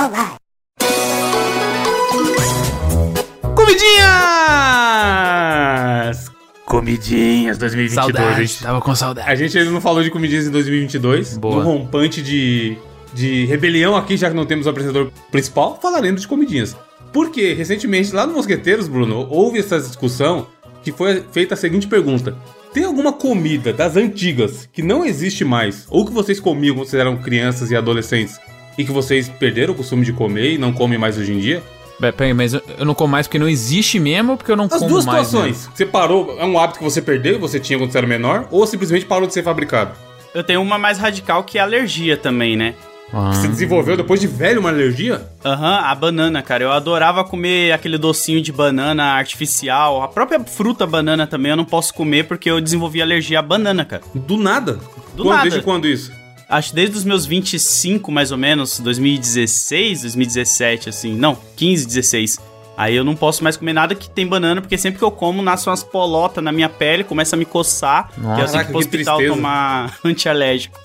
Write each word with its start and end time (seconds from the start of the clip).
Alright. 0.00 0.40
Comidinhas! 3.54 6.30
Comidinhas 6.64 7.58
2022. 7.58 7.98
A 7.98 8.02
Saudade, 8.02 8.46
gente, 8.46 8.62
tava 8.62 8.80
com 8.80 8.94
saudade. 8.94 9.30
a 9.30 9.34
gente 9.34 9.58
ainda 9.58 9.70
não 9.70 9.82
falou 9.82 10.02
de 10.02 10.08
comidinhas 10.08 10.46
em 10.46 10.50
2022. 10.50 11.36
Boa. 11.36 11.56
No 11.56 11.62
rompante 11.62 12.22
de, 12.22 12.78
de 13.12 13.44
rebelião 13.44 13.94
aqui, 13.94 14.16
já 14.16 14.30
que 14.30 14.36
não 14.36 14.46
temos 14.46 14.64
o 14.64 14.70
apresentador 14.70 15.10
principal, 15.30 15.78
falaremos 15.82 16.22
de 16.22 16.28
comidinhas. 16.28 16.74
Porque, 17.12 17.52
recentemente, 17.52 18.14
lá 18.14 18.26
no 18.26 18.32
Mosqueteiros, 18.32 18.88
Bruno, 18.88 19.26
houve 19.28 19.58
essa 19.58 19.78
discussão 19.78 20.46
que 20.82 20.92
foi 20.92 21.22
feita 21.30 21.52
a 21.52 21.58
seguinte 21.58 21.86
pergunta. 21.86 22.34
Tem 22.72 22.84
alguma 22.84 23.12
comida 23.12 23.70
das 23.70 23.96
antigas 23.96 24.66
que 24.72 24.82
não 24.82 25.04
existe 25.04 25.44
mais, 25.44 25.86
ou 25.90 26.06
que 26.06 26.12
vocês 26.12 26.40
comiam 26.40 26.74
quando 26.74 26.88
vocês 26.88 27.00
eram 27.00 27.18
crianças 27.18 27.70
e 27.70 27.76
adolescentes, 27.76 28.40
e 28.78 28.84
que 28.84 28.92
vocês 28.92 29.28
perderam 29.28 29.72
o 29.74 29.76
costume 29.76 30.04
de 30.04 30.12
comer 30.12 30.52
e 30.54 30.58
não 30.58 30.72
comem 30.72 30.98
mais 30.98 31.16
hoje 31.18 31.32
em 31.32 31.38
dia? 31.38 31.62
Pera- 32.00 32.12
Peraí, 32.12 32.32
mas 32.34 32.54
eu 32.54 32.62
não 32.84 32.94
como 32.94 33.12
mais 33.12 33.26
porque 33.26 33.38
não 33.38 33.48
existe 33.48 33.98
mesmo 34.00 34.32
ou 34.32 34.36
porque 34.38 34.50
eu 34.50 34.56
não 34.56 34.64
As 34.64 34.72
como 34.72 34.88
duas 34.88 35.04
mais? 35.04 35.26
situações. 35.26 35.68
Você 35.74 35.84
parou, 35.84 36.36
é 36.38 36.44
um 36.46 36.58
hábito 36.58 36.78
que 36.78 36.84
você 36.84 37.02
perdeu 37.02 37.34
e 37.34 37.38
você 37.38 37.60
tinha 37.60 37.78
quando 37.78 37.92
você 37.92 37.98
era 37.98 38.06
menor, 38.06 38.46
ou 38.50 38.66
simplesmente 38.66 39.04
parou 39.04 39.26
de 39.26 39.34
ser 39.34 39.42
fabricado? 39.42 39.92
Eu 40.34 40.42
tenho 40.42 40.62
uma 40.62 40.78
mais 40.78 40.96
radical 40.98 41.42
que 41.44 41.58
é 41.58 41.60
alergia 41.60 42.16
também, 42.16 42.56
né? 42.56 42.74
Ah. 43.12 43.32
Você 43.32 43.48
desenvolveu 43.48 43.96
depois 43.96 44.20
de 44.20 44.28
velho 44.28 44.60
uma 44.60 44.68
alergia? 44.68 45.26
Aham, 45.44 45.80
a 45.82 45.92
banana, 45.96 46.40
cara. 46.42 46.62
Eu 46.62 46.70
adorava 46.70 47.24
comer 47.24 47.72
aquele 47.72 47.98
docinho 47.98 48.40
de 48.40 48.52
banana 48.52 49.02
artificial. 49.14 50.00
A 50.00 50.06
própria 50.06 50.38
fruta 50.38 50.86
banana 50.86 51.26
também 51.26 51.50
eu 51.50 51.56
não 51.56 51.64
posso 51.64 51.92
comer 51.92 52.28
porque 52.28 52.48
eu 52.48 52.60
desenvolvi 52.60 53.02
alergia 53.02 53.40
à 53.40 53.42
banana, 53.42 53.84
cara. 53.84 54.02
Do 54.14 54.36
nada? 54.36 54.74
Do 55.14 55.24
Quando- 55.24 55.28
nada. 55.36 55.42
Desde 55.42 55.60
quando 55.62 55.88
isso? 55.88 56.12
Acho 56.50 56.74
desde 56.74 56.96
os 56.96 57.04
meus 57.04 57.24
25, 57.24 58.10
mais 58.10 58.32
ou 58.32 58.36
menos, 58.38 58.80
2016, 58.80 60.02
2017, 60.02 60.88
assim. 60.88 61.14
Não, 61.14 61.38
15, 61.56 61.86
16. 61.86 62.38
Aí 62.76 62.96
eu 62.96 63.04
não 63.04 63.14
posso 63.14 63.44
mais 63.44 63.56
comer 63.58 63.74
nada 63.74 63.94
que 63.94 64.08
tem 64.08 64.26
banana, 64.26 64.60
porque 64.62 64.78
sempre 64.78 64.98
que 64.98 65.04
eu 65.04 65.10
como, 65.10 65.42
nasce 65.42 65.68
umas 65.68 65.82
polotas 65.84 66.42
na 66.42 66.50
minha 66.50 66.68
pele, 66.68 67.04
começa 67.04 67.36
a 67.36 67.38
me 67.38 67.44
coçar. 67.44 68.10
Nossa. 68.16 68.34
que 68.36 68.40
eu 68.42 68.46
tenho 68.46 68.52
que 68.52 68.56
ir 68.56 68.64
pro 68.64 68.72
que 68.72 68.78
hospital 68.86 69.16
tristeza. 69.18 69.36
tomar 69.36 69.98
antialérgico. 70.04 70.80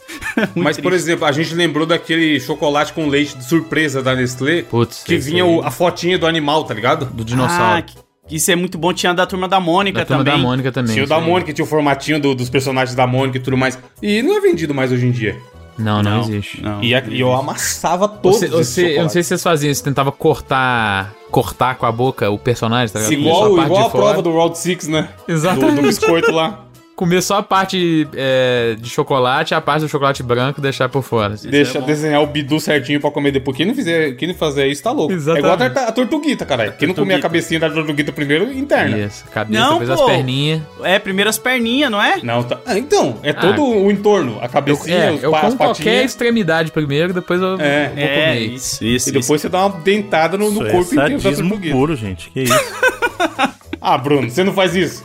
Mas, 0.53 0.75
por 0.77 0.91
triste. 0.91 1.05
exemplo, 1.05 1.25
a 1.25 1.31
gente 1.31 1.53
lembrou 1.55 1.85
daquele 1.85 2.39
chocolate 2.39 2.91
com 2.93 3.07
leite 3.07 3.37
de 3.37 3.45
surpresa 3.45 4.03
da 4.03 4.13
Nestlé, 4.13 4.63
Putz, 4.63 5.03
que 5.03 5.17
vinha 5.17 5.45
o- 5.45 5.61
a 5.63 5.71
fotinha 5.71 6.17
do 6.19 6.27
animal, 6.27 6.65
tá 6.65 6.73
ligado? 6.73 7.05
Do 7.05 7.23
dinossauro. 7.23 7.77
Ah, 7.77 7.81
que- 7.81 7.95
isso 8.35 8.51
é 8.51 8.55
muito 8.57 8.77
bom. 8.77 8.91
Tinha 8.91 9.13
da 9.13 9.25
turma 9.25 9.47
da 9.47 9.59
Mônica 9.61 9.99
da 9.99 10.05
turma 10.05 10.23
também. 10.25 10.41
da 10.41 10.43
Mônica 10.47 10.71
também. 10.73 10.93
Tinha 10.93 11.05
o 11.05 11.07
da. 11.07 11.19
Mônica, 11.21 11.53
tinha 11.53 11.63
o 11.63 11.67
formatinho 11.67 12.19
do- 12.19 12.35
dos 12.35 12.49
personagens 12.49 12.93
da 12.95 13.07
Mônica 13.07 13.37
e 13.37 13.41
tudo 13.41 13.55
mais. 13.55 13.79
E 14.01 14.21
não 14.21 14.35
é 14.37 14.41
vendido 14.41 14.73
mais 14.73 14.91
hoje 14.91 15.05
em 15.05 15.11
dia. 15.11 15.37
Não, 15.77 16.01
não, 16.01 16.21
existe. 16.21 16.61
Não, 16.61 16.83
E, 16.83 16.95
a- 16.95 17.03
e 17.07 17.19
eu 17.19 17.33
amassava 17.33 18.07
todos 18.07 18.39
Você, 18.39 18.47
você, 18.47 18.97
eu 18.97 19.03
não 19.03 19.09
sei 19.09 19.23
se 19.23 19.29
vocês 19.29 19.43
faziam 19.43 19.71
isso, 19.71 19.83
tentava 19.83 20.11
cortar 20.11 21.13
cortar 21.31 21.75
com 21.75 21.85
a 21.85 21.91
boca 21.91 22.29
o 22.29 22.39
personagem, 22.39 22.93
tá 22.93 22.99
ligado? 22.99 23.13
Igual, 23.13 23.59
a 23.59 23.65
igual 23.65 23.87
a 23.87 23.89
fora. 23.89 24.03
prova 24.05 24.21
do 24.21 24.31
Round 24.33 24.57
6, 24.57 24.87
né? 24.87 25.09
Exatamente. 25.27 25.75
Do, 25.75 25.81
do 25.81 25.87
biscoito 25.87 26.31
lá. 26.31 26.64
Comer 26.95 27.21
só 27.21 27.39
a 27.39 27.43
parte 27.43 28.07
é, 28.15 28.75
de 28.79 28.89
chocolate, 28.89 29.53
a 29.53 29.59
parte 29.59 29.81
do 29.81 29.89
chocolate 29.89 30.23
branco 30.23 30.61
deixar 30.61 30.87
por 30.87 31.03
fora. 31.03 31.33
assim. 31.33 31.49
Deixa 31.49 31.79
é 31.79 31.81
desenhar 31.81 32.21
o 32.23 32.27
bidu 32.27 32.57
certinho 32.57 33.01
pra 33.01 33.11
comer 33.11 33.31
depois. 33.31 33.57
Quem 33.57 33.65
não 33.65 33.75
fizer, 33.75 34.13
quem 34.15 34.29
não 34.29 34.35
fazer 34.35 34.67
isso 34.67 34.81
tá 34.81 34.93
louco. 34.93 35.11
Exatamente. 35.11 35.37
É 35.37 35.39
igual 35.45 35.53
a, 35.55 35.57
tarta- 35.57 35.89
a 35.89 35.91
tortuguita, 35.91 36.45
caralho. 36.45 36.71
Quem 36.79 36.87
não 36.87 36.95
comer 36.95 37.15
a 37.15 37.19
cabecinha 37.19 37.59
da 37.59 37.69
tortuguita 37.69 38.13
primeiro, 38.13 38.49
interna. 38.53 38.97
Isso, 38.97 39.25
cabeça, 39.25 39.59
Não, 39.59 39.71
depois 39.73 39.89
as 39.89 39.99
pô. 39.99 40.05
perninhas. 40.07 40.61
É, 40.83 40.97
primeiro 40.97 41.29
as 41.29 41.37
perninhas, 41.37 41.91
não 41.91 42.01
é? 42.01 42.17
Não, 42.23 42.41
tá. 42.43 42.59
Ah, 42.65 42.77
então, 42.79 43.17
é 43.23 43.33
todo 43.33 43.61
o 43.61 43.91
entorno. 43.91 44.37
A 44.39 44.45
Eu, 44.45 44.49
cabecinha, 44.49 44.95
é, 44.97 45.11
os 45.11 45.21
eu 45.23 45.31
pa- 45.31 45.39
as 45.41 45.45
como 45.47 45.57
qualquer 45.57 46.05
extremidade 46.05 46.71
primeiro, 46.71 47.13
depois 47.13 47.41
eu 47.41 47.59
É. 47.59 47.89
vou 47.89 47.97
É, 48.03 48.07
comer. 48.07 48.39
isso, 48.39 48.83
isso. 48.85 49.09
E 49.09 49.11
depois 49.11 49.41
você 49.41 49.49
dá 49.49 49.65
uma 49.65 49.77
dentada 49.81 50.37
no, 50.37 50.49
no 50.49 50.61
Isso 50.65 50.71
corpo 50.71 50.91
é 51.01 51.03
inteiro 51.03 51.21
da 51.21 51.31
tortuguita. 51.33 51.75
puro, 51.75 51.93
gente. 51.95 52.29
Que 52.29 52.43
isso? 52.43 52.53
Ah, 53.87 53.99
Bruno, 53.99 54.27
você 54.29 54.43
não 54.43 54.51
faz 54.53 54.73
isso. 54.75 55.03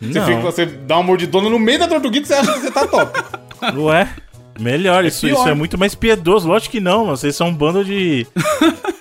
Você, 0.00 0.20
fica, 0.24 0.40
você 0.40 0.66
dá 0.66 0.96
uma 0.96 1.02
mordidona 1.04 1.48
no 1.48 1.58
meio 1.58 1.78
da 1.78 1.88
tortuguita 1.88 2.24
e 2.24 2.28
você 2.28 2.34
acha 2.34 2.52
que 2.52 2.60
você 2.60 2.70
tá 2.70 2.86
top. 2.86 3.20
Ué? 3.76 4.08
Melhor, 4.58 5.04
isso, 5.04 5.26
pior. 5.26 5.38
isso 5.38 5.48
é 5.48 5.54
muito 5.54 5.78
mais 5.78 5.94
piedoso. 5.94 6.46
Lógico 6.46 6.72
que 6.72 6.80
não, 6.80 7.06
mano. 7.06 7.16
Vocês 7.16 7.34
são 7.34 7.48
um 7.48 7.54
bando 7.54 7.84
de. 7.84 8.26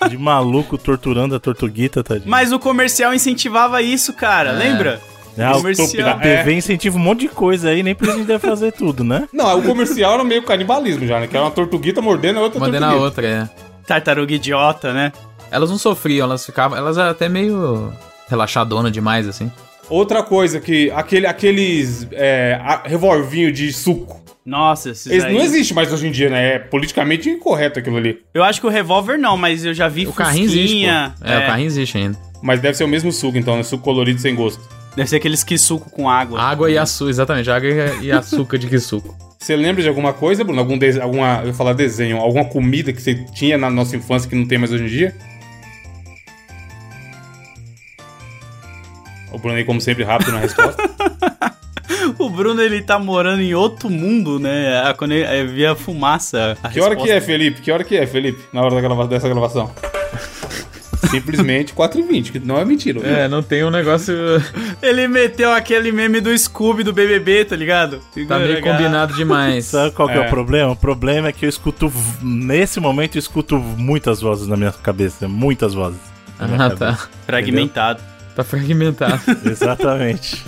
de 0.09 0.17
maluco 0.17 0.77
torturando 0.77 1.35
a 1.35 1.39
tortuguita, 1.39 2.01
tadinho. 2.03 2.29
Mas 2.29 2.51
o 2.53 2.59
comercial 2.59 3.13
incentivava 3.13 3.81
isso, 3.81 4.13
cara, 4.13 4.51
lembra? 4.53 5.01
Ah, 5.37 5.51
o 5.51 5.57
comercial. 5.57 5.85
estúpida. 5.85 6.11
A 6.11 6.15
TV 6.17 6.53
incentiva 6.53 6.97
um 6.97 7.01
monte 7.01 7.21
de 7.21 7.27
coisa 7.29 7.69
aí, 7.69 7.83
nem 7.83 7.93
por 7.93 8.05
isso 8.05 8.13
a 8.15 8.17
gente 8.17 8.27
deve 8.27 8.47
fazer 8.47 8.71
tudo, 8.71 9.03
né? 9.03 9.27
Não, 9.33 9.59
o 9.59 9.63
comercial 9.63 10.13
era 10.13 10.23
meio 10.23 10.43
canibalismo 10.43 11.05
já, 11.05 11.19
né? 11.19 11.27
Que 11.27 11.35
era 11.35 11.45
uma 11.45 11.51
tortuguita 11.51 12.01
mordendo 12.01 12.39
a 12.39 12.43
outra 12.43 12.59
Mandando 12.59 12.85
a 12.85 12.89
tortuguita. 12.91 13.05
outra, 13.05 13.27
é. 13.27 13.49
Tartaruga 13.85 14.33
idiota, 14.33 14.93
né? 14.93 15.11
Elas 15.51 15.69
não 15.69 15.77
sofriam, 15.77 16.25
elas 16.25 16.45
ficavam. 16.45 16.77
Elas 16.77 16.97
eram 16.97 17.09
até 17.09 17.27
meio 17.27 17.91
relaxadona 18.29 18.89
demais, 18.91 19.27
assim. 19.27 19.51
Outra 19.89 20.23
coisa 20.23 20.59
que... 20.59 20.91
Aquele, 20.91 21.25
aqueles 21.25 22.07
é, 22.11 22.59
a- 22.61 22.83
revolvinho 22.85 23.51
de 23.51 23.71
suco. 23.73 24.19
Nossa, 24.45 24.91
esses 24.91 25.07
Eles 25.07 25.25
aí... 25.25 25.33
não 25.33 25.41
existe 25.41 25.73
mais 25.73 25.93
hoje 25.93 26.07
em 26.07 26.11
dia, 26.11 26.29
né? 26.29 26.55
É 26.55 26.59
politicamente 26.59 27.29
incorreto 27.29 27.79
aquilo 27.79 27.97
ali. 27.97 28.19
Eu 28.33 28.43
acho 28.43 28.59
que 28.59 28.65
o 28.65 28.69
revólver 28.69 29.17
não, 29.17 29.37
mas 29.37 29.63
eu 29.63 29.73
já 29.73 29.87
vi 29.87 30.07
O 30.07 30.13
carrinho 30.13 30.45
existe, 30.45 30.85
pô. 30.85 31.27
É, 31.27 31.37
o 31.37 31.45
carrinho 31.45 31.67
existe 31.67 31.97
ainda. 31.97 32.17
Mas 32.41 32.59
deve 32.59 32.75
ser 32.75 32.83
o 32.83 32.87
mesmo 32.87 33.11
suco, 33.11 33.37
então, 33.37 33.57
né? 33.57 33.63
Suco 33.63 33.83
colorido 33.83 34.19
sem 34.19 34.33
gosto. 34.33 34.61
Deve 34.95 35.09
ser 35.09 35.17
aqueles 35.17 35.43
que 35.43 35.57
suco 35.57 35.89
com 35.91 36.09
água. 36.09 36.41
Água 36.41 36.71
e 36.71 36.77
açúcar, 36.77 37.09
exatamente. 37.11 37.51
Água 37.51 37.69
e 37.69 38.05
e 38.05 38.11
açúcar 38.11 38.57
de 38.57 38.67
que 38.67 38.79
suco. 38.79 39.15
Você 39.37 39.55
lembra 39.55 39.81
de 39.83 39.87
alguma 39.87 40.13
coisa, 40.13 40.43
Bruno? 40.43 40.59
Algum 40.59 40.77
de... 40.77 40.99
alguma, 40.99 41.41
eu 41.41 41.47
ia 41.47 41.53
falar 41.53 41.73
desenho, 41.73 42.17
alguma 42.17 42.45
comida 42.45 42.91
que 42.91 43.01
você 43.01 43.15
tinha 43.33 43.57
na 43.57 43.69
nossa 43.69 43.95
infância 43.95 44.27
que 44.27 44.35
não 44.35 44.47
tem 44.47 44.57
mais 44.57 44.71
hoje 44.71 44.83
em 44.83 44.87
dia? 44.87 45.15
O 49.31 49.37
Bruno 49.37 49.57
aí, 49.57 49.63
como 49.63 49.79
sempre, 49.79 50.03
rápido 50.03 50.31
na 50.31 50.39
resposta. 50.39 50.81
O 52.17 52.29
Bruno, 52.29 52.61
ele 52.61 52.81
tá 52.81 52.97
morando 52.97 53.41
em 53.41 53.53
outro 53.53 53.89
mundo, 53.89 54.39
né? 54.39 54.81
Ah, 54.83 54.93
Quando 54.93 55.11
ele 55.11 55.23
é, 55.23 55.43
via 55.45 55.75
fumaça. 55.75 56.57
a 56.61 56.69
que 56.69 56.79
hora 56.81 56.95
que 56.95 57.03
é, 57.03 57.15
resposta. 57.15 57.25
Felipe? 57.25 57.61
Que 57.61 57.71
hora 57.71 57.83
que 57.83 57.95
é, 57.95 58.05
Felipe? 58.05 58.41
Na 58.51 58.61
hora 58.61 58.75
da 58.75 58.81
grava... 58.81 59.07
dessa 59.07 59.29
gravação. 59.29 59.71
Simplesmente 61.09 61.73
4h20, 61.73 62.31
que 62.31 62.39
não 62.39 62.59
é 62.59 62.65
mentira. 62.65 62.99
viu? 62.99 63.09
É, 63.09 63.27
não 63.27 63.41
tem 63.41 63.63
um 63.63 63.69
negócio. 63.69 64.13
Ele 64.81 65.07
meteu 65.07 65.51
aquele 65.51 65.91
meme 65.91 66.19
do 66.19 66.37
Scooby 66.37 66.83
do 66.83 66.93
BBB, 66.93 67.45
tá 67.45 67.55
ligado? 67.55 68.01
Tá 68.27 68.37
meio 68.37 68.61
combinado 68.61 69.13
demais. 69.13 69.65
Sabe 69.65 69.95
qual 69.95 70.07
que 70.07 70.15
é. 70.15 70.17
É. 70.17 70.27
o 70.27 70.29
problema? 70.29 70.71
O 70.71 70.75
problema 70.75 71.29
é 71.29 71.31
que 71.31 71.45
eu 71.45 71.49
escuto. 71.49 71.91
Nesse 72.21 72.79
momento 72.79 73.15
eu 73.15 73.19
escuto 73.19 73.57
muitas 73.57 74.21
vozes 74.21 74.47
na 74.47 74.57
minha 74.57 74.71
cabeça. 74.71 75.27
Muitas 75.27 75.73
vozes. 75.73 75.99
Ah, 76.37 76.47
cabeça. 76.47 76.75
tá. 76.75 77.09
Fragmentado. 77.25 78.01
Tá 78.39 78.43
fragmentado. 78.45 79.19
Exatamente. 79.45 80.41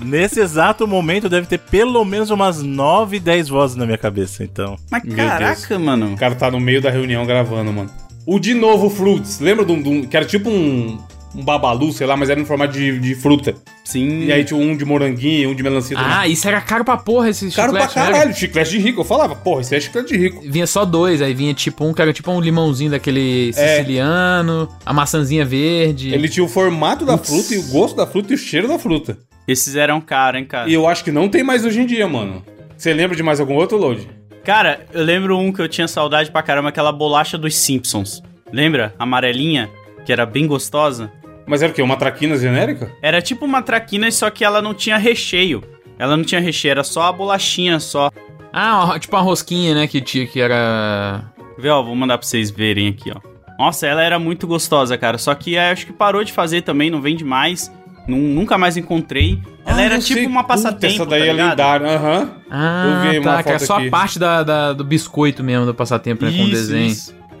Nesse 0.00 0.38
exato 0.40 0.86
momento 0.86 1.28
deve 1.28 1.46
ter 1.46 1.58
pelo 1.58 2.04
menos 2.04 2.30
umas 2.30 2.62
9, 2.62 3.18
10 3.18 3.48
vozes 3.48 3.76
na 3.76 3.84
minha 3.84 3.98
cabeça, 3.98 4.44
então. 4.44 4.76
Mas 4.90 5.02
Meu 5.02 5.16
caraca, 5.16 5.76
mano. 5.78 6.12
O 6.12 6.16
cara 6.16 6.36
tá 6.36 6.50
no 6.52 6.60
meio 6.60 6.80
da 6.80 6.90
reunião 6.90 7.26
gravando, 7.26 7.72
mano. 7.72 7.90
O 8.24 8.38
de 8.38 8.54
novo 8.54 8.88
Fruits, 8.88 9.40
lembra 9.40 9.64
de 9.64 9.72
um, 9.72 9.82
de 9.82 9.88
um- 9.88 10.02
que 10.04 10.16
era 10.16 10.24
tipo 10.24 10.48
um, 10.48 10.98
um 11.34 11.44
babalu, 11.44 11.92
sei 11.92 12.06
lá, 12.06 12.16
mas 12.16 12.30
era 12.30 12.38
no 12.38 12.46
formato 12.46 12.72
de, 12.72 12.98
de 12.98 13.14
fruta. 13.14 13.54
Sim. 13.84 14.24
E 14.24 14.32
aí 14.32 14.44
tinha 14.44 14.58
um 14.58 14.76
de 14.76 14.84
moranguinho, 14.84 15.50
um 15.50 15.54
de 15.54 15.62
melancia. 15.62 15.96
também. 15.96 16.12
ah, 16.12 16.26
isso 16.28 16.46
era 16.48 16.60
caro 16.60 16.84
pra 16.84 16.96
porra 16.96 17.28
esse 17.30 17.50
Caro 17.50 17.72
pra 17.72 17.82
chiclete, 17.88 18.06
né? 18.08 18.12
caralho, 18.14 18.34
chiclete 18.34 18.70
de 18.70 18.78
rico. 18.78 19.00
Eu 19.00 19.04
falava, 19.04 19.34
porra, 19.34 19.60
isso 19.62 19.74
é 19.74 19.80
chiclete 19.80 20.08
de 20.12 20.16
rico. 20.18 20.42
Vinha 20.46 20.66
só 20.66 20.84
dois, 20.84 21.20
aí 21.20 21.34
vinha 21.34 21.52
tipo 21.52 21.84
um 21.84 21.92
que 21.92 22.00
era 22.00 22.12
tipo 22.12 22.30
um 22.30 22.40
limãozinho 22.40 22.90
daquele 22.92 23.50
É. 23.56 23.76
siciliano, 23.78 24.68
a 24.86 24.92
maçãzinha 24.92 25.44
verde. 25.44 26.14
Ele 26.14 26.28
tinha 26.28 26.44
o 26.44 26.48
formato 26.48 27.04
da 27.04 27.18
fruta 27.18 27.54
e 27.54 27.58
o 27.58 27.62
gosto 27.64 27.96
da 27.96 28.06
fruta 28.06 28.32
e 28.32 28.36
o 28.36 28.38
cheiro 28.38 28.68
da 28.68 28.78
fruta. 28.78 29.18
Esses 29.46 29.76
eram 29.76 30.00
caros, 30.00 30.40
hein, 30.40 30.46
cara. 30.46 30.68
E 30.70 30.72
eu 30.72 30.86
acho 30.88 31.04
que 31.04 31.12
não 31.12 31.28
tem 31.28 31.42
mais 31.42 31.64
hoje 31.64 31.80
em 31.80 31.86
dia, 31.86 32.08
mano. 32.08 32.42
Você 32.76 32.92
lembra 32.94 33.16
de 33.16 33.22
mais 33.22 33.40
algum 33.40 33.54
outro, 33.54 33.76
Load? 33.76 34.08
Cara, 34.44 34.86
eu 34.92 35.02
lembro 35.02 35.38
um 35.38 35.52
que 35.52 35.60
eu 35.60 35.68
tinha 35.68 35.86
saudade 35.88 36.30
pra 36.30 36.42
caramba, 36.42 36.68
aquela 36.70 36.92
bolacha 36.92 37.36
dos 37.38 37.54
Simpsons. 37.56 38.22
Lembra? 38.52 38.94
Amarelinha, 38.98 39.68
que 40.04 40.12
era 40.12 40.24
bem 40.26 40.46
gostosa. 40.46 41.10
Mas 41.46 41.62
era 41.62 41.70
o 41.70 41.74
quê? 41.74 41.82
Uma 41.82 41.96
traquina 41.96 42.36
genérica? 42.36 42.90
Era 43.02 43.20
tipo 43.20 43.44
uma 43.44 43.60
traquina, 43.62 44.10
só 44.10 44.30
que 44.30 44.44
ela 44.44 44.62
não 44.62 44.72
tinha 44.74 44.96
recheio. 44.96 45.62
Ela 45.98 46.16
não 46.16 46.24
tinha 46.24 46.40
recheio, 46.40 46.72
era 46.72 46.84
só 46.84 47.02
a 47.02 47.12
bolachinha 47.12 47.78
só. 47.78 48.10
Ah, 48.52 48.90
ó, 48.94 48.98
tipo 48.98 49.14
uma 49.16 49.22
rosquinha, 49.22 49.74
né, 49.74 49.86
que 49.86 50.00
tinha, 50.00 50.26
que 50.26 50.40
era... 50.40 51.22
Vê, 51.58 51.68
ó, 51.68 51.82
vou 51.82 51.94
mandar 51.94 52.18
pra 52.18 52.26
vocês 52.26 52.50
verem 52.50 52.88
aqui, 52.88 53.10
ó. 53.14 53.20
Nossa, 53.58 53.86
ela 53.86 54.02
era 54.02 54.18
muito 54.18 54.46
gostosa, 54.46 54.96
cara. 54.98 55.18
Só 55.18 55.32
que 55.34 55.56
é, 55.56 55.70
acho 55.70 55.86
que 55.86 55.92
parou 55.92 56.24
de 56.24 56.32
fazer 56.32 56.62
também, 56.62 56.90
não 56.90 57.00
vende 57.00 57.22
mais. 57.24 57.70
Nun- 58.08 58.34
nunca 58.34 58.58
mais 58.58 58.76
encontrei. 58.76 59.40
Ela 59.64 59.78
Ah, 59.78 59.82
era 59.82 59.98
tipo 59.98 60.14
sei. 60.20 60.26
uma 60.26 60.42
Puta, 60.42 60.54
passatempo, 60.54 60.94
Essa 60.94 61.06
daí 61.06 61.20
tá 61.22 61.26
é 61.26 61.32
lendária, 61.32 61.86
aham. 61.86 62.30
Ah, 62.50 62.84
Eu 63.06 63.10
vi 63.12 63.18
uma 63.20 63.32
tá, 63.36 63.42
que 63.44 63.50
foto 63.52 63.64
só 63.66 63.76
aqui. 63.76 63.86
a 63.86 63.90
parte 63.90 64.18
da, 64.18 64.42
da- 64.42 64.72
do 64.72 64.82
biscoito 64.84 65.42
mesmo, 65.44 65.64
do 65.66 65.74
passatempo, 65.74 66.24
né, 66.24 66.32
com 66.36 66.44
o 66.44 66.50
desenho. 66.50 66.94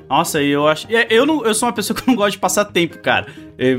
Nossa, 0.08 0.42
e 0.42 0.50
eu 0.50 0.68
acho. 0.68 0.86
é, 0.90 1.06
Eu, 1.10 1.24
não, 1.26 1.44
eu 1.44 1.54
sou 1.54 1.68
uma 1.68 1.72
pessoa 1.74 1.96
que 1.98 2.06
não 2.06 2.14
gosta 2.14 2.32
de 2.32 2.38
passar 2.38 2.64
tempo, 2.66 2.98
cara. 2.98 3.26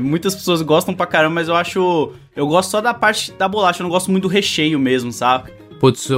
Muitas 0.00 0.34
pessoas 0.34 0.60
gostam 0.62 0.94
pra 0.94 1.06
caramba, 1.06 1.34
mas 1.36 1.48
eu 1.48 1.54
acho. 1.56 2.12
Eu 2.34 2.46
gosto 2.46 2.70
só 2.70 2.80
da 2.80 2.92
parte 2.94 3.32
da 3.32 3.48
bolacha, 3.48 3.80
eu 3.80 3.84
não 3.84 3.90
gosto 3.90 4.10
muito 4.10 4.22
do 4.24 4.28
recheio 4.28 4.78
mesmo, 4.78 5.12
sabe? 5.12 5.50
Putz, 5.80 6.08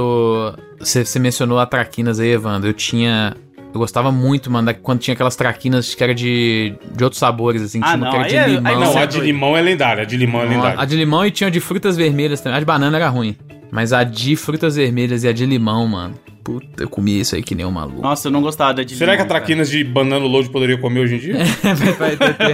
você 0.79 1.05
você 1.05 1.19
mencionou 1.19 1.59
a 1.59 1.65
traquinas 1.65 2.19
aí, 2.19 2.29
Evandro. 2.31 2.69
Eu 2.69 2.73
tinha 2.73 3.35
Eu 3.73 3.79
gostava 3.79 4.11
muito, 4.11 4.49
mano, 4.49 4.65
da- 4.67 4.73
quando 4.73 4.99
tinha 4.99 5.13
aquelas 5.13 5.35
traquinas 5.35 5.93
que 5.93 6.03
era 6.03 6.15
de, 6.15 6.73
de 6.95 7.03
outros 7.03 7.19
sabores, 7.19 7.61
assim. 7.61 7.79
Ah, 7.83 7.87
tinha 7.87 7.97
uma 7.97 8.05
não, 8.05 8.11
que 8.11 8.17
era 8.17 8.27
de 8.27 8.35
é- 8.35 8.47
limão. 8.47 8.79
Não, 8.79 8.85
Você 8.91 8.97
é 8.99 9.01
a 9.03 9.05
de 9.05 9.19
limão 9.21 9.55
é 9.57 9.61
lendária. 9.61 10.01
A 10.03 10.05
de 10.05 10.17
limão 10.17 10.41
é 10.41 10.45
lendária. 10.45 10.79
a 10.81 10.85
de 10.85 10.95
limão 10.95 11.25
e 11.25 11.29
tinha 11.31 11.51
de 11.51 11.59
frutas 11.59 11.95
vermelhas 11.95 12.41
também. 12.41 12.57
A 12.57 12.59
de 12.59 12.65
banana 12.65 12.97
era 12.97 13.07
ruim. 13.09 13.35
Mas 13.71 13.93
a 13.93 14.03
de 14.03 14.35
frutas 14.35 14.75
vermelhas 14.75 15.23
e 15.23 15.27
a 15.27 15.31
de 15.33 15.45
limão, 15.45 15.87
mano. 15.87 16.15
Puta, 16.43 16.83
eu 16.83 16.89
comia 16.89 17.21
isso 17.21 17.35
aí 17.35 17.43
que 17.43 17.53
nem 17.53 17.65
um 17.65 17.71
maluco. 17.71 18.01
Nossa, 18.01 18.27
eu 18.27 18.31
não 18.31 18.41
gostava 18.41 18.73
da 18.73 18.83
de 18.83 18.95
Será 18.95 19.11
que 19.15 19.21
a 19.21 19.23
limão, 19.23 19.27
cara. 19.27 19.39
traquinas 19.41 19.69
de 19.69 19.83
banana 19.83 20.25
load 20.25 20.49
poderia 20.49 20.77
comer 20.77 21.01
hoje 21.01 21.15
em 21.15 21.19
dia? 21.19 21.35
Vai 21.99 22.15
ter- 22.17 22.33
ter- 22.35 22.51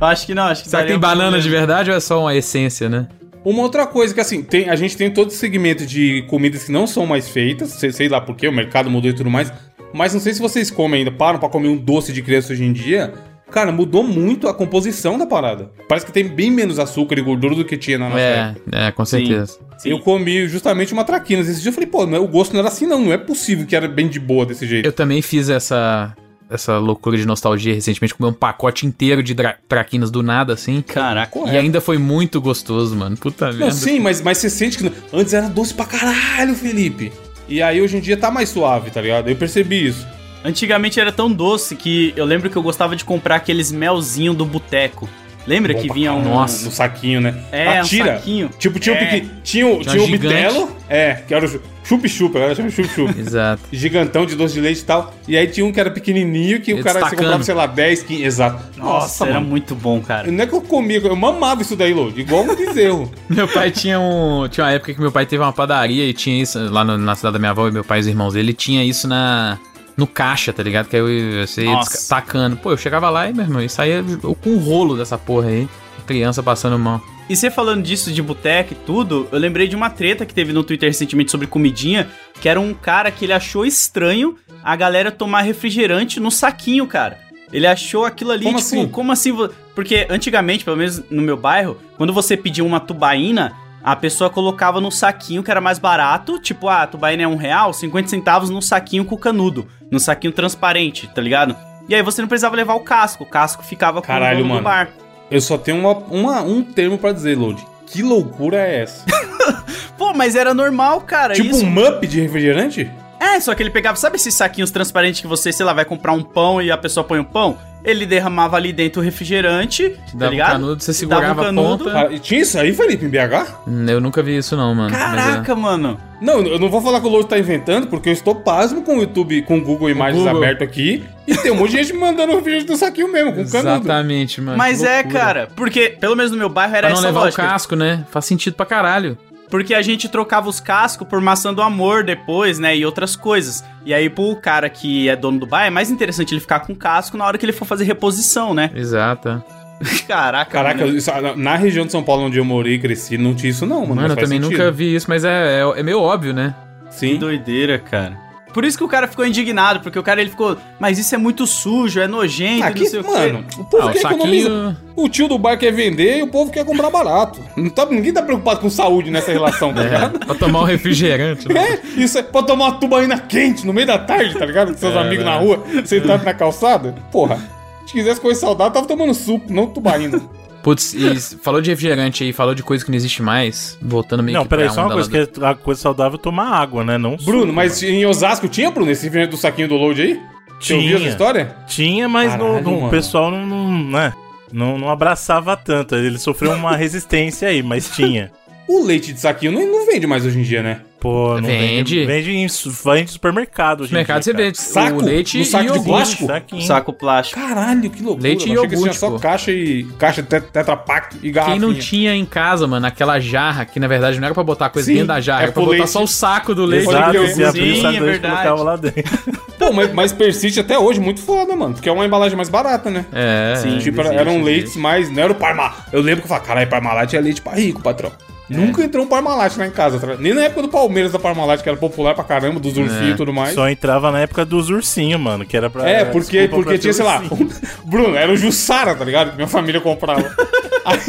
Eu 0.00 0.06
acho 0.06 0.26
que 0.26 0.34
não, 0.34 0.42
acho 0.44 0.64
que 0.64 0.68
Será 0.68 0.82
que 0.82 0.88
tem 0.90 0.98
banana 0.98 1.40
de 1.40 1.48
verdade 1.48 1.90
ou 1.90 1.96
é 1.96 2.00
só 2.00 2.20
uma 2.20 2.34
essência, 2.34 2.88
né? 2.88 3.06
Uma 3.44 3.62
outra 3.62 3.86
coisa 3.86 4.12
que, 4.12 4.20
assim, 4.20 4.42
tem, 4.42 4.68
a 4.68 4.74
gente 4.76 4.96
tem 4.96 5.08
todo 5.10 5.28
esse 5.28 5.38
segmento 5.38 5.86
de 5.86 6.22
comidas 6.28 6.64
que 6.64 6.72
não 6.72 6.86
são 6.86 7.06
mais 7.06 7.28
feitas, 7.28 7.70
sei, 7.70 7.92
sei 7.92 8.08
lá 8.08 8.20
porquê, 8.20 8.48
o 8.48 8.52
mercado 8.52 8.90
mudou 8.90 9.08
e 9.08 9.14
tudo 9.14 9.30
mais, 9.30 9.52
mas 9.94 10.12
não 10.12 10.20
sei 10.20 10.34
se 10.34 10.40
vocês 10.40 10.68
comem 10.70 10.98
ainda, 10.98 11.12
param 11.12 11.38
pra 11.38 11.48
comer 11.48 11.68
um 11.68 11.76
doce 11.76 12.12
de 12.12 12.20
criança 12.22 12.52
hoje 12.52 12.64
em 12.64 12.72
dia. 12.72 13.14
Cara, 13.50 13.70
mudou 13.70 14.02
muito 14.02 14.48
a 14.48 14.54
composição 14.54 15.16
da 15.16 15.24
parada. 15.24 15.70
Parece 15.88 16.04
que 16.04 16.12
tem 16.12 16.26
bem 16.26 16.50
menos 16.50 16.78
açúcar 16.78 17.18
e 17.18 17.22
gordura 17.22 17.54
do 17.54 17.64
que 17.64 17.76
tinha 17.76 17.96
na 17.96 18.08
nossa 18.08 18.20
época. 18.20 18.60
É, 18.72 18.86
é, 18.88 18.92
com 18.92 19.04
certeza. 19.04 19.58
Sim. 19.78 19.90
Eu 19.90 20.00
comi 20.00 20.48
justamente 20.48 20.92
uma 20.92 21.04
traquinas. 21.04 21.48
Esse 21.48 21.60
dia 21.62 21.68
eu 21.70 21.72
falei, 21.72 21.88
pô, 21.88 22.04
não 22.06 22.16
é- 22.16 22.20
o 22.20 22.26
gosto 22.26 22.52
não 22.52 22.60
era 22.60 22.68
assim 22.68 22.86
não, 22.86 23.00
não 23.00 23.12
é 23.12 23.18
possível 23.18 23.64
que 23.66 23.76
era 23.76 23.86
bem 23.86 24.08
de 24.08 24.18
boa 24.18 24.44
desse 24.44 24.66
jeito. 24.66 24.84
Eu 24.86 24.92
também 24.92 25.22
fiz 25.22 25.48
essa, 25.48 26.12
essa 26.50 26.78
loucura 26.78 27.16
de 27.16 27.24
nostalgia 27.26 27.72
recentemente, 27.72 28.14
comi 28.14 28.28
um 28.28 28.32
pacote 28.32 28.84
inteiro 28.84 29.22
de 29.22 29.34
traquinas 29.68 30.10
do 30.10 30.22
nada, 30.24 30.52
assim. 30.52 30.82
Caraca. 30.82 31.30
Correto. 31.30 31.54
E 31.54 31.58
ainda 31.58 31.80
foi 31.80 31.98
muito 31.98 32.40
gostoso, 32.40 32.96
mano. 32.96 33.16
Puta 33.16 33.52
Não, 33.52 33.58
merda. 33.58 33.72
sim, 33.74 34.00
mas, 34.00 34.20
mas 34.20 34.38
você 34.38 34.50
sente 34.50 34.76
que 34.78 34.92
antes 35.12 35.32
era 35.32 35.48
doce 35.48 35.72
pra 35.72 35.84
caralho, 35.86 36.54
Felipe. 36.54 37.12
E 37.48 37.62
aí 37.62 37.80
hoje 37.80 37.96
em 37.96 38.00
dia 38.00 38.16
tá 38.16 38.28
mais 38.30 38.48
suave, 38.48 38.90
tá 38.90 39.00
ligado? 39.00 39.28
Eu 39.28 39.36
percebi 39.36 39.86
isso. 39.86 40.04
Antigamente 40.46 41.00
era 41.00 41.10
tão 41.10 41.30
doce 41.32 41.74
que 41.74 42.12
eu 42.16 42.24
lembro 42.24 42.48
que 42.48 42.56
eu 42.56 42.62
gostava 42.62 42.94
de 42.94 43.04
comprar 43.04 43.36
aqueles 43.36 43.72
melzinho 43.72 44.32
do 44.32 44.44
boteco. 44.44 45.08
Lembra 45.46 45.72
Bom 45.74 45.80
que 45.80 45.92
vinha 45.92 46.12
um... 46.12 46.24
Nossa. 46.24 46.64
No 46.64 46.72
saquinho, 46.72 47.20
né? 47.20 47.32
É, 47.52 47.78
a 47.78 47.82
um 47.82 47.84
tira. 47.84 48.16
saquinho. 48.16 48.50
Tipo, 48.58 48.80
tinha 48.80 48.96
É. 48.96 48.98
pequi- 48.98 49.30
Tinha, 49.44 49.66
o- 49.68 49.78
Tinha 49.80 50.04
gigante. 50.04 50.18
bitelo. 50.18 50.76
É, 50.88 51.14
que 51.26 51.32
era 51.32 51.44
o 51.44 51.48
chu- 51.48 51.60
chup-chup, 51.84 52.36
agora 52.36 52.52
chama 52.56 52.68
chup-chup. 52.68 53.14
Exato. 53.16 53.62
Gigantão 53.72 54.26
de 54.26 54.34
doce 54.34 54.54
de 54.54 54.60
leite 54.60 54.80
e 54.80 54.84
tal. 54.84 55.14
E 55.28 55.36
aí 55.36 55.46
tinha 55.46 55.64
um 55.64 55.70
que 55.70 55.78
era 55.78 55.88
pequenininho, 55.88 56.60
que 56.60 56.74
o 56.74 56.78
cara 56.82 56.94
você 56.94 56.98
destacando. 57.04 57.18
comprava, 57.18 57.44
sei 57.44 57.54
lá, 57.54 57.66
10, 57.68 58.02
15. 58.02 58.24
Exato. 58.24 58.64
Nossa, 58.76 59.24
era 59.24 59.34
mano. 59.34 59.46
muito 59.46 59.76
bom, 59.76 60.00
cara. 60.00 60.28
Não 60.32 60.42
é 60.42 60.46
que 60.48 60.52
eu 60.52 60.60
comia, 60.60 60.98
eu 60.98 61.14
mamava 61.14 61.62
isso 61.62 61.76
daí, 61.76 61.94
Lô. 61.94 62.08
Igual 62.16 62.42
um 62.42 62.52
bezerro. 62.56 63.12
Meu 63.30 63.46
pai 63.46 63.70
tinha 63.70 64.00
um. 64.00 64.48
Tinha 64.48 64.64
uma 64.66 64.72
época 64.72 64.94
que 64.94 65.00
meu 65.00 65.12
pai 65.12 65.26
teve 65.26 65.44
uma 65.44 65.52
padaria 65.52 66.04
e 66.08 66.12
tinha 66.12 66.42
isso 66.42 66.58
lá 66.72 66.82
no- 66.84 66.98
na 66.98 67.14
cidade 67.14 67.34
da 67.34 67.38
minha 67.38 67.52
avó 67.52 67.68
e 67.68 67.70
meu 67.70 67.84
pai 67.84 67.98
e 67.98 68.00
os 68.00 68.06
irmãos 68.08 68.34
dele. 68.34 68.52
Tinha 68.52 68.82
isso 68.82 69.06
na. 69.06 69.58
No 69.96 70.06
caixa, 70.06 70.52
tá 70.52 70.62
ligado? 70.62 70.88
Que 70.88 70.96
aí 70.96 71.02
eu- 71.40 71.46
você 71.46 71.64
ia 71.64 71.80
tacando. 72.08 72.56
Pô, 72.56 72.70
eu 72.70 72.76
chegava 72.76 73.08
lá 73.08 73.28
e, 73.28 73.32
meu 73.32 73.44
irmão, 73.44 73.62
e 73.62 73.68
saía 73.68 74.04
com 74.42 74.50
um 74.50 74.58
rolo 74.58 74.96
dessa 74.96 75.16
porra 75.16 75.48
aí. 75.48 75.68
Criança 76.06 76.42
passando 76.42 76.78
mão. 76.78 77.00
E 77.28 77.34
você 77.34 77.50
falando 77.50 77.82
disso 77.82 78.12
de 78.12 78.22
boteca 78.22 78.72
e 78.72 78.76
tudo, 78.76 79.26
eu 79.32 79.38
lembrei 79.38 79.66
de 79.66 79.74
uma 79.74 79.90
treta 79.90 80.24
que 80.24 80.32
teve 80.32 80.52
no 80.52 80.62
Twitter 80.62 80.88
recentemente 80.88 81.30
sobre 81.32 81.48
comidinha, 81.48 82.08
que 82.40 82.48
era 82.48 82.60
um 82.60 82.72
cara 82.72 83.10
que 83.10 83.24
ele 83.24 83.32
achou 83.32 83.66
estranho 83.66 84.36
a 84.62 84.76
galera 84.76 85.10
tomar 85.10 85.40
refrigerante 85.42 86.20
no 86.20 86.30
saquinho, 86.30 86.86
cara. 86.86 87.18
Ele 87.52 87.66
achou 87.66 88.04
aquilo 88.04 88.30
ali, 88.30 88.44
Como 88.44 88.58
tipo, 88.58 88.68
assim? 88.68 88.88
como 88.88 89.12
assim? 89.12 89.48
Porque 89.74 90.06
antigamente, 90.10 90.64
pelo 90.64 90.76
menos 90.76 91.02
no 91.10 91.22
meu 91.22 91.36
bairro, 91.36 91.76
quando 91.96 92.12
você 92.12 92.36
pedia 92.36 92.62
uma 92.64 92.78
tubaína, 92.78 93.52
a 93.86 93.94
pessoa 93.94 94.28
colocava 94.28 94.80
no 94.80 94.90
saquinho 94.90 95.44
que 95.44 95.50
era 95.50 95.60
mais 95.60 95.78
barato, 95.78 96.40
tipo, 96.40 96.68
ah, 96.68 96.86
tubaína 96.88 97.22
é 97.22 97.28
um 97.28 97.36
real, 97.36 97.72
50 97.72 98.08
centavos 98.08 98.50
no 98.50 98.60
saquinho 98.60 99.04
com 99.04 99.16
canudo, 99.16 99.68
no 99.92 100.00
saquinho 100.00 100.32
transparente, 100.32 101.06
tá 101.14 101.22
ligado? 101.22 101.54
E 101.88 101.94
aí 101.94 102.02
você 102.02 102.20
não 102.20 102.28
precisava 102.28 102.56
levar 102.56 102.74
o 102.74 102.80
casco, 102.80 103.22
o 103.22 103.26
casco 103.26 103.62
ficava 103.62 104.00
com 104.00 104.06
Caralho, 104.08 104.44
o 104.44 104.48
mano. 104.48 104.62
bar. 104.62 104.88
Eu 105.30 105.40
só 105.40 105.56
tenho 105.56 105.78
uma, 105.78 105.92
uma- 105.92 106.42
um 106.42 106.62
termo 106.64 106.98
pra 106.98 107.12
dizer, 107.12 107.38
Lodi. 107.38 107.64
Que 107.86 108.02
loucura 108.02 108.56
é 108.56 108.82
essa? 108.82 109.04
Pô, 109.96 110.12
mas 110.12 110.34
era 110.34 110.52
normal, 110.52 111.00
cara. 111.02 111.34
tipo 111.34 111.48
isso. 111.54 111.64
um 111.64 111.70
mup 111.70 112.04
de 112.08 112.20
refrigerante? 112.20 112.90
É, 113.20 113.38
só 113.40 113.54
que 113.54 113.62
ele 113.62 113.70
pegava, 113.70 113.96
sabe 113.96 114.16
esses 114.16 114.34
saquinhos 114.34 114.70
transparentes 114.72 115.20
que 115.20 115.26
você, 115.28 115.52
sei 115.52 115.64
lá, 115.64 115.72
vai 115.72 115.84
comprar 115.84 116.12
um 116.12 116.22
pão 116.22 116.60
e 116.60 116.70
a 116.70 116.76
pessoa 116.76 117.02
põe 117.04 117.18
o 117.20 117.24
pão? 117.24 117.56
Ele 117.86 118.04
derramava 118.04 118.56
ali 118.56 118.72
dentro 118.72 119.00
o 119.00 119.04
refrigerante, 119.04 119.90
tá 119.90 119.96
Dava 120.14 120.26
um 120.26 120.32
ligado? 120.32 120.50
canudo, 120.52 120.82
você 120.82 120.90
Dava 120.90 120.96
um 120.96 120.98
segurava 120.98 121.40
a 121.40 121.44
canudo. 121.44 121.84
ponta. 121.84 121.92
Cara, 121.92 122.12
e 122.12 122.18
tinha 122.18 122.40
isso 122.42 122.58
aí, 122.58 122.72
Felipe, 122.72 123.04
em 123.04 123.08
BH? 123.08 123.60
Hum, 123.66 123.86
Eu 123.88 124.00
nunca 124.00 124.22
vi 124.22 124.36
isso, 124.36 124.56
não, 124.56 124.74
mano. 124.74 124.94
É. 124.94 124.98
Caraca, 124.98 125.54
mano. 125.54 125.98
Não, 126.20 126.40
eu 126.40 126.58
não 126.58 126.68
vou 126.68 126.80
falar 126.82 127.00
que 127.00 127.06
o 127.06 127.10
Lodi 127.10 127.28
tá 127.28 127.38
inventando, 127.38 127.86
porque 127.86 128.08
eu 128.08 128.12
estou 128.12 128.34
pasmo 128.34 128.82
com 128.82 128.96
o 128.96 129.00
YouTube, 129.02 129.42
com 129.42 129.58
o 129.58 129.60
Google 129.60 129.88
Imagens 129.90 130.22
Google. 130.24 130.36
aberto 130.42 130.64
aqui, 130.64 131.04
e 131.28 131.36
tem 131.36 131.52
um 131.52 131.56
monte 131.56 131.72
de 131.72 131.76
gente 131.84 131.92
mandando 131.92 132.32
refrigerante 132.34 132.66
do 132.66 132.76
saquinho 132.76 133.12
mesmo, 133.12 133.32
com 133.34 133.44
canudo. 133.46 133.68
Exatamente, 133.84 134.40
mano. 134.40 134.58
Mas 134.58 134.82
é, 134.82 135.02
cara, 135.04 135.48
porque, 135.54 135.90
pelo 136.00 136.16
menos 136.16 136.32
no 136.32 136.38
meu 136.38 136.48
bairro 136.48 136.74
era 136.74 136.86
Pra 136.88 136.94
não 136.94 136.98
essa 136.98 137.06
levar 137.08 137.20
lógica. 137.20 137.42
o 137.42 137.46
casco, 137.46 137.76
né? 137.76 138.04
Faz 138.10 138.24
sentido 138.24 138.54
pra 138.54 138.64
caralho. 138.66 139.16
Porque 139.48 139.74
a 139.74 139.82
gente 139.82 140.08
trocava 140.08 140.48
os 140.48 140.58
cascos 140.58 141.06
por 141.06 141.20
maçã 141.20 141.54
do 141.54 141.62
amor 141.62 142.02
depois, 142.02 142.58
né? 142.58 142.76
E 142.76 142.84
outras 142.84 143.14
coisas. 143.14 143.62
E 143.84 143.94
aí, 143.94 144.10
pro 144.10 144.34
cara 144.36 144.68
que 144.68 145.08
é 145.08 145.14
dono 145.14 145.38
do 145.38 145.46
bar, 145.46 145.64
é 145.66 145.70
mais 145.70 145.90
interessante 145.90 146.34
ele 146.34 146.40
ficar 146.40 146.60
com 146.60 146.74
casco 146.74 147.16
na 147.16 147.24
hora 147.24 147.38
que 147.38 147.46
ele 147.46 147.52
for 147.52 147.64
fazer 147.64 147.84
reposição, 147.84 148.52
né? 148.52 148.70
Exato. 148.74 149.42
Caraca, 150.08 150.50
Caraca, 150.50 150.84
mano. 150.86 150.96
isso- 150.96 151.10
na- 151.36 151.54
região 151.56 151.84
de 151.86 151.92
São 151.92 152.02
Paulo 152.02 152.22
onde 152.24 152.38
eu 152.38 152.44
morei 152.44 152.74
e 152.74 152.78
cresci, 152.78 153.16
não 153.18 153.34
tinha 153.34 153.50
isso 153.50 153.66
não, 153.66 153.82
mano. 153.82 153.96
Mano, 153.96 154.08
eu 154.14 154.16
também 154.16 154.40
sentido. 154.42 154.50
nunca 154.58 154.70
vi 154.70 154.94
isso, 154.94 155.06
mas 155.08 155.22
é, 155.24 155.60
é, 155.60 155.80
é 155.80 155.82
meio 155.82 156.00
óbvio, 156.00 156.32
né? 156.32 156.54
Que 156.88 156.94
Sim. 156.96 157.16
doideira, 157.18 157.78
cara. 157.78 158.16
Por 158.56 158.64
isso 158.64 158.78
que 158.78 158.84
o 158.84 158.88
cara 158.88 159.06
ficou 159.06 159.26
indignado, 159.26 159.80
porque 159.80 159.98
o 159.98 160.02
cara 160.02 160.18
ele 160.18 160.30
ficou, 160.30 160.56
mas 160.80 160.98
isso 160.98 161.14
é 161.14 161.18
muito 161.18 161.46
sujo, 161.46 162.00
é 162.00 162.08
nojento, 162.08 162.64
Aqui, 162.64 162.80
não 162.84 162.86
sei 162.90 163.00
o 163.00 163.04
quê. 163.04 163.10
mano, 163.10 163.44
o 163.58 163.64
povo 163.64 163.82
Ah, 163.82 163.86
o 163.88 163.92
quer 163.92 163.98
economizar. 163.98 164.50
saquinho. 164.50 164.76
O 164.96 165.08
tio 165.10 165.28
do 165.28 165.38
bar 165.38 165.58
quer 165.58 165.70
vender 165.74 166.20
e 166.20 166.22
o 166.22 166.26
povo 166.28 166.50
quer 166.50 166.64
comprar 166.64 166.88
barato. 166.88 167.38
Não 167.54 167.68
tá, 167.68 167.84
ninguém 167.84 168.14
tá 168.14 168.22
preocupado 168.22 168.60
com 168.60 168.70
saúde 168.70 169.10
nessa 169.10 169.30
relação, 169.30 169.74
tá 169.74 169.82
ligado? 169.82 170.16
É, 170.22 170.24
pra 170.24 170.34
tomar 170.34 170.60
um 170.62 170.64
refrigerante. 170.64 171.46
né? 171.52 171.78
É, 171.96 172.00
isso 172.00 172.16
é 172.16 172.22
pra 172.22 172.42
tomar 172.42 172.64
uma 172.70 172.80
tubaína 172.80 173.18
quente 173.18 173.66
no 173.66 173.74
meio 173.74 173.86
da 173.88 173.98
tarde, 173.98 174.34
tá 174.38 174.46
ligado? 174.46 174.72
Com 174.72 174.78
seus 174.78 174.94
É, 174.94 174.98
amigos 175.00 175.22
né? 175.22 175.30
na 175.30 175.36
rua, 175.36 175.62
sentado 175.84 176.24
na 176.24 176.32
calçada. 176.32 176.94
Porra, 177.12 177.38
se 177.86 177.92
quisesse 177.92 178.18
coisa 178.22 178.40
saudável, 178.40 178.72
tava 178.72 178.86
tomando 178.86 179.12
suco, 179.12 179.52
não 179.52 179.66
tubaína. 179.66 180.18
Putz, 180.66 180.94
e 180.94 181.36
falou 181.44 181.60
de 181.60 181.70
refrigerante 181.70 182.24
aí, 182.24 182.32
falou 182.32 182.52
de 182.52 182.60
coisa 182.60 182.84
que 182.84 182.90
não 182.90 182.96
existe 182.96 183.22
mais. 183.22 183.78
Voltando 183.80 184.20
meio 184.20 184.36
Não, 184.36 184.42
que 184.42 184.48
peraí, 184.48 184.64
pra 184.64 184.74
só 184.74 184.82
uma 184.84 184.92
coisa, 184.94 185.08
que 185.08 185.16
é 185.16 185.46
a 185.46 185.54
coisa 185.54 185.80
saudável 185.80 186.18
é 186.18 186.20
tomar 186.20 186.48
água, 186.48 186.82
né? 186.82 186.98
Não 186.98 187.16
Bruno, 187.16 187.42
suco, 187.42 187.52
mas 187.52 187.80
em 187.84 188.04
Osasco 188.04 188.48
tinha, 188.48 188.68
Bruno, 188.68 188.90
esse 188.90 189.04
refrigerante 189.04 189.30
do 189.30 189.40
saquinho 189.40 189.68
do 189.68 189.76
load 189.76 190.02
aí? 190.02 190.20
Você 190.60 190.74
ouviu 190.74 190.88
essa 190.90 190.98
Tinha. 190.98 191.08
história? 191.10 191.56
Tinha, 191.68 192.08
mas 192.08 192.32
no- 192.32 192.38
Caralho, 192.46 192.64
no- 192.64 192.70
mano. 192.72 192.86
o 192.88 192.90
pessoal 192.90 193.30
não, 193.30 193.46
não, 193.46 193.84
né, 193.90 194.12
não, 194.52 194.76
não 194.76 194.90
abraçava 194.90 195.56
tanto. 195.56 195.94
Ele 195.94 196.18
sofreu 196.18 196.50
uma 196.54 196.74
resistência 196.76 197.46
aí, 197.48 197.62
mas 197.62 197.88
tinha. 197.90 198.32
O 198.68 198.84
leite 198.84 199.12
de 199.12 199.20
saquinho 199.20 199.52
não, 199.52 199.64
não 199.66 199.86
vende 199.86 200.06
mais 200.06 200.24
hoje 200.26 200.38
em 200.38 200.42
dia, 200.42 200.62
né? 200.62 200.80
Pô, 200.98 201.34
não 201.40 201.46
Vende. 201.48 202.00
vende. 202.00 202.04
Vende 202.06 202.30
em, 202.32 202.46
vende 202.48 203.02
em 203.04 203.06
supermercado. 203.06 203.82
hoje 203.82 203.92
No 203.92 203.96
em 203.98 204.00
mercado 204.00 204.22
dia, 204.24 204.32
você 204.32 204.36
vê 204.36 204.54
Saco? 204.54 204.96
o 204.98 205.04
leite 205.04 205.38
No 205.38 205.44
saco 205.44 205.64
e 205.64 205.66
de 205.66 205.72
iogurte. 205.74 205.88
plástico? 205.90 206.26
Saquinho. 206.26 206.62
Saco 206.62 206.92
plástico. 206.92 207.40
Caralho, 207.40 207.90
que 207.90 208.02
loucura. 208.02 208.22
Leite 208.28 208.48
e 208.48 208.52
Eu 208.52 208.54
achei 208.54 208.62
que 208.70 208.76
tinha 208.76 208.86
iogurte, 208.92 208.98
só 208.98 209.18
caixa 209.18 209.52
e. 209.52 209.84
caixa 209.98 210.22
tet- 210.22 210.50
Tetra 210.50 210.76
Pak 210.76 211.16
e 211.22 211.30
garrafinha. 211.30 211.60
Quem 211.60 211.68
não 211.68 211.74
tinha 211.78 212.12
em 212.14 212.24
casa, 212.24 212.66
mano, 212.66 212.86
aquela 212.86 213.20
jarra, 213.20 213.64
que 213.64 213.78
na 213.78 213.86
verdade 213.86 214.18
não 214.18 214.24
era 214.26 214.34
pra 214.34 214.42
botar 214.42 214.68
coisa 214.70 214.86
Sim, 214.86 214.94
dentro 214.94 215.08
da 215.08 215.20
jarra, 215.20 215.42
é 215.42 215.44
era 215.44 215.52
pra 215.52 215.62
botar 215.62 215.72
leite. 215.76 215.90
só 215.90 216.02
o 216.02 216.08
saco 216.08 216.52
do 216.54 216.64
leite. 216.64 216.88
Exato, 216.88 217.18
você 217.18 217.44
abria 217.44 217.72
o 217.72 217.76
saco 217.82 217.94
é 217.94 217.98
do 218.00 218.04
leite 218.04 218.16
e 218.16 218.20
verdade. 218.20 218.34
colocava 218.34 218.62
lá 218.64 218.76
dentro. 218.76 219.02
Pô, 219.58 219.72
mas, 219.72 219.92
mas 219.92 220.12
persiste 220.12 220.58
até 220.58 220.76
hoje, 220.78 220.98
muito 220.98 221.20
foda, 221.20 221.54
mano. 221.54 221.74
Porque 221.74 221.88
é 221.88 221.92
uma 221.92 222.04
embalagem 222.04 222.36
mais 222.36 222.48
barata, 222.48 222.90
né? 222.90 223.06
É, 223.12 223.54
Sim. 223.56 223.78
tipo, 223.78 224.00
existe, 224.00 224.18
eram 224.18 224.32
existe. 224.32 224.44
leites 224.44 224.76
mais. 224.76 225.08
Não 225.10 225.22
era 225.22 225.32
o 225.32 225.36
Parmalat. 225.36 225.74
Eu 225.92 226.00
lembro 226.00 226.22
que 226.22 226.24
eu 226.24 226.28
falava, 226.28 226.46
caralho, 226.46 226.68
Parmalat 226.68 227.12
é 227.14 227.20
leite 227.20 227.40
pra 227.40 227.52
rico, 227.54 227.80
patrão. 227.80 228.10
É. 228.50 228.54
Nunca 228.56 228.82
entrou 228.82 229.04
um 229.04 229.08
Parmalat 229.08 229.56
lá 229.56 229.66
em 229.66 229.70
casa. 229.70 229.98
tá 229.98 230.06
ligado? 230.06 230.22
Nem 230.22 230.34
na 230.34 230.42
época 230.44 230.62
do 230.62 230.68
Palmeiras 230.68 231.12
da 231.12 231.18
Parmalat, 231.18 231.62
que 231.62 231.68
era 231.68 231.76
popular 231.76 232.14
pra 232.14 232.24
caramba, 232.24 232.60
dos 232.60 232.76
ursinhos 232.76 233.10
É. 233.10 233.10
e 233.10 233.16
tudo 233.16 233.32
mais. 233.32 233.54
Só 233.54 233.68
entrava 233.68 234.10
na 234.12 234.20
época 234.20 234.44
dos 234.44 234.70
ursinhos, 234.70 235.20
mano, 235.20 235.44
que 235.44 235.56
era 235.56 235.68
pra. 235.68 235.88
É, 235.88 236.04
porque, 236.04 236.38
desculpa 236.40 236.56
porque 236.56 236.70
pra 236.70 236.78
tinha, 236.78 236.92
sei 236.92 237.04
lá. 237.04 237.22
Bruno, 237.84 238.16
era 238.16 238.30
o 238.32 238.36
Jussara, 238.36 238.94
tá 238.94 239.04
ligado? 239.04 239.30
Que 239.30 239.36
minha 239.36 239.48
família 239.48 239.80
comprava. 239.80 240.24
Aí, 240.86 241.00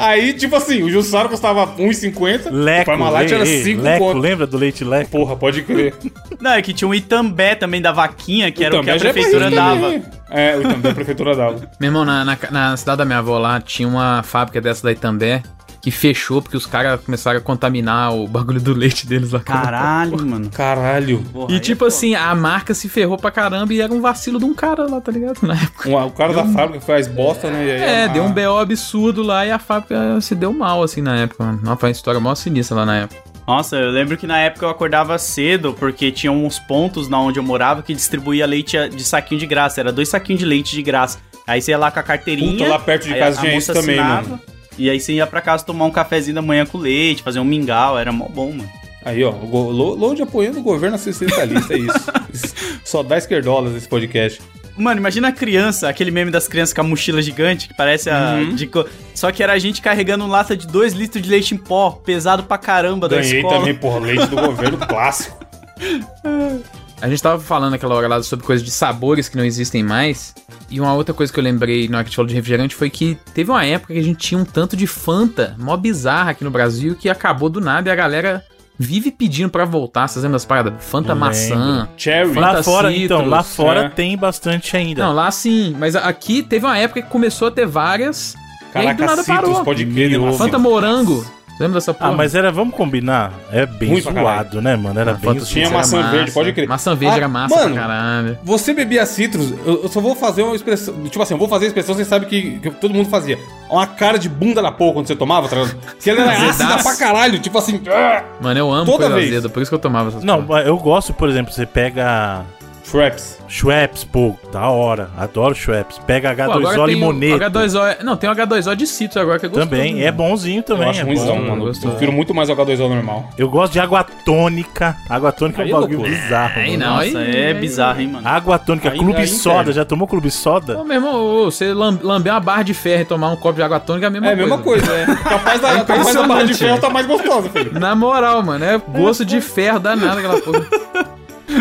aí, 0.00 0.32
tipo 0.32 0.56
assim, 0.56 0.82
o 0.82 0.90
Jussara 0.90 1.28
custava 1.28 1.68
1,50, 1.76 2.50
o 2.50 2.52
Leco, 2.52 2.86
Parmalat 2.86 3.30
era 3.30 3.46
ei, 3.46 3.62
5 3.62 3.80
Leco, 3.80 4.04
conto. 4.04 4.18
lembra 4.18 4.44
do 4.44 4.56
leite 4.56 4.82
Leco? 4.82 5.10
Porra, 5.10 5.36
pode 5.36 5.62
crer. 5.62 5.94
Não, 6.40 6.50
é 6.50 6.60
que 6.60 6.72
tinha 6.72 6.88
um 6.88 6.92
Itambé 6.92 7.54
também 7.54 7.80
da 7.80 7.92
vaquinha, 7.92 8.50
que 8.50 8.64
era 8.64 8.76
o 8.76 8.82
que 8.82 8.90
a 8.90 8.96
é 8.96 8.98
prefeitura 8.98 9.52
dava. 9.52 10.00
É, 10.28 10.56
o 10.56 10.62
Itambé 10.62 10.90
a 10.90 10.94
prefeitura 10.94 11.36
dava. 11.36 11.60
Meu 11.78 11.88
irmão, 11.90 12.04
na, 12.04 12.24
na, 12.24 12.38
na 12.50 12.76
cidade 12.76 12.98
da 12.98 13.04
minha 13.04 13.18
avó 13.20 13.38
lá, 13.38 13.60
tinha 13.60 13.86
uma 13.88 14.24
fábrica 14.24 14.60
dessa 14.60 14.82
da 14.82 14.90
Itambé 14.90 15.44
que 15.80 15.90
fechou 15.90 16.42
porque 16.42 16.56
os 16.56 16.66
caras 16.66 17.00
começaram 17.00 17.38
a 17.38 17.40
contaminar 17.40 18.12
o 18.14 18.26
bagulho 18.26 18.60
do 18.60 18.74
leite 18.74 19.06
deles 19.06 19.30
lá. 19.32 19.40
Caralho, 19.40 20.26
mano. 20.26 20.50
Caralho. 20.50 21.22
Porra, 21.32 21.52
E 21.52 21.54
aí 21.54 21.60
tipo 21.60 21.84
é 21.84 21.88
assim, 21.88 22.14
a 22.14 22.34
marca 22.34 22.74
se 22.74 22.88
ferrou 22.88 23.16
pra 23.16 23.30
caramba 23.30 23.72
e 23.72 23.80
era 23.80 23.92
um 23.92 24.00
vacilo 24.00 24.38
de 24.38 24.44
um 24.44 24.52
cara 24.54 24.86
lá, 24.90 25.00
tá 25.00 25.12
ligado? 25.12 25.38
Na 25.42 25.54
época. 25.54 25.88
Um- 25.88 26.06
o 26.06 26.10
cara 26.10 26.32
da 26.32 26.44
fábrica 26.46 26.84
faz 26.84 27.06
bosta, 27.06 27.50
né? 27.50 27.64
E 27.66 27.70
aí 27.70 27.80
É, 27.80 28.04
a- 28.04 28.08
deu 28.08 28.24
um 28.24 28.32
BO 28.32 28.58
absurdo 28.58 29.22
lá 29.22 29.46
e 29.46 29.50
a 29.52 29.58
fábrica 29.58 30.20
se 30.20 30.34
deu 30.34 30.52
mal, 30.52 30.82
assim, 30.82 31.00
na 31.00 31.16
época. 31.16 31.44
mano. 31.44 31.60
Nossa, 31.62 31.76
foi 31.80 31.88
uma 31.90 31.92
história 31.92 32.20
mó 32.20 32.34
sinistra 32.34 32.76
lá 32.78 32.84
na 32.86 32.96
época. 32.96 33.20
Nossa, 33.46 33.76
eu 33.76 33.90
lembro 33.90 34.16
que 34.16 34.26
na 34.26 34.38
época 34.38 34.66
eu 34.66 34.70
acordava 34.70 35.16
cedo, 35.16 35.74
porque 35.78 36.10
tinha 36.12 36.30
uns 36.30 36.58
pontos 36.58 37.08
na 37.08 37.18
onde 37.18 37.38
eu 37.38 37.42
morava 37.42 37.82
que 37.82 37.94
distribuía 37.94 38.44
leite 38.46 38.76
de 38.90 39.02
saquinho 39.04 39.40
de 39.40 39.46
graça. 39.46 39.80
Era 39.80 39.90
dois 39.90 40.08
saquinhos 40.10 40.40
de 40.40 40.44
leite 40.44 40.74
de 40.74 40.82
graça. 40.82 41.18
Aí 41.46 41.62
você 41.62 41.70
ia 41.70 41.78
lá 41.78 41.90
com 41.90 41.98
a 41.98 42.02
carteirinha. 42.02 42.58
Puta, 42.58 42.68
lá 42.68 42.78
perto 42.78 43.08
de 43.08 43.14
casa 43.14 43.40
tinha 43.40 43.56
isso 43.56 43.72
também, 43.72 43.98
assinava, 43.98 44.28
mano. 44.28 44.40
E 44.78 44.88
aí 44.88 45.00
você 45.00 45.12
ia 45.14 45.26
pra 45.26 45.40
casa 45.40 45.64
tomar 45.64 45.84
um 45.86 45.90
cafezinho 45.90 46.34
da 46.36 46.42
manhã 46.42 46.64
com 46.64 46.78
leite, 46.78 47.22
fazer 47.22 47.40
um 47.40 47.44
mingau, 47.44 47.98
era 47.98 48.12
mó 48.12 48.26
bom, 48.28 48.52
mano. 48.52 48.70
Aí, 49.04 49.24
ó, 49.24 49.30
Load 49.30 50.22
apoiando 50.22 50.58
o 50.58 50.62
governo 50.62 50.96
assistencialista, 50.96 51.74
é 51.74 51.78
isso. 52.32 52.54
Só 52.84 53.02
dá 53.02 53.16
esquerdolas 53.18 53.74
esse 53.74 53.88
podcast. 53.88 54.40
Mano, 54.76 55.00
imagina 55.00 55.28
a 55.28 55.32
criança, 55.32 55.88
aquele 55.88 56.12
meme 56.12 56.30
das 56.30 56.46
crianças 56.46 56.72
com 56.72 56.80
a 56.80 56.84
mochila 56.84 57.20
gigante, 57.20 57.66
que 57.66 57.74
parece 57.74 58.08
a. 58.08 58.34
Uhum. 58.34 58.54
de 58.54 58.70
Só 59.12 59.32
que 59.32 59.42
era 59.42 59.52
a 59.52 59.58
gente 59.58 59.82
carregando 59.82 60.26
lata 60.26 60.56
de 60.56 60.68
2 60.68 60.92
litros 60.92 61.20
de 61.20 61.28
leite 61.28 61.52
em 61.54 61.58
pó, 61.58 61.90
pesado 61.90 62.44
pra 62.44 62.56
caramba 62.56 63.08
da 63.08 63.16
Ganhei 63.16 63.38
escola. 63.38 63.58
também, 63.58 63.74
porra, 63.74 63.98
leite 63.98 64.26
do 64.26 64.36
governo 64.40 64.78
clássico. 64.78 65.36
A 67.00 67.08
gente 67.08 67.22
tava 67.22 67.40
falando 67.40 67.74
aquela 67.74 67.94
hora 67.94 68.08
lá 68.08 68.22
sobre 68.22 68.44
coisas 68.44 68.64
de 68.64 68.72
sabores 68.72 69.28
que 69.28 69.36
não 69.36 69.44
existem 69.44 69.82
mais. 69.84 70.34
E 70.68 70.80
uma 70.80 70.92
outra 70.94 71.14
coisa 71.14 71.32
que 71.32 71.38
eu 71.38 71.44
lembrei 71.44 71.88
na 71.88 71.98
hora 71.98 72.04
que 72.04 72.08
a 72.08 72.10
gente 72.10 72.16
falou 72.16 72.28
de 72.28 72.34
refrigerante 72.34 72.74
foi 72.74 72.90
que 72.90 73.16
teve 73.32 73.50
uma 73.50 73.64
época 73.64 73.94
que 73.94 74.00
a 74.00 74.02
gente 74.02 74.18
tinha 74.18 74.40
um 74.40 74.44
tanto 74.44 74.76
de 74.76 74.86
Fanta, 74.86 75.54
mó 75.58 75.76
bizarra 75.76 76.32
aqui 76.32 76.42
no 76.42 76.50
Brasil, 76.50 76.96
que 76.96 77.08
acabou 77.08 77.48
do 77.48 77.60
nada 77.60 77.88
e 77.88 77.92
a 77.92 77.94
galera 77.94 78.44
vive 78.76 79.12
pedindo 79.12 79.48
pra 79.48 79.64
voltar. 79.64 80.08
Vocês 80.08 80.22
lembram 80.24 80.34
das 80.34 80.44
paradas? 80.44 80.74
Fanta 80.84 81.14
maçã. 81.14 81.88
Cherry. 81.96 82.34
Fanta 82.34 82.40
Lá 82.40 82.62
fora, 82.62 82.88
Citrus, 82.88 83.04
então, 83.04 83.26
lá 83.26 83.42
fora 83.44 83.80
é. 83.84 83.88
tem 83.88 84.16
bastante 84.16 84.76
ainda. 84.76 85.04
Não, 85.04 85.12
lá 85.12 85.30
sim. 85.30 85.76
Mas 85.78 85.94
aqui 85.94 86.42
teve 86.42 86.66
uma 86.66 86.76
época 86.76 87.00
que 87.02 87.08
começou 87.08 87.48
a 87.48 87.50
ter 87.50 87.66
várias. 87.66 88.34
e 88.74 88.78
aí 88.78 88.86
do 88.94 88.98
Caraca, 88.98 89.06
nada 89.06 89.22
Citrus, 89.22 89.50
parou. 89.50 89.64
pode 89.64 89.86
crer, 89.86 90.18
né? 90.18 90.32
Fanta 90.32 90.58
morango. 90.58 91.24
Lembra 91.58 91.74
dessa 91.74 91.92
porra? 91.92 92.10
ah, 92.10 92.14
mas 92.16 92.34
era, 92.34 92.52
vamos 92.52 92.74
combinar, 92.74 93.32
é 93.50 93.66
bem 93.66 94.00
pra 94.00 94.12
zoado, 94.12 94.62
né, 94.62 94.76
mano? 94.76 94.98
Era 94.98 95.10
Ah, 95.10 95.14
bem 95.14 95.32
zoado. 95.34 95.44
Tinha 95.46 95.68
maçã 95.70 95.98
era 95.98 96.08
verde, 96.08 96.30
pode 96.30 96.52
crer. 96.52 96.68
Maçã 96.68 96.94
verde 96.94 97.14
Ah, 97.14 97.16
era 97.18 97.28
massa 97.28 97.54
mano, 97.56 97.72
pra 97.74 97.82
caralho. 97.82 98.38
Você 98.44 98.72
bebia 98.72 99.04
citrus, 99.06 99.52
eu, 99.66 99.82
eu 99.82 99.88
só 99.88 100.00
vou 100.00 100.14
fazer 100.14 100.42
uma 100.42 100.54
expressão. 100.54 100.94
Tipo 101.04 101.22
assim, 101.22 101.34
eu 101.34 101.38
vou 101.38 101.48
fazer 101.48 101.64
a 101.64 101.68
expressão, 101.68 101.94
você 101.94 102.04
sabe 102.04 102.26
que, 102.26 102.58
que 102.60 102.70
todo 102.70 102.94
mundo 102.94 103.08
fazia. 103.08 103.38
Uma 103.70 103.86
cara 103.86 104.18
de 104.18 104.28
bunda 104.28 104.62
da 104.62 104.70
porra 104.72 104.94
quando 104.94 105.06
você 105.08 105.16
tomava, 105.16 105.48
tá 105.48 105.56
ligado? 105.56 105.76
Que 106.00 106.10
ela 106.10 106.20
era 106.32 106.48
ácida 106.50 106.78
pra 106.82 106.96
caralho, 106.96 107.38
tipo 107.38 107.58
assim. 107.58 107.80
ah! 107.92 108.22
Mano, 108.40 108.58
eu 108.60 108.72
amo 108.72 108.86
Toda 108.86 109.04
coisa 109.06 109.14
vez. 109.16 109.30
azeda, 109.32 109.48
por 109.48 109.60
isso 109.60 109.70
que 109.70 109.74
eu 109.74 109.78
tomava 109.80 110.08
essas 110.10 110.22
Não, 110.24 110.44
porra. 110.44 110.60
eu 110.62 110.76
gosto, 110.78 111.12
por 111.12 111.28
exemplo, 111.28 111.52
você 111.52 111.66
pega 111.66 112.44
Schweppes. 112.88 113.38
Schweppes, 113.48 114.04
pô, 114.04 114.34
da 114.52 114.68
hora. 114.68 115.10
Adoro 115.16 115.54
Schweppes. 115.54 115.98
Pega 115.98 116.34
Pô, 116.34 116.42
H2O 116.42 116.56
agora 116.56 116.74
tem 116.74 116.80
o 116.82 116.86
limoneta. 116.86 117.50
H2O. 117.50 118.02
Não, 118.02 118.16
tem 118.16 118.30
o 118.30 118.32
H2O 118.34 118.74
de 118.74 118.86
citrus 118.86 119.16
agora 119.18 119.38
que 119.38 119.46
é 119.46 119.48
gostoso. 119.48 119.68
Também, 119.68 120.02
é 120.04 120.10
bonzinho 120.10 120.62
também. 120.62 120.84
eu 120.84 120.90
acho 120.90 121.00
é 121.00 121.02
ruimzão, 121.04 121.36
bom. 121.38 121.42
mano. 121.50 121.68
Eu 121.68 121.90
prefiro 121.90 122.12
muito 122.12 122.34
mais 122.34 122.48
o 122.48 122.56
H2O 122.56 122.88
normal. 122.88 123.28
Eu 123.36 123.48
gosto 123.50 123.72
de 123.74 123.80
água 123.80 124.02
tônica. 124.04 124.96
Água 125.08 125.30
tônica 125.32 125.62
Aí 125.62 125.68
é 125.68 125.72
é 125.72 125.76
um 125.76 125.80
bagulho 125.80 126.00
bizarro. 126.02 126.52
Aí 126.60 126.70
mano. 126.78 126.84
não, 126.90 126.96
Nossa, 126.96 127.18
aí- 127.18 127.36
é 127.36 127.46
aí- 127.48 127.54
bizarro, 127.54 128.00
hein, 128.00 128.08
mano. 128.08 128.26
Água 128.28 128.58
tônica, 128.58 128.90
Aí- 128.90 128.98
clube 128.98 129.16
aí 129.18 129.26
soda. 129.28 129.72
Já 129.72 129.84
tomou 129.84 130.08
clube 130.08 130.30
soda? 130.30 130.78
Ô, 130.78 130.84
meu 130.84 130.94
irmão, 130.96 131.44
você 131.44 131.72
lam- 131.74 131.98
lamber 132.02 132.32
uma 132.32 132.40
barra 132.40 132.62
de 132.62 132.72
ferro 132.74 133.02
e 133.02 133.04
tomar 133.04 133.28
um 133.30 133.36
copo 133.36 133.56
de 133.56 133.62
água 133.62 133.78
tônica 133.80 134.06
é 134.06 134.08
a 134.08 134.10
mesma 134.10 134.28
É 134.28 134.32
a 134.32 134.36
coisa. 134.36 134.48
mesma 134.48 134.62
coisa, 134.64 134.92
é. 134.92 135.06
Capaz 135.28 135.60
da, 135.60 135.84
capaz 135.84 136.14
da 136.14 136.22
barra 136.26 136.44
de 136.44 136.54
ferro 136.54 136.78
tá 136.80 136.88
mais 136.90 137.06
gostosa, 137.06 137.48
filho. 137.50 137.78
Na 137.78 137.94
moral, 137.94 138.42
mano, 138.42 138.64
é 138.64 138.78
gosto 138.78 139.24
de 139.26 139.40
ferro 139.42 139.78
danado 139.78 140.18
aquela 140.18 140.40
porra. 140.40 140.66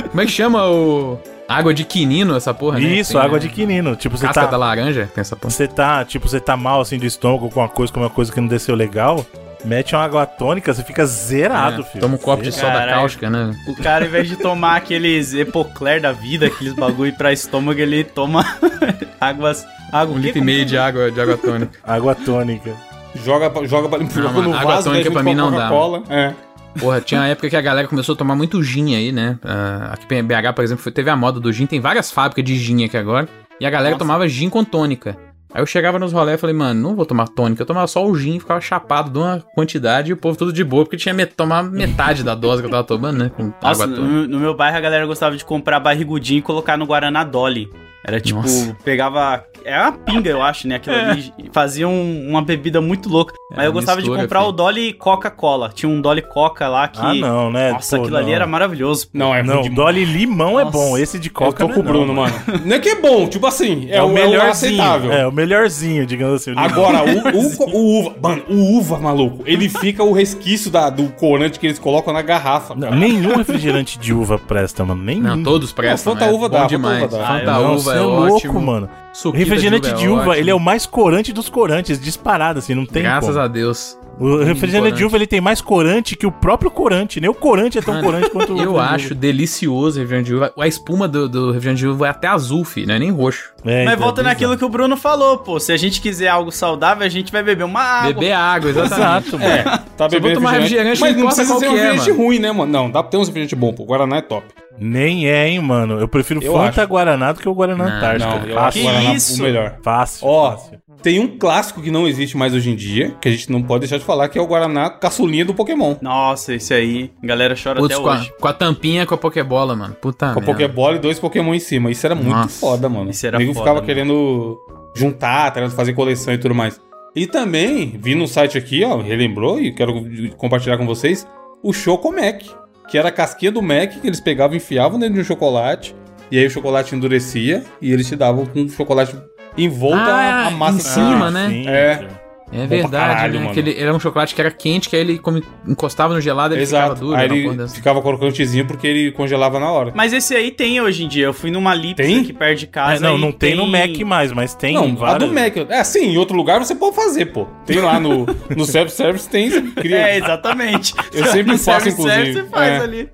Como 0.10 0.22
é 0.22 0.26
que 0.26 0.32
chama 0.32 0.68
o. 0.70 1.18
Água 1.50 1.74
de 1.74 1.86
quinino, 1.86 2.36
essa 2.36 2.54
porra, 2.54 2.78
né? 2.78 2.86
Isso, 2.88 3.14
Tem, 3.14 3.22
água 3.22 3.38
né? 3.38 3.40
de 3.40 3.50
quinino. 3.50 3.96
Tipo, 3.96 4.18
você 4.18 4.26
Casca 4.26 4.42
tá, 4.42 4.48
da 4.52 4.58
laranja, 4.58 5.10
tem 5.16 5.22
essa 5.22 5.34
porra. 5.34 5.50
você 5.50 5.66
tá, 5.66 6.04
tipo, 6.04 6.28
você 6.28 6.42
tá 6.42 6.58
mal 6.58 6.82
assim 6.82 6.98
do 6.98 7.06
estômago 7.06 7.50
com 7.50 7.62
uma 7.62 7.70
coisa, 7.70 7.94
com 7.94 8.02
uma 8.02 8.10
coisa 8.10 8.32
que 8.34 8.42
não 8.42 8.48
desceu 8.50 8.76
legal. 8.76 9.26
Mete 9.64 9.96
uma 9.96 10.04
água 10.04 10.26
tônica, 10.26 10.74
você 10.74 10.84
fica 10.84 11.06
zerado, 11.06 11.82
É, 11.82 11.86
filho. 11.86 12.02
Toma 12.02 12.16
um 12.16 12.18
copo 12.18 12.44
de 12.44 12.52
soda 12.52 12.74
Caralho. 12.74 12.92
cáustica, 13.00 13.30
né? 13.30 13.52
O 13.66 13.76
cara, 13.82 14.04
ao 14.04 14.10
invés 14.10 14.28
de 14.28 14.36
tomar 14.36 14.76
aqueles 14.76 15.34
Epocler 15.34 16.02
da 16.02 16.12
vida, 16.12 16.48
aqueles 16.48 16.74
bagulho 16.74 17.14
pra 17.14 17.32
estômago, 17.32 17.80
ele 17.80 18.04
toma 18.04 18.46
águas. 19.20 19.66
Água, 19.92 20.16
Um 20.16 20.20
litro 20.20 20.40
e 20.40 20.42
meio 20.42 20.66
de 20.66 20.78
água, 20.78 21.10
de 21.10 21.20
água 21.22 21.38
tônica. 21.38 21.72
Água 21.82 22.14
tônica. 22.14 22.74
Joga, 23.16 23.50
pra- 23.50 23.66
joga, 23.66 23.88
joga 24.14 24.30
mano, 24.34 24.50
no 24.50 24.54
água 24.58 24.76
vaso, 24.76 24.90
tônica 24.90 25.10
pra 25.12 25.24
mim 25.24 25.34
não 25.34 25.50
dá. 25.50 25.72
É. 26.10 26.34
Porra, 26.80 27.02
tinha 27.02 27.22
uma 27.22 27.28
época 27.28 27.50
que 27.50 27.56
a 27.56 27.62
galera 27.62 27.88
começou 27.88 28.14
a 28.14 28.18
tomar 28.18 28.36
muito 28.36 28.62
gin 28.64 28.96
aí, 28.96 29.12
né? 29.12 29.38
Ah, 29.44 29.94
aqui 29.94 30.14
em 30.14 30.24
BH, 30.24 30.54
por 30.56 30.64
exemplo, 30.64 30.92
teve 30.92 31.10
a 31.10 31.16
moda 31.16 31.40
do 31.40 31.52
gin. 31.52 31.66
Tem 31.66 31.80
várias 31.80 32.12
fábricas 32.12 32.44
de 32.44 32.56
gin 32.56 32.84
aqui 32.86 32.98
agora. 32.98 33.28
E 33.60 33.66
a 33.66 33.70
galera 33.70 33.92
Nossa. 33.92 34.00
tomava 34.00 34.28
gin 34.28 34.50
com 34.50 34.64
tônica. 34.64 35.18
Aí 35.54 35.62
eu 35.62 35.66
chegava 35.66 35.98
nos 35.98 36.12
rolés 36.12 36.38
e 36.38 36.42
falei, 36.42 36.56
mano, 36.56 36.80
não 36.80 36.96
vou 36.96 37.06
tomar 37.06 37.28
tônica. 37.30 37.62
Eu 37.62 37.66
tomava 37.66 37.88
só 37.88 38.06
o 38.06 38.16
gin, 38.16 38.40
ficava 38.40 38.60
chapado 38.60 39.10
de 39.10 39.18
uma 39.18 39.44
quantidade 39.56 40.10
e 40.10 40.14
o 40.14 40.18
povo 40.18 40.38
tudo 40.38 40.52
de 40.52 40.64
boa, 40.64 40.84
porque 40.84 40.98
tinha 40.98 41.16
que 41.16 41.26
tomar 41.28 41.64
metade 41.64 42.24
da 42.24 42.36
dose 42.36 42.62
que 42.62 42.68
eu 42.68 42.72
tava 42.72 42.84
tomando, 42.84 43.18
né? 43.18 43.32
Com 43.36 43.54
Nossa, 43.62 43.86
água 43.86 43.88
no, 43.88 44.28
no 44.28 44.40
meu 44.40 44.54
bairro 44.54 44.78
a 44.78 44.82
galera 44.82 45.06
gostava 45.06 45.36
de 45.38 45.46
comprar 45.46 45.80
barrigudinho 45.80 46.40
e 46.40 46.42
colocar 46.42 46.78
no 46.78 46.86
Guaraná 46.86 47.24
Dolly. 47.24 47.70
Era 48.08 48.22
tipo, 48.22 48.40
Nossa. 48.42 48.76
pegava. 48.86 49.44
É 49.66 49.78
uma 49.82 49.92
pinga, 49.92 50.30
eu 50.30 50.42
acho, 50.42 50.66
né? 50.66 50.76
Aquilo 50.76 50.96
ali. 50.96 51.34
E 51.38 51.50
fazia 51.52 51.86
um- 51.90 52.30
uma 52.30 52.42
bebida 52.42 52.80
muito 52.80 53.10
louca. 53.10 53.34
Mas 53.52 53.66
É, 53.66 53.68
eu 53.68 53.74
gostava 53.74 53.98
de 54.02 54.04
mistura, 54.08 54.22
comprar 54.24 54.40
filho. 54.40 54.50
o 54.50 54.52
Dolly 54.54 54.94
Coca-Cola. 54.94 55.72
Tinha 55.74 55.90
um 55.90 56.00
Dolly 56.00 56.22
Coca 56.22 56.70
lá 56.70 56.88
que. 56.88 57.00
Ah, 57.02 57.14
não, 57.14 57.52
né? 57.52 57.74
Nossa, 57.74 57.98
Pô, 57.98 58.04
aquilo 58.04 58.18
ali 58.18 58.28
não. 58.28 58.34
era 58.34 58.48
maravilhoso. 58.48 59.10
Não, 59.14 59.36
é 59.36 59.44
Não, 59.44 59.62
demais. 59.62 59.76
Dolly 59.76 60.06
limão 60.06 60.58
é 60.58 60.64
Nossa. 60.64 60.78
bom. 60.78 60.98
Esse 60.98 61.20
de 61.20 61.28
Eu 61.28 61.34
coca 61.34 61.58
tô 61.58 61.68
não 61.68 61.74
com 61.74 61.82
é 61.82 61.84
o 61.84 61.86
Bruno, 61.86 62.06
não. 62.08 62.14
mano. 62.16 62.34
Não 62.66 62.76
é 62.78 62.80
que 62.80 62.88
é 62.90 62.96
bom, 62.96 63.28
tipo 63.28 63.46
assim, 63.46 63.88
é, 63.90 63.98
É, 63.98 64.02
o 64.02 64.06
o, 64.06 64.14
melhorzinho. 64.14 64.52
aceitável. 64.52 65.12
É, 65.12 65.28
o 65.28 65.32
melhorzinho, 65.34 66.06
digamos 66.06 66.36
assim. 66.36 66.54
o. 66.54 66.60
Agora, 66.60 67.04
o, 67.04 67.38
o, 67.38 67.68
o 67.76 68.00
uva, 68.00 68.16
mano, 68.22 68.44
o 68.48 68.78
uva, 68.78 69.00
maluco, 69.00 69.44
ele 69.46 69.68
fica 69.68 70.02
o 70.02 70.14
resquício 70.14 70.72
da, 70.72 70.90
do 70.90 71.10
corante 71.10 71.60
que 71.60 71.68
eles 71.68 71.78
colocam 71.80 72.14
na 72.14 72.22
garrafa. 72.22 72.74
Não, 72.74 72.92
nenhum 72.92 73.36
refrigerante 73.36 74.00
de 74.00 74.14
uva 74.14 74.40
presta, 74.40 74.86
mano. 74.86 75.04
Nenhum. 75.04 75.24
Não, 75.24 75.44
todos 75.44 75.74
prestam. 75.74 76.14
Fanta 76.14 76.26
é 76.26 76.30
uva 76.32 76.48
bom 76.48 76.54
dá, 76.56 76.60
Fanta 76.60 76.70
demais. 76.70 77.04
uva 77.04 77.18
dá. 77.18 77.28
Fanta 77.28 77.52
Ah, 77.52 77.60
Não, 77.60 77.76
uva 77.76 77.97
é, 77.98 78.02
é 78.02 78.06
louco, 78.06 78.36
ótimo. 78.36 78.62
mano. 78.62 78.90
Suquita 79.14 79.44
refrigerante 79.44 79.94
de 79.94 80.08
uva, 80.08 80.22
ótimo. 80.22 80.34
ele 80.36 80.50
é 80.50 80.56
o 80.56 80.60
mais 80.60 80.86
corante 80.86 81.34
dos 81.34 81.50
corantes, 81.50 82.00
disparado, 82.00 82.60
assim, 82.60 82.76
não 82.76 82.86
tem 82.86 83.04
Graças 83.04 83.30
como. 83.30 83.40
a 83.40 83.48
Deus. 83.48 83.98
O 84.20 84.44
refrigerante 84.44 84.98
de 84.98 85.06
uva, 85.06 85.16
ele 85.16 85.28
tem 85.28 85.40
mais 85.40 85.62
corante 85.62 86.16
que 86.16 86.26
o 86.26 86.32
próprio 86.32 86.72
corante. 86.72 87.22
Nem 87.22 87.30
o 87.30 87.36
corante 87.36 87.78
é 87.78 87.82
tão 87.84 87.94
Mano, 87.94 88.06
corante 88.06 88.30
quanto 88.32 88.54
o 88.56 88.60
Eu 88.62 88.80
acho 88.80 89.14
delicioso 89.14 90.00
o 90.00 90.02
refrigerante 90.02 90.26
de 90.28 90.36
uva. 90.36 90.54
A 90.58 90.68
espuma 90.68 91.08
do, 91.08 91.30
do 91.30 91.48
refrigerante 91.52 91.82
de 91.82 91.88
uva 91.88 92.08
é 92.08 92.10
até 92.10 92.28
azul, 92.28 92.66
filho, 92.66 92.88
não 92.88 92.96
é 92.96 93.00
nem 93.00 93.12
roxo. 93.12 93.52
É, 93.64 93.86
Mas 93.86 93.94
então, 93.94 94.06
volta 94.06 94.22
é 94.22 94.24
naquilo 94.24 94.58
que 94.58 94.66
o 94.66 94.70
Bruno 94.70 94.98
falou, 94.98 95.38
pô. 95.38 95.60
Se 95.60 95.72
a 95.72 95.78
gente 95.78 96.02
quiser 96.02 96.30
algo 96.30 96.52
saudável, 96.52 97.06
a 97.06 97.10
gente 97.10 97.32
vai 97.32 97.44
beber 97.44 97.64
uma 97.64 97.80
água. 97.80 98.14
Beber 98.14 98.32
água, 98.32 98.70
exatamente. 98.72 99.28
Exato, 99.28 99.40
mano. 99.40 99.52
É, 99.52 99.80
tá 99.96 100.08
bebendo 100.08 100.34
tomar 100.36 100.52
refrigerante, 100.54 101.00
Mas 101.00 101.16
não 101.16 101.26
precisa 101.28 101.60
ser 101.60 101.68
um 101.70 101.72
é, 101.74 101.76
refrigerante 101.76 102.10
mano. 102.10 102.24
ruim, 102.24 102.40
né, 102.40 102.52
mano? 102.52 102.72
Não, 102.72 102.90
dá 102.90 103.04
pra 103.04 103.12
ter 103.12 103.18
um 103.18 103.20
refrigerante 103.20 103.56
bom, 103.56 103.72
pô. 103.72 103.84
Guaraná 103.86 104.18
é 104.18 104.22
top. 104.22 104.46
Nem 104.80 105.28
é, 105.30 105.48
hein, 105.50 105.60
mano. 105.60 106.00
Eu 106.00 106.08
prefiro 106.08 106.42
Eu 106.44 106.54
Fanta 106.54 106.82
acho. 106.82 106.90
Guaraná 106.90 107.32
do 107.32 107.40
que 107.40 107.50
o 107.50 107.54
Guaraná 107.54 107.86
Não, 107.90 107.98
Antártica. 107.98 108.40
Não, 108.40 108.46
eu 108.48 108.56
fácil, 108.56 108.82
o 108.82 108.84
Guaraná 108.86 109.14
isso? 109.14 109.42
o 109.42 109.44
melhor. 109.46 109.78
fácil, 109.84 110.28
Ó, 110.28 110.52
fácil. 110.52 110.80
tem 111.02 111.20
um 111.20 111.38
clássico 111.38 111.82
que 111.82 111.90
não 111.92 112.08
existe 112.08 112.38
mais 112.38 112.54
hoje 112.54 112.70
em 112.70 112.76
dia, 112.76 113.16
que 113.20 113.28
a 113.28 113.32
gente 113.32 113.52
não 113.52 113.62
pode 113.64 113.82
deixar 113.82 113.98
de 113.98 114.04
falar, 114.06 114.30
que 114.30 114.38
é 114.38 114.42
o 114.42 114.46
Guaraná 114.48 114.90
caçulinha 114.90 115.44
do 115.46 115.54
Pokémon. 115.54 115.96
Nossa, 116.02 116.54
esse 116.54 116.74
aí. 116.74 117.12
A 117.24 117.28
galera 117.28 117.56
chora 117.62 117.80
Putz, 117.80 117.94
até 117.96 118.04
com 118.04 118.10
a, 118.10 118.14
hoje. 118.14 118.34
com 118.40 118.48
a 118.48 118.54
tampinha 118.54 119.06
com 119.06 119.16
a 119.16 119.18
Pokébola, 119.18 119.76
mano. 119.76 119.96
Puta 119.96 120.34
Com 120.34 120.40
a. 120.40 120.44
Pokébola 120.44 120.96
e 120.98 121.00
dois 121.00 121.20
Pokémon 121.20 121.54
em 121.54 121.60
cima. 121.60 121.90
Isso 121.92 122.06
era 122.06 122.16
muito 122.16 122.30
Nossa, 122.30 122.60
foda, 122.60 122.88
mano. 122.90 123.10
isso 123.10 123.26
era 123.26 123.38
o 123.38 123.40
nego 123.40 123.54
foda, 123.54 123.64
ficava 123.64 123.76
mano. 123.82 123.86
querendo 123.88 124.58
juntar, 124.96 125.52
querendo 125.54 125.72
fazer 125.72 125.94
coleção 125.94 126.34
e 126.34 126.38
tudo 126.38 126.54
mais. 126.56 126.80
E 127.16 127.26
também, 127.26 127.98
vi 128.00 128.14
no 128.14 128.28
site 128.28 128.58
aqui, 128.58 128.84
ó, 128.84 128.98
relembrou 128.98 129.60
e 129.60 129.72
quero 129.74 130.04
compartilhar 130.38 130.78
com 130.78 130.86
vocês, 130.86 131.28
o 131.64 131.74
Choco 131.74 132.12
Mac, 132.12 132.44
que 132.88 132.98
era 132.98 133.10
a 133.10 133.12
casquinha 133.12 133.52
do 133.52 133.62
Mac 133.62 133.92
que 134.02 134.08
eles 134.08 134.20
pegavam 134.20 134.54
e 134.54 134.58
enfiavam 134.58 135.00
dentro 135.00 135.16
de 135.16 135.22
um 135.22 135.24
chocolate, 135.26 135.96
e 136.32 136.38
aí 136.38 136.46
o 136.46 136.50
chocolate 136.50 136.96
endurecia 136.96 137.64
e 137.82 137.92
eles 137.92 138.08
te 138.08 138.16
davam 138.16 138.46
com 138.46 138.64
o 138.64 138.70
chocolate 138.70 139.16
envolta 139.58 139.98
Ah, 140.12 140.48
a 140.48 140.52
massa 140.52 140.78
em 140.78 140.82
cima, 140.82 141.32
sorvete. 141.32 141.34
né? 141.34 141.50
sim, 141.50 141.68
É. 141.68 142.08
É 142.52 142.58
pra 142.60 142.66
verdade, 142.68 143.16
caralho, 143.16 143.40
né? 143.42 143.52
ele 143.58 143.76
era 143.78 143.94
um 143.94 144.00
chocolate 144.00 144.34
que 144.34 144.40
era 144.40 144.50
quente, 144.50 144.88
que 144.90 144.96
aí 144.96 145.02
ele 145.02 145.20
come- 145.20 145.44
encostava 145.68 146.14
no 146.14 146.22
gelado 146.22 146.54
e 146.54 146.58
ele 146.58 146.66
ficava 146.66 146.86
Exato. 146.94 147.02
duro. 147.02 147.18
aí 147.18 147.26
ele 147.26 147.54
dessa. 147.56 147.76
ficava 147.76 148.02
crocantezinho 148.02 148.66
porque 148.66 148.88
ele 148.88 149.12
congelava 149.12 149.60
na 149.60 149.70
hora. 149.70 149.92
Mas 149.94 150.14
esse 150.14 150.34
aí 150.34 150.50
tem 150.52 150.80
hoje 150.80 151.04
em 151.04 151.08
dia. 151.10 151.26
Eu 151.26 151.34
fui 151.34 151.52
numa 151.52 151.74
Lips 151.76 152.06
Tem? 152.06 152.22
aqui 152.22 152.32
perto 152.32 152.60
de 152.60 152.68
casa. 152.68 153.06
É, 153.06 153.10
não, 153.10 153.18
não 153.18 153.32
tem, 153.34 153.54
no 153.54 153.68
Mac 153.68 153.98
mais, 154.06 154.32
mas 154.32 154.56
tem 154.56 154.76
não, 154.76 154.96
várias. 154.96 155.28
do 155.30 155.36
Mac. 155.36 155.58
É 155.70 155.80
assim, 155.80 156.06
em 156.14 156.18
outro 156.18 156.38
lugar 156.38 156.60
você 156.60 156.74
pode 156.74 156.96
fazer, 156.96 157.26
pô. 157.28 157.46
Tem 157.66 157.80
lá 157.80 158.00
no, 158.00 158.26
no 158.56 158.64
self-service, 158.66 159.28
tem, 159.30 159.50
você 159.50 159.62
cria. 159.62 159.98
É, 160.08 160.18
exatamente. 160.18 160.94
Eu 161.14 161.26
sempre 161.26 161.52
No 161.52 161.58
faço, 161.58 161.90
inclusive. 161.90 162.32
Você 162.34 162.44
faz 162.46 162.72
É. 162.74 162.78
ali. 162.78 163.10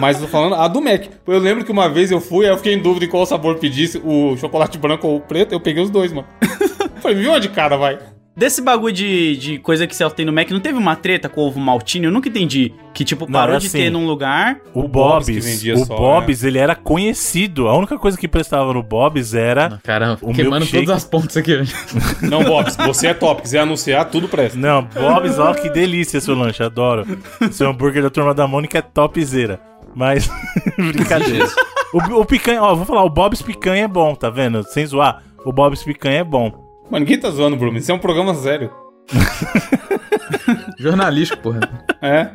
Mas 0.00 0.16
eu 0.16 0.22
tô 0.26 0.28
falando 0.32 0.54
a 0.54 0.66
do 0.68 0.80
Mac. 0.80 1.04
Eu 1.26 1.38
lembro 1.38 1.64
que 1.64 1.70
uma 1.72 1.88
vez 1.88 2.10
eu 2.10 2.20
fui, 2.20 2.46
aí 2.46 2.52
eu 2.52 2.56
fiquei 2.56 2.72
em 2.72 2.78
dúvida 2.78 3.04
em 3.04 3.08
qual 3.08 3.26
sabor 3.26 3.56
pedisse, 3.58 4.00
o 4.02 4.36
chocolate 4.38 4.78
branco 4.78 5.06
ou 5.06 5.16
o 5.16 5.20
preto, 5.20 5.52
eu 5.52 5.60
peguei 5.60 5.82
os 5.82 5.90
dois, 5.90 6.12
mano. 6.12 6.26
Falei, 7.02 7.16
me 7.16 7.22
viu 7.22 7.32
uma 7.32 7.40
de 7.40 7.48
cada, 7.50 7.76
vai. 7.76 7.98
Desse 8.40 8.62
bagulho 8.62 8.90
de, 8.94 9.36
de 9.36 9.58
coisa 9.58 9.86
que 9.86 9.94
você 9.94 10.08
tem 10.08 10.24
no 10.24 10.32
Mac, 10.32 10.50
não 10.50 10.60
teve 10.60 10.78
uma 10.78 10.96
treta 10.96 11.28
com 11.28 11.42
o 11.42 11.48
ovo 11.48 11.60
maltine? 11.60 12.06
Eu 12.06 12.10
nunca 12.10 12.26
entendi. 12.26 12.72
Que, 12.94 13.04
tipo, 13.04 13.26
Não, 13.26 13.32
parou 13.38 13.56
é 13.56 13.58
de 13.58 13.66
assim. 13.66 13.76
ter 13.76 13.90
num 13.90 14.06
lugar. 14.06 14.56
O 14.72 14.88
Bob's 14.88 15.28
o 15.28 15.84
só, 15.84 15.94
Bob's, 15.94 16.42
ele 16.42 16.56
era 16.56 16.74
conhecido. 16.74 17.68
A 17.68 17.76
única 17.76 17.98
coisa 17.98 18.16
que 18.16 18.26
prestava 18.26 18.72
no 18.72 18.82
Bob's 18.82 19.34
era... 19.34 19.78
Cara, 19.84 20.16
O 20.22 20.32
queimando 20.32 20.60
milkshake- 20.64 20.86
todas 20.86 21.04
as 21.04 21.04
pontas 21.04 21.36
aqui. 21.36 21.52
Não, 22.26 22.42
Bobs, 22.42 22.76
você 22.76 23.08
é 23.08 23.12
top. 23.12 23.42
Quiser 23.42 23.58
anunciar, 23.58 24.06
tudo 24.06 24.26
presta. 24.26 24.58
Não, 24.58 24.84
Bob's, 24.84 25.38
ó, 25.38 25.52
que 25.52 25.68
delícia 25.68 26.18
seu 26.18 26.34
lanche, 26.34 26.62
adoro. 26.62 27.04
Seu 27.52 27.68
hambúrguer 27.68 28.02
da 28.02 28.08
Turma 28.08 28.32
da 28.32 28.46
Mônica 28.48 28.78
é 28.78 28.82
topzera. 28.82 29.60
Mas, 29.94 30.30
brincadeira. 30.78 31.46
O, 31.92 32.20
o 32.20 32.24
picanha, 32.24 32.62
ó, 32.62 32.74
vou 32.74 32.86
falar, 32.86 33.04
o 33.04 33.10
Bob's 33.10 33.42
picanha 33.42 33.84
é 33.84 33.88
bom, 33.88 34.14
tá 34.14 34.30
vendo? 34.30 34.62
Sem 34.64 34.86
zoar, 34.86 35.22
o 35.44 35.52
Bob's 35.52 35.82
picanha 35.82 36.20
é 36.20 36.24
bom. 36.24 36.69
Mano, 36.90 37.04
ninguém 37.04 37.18
tá 37.20 37.30
zoando, 37.30 37.56
Bruno. 37.56 37.78
Isso 37.78 37.90
é 37.90 37.94
um 37.94 37.98
programa 37.98 38.34
sério. 38.34 38.70
Jornalístico, 40.78 41.42
porra. 41.42 41.60
É. 42.02 42.30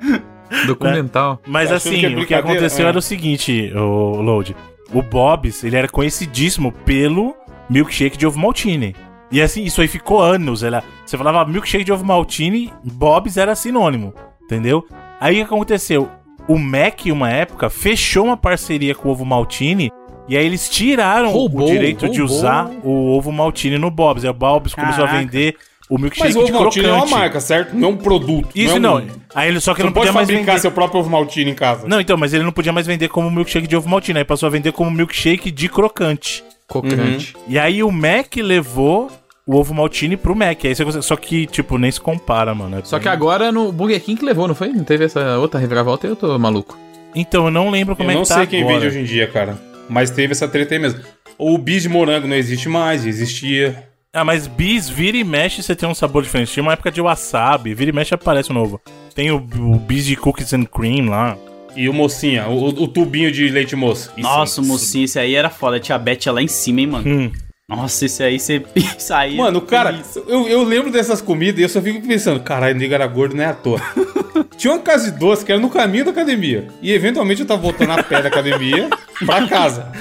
Documental. 0.68 1.42
Mas 1.48 1.70
Tá 1.70 1.76
achando 1.76 1.94
assim, 1.94 2.00
que 2.00 2.06
é 2.06 2.08
o 2.08 2.12
que 2.12 2.16
brincadeira? 2.18 2.50
aconteceu 2.52 2.86
É. 2.86 2.90
era 2.90 2.98
o 2.98 3.02
seguinte, 3.02 3.72
o 3.76 4.22
Load. 4.22 4.56
O 4.94 5.02
Bob's, 5.02 5.64
ele 5.64 5.76
era 5.76 5.88
conhecidíssimo 5.88 6.72
pelo 6.72 7.36
milkshake 7.70 8.18
de 8.18 8.28
ovo 8.28 8.40
maltine. 8.40 8.96
E 9.32 9.42
assim, 9.42 9.64
isso 9.64 9.82
aí 9.82 9.88
ficou 9.88 10.22
anos. 10.22 10.64
Era, 10.64 10.84
você 11.06 11.18
falava 11.18 11.50
milkshake 11.50 11.84
de 11.84 11.92
ovo 11.92 12.06
maltine, 12.06 12.72
Bob's 12.84 13.38
era 13.38 13.56
sinônimo, 13.56 14.14
entendeu? 14.44 14.86
Aí 15.20 15.34
o 15.34 15.38
que 15.48 15.54
aconteceu? 15.54 16.10
O 16.48 16.60
Mac, 16.60 17.06
uma 17.08 17.30
época, 17.32 17.70
fechou 17.70 18.26
uma 18.26 18.38
parceria 18.38 18.94
com 18.94 19.10
o 19.10 19.12
ovo 19.12 19.26
maltine 19.26 19.92
e 20.28 20.36
aí 20.38 20.46
eles 20.46 20.68
tiraram 20.70 21.32
Roubou, 21.32 21.68
o 21.68 21.72
direito 21.72 22.10
de 22.10 22.20
roubou. 22.20 22.36
usar 22.38 22.70
o 22.84 23.16
ovo 23.16 23.32
maltine 23.32 23.78
no 23.78 23.92
Bob's. 23.92 24.24
Aí 24.24 24.30
o 24.30 24.34
Bob's 24.34 24.74
começou 24.74 25.04
a 25.04 25.08
Caraca. 25.08 25.20
vender 25.26 25.56
o 25.90 25.98
milkshake 26.00 26.26
Mas 26.28 26.36
o 26.36 26.40
ovo 26.40 26.48
de 26.48 26.52
maltine 26.54 26.86
crocante. 26.86 27.04
é 27.04 27.08
uma 27.08 27.18
marca, 27.20 27.40
certo? 27.40 27.76
Não 27.76 27.90
é 27.90 27.92
um 27.92 27.98
produto. 27.98 28.50
Isso 28.56 28.78
é 28.78 28.80
não. 28.80 28.98
um- 28.98 29.08
Aí 29.36 29.50
ele 29.50 29.60
só 29.60 29.74
que 29.74 29.78
Você 29.78 29.82
ele 29.82 29.86
não 29.86 29.90
não 29.90 29.94
pode 29.94 30.08
podia 30.08 30.14
mais 30.14 30.28
fabricar 30.28 30.46
vender. 30.56 30.62
seu 30.62 30.72
próprio 30.72 31.00
ovo 31.02 31.10
maltine 31.10 31.52
em 31.52 31.54
casa. 31.56 31.88
Não, 31.88 32.02
então, 32.02 32.18
mas 32.18 32.34
ele 32.34 32.44
não 32.44 32.52
podia 32.52 32.72
mais 32.74 32.88
vender 32.88 33.08
como 33.10 33.30
milkshake 33.30 33.68
de 33.68 33.76
ovo 33.76 33.88
maltine, 33.88 34.18
aí 34.20 34.26
passou 34.26 34.48
a 34.48 34.50
vender 34.50 34.72
como 34.72 34.90
milkshake 34.90 35.52
de 35.52 35.70
crocante. 35.70 36.44
Cocrante. 36.68 37.36
E 37.48 37.60
aí 37.60 37.84
o 37.84 37.92
Mac 37.92 38.36
levou 38.38 39.12
o 39.46 39.56
ovo 39.56 39.76
maltine 39.76 40.18
pro 40.18 40.36
Mac. 40.36 40.66
Aí 40.66 40.74
você 40.74 41.02
Só 41.04 41.16
que, 41.16 41.46
tipo, 41.46 41.78
nem 41.78 41.92
se 41.92 42.02
compara, 42.02 42.56
mano. 42.56 42.80
É 42.80 42.82
Só 42.84 42.98
que 42.98 43.08
agora 43.08 43.52
no 43.52 43.72
Burger 43.72 44.02
King 44.02 44.20
que 44.20 44.26
levou, 44.26 44.48
não 44.48 44.56
foi? 44.56 44.70
Não 44.70 44.84
teve 44.84 45.06
essa 45.06 45.38
outra 45.38 45.60
reviravolta 45.60 46.08
e 46.08 46.10
eu 46.10 46.16
tô 46.16 46.40
maluco. 46.40 46.76
Então, 47.14 47.46
eu 47.46 47.52
não 47.52 47.70
lembro 47.70 47.96
como 47.96 48.10
eu 48.10 48.14
é 48.14 48.16
não 48.16 48.24
que 48.24 48.30
tá 48.30 48.36
sei 48.38 48.48
quem 48.48 48.62
agora. 48.62 48.76
vende 48.80 48.88
hoje 48.88 49.00
em 49.00 49.04
dia, 49.04 49.28
cara. 49.28 49.56
Mas 49.90 50.10
teve 50.12 50.32
essa 50.32 50.48
treta 50.48 50.74
aí 50.76 50.80
mesmo. 50.80 51.00
O 51.38 51.58
bis 51.58 51.84
de 51.84 51.90
morango 51.90 52.28
não 52.28 52.36
existe 52.36 52.68
mais, 52.70 53.06
existia. 53.06 53.88
Ah, 54.14 54.24
mas 54.24 54.48
bis, 54.48 54.88
vira 54.88 55.18
e 55.18 55.24
mexe, 55.24 55.62
você 55.62 55.76
tem 55.76 55.88
um 55.90 55.94
sabor 55.94 56.24
diferente. 56.24 56.52
Tinha 56.54 56.64
uma 56.64 56.74
época 56.74 56.90
de 56.92 57.02
wasabi, 57.02 57.74
vira 57.74 57.90
e 57.92 57.94
mexe 57.94 58.14
aparece 58.14 58.52
um 58.52 58.56
novo. 58.56 58.80
Tem 59.14 59.30
o, 59.32 59.36
o 59.38 59.76
bis 59.78 60.06
de 60.06 60.16
cookies 60.16 60.54
and 60.54 60.64
cream 60.66 61.10
lá. 61.10 61.38
E 61.76 61.90
o 61.90 61.94
mocinha, 61.94 62.48
o, 62.48 62.68
o 62.68 62.88
tubinho 62.88 63.30
de 63.30 63.50
leite 63.50 63.76
moça. 63.76 64.10
Isso- 64.16 64.22
Nossa, 64.22 64.62
o 64.62 64.64
isso- 64.64 64.72
mocinho, 64.72 65.04
esse 65.06 65.20
aí 65.20 65.36
era 65.36 65.50
foda. 65.50 65.78
Tia 65.80 65.98
Beth 65.98 66.20
ia 66.26 66.32
lá 66.32 66.42
em 66.42 66.48
cima, 66.48 66.80
hein, 66.80 66.88
mano. 66.88 67.06
Hum. 67.10 67.32
Nossa, 67.68 68.06
esse 68.06 68.22
aí 68.22 68.40
você 68.40 68.64
aí. 69.14 69.36
Mano, 69.36 69.60
cara, 69.60 70.00
eu, 70.28 70.48
eu 70.48 70.64
lembro 70.64 70.92
dessas 70.92 71.20
comidas 71.20 71.60
e 71.60 71.64
eu 71.64 71.70
só 71.70 71.82
fico 71.82 72.06
pensando, 72.08 72.40
caralho, 72.42 72.76
o 72.76 72.78
nego 72.78 72.94
era 72.94 73.08
gordo, 73.08 73.36
não 73.36 73.44
é 73.44 73.48
à 73.48 73.54
toa. 73.54 73.82
Tinha 74.56 74.74
uma 74.74 74.82
casa 74.82 75.12
de 75.12 75.18
doce 75.18 75.44
que 75.44 75.52
era 75.52 75.60
no 75.60 75.70
caminho 75.70 76.06
da 76.06 76.12
academia. 76.12 76.68
E 76.82 76.92
eventualmente 76.92 77.42
eu 77.42 77.48
tava 77.48 77.62
voltando 77.62 77.92
a 77.92 78.04
pé 78.04 78.22
da 78.22 78.28
academia 78.28 78.90
pra 79.26 79.48
casa. 79.48 79.92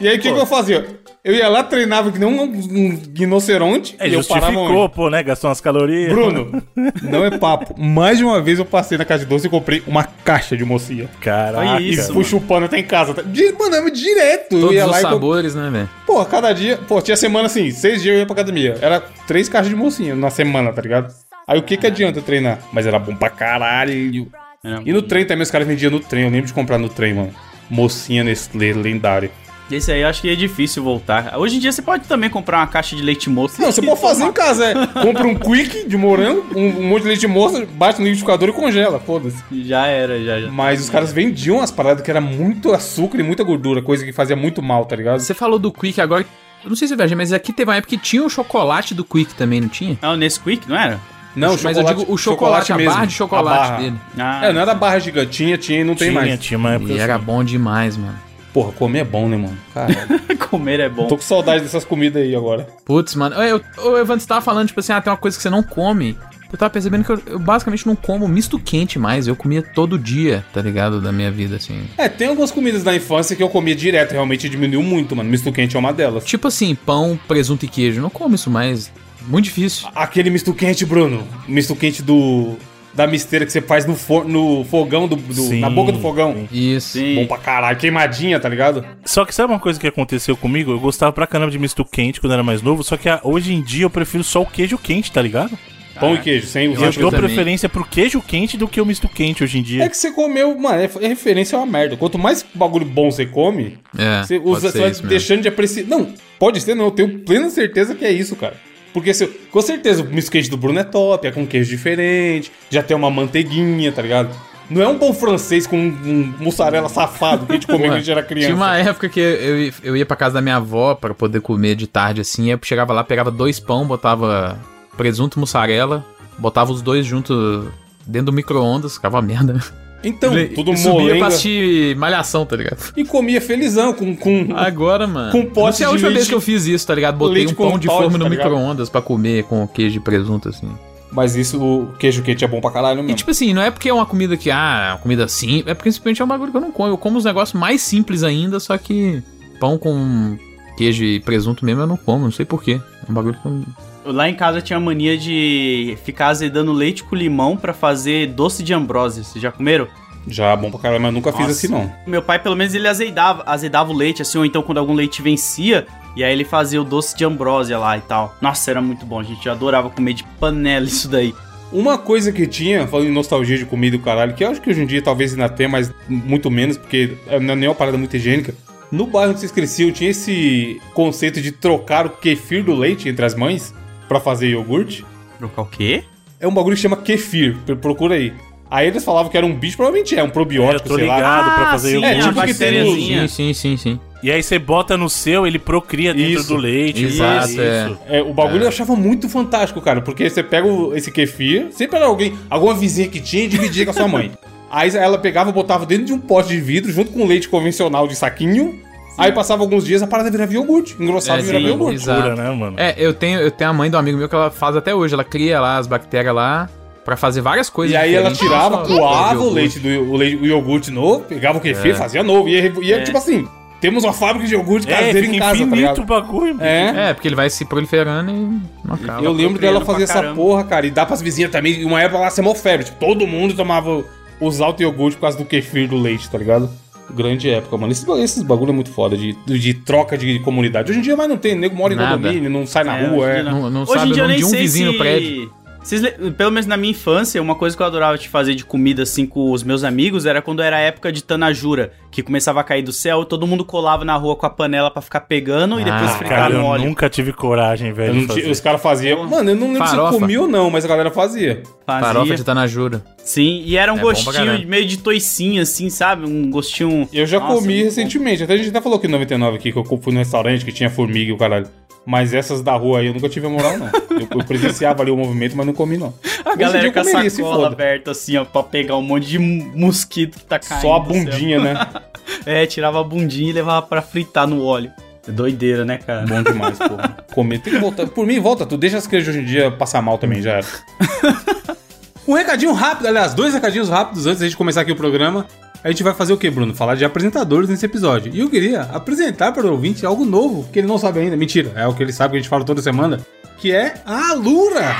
E 0.00 0.06
aí 0.06 0.18
o 0.18 0.20
que, 0.20 0.32
que 0.32 0.38
eu 0.38 0.46
fazia? 0.46 1.00
Eu 1.24 1.34
ia 1.34 1.48
lá, 1.48 1.64
treinava 1.64 2.12
que 2.12 2.18
nem 2.18 2.28
um, 2.28 2.42
um 2.42 3.02
rinoceronte 3.16 3.96
É, 3.98 4.06
e 4.06 4.12
eu 4.12 4.22
parava 4.22 4.52
justificou, 4.52 4.84
onde? 4.84 4.94
pô, 4.94 5.08
né? 5.08 5.22
Gastou 5.22 5.48
umas 5.48 5.58
calorias. 5.58 6.12
Bruno, 6.12 6.62
não 7.02 7.24
é 7.24 7.30
papo. 7.38 7.74
Mais 7.80 8.18
de 8.18 8.24
uma 8.24 8.42
vez 8.42 8.58
eu 8.58 8.64
passei 8.66 8.98
na 8.98 9.06
casa 9.06 9.24
de 9.24 9.30
doce 9.30 9.46
e 9.46 9.50
comprei 9.50 9.82
uma 9.86 10.04
caixa 10.04 10.54
de 10.54 10.66
mocinha. 10.66 11.08
Caraca. 11.22 11.80
E 11.80 11.92
isso. 11.94 12.12
fui 12.12 12.24
chupando 12.24 12.66
até 12.66 12.78
em 12.78 12.84
casa. 12.84 13.14
Mano, 13.58 13.74
é 13.74 13.90
direto. 13.90 14.56
eu 14.56 14.60
Todos 14.60 14.74
ia 14.76 14.84
os 14.84 14.90
lá 14.90 15.00
sabores, 15.00 15.54
né, 15.54 15.70
velho? 15.70 15.88
Pô, 16.06 16.22
cada 16.26 16.52
dia. 16.52 16.76
Pô, 16.86 17.00
tinha 17.00 17.16
semana 17.16 17.46
assim, 17.46 17.70
seis 17.70 18.02
dias 18.02 18.16
eu 18.16 18.20
ia 18.20 18.26
pra 18.26 18.34
academia. 18.34 18.76
Era 18.82 19.00
três 19.26 19.48
caixas 19.48 19.70
de 19.70 19.76
mocinha 19.76 20.14
na 20.14 20.28
semana, 20.28 20.74
tá 20.74 20.82
ligado? 20.82 21.10
Aí 21.48 21.58
o 21.58 21.62
que 21.62 21.78
que 21.78 21.86
adianta 21.86 22.20
treinar? 22.20 22.58
Mas 22.70 22.86
era 22.86 22.98
bom 22.98 23.16
pra 23.16 23.30
caralho. 23.30 24.30
Era 24.62 24.82
E 24.84 24.92
no 24.92 25.00
trem 25.00 25.24
também, 25.24 25.42
os 25.42 25.50
caras 25.50 25.66
vendiam 25.66 25.90
no 25.90 26.00
trem. 26.00 26.24
Eu 26.24 26.30
lembro 26.30 26.46
de 26.48 26.52
comprar 26.52 26.76
no 26.76 26.90
trem, 26.90 27.14
mano. 27.14 27.34
Mocinha 27.70 28.22
Nestlé, 28.22 28.74
lendária. 28.74 29.30
Esse 29.70 29.90
aí 29.90 30.02
eu 30.02 30.08
acho 30.08 30.20
que 30.20 30.28
é 30.30 30.34
difícil 30.36 30.82
voltar. 30.82 31.36
Hoje 31.38 31.56
em 31.56 31.58
dia 31.58 31.72
você 31.72 31.80
pode 31.80 32.06
também 32.06 32.28
comprar 32.28 32.58
uma 32.58 32.66
caixa 32.66 32.94
de 32.94 33.02
leite 33.02 33.30
moço. 33.30 33.60
Não, 33.60 33.72
você 33.72 33.80
pode 33.80 34.00
fazer 34.00 34.24
em 34.24 34.32
casa, 34.32 34.66
é. 34.66 34.74
Compra 35.02 35.26
um 35.26 35.34
quick 35.34 35.88
de 35.88 35.96
morango, 35.96 36.44
um, 36.54 36.80
um 36.80 36.88
monte 36.88 37.02
de 37.02 37.08
leite 37.08 37.26
moça, 37.26 37.66
bate 37.72 37.98
no 37.98 38.04
liquidificador 38.04 38.50
e 38.50 38.52
congela, 38.52 39.00
foda-se. 39.00 39.42
Já 39.64 39.86
era, 39.86 40.22
já, 40.22 40.40
já. 40.42 40.50
Mas 40.50 40.80
os 40.82 40.90
caras 40.90 41.12
vendiam 41.12 41.56
umas 41.56 41.70
paradas 41.70 42.02
que 42.04 42.10
era 42.10 42.20
muito 42.20 42.72
açúcar 42.72 43.18
e 43.18 43.22
muita 43.22 43.42
gordura, 43.42 43.80
coisa 43.80 44.04
que 44.04 44.12
fazia 44.12 44.36
muito 44.36 44.60
mal, 44.62 44.84
tá 44.84 44.94
ligado? 44.96 45.20
Você 45.20 45.32
falou 45.34 45.58
do 45.58 45.72
Quick 45.72 46.00
agora. 46.00 46.26
Eu 46.62 46.68
não 46.70 46.76
sei 46.76 46.86
se 46.86 46.94
eu 46.94 46.98
viajei, 46.98 47.16
mas 47.16 47.32
aqui 47.32 47.52
teve 47.52 47.70
uma 47.70 47.76
época 47.76 47.96
que 47.96 48.02
tinha 48.02 48.22
o 48.24 48.28
chocolate 48.30 48.94
do 48.94 49.04
Quick 49.04 49.34
também, 49.34 49.60
não 49.60 49.68
tinha? 49.68 49.98
Não, 50.00 50.14
nesse 50.16 50.38
Quick, 50.40 50.68
não 50.68 50.76
era? 50.78 51.00
Não, 51.34 51.56
mas 51.64 51.76
eu 51.76 51.82
digo 51.84 52.04
o 52.08 52.16
chocolate, 52.16 52.72
a 52.72 52.78
barra 52.78 53.06
de 53.06 53.12
chocolate 53.14 53.58
barra. 53.70 53.76
dele. 53.78 53.96
Ah, 54.16 54.46
É, 54.46 54.52
não 54.52 54.60
era 54.60 54.72
barra 54.74 54.98
gigantinha, 55.00 55.58
tinha 55.58 55.80
e 55.80 55.84
não 55.84 55.94
tem 55.94 56.10
tinha, 56.10 56.20
mais. 56.20 56.38
tinha 56.38 56.56
uma 56.56 56.74
época 56.74 56.92
E 56.92 56.98
era 56.98 57.16
assim. 57.16 57.24
bom 57.24 57.42
demais, 57.42 57.96
mano. 57.96 58.14
Porra, 58.54 58.70
comer 58.70 59.00
é 59.00 59.04
bom, 59.04 59.28
né, 59.28 59.36
mano? 59.36 59.58
Caralho. 59.74 60.38
comer 60.48 60.78
é 60.78 60.88
bom. 60.88 61.08
Tô 61.08 61.16
com 61.16 61.22
saudade 61.22 61.64
dessas 61.64 61.84
comidas 61.84 62.22
aí 62.22 62.36
agora. 62.36 62.68
Putz, 62.84 63.16
mano. 63.16 63.34
Eu, 63.34 63.60
o 63.78 63.98
Evandro 63.98 64.20
você 64.20 64.28
tava 64.28 64.40
falando, 64.40 64.68
tipo 64.68 64.78
assim, 64.78 64.92
ah, 64.92 65.00
tem 65.00 65.10
uma 65.12 65.16
coisa 65.16 65.36
que 65.36 65.42
você 65.42 65.50
não 65.50 65.60
come. 65.60 66.16
Eu 66.52 66.56
tava 66.56 66.70
percebendo 66.70 67.02
que 67.02 67.10
eu, 67.10 67.20
eu 67.26 67.38
basicamente 67.40 67.84
não 67.84 67.96
como 67.96 68.28
misto 68.28 68.56
quente 68.56 68.96
mais. 68.96 69.26
Eu 69.26 69.34
comia 69.34 69.60
todo 69.60 69.98
dia, 69.98 70.44
tá 70.52 70.62
ligado? 70.62 71.00
Da 71.00 71.10
minha 71.10 71.32
vida, 71.32 71.56
assim. 71.56 71.82
É, 71.98 72.08
tem 72.08 72.28
algumas 72.28 72.52
comidas 72.52 72.84
da 72.84 72.94
infância 72.94 73.34
que 73.34 73.42
eu 73.42 73.48
comia 73.48 73.74
direto, 73.74 74.12
realmente 74.12 74.48
diminuiu 74.48 74.84
muito, 74.84 75.16
mano. 75.16 75.28
Misto 75.28 75.50
quente 75.50 75.74
é 75.74 75.78
uma 75.80 75.92
delas. 75.92 76.24
Tipo 76.24 76.46
assim, 76.46 76.76
pão, 76.76 77.18
presunto 77.26 77.64
e 77.64 77.68
queijo. 77.68 78.00
Não 78.00 78.08
como 78.08 78.36
isso 78.36 78.50
mais. 78.50 78.92
Muito 79.26 79.46
difícil. 79.46 79.88
Aquele 79.96 80.30
misto 80.30 80.54
quente, 80.54 80.86
Bruno. 80.86 81.26
Misto 81.48 81.74
quente 81.74 82.04
do. 82.04 82.56
Da 82.94 83.06
misteira 83.08 83.44
que 83.44 83.50
você 83.50 83.60
faz 83.60 83.84
no, 83.84 83.96
for, 83.96 84.24
no 84.24 84.64
fogão, 84.64 85.08
do, 85.08 85.16
do- 85.16 85.34
Sim, 85.34 85.58
na 85.60 85.68
boca 85.68 85.90
do 85.90 85.98
fogão. 85.98 86.32
sim. 86.34 86.48
Isso. 86.76 86.90
Sim. 86.98 87.16
Bom 87.16 87.26
pra 87.26 87.38
caralho, 87.38 87.76
queimadinha, 87.76 88.38
tá 88.38 88.48
ligado? 88.48 88.84
Só 89.04 89.24
que 89.24 89.34
sabe 89.34 89.52
uma 89.52 89.58
coisa 89.58 89.80
que 89.80 89.86
aconteceu 89.88 90.36
comigo? 90.36 90.70
Eu 90.70 90.78
gostava 90.78 91.12
pra 91.12 91.26
caramba 91.26 91.50
de 91.50 91.58
misto 91.58 91.84
quente 91.84 92.20
quando 92.20 92.34
era 92.34 92.42
mais 92.44 92.62
novo, 92.62 92.84
só 92.84 92.96
que 92.96 93.08
ah, 93.08 93.20
hoje 93.24 93.52
em 93.52 93.60
dia 93.62 93.84
eu 93.84 93.90
prefiro 93.90 94.22
só 94.22 94.42
o 94.42 94.46
queijo 94.46 94.78
quente, 94.78 95.10
tá 95.10 95.20
ligado? 95.20 95.58
Pão 95.98 96.14
e 96.14 96.18
queijo, 96.18 96.46
sem 96.48 96.68
os 96.68 96.80
Eu 96.80 96.92
dou 96.92 97.10
também. 97.10 97.26
preferência 97.28 97.68
pro 97.68 97.84
queijo 97.84 98.20
quente 98.20 98.56
do 98.56 98.66
que 98.66 98.80
o 98.80 98.86
misto 98.86 99.08
quente 99.08 99.44
hoje 99.44 99.58
em 99.58 99.60
É 99.60 99.64
dia. 99.64 99.88
que 99.88 99.96
você 99.96 100.10
comeu, 100.10 100.56
mano, 100.58 100.80
é, 100.82 100.90
é 101.02 101.06
referência 101.08 101.54
é 101.54 101.58
uma 101.58 101.66
merda. 101.66 101.96
Quanto 101.96 102.18
mais 102.18 102.44
bagulho 102.54 102.84
bom 102.84 103.10
você 103.12 103.24
come, 103.26 103.78
É. 103.96 104.22
você, 104.24 104.38
usa, 104.38 104.70
você 104.72 104.78
vai 104.78 104.88
mesmo. 104.88 105.06
deixando 105.08 105.42
de 105.42 105.48
apreciar. 105.48 105.84
Não, 105.86 106.08
pode 106.36 106.60
ser, 106.60 106.74
não. 106.74 106.86
Eu 106.86 106.90
tenho 106.90 107.20
plena 107.20 107.48
certeza 107.48 107.94
que 107.94 108.04
é 108.04 108.10
isso, 108.10 108.34
cara. 108.34 108.54
Porque 108.94 109.12
se, 109.12 109.26
com 109.26 109.60
certeza 109.60 110.02
o 110.02 110.06
misto 110.06 110.30
quente 110.30 110.48
do 110.48 110.56
Bruno 110.56 110.78
é 110.78 110.84
top, 110.84 111.26
é 111.26 111.30
com 111.32 111.46
queijo 111.46 111.68
diferente, 111.68 112.50
já 112.70 112.82
tem 112.82 112.96
uma 112.96 113.10
manteiguinha, 113.10 113.90
tá 113.92 114.00
ligado? 114.00 114.30
Não 114.70 114.80
é 114.80 114.88
um 114.88 114.98
pão 114.98 115.12
francês 115.12 115.66
com 115.66 115.76
um, 115.76 116.32
mussarela 116.38 116.88
safado 116.88 117.44
que 117.44 117.52
a 117.52 117.54
gente 117.56 117.66
comia 117.66 117.88
quando 117.88 117.94
a 117.96 117.98
gente 117.98 118.10
era 118.10 118.22
criança. 118.22 118.46
Tinha 118.46 118.56
uma 118.56 118.78
época 118.78 119.08
que 119.10 119.20
eu, 119.20 119.58
ia- 119.64 119.72
eu 119.82 119.96
ia 119.96 120.06
pra 120.06 120.16
casa 120.16 120.36
da 120.36 120.40
minha 120.40 120.56
avó 120.56 120.94
pra 120.94 121.12
poder 121.12 121.40
comer 121.42 121.74
de 121.74 121.86
tarde 121.86 122.22
assim. 122.22 122.50
Eu 122.50 122.58
chegava 122.62 122.92
lá, 122.94 123.04
pegava 123.04 123.30
dois 123.30 123.60
pão, 123.60 123.84
botava 123.86 124.58
presunto, 124.96 125.38
mussarela, 125.38 126.02
botava 126.38 126.72
os 126.72 126.80
dois 126.80 127.04
junto 127.04 127.70
dentro 128.06 128.26
do 128.26 128.32
micro-ondas, 128.32 128.94
ficava 128.94 129.16
uma 129.16 129.22
merda. 129.22 129.60
Então, 130.04 130.30
tudo 130.54 130.72
E 130.72 130.76
subia 130.76 130.92
pra 130.92 131.02
molenga. 131.04 131.26
assistir 131.26 131.96
malhação, 131.96 132.44
tá 132.46 132.56
ligado? 132.56 132.92
E 132.96 133.04
comia 133.04 133.40
felizão, 133.40 133.92
com, 133.92 134.14
com 134.14 134.48
Agora, 134.54 135.06
mano. 135.06 135.32
Com 135.32 135.46
pote 135.46 135.78
sei 135.78 135.86
a 135.86 135.88
de 135.88 135.94
última 135.94 136.08
leite- 136.08 136.18
vez 136.18 136.28
que 136.28 136.34
eu 136.34 136.40
fiz 136.40 136.66
isso, 136.66 136.86
tá 136.86 136.94
ligado? 136.94 137.16
Botei 137.16 137.46
um 137.46 137.54
pão 137.54 137.78
de 137.78 137.86
forma 137.86 138.18
no 138.18 138.24
tá 138.24 138.30
ligado? 138.30 138.50
micro-ondas 138.50 138.88
pra 138.88 139.00
comer 139.00 139.44
com 139.44 139.66
queijo 139.66 139.96
e 139.96 140.00
presunto, 140.00 140.48
assim. 140.48 140.68
Mas 141.10 141.36
isso, 141.36 141.62
o 141.62 141.92
queijo 141.98 142.22
quente 142.22 142.44
é 142.44 142.48
bom 142.48 142.60
pra 142.60 142.70
caralho 142.72 142.98
E 143.00 143.02
mesmo. 143.04 143.16
tipo 143.16 143.30
assim, 143.30 143.54
não 143.54 143.62
é 143.62 143.70
porque 143.70 143.88
é 143.88 143.94
uma 143.94 144.04
comida 144.04 144.36
que, 144.36 144.50
ah, 144.50 144.86
é 144.88 144.92
uma 144.94 144.98
comida 144.98 145.28
simples, 145.28 145.68
é 145.68 145.74
porque 145.74 145.92
simplesmente 145.92 146.20
é 146.20 146.24
um 146.24 146.28
bagulho 146.28 146.50
que 146.50 146.56
eu 146.56 146.60
não 146.60 146.72
como. 146.72 146.88
Eu 146.88 146.98
como 146.98 147.16
os 147.18 147.24
negócios 147.24 147.58
mais 147.58 147.80
simples 147.82 148.22
ainda, 148.24 148.58
só 148.58 148.76
que 148.76 149.22
pão 149.60 149.78
com 149.78 150.36
queijo 150.76 151.04
e 151.04 151.20
presunto 151.20 151.64
mesmo 151.64 151.82
eu 151.82 151.86
não 151.86 151.96
como, 151.96 152.24
não 152.24 152.32
sei 152.32 152.44
porquê. 152.44 152.80
É 153.06 153.10
um 153.10 153.14
bagulho 153.14 153.36
que 153.40 153.46
eu... 153.46 154.12
Lá 154.12 154.28
em 154.28 154.34
casa 154.34 154.60
tinha 154.60 154.76
a 154.76 154.80
mania 154.80 155.16
de 155.16 155.96
ficar 156.04 156.28
azedando 156.28 156.72
leite 156.72 157.02
com 157.02 157.16
limão 157.16 157.56
pra 157.56 157.72
fazer 157.72 158.28
doce 158.28 158.62
de 158.62 158.74
ambrósia. 158.74 159.24
Vocês 159.24 159.42
já 159.42 159.50
comeram? 159.50 159.88
Já 160.26 160.54
bom 160.56 160.70
pra 160.70 160.80
caralho, 160.80 161.02
mas 161.02 161.12
nunca 161.12 161.32
fiz 161.32 161.40
Nossa. 161.40 161.52
assim 161.52 161.68
não. 161.68 161.92
Meu 162.06 162.22
pai, 162.22 162.38
pelo 162.38 162.56
menos, 162.56 162.74
ele 162.74 162.88
azedava, 162.88 163.42
azedava 163.46 163.92
o 163.92 163.96
leite, 163.96 164.22
assim, 164.22 164.38
ou 164.38 164.44
então 164.44 164.62
quando 164.62 164.78
algum 164.78 164.94
leite 164.94 165.20
vencia, 165.20 165.86
e 166.16 166.24
aí 166.24 166.32
ele 166.32 166.44
fazia 166.44 166.80
o 166.80 166.84
doce 166.84 167.16
de 167.16 167.24
ambrósia 167.24 167.78
lá 167.78 167.96
e 167.96 168.00
tal. 168.02 168.34
Nossa, 168.40 168.70
era 168.70 168.80
muito 168.80 169.04
bom, 169.04 169.20
a 169.20 169.22
gente 169.22 169.46
adorava 169.48 169.90
comer 169.90 170.14
de 170.14 170.24
panela 170.40 170.86
isso 170.86 171.08
daí. 171.08 171.34
Uma 171.72 171.98
coisa 171.98 172.30
que 172.30 172.46
tinha, 172.46 172.86
falando 172.86 173.08
em 173.08 173.12
nostalgia 173.12 173.58
de 173.58 173.64
comida 173.64 173.96
e 173.96 173.98
o 173.98 174.02
caralho, 174.02 174.34
que 174.34 174.44
eu 174.44 174.50
acho 174.50 174.60
que 174.60 174.70
hoje 174.70 174.82
em 174.82 174.86
dia 174.86 175.02
talvez 175.02 175.32
ainda 175.32 175.48
tenha, 175.48 175.68
mas 175.68 175.92
muito 176.08 176.50
menos, 176.50 176.76
porque 176.76 177.16
não 177.42 177.52
é 177.52 177.56
nem 177.56 177.68
uma 177.68 177.74
parada 177.74 177.98
muito 177.98 178.16
higiênica. 178.16 178.54
No 178.92 179.06
bairro 179.06 179.30
onde 179.32 179.40
vocês 179.40 179.50
cresciam, 179.52 179.90
tinha 179.90 180.10
esse 180.10 180.80
conceito 180.92 181.40
de 181.40 181.50
trocar 181.52 182.06
o 182.06 182.10
kefir 182.10 182.62
do 182.64 182.74
leite 182.74 183.08
entre 183.08 183.24
as 183.24 183.34
mães 183.34 183.74
pra 184.08 184.20
fazer 184.20 184.48
iogurte. 184.50 185.04
Trocar 185.38 185.62
o 185.62 185.66
quê? 185.66 186.04
É 186.38 186.46
um 186.46 186.52
bagulho 186.54 186.76
que 186.76 186.82
chama 186.82 186.96
kefir, 186.96 187.56
procura 187.80 188.14
aí. 188.14 188.32
Aí 188.70 188.88
eles 188.88 189.04
falavam 189.04 189.30
que 189.30 189.36
era 189.36 189.46
um 189.46 189.54
bicho, 189.54 189.76
provavelmente 189.76 190.16
é 190.16 190.22
um 190.22 190.26
Eu 190.26 190.32
probiótico, 190.32 190.88
tô 190.88 190.94
sei 190.96 191.06
lá. 191.06 191.16
ligado 191.16 191.54
pra 191.54 191.64
Ah, 191.68 191.70
fazer 191.72 191.90
sim, 191.90 191.98
o 191.98 192.04
é, 192.04 192.18
tipo 192.20 192.42
que 192.42 192.54
tem. 192.54 192.94
Sim, 192.96 193.28
sim, 193.28 193.54
sim, 193.54 193.76
sim. 193.76 194.00
E 194.22 194.30
aí 194.32 194.42
você 194.42 194.58
bota 194.58 194.96
no 194.96 195.08
seu, 195.10 195.46
ele 195.46 195.58
procria 195.58 196.14
dentro 196.14 196.40
Isso. 196.40 196.48
do 196.48 196.56
leite. 196.56 197.04
Exato, 197.04 197.60
é. 197.60 197.86
isso. 197.86 197.98
É, 198.08 198.22
o 198.22 198.32
bagulho 198.32 198.64
eu 198.64 198.68
achava 198.68 198.96
muito 198.96 199.28
fantástico, 199.28 199.80
cara, 199.82 200.00
porque 200.00 200.28
você 200.30 200.42
pega 200.42 200.66
o- 200.66 200.96
esse 200.96 201.10
kefir, 201.12 201.66
sempre 201.72 201.96
era 201.98 202.06
alguém, 202.06 202.34
alguma 202.48 202.74
vizinha 202.74 203.06
que 203.06 203.20
tinha 203.20 203.44
e 203.44 203.48
dividia 203.48 203.84
com 203.84 203.90
a 203.90 203.94
sua 203.94 204.08
mãe. 204.08 204.30
Aí 204.74 204.94
ela 204.96 205.18
pegava, 205.18 205.52
botava 205.52 205.86
dentro 205.86 206.04
de 206.06 206.12
um 206.12 206.18
pote 206.18 206.48
de 206.48 206.60
vidro, 206.60 206.90
junto 206.90 207.12
com 207.12 207.24
leite 207.26 207.48
convencional 207.48 208.08
de 208.08 208.16
saquinho. 208.16 208.78
Aí 209.16 209.30
passava 209.30 209.62
alguns 209.62 209.84
dias, 209.84 210.02
a 210.02 210.06
parada 210.08 210.28
virava 210.30 210.52
iogurte, 210.52 210.96
engrossava 210.98 211.38
É, 211.38 211.42
e 211.42 211.44
virava 211.46 211.64
sim, 211.64 211.70
iogurte. 211.70 211.94
exato. 211.94 212.28
Né, 212.30 212.50
mano? 212.50 212.74
É, 212.76 212.94
eu 212.98 213.14
tenho, 213.14 213.38
eu 213.38 213.50
tenho 213.50 213.70
a 213.70 213.72
mãe 213.72 213.88
de 213.88 213.94
um 213.94 213.98
amigo 214.00 214.18
meu 214.18 214.28
que 214.28 214.34
ela 214.34 214.50
faz 214.50 214.74
até 214.76 214.92
hoje. 214.92 215.14
Ela 215.14 215.22
cria 215.22 215.60
lá 215.60 215.78
as 215.78 215.86
bactérias 215.86 216.34
lá 216.34 216.68
pra 217.04 217.16
fazer 217.16 217.40
várias 217.40 217.70
coisas 217.70 217.94
E 217.94 217.96
aí 217.96 218.12
ela 218.14 218.32
tirava, 218.32 218.78
coava 218.84 219.38
o 219.38 219.42
iogurte. 219.44 219.54
leite 219.54 219.78
do 219.78 219.88
o, 220.12 220.16
leite, 220.16 220.36
o 220.42 220.46
iogurte 220.46 220.90
novo, 220.90 221.20
pegava 221.20 221.58
o 221.58 221.60
kefir, 221.60 221.94
fazia 221.94 222.24
novo. 222.24 222.48
E, 222.48 222.72
e 222.82 222.92
é. 222.92 223.02
tipo 223.02 223.16
assim, 223.16 223.46
temos 223.80 224.02
uma 224.02 224.12
fábrica 224.12 224.48
de 224.48 224.54
iogurte 224.54 224.90
É, 224.90 224.96
caseiro 224.96 225.20
fica 225.20 225.36
em 225.36 225.38
casa, 225.38 225.50
tá 225.50 225.56
infinito 225.58 225.76
ligado? 225.76 225.98
o 226.00 226.04
bagulho. 226.04 226.54
mano. 226.56 226.66
É. 226.66 227.10
É, 227.10 227.14
porque 227.14 227.28
ele 227.28 227.36
vai 227.36 227.48
se 227.50 227.64
proliferando 227.64 228.32
e 228.32 228.60
não 228.84 228.94
acaba. 228.96 229.22
Eu 229.22 229.30
lembro 229.32 229.60
dela 229.60 229.80
fazer 229.84 230.04
essa 230.04 230.14
caramba. 230.14 230.34
porra, 230.34 230.64
cara, 230.64 230.86
e 230.86 230.90
dá 230.90 231.06
pras 231.06 231.22
vizinhas 231.22 231.52
também. 231.52 231.74
E 231.82 231.84
uma 231.84 232.02
época 232.02 232.18
lá, 232.18 232.30
ser 232.30 232.42
mó 232.42 232.52
febre. 232.52 232.86
Tipo, 232.86 232.98
todo 232.98 233.26
mundo 233.28 233.54
tomava 233.54 234.02
os 234.40 234.60
alto 234.60 234.82
iogurte 234.82 235.16
por 235.16 235.22
causa 235.22 235.38
do 235.38 235.44
kefir 235.44 235.88
do 235.88 235.96
leite, 235.98 236.28
tá 236.28 236.38
ligado? 236.38 236.68
Grande 237.10 237.50
época, 237.50 237.76
mano. 237.76 237.92
Esses, 237.92 238.06
esses 238.08 238.42
bagulho 238.42 238.70
é 238.70 238.74
muito 238.74 238.90
foda, 238.90 239.16
de, 239.16 239.34
de 239.46 239.74
troca 239.74 240.16
de 240.16 240.38
comunidade. 240.40 240.90
Hoje 240.90 241.00
em 241.00 241.02
dia 241.02 241.16
mais 241.16 241.28
não 241.28 241.36
tem, 241.36 241.54
nego 241.54 241.76
mora 241.76 241.92
em 241.92 241.96
condomínio, 241.96 242.48
não 242.50 242.66
sai 242.66 242.84
na 242.84 242.98
É, 242.98 243.06
rua, 243.08 243.26
hoje 243.26 243.36
em 243.36 243.40
é. 243.40 243.42
Não, 243.42 243.70
não 243.70 243.82
Hoje 243.82 243.92
sabe 243.92 244.08
em 244.08 244.10
o 244.10 244.14
dia 244.14 244.22
nome 244.22 244.34
nem 244.34 244.38
de 244.40 244.46
um 244.46 244.50
sei 244.50 244.60
vizinho 244.60 244.86
se... 244.86 244.92
no 244.92 244.98
prédio. 244.98 245.52
Vocês 245.84 246.00
pelo 246.36 246.50
menos 246.50 246.66
na 246.66 246.78
minha 246.78 246.92
infância, 246.92 247.40
uma 247.42 247.54
coisa 247.54 247.76
que 247.76 247.82
eu 247.82 247.86
adorava 247.86 248.16
de 248.16 248.26
fazer 248.26 248.54
de 248.54 248.64
comida 248.64 249.02
assim 249.02 249.26
com 249.26 249.52
os 249.52 249.62
meus 249.62 249.84
amigos 249.84 250.24
era 250.24 250.40
quando 250.40 250.62
era 250.62 250.76
a 250.76 250.80
época 250.80 251.12
de 251.12 251.22
Tanajura, 251.22 251.92
que 252.10 252.22
começava 252.22 252.58
a 252.60 252.64
cair 252.64 252.80
do 252.82 252.90
céu 252.90 253.20
e 253.22 253.26
todo 253.26 253.46
mundo 253.46 253.66
colava 253.66 254.02
na 254.02 254.16
rua 254.16 254.34
com 254.34 254.46
a 254.46 254.50
panela 254.50 254.90
pra 254.90 255.02
ficar 255.02 255.20
pegando 255.20 255.78
e 255.78 255.84
depois 255.84 256.10
Ah, 256.10 256.18
fritar 256.18 256.50
no 256.50 256.60
eu 256.60 256.64
óleo. 256.64 256.84
nunca 256.86 257.10
tive 257.10 257.34
coragem, 257.34 257.92
velho. 257.92 258.26
Eu 258.34 258.50
os 258.50 258.60
caras 258.60 258.80
faziam. 258.80 259.24
Mano, 259.28 259.50
eu 259.50 259.56
não 259.56 259.72
lembro 259.74 259.86
se 259.86 259.94
Farofa. 259.94 260.14
eu 260.14 260.20
comi 260.20 260.38
ou 260.38 260.48
não, 260.48 260.70
mas 260.70 260.86
a 260.86 260.88
galera 260.88 261.10
fazia. 261.10 261.62
Fazia. 261.86 262.06
Farofa 262.06 262.34
de 262.34 262.44
Tanajura. 262.44 263.04
Sim, 263.18 263.62
e 263.66 263.76
era 263.76 263.92
um 263.92 263.98
É 263.98 264.00
gostinho 264.00 264.66
meio 264.66 264.86
de 264.86 264.96
toicinho, 264.96 265.60
assim, 265.60 265.90
sabe? 265.90 266.26
Um 266.26 266.50
gostinho. 266.50 267.06
Eu 267.12 267.26
já 267.26 267.38
Nossa, 267.38 267.54
comi 267.56 267.66
muito 267.66 267.78
bom. 267.80 267.84
recentemente. 267.84 268.42
Até 268.42 268.54
a 268.54 268.56
gente 268.56 268.70
até 268.70 268.80
falou 268.80 268.96
aqui 268.96 269.06
no 269.06 269.12
99 269.12 269.56
aqui, 269.58 269.70
que 269.70 269.76
eu 269.78 269.84
fui 269.84 270.12
no 270.14 270.18
restaurante 270.18 270.64
que 270.64 270.72
tinha 270.72 270.88
formiga 270.88 271.30
e 271.30 271.32
o 271.32 271.36
caralho. 271.36 271.66
Mas 272.06 272.34
essas 272.34 272.60
da 272.60 272.74
rua 272.74 273.00
aí 273.00 273.06
eu 273.06 273.14
nunca 273.14 273.28
tive 273.28 273.46
a 273.46 273.50
moral, 273.50 273.78
não. 273.78 273.86
Eu, 274.10 274.28
eu 274.30 274.44
presenciava 274.44 275.02
ali 275.02 275.10
o 275.10 275.16
movimento, 275.16 275.56
mas 275.56 275.66
não 275.66 275.72
comi, 275.72 275.96
não. 275.96 276.12
A 276.44 276.54
galera 276.54 276.92
com 276.92 277.00
a 277.00 277.04
sacola 277.04 277.68
aberta, 277.68 278.10
assim, 278.10 278.36
ó, 278.36 278.44
pra 278.44 278.62
pegar 278.62 278.96
um 278.96 279.02
monte 279.02 279.26
de 279.26 279.38
mosquito 279.38 280.38
que 280.38 280.44
tá 280.44 280.58
caindo. 280.58 280.82
Só 280.82 280.96
a 280.96 281.04
céu. 281.04 281.12
bundinha, 281.14 281.60
né? 281.60 281.74
É, 282.46 282.66
tirava 282.66 283.00
a 283.00 283.04
bundinha 283.04 283.50
e 283.50 283.52
levava 283.52 283.86
pra 283.86 284.00
fritar 284.00 284.46
no 284.46 284.64
óleo. 284.64 284.90
É 285.26 285.30
doideira, 285.30 285.84
né, 285.84 285.98
cara? 285.98 286.26
Bom 286.26 286.42
demais, 286.42 286.78
porra. 286.78 287.16
Comer. 287.34 287.58
Tem 287.60 287.74
que 287.74 287.78
voltar. 287.78 288.06
Por 288.06 288.26
mim, 288.26 288.40
volta. 288.40 288.66
Tu 288.66 288.76
deixa 288.76 288.96
as 288.96 289.06
crianças 289.06 289.34
hoje 289.34 289.40
em 289.40 289.44
dia 289.44 289.70
passar 289.70 290.00
mal 290.02 290.18
também, 290.18 290.42
já 290.42 290.52
era. 290.52 290.66
um 292.26 292.34
recadinho 292.34 292.72
rápido, 292.72 293.06
aliás, 293.06 293.34
dois 293.34 293.52
recadinhos 293.54 293.88
rápidos 293.88 294.26
antes 294.26 294.40
da 294.40 294.46
gente 294.46 294.56
começar 294.56 294.80
aqui 294.82 294.92
o 294.92 294.96
programa. 294.96 295.46
A 295.82 295.90
gente 295.90 296.02
vai 296.02 296.14
fazer 296.14 296.32
o 296.32 296.38
que, 296.38 296.48
Bruno? 296.48 296.74
Falar 296.74 296.94
de 296.94 297.04
apresentadores 297.04 297.68
nesse 297.68 297.84
episódio. 297.84 298.32
E 298.34 298.40
eu 298.40 298.48
queria 298.48 298.82
apresentar 298.82 299.52
para 299.52 299.66
o 299.66 299.70
ouvinte 299.72 300.06
algo 300.06 300.24
novo 300.24 300.66
que 300.72 300.78
ele 300.78 300.88
não 300.88 300.96
sabe 300.96 301.20
ainda. 301.20 301.36
Mentira, 301.36 301.72
é 301.76 301.86
o 301.86 301.92
que 301.92 302.02
ele 302.02 302.12
sabe 302.12 302.32
que 302.32 302.36
a 302.38 302.40
gente 302.40 302.48
fala 302.48 302.64
toda 302.64 302.80
semana. 302.80 303.20
Que 303.58 303.70
é 303.70 303.94
a 304.06 304.30
Alura, 304.30 304.96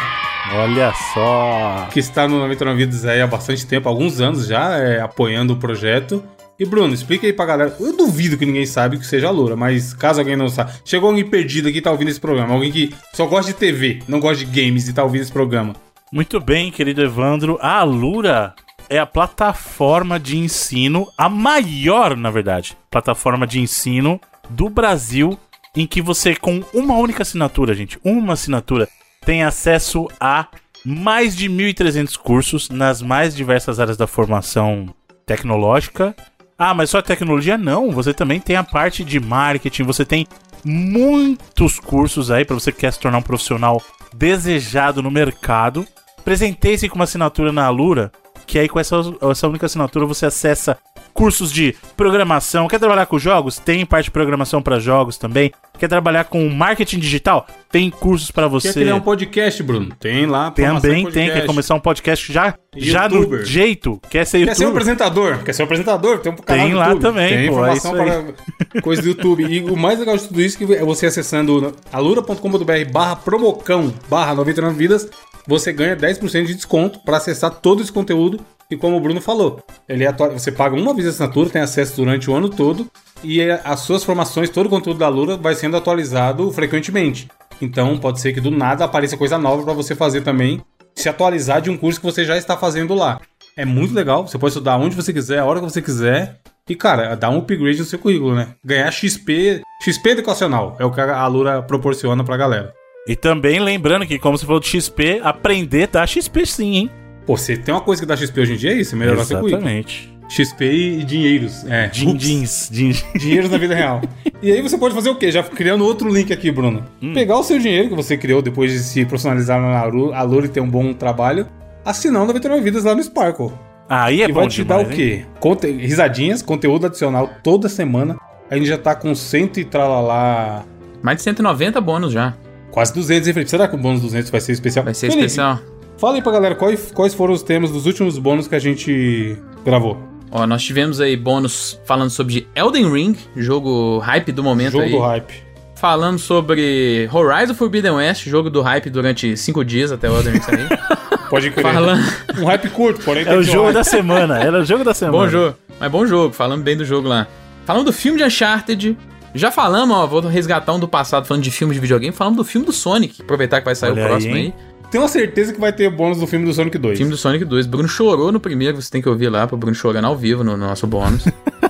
Olha 0.52 0.92
só. 1.14 1.88
que 1.90 1.98
está 1.98 2.28
no 2.28 2.38
99 2.38 2.78
Vidas 2.84 3.06
aí 3.06 3.22
há 3.22 3.26
bastante 3.26 3.66
tempo, 3.66 3.88
alguns 3.88 4.20
anos 4.20 4.46
já, 4.46 4.76
é, 4.76 5.00
apoiando 5.00 5.54
o 5.54 5.56
projeto. 5.56 6.22
E 6.58 6.66
Bruno, 6.66 6.92
explica 6.92 7.26
aí 7.26 7.32
pra 7.32 7.46
galera. 7.46 7.74
Eu 7.80 7.96
duvido 7.96 8.36
que 8.36 8.44
ninguém 8.44 8.66
sabe 8.66 8.98
que 8.98 9.06
seja 9.06 9.28
a 9.28 9.30
Loura, 9.30 9.56
mas 9.56 9.94
caso 9.94 10.20
alguém 10.20 10.36
não 10.36 10.48
saiba. 10.48 10.70
Chegou 10.84 11.08
alguém 11.08 11.24
perdido 11.24 11.68
aqui 11.68 11.78
e 11.78 11.80
tá 11.80 11.90
ouvindo 11.90 12.10
esse 12.10 12.20
programa. 12.20 12.52
Alguém 12.54 12.70
que 12.70 12.94
só 13.14 13.24
gosta 13.26 13.50
de 13.50 13.58
TV, 13.58 14.02
não 14.06 14.20
gosta 14.20 14.44
de 14.44 14.62
games 14.62 14.86
e 14.86 14.92
tá 14.92 15.02
ouvindo 15.02 15.22
esse 15.22 15.32
programa. 15.32 15.74
Muito 16.14 16.38
bem, 16.38 16.70
querido 16.70 17.02
Evandro. 17.02 17.58
A 17.60 17.80
Alura 17.80 18.54
é 18.88 19.00
a 19.00 19.04
plataforma 19.04 20.16
de 20.16 20.38
ensino, 20.38 21.08
a 21.18 21.28
maior, 21.28 22.16
na 22.16 22.30
verdade, 22.30 22.76
plataforma 22.88 23.44
de 23.48 23.58
ensino 23.58 24.20
do 24.48 24.70
Brasil, 24.70 25.36
em 25.74 25.88
que 25.88 26.00
você, 26.00 26.36
com 26.36 26.62
uma 26.72 26.94
única 26.94 27.22
assinatura, 27.22 27.74
gente, 27.74 27.98
uma 28.04 28.34
assinatura, 28.34 28.88
tem 29.26 29.42
acesso 29.42 30.06
a 30.20 30.46
mais 30.84 31.34
de 31.34 31.50
1.300 31.50 32.16
cursos 32.16 32.70
nas 32.70 33.02
mais 33.02 33.34
diversas 33.34 33.80
áreas 33.80 33.96
da 33.96 34.06
formação 34.06 34.94
tecnológica. 35.26 36.14
Ah, 36.56 36.72
mas 36.72 36.90
só 36.90 37.02
tecnologia? 37.02 37.58
Não, 37.58 37.90
você 37.90 38.14
também 38.14 38.38
tem 38.38 38.54
a 38.54 38.62
parte 38.62 39.02
de 39.02 39.18
marketing, 39.18 39.82
você 39.82 40.04
tem 40.04 40.28
muitos 40.64 41.80
cursos 41.80 42.30
aí 42.30 42.44
para 42.44 42.54
você 42.54 42.70
que 42.70 42.82
quer 42.82 42.92
se 42.92 43.00
tornar 43.00 43.18
um 43.18 43.22
profissional 43.22 43.82
desejado 44.14 45.02
no 45.02 45.10
mercado. 45.10 45.84
Presentei-se 46.24 46.88
com 46.88 46.94
uma 46.96 47.04
assinatura 47.04 47.52
na 47.52 47.64
Alura, 47.66 48.10
que 48.46 48.58
aí 48.58 48.68
com 48.68 48.80
essa, 48.80 48.96
essa 49.30 49.48
única 49.48 49.66
assinatura 49.66 50.06
você 50.06 50.26
acessa 50.26 50.78
cursos 51.12 51.52
de 51.52 51.74
programação. 51.96 52.66
Quer 52.66 52.78
trabalhar 52.80 53.06
com 53.06 53.18
jogos? 53.18 53.58
Tem 53.58 53.86
parte 53.86 54.06
de 54.06 54.10
programação 54.10 54.60
para 54.60 54.80
jogos 54.80 55.16
também. 55.16 55.52
Quer 55.78 55.88
trabalhar 55.88 56.24
com 56.24 56.48
marketing 56.48 56.98
digital? 56.98 57.46
Tem 57.70 57.88
cursos 57.88 58.30
para 58.30 58.44
Quer 58.44 58.50
você. 58.50 58.72
criar 58.72 58.94
um 58.96 59.00
podcast, 59.00 59.62
Bruno? 59.62 59.94
Tem 59.98 60.26
lá. 60.26 60.50
Também 60.50 61.08
tem, 61.10 61.30
quer 61.30 61.46
começar 61.46 61.74
um 61.74 61.80
podcast 61.80 62.32
já, 62.32 62.54
já 62.76 63.08
no 63.08 63.16
Youtuber. 63.16 63.44
jeito, 63.44 64.00
quer 64.10 64.24
ser 64.24 64.44
Quer 64.44 64.54
ser 64.56 64.64
um 64.64 64.68
youtuber. 64.68 64.82
apresentador? 64.82 65.38
Quer 65.44 65.52
ser 65.52 65.62
um 65.62 65.66
apresentador? 65.66 66.18
Tem 66.18 66.32
um 66.32 66.36
canal 66.36 66.66
Tem 66.66 66.74
lá 66.74 66.96
também, 66.96 67.28
Tem 67.28 67.48
pô, 67.48 67.64
é 67.64 67.74
informação 67.74 67.92
para 67.92 68.80
coisa 68.82 69.02
do 69.02 69.08
YouTube. 69.08 69.44
E 69.44 69.60
o 69.64 69.76
mais 69.76 69.98
legal 69.98 70.16
de 70.16 70.26
tudo 70.26 70.40
isso 70.40 70.62
é 70.62 70.66
que 70.66 70.74
é 70.74 70.84
você 70.84 71.06
acessando 71.06 71.72
alura.com.br 71.92 72.90
barra 72.92 73.16
promocão 73.16 73.92
barra 74.08 74.34
99 74.34 74.76
vidas, 74.76 75.08
você 75.46 75.72
ganha 75.72 75.96
10% 75.96 76.46
de 76.46 76.54
desconto 76.54 77.00
para 77.04 77.16
acessar 77.16 77.50
todo 77.50 77.82
esse 77.82 77.92
conteúdo. 77.92 78.40
E 78.70 78.76
como 78.76 78.96
o 78.96 79.00
Bruno 79.00 79.20
falou, 79.20 79.62
ele 79.88 80.04
é 80.04 80.12
você 80.12 80.50
paga 80.50 80.74
uma 80.74 80.94
vez 80.94 81.06
a 81.06 81.10
assinatura, 81.10 81.50
tem 81.50 81.60
acesso 81.60 81.96
durante 81.96 82.30
o 82.30 82.34
ano 82.34 82.48
todo. 82.48 82.90
E 83.22 83.40
é- 83.40 83.60
as 83.62 83.80
suas 83.80 84.02
formações, 84.02 84.48
todo 84.50 84.66
o 84.66 84.70
conteúdo 84.70 84.98
da 84.98 85.06
Alura 85.06 85.36
vai 85.36 85.54
sendo 85.54 85.76
atualizado 85.76 86.50
frequentemente. 86.50 87.28
Então 87.60 87.96
pode 87.98 88.20
ser 88.20 88.32
que 88.32 88.40
do 88.40 88.50
nada 88.50 88.84
apareça 88.84 89.16
coisa 89.16 89.38
nova 89.38 89.62
para 89.62 89.72
você 89.74 89.94
fazer 89.94 90.22
também, 90.22 90.62
se 90.94 91.08
atualizar 91.08 91.60
de 91.60 91.70
um 91.70 91.76
curso 91.76 92.00
que 92.00 92.06
você 92.06 92.24
já 92.24 92.36
está 92.36 92.56
fazendo 92.56 92.94
lá. 92.94 93.20
É 93.56 93.64
muito 93.64 93.94
legal, 93.94 94.26
você 94.26 94.38
pode 94.38 94.50
estudar 94.50 94.76
onde 94.78 94.96
você 94.96 95.12
quiser, 95.12 95.38
a 95.38 95.44
hora 95.44 95.60
que 95.60 95.66
você 95.70 95.80
quiser. 95.80 96.40
E, 96.68 96.74
cara, 96.74 97.14
dá 97.14 97.28
um 97.28 97.38
upgrade 97.38 97.78
no 97.78 97.84
seu 97.84 97.98
currículo, 97.98 98.34
né? 98.34 98.48
Ganhar 98.64 98.90
XP, 98.90 99.60
XP 99.82 100.10
educacional 100.10 100.76
é 100.80 100.84
o 100.84 100.90
que 100.90 101.00
a 101.00 101.20
Alura 101.20 101.62
proporciona 101.62 102.24
pra 102.24 102.38
galera. 102.38 102.72
E 103.06 103.14
também 103.14 103.60
lembrando 103.60 104.06
que, 104.06 104.18
como 104.18 104.38
você 104.38 104.46
falou 104.46 104.60
de 104.60 104.66
XP, 104.66 105.20
aprender 105.22 105.88
dá 105.88 106.06
XP 106.06 106.46
sim, 106.46 106.74
hein? 106.76 106.90
Pô, 107.26 107.36
você 107.36 107.54
tem 107.54 107.74
uma 107.74 107.80
coisa 107.82 108.00
que 108.00 108.06
dá 108.06 108.16
XP 108.16 108.40
hoje 108.40 108.54
em 108.54 108.56
dia, 108.56 108.72
é 108.72 108.76
isso, 108.76 108.96
melhorar 108.96 109.24
seu 109.24 109.40
currículo. 109.40 109.62
Exatamente. 109.62 110.14
XP 110.26 110.64
e 110.64 111.04
dinheiros. 111.04 111.66
É, 111.66 111.88
Din, 111.88 112.16
jeans, 112.16 112.70
jeans. 112.72 113.04
dinheiros 113.20 113.50
na 113.50 113.58
vida 113.58 113.74
real. 113.74 114.00
E 114.42 114.50
aí 114.50 114.62
você 114.62 114.78
pode 114.78 114.94
fazer 114.94 115.10
o 115.10 115.16
quê? 115.16 115.30
Já 115.30 115.42
criando 115.42 115.84
outro 115.84 116.08
link 116.08 116.32
aqui, 116.32 116.50
Bruno. 116.50 116.82
Pegar 117.12 117.38
o 117.38 117.42
seu 117.42 117.58
dinheiro 117.58 117.90
que 117.90 117.94
você 117.94 118.16
criou 118.16 118.40
depois 118.40 118.72
de 118.72 118.78
se 118.78 119.04
profissionalizar 119.04 119.60
na 119.60 119.80
Alura 120.18 120.46
e 120.46 120.48
ter 120.48 120.60
um 120.60 120.68
bom 120.68 120.94
trabalho, 120.94 121.46
assinando 121.84 122.24
a 122.24 122.26
99 122.28 122.62
Vidas 122.62 122.84
lá 122.84 122.94
no 122.94 123.02
Sparkle. 123.02 123.52
Aí 123.86 124.22
é 124.22 124.24
e 124.24 124.28
bom 124.28 124.40
vai 124.40 124.48
te 124.48 124.64
dar 124.64 124.78
demais, 124.78 124.96
o 124.96 125.00
hein? 125.00 125.18
quê? 125.18 125.26
Conte... 125.38 125.70
Risadinhas, 125.70 126.40
conteúdo 126.40 126.86
adicional 126.86 127.28
toda 127.42 127.68
semana. 127.68 128.16
A 128.50 128.56
gente 128.56 128.66
já 128.66 128.78
tá 128.78 128.94
com 128.94 129.14
cento 129.14 129.60
e 129.60 129.64
tralalá, 129.64 130.64
Mais 131.02 131.18
de 131.18 131.22
190 131.22 131.80
bônus 131.82 132.12
já. 132.12 132.34
Quase 132.74 132.92
200, 132.92 133.28
hein, 133.28 133.34
Felipe? 133.34 133.50
Será 133.50 133.68
que 133.68 133.76
o 133.76 133.78
bônus 133.78 134.02
200 134.02 134.30
vai 134.30 134.40
ser 134.40 134.50
especial? 134.50 134.84
Vai 134.84 134.94
ser 134.94 135.06
Felipe, 135.06 135.26
especial. 135.26 135.60
Fala 135.96 136.16
aí 136.16 136.22
pra 136.22 136.32
galera 136.32 136.56
quais, 136.56 136.90
quais 136.90 137.14
foram 137.14 137.32
os 137.32 137.42
temas 137.42 137.70
dos 137.70 137.86
últimos 137.86 138.18
bônus 138.18 138.48
que 138.48 138.54
a 138.56 138.58
gente 138.58 139.38
gravou. 139.64 139.96
Ó, 140.32 140.44
nós 140.44 140.64
tivemos 140.64 141.00
aí 141.00 141.16
bônus 141.16 141.80
falando 141.84 142.10
sobre 142.10 142.48
Elden 142.52 142.92
Ring, 142.92 143.16
jogo 143.36 143.98
hype 144.00 144.32
do 144.32 144.42
momento 144.42 144.72
Jogo 144.72 144.84
aí. 144.84 144.90
do 144.90 144.98
hype. 144.98 145.34
Falando 145.76 146.18
sobre 146.18 147.08
Horizon 147.12 147.54
Forbidden 147.54 147.92
West, 147.92 148.28
jogo 148.28 148.50
do 148.50 148.60
hype 148.60 148.90
durante 148.90 149.36
cinco 149.36 149.64
dias 149.64 149.92
até 149.92 150.10
o 150.10 150.16
Elden 150.16 150.32
Ring 150.32 150.42
sair. 150.42 150.68
Pode 151.30 151.52
crer. 151.52 151.62
Falando... 151.62 152.02
Um 152.38 152.44
hype 152.44 152.68
curto, 152.70 153.04
porém 153.04 153.24
É 153.24 153.36
o 153.36 153.42
jogo 153.42 153.72
da 153.72 153.84
semana. 153.84 154.42
Era 154.42 154.60
o 154.60 154.64
jogo 154.64 154.82
da 154.82 154.92
semana. 154.92 155.16
Bom 155.16 155.28
jogo. 155.28 155.56
Mas 155.78 155.90
bom 155.92 156.04
jogo, 156.06 156.34
falando 156.34 156.64
bem 156.64 156.76
do 156.76 156.84
jogo 156.84 157.06
lá. 157.06 157.28
Falando 157.64 157.86
do 157.86 157.92
filme 157.92 158.18
de 158.18 158.24
Uncharted. 158.24 158.96
Já 159.34 159.50
falamos, 159.50 159.96
ó, 159.96 160.06
vou 160.06 160.20
resgatar 160.20 160.72
um 160.72 160.78
do 160.78 160.86
passado 160.86 161.26
falando 161.26 161.42
de 161.42 161.50
filme 161.50 161.74
de 161.74 161.80
videogame. 161.80 162.14
Falando 162.14 162.36
do 162.36 162.44
filme 162.44 162.64
do 162.66 162.72
Sonic. 162.72 163.22
Aproveitar 163.22 163.60
que 163.60 163.64
vai 163.64 163.74
sair 163.74 163.90
Olha 163.90 164.00
o 164.00 164.04
aí, 164.04 164.08
próximo 164.10 164.36
hein? 164.36 164.54
aí. 164.56 164.90
Tenho 164.90 165.02
uma 165.02 165.08
certeza 165.08 165.52
que 165.52 165.60
vai 165.60 165.72
ter 165.72 165.90
bônus 165.90 166.18
do 166.18 166.26
filme 166.26 166.46
do 166.46 166.52
Sonic 166.52 166.78
2. 166.78 166.98
Filme 166.98 167.10
do 167.10 167.16
Sonic 167.16 167.44
2. 167.44 167.66
Bruno 167.66 167.88
chorou 167.88 168.30
no 168.30 168.38
primeiro, 168.38 168.80
você 168.80 168.88
tem 168.88 169.02
que 169.02 169.08
ouvir 169.08 169.28
lá 169.28 169.44
pro 169.44 169.56
Bruno 169.56 169.74
chorando 169.74 170.04
ao 170.04 170.16
vivo 170.16 170.44
no 170.44 170.56
nosso 170.56 170.86
bônus. 170.86 171.24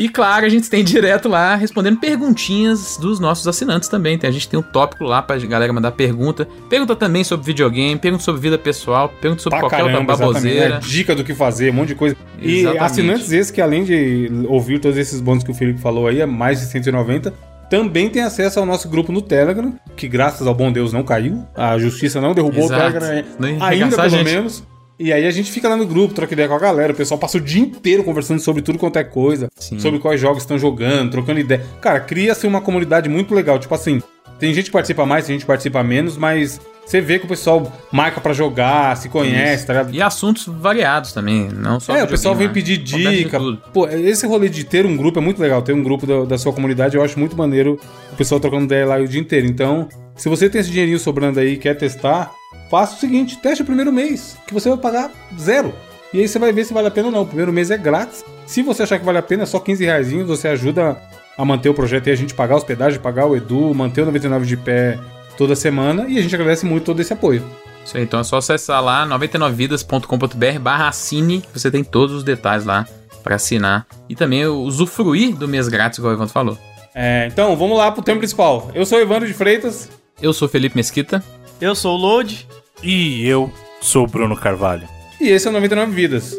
E 0.00 0.08
claro, 0.08 0.46
a 0.46 0.48
gente 0.48 0.70
tem 0.70 0.82
direto 0.82 1.28
lá 1.28 1.54
respondendo 1.54 1.98
perguntinhas 1.98 2.96
dos 2.96 3.20
nossos 3.20 3.46
assinantes 3.46 3.86
também. 3.86 4.18
A 4.22 4.30
gente 4.30 4.48
tem 4.48 4.58
um 4.58 4.62
tópico 4.62 5.04
lá 5.04 5.20
pra 5.20 5.36
galera 5.36 5.70
mandar 5.74 5.92
pergunta. 5.92 6.48
Pergunta 6.70 6.96
também 6.96 7.22
sobre 7.22 7.44
videogame, 7.44 7.98
pergunta 7.98 8.24
sobre 8.24 8.40
vida 8.40 8.56
pessoal, 8.56 9.12
pergunta 9.20 9.42
sobre 9.42 9.58
Pra 9.58 9.68
qualquer 9.68 9.84
caramba, 9.84 10.12
outra 10.12 10.26
baboseira. 10.26 10.76
É, 10.76 10.78
dica 10.78 11.14
do 11.14 11.22
que 11.22 11.34
fazer, 11.34 11.70
um 11.70 11.74
monte 11.74 11.88
de 11.88 11.96
coisa. 11.96 12.16
E 12.40 12.60
Exatamente. 12.60 12.82
assinantes 12.82 13.30
esses 13.30 13.50
que, 13.50 13.60
além 13.60 13.84
de 13.84 14.30
ouvir 14.48 14.78
todos 14.78 14.96
esses 14.96 15.20
bônus 15.20 15.44
que 15.44 15.50
o 15.50 15.54
Felipe 15.54 15.78
falou 15.78 16.06
aí, 16.06 16.22
é 16.22 16.26
mais 16.26 16.60
de 16.60 16.66
190, 16.66 17.34
também 17.68 18.08
tem 18.08 18.22
acesso 18.22 18.58
ao 18.58 18.64
nosso 18.64 18.88
grupo 18.88 19.12
no 19.12 19.20
Telegram, 19.20 19.74
que 19.98 20.08
graças 20.08 20.46
ao 20.46 20.54
bom 20.54 20.72
Deus 20.72 20.94
não 20.94 21.02
caiu. 21.02 21.44
A 21.54 21.76
justiça 21.76 22.22
não 22.22 22.32
derrubou 22.32 22.64
Exato. 22.64 22.96
o 22.96 23.00
Telegram 23.00 23.26
ainda, 23.60 23.96
pelo 23.96 24.24
menos. 24.24 24.64
E 25.02 25.14
aí 25.14 25.26
a 25.26 25.30
gente 25.30 25.50
fica 25.50 25.66
lá 25.66 25.78
no 25.78 25.86
grupo, 25.86 26.12
troca 26.12 26.34
ideia 26.34 26.46
com 26.46 26.54
a 26.54 26.58
galera. 26.58 26.92
O 26.92 26.94
pessoal 26.94 27.18
passa 27.18 27.38
o 27.38 27.40
dia 27.40 27.62
inteiro 27.62 28.04
conversando 28.04 28.38
sobre 28.38 28.60
tudo 28.60 28.78
quanto 28.78 28.98
é 28.98 29.02
coisa. 29.02 29.48
Sim. 29.56 29.78
Sobre 29.78 29.98
quais 29.98 30.20
jogos 30.20 30.42
estão 30.42 30.58
jogando, 30.58 31.10
trocando 31.10 31.40
ideia. 31.40 31.64
Cara, 31.80 32.00
cria-se 32.00 32.46
uma 32.46 32.60
comunidade 32.60 33.08
muito 33.08 33.34
legal. 33.34 33.58
Tipo 33.58 33.74
assim, 33.74 34.02
tem 34.38 34.52
gente 34.52 34.66
que 34.66 34.72
participa 34.72 35.06
mais, 35.06 35.24
tem 35.24 35.36
gente 35.36 35.42
que 35.42 35.46
participa 35.46 35.82
menos, 35.82 36.18
mas 36.18 36.60
você 36.84 37.00
vê 37.00 37.18
que 37.18 37.24
o 37.24 37.28
pessoal 37.28 37.72
marca 37.90 38.20
pra 38.20 38.34
jogar, 38.34 38.94
se 38.98 39.08
conhece, 39.08 39.66
tá 39.66 39.72
ligado? 39.72 39.94
E 39.94 40.02
assuntos 40.02 40.44
variados 40.46 41.12
também, 41.12 41.48
não 41.48 41.80
só 41.80 41.96
É, 41.96 42.04
o 42.04 42.06
pessoal 42.08 42.34
vem 42.34 42.50
pedir 42.50 42.78
né? 42.78 42.84
De 42.84 43.24
dica. 43.24 43.40
Pô, 43.72 43.88
esse 43.88 44.26
rolê 44.26 44.50
de 44.50 44.64
ter 44.64 44.84
um 44.84 44.98
grupo 44.98 45.18
é 45.18 45.22
muito 45.22 45.40
legal. 45.40 45.62
Ter 45.62 45.72
um 45.72 45.82
grupo 45.82 46.06
da, 46.06 46.26
da 46.26 46.36
sua 46.36 46.52
comunidade, 46.52 46.94
eu 46.94 47.02
acho 47.02 47.18
muito 47.18 47.34
maneiro 47.34 47.80
o 48.12 48.16
pessoal 48.16 48.38
trocando 48.38 48.64
ideia 48.64 48.84
lá 48.84 48.96
o 48.98 49.08
dia 49.08 49.20
inteiro. 49.20 49.46
Então, 49.46 49.88
se 50.20 50.28
você 50.28 50.50
tem 50.50 50.60
esse 50.60 50.70
dinheirinho 50.70 50.98
sobrando 50.98 51.40
aí 51.40 51.54
e 51.54 51.56
quer 51.56 51.74
testar, 51.74 52.30
faça 52.70 52.94
o 52.94 52.98
seguinte: 52.98 53.38
teste 53.38 53.62
o 53.62 53.64
primeiro 53.64 53.90
mês, 53.90 54.36
que 54.46 54.52
você 54.52 54.68
vai 54.68 54.76
pagar 54.76 55.10
zero. 55.38 55.74
E 56.12 56.20
aí 56.20 56.28
você 56.28 56.38
vai 56.38 56.52
ver 56.52 56.66
se 56.66 56.74
vale 56.74 56.88
a 56.88 56.90
pena 56.90 57.06
ou 57.06 57.12
não. 57.12 57.22
O 57.22 57.26
primeiro 57.26 57.50
mês 57.50 57.70
é 57.70 57.78
grátis. 57.78 58.22
Se 58.44 58.62
você 58.62 58.82
achar 58.82 58.98
que 58.98 59.04
vale 59.04 59.16
a 59.16 59.22
pena, 59.22 59.44
é 59.44 59.46
só 59.46 59.58
15 59.58 59.82
reais. 59.82 60.12
Você 60.12 60.48
ajuda 60.48 61.00
a 61.38 61.44
manter 61.44 61.70
o 61.70 61.74
projeto 61.74 62.08
e 62.08 62.10
a 62.10 62.14
gente 62.14 62.34
pagar 62.34 62.52
a 62.52 62.58
hospedagem, 62.58 63.00
pagar 63.00 63.24
o 63.24 63.34
Edu, 63.34 63.74
manter 63.74 64.02
o 64.02 64.06
99 64.06 64.44
de 64.44 64.58
pé 64.58 64.98
toda 65.38 65.56
semana. 65.56 66.04
E 66.06 66.18
a 66.18 66.20
gente 66.22 66.34
agradece 66.34 66.66
muito 66.66 66.84
todo 66.84 67.00
esse 67.00 67.14
apoio. 67.14 67.42
Isso 67.82 67.96
aí, 67.96 68.02
então 68.02 68.20
é 68.20 68.24
só 68.24 68.36
acessar 68.36 68.84
lá 68.84 69.06
99vidas.com.br 69.06 70.58
barra 70.60 70.88
assine, 70.88 71.40
que 71.40 71.58
você 71.58 71.70
tem 71.70 71.82
todos 71.82 72.14
os 72.14 72.24
detalhes 72.24 72.66
lá 72.66 72.86
pra 73.22 73.36
assinar. 73.36 73.86
E 74.06 74.14
também 74.14 74.44
usufruir 74.44 75.34
do 75.34 75.48
mês 75.48 75.66
grátis, 75.66 75.98
igual 75.98 76.12
o 76.12 76.16
Evandro 76.16 76.32
falou. 76.34 76.58
É, 76.94 77.26
então, 77.32 77.56
vamos 77.56 77.78
lá 77.78 77.90
pro 77.90 78.02
tema 78.02 78.18
principal. 78.18 78.70
Eu 78.74 78.84
sou 78.84 78.98
o 78.98 79.00
Evandro 79.00 79.26
de 79.26 79.32
Freitas. 79.32 79.88
Eu 80.22 80.32
sou 80.32 80.48
Felipe 80.48 80.76
Mesquita. 80.76 81.24
Eu 81.60 81.74
sou 81.74 81.96
o 81.96 82.00
Load. 82.00 82.46
E 82.82 83.26
eu 83.26 83.52
sou 83.80 84.04
o 84.04 84.06
Bruno 84.06 84.36
Carvalho. 84.36 84.88
E 85.20 85.28
esse 85.28 85.46
é 85.46 85.50
o 85.50 85.52
99 85.52 85.92
Vidas. 85.92 86.34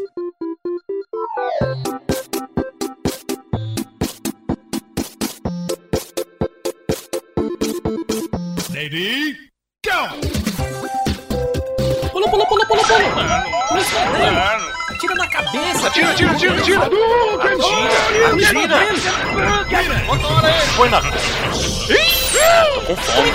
Pula, 12.12 12.30
pula, 12.30 12.46
pula, 12.46 12.66
pula, 12.66 12.84
pula. 12.84 13.44
Pula 13.68 13.84
cadeiro. 13.86 14.81
Atira 15.02 15.16
na 15.16 15.28
cabeça. 15.28 15.88
Atira, 15.88 16.12
atira, 16.12 16.32
atira, 16.32 16.54
atira! 16.60 16.80
Atira! 17.42 17.90
Atira! 18.54 19.98
Põe 20.78 20.90
na. 20.90 21.02
Tô 21.02 22.82
com 22.82 22.96
fome. 22.96 23.32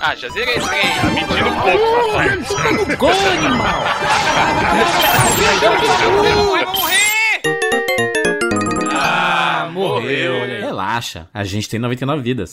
Ah, 0.00 0.14
já 0.16 0.30
zerei 0.30 0.56
esse 0.56 0.66
trem. 0.66 1.12
Me 1.12 1.24
tira 1.26 1.50
um 1.50 1.60
pouco, 1.60 2.06
rapaz. 2.06 2.96
Gol, 2.96 3.10
animal. 3.10 3.84
Vai 6.54 6.64
morrer. 6.64 7.42
Ah, 8.94 9.68
morreu. 9.70 10.32
Relaxa, 10.58 11.28
a 11.34 11.44
gente 11.44 11.68
tem 11.68 11.78
99 11.78 12.22
vidas. 12.22 12.52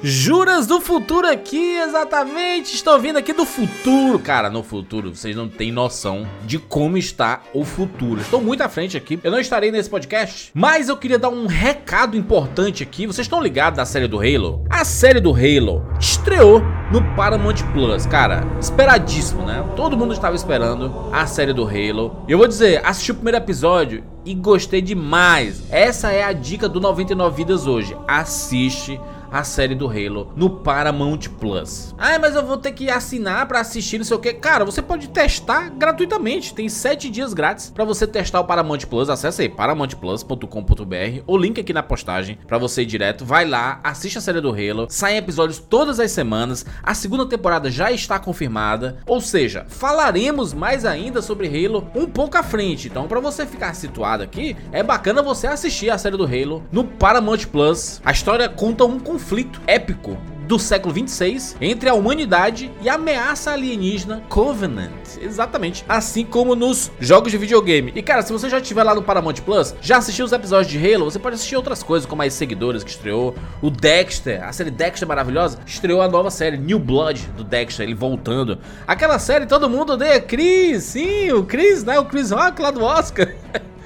Juras 0.00 0.66
do 0.66 0.80
futuro 0.80 1.26
aqui, 1.26 1.76
exatamente. 1.76 2.72
Estou 2.72 3.00
vindo 3.00 3.16
aqui 3.16 3.32
do 3.32 3.44
futuro. 3.44 4.18
Cara, 4.20 4.48
no 4.48 4.62
futuro, 4.62 5.14
vocês 5.14 5.34
não 5.34 5.48
têm 5.48 5.72
noção 5.72 6.24
de 6.46 6.56
como 6.56 6.96
está 6.96 7.40
o 7.52 7.64
futuro. 7.64 8.20
Estou 8.20 8.40
muito 8.40 8.62
à 8.62 8.68
frente 8.68 8.96
aqui. 8.96 9.18
Eu 9.24 9.32
não 9.32 9.40
estarei 9.40 9.72
nesse 9.72 9.90
podcast, 9.90 10.52
mas 10.54 10.88
eu 10.88 10.96
queria 10.96 11.18
dar 11.18 11.30
um 11.30 11.46
recado 11.46 12.16
importante 12.16 12.82
aqui. 12.82 13.06
Vocês 13.06 13.24
estão 13.24 13.42
ligados 13.42 13.76
da 13.76 13.84
série 13.84 14.06
do 14.06 14.20
Halo? 14.20 14.64
A 14.70 14.84
série 14.84 15.20
do 15.20 15.32
Halo 15.32 15.84
estreou 15.98 16.62
no 16.92 17.02
Paramount 17.16 17.56
Plus. 17.72 18.06
Cara, 18.06 18.46
esperadíssimo, 18.60 19.42
né? 19.42 19.64
Todo 19.74 19.96
mundo 19.96 20.12
estava 20.12 20.36
esperando 20.36 21.10
a 21.12 21.26
série 21.26 21.52
do 21.52 21.64
Halo. 21.64 22.24
E 22.28 22.32
eu 22.32 22.38
vou 22.38 22.46
dizer, 22.46 22.80
assisti 22.86 23.10
o 23.10 23.14
primeiro 23.16 23.38
episódio 23.38 24.04
e 24.28 24.34
gostei 24.34 24.82
demais. 24.82 25.62
Essa 25.70 26.12
é 26.12 26.22
a 26.22 26.34
dica 26.34 26.68
do 26.68 26.78
99 26.78 27.34
Vidas 27.34 27.66
hoje. 27.66 27.96
Assiste 28.06 29.00
a 29.30 29.44
série 29.44 29.74
do 29.74 29.88
Halo 29.88 30.32
no 30.36 30.50
Paramount 30.50 31.28
Plus. 31.38 31.94
Ah, 31.98 32.18
mas 32.18 32.34
eu 32.34 32.44
vou 32.44 32.56
ter 32.56 32.72
que 32.72 32.90
assinar 32.90 33.46
pra 33.46 33.60
assistir 33.60 33.98
não 33.98 34.04
sei 34.04 34.16
o 34.16 34.20
que. 34.20 34.32
Cara, 34.32 34.64
você 34.64 34.80
pode 34.80 35.08
testar 35.08 35.70
gratuitamente. 35.70 36.54
Tem 36.54 36.68
7 36.68 37.10
dias 37.10 37.34
grátis 37.34 37.70
pra 37.70 37.84
você 37.84 38.06
testar 38.06 38.40
o 38.40 38.44
Paramount 38.44 38.80
Plus. 38.88 39.08
Acesse 39.08 39.42
aí 39.42 39.48
paramountplus.com.br. 39.48 41.22
O 41.26 41.36
link 41.36 41.60
aqui 41.60 41.72
na 41.72 41.82
postagem 41.82 42.38
pra 42.46 42.58
você 42.58 42.82
ir 42.82 42.86
direto. 42.86 43.24
Vai 43.24 43.46
lá, 43.46 43.80
assiste 43.82 44.18
a 44.18 44.20
série 44.20 44.40
do 44.40 44.50
Halo. 44.50 44.86
Saem 44.88 45.18
episódios 45.18 45.58
todas 45.58 46.00
as 46.00 46.10
semanas. 46.10 46.64
A 46.82 46.94
segunda 46.94 47.26
temporada 47.26 47.70
já 47.70 47.90
está 47.90 48.18
confirmada. 48.18 48.98
Ou 49.06 49.20
seja, 49.20 49.66
falaremos 49.68 50.54
mais 50.54 50.84
ainda 50.84 51.20
sobre 51.20 51.48
Halo 51.48 51.90
um 51.94 52.06
pouco 52.06 52.36
à 52.36 52.42
frente. 52.42 52.88
Então, 52.88 53.06
pra 53.06 53.20
você 53.20 53.44
ficar 53.46 53.74
situado 53.74 54.17
aqui, 54.22 54.56
é 54.72 54.82
bacana 54.82 55.22
você 55.22 55.46
assistir 55.46 55.90
a 55.90 55.98
série 55.98 56.16
do 56.16 56.24
Halo 56.24 56.64
no 56.70 56.84
Paramount 56.84 57.46
Plus. 57.50 58.00
A 58.04 58.12
história 58.12 58.48
conta 58.48 58.84
um 58.84 58.98
conflito 58.98 59.60
épico 59.66 60.16
do 60.48 60.58
século 60.58 60.94
26 60.94 61.56
entre 61.60 61.90
a 61.90 61.94
humanidade 61.94 62.72
e 62.80 62.88
a 62.88 62.94
ameaça 62.94 63.50
alienígena 63.50 64.22
Covenant. 64.30 65.18
Exatamente. 65.20 65.84
Assim 65.86 66.24
como 66.24 66.56
nos 66.56 66.90
jogos 66.98 67.30
de 67.30 67.36
videogame. 67.36 67.92
E 67.94 68.02
cara, 68.02 68.22
se 68.22 68.32
você 68.32 68.48
já 68.48 68.58
estiver 68.58 68.82
lá 68.82 68.94
no 68.94 69.02
Paramount 69.02 69.34
Plus, 69.44 69.74
já 69.82 69.98
assistiu 69.98 70.24
os 70.24 70.32
episódios 70.32 70.72
de 70.72 70.78
Halo, 70.78 71.04
você 71.04 71.18
pode 71.18 71.34
assistir 71.34 71.54
outras 71.54 71.82
coisas, 71.82 72.08
como 72.08 72.22
as 72.22 72.32
seguidoras 72.32 72.82
que 72.82 72.90
estreou, 72.90 73.34
o 73.60 73.70
Dexter, 73.70 74.42
a 74.42 74.50
série 74.50 74.70
Dexter 74.70 75.06
maravilhosa, 75.06 75.58
estreou 75.66 76.00
a 76.00 76.08
nova 76.08 76.30
série 76.30 76.56
New 76.56 76.78
Blood 76.78 77.28
do 77.36 77.44
Dexter, 77.44 77.84
ele 77.84 77.94
voltando. 77.94 78.58
Aquela 78.86 79.18
série 79.18 79.44
todo 79.44 79.68
mundo 79.68 79.92
odeia 79.92 80.18
Chris, 80.18 80.82
sim, 80.84 81.30
o 81.30 81.44
Chris, 81.44 81.84
né? 81.84 81.98
O 81.98 82.06
Chris 82.06 82.30
Rock 82.30 82.62
lá 82.62 82.70
do 82.70 82.82
Oscar. 82.82 83.28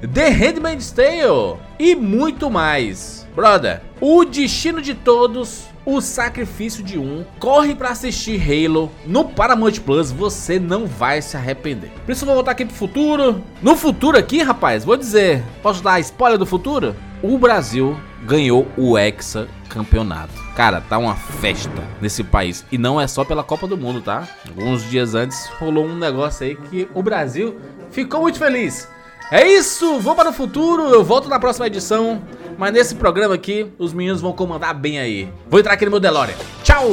The 0.00 0.28
Handmaid's 0.30 0.90
Tale 0.90 1.58
e 1.78 1.94
muito 1.94 2.50
mais. 2.50 3.26
Brother, 3.34 3.82
o 4.00 4.24
destino 4.24 4.80
de 4.80 4.94
todos, 4.94 5.64
o 5.84 6.00
sacrifício 6.00 6.82
de 6.82 6.98
um. 6.98 7.24
Corre 7.38 7.74
pra 7.74 7.90
assistir 7.90 8.40
Halo 8.40 8.90
no 9.06 9.24
Paramount 9.24 9.80
Plus, 9.84 10.10
você 10.10 10.58
não 10.58 10.86
vai 10.86 11.20
se 11.20 11.36
arrepender. 11.36 11.90
Por 12.04 12.12
isso 12.12 12.24
eu 12.24 12.26
vou 12.26 12.34
voltar 12.34 12.52
aqui 12.52 12.64
pro 12.64 12.74
futuro. 12.74 13.42
No 13.62 13.76
futuro 13.76 14.16
aqui, 14.16 14.42
rapaz, 14.42 14.84
vou 14.84 14.96
dizer, 14.96 15.42
posso 15.62 15.82
dar 15.82 16.00
spoiler 16.00 16.38
do 16.38 16.46
futuro? 16.46 16.96
O 17.22 17.36
Brasil 17.36 17.98
ganhou 18.24 18.66
o 18.76 18.96
Hexa 18.96 19.48
campeonato. 19.68 20.32
Cara, 20.56 20.80
tá 20.80 20.98
uma 20.98 21.14
festa 21.14 21.82
nesse 22.00 22.24
país. 22.24 22.64
E 22.72 22.78
não 22.78 23.00
é 23.00 23.06
só 23.06 23.24
pela 23.24 23.44
Copa 23.44 23.66
do 23.66 23.76
Mundo, 23.76 24.00
tá? 24.00 24.26
Alguns 24.48 24.82
dias 24.90 25.14
antes 25.14 25.46
rolou 25.58 25.84
um 25.84 25.96
negócio 25.96 26.44
aí 26.46 26.56
que 26.56 26.88
o 26.94 27.02
Brasil 27.02 27.58
ficou 27.90 28.22
muito 28.22 28.38
feliz. 28.38 28.88
É 29.30 29.46
isso, 29.46 30.00
vou 30.00 30.16
para 30.16 30.30
o 30.30 30.32
futuro, 30.32 30.88
eu 30.88 31.04
volto 31.04 31.28
na 31.28 31.38
próxima 31.38 31.66
edição. 31.66 32.20
Mas 32.58 32.72
nesse 32.72 32.94
programa 32.96 33.34
aqui, 33.34 33.66
os 33.78 33.92
meninos 33.92 34.20
vão 34.20 34.32
comandar 34.32 34.74
bem 34.74 34.98
aí. 34.98 35.28
Vou 35.48 35.60
entrar 35.60 35.74
aqui 35.74 35.84
no 35.84 35.90
meu 35.92 36.00
DeLorean. 36.00 36.34
Tchau! 36.64 36.88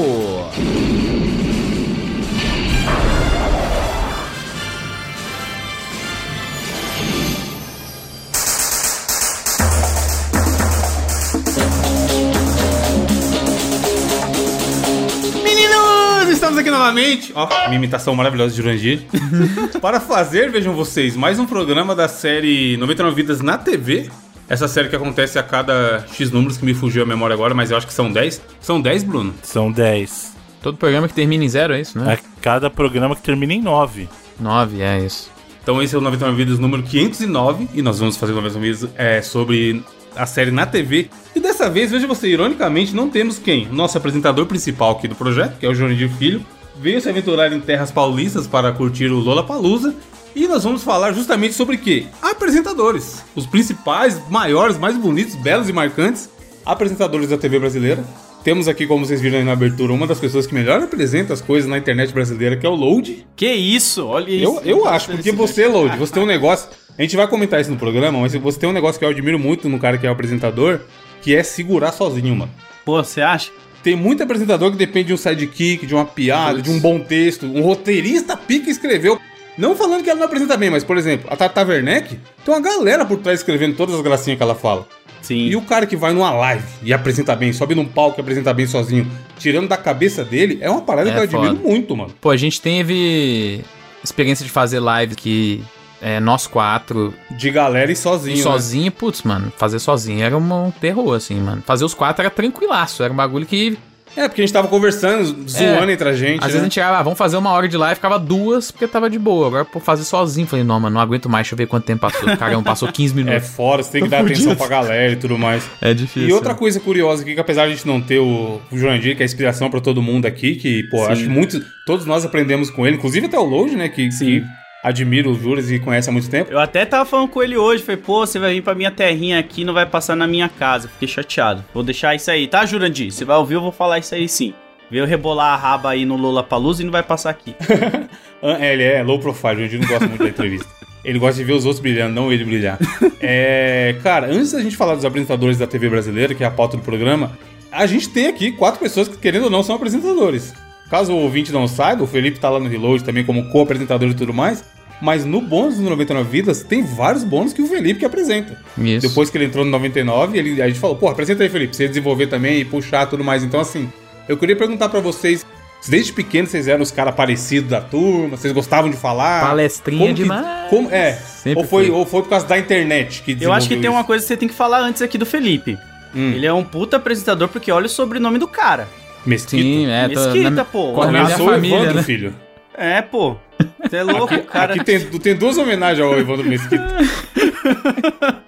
Estamos 16.57 16.59
aqui 16.59 16.71
novamente. 16.71 17.31
Ó, 17.35 17.47
minha 17.67 17.75
imitação 17.75 18.15
maravilhosa 18.15 18.55
de 18.55 18.61
Jurandir. 18.61 19.01
Para 19.79 19.99
fazer, 19.99 20.49
vejam 20.49 20.73
vocês, 20.73 21.15
mais 21.15 21.37
um 21.37 21.45
programa 21.45 21.93
da 21.93 22.07
série 22.07 22.77
99 22.77 23.15
Vidas 23.15 23.41
na 23.41 23.57
TV. 23.57 24.09
Essa 24.49 24.67
série 24.67 24.89
que 24.89 24.95
acontece 24.95 25.37
a 25.37 25.43
cada 25.43 26.05
X 26.11 26.31
números, 26.31 26.57
que 26.57 26.65
me 26.65 26.73
fugiu 26.73 27.03
a 27.03 27.05
memória 27.05 27.33
agora, 27.33 27.53
mas 27.53 27.69
eu 27.69 27.77
acho 27.77 27.85
que 27.85 27.93
são 27.93 28.11
10. 28.11 28.41
São 28.59 28.81
10, 28.81 29.03
Bruno? 29.03 29.35
São 29.43 29.71
10. 29.71 30.35
Todo 30.61 30.77
programa 30.77 31.07
que 31.07 31.13
termina 31.13 31.43
em 31.43 31.49
zero 31.49 31.73
é 31.73 31.81
isso, 31.81 31.99
né? 31.99 32.13
É 32.13 32.19
cada 32.41 32.69
programa 32.69 33.15
que 33.15 33.21
termina 33.21 33.53
em 33.53 33.61
9. 33.61 34.09
9, 34.39 34.81
é 34.81 34.99
isso. 35.01 35.29
Então 35.61 35.81
esse 35.83 35.93
é 35.93 35.97
o 35.97 36.01
99 36.01 36.37
Vidas 36.37 36.59
número 36.59 36.81
509 36.81 37.67
e 37.73 37.81
nós 37.81 37.99
vamos 37.99 38.17
fazer 38.17 38.31
o 38.31 38.35
99 38.37 38.65
Vidas 38.65 38.89
é, 38.95 39.21
sobre 39.21 39.83
a 40.17 40.25
série 40.25 40.51
na 40.51 40.65
TV. 40.65 41.09
E 41.35 41.39
dessa 41.39 41.69
vez, 41.69 41.91
veja 41.91 42.07
você, 42.07 42.27
ironicamente, 42.27 42.95
não 42.95 43.09
temos 43.09 43.37
quem? 43.37 43.67
Nosso 43.67 43.97
apresentador 43.97 44.45
principal 44.45 44.91
aqui 44.91 45.07
do 45.07 45.15
projeto, 45.15 45.57
que 45.57 45.65
é 45.65 45.69
o 45.69 45.75
Jurandir 45.75 46.09
Filho, 46.09 46.45
veio 46.79 46.99
se 47.01 47.09
aventurar 47.09 47.51
em 47.53 47.59
terras 47.59 47.91
paulistas 47.91 48.47
para 48.47 48.71
curtir 48.71 49.11
o 49.11 49.19
Lola 49.19 49.43
Palusa. 49.43 49.95
E 50.35 50.47
nós 50.47 50.63
vamos 50.63 50.83
falar 50.83 51.13
justamente 51.13 51.55
sobre 51.55 51.77
o 51.77 51.79
quê? 51.79 52.05
Apresentadores. 52.21 53.23
Os 53.35 53.45
principais, 53.45 54.21
maiores, 54.29 54.77
mais 54.77 54.95
bonitos, 54.97 55.35
belos 55.35 55.67
e 55.69 55.73
marcantes 55.73 56.29
apresentadores 56.67 57.29
da 57.29 57.37
TV 57.37 57.59
brasileira. 57.59 58.03
Temos 58.43 58.67
aqui, 58.67 58.85
como 58.85 59.05
vocês 59.05 59.19
viram 59.19 59.39
aí 59.39 59.43
na 59.43 59.53
abertura, 59.53 59.91
uma 59.91 60.05
das 60.05 60.19
pessoas 60.19 60.45
que 60.45 60.53
melhor 60.53 60.81
apresenta 60.81 61.33
as 61.33 61.41
coisas 61.41 61.69
na 61.69 61.77
internet 61.77 62.13
brasileira, 62.13 62.55
que 62.55 62.65
é 62.65 62.69
o 62.69 62.75
Load. 62.75 63.25
Que 63.35 63.51
isso? 63.51 64.05
Olha 64.05 64.29
isso. 64.29 64.61
Eu, 64.63 64.77
eu 64.77 64.87
acho, 64.87 65.11
porque 65.11 65.31
você, 65.31 65.67
Load, 65.67 65.97
você 65.97 66.13
tem 66.13 66.23
um 66.23 66.27
negócio. 66.27 66.69
A 66.97 67.01
gente 67.01 67.15
vai 67.15 67.27
comentar 67.27 67.61
isso 67.61 67.69
no 67.69 67.77
programa, 67.77 68.19
mas 68.19 68.33
você 68.33 68.59
tem 68.59 68.69
um 68.69 68.73
negócio 68.73 68.97
que 68.97 69.05
eu 69.05 69.09
admiro 69.09 69.37
muito 69.37 69.69
no 69.69 69.77
cara 69.77 69.97
que 69.97 70.07
é 70.07 70.09
o 70.09 70.13
apresentador, 70.13 70.79
que 71.21 71.35
é 71.35 71.43
segurar 71.43 71.91
sozinho, 71.91 72.35
mano. 72.35 72.51
Pô, 72.83 73.03
você 73.03 73.21
acha? 73.21 73.51
Tem 73.83 73.95
muito 73.95 74.23
apresentador 74.23 74.71
que 74.71 74.77
depende 74.77 75.07
de 75.07 75.13
um 75.13 75.17
sidekick, 75.17 75.85
de 75.85 75.93
uma 75.93 76.05
piada, 76.05 76.61
de 76.61 76.69
um 76.71 76.79
bom 76.79 76.99
texto. 76.99 77.45
Um 77.45 77.61
roteirista 77.61 78.35
pica 78.35 78.69
escreveu. 78.69 79.19
Não 79.57 79.75
falando 79.75 80.03
que 80.03 80.09
ela 80.09 80.19
não 80.19 80.25
apresenta 80.25 80.57
bem, 80.57 80.69
mas, 80.69 80.83
por 80.83 80.97
exemplo, 80.97 81.27
a 81.31 81.35
Tata 81.35 81.63
Werneck 81.63 82.17
tem 82.45 82.53
uma 82.53 82.59
galera 82.61 83.05
por 83.05 83.17
trás 83.19 83.39
escrevendo 83.39 83.75
todas 83.75 83.95
as 83.95 84.01
gracinhas 84.01 84.37
que 84.37 84.43
ela 84.43 84.55
fala. 84.55 84.87
Sim. 85.21 85.47
E 85.47 85.55
o 85.55 85.61
cara 85.61 85.85
que 85.85 85.95
vai 85.95 86.13
numa 86.13 86.31
live 86.31 86.63
e 86.83 86.93
apresenta 86.93 87.35
bem, 87.35 87.51
sobe 87.51 87.73
num 87.75 87.85
palco 87.85 88.19
e 88.19 88.21
apresenta 88.21 88.53
bem 88.53 88.67
sozinho, 88.67 89.07
tirando 89.37 89.67
da 89.67 89.75
cabeça 89.77 90.23
dele, 90.23 90.57
é 90.61 90.69
uma 90.69 90.81
parada 90.81 91.09
É 91.09 91.13
que 91.13 91.19
eu 91.19 91.23
admiro 91.23 91.55
foda. 91.57 91.67
muito, 91.69 91.95
mano. 91.97 92.13
Pô, 92.21 92.29
a 92.29 92.37
gente 92.37 92.61
teve 92.61 93.61
experiência 94.03 94.45
de 94.45 94.51
fazer 94.51 94.79
live 94.79 95.15
que 95.15 95.63
é, 96.01 96.19
nós 96.19 96.47
quatro 96.47 97.13
De 97.31 97.49
galera 97.49 97.91
e 97.91 97.95
sozinho. 97.95 98.35
e 98.35 98.37
né? 98.37 98.43
sozinho, 98.43 98.91
putz, 98.91 99.23
mano, 99.23 99.51
fazer 99.57 99.79
sozinho 99.79 100.23
era 100.23 100.37
um 100.37 100.71
terror, 100.71 101.15
assim, 101.15 101.35
mano. 101.39 101.63
Fazer 101.65 101.85
os 101.85 101.93
quatro 101.93 102.21
era 102.21 102.29
tranquilaço, 102.29 103.03
era 103.03 103.11
um 103.11 103.15
bagulho 103.15 103.45
que. 103.45 103.77
É, 104.15 104.27
porque 104.27 104.41
a 104.41 104.45
gente 104.45 104.53
tava 104.53 104.67
conversando, 104.67 105.47
zoando 105.47 105.91
entre 105.91 106.09
a 106.09 106.13
gente. 106.13 106.35
É. 106.35 106.37
Às 106.37 106.41
né? 106.41 106.47
vezes 106.47 106.61
a 106.61 106.63
gente 106.63 106.73
chegava, 106.73 106.97
ah, 106.97 107.03
vamos 107.03 107.19
fazer 107.19 107.37
uma 107.37 107.51
hora 107.51 107.67
de 107.67 107.77
live, 107.77 107.93
ficava 107.95 108.17
duas, 108.17 108.71
porque 108.71 108.87
tava 108.87 109.11
de 109.11 109.19
boa. 109.19 109.45
Agora, 109.45 109.65
por 109.65 109.79
fazer 109.79 110.05
sozinho, 110.05 110.47
falei, 110.47 110.65
não, 110.65 110.79
mano, 110.79 110.95
não 110.95 111.01
aguento 111.01 111.29
mais, 111.29 111.45
deixa 111.45 111.53
eu 111.53 111.57
ver 111.57 111.67
quanto 111.67 111.83
tempo 111.85 112.01
passou. 112.01 112.35
Caramba, 112.35 112.63
passou 112.63 112.91
15 112.91 113.13
É 113.13 113.15
minutos. 113.23 113.49
fora, 113.49 113.83
você 113.83 113.91
tem 113.91 114.03
que 114.03 114.09
dar 114.09 114.21
atenção 114.21 114.55
pra 114.55 114.67
galera 114.67 115.13
e 115.13 115.17
tudo 115.17 115.37
mais. 115.37 115.69
É, 115.79 115.93
difícil. 115.93 116.29
E 116.29 116.33
outra 116.33 116.55
coisa 116.55 116.79
curiosa 116.79 117.21
aqui, 117.21 117.35
que 117.35 117.39
apesar 117.39 117.67
de 117.67 117.73
a 117.73 117.75
gente 117.75 117.85
não 117.85 118.01
ter 118.01 118.17
o, 118.17 118.59
o 118.71 118.77
Jurandir, 118.77 119.15
que 119.15 119.21
é 119.21 119.25
inspiração 119.25 119.69
pra 119.69 119.79
todo 119.81 120.01
mundo 120.01 120.25
aqui, 120.25 120.55
que, 120.55 120.81
pô, 120.89 120.97
Sim. 121.05 121.11
acho 121.11 121.21
que 121.23 121.29
muitos, 121.29 121.61
todos 121.85 122.07
nós 122.07 122.25
aprendemos 122.25 122.71
com 122.71 122.87
ele, 122.87 122.95
inclusive 122.97 123.27
até 123.27 123.37
o 123.37 123.43
Load, 123.43 123.75
né, 123.75 123.87
que, 123.87 124.09
que 124.09 124.43
admira 124.83 125.29
os 125.29 125.39
Juras 125.39 125.69
e 125.71 125.79
conhece 125.79 126.09
há 126.09 126.11
muito 126.11 126.29
tempo. 126.29 126.51
Eu 126.51 126.59
até 126.59 126.85
tava 126.85 127.05
falando 127.05 127.29
com 127.29 127.41
ele 127.41 127.57
hoje, 127.57 127.83
falei, 127.83 128.01
pô, 128.01 128.25
você 128.25 128.39
vai 128.39 128.53
vir 128.53 128.61
pra 128.61 128.75
minha 128.75 128.91
terrinha 128.91 129.39
aqui 129.39 129.63
não 129.63 129.73
vai 129.73 129.85
passar 129.85 130.15
na 130.15 130.27
minha 130.27 130.49
casa. 130.49 130.87
Fiquei 130.87 131.07
chateado. 131.07 131.63
Vou 131.73 131.83
deixar 131.83 132.15
isso 132.15 132.29
aí, 132.31 132.47
tá, 132.47 132.65
Jurandir? 132.65 133.11
Você 133.11 133.25
vai 133.25 133.37
ouvir, 133.37 133.55
eu 133.55 133.61
vou 133.61 133.71
falar 133.71 133.99
isso 133.99 134.15
aí 134.15 134.27
sim. 134.27 134.53
Veio 134.89 135.05
rebolar 135.05 135.53
a 135.53 135.57
raba 135.57 135.89
aí 135.89 136.05
no 136.05 136.15
Lola 136.15 136.43
Palusa 136.43 136.81
e 136.81 136.85
não 136.85 136.91
vai 136.91 137.03
passar 137.03 137.29
aqui. 137.29 137.55
Ah, 138.39 138.63
é, 138.63 138.73
ele 138.73 138.83
é 138.83 139.01
low 139.01 139.17
profile, 139.17 139.53
o 139.53 139.55
Jurandir 139.55 139.79
não 139.79 139.87
gosta 139.87 140.05
muito 140.07 140.23
da 140.23 140.29
entrevista. 140.29 140.67
Ele 141.03 141.17
gosta 141.17 141.37
de 141.39 141.43
ver 141.43 141.53
os 141.53 141.65
outros 141.65 141.81
brilhando, 141.81 142.13
não 142.13 142.31
ele 142.31 142.45
brilhar. 142.45 142.77
É, 143.19 143.95
cara, 144.03 144.27
antes 144.27 144.51
da 144.51 144.61
gente 144.61 144.77
falar 144.77 144.93
dos 144.93 145.03
apresentadores 145.03 145.57
da 145.57 145.65
TV 145.65 145.89
brasileira, 145.89 146.35
que 146.35 146.43
é 146.43 146.47
a 146.47 146.51
pauta 146.51 146.77
do 146.77 146.83
programa, 146.83 147.35
a 147.71 147.87
gente 147.87 148.09
tem 148.09 148.27
aqui 148.27 148.51
quatro 148.51 148.79
pessoas 148.79 149.07
que, 149.07 149.17
querendo 149.17 149.45
ou 149.45 149.49
não, 149.49 149.63
são 149.63 149.75
apresentadores. 149.75 150.53
Caso 150.89 151.11
o 151.13 151.17
ouvinte 151.17 151.51
não 151.51 151.67
saiba, 151.67 152.03
o 152.03 152.07
Felipe 152.07 152.39
tá 152.39 152.49
lá 152.49 152.59
no 152.59 152.67
Reload 152.69 153.03
também 153.03 153.23
como 153.25 153.49
co-apresentador 153.49 154.09
e 154.09 154.13
tudo 154.13 154.33
mais. 154.33 154.63
Mas 155.01 155.23
no 155.25 155.39
bônus 155.41 155.75
do 155.77 155.83
99 155.83 156.27
Vidas, 156.29 156.63
tem 156.63 156.81
vários 156.83 157.23
bônus 157.23 157.53
que 157.53 157.61
o 157.61 157.67
Felipe 157.67 157.99
que 157.99 158.05
apresenta. 158.05 158.57
Isso. 158.77 159.07
Depois 159.07 159.29
que 159.29 159.37
ele 159.37 159.45
entrou 159.45 159.63
no 159.63 159.69
99, 159.69 160.37
ele, 160.37 160.61
a 160.61 160.67
gente 160.67 160.79
falou, 160.79 160.95
pô, 160.95 161.07
apresenta 161.07 161.43
aí, 161.43 161.49
Felipe, 161.49 161.69
pra 161.71 161.77
você 161.77 161.87
desenvolver 161.87 162.27
também 162.27 162.59
e 162.61 162.65
puxar 162.65 163.05
tudo 163.05 163.23
mais. 163.23 163.43
Então, 163.43 163.59
assim, 163.59 163.91
eu 164.27 164.35
queria 164.37 164.55
perguntar 164.55 164.89
pra 164.89 164.99
vocês, 164.99 165.45
se 165.81 165.91
desde 165.91 166.11
pequeno 166.13 166.47
vocês 166.47 166.67
eram 166.67 166.81
os 166.81 166.89
caras 166.89 167.13
parecidos 167.13 167.69
da 167.69 167.79
turma, 167.79 168.37
vocês 168.37 168.51
gostavam 168.53 168.89
de 168.89 168.97
falar? 168.97 169.41
Palestrinha 169.41 169.99
Como 170.01 170.15
que- 170.15 170.21
demais. 170.23 170.69
como- 170.71 170.89
é, 170.89 171.13
Sempre 171.13 171.59
ou 171.61 171.69
foi, 171.69 171.85
foi. 171.87 171.95
ou 171.95 172.03
foi 172.05 172.21
por 172.23 172.29
causa 172.29 172.47
da 172.47 172.57
internet 172.57 173.21
que 173.21 173.37
Eu 173.39 173.53
acho 173.53 173.67
que 173.67 173.77
tem 173.77 173.89
uma 173.91 174.03
coisa 174.03 174.23
que 174.23 174.27
você 174.29 174.37
tem 174.37 174.47
que 174.49 174.55
falar 174.55 174.79
antes 174.79 175.03
aqui 175.03 175.19
do 175.19 175.27
Felipe. 175.27 175.77
Hum. 176.15 176.31
Ele 176.33 176.45
é 176.47 176.53
um 176.53 176.63
puta 176.63 176.97
apresentador 176.97 177.49
porque 177.49 177.71
olha 177.71 177.85
o 177.85 177.89
sobrenome 177.89 178.39
do 178.39 178.47
cara. 178.47 178.87
Mesquita. 179.25 179.61
Sim, 179.63 179.87
é. 179.89 180.07
Mesquita, 180.07 180.49
na- 180.49 180.65
pô. 180.65 180.93
corre 180.93 181.05
na 181.07 181.11
minha 181.11 181.23
Começou 181.25 181.47
o 181.47 181.51
família, 181.51 181.75
Evandro, 181.77 181.95
né? 181.95 182.03
filho. 182.03 182.35
É, 182.77 183.01
pô. 183.01 183.35
Você 183.83 183.95
é 183.97 184.03
louco, 184.03 184.37
cara. 184.43 184.75
Aqui 184.75 184.83
tem, 184.83 184.99
tem 184.99 185.35
duas 185.35 185.57
homenagens 185.57 186.05
ao 186.05 186.17
Evandro 186.17 186.45
Mesquita. 186.47 186.85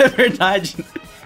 É 0.00 0.08
verdade. 0.08 0.76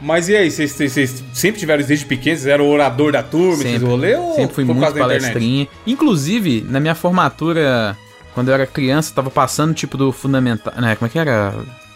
Mas 0.01 0.29
e 0.29 0.37
aí, 0.37 0.51
vocês, 0.51 1.25
sempre 1.33 1.61
tiveram 1.61 1.81
isso 1.81 1.89
desde 1.89 2.05
pequenos? 2.07 2.41
Vocês 2.41 2.53
eram 2.53 2.67
o 2.67 2.71
orador 2.71 3.13
da 3.13 3.23
turma, 3.23 3.55
esses 3.55 3.73
Sempre. 3.73 3.87
rolê? 3.87 4.15
Ou 4.17 4.35
Sempre 4.35 4.55
fui 4.55 4.65
muito 4.65 4.93
palestrinha. 4.95 5.69
Inclusive, 5.87 6.67
na 6.69 6.81
minha 6.81 6.95
formatura, 6.95 7.97
quando 8.35 8.49
eu 8.49 8.55
era 8.55 8.67
criança, 8.67 9.15
tava 9.15 9.31
passando 9.31 9.73
tipo 9.75 9.97
do 9.97 10.11
fundamental. 10.13 10.73
Né, 10.77 10.97
como 10.97 11.07
é 11.07 11.09
que 11.09 11.19
era? 11.19 11.55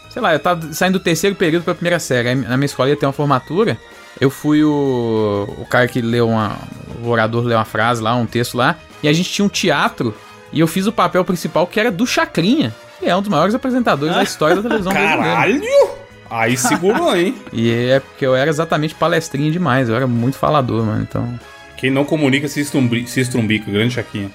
Sei 0.09 0.21
lá, 0.21 0.33
eu 0.33 0.39
tava 0.39 0.71
saindo 0.73 0.97
do 0.97 1.03
terceiro 1.03 1.35
período 1.35 1.63
pra 1.63 1.75
primeira 1.75 1.99
série. 1.99 2.29
Aí 2.29 2.35
na 2.35 2.55
minha 2.57 2.65
escola 2.65 2.89
ia 2.89 2.95
ter 2.95 3.05
uma 3.05 3.13
formatura. 3.13 3.77
Eu 4.19 4.29
fui 4.29 4.63
o, 4.63 5.47
o 5.59 5.65
cara 5.65 5.87
que 5.87 6.01
leu 6.01 6.29
uma. 6.29 6.57
O 7.03 7.09
orador 7.09 7.43
leu 7.43 7.57
uma 7.57 7.65
frase 7.65 8.01
lá, 8.01 8.15
um 8.15 8.25
texto 8.25 8.55
lá. 8.55 8.77
E 9.01 9.07
a 9.07 9.13
gente 9.13 9.31
tinha 9.31 9.45
um 9.45 9.49
teatro. 9.49 10.13
E 10.51 10.59
eu 10.59 10.67
fiz 10.67 10.87
o 10.87 10.91
papel 10.91 11.23
principal 11.23 11.67
que 11.67 11.79
era 11.79 11.91
do 11.91 12.05
Chacrinha. 12.05 12.73
Que 12.99 13.05
é 13.05 13.15
um 13.15 13.21
dos 13.21 13.29
maiores 13.29 13.53
apresentadores 13.53 14.15
da 14.15 14.23
história 14.23 14.55
da 14.55 14.61
televisão 14.63 14.91
brasileira. 14.91 15.23
Caralho! 15.23 15.97
Aí 16.29 16.57
segurou, 16.57 17.15
hein? 17.15 17.35
E 17.53 17.71
é 17.71 17.99
porque 17.99 18.25
eu 18.25 18.35
era 18.35 18.49
exatamente 18.49 18.95
palestrinha 18.95 19.51
demais. 19.51 19.87
Eu 19.87 19.95
era 19.95 20.07
muito 20.07 20.37
falador, 20.37 20.83
mano. 20.83 21.05
Então. 21.07 21.39
Quem 21.77 21.91
não 21.91 22.03
comunica 22.03 22.47
se, 22.47 22.59
estrumbi, 22.59 23.07
se 23.07 23.21
estrumbica, 23.21 23.71
grande 23.71 23.93
Chaquinha. 23.93 24.31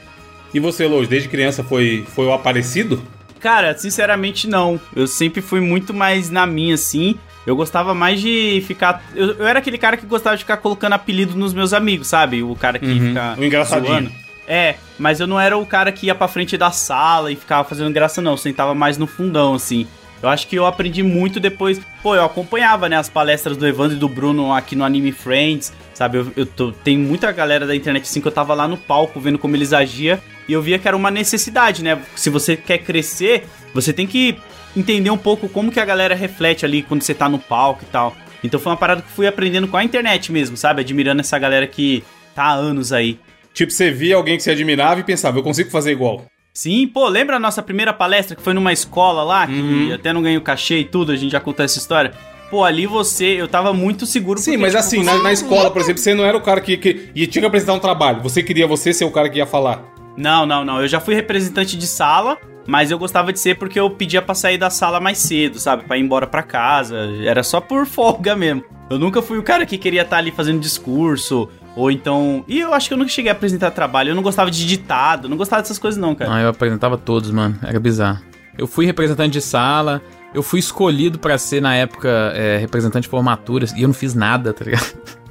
E 0.54 0.60
você, 0.60 0.86
Lois, 0.86 1.08
desde 1.08 1.28
criança 1.28 1.64
foi, 1.64 2.04
foi 2.14 2.26
o 2.26 2.32
aparecido? 2.32 3.02
Cara, 3.40 3.76
sinceramente 3.76 4.46
não. 4.46 4.80
Eu 4.94 5.06
sempre 5.06 5.40
fui 5.40 5.60
muito 5.60 5.92
mais 5.92 6.30
na 6.30 6.46
minha, 6.46 6.74
assim. 6.74 7.18
Eu 7.46 7.56
gostava 7.56 7.92
mais 7.94 8.20
de 8.20 8.62
ficar. 8.66 9.02
Eu, 9.14 9.32
eu 9.32 9.46
era 9.46 9.58
aquele 9.58 9.76
cara 9.78 9.96
que 9.96 10.06
gostava 10.06 10.36
de 10.36 10.42
ficar 10.44 10.58
colocando 10.58 10.92
apelido 10.92 11.34
nos 11.36 11.52
meus 11.52 11.72
amigos, 11.72 12.06
sabe? 12.08 12.42
O 12.42 12.54
cara 12.54 12.78
que 12.78 12.86
Uhum. 12.86 13.08
fica. 13.08 13.34
O 13.38 13.44
engraçadinho. 13.44 13.88
zoando. 13.92 14.12
É, 14.46 14.74
mas 14.98 15.20
eu 15.20 15.26
não 15.26 15.38
era 15.40 15.56
o 15.56 15.64
cara 15.66 15.90
que 15.92 16.06
ia 16.06 16.14
pra 16.14 16.28
frente 16.28 16.56
da 16.58 16.70
sala 16.70 17.30
e 17.32 17.36
ficava 17.36 17.66
fazendo 17.68 17.92
graça, 17.92 18.20
não. 18.22 18.32
Eu 18.32 18.36
sentava 18.36 18.74
mais 18.74 18.98
no 18.98 19.06
fundão, 19.06 19.54
assim. 19.54 19.86
Eu 20.22 20.28
acho 20.28 20.46
que 20.46 20.54
eu 20.54 20.66
aprendi 20.66 21.02
muito 21.02 21.40
depois. 21.40 21.80
Pô, 22.02 22.14
eu 22.14 22.24
acompanhava, 22.24 22.88
né, 22.88 22.96
as 22.96 23.08
palestras 23.08 23.56
do 23.56 23.66
Evandro 23.66 23.96
e 23.96 23.98
do 23.98 24.08
Bruno 24.08 24.52
aqui 24.52 24.76
no 24.76 24.84
Anime 24.84 25.10
Friends, 25.10 25.72
sabe? 25.94 26.18
Eu, 26.18 26.32
eu 26.36 26.46
tô, 26.46 26.70
tem 26.70 26.96
muita 26.96 27.32
galera 27.32 27.66
da 27.66 27.74
internet, 27.74 28.02
assim, 28.04 28.20
que 28.20 28.28
eu 28.28 28.32
tava 28.32 28.54
lá 28.54 28.68
no 28.68 28.76
palco 28.76 29.18
vendo 29.18 29.36
como 29.38 29.56
eles 29.56 29.72
agiam. 29.72 30.16
E 30.48 30.52
eu 30.52 30.62
via 30.62 30.78
que 30.78 30.86
era 30.86 30.96
uma 30.96 31.10
necessidade, 31.10 31.82
né? 31.82 31.98
Se 32.14 32.30
você 32.30 32.56
quer 32.56 32.78
crescer, 32.78 33.46
você 33.74 33.92
tem 33.92 34.06
que 34.06 34.36
entender 34.76 35.10
um 35.10 35.18
pouco 35.18 35.48
como 35.48 35.70
que 35.70 35.80
a 35.80 35.84
galera 35.84 36.14
reflete 36.14 36.64
ali 36.64 36.82
quando 36.82 37.02
você 37.02 37.14
tá 37.14 37.28
no 37.28 37.38
palco 37.38 37.82
e 37.82 37.86
tal. 37.86 38.14
Então 38.44 38.58
foi 38.58 38.70
uma 38.72 38.76
parada 38.78 39.02
que 39.02 39.10
fui 39.10 39.26
aprendendo 39.26 39.68
com 39.68 39.76
a 39.76 39.84
internet 39.84 40.32
mesmo, 40.32 40.56
sabe? 40.56 40.80
Admirando 40.80 41.20
essa 41.20 41.38
galera 41.38 41.66
que 41.66 42.02
tá 42.34 42.44
há 42.44 42.52
anos 42.52 42.92
aí. 42.92 43.18
Tipo, 43.54 43.70
você 43.70 43.90
via 43.90 44.16
alguém 44.16 44.36
que 44.36 44.42
você 44.42 44.50
admirava 44.50 45.00
e 45.00 45.04
pensava, 45.04 45.38
eu 45.38 45.42
consigo 45.42 45.70
fazer 45.70 45.92
igual. 45.92 46.24
Sim, 46.54 46.86
pô, 46.86 47.08
lembra 47.08 47.36
a 47.36 47.38
nossa 47.40 47.62
primeira 47.62 47.92
palestra 47.92 48.34
que 48.36 48.42
foi 48.42 48.52
numa 48.52 48.72
escola 48.72 49.22
lá, 49.22 49.46
que 49.46 49.52
Uhum. 49.52 49.94
até 49.94 50.12
não 50.12 50.22
ganhou 50.22 50.42
cachê 50.42 50.78
e 50.80 50.84
tudo, 50.84 51.12
a 51.12 51.16
gente 51.16 51.32
já 51.32 51.40
contou 51.40 51.64
essa 51.64 51.78
história? 51.78 52.12
Pô, 52.50 52.62
ali 52.64 52.86
você, 52.86 53.24
eu 53.40 53.48
tava 53.48 53.72
muito 53.72 54.04
seguro. 54.04 54.38
Sim, 54.38 54.52
porque, 54.52 54.62
mas 54.62 54.72
tipo, 54.72 54.80
assim, 54.80 54.98
você- 54.98 55.04
na, 55.16 55.22
na 55.22 55.32
escola, 55.32 55.70
por 55.70 55.80
exemplo, 55.80 56.02
você 56.02 56.12
não 56.14 56.24
era 56.24 56.36
o 56.36 56.40
cara 56.42 56.60
que, 56.60 56.76
que 56.76 57.08
ia, 57.14 57.26
tinha 57.26 57.40
que 57.40 57.46
apresentar 57.46 57.72
um 57.72 57.78
trabalho. 57.78 58.20
Você 58.22 58.42
queria 58.42 58.66
você 58.66 58.92
ser 58.92 59.04
o 59.06 59.10
cara 59.10 59.30
que 59.30 59.38
ia 59.38 59.46
falar. 59.46 59.82
Não, 60.16 60.44
não, 60.44 60.62
não. 60.62 60.82
Eu 60.82 60.88
já 60.88 61.00
fui 61.00 61.14
representante 61.14 61.74
de 61.78 61.86
sala, 61.86 62.36
mas 62.66 62.90
eu 62.90 62.98
gostava 62.98 63.32
de 63.32 63.40
ser 63.40 63.56
porque 63.58 63.78
eu 63.78 63.90
pedia 63.90 64.22
pra 64.22 64.34
sair 64.34 64.58
da 64.58 64.70
sala 64.70 65.00
mais 65.00 65.18
cedo, 65.18 65.58
sabe? 65.58 65.84
Pra 65.84 65.96
ir 65.96 66.02
embora 66.02 66.26
pra 66.26 66.42
casa. 66.42 66.96
Era 67.24 67.42
só 67.42 67.60
por 67.60 67.86
folga 67.86 68.36
mesmo. 68.36 68.64
Eu 68.90 68.98
nunca 68.98 69.22
fui 69.22 69.38
o 69.38 69.42
cara 69.42 69.64
que 69.64 69.78
queria 69.78 70.02
estar 70.02 70.18
ali 70.18 70.30
fazendo 70.30 70.60
discurso. 70.60 71.48
Ou 71.74 71.90
então. 71.90 72.44
E 72.46 72.60
eu 72.60 72.74
acho 72.74 72.88
que 72.88 72.94
eu 72.94 72.98
nunca 72.98 73.10
cheguei 73.10 73.30
a 73.30 73.32
apresentar 73.32 73.70
trabalho. 73.70 74.10
Eu 74.10 74.14
não 74.14 74.22
gostava 74.22 74.50
de 74.50 74.66
ditado, 74.66 75.28
não 75.28 75.36
gostava 75.36 75.62
dessas 75.62 75.78
coisas, 75.78 75.98
não, 75.98 76.14
cara. 76.14 76.34
Ah, 76.34 76.40
eu 76.42 76.48
apresentava 76.48 76.98
todos, 76.98 77.30
mano. 77.30 77.58
Era 77.62 77.80
bizarro. 77.80 78.20
Eu 78.58 78.66
fui 78.66 78.84
representante 78.84 79.32
de 79.32 79.40
sala. 79.40 80.02
Eu 80.34 80.42
fui 80.42 80.60
escolhido 80.60 81.18
pra 81.18 81.36
ser, 81.36 81.60
na 81.60 81.74
época, 81.74 82.08
é, 82.34 82.58
representante 82.58 83.04
de 83.04 83.08
formaturas. 83.08 83.72
E 83.72 83.82
eu 83.82 83.88
não 83.88 83.94
fiz 83.94 84.14
nada, 84.14 84.52
tá 84.52 84.64
ligado? 84.64 84.92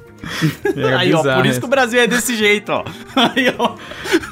Era 0.76 0.98
Aí, 1.00 1.12
ó, 1.12 1.18
bizarro 1.18 1.42
por 1.42 1.46
isso 1.50 1.60
que 1.60 1.66
o 1.66 1.68
Brasil 1.68 2.00
é 2.00 2.06
desse 2.06 2.36
jeito, 2.36 2.70
ó. 2.72 2.84
Aí, 3.16 3.52
ó. 3.58 3.74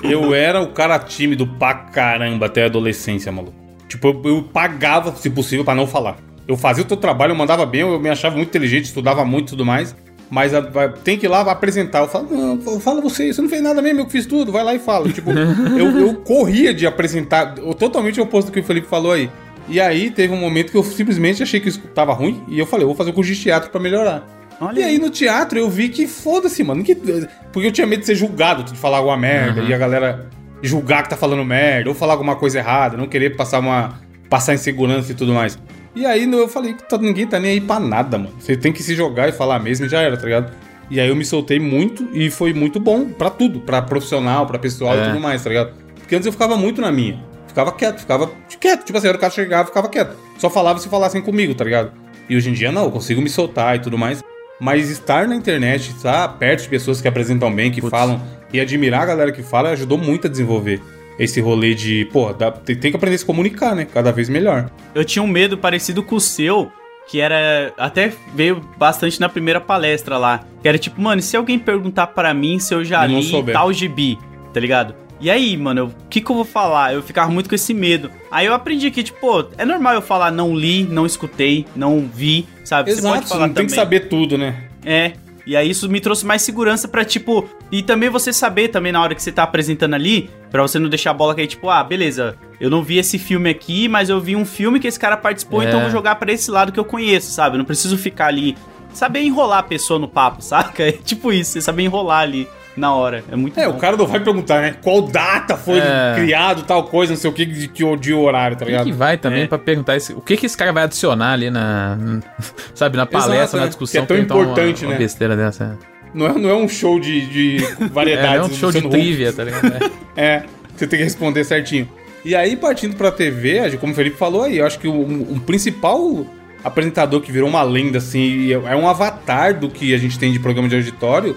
Eu 0.02 0.34
era 0.34 0.60
o 0.60 0.68
cara 0.68 0.98
tímido 0.98 1.46
pra 1.46 1.74
caramba 1.74 2.46
até 2.46 2.62
a 2.62 2.66
adolescência, 2.66 3.30
maluco. 3.32 3.54
Tipo, 3.88 4.08
eu, 4.08 4.22
eu 4.36 4.42
pagava, 4.42 5.14
se 5.16 5.28
possível, 5.30 5.64
pra 5.64 5.74
não 5.74 5.86
falar. 5.86 6.16
Eu 6.46 6.56
fazia 6.56 6.82
o 6.84 6.86
teu 6.86 6.96
trabalho, 6.96 7.32
eu 7.32 7.36
mandava 7.36 7.64
bem, 7.66 7.80
eu 7.82 7.98
me 8.00 8.08
achava 8.08 8.36
muito 8.36 8.48
inteligente, 8.48 8.84
estudava 8.84 9.24
muito 9.24 9.48
e 9.48 9.50
tudo 9.50 9.64
mais. 9.64 9.94
Mas 10.30 10.54
a- 10.54 10.60
vai- 10.60 10.92
tem 10.92 11.18
que 11.18 11.26
ir 11.26 11.28
lá 11.28 11.40
apresentar. 11.40 11.98
Eu 12.00 12.08
falo, 12.08 12.28
não, 12.30 12.80
fala 12.80 13.00
você, 13.00 13.32
você 13.32 13.42
não 13.42 13.48
fez 13.48 13.60
nada 13.62 13.82
mesmo, 13.82 14.00
eu 14.00 14.06
que 14.06 14.12
fiz 14.12 14.26
tudo, 14.26 14.52
vai 14.52 14.62
lá 14.62 14.72
e 14.74 14.78
fala. 14.78 15.08
Tipo, 15.08 15.30
eu, 15.76 15.98
eu 15.98 16.14
corria 16.16 16.72
de 16.72 16.86
apresentar, 16.86 17.56
eu- 17.58 17.74
totalmente 17.74 18.20
o 18.20 18.22
oposto 18.22 18.46
do 18.50 18.52
que 18.52 18.60
o 18.60 18.64
Felipe 18.64 18.86
falou 18.86 19.10
aí. 19.12 19.28
E 19.68 19.80
aí 19.80 20.10
teve 20.10 20.32
um 20.32 20.36
momento 20.38 20.70
que 20.70 20.76
eu 20.76 20.82
simplesmente 20.84 21.42
achei 21.42 21.60
que 21.60 21.68
isso 21.68 21.80
tava 21.94 22.12
ruim, 22.12 22.42
e 22.48 22.58
eu 22.58 22.66
falei, 22.66 22.84
eu 22.84 22.88
vou 22.88 22.96
fazer 22.96 23.10
um 23.10 23.12
curso 23.12 23.32
de 23.32 23.40
teatro 23.40 23.70
pra 23.70 23.80
melhorar. 23.80 24.24
Olha 24.60 24.80
E 24.80 24.82
aí 24.82 24.98
no 24.98 25.08
teatro 25.10 25.58
eu 25.58 25.68
vi 25.70 25.88
que 25.88 26.06
foda-se, 26.06 26.62
mano. 26.62 26.84
que- 26.84 26.94
porque 26.94 27.68
eu 27.68 27.72
tinha 27.72 27.86
medo 27.86 28.00
de 28.00 28.06
ser 28.06 28.14
julgado, 28.14 28.62
de 28.62 28.76
falar 28.76 28.98
alguma 28.98 29.16
merda, 29.16 29.62
e 29.62 29.72
a 29.72 29.78
galera 29.78 30.28
julgar 30.62 31.02
que 31.02 31.10
tá 31.10 31.16
falando 31.16 31.44
merda, 31.44 31.88
ou 31.88 31.94
falar 31.94 32.12
alguma 32.12 32.36
coisa 32.36 32.58
errada, 32.58 32.96
não 32.96 33.06
querer 33.06 33.36
passar 33.36 33.58
uma. 33.60 33.98
passar 34.28 34.54
insegurança 34.54 35.10
e 35.10 35.14
tudo 35.16 35.32
mais. 35.34 35.58
E 35.92 36.06
aí 36.06 36.30
eu 36.30 36.46
falei 36.46 36.74
que 36.74 36.98
ninguém 36.98 37.26
tá 37.26 37.40
nem 37.40 37.50
aí 37.52 37.60
pra 37.60 37.80
nada, 37.80 38.16
mano. 38.16 38.32
Você 38.38 38.56
tem 38.56 38.72
que 38.72 38.80
se 38.80 38.94
jogar 38.94 39.28
e 39.28 39.32
falar 39.32 39.58
mesmo 39.58 39.86
e 39.86 39.88
já 39.88 40.00
era, 40.00 40.16
tá 40.16 40.24
ligado? 40.24 40.52
E 40.88 41.00
aí 41.00 41.08
eu 41.08 41.16
me 41.16 41.24
soltei 41.24 41.58
muito 41.58 42.08
e 42.12 42.30
foi 42.30 42.52
muito 42.52 42.78
bom 42.78 43.06
pra 43.06 43.28
tudo, 43.28 43.58
pra 43.60 43.82
profissional, 43.82 44.46
pra 44.46 44.56
pessoal 44.56 44.94
É. 44.94 45.02
e 45.02 45.06
tudo 45.08 45.20
mais, 45.20 45.42
tá 45.42 45.48
ligado? 45.48 45.72
Porque 45.96 46.14
antes 46.14 46.26
eu 46.26 46.32
ficava 46.32 46.56
muito 46.56 46.80
na 46.80 46.92
minha. 46.92 47.20
Ficava 47.48 47.72
quieto, 47.72 47.98
ficava 47.98 48.30
quieto. 48.60 48.84
Tipo 48.84 48.98
assim, 48.98 49.08
era 49.08 49.16
o 49.16 49.20
cara 49.20 49.32
chegava, 49.32 49.66
ficava 49.66 49.88
quieto. 49.88 50.16
Só 50.38 50.48
falava 50.48 50.78
se 50.78 50.88
falassem 50.88 51.20
comigo, 51.20 51.54
tá 51.56 51.64
ligado? 51.64 51.90
E 52.28 52.36
hoje 52.36 52.50
em 52.50 52.52
dia 52.52 52.70
não, 52.70 52.84
eu 52.84 52.90
consigo 52.92 53.20
me 53.20 53.28
soltar 53.28 53.74
e 53.74 53.80
tudo 53.80 53.98
mais. 53.98 54.22
Mas 54.60 54.90
estar 54.90 55.26
na 55.26 55.34
internet, 55.34 55.88
estar 55.90 56.28
perto 56.38 56.62
de 56.62 56.68
pessoas 56.68 57.00
que 57.00 57.08
apresentam 57.08 57.52
bem, 57.54 57.70
que 57.70 57.80
falam, 57.80 58.20
e 58.52 58.60
admirar 58.60 59.02
a 59.02 59.06
galera 59.06 59.32
que 59.32 59.42
fala, 59.42 59.70
ajudou 59.70 59.96
muito 59.96 60.26
a 60.26 60.30
desenvolver 60.30 60.80
esse 61.18 61.40
rolê 61.40 61.74
de, 61.74 62.04
pô, 62.12 62.32
dá- 62.32 62.50
tem, 62.52 62.76
tem 62.76 62.90
que 62.90 62.96
aprender 62.96 63.14
a 63.16 63.18
se 63.18 63.24
comunicar, 63.24 63.74
né? 63.74 63.86
Cada 63.86 64.12
vez 64.12 64.28
melhor. 64.28 64.70
Eu 64.94 65.04
tinha 65.04 65.22
um 65.22 65.26
medo 65.26 65.56
parecido 65.56 66.02
com 66.02 66.16
o 66.16 66.20
seu, 66.20 66.70
que 67.08 67.20
era. 67.20 67.72
Até 67.78 68.12
veio 68.34 68.60
bastante 68.76 69.20
na 69.20 69.28
primeira 69.28 69.60
palestra 69.60 70.16
lá. 70.18 70.44
Que 70.62 70.68
era 70.68 70.78
tipo, 70.78 71.00
mano, 71.00 71.20
e 71.20 71.22
se 71.22 71.36
alguém 71.36 71.58
perguntar 71.58 72.08
pra 72.08 72.32
mim 72.34 72.58
se 72.58 72.74
eu 72.74 72.84
já 72.84 73.04
Eu 73.04 73.10
não 73.10 73.18
li 73.20 73.24
souber. 73.24 73.54
tal 73.54 73.72
gibi, 73.72 74.18
tá 74.52 74.60
ligado? 74.60 74.94
E 75.20 75.30
aí, 75.30 75.54
mano, 75.56 75.86
o 75.86 76.08
que, 76.08 76.20
que 76.20 76.30
eu 76.30 76.34
vou 76.36 76.44
falar? 76.46 76.94
Eu 76.94 77.02
ficava 77.02 77.30
muito 77.30 77.48
com 77.48 77.54
esse 77.54 77.74
medo. 77.74 78.10
Aí 78.30 78.46
eu 78.46 78.54
aprendi 78.54 78.90
que, 78.90 79.02
tipo, 79.02 79.20
pô, 79.20 79.44
é 79.58 79.66
normal 79.66 79.92
eu 79.94 80.00
falar 80.00 80.30
não 80.30 80.54
li, 80.54 80.82
não 80.84 81.04
escutei, 81.04 81.66
não 81.76 82.08
vi, 82.12 82.48
sabe? 82.64 82.90
Exato, 82.90 83.28
você 83.28 83.38
não 83.38 83.50
tem 83.50 83.66
que 83.66 83.72
saber 83.72 84.08
tudo, 84.08 84.38
né? 84.38 84.64
É. 84.84 85.12
E 85.46 85.56
aí 85.56 85.68
isso 85.68 85.88
me 85.90 86.00
trouxe 86.00 86.24
mais 86.24 86.40
segurança 86.42 86.88
pra, 86.88 87.04
tipo, 87.04 87.48
e 87.72 87.82
também 87.82 88.08
você 88.08 88.32
saber 88.32 88.68
também 88.68 88.92
na 88.92 89.02
hora 89.02 89.14
que 89.14 89.22
você 89.22 89.32
tá 89.32 89.42
apresentando 89.42 89.94
ali, 89.94 90.30
pra 90.50 90.62
você 90.62 90.78
não 90.78 90.88
deixar 90.88 91.10
a 91.10 91.14
bola 91.14 91.34
cair, 91.34 91.46
tipo, 91.48 91.68
ah, 91.68 91.82
beleza, 91.82 92.36
eu 92.60 92.70
não 92.70 92.82
vi 92.82 92.98
esse 92.98 93.18
filme 93.18 93.50
aqui, 93.50 93.88
mas 93.88 94.08
eu 94.08 94.20
vi 94.20 94.36
um 94.36 94.44
filme 94.44 94.78
que 94.78 94.86
esse 94.86 94.98
cara 94.98 95.16
participou, 95.16 95.60
É. 95.62 95.66
então 95.66 95.80
eu 95.80 95.84
vou 95.84 95.90
jogar 95.90 96.14
pra 96.16 96.32
esse 96.32 96.50
lado 96.50 96.72
que 96.72 96.78
eu 96.80 96.84
conheço, 96.84 97.32
sabe? 97.32 97.56
Eu 97.56 97.58
não 97.58 97.64
preciso 97.64 97.98
ficar 97.98 98.26
ali, 98.26 98.56
saber 98.92 99.20
enrolar 99.22 99.58
a 99.58 99.62
pessoa 99.64 99.98
no 99.98 100.08
papo, 100.08 100.40
saca? 100.44 100.84
É 100.84 100.92
tipo 100.92 101.32
isso, 101.32 101.52
você 101.52 101.60
saber 101.60 101.82
enrolar 101.82 102.20
ali 102.20 102.46
na 102.80 102.94
hora. 102.94 103.22
É 103.30 103.36
muito 103.36 103.60
É, 103.60 103.66
bom. 103.68 103.76
o 103.76 103.78
cara 103.78 103.96
não 103.96 104.06
vai 104.06 104.18
perguntar, 104.20 104.62
né? 104.62 104.74
Qual 104.82 105.02
data 105.02 105.56
foi 105.56 105.78
É. 105.78 106.14
criado 106.16 106.62
tal 106.62 106.84
coisa, 106.84 107.12
não 107.12 107.20
sei 107.20 107.30
o 107.30 107.32
que, 107.32 107.44
de, 107.44 107.68
de, 107.68 107.96
de 107.96 108.14
horário, 108.14 108.56
tá 108.56 108.64
Quem 108.64 108.72
ligado? 108.72 108.86
que 108.86 108.92
vai 108.92 109.16
também 109.18 109.42
É. 109.42 109.46
pra 109.46 109.58
perguntar 109.58 109.96
esse- 109.96 110.12
o 110.14 110.20
que 110.20 110.36
que 110.36 110.46
esse 110.46 110.56
cara 110.56 110.72
vai 110.72 110.84
adicionar 110.84 111.32
ali 111.34 111.50
na. 111.50 111.96
Sabe, 112.74 112.96
na 112.96 113.06
palestra, 113.06 113.36
Exato, 113.42 113.56
na 113.58 113.64
é. 113.64 113.68
discussão. 113.68 113.92
Que 113.92 114.04
é 114.04 114.06
tão 114.06 114.16
perguntar 114.16 114.34
uma- 114.34 114.44
importante, 114.44 114.84
uma, 114.84 114.92
né? 114.94 114.98
besteira 114.98 115.36
dessa. 115.36 115.78
Não 116.12 116.26
é, 116.26 116.32
não 116.32 116.50
é 116.50 116.54
um 116.56 116.68
show 116.68 116.98
de, 116.98 117.20
de 117.26 117.64
É, 117.80 117.84
variedades. 117.86 118.36
não 118.38 118.44
é 118.44 118.46
um 118.46 118.54
show 118.54 118.72
de 118.72 118.82
trivia, 118.88 119.32
tá 119.32 119.44
ligado? 119.44 119.66
É. 119.66 119.90
É, 120.16 120.42
você 120.76 120.86
tem 120.86 120.98
que 120.98 121.04
responder 121.04 121.44
certinho. 121.44 121.88
E 122.24 122.34
aí, 122.34 122.56
partindo 122.56 122.96
pra 122.96 123.10
TV, 123.10 123.76
como 123.78 123.92
o 123.92 123.96
Felipe 123.96 124.16
falou 124.16 124.42
aí, 124.42 124.58
eu 124.58 124.66
acho 124.66 124.78
que 124.78 124.88
o, 124.88 124.92
um- 124.92 125.34
o 125.36 125.40
principal 125.40 126.26
apresentador 126.62 127.20
que 127.22 127.32
virou 127.32 127.48
uma 127.48 127.62
lenda, 127.62 127.98
assim, 127.98 128.18
e 128.20 128.52
é 128.52 128.76
um 128.76 128.86
avatar 128.88 129.58
do 129.58 129.70
que 129.70 129.94
a 129.94 129.98
gente 129.98 130.18
tem 130.18 130.30
de 130.32 130.38
programa 130.38 130.68
de 130.68 130.76
auditório, 130.76 131.36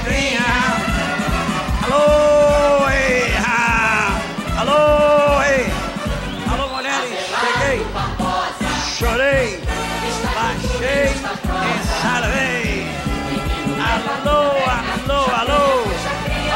Chacrinha. 0.00 0.40
Alô, 1.84 2.88
ei, 2.88 3.34
ah. 3.46 4.18
Alô, 4.60 5.42
ei. 5.42 5.66
Alô, 6.50 6.68
mulheres, 6.68 7.18
cheguei. 7.40 7.86
Chorei, 8.96 9.60
baixei 10.34 11.08
e 11.10 11.84
salvei. 12.00 12.86
Alô, 14.24 14.40
alô, 14.78 15.20
alô. 15.36 15.64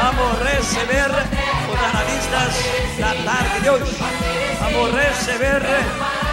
Vamos 0.01 0.33
receber 0.41 1.11
os 1.71 1.79
analistas 1.83 2.53
da 2.99 3.11
tarde 3.31 3.59
de 3.61 3.69
hoje. 3.69 3.95
Vamos 4.59 4.89
receber 4.95 5.61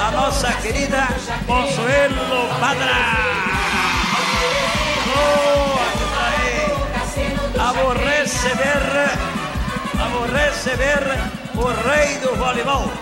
a 0.00 0.10
nossa 0.12 0.50
querida 0.62 1.08
Consuelo 1.46 2.48
Padra. 2.58 2.96
Alô, 5.04 5.71
Vamos 7.74 7.96
receber, 8.04 8.82
vamos 9.94 10.30
receber 10.30 10.98
o 11.54 11.64
rei 11.88 12.18
do 12.18 12.36
voleibol. 12.36 12.92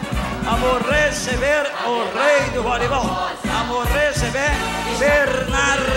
Vamos 0.44 0.88
receber 0.88 1.66
o 1.84 2.04
rei 2.16 2.50
do 2.54 2.62
voleibol. 2.62 3.02
Vamos 3.44 3.88
receber 3.88 4.50
Bernardo. 4.96 5.90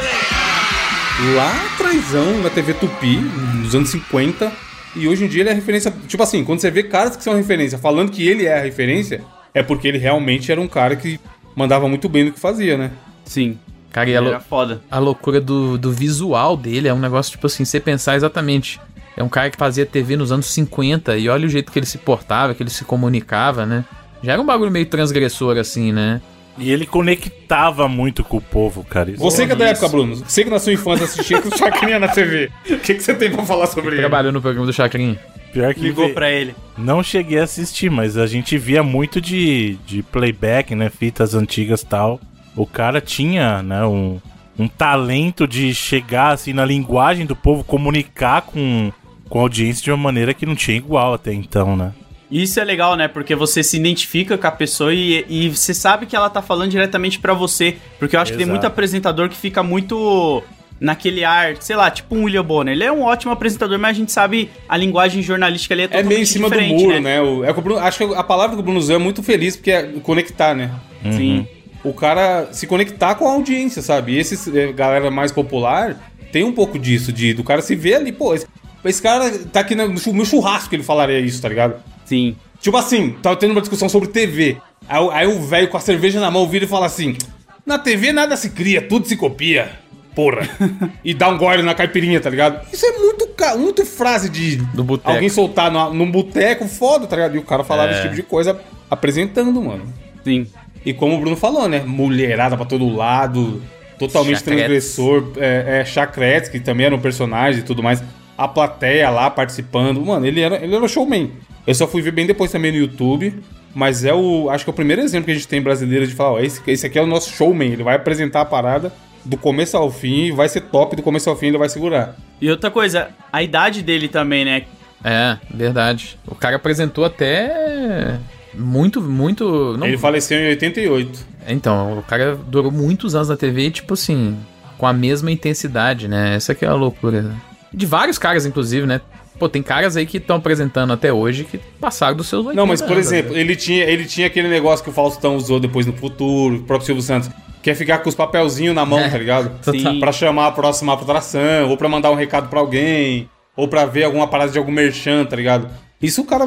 Lá 1.35 1.53
atrásão, 1.75 2.39
na 2.41 2.49
TV 2.49 2.73
Tupi, 2.73 3.17
nos 3.17 3.75
anos 3.75 3.89
50. 3.91 4.51
E 4.95 5.07
hoje 5.07 5.25
em 5.25 5.27
dia 5.27 5.43
ele 5.43 5.49
é 5.51 5.53
referência. 5.53 5.93
Tipo 6.07 6.23
assim, 6.23 6.43
quando 6.43 6.59
você 6.59 6.71
vê 6.71 6.81
caras 6.81 7.15
que 7.15 7.23
são 7.23 7.35
referência 7.35 7.77
falando 7.77 8.11
que 8.11 8.27
ele 8.27 8.47
é 8.47 8.57
a 8.57 8.63
referência, 8.63 9.23
é 9.53 9.61
porque 9.61 9.87
ele 9.87 9.99
realmente 9.99 10.51
era 10.51 10.59
um 10.59 10.67
cara 10.67 10.95
que 10.95 11.19
mandava 11.55 11.87
muito 11.87 12.09
bem 12.09 12.23
no 12.23 12.31
que 12.31 12.39
fazia, 12.39 12.75
né? 12.75 12.91
Sim. 13.23 13.59
Cara, 13.93 14.09
e 14.09 14.17
a, 14.17 14.39
foda. 14.41 14.81
a 14.91 14.99
loucura 14.99 15.39
do, 15.39 15.77
do 15.77 15.91
visual 15.91 16.57
dele 16.57 16.87
é 16.89 16.93
um 16.93 16.99
negócio, 16.99 17.31
tipo 17.31 17.47
assim, 17.47 17.63
você 17.63 17.79
pensar 17.79 18.15
exatamente. 18.17 18.81
É 19.15 19.23
um 19.23 19.29
cara 19.29 19.49
que 19.51 19.55
fazia 19.57 19.85
TV 19.85 20.17
nos 20.17 20.31
anos 20.31 20.47
50 20.47 21.15
e 21.17 21.29
olha 21.29 21.45
o 21.45 21.49
jeito 21.49 21.71
que 21.71 21.77
ele 21.79 21.85
se 21.85 21.99
portava, 21.99 22.53
que 22.55 22.61
ele 22.63 22.69
se 22.71 22.83
comunicava, 22.83 23.65
né? 23.65 23.85
Já 24.23 24.33
era 24.33 24.41
um 24.41 24.45
bagulho 24.45 24.71
meio 24.71 24.87
transgressor, 24.87 25.57
assim, 25.57 25.91
né? 25.93 26.19
E 26.57 26.71
ele 26.71 26.85
conectava 26.85 27.87
muito 27.87 28.23
com 28.23 28.37
o 28.37 28.41
povo, 28.41 28.83
cara. 28.83 29.11
Isso- 29.11 29.19
Você 29.21 29.45
que 29.45 29.53
é 29.53 29.55
da 29.55 29.65
época, 29.69 29.87
Bruno. 29.89 30.15
Você 30.15 30.43
que 30.43 30.49
na 30.49 30.59
sua 30.59 30.73
infância 30.73 31.05
assistia 31.05 31.41
com 31.41 31.49
o 31.49 31.57
Chacrinha 31.57 31.99
na 31.99 32.07
TV. 32.07 32.49
O 32.69 32.77
que, 32.79 32.95
que 32.95 33.03
você 33.03 33.13
tem 33.13 33.31
pra 33.31 33.43
falar 33.45 33.67
sobre 33.67 33.89
ele? 33.91 33.97
Trabalhou 33.97 34.31
no 34.31 34.41
programa 34.41 34.65
do 34.65 34.73
Chacrinha. 34.73 35.19
Pior 35.51 35.73
que 35.73 35.81
Ligou 35.81 36.07
vê- 36.07 36.13
pra 36.13 36.31
ele. 36.31 36.55
Não 36.77 37.03
cheguei 37.03 37.39
a 37.39 37.43
assistir, 37.43 37.89
mas 37.91 38.17
a 38.17 38.25
gente 38.25 38.57
via 38.57 38.81
muito 38.81 39.21
de, 39.21 39.77
de 39.85 40.01
playback, 40.01 40.73
né? 40.75 40.89
Fitas 40.89 41.35
antigas 41.35 41.81
e 41.81 41.85
tal. 41.85 42.19
O 42.55 42.65
cara 42.65 43.01
tinha, 43.01 43.63
né, 43.63 43.83
um, 43.85 44.19
um 44.57 44.67
talento 44.67 45.47
de 45.47 45.73
chegar 45.73 46.33
assim 46.33 46.53
na 46.53 46.63
linguagem 46.65 47.25
do 47.25 47.35
povo, 47.35 47.63
comunicar 47.63 48.41
com, 48.43 48.91
com 49.29 49.39
a 49.39 49.41
audiência 49.41 49.83
de 49.83 49.91
uma 49.91 49.97
maneira 49.97 50.33
que 50.33 50.45
não 50.45 50.55
tinha 50.55 50.77
igual 50.77 51.13
até 51.13 51.33
então, 51.33 51.75
né? 51.75 51.91
Isso 52.31 52.59
é 52.59 52.63
legal, 52.63 52.95
né? 52.95 53.07
Porque 53.07 53.35
você 53.35 53.61
se 53.61 53.77
identifica 53.77 54.37
com 54.37 54.47
a 54.47 54.51
pessoa 54.51 54.91
e, 54.93 55.23
e 55.29 55.49
você 55.49 55.71
sabe 55.73 56.05
que 56.07 56.15
ela 56.15 56.29
tá 56.31 56.41
falando 56.41 56.71
diretamente 56.71 57.19
pra 57.19 57.31
você. 57.33 57.77
Porque 57.99 58.15
eu 58.15 58.19
acho 58.19 58.31
que 58.31 58.37
tem 58.37 58.43
Exato. 58.45 58.53
muito 58.59 58.65
apresentador 58.65 59.29
que 59.29 59.35
fica 59.35 59.61
muito 59.61 60.41
naquele 60.79 61.23
ar, 61.23 61.55
sei 61.59 61.75
lá, 61.75 61.91
tipo 61.91 62.15
um 62.15 62.23
William 62.23 62.43
Bonner. 62.43 62.73
Ele 62.73 62.83
é 62.83 62.91
um 62.91 63.03
ótimo 63.03 63.31
apresentador, 63.31 63.77
mas 63.77 63.91
a 63.91 63.99
gente 63.99 64.11
sabe 64.11 64.49
a 64.67 64.75
linguagem 64.75 65.21
jornalística 65.21 65.75
ali 65.75 65.83
é 65.83 65.85
É 65.85 65.87
totalmente 65.89 66.09
meio 66.09 66.21
em 66.23 66.25
cima 66.25 66.49
do 66.49 66.59
muro, 66.61 66.99
né? 67.01 67.21
O- 67.21 67.43
é 67.43 67.51
o 67.51 67.61
Bruno- 67.61 67.79
acho 67.79 67.99
que 67.99 68.15
a 68.15 68.23
palavra 68.23 68.55
que 68.55 68.61
o 68.61 68.63
Bruno 68.63 68.79
usou 68.79 68.95
é 68.95 68.99
muito 68.99 69.21
feliz, 69.21 69.55
porque 69.55 69.71
é 69.71 69.83
conectar, 70.01 70.55
né? 70.55 70.71
Sim. 71.11 71.47
O 71.83 71.93
cara 71.93 72.49
se 72.53 72.65
conectar 72.65 73.15
com 73.15 73.27
a 73.27 73.31
audiência, 73.33 73.81
sabe? 73.81 74.13
E 74.13 74.19
esse 74.19 74.57
eh, 74.57 74.71
galera 74.71 75.11
mais 75.11 75.31
popular 75.31 75.97
tem 76.31 76.43
um 76.43 76.53
pouco 76.53 76.79
disso, 76.79 77.11
de 77.11 77.33
do 77.33 77.43
cara 77.43 77.61
se 77.61 77.75
ver 77.75 77.95
ali, 77.95 78.11
pô, 78.11 78.33
esse, 78.33 78.47
esse 78.85 79.01
cara 79.01 79.29
tá 79.51 79.59
aqui 79.59 79.75
no 79.75 79.89
meu 80.13 80.25
churrasco 80.25 80.69
que 80.69 80.75
ele 80.77 80.83
falaria 80.83 81.19
isso, 81.19 81.41
tá 81.41 81.49
ligado? 81.49 81.75
Sim. 82.05 82.35
Tipo 82.61 82.77
assim, 82.77 83.15
tava 83.21 83.35
tendo 83.35 83.51
uma 83.51 83.59
discussão 83.61 83.89
sobre 83.89 84.07
TV. 84.09 84.57
Aí, 84.87 85.01
o- 85.03 85.11
aí 85.11 85.27
o 85.27 85.41
velho 85.41 85.67
com 85.67 85.75
a 85.77 85.79
cerveja 85.81 86.19
na 86.19 86.31
mão 86.31 86.47
vira 86.47 86.63
e 86.65 86.67
fala 86.67 86.85
assim: 86.85 87.17
Na 87.65 87.77
TV 87.77 88.11
nada 88.13 88.35
se 88.37 88.49
cria, 88.51 88.81
tudo 88.81 89.05
se 89.07 89.17
copia. 89.17 89.71
Porra. 90.15 90.47
e 91.03 91.13
dá 91.13 91.27
um 91.27 91.37
gole 91.37 91.63
na 91.63 91.73
caipirinha, 91.73 92.19
tá 92.21 92.29
ligado? 92.29 92.65
Isso 92.71 92.85
é 92.85 92.91
muito, 92.99 93.27
muito 93.57 93.85
frase 93.85 94.29
de 94.29 94.61
alguém 95.03 95.27
soltar 95.27 95.71
no, 95.71 95.93
num 95.93 96.09
boteco 96.09 96.67
foda, 96.67 97.07
tá 97.07 97.15
ligado? 97.15 97.35
E 97.35 97.39
o 97.39 97.43
cara 97.43 97.63
falava 97.63 97.89
É. 97.91 97.93
esse 97.93 98.01
tipo 98.03 98.15
de 98.15 98.23
coisa 98.23 98.59
apresentando, 98.89 99.61
mano. 99.61 99.83
Sim. 100.23 100.47
E 100.85 100.93
como 100.93 101.15
o 101.15 101.19
Bruno 101.19 101.35
falou, 101.35 101.67
né? 101.67 101.81
Mulherada 101.85 102.57
pra 102.57 102.65
todo 102.65 102.93
lado. 102.93 103.61
totalmente 103.97 104.39
Chacretes. 104.39 104.95
transgressor. 104.95 105.31
É, 105.37 105.81
é 105.81 105.85
Chacretes, 105.85 106.49
que 106.49 106.59
também 106.59 106.85
era 106.85 106.95
um 106.95 106.99
personagem 106.99 107.61
e 107.61 107.63
tudo 107.63 107.81
mais. 107.81 108.03
A 108.37 108.47
plateia 108.47 109.09
lá 109.09 109.29
participando. 109.29 110.01
Mano, 110.01 110.25
ele 110.25 110.41
era, 110.41 110.63
ele 110.63 110.75
era 110.75 110.87
showman. 110.87 111.31
Eu 111.65 111.73
só 111.73 111.87
fui 111.87 112.01
ver 112.01 112.11
bem 112.11 112.25
depois 112.25 112.51
também 112.51 112.71
no 112.71 112.77
YouTube. 112.77 113.33
Mas 113.75 114.05
é 114.05 114.13
o. 114.13 114.49
Acho 114.49 114.63
que 114.63 114.69
é 114.69 114.73
o 114.73 114.75
primeiro 114.75 115.01
exemplo 115.01 115.25
que 115.25 115.31
a 115.31 115.35
gente 115.35 115.47
tem 115.47 115.61
brasileiro 115.61 116.05
de 116.05 116.13
falar: 116.13 116.33
ó, 116.33 116.39
esse, 116.39 116.61
esse 116.67 116.85
aqui 116.85 116.99
é 116.99 117.01
o 117.01 117.07
nosso 117.07 117.31
showman. 117.31 117.71
Ele 117.71 117.83
vai 117.83 117.95
apresentar 117.95 118.41
a 118.41 118.45
parada 118.45 118.93
do 119.25 119.37
começo 119.37 119.75
ao 119.77 119.89
fim. 119.89 120.31
Vai 120.31 120.47
ser 120.49 120.61
top 120.61 120.95
do 120.95 121.01
começo 121.01 121.29
ao 121.29 121.35
fim, 121.35 121.47
ele 121.47 121.57
vai 121.57 121.69
segurar. 121.69 122.15
E 122.39 122.49
outra 122.49 122.69
coisa, 122.69 123.09
a 123.31 123.41
idade 123.41 123.81
dele 123.81 124.07
também, 124.07 124.45
né? 124.45 124.63
É, 125.03 125.37
verdade. 125.51 126.17
O 126.27 126.35
cara 126.35 126.55
apresentou 126.55 127.03
até 127.03 128.19
muito, 128.55 129.01
muito. 129.01 129.75
Não, 129.77 129.87
Ele 129.87 129.97
faleceu 129.97 130.37
em 130.39 130.49
88. 130.49 131.19
Então, 131.47 131.97
o 131.99 132.03
cara 132.03 132.35
durou 132.35 132.71
muitos 132.71 133.15
anos 133.15 133.29
na 133.29 133.35
TV, 133.37 133.69
tipo 133.71 133.93
assim, 133.93 134.37
com 134.77 134.87
a 134.87 134.93
mesma 134.93 135.31
intensidade, 135.31 136.07
né? 136.07 136.35
Essa 136.35 136.53
que 136.55 136.63
é 136.65 136.67
a 136.67 136.73
loucura. 136.73 137.21
né? 137.21 137.35
De 137.73 137.85
vários 137.85 138.17
caras, 138.17 138.45
inclusive, 138.45 138.85
né? 138.85 139.01
Pô, 139.39 139.49
tem 139.49 139.63
caras 139.63 139.97
aí 139.97 140.05
que 140.05 140.17
estão 140.17 140.35
apresentando 140.37 140.93
até 140.93 141.11
hoje 141.11 141.43
que 141.43 141.57
passaram 141.79 142.15
dos 142.15 142.27
seus 142.27 142.45
80 142.45 142.55
Não, 142.55 142.67
mas 142.67 142.81
por 142.81 142.91
anos, 142.93 143.07
exemplo, 143.07 143.33
né? 143.33 143.39
ele 143.41 143.55
tinha, 143.55 143.83
ele 143.85 144.05
tinha 144.05 144.27
aquele 144.27 144.47
negócio 144.47 144.83
que 144.83 144.91
o 144.91 144.93
Faustão 144.93 145.35
usou 145.35 145.59
depois 145.59 145.85
no 145.87 145.93
futuro, 145.93 146.57
o 146.57 146.63
próprio 146.63 146.85
Silvio 146.85 147.01
Santos, 147.01 147.29
que 147.61 147.69
é 147.71 147.75
ficar 147.75 147.97
com 147.99 148.09
os 148.09 148.15
papelzinhos 148.15 148.75
na 148.75 148.85
mão, 148.85 148.99
tá 149.09 149.17
ligado? 149.17 149.51
Sim. 149.63 149.99
Pra 149.99 150.11
chamar 150.11 150.47
a 150.47 150.51
próxima 150.51 150.93
atração, 150.93 151.67
ou 151.69 151.75
pra 151.75 151.89
mandar 151.89 152.11
um 152.11 152.15
recado 152.15 152.47
pra 152.47 152.59
alguém, 152.59 153.27
ou 153.57 153.67
pra 153.67 153.85
ver 153.85 154.03
alguma 154.03 154.27
parada 154.27 154.51
de 154.51 154.57
algum 154.59 154.71
merchan, 154.71 155.25
tá 155.25 155.35
ligado? 155.35 155.67
Isso 156.03 156.21
o 156.21 156.25
cara 156.25 156.45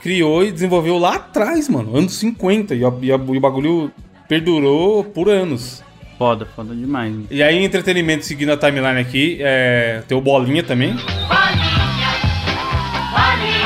criou 0.00 0.44
e 0.44 0.52
desenvolveu 0.52 0.96
lá 0.96 1.16
atrás, 1.16 1.68
mano, 1.68 1.96
anos 1.96 2.14
50, 2.14 2.74
e, 2.74 2.84
a- 2.84 2.92
e 3.02 3.12
a- 3.12 3.16
e 3.16 3.36
o 3.36 3.40
bagulho 3.40 3.90
perdurou 4.28 5.02
por 5.04 5.28
anos. 5.28 5.82
Foda, 6.16 6.46
foda 6.54 6.72
demais. 6.74 7.12
E 7.30 7.42
aí, 7.42 7.64
entretenimento, 7.64 8.24
seguindo 8.24 8.52
a 8.52 8.56
timeline 8.56 9.00
aqui, 9.00 9.38
é, 9.40 10.02
tem 10.06 10.16
o 10.16 10.20
Bolinha 10.20 10.62
também. 10.62 10.92
Bolinha, 10.94 11.82
bolinha, 13.10 13.61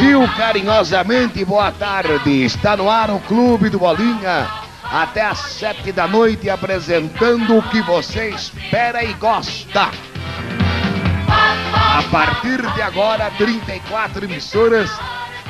Brasil, 0.00 0.26
carinhosamente, 0.34 1.44
boa 1.44 1.70
tarde. 1.72 2.42
Está 2.42 2.74
no 2.74 2.88
ar 2.88 3.10
o 3.10 3.20
Clube 3.20 3.68
do 3.68 3.78
Bolinha. 3.78 4.48
Até 4.82 5.20
às 5.20 5.38
sete 5.38 5.92
da 5.92 6.08
noite, 6.08 6.48
apresentando 6.48 7.58
o 7.58 7.62
que 7.64 7.82
você 7.82 8.30
espera 8.30 9.04
e 9.04 9.12
gosta. 9.12 9.90
A 11.28 12.02
partir 12.10 12.62
de 12.72 12.80
agora, 12.80 13.30
34 13.36 14.24
emissoras 14.24 14.90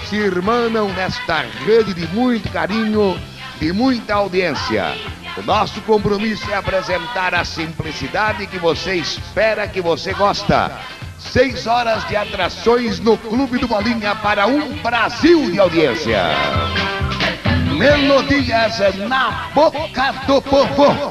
se 0.09 0.17
irmanam 0.17 0.89
nesta 0.95 1.45
rede 1.65 1.95
de 1.95 2.09
muito 2.09 2.51
carinho 2.51 3.17
e 3.61 3.71
muita 3.71 4.15
audiência. 4.15 4.97
O 5.37 5.43
nosso 5.43 5.81
compromisso 5.83 6.51
é 6.51 6.57
apresentar 6.57 7.37
a 7.37 7.45
simplicidade 7.45 8.49
que 8.49 8.59
você 8.59 8.97
espera, 8.97 9.69
que 9.69 9.81
você 9.81 10.13
gosta. 10.13 10.77
Seis 11.21 11.67
horas 11.67 12.07
de 12.09 12.17
atrações 12.17 12.99
no 12.99 13.17
Clube 13.17 13.59
do 13.59 13.69
Bolinha 13.69 14.17
para 14.17 14.47
um 14.47 14.75
Brasil 14.79 15.51
de 15.51 15.61
audiência. 15.61 16.19
Melodias 17.79 18.79
na 19.09 19.49
boca 19.55 20.13
do 20.27 20.43
povo. 20.43 21.11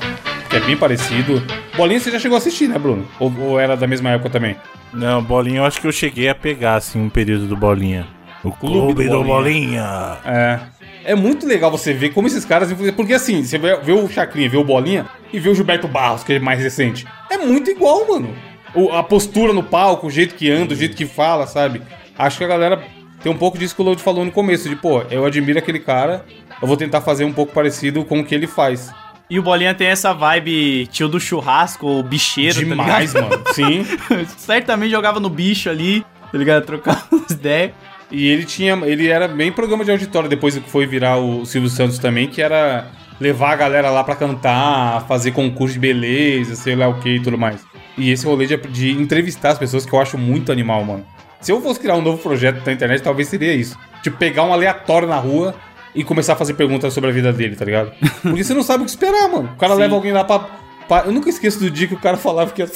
Que 0.49 0.57
é 0.57 0.60
bem 0.60 0.76
parecido. 0.76 1.41
Bolinha 1.78 1.99
você 1.99 2.12
já 2.12 2.20
chegou 2.20 2.36
a 2.36 2.39
assistir, 2.39 2.68
né, 2.68 2.78
Bruno? 2.78 3.07
Ou, 3.20 3.32
ou 3.39 3.60
era 3.60 3.78
da 3.78 3.88
mesma 3.88 4.10
época 4.10 4.32
também? 4.32 4.57
Não, 4.91 5.24
Bolinha, 5.24 5.60
eu 5.60 5.66
acho 5.66 5.80
que 5.80 5.88
eu 5.88 5.91
cheguei 5.91 6.28
a 6.28 6.36
pegar, 6.36 6.76
assim, 6.76 6.99
um 6.99 7.10
período 7.10 7.47
do 7.47 7.55
Bolinha. 7.55 8.07
O 8.43 8.51
Clube, 8.51 9.05
do 9.05 9.20
do, 9.20 9.24
Bolinha. 9.24 10.18
É. 10.26 10.60
É 11.05 11.16
muito 11.16 11.45
legal 11.45 11.72
você 11.72 11.93
ver 11.93 12.10
como 12.10 12.28
esses 12.28 12.43
caras 12.43 12.72
influenciam. 12.72 12.95
Porque 12.95 13.14
assim, 13.14 13.43
você 13.43 13.57
vê, 13.57 13.78
vê 13.78 13.91
o 13.91 14.10
Chacrinha, 14.10 14.49
vê 14.49 14.57
o 14.57 14.64
Bolinha 14.64 15.05
e 15.32 15.39
vê 15.39 15.49
o 15.49 15.55
Gilberto 15.55 15.88
Barros, 15.88 16.24
que 16.24 16.34
é 16.34 16.39
mais 16.39 16.60
recente. 16.60 17.05
É 17.30 17.38
muito 17.38 17.70
igual, 17.70 18.07
mano. 18.07 18.36
O- 18.76 18.91
a 18.91 19.03
postura 19.03 19.53
no 19.53 19.63
palco, 19.63 20.07
o 20.07 20.11
jeito 20.11 20.36
que 20.36 20.49
anda, 20.49 20.74
o 20.74 20.78
jeito 20.78 20.95
que 20.95 21.05
fala, 21.05 21.47
sabe? 21.47 21.82
Acho 22.17 22.38
que 22.38 22.43
a 22.43 22.47
galera 22.47 22.84
tem 23.24 23.32
um 23.32 23.38
pouco 23.38 23.57
disso 23.57 23.76
que 23.76 23.82
o 23.82 23.86
Load 23.86 24.01
falou 24.01 24.24
no 24.24 24.32
começo, 24.32 24.70
de 24.70 24.76
pô, 24.76 25.01
eu 25.09 25.26
admiro 25.26 25.59
aquele 25.59 25.80
cara, 25.80 26.26
eu 26.61 26.67
vou 26.67 26.78
tentar 26.78 27.01
fazer 27.01 27.26
um 27.26 27.34
pouco 27.34 27.53
parecido 27.53 28.03
com 28.05 28.20
o 28.20 28.24
que 28.26 28.34
ele 28.36 28.47
faz. 28.47 28.91
E 29.30 29.38
o 29.38 29.43
Bolinha 29.43 29.74
tem 29.76 29.88
essa 29.88 30.11
vibe 30.13 30.88
tio 30.88 31.07
do 31.07 31.20
churrasco, 31.20 31.86
ou 31.86 32.01
bicheiro, 32.03 32.59
Demais, 32.59 33.13
tá 33.13 33.22
mano. 33.22 33.43
Sim. 33.53 33.86
Certamente 34.38 34.89
jogava 34.91 35.20
no 35.20 35.30
bicho 35.30 35.70
ali, 35.70 36.03
tá 36.32 36.38
ligado? 36.38 36.65
Trocava 36.65 37.03
umas 37.11 37.30
ideias. 37.32 37.72
E 38.11 38.28
ele 38.28 38.43
tinha. 38.43 38.74
Ele 38.86 39.07
era 39.07 39.28
bem 39.28 39.51
programa 39.51 39.86
de 39.86 39.91
auditório 39.91 40.28
depois 40.28 40.57
que 40.57 40.67
foi 40.67 40.88
virar 40.88 41.17
o 41.17 41.45
Silvio 41.45 41.70
Santos 41.70 41.99
também, 41.99 42.28
que 42.28 42.41
era 42.41 42.88
levar 43.20 43.51
a 43.51 43.55
galera 43.55 43.91
lá 43.91 44.03
pra 44.03 44.15
cantar, 44.15 45.05
fazer 45.07 45.30
concurso 45.32 45.74
de 45.76 45.80
beleza, 45.80 46.55
sei 46.55 46.76
lá 46.76 46.88
o 46.88 46.99
que 46.99 47.17
e 47.17 47.20
tudo 47.20 47.38
mais. 47.38 47.63
E 47.98 48.12
esse 48.12 48.26
rolê 48.26 48.46
de, 48.46 48.56
de 48.58 48.92
entrevistar 48.92 49.50
as 49.52 49.58
pessoas 49.58 49.86
que 49.86 49.94
eu 49.94 50.00
acho 50.02 50.18
muito 50.18 50.52
animal, 50.52 50.84
mano. 50.84 51.06
Se 51.42 51.52
eu 51.52 51.62
fosse 51.62 51.80
criar 51.80 51.96
um 51.96 52.02
novo 52.02 52.18
projeto 52.22 52.66
na 52.66 52.72
internet, 52.74 53.02
talvez 53.02 53.28
seria 53.28 53.54
isso. 53.54 53.78
Tipo, 54.04 54.18
pegar 54.18 54.44
um 54.44 54.54
aleatório 54.54 55.08
na 55.08 55.18
rua 55.18 55.56
e 55.96 56.04
começar 56.04 56.34
a 56.34 56.36
fazer 56.36 56.54
perguntas 56.54 56.94
sobre 56.94 57.10
a 57.10 57.14
vida 57.14 57.32
dele, 57.34 57.56
tá 57.56 57.66
ligado? 57.66 57.92
Porque 58.22 58.44
você 58.44 58.54
não 58.54 58.64
sabe 58.64 58.84
o 58.84 58.86
que 58.86 58.92
esperar, 58.92 59.28
mano. 59.30 59.50
O 59.54 59.58
cara 59.58 59.74
leva 59.74 59.96
alguém 59.96 60.12
lá 60.12 60.24
pra, 60.24 60.40
pra- 60.88 61.04
Eu 61.06 61.12
nunca 61.12 61.30
esqueço 61.30 61.60
do 61.60 61.70
dia 61.70 61.88
que 61.88 61.94
o 61.94 62.00
cara 62.00 62.16
falava 62.18 62.52
que 62.52 62.62
ia, 62.62 62.70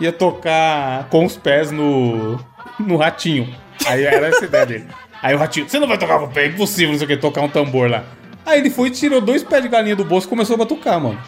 ia 0.00 0.12
tocar 0.12 1.08
com 1.10 1.24
os 1.24 1.36
pés 1.36 1.70
no. 1.70 2.38
no 2.78 2.96
ratinho. 2.96 3.48
Aí 3.86 4.04
era 4.04 4.26
essa 4.28 4.44
ideia 4.44 4.66
dele. 4.66 4.84
Aí 5.22 5.34
o 5.34 5.38
ratinho, 5.38 5.68
você 5.68 5.78
não 5.78 5.88
vai 5.88 5.98
tocar 5.98 6.18
com 6.18 6.26
o 6.26 6.28
pé, 6.28 6.44
é 6.44 6.48
impossível, 6.48 6.90
não 6.92 6.98
sei 6.98 7.04
o 7.06 7.08
que, 7.08 7.16
tocar 7.16 7.40
um 7.42 7.48
tambor 7.48 7.90
lá. 7.90 8.04
Aí 8.46 8.60
ele 8.60 8.70
foi, 8.70 8.90
tirou 8.90 9.20
dois 9.20 9.42
pés 9.42 9.62
de 9.62 9.68
galinha 9.68 9.94
do 9.94 10.04
bolso 10.04 10.26
e 10.26 10.30
começou 10.30 10.54
a 10.54 10.58
batucar, 10.58 10.98
mano. 11.00 11.18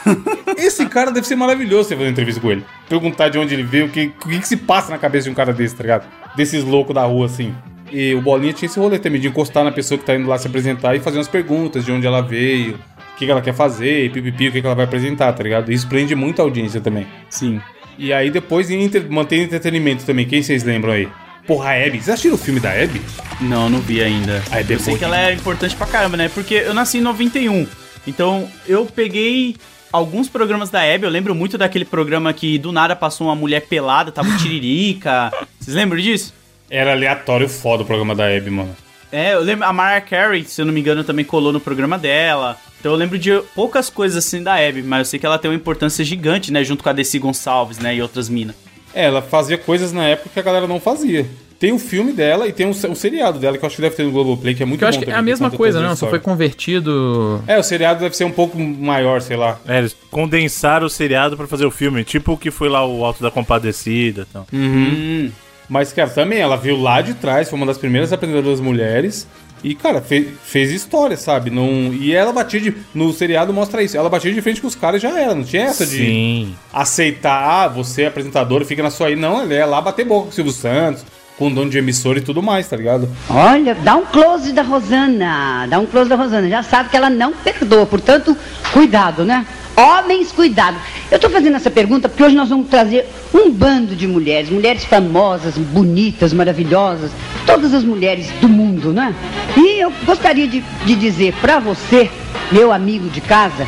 Esse 0.56 0.86
cara 0.86 1.10
deve 1.10 1.26
ser 1.26 1.36
maravilhoso 1.36 1.88
você 1.88 1.94
fazer 1.94 2.06
uma 2.06 2.12
entrevista 2.12 2.40
com 2.40 2.50
ele. 2.50 2.64
Perguntar 2.88 3.28
de 3.28 3.38
onde 3.38 3.54
ele 3.54 3.62
veio, 3.62 3.86
o 3.86 3.88
que, 3.90 4.08
que, 4.08 4.38
que 4.40 4.48
se 4.48 4.56
passa 4.56 4.90
na 4.90 4.98
cabeça 4.98 5.24
de 5.24 5.30
um 5.30 5.34
cara 5.34 5.52
desse, 5.52 5.74
tá 5.76 5.82
ligado? 5.82 6.08
Desses 6.36 6.64
loucos 6.64 6.94
da 6.94 7.04
rua, 7.04 7.26
assim. 7.26 7.54
E 7.92 8.14
o 8.14 8.22
Bolinha 8.22 8.52
tinha 8.52 8.66
esse 8.68 8.78
rolê 8.78 8.98
também, 8.98 9.20
de 9.20 9.28
encostar 9.28 9.64
na 9.64 9.72
pessoa 9.72 9.98
que 9.98 10.04
tá 10.04 10.14
indo 10.14 10.28
lá 10.28 10.38
se 10.38 10.46
apresentar 10.46 10.94
e 10.94 11.00
fazer 11.00 11.18
umas 11.18 11.28
perguntas 11.28 11.84
de 11.84 11.92
onde 11.92 12.06
ela 12.06 12.20
veio, 12.22 12.74
o 12.74 13.16
que, 13.18 13.26
que 13.26 13.30
ela 13.30 13.42
quer 13.42 13.52
fazer, 13.52 14.10
pipipi, 14.12 14.48
o 14.48 14.52
que, 14.52 14.60
que 14.60 14.66
ela 14.66 14.76
vai 14.76 14.84
apresentar, 14.84 15.32
tá 15.32 15.42
ligado? 15.42 15.70
Isso 15.72 15.86
prende 15.88 16.14
muita 16.14 16.40
audiência 16.40 16.80
também. 16.80 17.06
Sim. 17.28 17.60
E 17.98 18.12
aí 18.12 18.30
depois 18.30 18.70
entre- 18.70 19.00
mantém 19.10 19.42
entretenimento 19.42 20.04
também. 20.06 20.24
Quem 20.24 20.42
vocês 20.42 20.62
lembram 20.64 20.92
aí? 20.92 21.08
Porra, 21.50 21.70
a 21.70 21.84
Abby. 21.84 21.98
Vocês 21.98 22.10
assistiram 22.10 22.36
o 22.36 22.38
filme 22.38 22.60
da 22.60 22.70
Abby? 22.70 23.02
Não, 23.40 23.68
não 23.68 23.80
vi 23.80 24.00
ainda. 24.00 24.40
Ah, 24.52 24.60
é 24.60 24.62
eu 24.62 24.78
sei 24.78 24.94
boa 24.94 24.98
que 24.98 25.04
ela 25.04 25.20
é 25.20 25.32
importante 25.32 25.74
pra 25.74 25.84
caramba, 25.84 26.16
né? 26.16 26.30
Porque 26.32 26.54
eu 26.54 26.72
nasci 26.72 26.98
em 26.98 27.00
91. 27.00 27.66
Então 28.06 28.48
eu 28.68 28.86
peguei 28.86 29.56
alguns 29.92 30.28
programas 30.28 30.70
da 30.70 30.84
Hebe. 30.84 31.06
Eu 31.06 31.10
lembro 31.10 31.34
muito 31.34 31.58
daquele 31.58 31.84
programa 31.84 32.32
que 32.32 32.56
do 32.56 32.70
nada 32.70 32.94
passou 32.94 33.26
uma 33.26 33.34
mulher 33.34 33.62
pelada, 33.62 34.12
tava 34.12 34.30
Tiririca. 34.36 35.32
Vocês 35.58 35.74
lembram 35.74 35.98
disso? 36.00 36.32
Era 36.70 36.92
aleatório 36.92 37.48
foda 37.48 37.82
o 37.82 37.86
programa 37.86 38.14
da 38.14 38.28
Abby, 38.28 38.50
mano. 38.50 38.76
É, 39.10 39.34
eu 39.34 39.40
lembro. 39.40 39.66
A 39.66 39.72
Mariah 39.72 40.06
Carey, 40.06 40.44
se 40.44 40.62
eu 40.62 40.66
não 40.66 40.72
me 40.72 40.78
engano, 40.78 41.02
também 41.02 41.24
colou 41.24 41.52
no 41.52 41.58
programa 41.58 41.98
dela. 41.98 42.56
Então 42.78 42.92
eu 42.92 42.96
lembro 42.96 43.18
de 43.18 43.32
poucas 43.56 43.90
coisas 43.90 44.24
assim 44.24 44.40
da 44.40 44.56
Hebe, 44.56 44.84
mas 44.84 45.00
eu 45.00 45.04
sei 45.04 45.18
que 45.18 45.26
ela 45.26 45.36
tem 45.36 45.50
uma 45.50 45.56
importância 45.56 46.04
gigante, 46.04 46.52
né? 46.52 46.62
Junto 46.62 46.84
com 46.84 46.90
a 46.90 46.92
Desi 46.92 47.18
Gonçalves, 47.18 47.80
né? 47.80 47.96
E 47.96 48.00
outras 48.00 48.28
minas. 48.28 48.54
É, 48.94 49.04
ela 49.06 49.22
fazia 49.22 49.56
coisas 49.58 49.92
na 49.92 50.04
época 50.06 50.30
que 50.32 50.40
a 50.40 50.42
galera 50.42 50.66
não 50.66 50.80
fazia. 50.80 51.26
Tem 51.58 51.72
o 51.72 51.78
filme 51.78 52.12
dela 52.12 52.48
e 52.48 52.52
tem 52.52 52.66
um, 52.66 52.70
um 52.70 52.94
seriado 52.94 53.38
dela 53.38 53.58
que 53.58 53.64
eu 53.64 53.66
acho 53.66 53.76
que 53.76 53.82
deve 53.82 53.94
ter 53.94 54.02
no 54.02 54.10
Globoplay, 54.10 54.54
que 54.54 54.62
é 54.62 54.66
muito 54.66 54.78
Que 54.78 54.84
eu 54.84 54.86
bom 54.86 54.88
acho 54.88 54.98
que 54.98 55.04
é 55.04 55.06
também, 55.08 55.18
a 55.18 55.22
mesma 55.22 55.50
coisa, 55.50 55.78
a 55.78 55.82
né? 55.82 55.94
Só 55.94 56.08
foi 56.08 56.18
convertido. 56.18 57.42
É, 57.46 57.58
o 57.58 57.62
seriado 57.62 58.00
deve 58.00 58.16
ser 58.16 58.24
um 58.24 58.30
pouco 58.30 58.58
maior, 58.58 59.20
sei 59.20 59.36
lá. 59.36 59.60
É, 59.68 59.78
eles 59.78 59.94
condensaram 60.10 60.86
o 60.86 60.90
seriado 60.90 61.36
pra 61.36 61.46
fazer 61.46 61.66
o 61.66 61.70
filme, 61.70 62.02
tipo 62.02 62.32
o 62.32 62.38
que 62.38 62.50
foi 62.50 62.70
lá 62.70 62.86
o 62.86 63.04
Alto 63.04 63.22
da 63.22 63.30
Compadecida 63.30 64.22
e 64.22 64.32
tal. 64.32 64.46
Hum. 64.52 65.30
Mas, 65.68 65.92
cara, 65.92 66.08
também 66.08 66.38
ela 66.38 66.56
veio 66.56 66.80
lá 66.80 67.00
de 67.02 67.14
trás, 67.14 67.48
foi 67.48 67.56
uma 67.58 67.66
das 67.66 67.78
primeiras 67.78 68.12
apresentadoras 68.12 68.58
mulheres. 68.58 69.28
E, 69.62 69.74
cara, 69.74 70.00
fe- 70.00 70.28
fez 70.42 70.70
história, 70.70 71.16
sabe? 71.16 71.50
Não... 71.50 71.92
E 71.92 72.14
ela 72.14 72.32
batia 72.32 72.60
de. 72.60 72.74
No 72.94 73.12
seriado 73.12 73.52
mostra 73.52 73.82
isso. 73.82 73.96
Ela 73.96 74.08
batia 74.08 74.32
de 74.32 74.40
frente 74.40 74.60
com 74.60 74.66
os 74.66 74.74
caras 74.74 75.02
e 75.02 75.06
já 75.06 75.18
era. 75.20 75.34
Não 75.34 75.44
tinha 75.44 75.64
essa 75.64 75.84
de 75.86 75.96
Sim. 75.98 76.56
aceitar, 76.72 77.64
ah, 77.64 77.68
você 77.68 78.02
é 78.02 78.06
apresentadora, 78.06 78.64
fica 78.64 78.82
na 78.82 78.90
sua 78.90 79.08
aí. 79.08 79.16
Não, 79.16 79.40
ela 79.40 79.52
é 79.54 79.64
lá 79.64 79.80
bater 79.80 80.04
boca 80.06 80.24
com 80.24 80.30
o 80.30 80.32
Silvio 80.32 80.52
Santos, 80.52 81.04
com 81.40 81.50
dono 81.50 81.70
de 81.70 81.78
emissora 81.78 82.18
e 82.18 82.20
tudo 82.20 82.42
mais, 82.42 82.68
tá 82.68 82.76
ligado? 82.76 83.08
Olha, 83.30 83.74
dá 83.74 83.96
um 83.96 84.04
close 84.04 84.52
da 84.52 84.60
Rosana, 84.60 85.66
dá 85.70 85.78
um 85.78 85.86
close 85.86 86.06
da 86.06 86.14
Rosana. 86.14 86.46
Já 86.50 86.62
sabe 86.62 86.90
que 86.90 86.96
ela 86.98 87.08
não 87.08 87.32
perdoa, 87.32 87.86
portanto, 87.86 88.36
cuidado, 88.74 89.24
né? 89.24 89.46
Homens, 89.74 90.30
cuidado. 90.32 90.76
Eu 91.10 91.16
estou 91.16 91.30
fazendo 91.30 91.56
essa 91.56 91.70
pergunta 91.70 92.10
porque 92.10 92.22
hoje 92.22 92.36
nós 92.36 92.50
vamos 92.50 92.68
trazer 92.68 93.08
um 93.32 93.50
bando 93.50 93.96
de 93.96 94.06
mulheres, 94.06 94.50
mulheres 94.50 94.84
famosas, 94.84 95.56
bonitas, 95.56 96.34
maravilhosas, 96.34 97.10
todas 97.46 97.72
as 97.72 97.84
mulheres 97.84 98.28
do 98.42 98.48
mundo, 98.48 98.92
né? 98.92 99.14
E 99.56 99.80
eu 99.80 99.90
gostaria 100.04 100.46
de, 100.46 100.62
de 100.84 100.94
dizer 100.94 101.32
para 101.40 101.58
você, 101.58 102.10
meu 102.52 102.70
amigo 102.70 103.08
de 103.08 103.22
casa, 103.22 103.66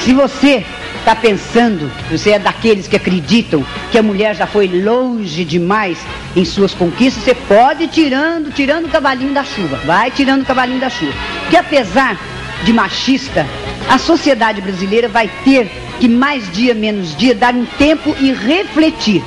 Se 0.00 0.12
você 0.12 0.66
está 1.04 1.14
pensando, 1.14 1.92
você 2.10 2.30
é 2.30 2.38
daqueles 2.38 2.88
que 2.88 2.96
acreditam 2.96 3.62
que 3.92 3.98
a 3.98 4.02
mulher 4.02 4.34
já 4.34 4.46
foi 4.46 4.66
longe 4.66 5.44
demais 5.44 5.98
em 6.34 6.46
suas 6.46 6.72
conquistas, 6.72 7.22
você 7.22 7.34
pode 7.34 7.84
ir 7.84 7.88
tirando, 7.88 8.50
tirando 8.50 8.86
o 8.86 8.88
cavalinho 8.88 9.34
da 9.34 9.44
chuva. 9.44 9.76
Vai 9.84 10.10
tirando 10.10 10.40
o 10.40 10.46
cavalinho 10.46 10.80
da 10.80 10.88
chuva. 10.88 11.12
Porque 11.42 11.58
apesar 11.58 12.18
de 12.62 12.72
machista, 12.72 13.46
a 13.86 13.98
sociedade 13.98 14.62
brasileira 14.62 15.06
vai 15.06 15.30
ter 15.44 15.70
que 16.00 16.08
mais 16.08 16.50
dia 16.52 16.72
menos 16.72 17.14
dia 17.14 17.34
dar 17.34 17.54
um 17.54 17.66
tempo 17.66 18.16
e 18.18 18.32
refletir. 18.32 19.22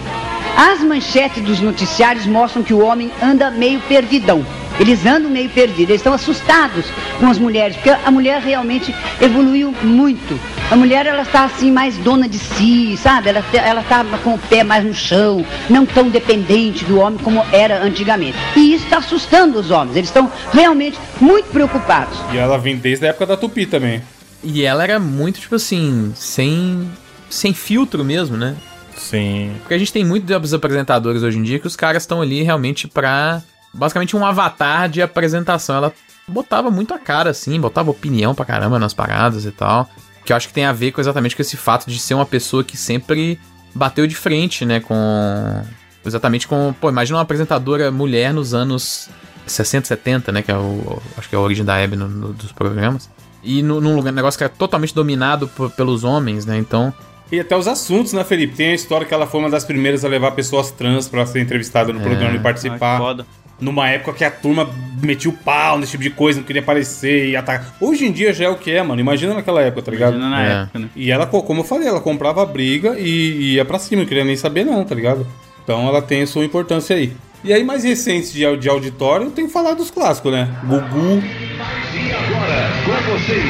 As 0.58 0.82
manchetes 0.82 1.44
dos 1.44 1.60
noticiários 1.60 2.26
mostram 2.26 2.64
que 2.64 2.74
o 2.74 2.84
homem 2.84 3.12
anda 3.22 3.52
meio 3.52 3.80
perdidão. 3.82 4.44
Eles 4.80 5.06
andam 5.06 5.30
meio 5.30 5.50
perdidos, 5.50 5.90
eles 5.90 6.02
estão 6.02 6.14
assustados 6.14 6.86
com 7.20 7.28
as 7.28 7.38
mulheres, 7.38 7.76
porque 7.76 7.90
a 7.90 8.12
mulher 8.12 8.42
realmente 8.42 8.94
evoluiu 9.22 9.74
muito. 9.82 10.40
A 10.70 10.76
mulher, 10.76 11.06
ela 11.06 11.22
está 11.22 11.46
assim, 11.46 11.72
mais 11.72 11.98
dona 11.98 12.28
de 12.28 12.38
si, 12.38 12.98
sabe? 12.98 13.30
Ela, 13.30 13.44
ela 13.54 13.82
está 13.82 14.04
com 14.24 14.36
o 14.36 14.40
pé 14.40 14.64
mais 14.64 14.84
no 14.84 14.94
chão, 14.94 15.46
não 15.70 15.86
tão 15.86 16.10
dependente 16.10 16.84
do 16.86 17.00
homem 17.00 17.20
como 17.20 17.46
era 17.52 17.82
antigamente. 17.84 18.38
E 18.56 18.74
isso 18.74 18.84
está 18.84 18.98
assustando 18.98 19.60
os 19.60 19.72
homens, 19.72 19.96
eles 19.96 20.10
estão 20.10 20.32
realmente 20.52 20.98
muito 21.20 21.50
preocupados. 21.50 22.18
E 22.34 22.38
ela 22.38 22.58
vem 22.58 22.76
desde 22.76 23.06
a 23.06 23.10
época 23.10 23.26
da 23.26 23.38
Tupi 23.38 23.66
também. 23.66 24.02
E 24.44 24.64
ela 24.64 24.84
era 24.84 25.00
muito, 25.00 25.40
tipo 25.40 25.56
assim, 25.56 26.12
sem, 26.16 26.90
sem 27.30 27.54
filtro 27.54 28.04
mesmo, 28.04 28.38
né? 28.38 28.56
Sim. 28.98 29.54
Porque 29.60 29.74
a 29.74 29.78
gente 29.78 29.94
tem 29.94 30.04
muitos 30.04 30.54
apresentadores 30.54 31.24
hoje 31.24 31.38
em 31.38 31.44
dia 31.44 31.60
que 31.60 31.68
os 31.68 31.76
caras 31.76 32.04
estão 32.04 32.22
ali 32.22 32.44
realmente 32.44 32.88
pra. 32.88 33.42
Basicamente 33.78 34.16
um 34.16 34.26
avatar 34.26 34.90
de 34.90 35.02
apresentação. 35.02 35.76
Ela 35.78 35.94
botava 36.28 36.70
muito 36.72 36.94
a 36.94 37.00
cara, 37.00 37.30
assim, 37.30 37.60
botava 37.60 37.92
opinião 37.92 38.34
pra 38.36 38.44
caramba 38.46 38.78
nas 38.80 38.94
paradas 38.94 39.46
e 39.46 39.52
tal. 39.52 39.90
Que 40.26 40.34
eu 40.34 40.38
acho 40.38 40.48
que 40.48 40.54
tem 40.54 40.66
a 40.66 40.74
ver 40.74 40.92
com 40.92 41.00
exatamente 41.00 41.36
com 41.36 41.42
esse 41.42 41.56
fato 41.56 41.90
de 41.90 42.00
ser 42.00 42.14
uma 42.14 42.26
pessoa 42.26 42.64
que 42.64 42.76
sempre 42.76 43.40
bateu 43.74 44.06
de 44.08 44.16
frente, 44.16 44.66
né? 44.66 44.80
Com. 44.80 45.62
Exatamente 46.06 46.48
com. 46.48 46.74
Pô, 46.82 46.90
imagina 46.90 47.18
uma 47.18 47.24
apresentadora 47.24 47.92
mulher 47.92 48.34
nos 48.34 48.54
anos 48.54 49.10
60, 49.46 49.88
70, 49.88 50.32
né? 50.32 50.42
Que 50.42 50.52
é 50.52 50.56
o. 50.58 51.02
Acho 51.18 51.30
que 51.30 51.36
é 51.36 51.38
a 51.38 51.42
origem 51.42 51.64
da 51.64 51.78
Hebe 51.78 51.96
no- 51.96 52.08
no- 52.10 52.34
dos 52.34 52.52
programas. 52.52 53.10
E 53.44 53.62
no- 53.64 53.80
num 53.80 53.96
lugar, 53.96 54.12
um 54.12 54.16
negócio 54.16 54.38
que 54.38 54.44
é 54.44 54.50
totalmente 54.50 54.94
dominado 54.94 55.48
por- 55.48 55.70
pelos 55.72 56.04
homens, 56.04 56.46
né? 56.46 56.58
Então. 56.58 56.94
E 57.32 57.40
até 57.40 57.56
os 57.56 57.68
assuntos, 57.68 58.12
né, 58.14 58.24
Felipe? 58.24 58.56
Tem 58.56 58.72
a 58.72 58.74
história 58.74 59.06
que 59.06 59.14
ela 59.14 59.28
foi 59.28 59.40
uma 59.42 59.50
das 59.50 59.64
primeiras 59.66 60.04
a 60.04 60.08
levar 60.08 60.32
pessoas 60.32 60.72
trans 60.72 61.08
pra 61.10 61.26
ser 61.26 61.40
entrevistada 61.42 61.92
no 61.94 62.00
programa 62.00 62.36
e 62.36 62.40
participar. 62.40 62.98
que 62.98 63.02
foda. 63.04 63.26
Numa 63.60 63.90
época 63.90 64.14
que 64.14 64.24
a 64.24 64.30
turma 64.30 64.70
metia 65.02 65.32
o 65.32 65.34
pau 65.34 65.80
nesse 65.80 65.92
tipo 65.92 66.04
de 66.04 66.10
coisa, 66.12 66.40
não 66.40 66.46
queria 66.46 66.62
aparecer 66.62 67.28
e 67.30 67.36
atacar. 67.36 67.74
Hoje 67.82 68.06
em 68.06 68.12
dia 68.12 68.32
já 68.34 68.46
é 68.46 68.50
o 68.50 68.56
que 68.56 68.70
é, 68.72 68.84
mano. 68.84 69.02
Imagina 69.02 69.34
naquela 69.34 69.62
época, 69.62 69.82
tá 69.82 69.92
ligado? 69.92 70.16
Imagina 70.16 70.30
na 70.30 70.44
É. 70.46 70.62
época, 70.64 70.80
né? 70.80 70.90
E 70.96 71.12
ela, 71.12 71.26
co- 71.26 71.42
como 71.42 71.62
eu 71.62 71.66
falei, 71.66 71.88
ela 71.88 72.00
comprava 72.00 72.44
a 72.44 72.46
briga 72.46 72.96
e 73.00 73.56
ia 73.56 73.66
pra 73.66 73.80
cima, 73.80 74.02
não 74.04 74.08
queria 74.08 74.24
nem 74.24 74.36
saber, 74.36 74.64
não, 74.64 74.84
tá 74.84 74.94
ligado? 74.94 75.26
Então 75.64 75.88
ela 75.88 76.02
tem 76.02 76.22
a 76.22 76.28
sua 76.28 76.46
importância 76.46 76.96
aí. 76.96 77.14
E 77.44 77.52
aí, 77.54 77.64
mais 77.64 77.84
recentes 77.84 78.32
de, 78.34 78.58
de 78.58 78.70
auditório, 78.70 79.26
eu 79.28 79.32
tenho 79.32 79.48
que 79.48 79.54
falar 79.54 79.74
dos 79.74 79.90
clássicos, 79.92 80.32
né? 80.32 80.48
Gugu, 80.64 81.24
E 81.24 82.12
agora, 82.12 82.70
com 82.86 83.12
vocês, 83.12 83.44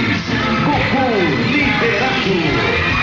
Gugu 0.64 1.52
Liberato. 1.52 2.98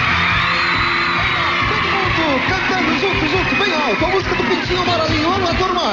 Todo 1.69 1.87
mundo 1.95 2.41
cantando 2.49 2.99
junto, 2.99 3.27
junto, 3.29 3.57
bem 3.65 3.75
alto. 3.75 4.05
A 4.05 4.09
música 4.09 4.35
do 4.35 4.45
Pintinho 4.45 4.81
Amarelinho. 4.83 5.25
Vamos 5.31 5.49
lá, 5.49 5.55
turma. 5.55 5.93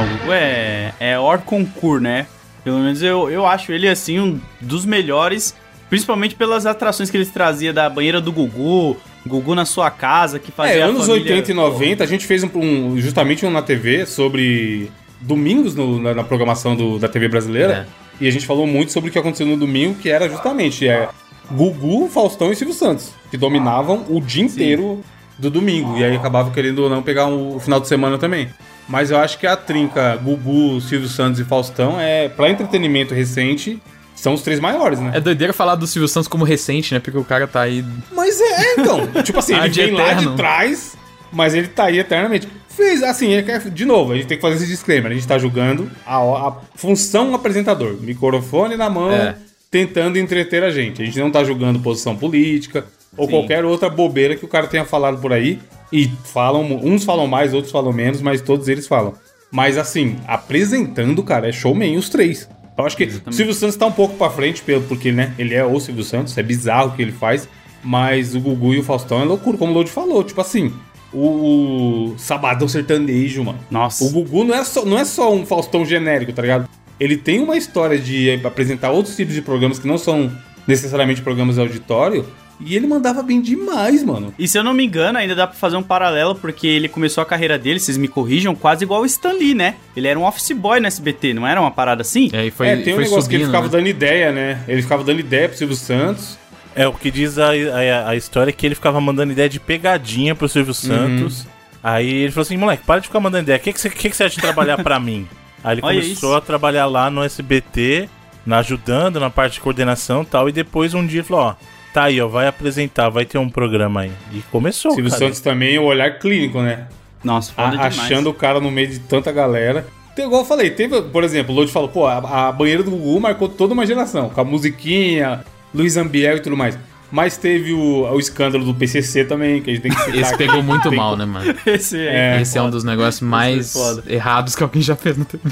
Gugu 0.00 0.32
é, 0.32 0.92
é 1.00 1.18
hors 1.18 1.42
concurso, 1.44 2.02
né? 2.02 2.26
Pelo 2.64 2.78
menos 2.78 3.02
eu, 3.02 3.28
eu 3.30 3.44
acho 3.46 3.72
ele, 3.72 3.88
assim, 3.88 4.20
um 4.20 4.40
dos 4.60 4.84
melhores, 4.86 5.54
principalmente 5.90 6.34
pelas 6.34 6.64
atrações 6.64 7.10
que 7.10 7.16
ele 7.16 7.26
trazia 7.26 7.72
da 7.72 7.90
banheira 7.90 8.20
do 8.20 8.30
Gugu, 8.32 8.96
Gugu 9.26 9.54
na 9.54 9.64
sua 9.64 9.90
casa, 9.90 10.38
que 10.38 10.50
fazia 10.52 10.76
É, 10.76 10.82
anos 10.82 11.06
família- 11.06 11.32
80 11.34 11.50
e 11.50 11.54
90, 11.54 12.04
a 12.04 12.06
gente 12.06 12.24
fez 12.26 12.42
um, 12.44 12.50
um- 12.54 12.98
justamente 13.00 13.44
um 13.44 13.50
na 13.50 13.62
TV 13.62 14.06
sobre 14.06 14.90
domingos 15.20 15.74
no- 15.74 16.00
na, 16.00 16.14
na 16.14 16.24
programação 16.24 16.74
do- 16.76 16.98
da 16.98 17.08
TV 17.08 17.28
brasileira. 17.28 17.86
E 18.20 18.28
a 18.28 18.30
gente 18.30 18.46
falou 18.46 18.66
muito 18.66 18.92
sobre 18.92 19.10
o 19.10 19.12
que 19.12 19.18
aconteceu 19.18 19.46
no 19.46 19.56
domingo, 19.56 19.94
que 19.96 20.08
era 20.08 20.28
justamente 20.28 20.86
é, 20.86 21.08
Gugu, 21.50 22.08
Faustão 22.08 22.52
e 22.52 22.56
Silvio 22.56 22.74
Santos, 22.74 23.12
que 23.30 23.36
dominavam 23.36 24.04
o 24.08 24.20
dia 24.20 24.42
inteiro 24.44 25.02
do 25.38 25.50
domingo. 25.50 25.96
E 25.98 26.04
aí 26.04 26.14
acabava 26.16 26.50
querendo 26.52 26.80
ou 26.84 26.90
não 26.90 27.02
pegar 27.02 27.26
um- 27.26 27.56
o 27.56 27.60
final 27.60 27.80
de 27.80 27.88
semana 27.88 28.18
também. 28.18 28.48
Mas 28.88 29.10
eu 29.10 29.18
acho 29.18 29.38
que 29.38 29.46
a 29.46 29.56
trinca 29.56 30.16
Gugu, 30.16 30.80
Silvio 30.80 31.08
Santos 31.08 31.40
e 31.40 31.44
Faustão 31.44 32.00
é, 32.00 32.28
pra 32.28 32.50
entretenimento 32.50 33.14
recente, 33.14 33.80
são 34.14 34.34
os 34.34 34.42
três 34.42 34.60
maiores, 34.60 35.00
né? 35.00 35.12
É 35.14 35.20
doideira 35.20 35.52
falar 35.52 35.74
do 35.76 35.86
Silvio 35.86 36.08
Santos 36.08 36.28
como 36.28 36.44
recente, 36.44 36.92
né? 36.94 37.00
Porque 37.00 37.16
o 37.18 37.24
cara 37.24 37.46
tá 37.46 37.62
aí. 37.62 37.84
Mas 38.12 38.40
é, 38.40 38.44
é, 38.44 38.72
então. 38.80 39.06
tipo 39.22 39.38
assim, 39.38 39.54
ele 39.56 39.68
vem 39.68 39.90
lá 39.92 40.12
de 40.14 40.36
trás, 40.36 40.96
mas 41.32 41.54
ele 41.54 41.68
tá 41.68 41.84
aí 41.84 41.98
eternamente. 41.98 42.48
Fez, 42.68 43.02
assim, 43.02 43.34
é- 43.34 43.42
de 43.58 43.84
novo, 43.84 44.12
a 44.12 44.16
gente 44.16 44.26
tem 44.26 44.36
que 44.38 44.42
fazer 44.42 44.56
esse 44.56 44.66
disclaimer. 44.66 45.10
A 45.12 45.14
gente 45.14 45.26
tá 45.26 45.38
julgando 45.38 45.90
a, 46.06 46.16
a 46.16 46.56
função 46.74 47.34
apresentador. 47.34 47.96
Microfone 48.00 48.76
na 48.76 48.88
mão, 48.88 49.12
É. 49.12 49.36
tentando 49.70 50.18
entreter 50.18 50.62
a 50.62 50.70
gente. 50.70 51.02
A 51.02 51.04
gente 51.04 51.18
não 51.18 51.30
tá 51.30 51.44
julgando 51.44 51.78
posição 51.80 52.16
política 52.16 52.84
ou 53.16 53.26
Sim. 53.26 53.30
qualquer 53.32 53.64
outra 53.64 53.90
bobeira 53.90 54.36
que 54.36 54.44
o 54.44 54.48
cara 54.48 54.66
tenha 54.66 54.84
falado 54.84 55.18
por 55.20 55.32
aí. 55.32 55.58
E 55.92 56.10
falam, 56.24 56.80
uns 56.82 57.04
falam 57.04 57.26
mais, 57.26 57.52
outros 57.52 57.72
falam 57.72 57.92
menos, 57.92 58.22
mas 58.22 58.40
todos 58.40 58.68
eles 58.68 58.86
falam. 58.86 59.14
Mas 59.50 59.76
assim, 59.76 60.16
apresentando, 60.26 61.22
cara, 61.22 61.48
é 61.48 61.52
showman 61.52 61.96
os 61.98 62.08
três. 62.08 62.48
Eu 62.76 62.86
acho 62.86 62.96
que 62.96 63.04
o 63.04 63.32
Silvio 63.32 63.52
Santos 63.52 63.76
tá 63.76 63.84
um 63.86 63.92
pouco 63.92 64.16
pra 64.16 64.30
frente, 64.30 64.62
porque, 64.88 65.12
né, 65.12 65.34
ele 65.38 65.54
é 65.54 65.64
o 65.64 65.78
Silvio 65.78 66.02
Santos, 66.02 66.36
é 66.38 66.42
bizarro 66.42 66.88
o 66.88 66.92
que 66.96 67.02
ele 67.02 67.12
faz. 67.12 67.46
Mas 67.84 68.34
o 68.34 68.40
Gugu 68.40 68.74
e 68.74 68.78
o 68.78 68.82
Faustão 68.82 69.20
é 69.20 69.24
loucura, 69.24 69.58
como 69.58 69.72
o 69.72 69.74
Lodi 69.74 69.90
falou. 69.90 70.22
Tipo 70.24 70.40
assim, 70.40 70.72
o, 71.12 72.12
o 72.12 72.18
Sabadão 72.18 72.66
Sertanejo, 72.68 73.44
mano. 73.44 73.58
Nossa. 73.70 74.04
O 74.04 74.10
Gugu 74.10 74.44
não 74.44 74.54
é, 74.54 74.64
só, 74.64 74.84
não 74.84 74.98
é 74.98 75.04
só 75.04 75.32
um 75.34 75.44
Faustão 75.44 75.84
genérico, 75.84 76.32
tá 76.32 76.42
ligado? 76.42 76.68
Ele 76.98 77.16
tem 77.16 77.40
uma 77.40 77.56
história 77.56 77.98
de 77.98 78.40
apresentar 78.44 78.90
outros 78.90 79.16
tipos 79.16 79.34
de 79.34 79.42
programas 79.42 79.78
que 79.78 79.86
não 79.86 79.98
são 79.98 80.30
necessariamente 80.66 81.20
programas 81.20 81.56
de 81.56 81.60
auditório. 81.60 82.24
E 82.64 82.76
ele 82.76 82.86
mandava 82.86 83.22
bem 83.22 83.40
demais, 83.40 84.02
mano. 84.02 84.32
E 84.38 84.46
se 84.46 84.58
eu 84.58 84.64
não 84.64 84.72
me 84.72 84.84
engano, 84.84 85.18
ainda 85.18 85.34
dá 85.34 85.46
pra 85.46 85.56
fazer 85.56 85.76
um 85.76 85.82
paralelo, 85.82 86.34
porque 86.34 86.66
ele 86.66 86.88
começou 86.88 87.22
a 87.22 87.24
carreira 87.24 87.58
dele, 87.58 87.80
vocês 87.80 87.96
me 87.96 88.08
corrijam, 88.08 88.54
quase 88.54 88.84
igual 88.84 89.02
o 89.02 89.06
Stan 89.06 89.32
Lee, 89.32 89.54
né? 89.54 89.76
Ele 89.96 90.08
era 90.08 90.18
um 90.18 90.24
office 90.24 90.52
boy 90.52 90.80
no 90.80 90.86
SBT, 90.86 91.34
não 91.34 91.46
era 91.46 91.60
uma 91.60 91.70
parada 91.70 92.02
assim? 92.02 92.30
É, 92.32 92.46
e 92.46 92.50
foi, 92.50 92.68
é, 92.68 92.76
tem 92.76 92.94
um 92.94 92.96
foi 92.96 93.04
negócio 93.04 93.28
que 93.28 93.36
ele 93.36 93.44
subindo, 93.44 93.56
ficava 93.56 93.66
né? 93.66 93.78
dando 93.78 93.88
ideia, 93.88 94.32
né? 94.32 94.62
Ele 94.68 94.82
ficava 94.82 95.04
dando 95.04 95.20
ideia 95.20 95.48
pro 95.48 95.58
Silvio 95.58 95.76
Santos. 95.76 96.38
É, 96.74 96.86
o 96.86 96.92
que 96.92 97.10
diz 97.10 97.38
a, 97.38 97.50
a, 97.50 98.10
a 98.10 98.16
história 98.16 98.50
é 98.50 98.52
que 98.52 98.64
ele 98.64 98.74
ficava 98.74 99.00
mandando 99.00 99.32
ideia 99.32 99.48
de 99.48 99.60
pegadinha 99.60 100.34
pro 100.34 100.48
Silvio 100.48 100.72
Santos. 100.72 101.46
Aí 101.82 102.08
ele 102.08 102.30
falou 102.30 102.42
assim, 102.42 102.56
moleque, 102.56 102.84
para 102.84 103.00
de 103.00 103.08
ficar 103.08 103.20
mandando 103.20 103.44
ideia. 103.44 103.58
O 103.58 103.60
que, 103.60 103.72
que, 103.72 103.80
você, 103.80 103.90
que, 103.90 104.08
que 104.08 104.16
você 104.16 104.24
acha 104.24 104.36
de 104.36 104.40
trabalhar 104.40 104.82
pra 104.82 105.00
mim? 105.00 105.26
Aí 105.64 105.74
ele 105.74 105.80
Olha 105.84 106.00
começou 106.00 106.30
isso. 106.30 106.38
a 106.38 106.40
trabalhar 106.40 106.86
lá 106.86 107.10
no 107.10 107.22
SBT, 107.22 108.08
na 108.44 108.58
ajudando 108.58 109.20
na 109.20 109.30
parte 109.30 109.54
de 109.54 109.60
coordenação 109.60 110.22
e 110.22 110.26
tal. 110.26 110.48
E 110.48 110.52
depois 110.52 110.94
um 110.94 111.06
dia 111.06 111.20
ele 111.20 111.28
falou, 111.28 111.44
ó, 111.44 111.54
tá 111.92 112.04
aí, 112.04 112.20
ó, 112.20 112.28
vai 112.28 112.46
apresentar, 112.46 113.08
vai 113.08 113.24
ter 113.24 113.38
um 113.38 113.48
programa 113.48 114.02
aí. 114.02 114.12
E 114.32 114.40
começou, 114.50 114.92
Silvio 114.92 115.10
cara. 115.10 115.24
Santos 115.26 115.40
também, 115.40 115.78
o 115.78 115.84
olhar 115.84 116.18
clínico, 116.18 116.60
né? 116.60 116.86
Nossa, 117.22 117.52
A- 117.52 117.54
foda 117.54 117.70
demais. 117.76 117.98
achando 117.98 118.30
o 118.30 118.34
cara 118.34 118.60
no 118.60 118.70
meio 118.70 118.88
de 118.88 118.98
tanta 119.00 119.30
galera. 119.30 119.86
Tem, 120.14 120.26
igual 120.26 120.42
eu 120.42 120.46
falei, 120.46 120.70
teve, 120.70 121.00
por 121.02 121.24
exemplo, 121.24 121.54
o 121.54 121.56
Lodi 121.56 121.72
falou, 121.72 121.88
pô, 121.88 122.06
a, 122.06 122.48
a 122.48 122.52
banheira 122.52 122.82
do 122.82 122.90
Gugu 122.90 123.20
marcou 123.20 123.48
toda 123.48 123.72
uma 123.72 123.86
geração, 123.86 124.28
com 124.28 124.40
a 124.40 124.44
musiquinha, 124.44 125.42
Luiz 125.74 125.96
Ambiel 125.96 126.36
e 126.36 126.40
tudo 126.40 126.56
mais. 126.56 126.78
Mas 127.10 127.36
teve 127.36 127.72
o, 127.74 128.10
o 128.10 128.18
escândalo 128.18 128.64
do 128.64 128.74
PCC 128.74 129.24
também, 129.24 129.60
que 129.62 129.70
a 129.70 129.74
gente 129.74 129.82
tem 129.82 129.92
que 129.92 129.98
citar. 130.00 130.16
Esse 130.18 130.34
aqui. 130.34 130.46
pegou 130.46 130.62
muito 130.62 130.90
mal, 130.92 131.14
né, 131.16 131.26
mano? 131.26 131.54
Esse 131.66 131.96
aí. 131.96 132.06
É, 132.06 132.40
Esse 132.40 132.56
é 132.56 132.62
um 132.62 132.70
dos 132.70 132.84
negócios 132.84 133.20
mais 133.20 133.74
errados 134.06 134.56
que 134.56 134.62
alguém 134.62 134.80
já 134.80 134.96
fez 134.96 135.16
na 135.18 135.24
TV. 135.26 135.42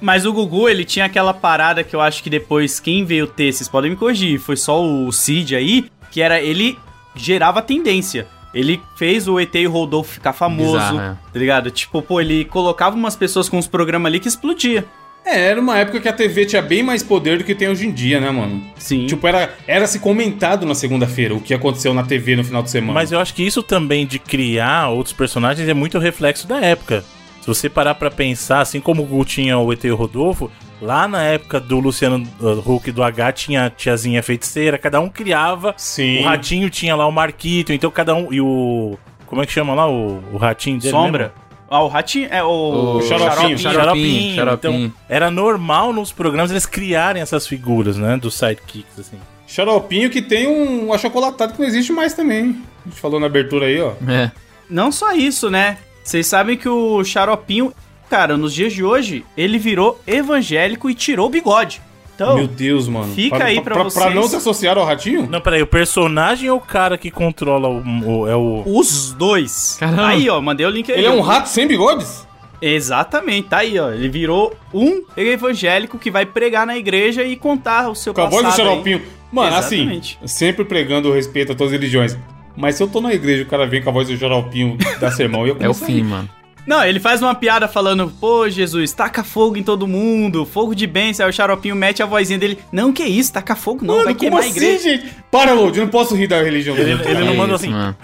Mas 0.00 0.24
o 0.24 0.32
Gugu, 0.32 0.68
ele 0.68 0.84
tinha 0.84 1.04
aquela 1.04 1.34
parada 1.34 1.82
que 1.82 1.94
eu 1.94 2.00
acho 2.00 2.22
que 2.22 2.30
depois 2.30 2.78
quem 2.78 3.04
veio 3.04 3.26
ter, 3.26 3.52
vocês 3.52 3.68
podem 3.68 3.90
me 3.90 3.96
corrigir, 3.96 4.38
foi 4.38 4.56
só 4.56 4.82
o 4.82 5.10
Cid 5.10 5.56
aí, 5.56 5.90
que 6.10 6.20
era 6.20 6.40
ele 6.40 6.78
gerava 7.14 7.60
tendência. 7.60 8.26
Ele 8.54 8.80
fez 8.96 9.28
o 9.28 9.38
ET 9.38 9.54
e 9.54 9.66
o 9.66 9.70
Rodolfo 9.70 10.14
ficar 10.14 10.32
famoso, 10.32 10.72
Bizarro, 10.72 11.00
é. 11.00 11.16
tá 11.32 11.38
ligado? 11.38 11.70
Tipo, 11.70 12.00
pô, 12.00 12.20
ele 12.20 12.44
colocava 12.44 12.96
umas 12.96 13.14
pessoas 13.14 13.48
com 13.48 13.58
uns 13.58 13.66
programas 13.66 14.08
ali 14.08 14.20
que 14.20 14.28
explodia. 14.28 14.84
É, 15.26 15.48
era 15.48 15.60
uma 15.60 15.76
época 15.76 16.00
que 16.00 16.08
a 16.08 16.12
TV 16.12 16.46
tinha 16.46 16.62
bem 16.62 16.82
mais 16.82 17.02
poder 17.02 17.36
do 17.36 17.44
que 17.44 17.54
tem 17.54 17.68
hoje 17.68 17.86
em 17.86 17.92
dia, 17.92 18.18
né, 18.18 18.30
mano? 18.30 18.64
Sim. 18.78 19.06
Tipo, 19.06 19.26
era, 19.26 19.54
era 19.66 19.86
se 19.86 19.98
comentado 19.98 20.64
na 20.64 20.74
segunda-feira 20.74 21.34
o 21.34 21.40
que 21.40 21.52
aconteceu 21.52 21.92
na 21.92 22.02
TV 22.02 22.36
no 22.36 22.44
final 22.44 22.62
de 22.62 22.70
semana. 22.70 22.94
Mas 22.94 23.12
eu 23.12 23.20
acho 23.20 23.34
que 23.34 23.42
isso 23.42 23.62
também 23.62 24.06
de 24.06 24.18
criar 24.18 24.88
outros 24.88 25.12
personagens 25.12 25.68
é 25.68 25.74
muito 25.74 25.98
reflexo 25.98 26.48
da 26.48 26.60
época. 26.60 27.04
Se 27.48 27.62
você 27.62 27.70
parar 27.70 27.94
pra 27.94 28.10
pensar, 28.10 28.60
assim 28.60 28.78
como 28.78 29.08
o 29.10 29.24
tinha 29.24 29.58
o 29.58 29.72
ET 29.72 29.82
e 29.82 29.90
o 29.90 29.96
Rodolfo, 29.96 30.50
lá 30.82 31.08
na 31.08 31.22
época 31.22 31.58
do 31.58 31.80
Luciano 31.80 32.22
uh, 32.40 32.58
Huck 32.58 32.90
e 32.90 32.92
do 32.92 33.02
H 33.02 33.32
tinha 33.32 33.64
a 33.64 33.70
tiazinha 33.70 34.22
feiticeira, 34.22 34.76
cada 34.76 35.00
um 35.00 35.08
criava. 35.08 35.72
Sim. 35.78 36.20
O 36.20 36.24
Ratinho 36.24 36.68
tinha 36.68 36.94
lá 36.94 37.06
o 37.06 37.10
Marquito, 37.10 37.72
então 37.72 37.90
cada 37.90 38.14
um. 38.14 38.30
E 38.30 38.38
o. 38.38 38.98
Como 39.24 39.40
é 39.40 39.46
que 39.46 39.52
chama 39.52 39.72
lá 39.72 39.88
o, 39.88 40.22
o 40.30 40.36
ratinho 40.36 40.78
dele? 40.78 40.90
Sombra. 40.90 41.24
mesmo? 41.24 41.48
Ah, 41.70 41.82
o 41.82 41.88
ratinho. 41.88 42.28
É 42.30 42.44
o. 42.44 42.98
O 42.98 43.02
Xaropinho. 43.02 43.58
Xaropinho. 43.58 44.34
Xaropinho. 44.34 44.84
Então, 44.86 44.92
era 45.08 45.30
normal 45.30 45.90
nos 45.90 46.12
programas 46.12 46.50
eles 46.50 46.66
criarem 46.66 47.22
essas 47.22 47.46
figuras, 47.46 47.96
né? 47.96 48.18
Dos 48.18 48.34
sidekicks, 48.34 48.98
assim. 48.98 49.16
Xaropinho 49.46 50.10
que 50.10 50.20
tem 50.20 50.46
um 50.46 50.92
achocolatado 50.92 51.54
que 51.54 51.60
não 51.60 51.66
existe 51.66 51.92
mais 51.92 52.12
também. 52.12 52.44
hein? 52.44 52.62
A 52.84 52.90
gente 52.90 53.00
falou 53.00 53.18
na 53.18 53.24
abertura 53.24 53.66
aí, 53.66 53.80
ó. 53.80 53.92
É. 54.06 54.30
Não 54.68 54.92
só 54.92 55.14
isso, 55.14 55.48
né? 55.48 55.78
Vocês 56.08 56.26
sabem 56.26 56.56
que 56.56 56.66
o 56.66 57.04
Xaropinho, 57.04 57.70
cara, 58.08 58.34
nos 58.38 58.54
dias 58.54 58.72
de 58.72 58.82
hoje, 58.82 59.26
ele 59.36 59.58
virou 59.58 60.00
evangélico 60.06 60.88
e 60.88 60.94
tirou 60.94 61.26
o 61.26 61.28
bigode. 61.28 61.82
Então, 62.14 62.34
Meu 62.36 62.46
Deus, 62.46 62.88
mano. 62.88 63.12
fica 63.12 63.44
aí 63.44 63.60
pra 63.60 63.82
vocês. 63.82 64.14
não 64.14 64.22
se 64.26 64.34
associar 64.36 64.78
ao 64.78 64.86
ratinho? 64.86 65.28
Não, 65.30 65.38
peraí, 65.38 65.60
o 65.60 65.66
personagem 65.66 66.48
ou 66.48 66.56
o 66.56 66.60
cara 66.62 66.96
que 66.96 67.10
controla 67.10 67.68
o. 67.68 67.82
o- 68.22 68.26
é 68.26 68.34
o. 68.34 68.62
os 68.64 69.12
dois. 69.12 69.76
Caramba. 69.78 70.08
Aí, 70.08 70.30
ó, 70.30 70.40
mandei 70.40 70.64
o 70.64 70.70
link 70.70 70.90
aí. 70.90 70.96
Ele 70.98 71.08
é 71.08 71.10
um 71.10 71.20
rato 71.20 71.46
sem 71.50 71.66
bigodes? 71.68 72.26
Exatamente, 72.62 73.48
tá 73.48 73.58
aí, 73.58 73.78
ó. 73.78 73.90
Ele 73.90 74.08
virou 74.08 74.56
um 74.72 75.02
evangélico 75.14 75.98
que 75.98 76.10
vai 76.10 76.24
pregar 76.24 76.66
na 76.66 76.76
igreja 76.78 77.22
e 77.22 77.36
contar 77.36 77.90
o 77.90 77.94
seu 77.94 78.14
Com 78.14 78.22
a 78.22 78.26
voz 78.30 78.42
do 78.42 78.46
passado 78.46 78.62
aí. 78.62 78.66
xaropinho. 78.70 79.02
Mano, 79.30 79.54
Exatamente. 79.58 80.16
assim, 80.24 80.26
sempre 80.38 80.64
pregando 80.64 81.10
o 81.10 81.12
respeito 81.12 81.52
a 81.52 81.54
todas 81.54 81.70
as 81.74 81.78
religiões. 81.78 82.16
Mas 82.58 82.74
se 82.74 82.82
eu 82.82 82.88
tô 82.88 83.00
na 83.00 83.14
igreja 83.14 83.42
e 83.42 83.44
o 83.44 83.48
cara 83.48 83.66
vem 83.66 83.80
com 83.82 83.88
a 83.88 83.92
voz 83.92 84.08
do 84.08 84.16
xaropinho 84.16 84.76
da 85.00 85.10
sermão, 85.10 85.46
eu 85.46 85.56
É 85.60 85.68
o 85.68 85.70
a 85.70 85.74
fim, 85.74 86.02
mano. 86.02 86.28
Não, 86.66 86.84
ele 86.84 87.00
faz 87.00 87.22
uma 87.22 87.34
piada 87.34 87.66
falando, 87.66 88.12
pô, 88.20 88.46
Jesus, 88.46 88.92
taca 88.92 89.24
fogo 89.24 89.56
em 89.56 89.62
todo 89.62 89.86
mundo, 89.88 90.44
fogo 90.44 90.74
de 90.74 90.86
bênção. 90.86 91.24
Aí 91.24 91.30
o 91.30 91.32
xaropinho 91.32 91.74
mete 91.74 92.02
a 92.02 92.06
vozinha 92.06 92.38
dele, 92.38 92.58
não, 92.70 92.92
que 92.92 93.04
isso, 93.04 93.32
taca 93.32 93.56
fogo 93.56 93.86
não, 93.86 93.94
Mano, 93.94 94.04
vai 94.04 94.12
como 94.14 94.20
queimar 94.20 94.40
a 94.42 94.46
assim, 94.46 94.50
igreja. 94.50 94.82
gente? 94.90 95.14
Para, 95.30 95.54
Load, 95.54 95.78
eu 95.78 95.84
não 95.86 95.90
posso 95.90 96.14
rir 96.14 96.26
da 96.26 96.42
religião 96.42 96.76
Ele, 96.76 96.90
ele 96.92 97.02
cara. 97.02 97.20
não 97.20 97.32
É 97.32 97.36
manda 97.36 97.54
isso, 97.54 97.64
assim. 97.64 97.70
mano. 97.72 97.96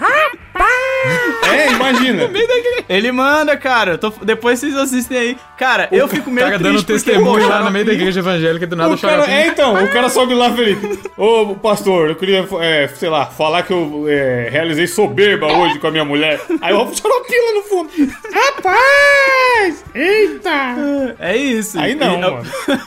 É, 1.52 1.70
imagina. 1.72 2.30
Ele 2.88 3.12
manda, 3.12 3.56
cara. 3.56 3.96
tô- 3.98 4.10
Depois 4.22 4.58
vocês 4.58 4.76
assistem 4.76 5.16
aí. 5.18 5.36
Cara, 5.58 5.88
eu 5.92 6.08
fico 6.08 6.30
O 6.30 6.32
meio 6.32 6.46
cara 6.46 6.58
triste 6.58 6.74
dando 6.74 6.86
testemunho 6.86 7.48
lá 7.48 7.62
no 7.62 7.70
meio 7.70 7.84
da 7.84 7.92
igreja 7.92 8.20
evangélica 8.20 8.64
e 8.64 8.68
do 8.68 8.76
nada 8.76 8.90
o 8.90 8.94
O 8.94 8.98
cara, 8.98 9.30
é, 9.30 9.46
então, 9.46 9.84
o 9.84 9.88
cara 9.92 10.08
sobe 10.08 10.34
lá, 10.34 10.52
Felipe. 10.52 11.00
Ô, 11.16 11.54
pastor, 11.54 12.08
eu 12.10 12.16
queria, 12.16 12.46
é, 12.60 12.88
sei 12.88 13.08
lá, 13.08 13.26
falar 13.26 13.62
que 13.62 13.72
eu 13.72 14.04
é, 14.08 14.48
realizei 14.50 14.86
soberba 14.86 15.46
hoje 15.46 15.78
com 15.78 15.86
a 15.86 15.90
minha 15.90 16.04
mulher. 16.04 16.40
Aí 16.60 16.72
eu 16.72 16.80
o 16.80 16.84
lá 16.86 17.54
no 17.54 17.62
fundo. 17.62 17.90
Rapaz! 18.32 19.84
Eita! 19.94 21.14
É 21.18 21.36
isso. 21.36 21.78
Aí 21.78 21.94
não, 21.94 22.14
E- 22.14 22.20
mano. 22.20 22.42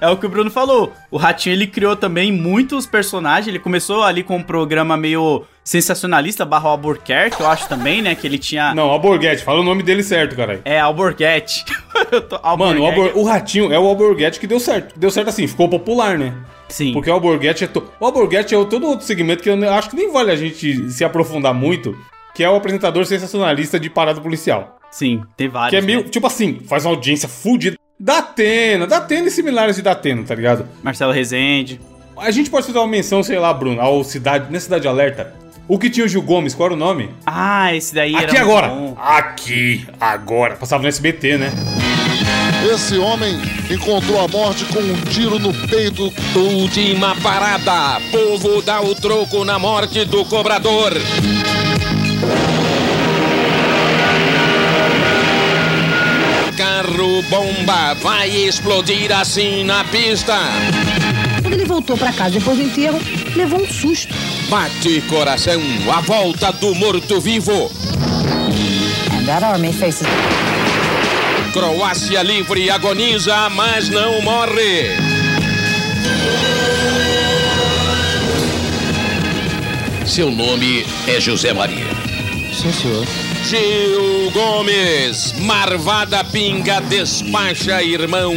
É 0.00 0.08
o 0.08 0.16
que 0.16 0.26
o 0.26 0.28
Bruno 0.28 0.48
falou. 0.50 0.92
O 1.10 1.16
Ratinho, 1.16 1.54
ele 1.54 1.66
criou 1.66 1.96
também 1.96 2.30
muitos 2.30 2.86
personagens. 2.86 3.48
Ele 3.48 3.58
começou 3.58 4.04
ali 4.04 4.22
com 4.22 4.36
um 4.36 4.42
programa 4.42 4.96
meio 4.96 5.44
sensacionalista, 5.68 6.46
barra 6.46 6.70
Albuquerque, 6.70 7.40
eu 7.42 7.46
acho 7.46 7.68
também, 7.68 8.00
né? 8.00 8.14
Que 8.14 8.26
ele 8.26 8.38
tinha... 8.38 8.74
Não, 8.74 8.88
Alborguete, 8.88 9.44
fala 9.44 9.60
o 9.60 9.62
nome 9.62 9.82
dele 9.82 10.02
certo, 10.02 10.34
caralho. 10.34 10.62
É, 10.64 10.80
Alborguete. 10.80 11.62
Tô- 12.26 12.56
Mano, 12.56 12.82
o. 12.82 12.86
Albor- 12.86 13.12
o 13.14 13.22
Ratinho 13.22 13.70
é 13.70 13.78
o 13.78 13.86
Alborguete 13.86 14.40
que 14.40 14.46
deu 14.46 14.58
certo. 14.58 14.98
Deu 14.98 15.10
certo 15.10 15.28
assim, 15.28 15.46
ficou 15.46 15.68
popular, 15.68 16.16
né? 16.16 16.32
Sim. 16.70 16.94
Porque 16.94 17.10
o 17.10 17.12
Alborguete 17.12 17.64
é. 17.64 17.66
To... 17.66 17.84
O 18.00 18.06
Alborguete 18.06 18.54
é 18.54 18.64
todo 18.64 18.86
outro 18.86 19.04
segmento 19.04 19.42
que 19.42 19.50
eu 19.50 19.70
acho 19.70 19.90
que 19.90 19.96
nem 19.96 20.10
vale 20.10 20.30
a 20.30 20.36
gente 20.36 20.90
se 20.90 21.04
aprofundar 21.04 21.52
muito, 21.52 21.94
que 22.34 22.42
é 22.42 22.48
o 22.48 22.56
apresentador 22.56 23.04
sensacionalista 23.04 23.78
de 23.78 23.90
parada 23.90 24.22
policial. 24.22 24.78
Sim, 24.90 25.22
tem 25.36 25.48
vários. 25.48 25.70
Que 25.70 25.76
é 25.76 25.80
meio, 25.82 26.02
né? 26.02 26.08
tipo 26.08 26.26
assim, 26.26 26.60
faz 26.66 26.86
uma 26.86 26.92
audiência 26.94 27.28
fudida. 27.28 27.76
Da 28.00 28.18
Atena, 28.18 28.86
da 28.86 28.96
Atena 28.98 29.28
e 29.28 29.30
similares 29.30 29.76
de 29.76 29.82
Datena, 29.82 30.22
tá 30.22 30.34
ligado? 30.34 30.66
Marcelo 30.82 31.12
Rezende. 31.12 31.78
A 32.16 32.30
gente 32.30 32.48
pode 32.48 32.66
fazer 32.66 32.78
uma 32.78 32.86
menção, 32.86 33.22
sei 33.22 33.38
lá, 33.38 33.52
Bruno, 33.52 33.80
ao 33.82 34.02
Cidade, 34.02 34.50
na 34.50 34.58
Cidade 34.58 34.88
Alerta. 34.88 35.34
O 35.68 35.78
que 35.78 35.90
tinha 35.90 36.06
o 36.06 36.08
Gil 36.08 36.22
Gomes, 36.22 36.54
qual 36.54 36.68
era 36.68 36.74
o 36.74 36.78
nome? 36.78 37.10
Ah, 37.26 37.74
esse 37.74 37.94
daí 37.94 38.14
era 38.14 38.24
Aqui 38.24 38.38
muito 38.38 38.50
agora! 38.50 38.68
bom. 38.68 38.96
Aqui, 38.98 39.86
agora. 40.00 40.56
Passava 40.56 40.82
no 40.82 40.88
SBT, 40.88 41.36
né? 41.36 41.52
Esse 42.74 42.96
homem 42.96 43.38
encontrou 43.70 44.18
a 44.24 44.26
morte 44.26 44.64
com 44.64 44.78
um 44.80 44.94
tiro 45.10 45.38
no 45.38 45.52
peito. 45.68 46.10
Última 46.34 47.14
parada. 47.16 48.00
Povo 48.10 48.62
dá 48.62 48.80
o 48.80 48.94
troco 48.94 49.44
na 49.44 49.58
morte 49.58 50.04
do 50.06 50.24
cobrador. 50.24 50.92
Carro 56.56 57.22
bomba 57.30 57.94
vai 57.94 58.28
explodir 58.28 59.12
assim 59.12 59.64
na 59.64 59.84
pista. 59.84 60.34
Quando 61.40 61.54
ele 61.54 61.64
voltou 61.64 61.96
pra 61.96 62.12
casa 62.12 62.38
depois 62.38 62.56
do 62.58 62.64
enterro, 62.64 62.98
levou 63.38 63.62
um 63.62 63.68
susto. 63.68 64.12
Bate 64.48 65.00
coração, 65.02 65.62
a 65.96 66.00
volta 66.00 66.50
do 66.50 66.74
morto-vivo. 66.74 67.70
Croácia 71.52 72.22
livre 72.22 72.68
agoniza, 72.68 73.48
mas 73.50 73.88
não 73.88 74.20
morre. 74.22 74.90
Seu 80.04 80.32
nome 80.32 80.84
é 81.06 81.20
José 81.20 81.52
Maria. 81.52 81.86
Sim, 82.52 82.72
senhor. 82.72 83.06
Gil 83.44 84.32
Gomes, 84.32 85.32
Marvada 85.38 86.24
Pinga 86.24 86.80
despacha 86.80 87.82
irmão. 87.84 88.34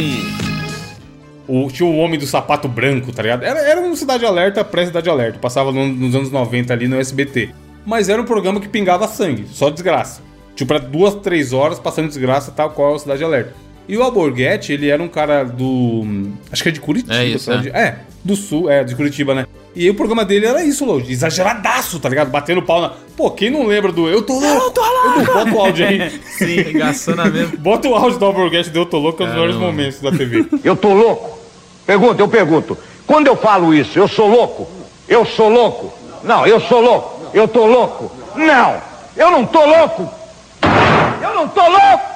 O, 1.52 1.70
tinha 1.70 1.86
o 1.88 1.96
Homem 1.98 2.18
do 2.18 2.26
Sapato 2.26 2.66
Branco, 2.68 3.12
tá 3.12 3.22
ligado? 3.22 3.42
Era, 3.42 3.60
era 3.60 3.80
um 3.80 3.94
Cidade 3.94 4.24
Alerta, 4.24 4.64
pré-Cidade 4.64 5.10
Alerta. 5.10 5.38
Passava 5.38 5.70
no- 5.72 5.86
nos 5.88 6.14
anos 6.14 6.30
90 6.30 6.72
ali 6.72 6.88
no 6.88 6.98
SBT. 6.98 7.50
Mas 7.84 8.08
era 8.08 8.22
um 8.22 8.24
programa 8.24 8.60
que 8.60 8.68
pingava 8.68 9.06
sangue, 9.08 9.46
só 9.52 9.68
desgraça. 9.68 10.22
Tipo, 10.54 10.72
era 10.74 10.82
duas, 10.82 11.14
três 11.16 11.52
horas 11.52 11.78
passando 11.78 12.08
desgraça, 12.08 12.50
tal 12.52 12.70
qual 12.70 12.94
a 12.94 12.98
Cidade 12.98 13.22
Alerta. 13.24 13.54
E 13.88 13.96
o 13.96 14.02
Alborguete, 14.02 14.72
ele 14.72 14.88
era 14.88 15.02
um 15.02 15.08
cara 15.08 15.42
do. 15.44 16.04
Acho 16.52 16.62
que 16.62 16.68
é 16.68 16.72
de 16.72 16.80
Curitiba. 16.80 17.14
É 17.16 17.24
isso, 17.26 17.46
sabe? 17.52 17.68
é. 17.70 17.96
do 18.24 18.36
sul, 18.36 18.70
é, 18.70 18.84
de 18.84 18.94
Curitiba, 18.94 19.34
né? 19.34 19.44
E 19.74 19.82
aí 19.84 19.90
o 19.90 19.94
programa 19.94 20.24
dele 20.24 20.46
era 20.46 20.62
isso, 20.62 20.84
Lodi, 20.84 21.10
exageradaço, 21.12 21.98
tá 21.98 22.08
ligado? 22.08 22.30
Batendo 22.30 22.62
pau 22.62 22.80
na. 22.80 22.92
Pô, 23.16 23.30
quem 23.32 23.50
não 23.50 23.66
lembra 23.66 23.90
do 23.90 24.08
Eu 24.08 24.22
tô 24.22 24.34
louco? 24.38 24.46
Eu 24.66 24.70
tô 24.70 24.80
louco! 24.80 25.32
Bota 25.32 25.52
o 25.52 25.58
áudio 25.60 25.86
aí. 25.88 26.10
Sim, 26.38 26.60
engaçando 26.70 27.22
a 27.22 27.24
mesma. 27.24 27.56
Bota 27.58 27.88
o 27.88 27.94
áudio 27.96 28.18
do 28.18 28.24
Alborguete 28.24 28.70
do 28.70 28.78
Eu 28.78 28.86
tô 28.86 28.98
louco, 28.98 29.16
que 29.18 29.24
é 29.24 29.26
um 29.26 29.28
dos 29.30 29.34
melhores 29.36 29.56
momentos 29.56 30.00
da 30.00 30.12
TV. 30.12 30.46
Eu 30.62 30.76
tô 30.76 30.94
louco? 30.94 31.41
Pergunta, 31.86 32.22
eu 32.22 32.28
pergunto. 32.28 32.78
Quando 33.06 33.26
eu 33.26 33.36
falo 33.36 33.74
isso, 33.74 33.98
eu 33.98 34.06
sou 34.06 34.28
louco? 34.28 34.68
Eu 35.08 35.24
sou 35.24 35.48
louco? 35.48 35.92
Não, 36.22 36.46
eu 36.46 36.60
sou 36.60 36.80
louco. 36.80 37.30
Eu 37.34 37.48
tô 37.48 37.66
louco? 37.66 38.10
Não, 38.36 38.80
eu 39.16 39.30
não 39.30 39.44
tô 39.44 39.64
louco. 39.64 40.08
Eu 41.20 41.34
não 41.34 41.48
tô 41.48 41.62
louco. 41.62 42.12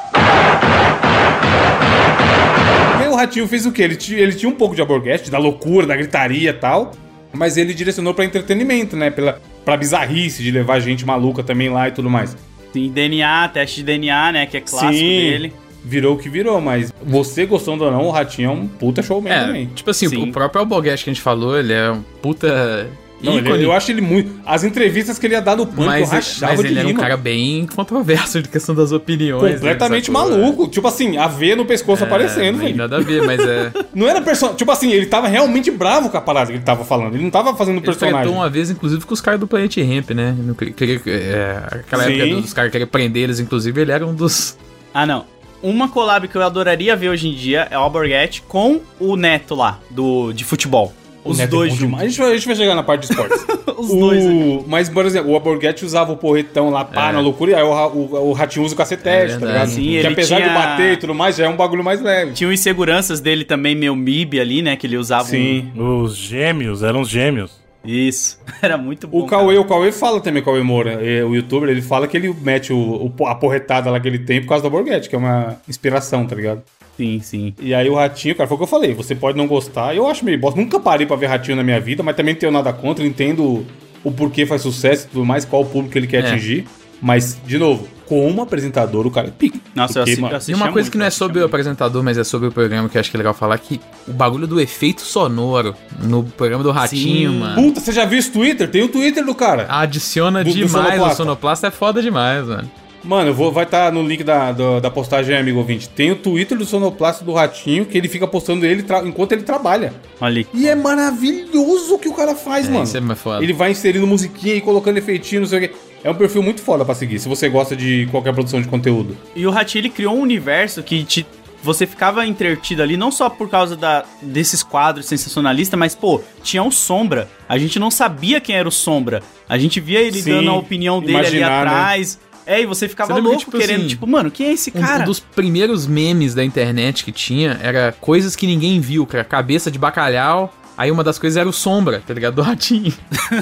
E 2.99 3.03
aí 3.03 3.09
o 3.09 3.15
Ratinho 3.15 3.49
fez 3.49 3.67
o 3.67 3.73
quê? 3.73 3.83
Ele, 3.83 3.99
ele 4.15 4.35
tinha 4.35 4.49
um 4.49 4.55
pouco 4.55 4.75
de 4.75 4.81
Alborguete, 4.81 5.31
da 5.31 5.39
loucura, 5.39 5.87
da 5.87 5.97
gritaria 5.97 6.51
e 6.51 6.53
tal, 6.53 6.93
mas 7.33 7.57
ele 7.57 7.75
direcionou 7.75 8.15
pra 8.15 8.25
entretenimento, 8.25 8.97
né? 8.97 9.11
Pela, 9.11 9.41
pra 9.65 9.77
bizarrice, 9.77 10.43
de 10.43 10.51
levar 10.51 10.79
gente 10.81 11.05
maluca 11.05 11.43
também 11.43 11.69
lá 11.69 11.89
e 11.89 11.93
tudo 11.93 12.09
mais. 12.09 12.37
Sim, 12.73 12.91
DNA, 12.91 13.49
teste 13.53 13.77
de 13.77 13.85
DNA, 13.85 14.33
né? 14.33 14.47
Que 14.47 14.59
é 14.59 14.61
clássico 14.61 14.93
dele. 14.93 15.53
Virou 15.87 16.15
o 16.17 16.19
que 16.19 16.29
virou, 16.29 16.61
mas 16.61 16.93
você 17.03 17.47
gostando 17.47 17.85
ou 17.85 17.91
não, 17.93 18.03
o 18.07 18.11
Ratinho 18.11 18.51
é 18.51 18.53
um 18.53 18.67
puta 18.67 19.03
showman 19.03 19.33
É, 19.33 19.45
também. 19.47 19.67
tipo 19.75 19.89
assim, 19.91 20.07
o 20.17 20.33
próprio 20.33 20.61
Alboguete 20.61 21.05
que 21.05 21.11
a 21.11 21.13
gente 21.13 21.23
falou, 21.23 21.57
ele 21.59 21.73
é 21.73 21.91
um 21.93 22.03
puta 22.21 22.89
Não, 23.23 23.39
ele- 23.39 23.47
ícone. 23.49 23.63
eu 23.65 23.73
acho 23.73 23.91
ele 23.93 24.01
muito... 24.01 24.31
As 24.45 24.63
entrevistas 24.65 25.19
que 25.19 25.27
ele 25.27 25.35
ia 25.35 25.41
dar 25.41 25.57
no 25.57 25.65
pânico, 25.67 25.83
eu 25.85 25.87
mas, 26.01 26.11
rachava 26.11 26.53
mas 26.53 26.61
de 26.61 26.67
ele 26.67 26.79
era 26.81 26.89
um 26.89 26.95
cara 26.95 27.17
bem 27.17 27.67
controverso 27.75 28.43
de 28.43 28.49
questão 28.49 28.75
das 28.75 28.91
opiniões. 28.93 29.55
Completamente 29.55 30.11
né, 30.11 30.19
maluco. 30.19 30.69
Tipo 30.69 30.87
assim, 30.89 31.17
a 31.17 31.27
veia 31.27 31.57
no 31.57 31.65
pescoço 31.65 32.03
É, 32.05 32.07
aparecendo, 32.07 32.59
velho. 32.59 32.77
Nada 32.77 32.97
a 32.97 33.01
ver, 33.01 33.23
mas 33.23 33.41
é. 33.41 33.73
Não 33.95 34.07
era 34.09 34.21
personagem. 34.21 34.59
Tipo 34.59 34.71
assim, 34.73 34.91
ele 34.93 35.07
tava 35.07 35.29
realmente 35.29 35.71
bravo 35.71 36.11
com 36.11 36.17
a 36.17 36.21
parada 36.21 36.49
que 36.51 36.57
ele 36.59 36.65
tava 36.65 36.85
falando. 36.85 37.15
Ele 37.15 37.23
não 37.25 37.31
tava 37.31 37.55
fazendo 37.57 37.77
Ele 37.79 37.87
personagem. 37.87 38.21
enfrentou 38.21 38.41
uma 38.43 38.51
vez, 38.51 38.71
inclusive, 38.71 39.05
com 39.07 39.15
os 39.15 39.21
caras 39.21 39.41
do 39.41 39.47
Planet 39.47 39.77
Ramp, 39.79 40.11
né? 40.11 40.35
No, 40.39 40.55
que- 40.55 40.73
que- 40.73 41.01
é, 41.11 41.63
aquela 41.71 42.05
Sim. 42.05 42.21
época 42.21 42.41
dos 42.43 42.53
caras 42.53 42.71
querem 42.73 42.87
prender 42.87 43.23
eles, 43.23 43.41
inclusive, 43.41 43.81
ele 43.81 43.93
era 43.93 44.07
um 44.07 44.13
dos. 44.15 44.59
Ah, 44.93 45.07
não. 45.07 45.25
Uma 45.69 45.89
collab 45.89 46.29
que 46.29 46.37
eu 46.37 46.43
adoraria 46.43 46.95
ver 46.95 47.09
hoje 47.09 47.29
em 47.29 47.35
dia 47.35 47.67
é 47.71 47.77
o 47.77 47.81
Alborguete 47.83 48.41
com 48.43 48.81
o 49.01 49.17
Neto 49.17 49.55
lá, 49.55 49.81
do, 49.91 50.33
de 50.33 50.45
futebol. 50.45 50.93
Os 51.25 51.39
Neto 51.39 51.51
dois 51.51 51.73
é 51.73 51.77
juntos. 51.77 52.01
A 52.01 52.07
gente, 52.07 52.19
vai, 52.19 52.31
a 52.31 52.35
gente 52.37 52.47
vai 52.47 52.55
chegar 52.55 52.75
na 52.77 52.85
parte 52.85 53.01
de 53.07 53.13
esportes. 53.13 53.45
Os 53.77 53.91
o... 53.91 53.99
dois, 53.99 54.25
né? 54.25 54.63
Mas, 54.69 54.89
por 54.89 55.05
exemplo, 55.05 55.33
o 55.33 55.35
Alborguete 55.35 55.85
usava 55.85 56.13
o 56.13 56.17
porretão 56.17 56.71
lá, 56.71 56.85
pá, 56.85 57.09
É. 57.09 57.13
na 57.15 57.19
loucura, 57.21 57.51
e 57.51 57.55
aí 57.57 57.63
o, 57.65 57.69
o, 57.69 58.29
o 58.29 58.33
Ratinho 58.33 58.65
usa 58.65 58.75
o 58.75 58.77
cacetete, 58.79 59.33
É 59.33 59.39
tá 59.39 59.45
ligado? 59.47 59.69
Sim, 59.71 59.83
que 59.83 59.95
ele 59.97 60.07
apesar 60.07 60.37
de 60.37 60.43
tinha- 60.45 60.55
bater 60.55 60.93
e 60.93 60.97
tudo 60.99 61.13
mais, 61.15 61.35
já 61.37 61.47
é 61.47 61.49
um 61.49 61.57
bagulho 61.57 61.83
mais 61.83 62.01
leve. 62.01 62.33
Tinha 62.33 62.49
os 62.49 62.61
seguranças 62.61 63.19
dele 63.21 63.45
também, 63.45 63.75
meio 63.75 63.97
MIB 63.97 64.39
ali, 64.39 64.63
né? 64.63 64.77
Que 64.77 64.87
ele 64.87 64.97
usava. 64.97 65.25
um- 65.25 65.31
Sim. 65.31 65.73
Os 65.77 66.17
gêmeos, 66.17 66.85
eram 66.85 67.01
os 67.01 67.09
gêmeos. 67.09 67.51
Isso. 67.87 68.39
Era 68.61 68.77
muito 68.77 69.07
bom. 69.07 69.21
O 69.21 69.27
Cauê, 69.27 69.57
o 69.59 69.65
Cauê 69.65 69.93
fala 69.93 70.21
também, 70.21 70.43
o 70.43 70.45
Cauê 70.45 70.63
Moura, 70.63 70.93
é, 71.05 71.25
o 71.25 71.35
youtuber, 71.35 71.69
ele 71.69 71.81
fala 71.83 72.07
que 72.09 72.17
ele 72.17 72.35
mete 72.43 72.73
o, 72.73 73.13
o- 73.19 73.27
a 73.27 73.35
porretada 73.35 73.91
lá 73.91 74.01
que 74.01 74.09
ele 74.09 74.19
tem 74.19 74.41
por 74.41 74.49
causa 74.49 74.63
do 74.63 74.67
Alborguete, 74.67 75.09
que 75.09 75.15
é 75.15 75.19
uma 75.19 75.57
inspiração, 75.69 76.27
tá 76.27 76.35
ligado? 76.35 76.63
Sim, 76.97 77.21
sim. 77.21 77.55
E 77.61 77.75
aí 77.75 77.89
o 77.91 77.95
Ratinho, 77.95 78.35
cara, 78.35 78.49
foi 78.49 78.55
o 78.55 78.59
que 78.59 78.65
eu 78.65 78.69
falei, 78.69 78.95
você 78.95 79.15
pode 79.15 79.37
não 79.37 79.47
gostar, 79.47 79.95
eu 79.95 80.07
acho 80.09 80.25
meio 80.25 80.39
bosta, 80.39 80.59
nunca 80.61 80.81
parei 80.81 81.07
pra 81.07 81.15
ver 81.17 81.27
Ratinho 81.27 81.57
na 81.57 81.63
minha 81.63 81.79
vida, 81.81 82.03
mas 82.03 82.17
também 82.17 82.33
não 82.35 82.41
tenho 82.41 82.53
nada 82.53 82.73
contra, 82.73 83.07
entendo 83.07 83.67
o 84.03 84.11
porquê 84.11 84.47
faz 84.47 84.63
sucesso 84.63 85.07
e 85.07 85.11
tudo 85.11 85.25
mais, 85.25 85.45
qual 85.45 85.63
o 85.63 85.67
público 85.67 85.97
ele 85.99 86.07
quer 86.07 86.25
É. 86.25 86.29
atingir, 86.31 86.65
mas, 87.03 87.39
de 87.47 87.59
novo, 87.59 87.87
como 88.07 88.41
apresentador, 88.43 89.07
o 89.07 89.11
cara 89.11 89.29
é 89.29 89.31
pica. 89.31 89.59
Nossa, 89.75 90.01
Porque, 90.05 90.21
eu 90.21 90.29
E 90.29 90.35
assistia 90.35 90.57
uma 90.57 90.67
coisa 90.73 90.87
muito, 90.87 90.93
que 90.93 90.99
não 90.99 91.07
é 91.07 91.11
sobre 91.11 91.41
o 91.41 91.45
apresentador, 91.45 92.03
mas 92.03 92.17
é 92.17 92.25
sobre 92.25 92.49
o 92.49 92.53
programa 92.53 92.89
que 92.89 92.97
eu 92.97 93.01
acho 93.01 93.11
que 93.11 93.17
é 93.17 93.19
legal 93.19 93.35
falar, 93.35 93.59
que 93.59 93.81
o 94.09 94.13
bagulho 94.13 94.47
do 94.47 94.61
efeito 94.61 95.03
sonoro 95.03 95.75
no 96.03 96.23
programa 96.25 96.63
do 96.65 96.71
Ratinho, 96.71 97.33
Sim. 97.33 97.39
mano. 97.39 97.63
Puta, 97.63 97.81
você 97.81 97.93
já 97.93 98.05
viu 98.05 98.19
esse 98.19 98.31
Twitter? 98.31 98.71
Tem 98.71 98.83
o 98.83 98.89
Twitter 98.89 99.25
do 99.25 99.35
cara. 99.35 99.67
Adiciona 99.69 100.43
Do- 100.43 100.51
do 100.51 100.55
demais 100.57 100.73
sonoplasta. 100.87 101.13
o 101.13 101.17
sonoplasta, 101.17 101.67
é 101.67 101.71
foda 101.71 102.01
demais, 102.01 102.47
mano. 102.47 102.71
Mano, 103.05 103.31
eu 103.31 103.35
vou, 103.35 103.53
vai 103.53 103.63
estar 103.63 103.93
no 103.93 104.03
link 104.03 104.25
da, 104.25 104.51
da, 104.51 104.81
da 104.81 104.91
postagem, 104.91 105.37
amigo 105.37 105.59
ouvinte. 105.59 105.89
Tem 105.89 106.11
o 106.11 106.17
Twitter 106.17 106.59
do 106.59 106.65
Sonoplasta 106.67 107.25
do 107.25 107.33
Ratinho, 107.33 107.87
que 107.87 107.97
ele 107.97 108.09
fica 108.09 108.27
postando 108.27 108.67
ele 108.67 108.85
enquanto 109.05 109.31
ele 109.31 109.43
trabalha. 109.43 109.93
Olha 110.21 110.39
aí. 110.39 110.47
E 110.53 110.67
é 110.69 110.75
maravilhoso 110.75 111.95
o 111.95 111.99
que 112.01 112.09
o 112.09 112.13
cara 112.15 112.35
faz, 112.35 112.67
É, 112.67 112.71
mano. 112.71 112.83
isso 112.85 112.97
é 112.97 113.01
mais 113.01 113.21
foda. 113.21 113.45
Ele 113.45 113.53
vai 113.53 113.71
inserindo 113.71 114.07
musiquinha 114.09 114.55
e 114.57 114.61
colocando 114.61 114.99
efeitinho, 114.99 115.43
não 115.43 115.49
sei 115.49 115.59
o 115.59 115.63
quê. 115.69 115.75
É 116.07 116.11
um 116.11 116.15
perfil 116.15 116.41
muito 116.41 116.63
foda 116.63 116.85
pra 116.85 116.95
seguir, 116.95 117.19
se 117.19 117.29
você 117.29 117.49
gosta 117.49 117.75
de 117.75 118.07
qualquer 118.13 118.33
produção 118.33 118.63
de 118.63 118.69
conteúdo. 118.69 119.17
E 119.35 119.45
o 119.45 119.51
Ratinho 119.51 119.81
ele 119.81 119.91
criou 119.91 120.15
um 120.17 120.21
universo 120.21 120.81
que 120.81 121.03
te, 121.03 121.27
você 121.61 121.85
ficava 121.85 122.25
entretido 122.25 122.81
ali, 122.81 122.97
não 122.97 123.11
só 123.11 123.29
por 123.29 123.51
causa 123.51 123.77
da, 123.77 124.05
desses 124.23 124.63
quadros 124.63 125.07
sensacionalistas, 125.07 125.77
mas, 125.77 125.97
pô, 125.97 126.21
tinha 126.45 126.63
o 126.63 126.71
Sombra. 126.71 127.29
A 127.49 127.59
gente 127.59 127.81
não 127.81 127.91
sabia 127.91 128.41
quem 128.41 128.55
era 128.55 128.69
o 128.69 128.71
Sombra. 128.71 129.21
A 129.49 129.59
gente 129.59 129.81
via 129.81 129.99
ele 129.99 130.23
Sim, 130.23 130.31
dando 130.31 130.51
a 130.51 130.55
opinião 130.55 131.01
dele 131.01 131.15
imaginar, 131.15 131.47
ali 131.47 131.65
né? 131.65 131.73
atrás. 131.73 132.21
É, 132.47 132.61
e 132.61 132.67
você 132.67 132.89
ficava 132.89 133.09
Você 133.09 133.15
lembra 133.15 133.31
louco 133.33 133.45
que, 133.47 133.51
tipo 133.51 133.59
querendo, 133.59 133.81
assim, 133.81 133.89
tipo, 133.89 134.07
mano, 134.07 134.31
quem 134.31 134.47
é 134.47 134.53
esse 134.53 134.71
Um, 134.73 134.81
cara? 134.81 135.03
um 135.03 135.07
dos 135.07 135.19
primeiros 135.19 135.89
memes 135.89 136.37
da 136.37 136.45
internet 136.45 137.05
que 137.05 137.11
tinha 137.11 137.59
era 137.61 137.91
coisas 138.01 138.37
que 138.37 138.47
ninguém 138.47 138.79
viu, 138.79 139.05
cara. 139.05 139.25
Cabeça 139.25 139.73
de 139.73 139.79
bacalhau. 139.81 140.55
Aí 140.77 140.91
uma 140.91 141.03
das 141.03 141.19
coisas 141.19 141.37
era 141.37 141.49
o 141.49 141.53
Sombra, 141.53 142.03
tá 142.07 142.13
ligado? 142.13 142.35
Do 142.35 142.43
Ratinho. 142.43 142.93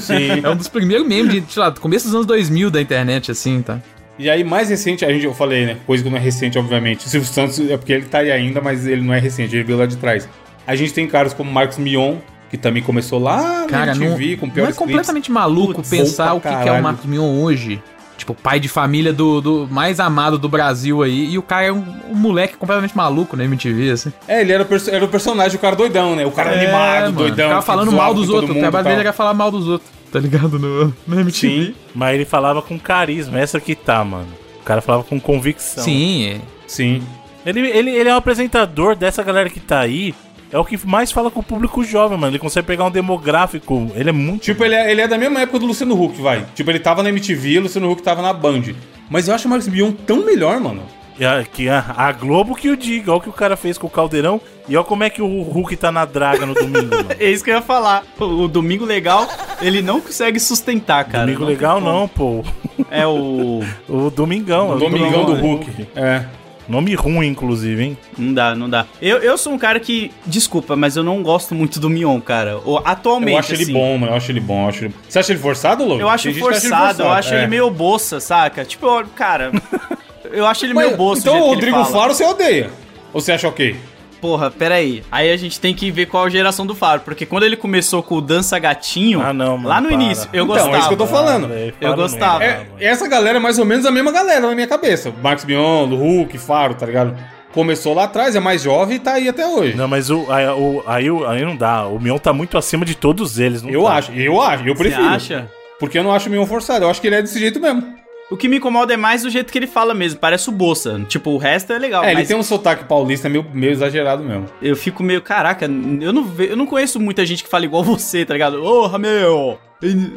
Sim. 0.00 0.40
É 0.42 0.48
um 0.48 0.56
dos 0.56 0.68
primeiros 0.68 1.06
memes 1.06 1.32
de, 1.32 1.52
sei 1.52 1.62
lá, 1.62 1.70
do 1.70 1.80
começo 1.80 2.06
dos 2.06 2.14
anos 2.14 2.26
2000 2.26 2.70
da 2.70 2.80
internet, 2.80 3.30
assim, 3.30 3.60
tá? 3.60 3.80
E 4.16 4.30
aí, 4.30 4.44
mais 4.44 4.68
recente, 4.68 5.04
a 5.04 5.12
gente, 5.12 5.24
eu 5.24 5.34
falei, 5.34 5.66
né? 5.66 5.76
Coisa 5.86 6.04
que 6.04 6.08
não 6.08 6.16
é 6.16 6.20
recente, 6.20 6.56
obviamente. 6.56 7.06
O 7.06 7.08
Silvio 7.08 7.28
Santos 7.28 7.58
é 7.68 7.76
porque 7.76 7.92
ele 7.92 8.04
tá 8.04 8.18
aí 8.18 8.30
ainda, 8.30 8.60
mas 8.60 8.86
ele 8.86 9.02
não 9.02 9.12
é 9.12 9.18
recente, 9.18 9.56
ele 9.56 9.64
veio 9.64 9.76
lá 9.76 9.86
de 9.86 9.96
trás. 9.96 10.28
A 10.64 10.76
gente 10.76 10.92
tem 10.92 11.06
caras 11.08 11.34
como 11.34 11.50
Marcos 11.50 11.78
Mion, 11.78 12.18
que 12.48 12.56
também 12.56 12.80
começou 12.80 13.18
lá 13.18 13.66
Cara, 13.68 13.86
na 13.86 13.94
não, 13.94 14.06
com 14.06 14.10
não 14.10 14.14
é 14.14 14.16
piores 14.16 14.48
clipes. 14.54 14.76
completamente 14.76 15.32
maluco 15.32 15.74
Putz, 15.74 15.90
pensar 15.90 16.34
o 16.34 16.40
que, 16.40 16.48
que 16.48 16.68
é 16.68 16.72
o. 16.72 16.80
Marcos 16.80 17.04
Mion 17.04 17.40
hoje. 17.40 17.82
Tipo, 18.24 18.34
pai 18.34 18.58
de 18.58 18.68
família 18.68 19.12
do, 19.12 19.38
do 19.38 19.68
mais 19.70 20.00
amado 20.00 20.38
do 20.38 20.48
Brasil 20.48 21.02
aí. 21.02 21.30
E 21.30 21.36
o 21.36 21.42
cara 21.42 21.66
é 21.66 21.72
um, 21.72 21.84
um 22.10 22.14
moleque 22.14 22.56
completamente 22.56 22.96
maluco 22.96 23.36
na 23.36 23.44
MTV, 23.44 23.90
assim. 23.90 24.12
É, 24.26 24.40
ele 24.40 24.50
era 24.50 24.64
o, 24.64 24.90
era 24.90 25.04
o 25.04 25.08
personagem, 25.08 25.58
o 25.58 25.60
cara 25.60 25.76
doidão, 25.76 26.16
né? 26.16 26.24
O 26.24 26.30
cara 26.30 26.52
animado, 26.54 27.02
mano, 27.02 27.12
doidão. 27.18 27.48
Ficava 27.48 27.60
falando 27.60 27.92
mal 27.92 28.14
dos 28.14 28.30
outros. 28.30 28.56
O 28.56 28.58
trabalho 28.58 28.86
dele 28.86 29.00
era 29.00 29.12
falar 29.12 29.34
mal 29.34 29.50
dos 29.50 29.68
outros, 29.68 29.90
tá 30.10 30.18
ligado? 30.18 30.58
No, 30.58 30.86
no 31.06 31.20
MTV. 31.20 31.66
Sim, 31.66 31.74
Mas 31.94 32.14
ele 32.14 32.24
falava 32.24 32.62
com 32.62 32.78
carisma, 32.78 33.38
essa 33.38 33.60
que 33.60 33.74
tá, 33.74 34.02
mano. 34.02 34.28
O 34.62 34.64
cara 34.64 34.80
falava 34.80 35.04
com 35.04 35.20
convicção. 35.20 35.84
Sim, 35.84 36.26
é. 36.26 36.40
sim. 36.66 37.02
Ele, 37.44 37.60
ele, 37.60 37.90
ele 37.90 38.08
é 38.08 38.14
um 38.14 38.16
apresentador 38.16 38.96
dessa 38.96 39.22
galera 39.22 39.50
que 39.50 39.60
tá 39.60 39.80
aí. 39.80 40.14
É 40.54 40.58
o 40.58 40.64
que 40.64 40.78
mais 40.86 41.10
fala 41.10 41.32
com 41.32 41.40
o 41.40 41.42
público 41.42 41.82
jovem, 41.82 42.16
mano. 42.16 42.30
Ele 42.30 42.38
consegue 42.38 42.64
pegar 42.64 42.84
um 42.84 42.90
demográfico. 42.90 43.90
Ele 43.96 44.08
é 44.10 44.12
muito. 44.12 44.42
Tipo, 44.42 44.64
ele 44.64 44.76
é, 44.76 44.88
ele 44.88 45.00
é 45.00 45.08
da 45.08 45.18
mesma 45.18 45.40
época 45.40 45.58
do 45.58 45.66
Luciano 45.66 46.00
Huck, 46.00 46.22
vai. 46.22 46.46
Tipo, 46.54 46.70
ele 46.70 46.78
tava 46.78 47.02
na 47.02 47.08
MTV, 47.08 47.58
o 47.58 47.62
Luciano 47.62 47.90
Huck 47.90 48.02
tava 48.04 48.22
na 48.22 48.32
Band. 48.32 48.62
Mas 49.10 49.26
eu 49.26 49.34
acho 49.34 49.48
o 49.48 49.50
Marcos 49.50 49.66
Mion 49.66 49.90
tão 49.90 50.24
melhor, 50.24 50.60
mano. 50.60 50.82
A- 51.20 51.42
que 51.44 51.68
a, 51.68 51.84
a 51.96 52.12
Globo 52.12 52.54
que 52.54 52.70
o 52.70 52.76
diga. 52.76 53.10
Olha 53.10 53.18
o 53.18 53.20
que 53.20 53.28
o 53.28 53.32
cara 53.32 53.56
fez 53.56 53.76
com 53.76 53.88
o 53.88 53.90
Caldeirão. 53.90 54.40
E 54.68 54.76
olha 54.76 54.84
como 54.84 55.02
é 55.02 55.10
que 55.10 55.20
o 55.20 55.42
Hulk 55.42 55.76
tá 55.76 55.90
na 55.90 56.04
draga 56.04 56.46
no 56.46 56.54
domingo, 56.54 56.88
mano. 56.94 57.08
É 57.18 57.28
isso 57.28 57.42
que 57.42 57.50
eu 57.50 57.56
ia 57.56 57.60
falar. 57.62 58.04
O, 58.18 58.24
o 58.44 58.48
Domingo 58.48 58.84
Legal, 58.84 59.26
ele 59.60 59.82
não 59.82 60.00
consegue 60.00 60.38
sustentar, 60.38 61.04
cara. 61.04 61.24
Domingo 61.24 61.40
Não 61.40 61.48
legal 61.48 61.80
não, 61.80 62.06
pô. 62.06 62.44
É 62.90 63.04
o... 63.04 63.60
O 63.88 64.08
Domingão. 64.08 64.70
é 64.72 64.76
O 64.76 64.78
Domingão 64.78 65.24
do 65.24 65.34
Hulk. 65.34 65.66
Hulk. 65.70 65.88
É. 65.96 66.24
Nome 66.68 66.94
ruim, 66.94 67.28
inclusive, 67.28 67.82
hein? 67.82 67.98
Não 68.16 68.32
dá, 68.32 68.54
não 68.54 68.70
dá. 68.70 68.86
Eu, 69.00 69.18
eu 69.18 69.36
sou 69.36 69.52
um 69.52 69.58
cara 69.58 69.78
que, 69.78 70.10
desculpa, 70.26 70.74
mas 70.74 70.96
eu 70.96 71.04
não 71.04 71.22
gosto 71.22 71.54
muito 71.54 71.78
do 71.78 71.90
Mion, 71.90 72.20
cara. 72.20 72.58
O, 72.58 72.78
atualmente, 72.84 73.32
Eu 73.32 73.38
acho 73.38 73.52
ele 73.54 73.62
assim. 73.64 73.72
bom, 73.72 73.98
mano. 73.98 74.12
Eu 74.12 74.16
acho 74.16 74.32
ele 74.32 74.40
bom. 74.40 74.68
Acho 74.68 74.84
ele... 74.86 74.94
Você 75.08 75.18
acha 75.18 75.32
ele 75.32 75.40
forçado, 75.40 75.84
Logan? 75.84 76.02
Eu 76.02 76.08
acho 76.08 76.28
ele 76.28 76.40
forçado, 76.40 77.02
eu 77.02 77.10
acho 77.10 77.34
é. 77.34 77.38
ele 77.38 77.46
meio 77.48 77.70
boça, 77.70 78.18
saca? 78.20 78.64
Tipo, 78.64 79.04
cara, 79.14 79.52
eu 80.32 80.46
acho 80.46 80.64
ele 80.64 80.74
Mas, 80.74 80.86
meio 80.86 80.96
boça. 80.96 81.20
Então 81.20 81.40
o 81.40 81.46
Rodrigo. 81.48 81.84
Faro 81.84 82.14
você 82.14 82.24
odeia? 82.24 82.70
Ou 83.12 83.20
você 83.20 83.32
acha 83.32 83.46
ok? 83.46 83.76
Porra, 84.24 84.50
peraí. 84.50 85.02
Aí 85.12 85.30
a 85.30 85.36
gente 85.36 85.60
tem 85.60 85.74
que 85.74 85.90
ver 85.90 86.06
qual 86.06 86.24
a 86.24 86.30
geração 86.30 86.64
do 86.66 86.74
Faro. 86.74 87.02
Porque 87.04 87.26
quando 87.26 87.42
ele 87.42 87.56
começou 87.58 88.02
com 88.02 88.14
o 88.14 88.20
Dança 88.22 88.58
Gatinho, 88.58 89.20
Ah, 89.20 89.34
não, 89.34 89.58
mano, 89.58 89.68
lá 89.68 89.82
no 89.82 89.88
para. 89.90 89.94
início, 90.02 90.30
eu 90.32 90.44
Então, 90.44 90.46
gostava. 90.46 90.74
é 90.74 90.78
isso 90.78 90.88
que 90.88 90.94
eu 90.94 90.98
tô 90.98 91.06
falando. 91.06 91.48
velho, 91.48 91.74
Eu 91.78 91.90
fala 91.90 91.96
gostava. 91.96 92.42
É, 92.42 92.66
essa 92.80 93.06
galera 93.06 93.36
é 93.36 93.40
mais 93.40 93.58
ou 93.58 93.66
menos 93.66 93.84
a 93.84 93.90
mesma 93.90 94.10
galera 94.10 94.40
na 94.48 94.54
minha 94.54 94.66
cabeça. 94.66 95.12
Marcos 95.22 95.44
Mion, 95.44 95.86
do 95.86 95.96
Hulk, 95.96 96.38
Faro, 96.38 96.72
tá 96.74 96.86
ligado? 96.86 97.14
Começou 97.52 97.92
lá 97.92 98.04
atrás, 98.04 98.34
é 98.34 98.40
mais 98.40 98.62
jovem 98.62 98.96
e 98.96 98.98
tá 98.98 99.12
aí 99.12 99.28
até 99.28 99.46
hoje. 99.46 99.76
Não, 99.76 99.86
mas 99.86 100.08
o, 100.08 100.24
aí, 100.32 100.46
o, 100.48 100.82
aí, 100.86 101.06
aí 101.28 101.44
não 101.44 101.54
dá. 101.54 101.86
O 101.86 102.00
Mion 102.00 102.16
tá 102.16 102.32
muito 102.32 102.56
acima 102.56 102.86
de 102.86 102.94
todos 102.94 103.38
eles. 103.38 103.60
Não 103.62 103.68
eu 103.68 103.82
tá. 103.82 103.92
acho, 103.92 104.10
eu 104.12 104.40
acho, 104.40 104.64
eu 104.66 104.74
Você 104.74 104.84
prefiro. 104.84 105.04
acha? 105.06 105.50
Porque 105.78 105.98
eu 105.98 106.02
não 106.02 106.12
acho 106.14 106.30
o 106.30 106.32
Mion 106.32 106.46
forçado, 106.46 106.86
eu 106.86 106.90
acho 106.90 106.98
que 106.98 107.08
ele 107.08 107.16
é 107.16 107.20
desse 107.20 107.38
jeito 107.38 107.60
mesmo. 107.60 107.84
O 108.30 108.36
que 108.36 108.48
me 108.48 108.56
incomoda 108.56 108.94
é 108.94 108.96
mais 108.96 109.24
o 109.24 109.30
jeito 109.30 109.52
que 109.52 109.58
ele 109.58 109.66
fala 109.66 109.92
mesmo. 109.94 110.18
Parece 110.18 110.48
o 110.48 110.52
Bolsa. 110.52 111.00
Tipo, 111.08 111.30
o 111.30 111.36
resto 111.36 111.72
é 111.72 111.78
legal. 111.78 112.02
é, 112.02 112.08
ele 112.08 112.14
mas 112.20 112.28
tem 112.28 112.36
um 112.36 112.42
sotaque 112.42 112.84
paulista 112.84 113.28
meio, 113.28 113.44
meio 113.52 113.72
exagerado 113.72 114.22
mesmo. 114.24 114.46
eu 114.62 114.74
fico 114.74 115.02
meio, 115.02 115.20
caraca, 115.20 115.66
eu 115.66 116.12
não, 116.12 116.24
ve- 116.24 116.50
eu 116.50 116.56
não 116.56 116.66
conheço 116.66 116.98
muita 116.98 117.24
gente 117.26 117.44
que 117.44 117.50
fala 117.50 117.64
igual 117.64 117.82
você, 117.84 118.24
tá 118.24 118.32
ligado? 118.32 118.64
Ô, 118.64 118.98
meu! 118.98 119.58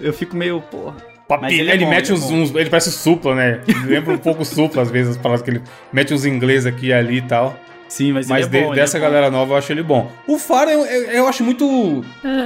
Eu 0.02 0.14
fico 0.14 0.36
meio, 0.36 0.62
porra. 0.62 0.96
Mas 1.42 1.52
Ele, 1.52 1.64
ele 1.64 1.72
é 1.72 1.78
bom, 1.86 1.90
mete 1.90 2.10
ele 2.10 2.18
é 2.20 2.24
uns, 2.24 2.32
uns- 2.32 2.56
Ele 2.56 2.70
parece 2.70 2.90
supla, 2.90 3.36
né? 3.36 3.62
Lembra 3.86 4.14
um 4.14 4.18
pouco 4.18 4.46
supla, 4.46 4.82
às 4.82 4.90
vezes, 4.90 5.12
as 5.12 5.22
palavras 5.22 5.42
que 5.44 5.50
ele 5.52 5.62
mete 5.92 6.14
uns 6.14 6.26
inglês 6.26 6.66
aqui 6.66 6.88
e 6.88 6.94
ali 6.94 7.18
e 7.18 7.22
tal. 7.22 7.60
Sim, 7.90 8.14
mas, 8.14 8.28
Mas 8.30 8.48
ele 8.48 8.56
é 8.56 8.60
de- 8.60 8.66
bom. 8.66 8.72
ele 8.74 8.80
dessa 8.82 8.98
é 8.98 9.02
bom. 9.02 9.06
galera 9.08 9.30
nova 9.30 9.54
eu 9.54 9.58
acho 9.58 9.72
ele 9.74 9.84
bom. 9.84 10.10
O 10.26 10.38
Faro 10.40 10.70
eu, 10.70 10.86
eu, 10.86 11.04
eu 11.12 11.28
acho 11.28 11.44
muito. 11.44 12.02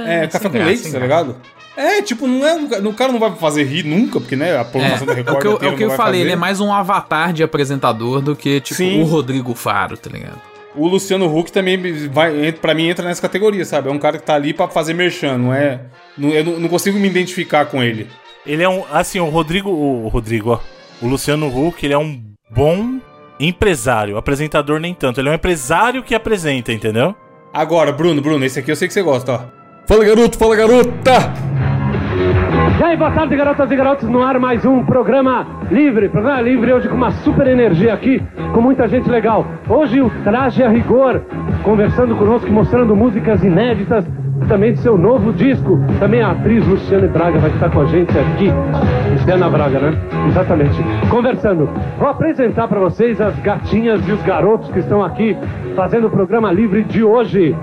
É, 0.08 0.26
café 0.26 0.48
com 0.48 0.58
leite, 0.58 0.90
tá 0.90 0.98
ligado? 0.98 1.36
É, 1.76 2.02
tipo, 2.02 2.26
não 2.26 2.46
é. 2.46 2.54
O 2.80 2.92
cara 2.92 3.12
não 3.12 3.18
vai 3.20 3.34
fazer 3.36 3.64
rir 3.64 3.82
nunca, 3.84 4.20
porque, 4.20 4.36
né? 4.36 4.58
A 4.58 4.64
programação 4.64 5.06
da 5.06 5.12
É, 5.14 5.16
é 5.16 5.18
Record 5.18 5.36
o 5.36 5.40
que 5.40 5.46
eu, 5.46 5.68
é 5.70 5.72
o 5.72 5.76
que 5.76 5.84
eu 5.84 5.90
falei, 5.90 6.12
fazer. 6.12 6.18
ele 6.20 6.32
é 6.32 6.36
mais 6.36 6.60
um 6.60 6.72
avatar 6.72 7.32
de 7.32 7.42
apresentador 7.42 8.20
do 8.20 8.36
que, 8.36 8.60
tipo, 8.60 8.76
Sim. 8.76 9.00
o 9.00 9.04
Rodrigo 9.04 9.54
Faro, 9.54 9.96
tá 9.96 10.10
ligado? 10.10 10.40
O 10.74 10.86
Luciano 10.88 11.26
Huck 11.34 11.50
também 11.52 11.78
vai, 12.08 12.52
pra 12.52 12.74
mim 12.74 12.88
entra 12.88 13.06
nessa 13.06 13.20
categoria, 13.22 13.64
sabe? 13.64 13.88
É 13.88 13.92
um 13.92 13.98
cara 13.98 14.18
que 14.18 14.24
tá 14.24 14.34
ali 14.34 14.52
pra 14.54 14.68
fazer 14.68 14.94
merchan, 14.94 15.36
não 15.38 15.52
é. 15.54 15.80
não- 16.16 16.30
eu 16.30 16.44
não, 16.44 16.60
não 16.60 16.68
consigo 16.68 16.98
me 16.98 17.08
identificar 17.08 17.66
com 17.66 17.82
ele. 17.82 18.06
Ele 18.46 18.62
é 18.62 18.68
um. 18.68 18.82
Assim, 18.92 19.18
o 19.20 19.28
Rodrigo. 19.28 19.70
O 19.70 20.08
Rodrigo, 20.08 20.50
ó. 20.50 20.60
O 21.00 21.08
Luciano 21.08 21.46
Huck, 21.46 21.84
ele 21.84 21.94
é 21.94 21.98
um 21.98 22.22
bom 22.50 22.98
empresário. 23.40 24.16
Apresentador 24.16 24.78
nem 24.80 24.94
tanto. 24.94 25.20
Ele 25.20 25.28
é 25.28 25.32
um 25.32 25.34
empresário 25.36 26.02
que 26.02 26.14
apresenta, 26.14 26.72
entendeu? 26.72 27.14
Agora, 27.52 27.92
Bruno, 27.92 28.20
Bruno, 28.22 28.44
esse 28.44 28.58
aqui 28.58 28.70
eu 28.70 28.76
sei 28.76 28.88
que 28.88 28.94
você 28.94 29.02
gosta, 29.02 29.32
ó. 29.32 29.61
Fala 29.84 30.04
garoto, 30.04 30.38
fala 30.38 30.56
garota! 30.56 31.32
E 32.78 32.84
aí, 32.84 32.96
boa 32.96 33.10
tarde, 33.10 33.36
garotas 33.36 33.70
e 33.70 33.76
garotos, 33.76 34.08
no 34.08 34.22
ar 34.22 34.38
mais 34.38 34.64
um 34.64 34.84
programa 34.84 35.44
livre. 35.70 36.08
Programa 36.08 36.40
livre 36.40 36.72
hoje 36.72 36.88
com 36.88 36.94
uma 36.94 37.10
super 37.10 37.48
energia 37.48 37.92
aqui, 37.92 38.22
com 38.54 38.60
muita 38.60 38.86
gente 38.86 39.10
legal. 39.10 39.44
Hoje 39.68 40.00
o 40.00 40.08
Traje 40.22 40.62
a 40.62 40.68
Rigor, 40.68 41.20
conversando 41.64 42.14
conosco, 42.14 42.46
e 42.46 42.50
mostrando 42.52 42.94
músicas 42.94 43.42
inéditas 43.42 44.04
também 44.46 44.72
de 44.72 44.78
seu 44.78 44.96
novo 44.96 45.32
disco. 45.32 45.78
Também 45.98 46.22
a 46.22 46.30
atriz 46.30 46.64
Luciane 46.66 47.08
Braga 47.08 47.40
vai 47.40 47.50
estar 47.50 47.68
com 47.68 47.80
a 47.80 47.86
gente 47.86 48.16
aqui. 48.16 48.50
Luciana 49.12 49.50
Braga, 49.50 49.80
né? 49.80 49.98
Exatamente. 50.28 50.76
Conversando. 51.10 51.68
Vou 51.98 52.08
apresentar 52.08 52.68
para 52.68 52.78
vocês 52.78 53.20
as 53.20 53.36
gatinhas 53.40 54.06
e 54.08 54.12
os 54.12 54.22
garotos 54.22 54.70
que 54.70 54.78
estão 54.78 55.02
aqui 55.02 55.36
fazendo 55.74 56.06
o 56.06 56.10
programa 56.10 56.52
livre 56.52 56.84
de 56.84 57.02
hoje. 57.02 57.56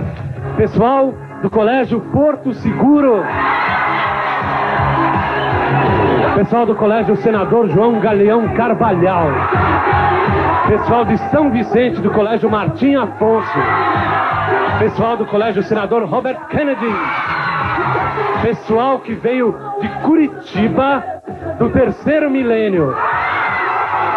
Pessoal 0.58 1.14
do 1.42 1.50
Colégio 1.50 2.02
Porto 2.12 2.54
Seguro. 2.54 3.24
Pessoal 6.36 6.66
do 6.66 6.76
Colégio 6.76 7.16
Senador 7.18 7.70
João 7.70 8.00
Galeão 8.00 8.50
Carvalhal. 8.50 9.28
Pessoal 10.68 11.06
de 11.06 11.18
São 11.30 11.50
Vicente 11.50 12.02
do 12.02 12.12
Colégio 12.12 12.50
Martim 12.50 12.96
Afonso. 12.96 13.60
Pessoal 14.80 15.18
do 15.18 15.26
Colégio 15.26 15.64
Senador 15.64 16.04
Robert 16.06 16.40
Kennedy. 16.48 16.94
Pessoal 18.42 19.00
que 19.00 19.14
veio 19.16 19.56
de 19.82 19.88
Curitiba 20.02 21.04
do 21.58 21.70
terceiro 21.70 22.30
milênio. 22.30 22.96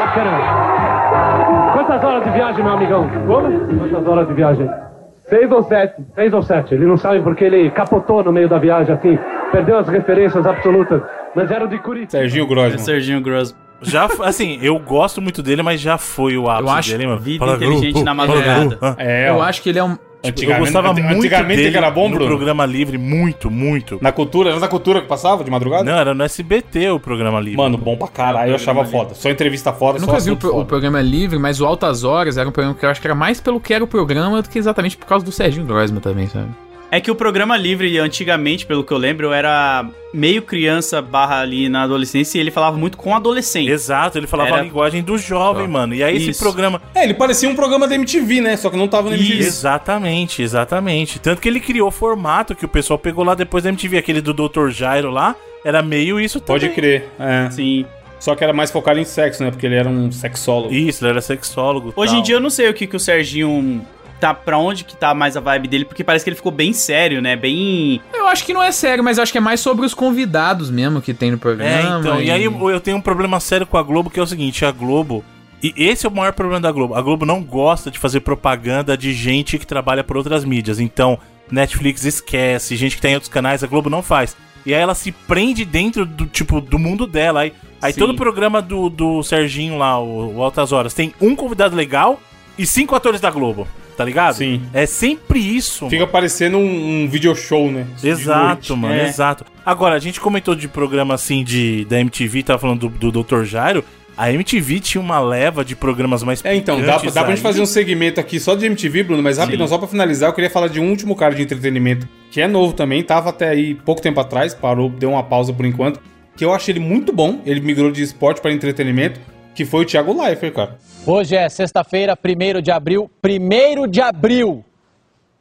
Bacana. 0.01 1.73
Quantas 1.73 2.05
horas 2.05 2.25
de 2.25 2.31
viagem, 2.31 2.65
meu 2.65 2.73
amigão? 2.75 3.09
Como? 3.27 3.79
Quantas 3.79 4.07
horas 4.07 4.29
de 4.29 4.35
viagem? 4.35 4.92
Seis 5.33 5.51
ou 5.51 5.63
sete. 5.63 5.95
Seis 6.15 6.33
ou 6.35 6.43
sete. 6.43 6.75
Ele 6.75 6.85
não 6.85 6.99
sabe 6.99 7.23
porque 7.23 7.45
ele 7.45 7.71
capotou 7.71 8.23
no 8.23 8.31
meio 8.31 8.49
da 8.51 8.59
viagem, 8.59 8.95
assim. 8.95 9.19
Perdeu 9.51 9.79
as 9.79 9.89
referências 9.89 10.47
absolutas. 10.47 11.01
Mas 11.35 11.51
era 11.51 11.67
de 11.67 11.79
Curitiba. 11.79 12.11
Serginho 12.11 12.47
Grosman. 12.47 12.79
Serginho 12.79 13.21
Gross. 13.23 13.57
Já, 13.81 14.07
assim, 14.25 14.59
eu 14.63 14.79
gosto 14.79 15.21
muito 15.23 15.43
dele, 15.43 15.63
mas 15.63 15.81
já 15.81 15.97
foi 15.99 16.37
o 16.37 16.49
ápice 16.49 16.69
Eu 16.69 16.71
acho 16.75 16.91
dele, 16.93 17.07
mano. 17.07 17.19
Vida 17.21 17.39
Fala, 17.45 17.57
inteligente 17.57 17.95
Gru, 17.95 18.05
na 18.05 18.15
fala, 18.15 18.29
madrugada. 18.29 18.79
Ah. 18.81 18.95
É, 18.99 19.29
Eu 19.31 19.37
ó. 19.37 19.43
acho 19.43 19.63
que 19.63 19.71
ele 19.71 19.79
é 19.79 19.85
um. 19.85 19.97
Eu 20.23 20.59
gostava 20.59 20.91
Antigamente- 20.91 21.03
muito 21.17 21.19
antigamente 21.35 21.63
dele 21.63 21.77
era 21.77 21.91
bom, 21.91 22.09
no 22.09 22.15
Bruno? 22.15 22.27
programa 22.29 22.65
livre, 22.65 22.97
muito, 22.97 23.51
muito. 23.51 23.99
Na 24.01 24.13
cultura, 24.13 24.51
era 24.51 24.61
na 24.61 24.69
cultura 24.69 25.01
que 25.01 25.09
passava 25.09 25.43
de 25.43 25.51
madrugada? 25.51 25.83
Não, 25.85 25.99
era 25.99 26.15
no 26.15 26.23
SBT 26.23 26.91
o 26.91 27.01
programa 27.01 27.41
livre. 27.41 27.57
Mano, 27.57 27.77
bom 27.77 27.97
pra 27.97 28.07
caralho, 28.09 28.51
eu 28.53 28.55
achava 28.55 28.85
foda. 28.85 29.15
Só 29.15 29.29
entrevista 29.29 29.73
foda, 29.73 29.97
Eu 29.99 30.01
só 30.01 30.07
nunca 30.07 30.21
vi 30.21 30.31
o, 30.31 30.37
pro- 30.37 30.57
o 30.61 30.65
programa 30.65 31.01
livre, 31.01 31.39
mas 31.39 31.61
o 31.61 31.67
Altas 31.67 32.05
Horas 32.05 32.37
era 32.37 32.49
um 32.49 32.53
programa 32.53 32.77
que 32.79 32.87
eu 32.87 32.91
acho 32.91 33.01
que 33.01 33.07
era 33.07 33.15
mais 33.15 33.41
pelo 33.41 33.59
que 33.61 33.75
era 33.75 33.83
o 33.83 33.87
programa 33.87 34.41
do 34.41 34.49
que 34.49 34.59
exatamente 34.59 34.97
por 34.97 35.07
causa 35.07 35.25
do 35.25 35.33
Serginho 35.33 35.67
Grossman 35.67 36.01
também, 36.01 36.29
sabe? 36.29 36.49
É 36.95 37.01
que 37.01 37.11
o 37.11 37.15
programa 37.15 37.57
livre, 37.57 37.99
antigamente, 37.99 38.67
pelo 38.67 38.85
que 38.85 38.93
eu 38.93 38.99
lembro, 38.99 39.29
eu 39.29 39.33
era 39.33 39.89
meio 40.13 40.43
criança 40.43 41.01
barra 41.01 41.41
ali 41.41 41.67
na 41.67 41.85
adolescência 41.85 42.37
e 42.37 42.41
ele 42.43 42.51
falava 42.51 42.77
muito 42.77 42.99
com 42.99 43.17
adolescente. 43.17 43.71
Exato, 43.71 44.19
ele 44.19 44.27
falava 44.27 44.51
Era- 44.51 44.59
a 44.59 44.63
linguagem 44.63 45.03
do 45.03 45.17
jovem, 45.17 45.67
mano. 45.67 45.95
E 45.95 46.03
aí 46.05 46.17
esse 46.19 46.31
Isso. 46.33 46.43
programa. 46.43 46.83
É, 46.95 47.05
ele 47.05 47.15
parecia 47.15 47.49
um 47.49 47.55
programa 47.57 47.89
da 47.89 47.95
MTV, 47.95 48.43
né? 48.43 48.59
Só 48.59 48.69
que 48.69 48.77
não 48.77 48.87
tava 48.89 49.09
na 49.09 49.17
MTV. 49.17 49.39
Exatamente, 49.43 50.43
exatamente. 50.43 51.19
Tanto 51.19 51.41
que 51.41 51.49
ele 51.49 51.61
criou 51.61 51.89
o 51.89 51.91
formato 51.91 52.55
que 52.55 52.67
o 52.67 52.69
pessoal 52.69 52.99
pegou 52.99 53.25
lá 53.25 53.35
depois 53.35 53.65
da 53.65 53.71
MTV, 53.71 53.97
aquele 53.97 54.21
do 54.21 54.35
Dr. 54.35 54.69
Jairo 54.69 55.11
lá, 55.11 55.35
era 55.65 55.81
meio 55.83 56.21
isso 56.21 56.43
Pode 56.43 56.69
também. 56.69 56.75
crer, 56.77 57.09
é. 57.19 57.49
Sim. 57.51 57.87
Só 58.21 58.35
que 58.37 58.45
era 58.45 58.53
mais 58.53 58.71
focado 58.71 59.01
em 59.01 59.05
sexo, 59.07 59.43
né? 59.43 59.51
Porque 59.51 59.65
ele 59.65 59.77
era 59.77 59.89
um 59.89 60.13
sexólogo. 60.13 60.75
Isso, 60.75 61.03
ele 61.03 61.13
era 61.13 61.23
sexólogo. 61.23 61.93
Hoje 61.97 62.13
tal. 62.13 62.21
em 62.21 62.23
dia 62.23 62.35
eu 62.37 62.41
não 62.41 62.51
sei 62.51 62.69
o 62.69 62.75
que, 62.75 62.87
que 62.87 62.95
o 62.97 63.01
Serginho 63.01 63.83
tá 64.23 64.33
pra 64.33 64.57
onde 64.57 64.85
que 64.85 64.97
tá 64.97 65.13
mais 65.13 65.37
a 65.37 65.41
vibe 65.41 65.69
dele, 65.69 65.85
porque 65.85 66.05
parece 66.05 66.25
que 66.25 66.31
ele 66.31 66.37
ficou 66.37 66.53
bem 66.53 66.73
sério, 66.73 67.21
né? 67.21 67.35
Bem. 67.37 68.01
Eu 68.15 68.29
acho 68.29 68.45
que 68.45 68.55
não 68.55 68.63
é 68.63 68.71
sério, 68.71 69.03
mas 69.03 69.19
eu 69.19 69.23
acho 69.23 69.33
que 69.33 69.39
é 69.39 69.41
mais 69.41 69.61
sobre 69.61 69.85
os 69.85 69.95
convidados 69.95 70.71
mesmo 70.71 71.03
que 71.03 71.13
tem 71.13 71.31
no 71.31 71.39
programa. 71.39 71.97
É, 71.97 72.01
então, 72.01 72.23
e 72.23 72.31
aí 72.31 72.45
eu, 72.45 72.71
eu 72.71 72.81
tenho 72.81 72.97
um 72.97 73.01
problema 73.01 73.41
sério 73.41 73.67
com 73.67 73.77
a 73.77 73.83
Globo, 73.83 74.09
que 74.09 74.21
é 74.21 74.23
o 74.23 74.27
seguinte, 74.27 74.65
a 74.65 74.71
Globo... 74.71 75.25
E 75.65 75.73
esse 75.77 76.05
é 76.05 76.09
o 76.09 76.13
maior 76.13 76.33
problema 76.33 76.61
da 76.61 76.73
Globo. 76.73 76.97
A 76.97 77.01
Globo 77.01 77.25
não 77.25 77.41
gosta 77.41 77.89
de 77.89 77.97
fazer 77.97 78.19
propaganda 78.19 78.97
de 78.97 79.13
gente 79.13 79.59
que 79.59 79.65
trabalha 79.65 80.03
por 80.03 80.17
outras 80.17 80.45
mídias. 80.45 80.81
Então, 80.81 81.17
Netflix 81.49 82.05
esquece, 82.05 82.75
gente 82.75 82.97
que 82.97 83.03
tem 83.03 83.15
outros 83.15 83.31
canais, 83.33 83.63
a 83.63 83.69
Globo 83.69 83.89
não 83.89 84.03
faz. 84.03 84.37
E 84.67 84.75
aí 84.75 84.81
ela 84.81 84.95
se 84.95 85.13
prende 85.13 85.65
dentro 85.65 86.05
do 86.05 86.27
tipo 86.27 86.61
do 86.61 86.81
mundo 86.81 87.07
dela. 87.07 87.43
Aí, 87.43 87.53
aí 87.81 87.93
todo 87.93 88.11
o 88.11 88.17
programa 88.17 88.61
do, 88.61 88.91
do 88.91 89.23
Serginho 89.23 89.79
lá, 89.79 90.01
o, 90.01 90.39
o 90.39 90.43
Altas 90.43 90.73
Horas, 90.73 90.95
tem 90.95 91.15
um 91.21 91.37
convidado 91.37 91.77
legal 91.77 92.21
e 92.59 92.67
cinco 92.67 92.97
atores 92.97 93.21
da 93.21 93.31
Globo. 93.31 93.69
Tá 93.97 94.05
ligado? 94.05 94.35
Sim. 94.37 94.63
É 94.73 94.87
sempre 94.87 95.39
isso. 95.39 95.89
Fica 95.91 96.07
parecendo 96.07 96.57
um, 96.59 97.03
um 97.05 97.09
video 97.09 97.35
show, 97.35 97.71
né? 97.71 97.87
Exato, 98.03 98.77
mano, 98.77 98.95
É. 98.95 99.09
exato. 99.09 99.45
Agora, 99.65 99.95
a 99.95 99.99
gente 99.99 100.21
comentou 100.21 100.55
de 100.55 100.67
programa 100.69 101.15
assim 101.15 101.45
de 101.45 101.85
da 101.85 102.01
MTV, 102.01 102.43
tava 102.43 102.59
falando 102.59 102.89
do, 102.89 103.11
do 103.11 103.23
Dr. 103.23 103.45
Jairo. 103.45 103.85
A 104.17 104.31
MTV 104.31 104.79
tinha 104.81 105.01
uma 105.01 105.19
leva 105.21 105.65
de 105.65 105.75
programas 105.75 106.23
mais 106.23 106.45
É, 106.45 106.55
então, 106.55 106.79
dá, 106.83 106.99
pra- 107.01 107.11
dá 107.11 107.23
pra 107.25 107.31
gente 107.35 107.43
fazer 107.43 107.63
um 107.63 107.67
segmento 107.67 108.21
aqui 108.21 108.39
só 108.39 108.55
de 108.55 108.67
MTV, 108.67 109.05
Bruno, 109.05 109.23
mas 109.23 109.39
rapidão, 109.39 109.67
só 109.67 109.79
pra 109.79 109.89
finalizar, 109.89 110.29
eu 110.29 110.35
queria 110.35 110.51
falar 110.51 110.69
de 110.69 110.79
um 110.79 110.91
último 110.91 111.17
cara 111.17 111.35
de 111.35 111.43
entretenimento, 111.43 112.07
que 112.31 112.39
é 112.41 112.47
novo 112.47 112.75
também, 112.75 113.03
tava 113.03 113.31
até 113.31 113.49
aí 113.49 113.75
pouco 113.75 114.03
tempo 114.03 114.21
atrás, 114.21 114.53
parou, 114.53 114.91
deu 114.91 115.11
uma 115.11 115.23
pausa 115.23 115.51
por 115.55 115.65
enquanto, 115.65 115.99
que 116.37 116.45
eu 116.45 116.53
achei 116.53 116.73
ele 116.75 116.81
muito 116.81 117.11
bom, 117.11 117.41
ele 117.47 117.61
migrou 117.61 117.91
de 117.91 118.03
esporte 118.03 118.43
para 118.43 118.53
entretenimento, 118.53 119.19
que 119.55 119.65
foi 119.65 119.83
o 119.83 119.87
Thiago 119.87 120.21
Leifert, 120.21 120.55
cara. 120.55 120.79
Hoje 121.07 121.37
é 121.37 121.49
sexta-feira, 121.49 122.17
1 122.17 122.61
de 122.63 122.71
abril. 122.71 123.11
1 123.25 123.87
de 123.89 124.01
abril! 124.01 124.65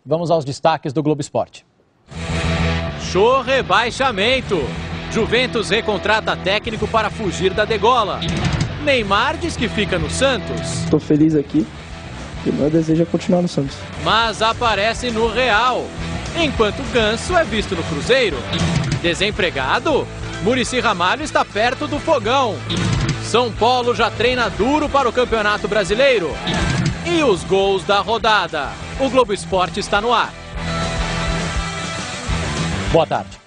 Vamos 0.06 0.32
aos 0.32 0.44
destaques 0.44 0.92
do 0.94 1.04
Globo 1.04 1.22
Esporte. 1.22 1.66
Show 3.12 3.42
rebaixamento. 3.42 4.60
Juventus 5.12 5.70
recontrata 5.70 6.36
técnico 6.38 6.88
para 6.88 7.10
fugir 7.10 7.54
da 7.54 7.66
degola. 7.66 8.20
Neymar 8.84 9.38
diz 9.38 9.56
que 9.58 9.68
fica 9.68 10.00
no 10.00 10.10
Santos, 10.10 10.86
Tô 10.90 10.98
feliz 11.00 11.36
aqui 11.36 11.68
e 12.46 12.50
o 12.50 12.54
meu 12.54 12.70
desejo 12.70 13.04
é 13.04 13.06
continuar 13.06 13.42
no 13.44 13.48
Santos. 13.48 13.78
mas 14.04 14.42
aparece 14.42 15.12
no 15.12 15.28
Real. 15.28 15.86
Enquanto 16.36 16.82
Ganso 16.94 17.36
é 17.36 17.44
visto 17.44 17.76
no 17.76 17.84
Cruzeiro. 17.84 18.38
Desempregado? 19.02 20.08
Murici 20.44 20.80
Ramalho 20.80 21.24
está 21.24 21.44
perto 21.44 21.88
do 21.88 22.00
fogão. 22.00 22.56
São 23.24 23.52
Paulo 23.52 23.94
já 23.94 24.10
treina 24.10 24.50
duro 24.50 24.90
para 24.90 25.08
o 25.08 25.14
Campeonato 25.14 25.68
Brasileiro. 25.68 26.32
E 27.06 27.24
os 27.24 27.44
gols 27.44 27.84
da 27.84 28.00
rodada. 28.00 28.70
O 29.00 29.10
Globo 29.10 29.34
Esporte 29.34 29.80
está 29.80 30.00
no 30.00 30.14
ar. 30.14 30.34
Boa 32.92 33.06
tarde. 33.06 33.40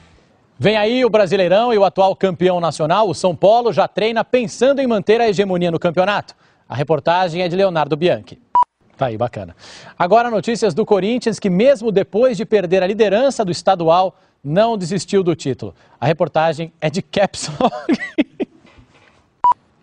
Vem 0.59 0.77
aí 0.77 1.05
o 1.05 1.11
Brasileirão 1.11 1.73
e 1.75 1.79
o 1.79 1.85
atual 1.85 2.15
campeão 2.15 2.61
nacional, 2.61 3.09
o 3.09 3.15
São 3.15 3.35
Paulo, 3.35 3.73
já 3.73 3.89
treina 3.89 4.25
pensando 4.25 4.81
em 4.81 4.87
manter 4.87 5.21
a 5.21 5.29
hegemonia 5.29 5.71
no 5.71 5.79
campeonato. 5.79 6.35
A 6.69 6.75
reportagem 6.75 7.43
é 7.43 7.49
de 7.49 7.57
Leonardo 7.57 7.97
Bianchi. 7.97 8.44
Tá 8.97 9.07
aí, 9.07 9.17
bacana. 9.17 9.57
Agora 9.99 10.31
notícias 10.31 10.73
do 10.73 10.87
Corinthians, 10.87 11.39
que 11.39 11.51
mesmo 11.51 11.91
depois 11.91 12.37
de 12.37 12.45
perder 12.45 12.83
a 12.83 12.87
liderança 12.87 13.45
do 13.45 13.51
estadual, 13.51 14.17
não 14.43 14.77
desistiu 14.77 15.23
do 15.23 15.35
título. 15.35 15.75
A 16.01 16.07
reportagem 16.07 16.73
é 16.81 16.89
de 16.89 17.03
Caps 17.03 17.51
Lock. 17.59 17.99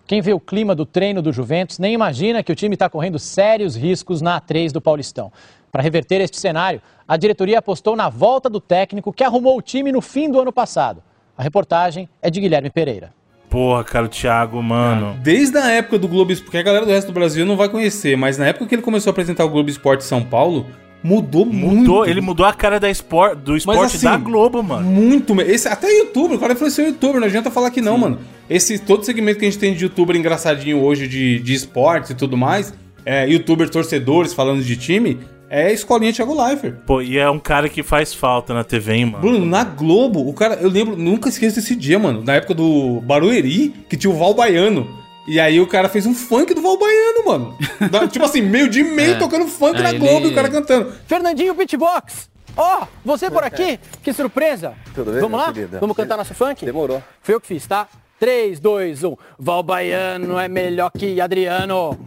Quem 0.08 0.22
vê 0.22 0.34
o 0.34 0.40
clima 0.40 0.76
do 0.76 0.86
treino 0.86 1.22
do 1.22 1.32
Juventus 1.32 1.80
nem 1.80 1.94
imagina 1.94 2.44
que 2.44 2.52
o 2.52 2.56
time 2.56 2.76
está 2.76 2.90
correndo 2.90 3.18
sérios 3.18 3.76
riscos 3.76 4.22
na 4.22 4.40
A3 4.40 4.72
do 4.72 4.82
Paulistão. 4.82 5.32
Para 5.72 5.82
reverter 5.82 6.20
este 6.20 6.38
cenário, 6.38 6.82
a 7.08 7.16
diretoria 7.16 7.60
apostou 7.60 7.96
na 7.96 8.10
volta 8.10 8.50
do 8.50 8.60
técnico 8.60 9.14
que 9.14 9.24
arrumou 9.24 9.58
o 9.58 9.62
time 9.62 9.92
no 9.92 10.02
fim 10.02 10.30
do 10.30 10.40
ano 10.40 10.52
passado. 10.52 11.02
A 11.38 11.42
reportagem 11.42 12.10
é 12.22 12.30
de 12.30 12.42
Guilherme 12.42 12.70
Pereira. 12.70 13.14
Porra, 13.52 13.84
cara, 13.84 14.06
o 14.06 14.10
Thiago, 14.10 14.64
mano. 14.64 15.20
Desde 15.22 15.58
a 15.58 15.70
época 15.70 16.00
do 16.00 16.08
Globo 16.08 16.32
Esporte, 16.32 16.46
porque 16.46 16.58
a 16.58 16.64
galera 16.64 16.86
do 16.86 16.92
resto 16.92 17.08
do 17.08 17.14
Brasil 17.14 17.46
não 17.46 17.58
vai 17.58 17.68
conhecer, 17.68 18.16
mas 18.16 18.38
na 18.38 18.48
época 18.48 18.66
que 18.66 18.74
ele 18.74 18.82
começou 18.82 19.10
a 19.10 19.12
apresentar 19.12 19.44
o 19.44 19.50
Globo 19.50 19.70
Esporte 19.70 20.06
São 20.06 20.24
Paulo, 20.24 20.68
mudou, 21.04 21.46
muito. 21.46 21.76
Mudou, 21.76 22.06
ele 22.06 22.22
mudou 22.22 22.46
a 22.46 22.54
cara 22.54 22.80
da 22.80 22.90
espor, 22.90 23.36
do 23.36 23.58
esporte 23.58 23.98
assim, 23.98 24.06
da 24.06 24.16
Globo, 24.16 24.64
mano. 24.64 24.90
Muito. 24.90 25.40
Esse, 25.42 25.68
até 25.68 25.92
youtuber, 25.92 26.38
o 26.38 26.40
cara 26.40 26.54
influenciou 26.54 26.88
youtuber, 26.88 27.20
não 27.20 27.28
adianta 27.28 27.52
falar 27.52 27.72
que 27.72 27.82
não, 27.82 27.98
mano. 27.98 28.20
Esse, 28.50 28.80
todo 28.80 29.04
segmento 29.04 29.38
que 29.38 29.46
a 29.46 29.50
gente 29.50 29.60
tem 29.60 29.74
de 29.74 29.84
youtuber 29.84 30.16
engraçadinho 30.16 30.82
hoje 30.82 31.06
de, 31.06 31.40
de 31.40 31.54
esportes 31.54 32.12
e 32.12 32.16
tudo 32.16 32.38
mais, 32.38 32.74
é, 33.06 33.28
youtuber 33.28 33.70
torcedores 33.70 34.34
falando 34.34 34.64
de 34.64 34.78
time, 34.78 35.20
é 35.52 35.72
escolinha 35.74 36.14
Thiago 36.14 36.34
Leifert. 36.42 36.76
Pô, 36.86 37.02
e 37.02 37.18
é 37.18 37.30
um 37.30 37.38
cara 37.38 37.68
que 37.68 37.84
faz 37.84 38.14
falta 38.14 38.54
na 38.54 38.64
TV, 38.64 38.94
hein, 38.94 39.06
mano. 39.06 39.20
Bruno, 39.20 39.46
na 39.46 39.64
Globo, 39.64 40.28
o 40.28 40.34
cara, 40.34 40.56
eu 40.62 40.70
lembro, 40.70 40.96
nunca 40.96 41.28
esqueço 41.30 41.58
desse 41.58 41.76
dia, 41.76 42.00
mano. 42.00 42.24
Na 42.24 42.36
época 42.36 42.54
do 42.54 43.02
Barueri, 43.02 43.70
que 43.90 43.98
tinha 43.98 44.10
o 44.12 44.18
Val 44.18 44.34
Baiano. 44.34 44.88
E 45.28 45.40
aí 45.40 45.60
o 45.62 45.68
cara 45.68 45.88
fez 45.90 46.06
um 46.06 46.16
funk 46.16 46.54
do 46.54 46.62
Val 46.62 46.80
Baiano, 46.80 47.26
mano. 47.26 47.58
Da- 47.92 48.08
tipo 48.10 48.26
assim, 48.26 48.42
meio 48.42 48.68
de 48.70 48.82
meio 48.84 49.12
É. 49.16 49.20
tocando 49.20 49.46
funk 49.46 49.78
É, 49.80 49.84
na 49.84 49.90
ele- 49.90 50.00
Globo 50.00 50.28
e 50.28 50.32
o 50.32 50.36
cara 50.36 50.50
cantando. 50.50 50.92
Fernandinho 51.06 51.54
Beatbox! 51.54 52.30
Ó, 52.58 52.86
você 53.06 53.30
por 53.30 53.44
aqui? 53.44 53.80
Que 54.04 54.12
surpresa! 54.14 54.74
Tudo 54.96 55.12
bem, 55.12 55.22
Vamos 55.22 55.40
lá? 55.40 55.54
querida? 55.54 55.80
Vamos 55.80 55.96
cantar 55.96 56.18
nosso 56.18 56.34
funk? 56.34 56.66
Demorou. 56.66 57.02
Foi 57.22 57.36
eu 57.36 57.40
que 57.42 57.48
fiz, 57.48 57.66
tá? 57.68 57.88
3, 58.20 58.60
2, 58.60 59.04
1. 59.04 59.16
Val 59.40 59.64
Baiano 59.64 60.38
é 60.40 60.48
melhor 60.48 60.92
que 60.92 61.20
Adriano. 61.22 61.98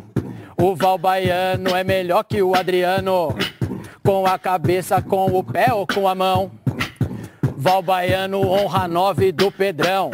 O 0.57 0.74
Val 0.74 0.98
Baiano 0.98 1.74
é 1.74 1.82
melhor 1.82 2.24
que 2.24 2.42
o 2.42 2.55
Adriano. 2.55 3.34
Com 4.05 4.26
a 4.26 4.38
cabeça, 4.38 5.00
com 5.02 5.26
o 5.26 5.42
pé 5.42 5.72
ou 5.72 5.86
com 5.86 6.09
a 6.09 6.14
mão. 6.14 6.50
Val 7.57 7.82
Baiano 7.82 8.40
honra 8.46 8.86
9 8.86 9.32
do 9.32 9.50
Pedrão. 9.50 10.11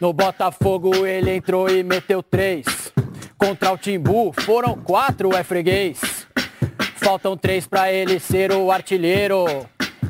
No 0.00 0.12
Botafogo 0.12 1.06
ele 1.06 1.36
entrou 1.36 1.68
e 1.68 1.82
meteu 1.82 2.22
3. 2.22 2.92
Contra 3.38 3.72
o 3.72 3.78
Timbu 3.78 4.32
foram 4.32 4.76
4, 4.76 5.36
é 5.36 5.42
freguês. 5.42 6.26
Faltam 6.96 7.36
três 7.36 7.66
pra 7.66 7.92
ele 7.92 8.20
ser 8.20 8.52
o 8.52 8.70
artilheiro. 8.70 9.44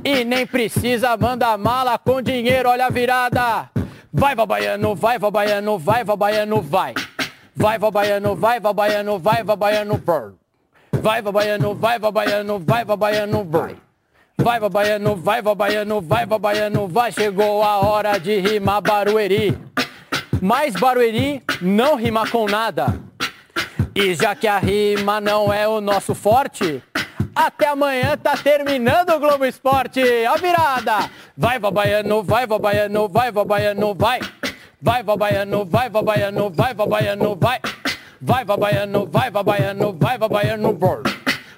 E 0.04 0.24
nem 0.24 0.46
precisa 0.46 1.16
mandar 1.16 1.56
mala 1.56 1.98
com 1.98 2.20
dinheiro, 2.20 2.68
olha 2.68 2.86
a 2.86 2.90
virada. 2.90 3.70
Vai, 4.12 4.34
Valbaiano, 4.34 4.94
vai, 4.94 5.18
Valbaiano, 5.18 5.78
vai, 5.78 6.04
Valbaiano, 6.04 6.60
vai. 6.60 6.94
Vai, 7.54 7.78
Valbaiano, 7.78 8.34
vai, 8.34 8.58
Valbaiano, 8.58 9.18
vai, 9.18 9.42
Valbaiano, 9.44 9.98
brr. 9.98 10.32
Vai, 10.92 11.20
Valbaiano, 11.20 11.74
vai, 11.74 11.98
Valbaiano, 11.98 12.58
vai, 12.58 12.84
Valbaiano, 12.84 13.44
vai. 13.44 13.76
Vai, 14.38 14.58
Valbaiano, 14.58 15.16
vai, 15.16 15.42
Valbaiano, 15.42 16.00
vai, 16.00 16.26
Valbaiano, 16.26 16.88
vai. 16.88 17.12
Chegou 17.12 17.62
a 17.62 17.78
hora 17.78 18.18
de 18.18 18.40
rimar 18.40 18.80
Barueri. 18.80 19.56
Mas 20.40 20.74
Barueri 20.74 21.42
não 21.60 21.96
rima 21.96 22.26
com 22.28 22.46
nada. 22.46 22.98
E 23.94 24.14
já 24.14 24.34
que 24.34 24.48
a 24.48 24.58
rima 24.58 25.20
não 25.20 25.52
é 25.52 25.68
o 25.68 25.80
nosso 25.80 26.14
forte, 26.14 26.82
Até 27.34 27.68
amanhã 27.68 28.16
tá 28.16 28.36
terminando 28.36 29.10
o 29.10 29.18
Globo 29.18 29.44
Esporte. 29.44 30.00
A 30.26 30.36
virada. 30.36 31.10
Vai, 31.36 31.58
vó 31.58 31.70
Baiano, 31.70 32.22
vai, 32.22 32.46
vó 32.46 32.58
Baiano, 32.58 33.08
vai, 33.08 33.32
vó 33.32 33.44
Baiano, 33.44 33.94
vai. 33.94 34.20
Vai, 34.82 35.00
Baiano, 35.04 35.64
vai, 35.64 35.88
Baiano, 35.88 36.50
vai, 36.50 36.74
Baiano, 36.74 37.36
vai. 37.36 37.60
Vai, 38.20 38.44
vó 38.44 38.56
Baiano, 38.56 39.06
vai, 39.06 39.30
vó 39.30 39.42
Baiano, 39.44 39.96
vai, 39.98 40.18
vó 40.18 40.28
Baiano, 40.28 40.72
bor. 40.72 41.02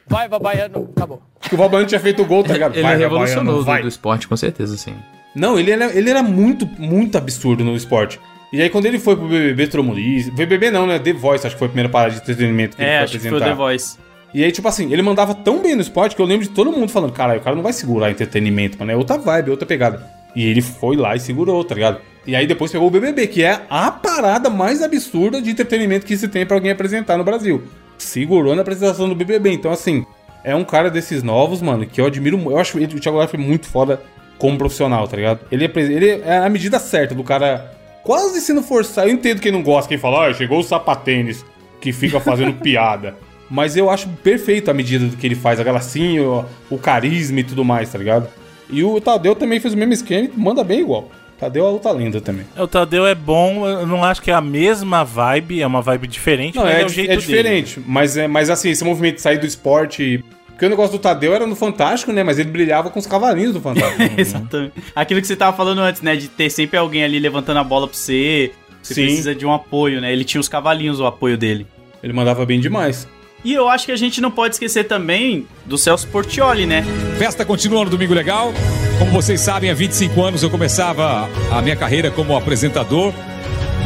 Vai, 0.07 0.29
vó 0.29 0.39
Baiano. 0.39 0.91
Acabou. 0.95 1.23
Acho 1.41 1.49
que 1.49 1.55
o 1.55 1.59
Valbano 1.59 1.87
tinha 1.87 1.99
feito 1.99 2.21
o 2.21 2.27
gol, 2.27 2.45
tá 2.45 2.53
ligado? 2.53 2.75
Ele 2.75 2.83
Vai, 2.83 2.93
vai, 2.93 3.01
revolucionou 3.01 3.45
Baiano, 3.45 3.59
do, 3.61 3.65
vai. 3.65 3.83
do 3.83 3.89
esporte, 3.89 4.29
com 4.29 4.37
certeza, 4.37 4.77
sim. 4.77 4.95
Não, 5.35 5.59
ele 5.59 5.71
era, 5.71 5.87
ele 5.97 6.11
era 6.11 6.23
muito, 6.23 6.67
muito 6.79 7.17
absurdo 7.17 7.65
no 7.65 7.75
esporte. 7.75 8.21
E 8.53 8.61
aí, 8.61 8.69
quando 8.69 8.85
ele 8.85 8.99
foi 8.99 9.17
pro 9.17 9.27
BBB 9.27 9.69
Tromolice... 9.69 10.31
Foi 10.31 10.45
BBB 10.45 10.71
não, 10.71 10.87
né? 10.87 10.99
The 10.99 11.15
Voice, 11.15 11.47
acho 11.47 11.57
que 11.57 11.59
foi 11.59 11.67
a 11.67 11.71
primeira 11.71 11.89
parada 11.89 12.15
de 12.15 12.21
entretenimento 12.21 12.77
que 12.77 12.83
ele 12.83 12.91
É, 12.91 12.97
foi 12.99 13.05
acho 13.05 13.19
que 13.19 13.29
foi 13.29 13.41
The 13.41 13.55
Voice. 13.55 13.99
E 14.35 14.45
aí, 14.45 14.53
tipo 14.53 14.69
assim, 14.69 14.93
ele 14.93 15.01
mandava 15.01 15.35
tão 15.35 15.63
bem 15.63 15.75
no 15.75 15.81
esporte 15.81 16.15
que 16.15 16.21
eu 16.21 16.27
lembro 16.27 16.47
de 16.47 16.53
todo 16.53 16.71
mundo 16.71 16.91
falando, 16.91 17.13
caralho, 17.13 17.41
o 17.41 17.43
cara 17.43 17.57
não 17.57 17.63
vai 17.63 17.73
segurar 17.73 18.11
entretenimento, 18.11 18.79
mano. 18.79 18.91
É 18.93 18.97
outra 18.97 19.17
vibe, 19.17 19.51
outra 19.51 19.67
pegada. 19.67 20.14
E 20.35 20.45
ele 20.47 20.61
foi 20.61 20.97
lá 20.97 21.15
e 21.15 21.21
segurou, 21.21 21.63
tá 21.65 21.75
ligado? 21.75 22.01
E 22.27 22.35
aí 22.35 22.47
depois 22.47 22.73
pegou 22.73 22.89
o 22.89 22.91
BBB, 22.91 23.27
que 23.27 23.43
é 23.43 23.63
a 23.69 23.91
parada 23.91 24.49
mais 24.49 24.83
absurda 24.83 25.43
de 25.43 25.51
entretenimento 25.51 26.07
que 26.07 26.17
se 26.17 26.27
tem 26.27 26.47
pra 26.47 26.57
alguém 26.57 26.71
apresentar 26.71 27.19
no 27.19 27.25
Brasil. 27.25 27.63
Segurou 27.99 28.55
na 28.55 28.63
apresentação 28.63 29.09
do 29.09 29.15
BBB. 29.15 29.53
Então, 29.53 29.71
assim, 29.71 30.05
é 30.43 30.55
um 30.55 30.65
cara 30.65 30.91
desses 30.91 31.23
novos, 31.23 31.61
mano, 31.61 31.87
que 31.87 32.01
eu 32.01 32.07
admiro 32.07 32.39
muito. 32.39 32.53
Eu 32.53 32.59
acho 32.59 32.79
ele, 32.79 32.97
o 32.97 33.01
Thiago 33.01 33.19
Leifert 33.19 33.43
muito 33.43 33.67
foda 33.67 34.01
como 34.39 34.59
profissional, 34.59 35.07
tá 35.07 35.17
ligado? 35.17 35.41
Ele 35.51 35.65
é, 35.65 35.73
ele 35.77 36.11
é 36.23 36.39
a 36.39 36.49
medida 36.49 36.79
certa 36.79 37.15
do 37.15 37.23
cara 37.23 37.73
quase 38.03 38.41
sendo 38.41 38.63
forçado. 38.63 39.09
Eu 39.09 39.15
entendo 39.15 39.41
quem 39.41 39.53
não 39.53 39.63
gosta, 39.63 39.89
quem 39.89 39.99
fala, 39.99 40.27
ah, 40.27 40.35
chegou 40.35 40.61
o 40.61 40.63
sapatênis, 40.63 41.45
que 41.81 41.93
fica 41.93 42.21
fazendo 42.21 42.55
piada. 42.61 43.17
Mas 43.51 43.77
eu 43.77 43.91
acho 43.91 44.09
perfeito 44.23 44.71
a 44.71 44.75
medida 44.75 45.07
do 45.07 45.17
que 45.17 45.27
ele 45.27 45.35
faz, 45.35 45.61
a 45.61 45.65
gracinha, 45.65 46.23
o, 46.23 46.45
o 46.71 46.79
carisma 46.79 47.41
e 47.41 47.45
tudo 47.45 47.65
mais, 47.65 47.93
tá 47.93 47.99
ligado? 47.99 48.29
E 48.71 48.83
o 48.83 49.01
Tadeu 49.01 49.35
também 49.35 49.61
fez 49.61 49.75
o 49.75 49.77
mesmo 49.77 49.93
esquema 49.93 50.29
e 50.35 50.41
manda 50.41 50.65
bem 50.65 50.81
igual. 50.81 51.11
Tadeu 51.39 51.67
é 51.67 51.69
outra 51.69 51.91
lenda 51.91 52.21
também. 52.21 52.47
É, 52.57 52.63
O 52.63 52.67
Tadeu 52.69 53.07
é 53.07 53.15
bom, 53.15 53.67
eu 53.69 53.87
não 53.87 54.05
acho 54.05 54.23
que 54.23 54.31
é 54.31 54.35
a 54.35 54.41
mesma 54.41 55.05
vibe, 55.05 55.61
é 55.61 55.67
uma 55.67 55.83
vibe 55.83 56.07
diferente, 56.07 56.57
Não, 56.57 56.65
mas 56.65 56.75
é, 56.75 56.83
é, 56.83 56.87
o 56.87 56.89
jeito 56.89 57.11
é 57.11 57.17
dele. 57.17 57.27
diferente. 57.27 57.81
Mas, 57.87 58.17
é, 58.17 58.27
mas 58.29 58.49
assim, 58.51 58.71
esse 58.71 58.85
movimento 58.85 59.17
de 59.17 59.21
sair 59.23 59.39
do 59.39 59.47
esporte. 59.47 60.25
Porque 60.49 60.65
o 60.65 60.69
negócio 60.71 60.97
do 60.97 61.01
Tadeu 61.01 61.35
era 61.35 61.47
no 61.47 61.57
Fantástico, 61.57 62.13
né? 62.13 62.23
Mas 62.23 62.39
ele 62.39 62.49
brilhava 62.49 62.89
com 62.89 62.99
os 63.01 63.07
cavalinhos 63.07 63.53
do 63.53 63.61
Fantástico. 63.61 64.01
Exatamente. 64.17 64.73
Aquilo 64.95 65.21
que 65.21 65.27
você 65.27 65.35
tava 65.35 65.57
falando 65.57 65.81
antes, 65.81 66.01
né? 66.01 66.15
De 66.15 66.29
ter 66.29 66.49
sempre 66.49 66.79
alguém 66.79 67.03
ali 67.03 67.19
levantando 67.19 67.59
a 67.59 67.65
bola 67.65 67.89
pra 67.89 67.97
você. 67.97 68.53
Você 68.81 68.95
Sim. 68.95 69.03
precisa 69.07 69.35
de 69.35 69.45
um 69.45 69.53
apoio, 69.53 70.01
né? 70.01 70.13
Ele 70.13 70.23
tinha 70.25 70.41
os 70.41 70.49
cavalinhos, 70.49 71.01
o 71.01 71.07
apoio 71.07 71.37
dele. 71.37 71.67
Ele 72.03 72.13
mandava 72.13 72.47
bem 72.47 72.61
demais. 72.61 73.09
E 73.45 73.53
eu 73.53 73.69
acho 73.69 73.85
que 73.85 73.93
a 73.93 73.97
gente 73.97 74.21
não 74.21 74.31
pode 74.31 74.55
esquecer 74.55 74.85
também 74.85 75.47
do 75.67 75.77
Celso 75.77 76.09
Portioli, 76.09 76.65
né? 76.65 76.83
Festa 77.19 77.45
continua 77.45 77.85
no 77.85 77.91
Domingo 77.91 78.15
Legal. 78.15 78.53
Como 78.99 79.11
vocês 79.11 79.41
sabem, 79.41 79.71
há 79.71 79.75
25 79.75 80.23
anos 80.23 80.43
eu 80.43 80.49
começava 80.49 81.29
a 81.51 81.61
minha 81.61 81.77
carreira 81.77 82.11
como 82.11 82.35
apresentador. 82.35 83.13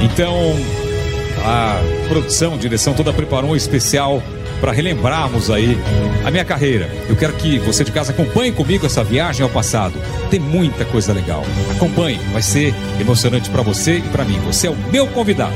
Então, 0.00 0.34
a 1.44 1.80
produção, 2.08 2.54
a 2.54 2.56
direção 2.56 2.94
toda 2.94 3.12
preparou 3.12 3.50
um 3.50 3.56
especial 3.56 4.22
para 4.60 4.70
relembrarmos 4.72 5.50
aí 5.50 5.76
a 6.24 6.30
minha 6.30 6.44
carreira. 6.44 6.88
Eu 7.08 7.16
quero 7.16 7.32
que 7.32 7.58
você 7.58 7.82
de 7.82 7.90
casa 7.90 8.12
acompanhe 8.12 8.52
comigo 8.52 8.86
essa 8.86 9.02
viagem 9.02 9.42
ao 9.42 9.50
passado. 9.50 9.94
Tem 10.30 10.38
muita 10.38 10.84
coisa 10.84 11.12
legal. 11.12 11.42
Acompanhe, 11.74 12.18
vai 12.32 12.42
ser 12.42 12.74
emocionante 13.00 13.50
para 13.50 13.62
você 13.62 13.98
e 13.98 14.02
para 14.02 14.24
mim. 14.24 14.38
Você 14.46 14.66
é 14.66 14.70
o 14.70 14.76
meu 14.92 15.06
convidado. 15.08 15.54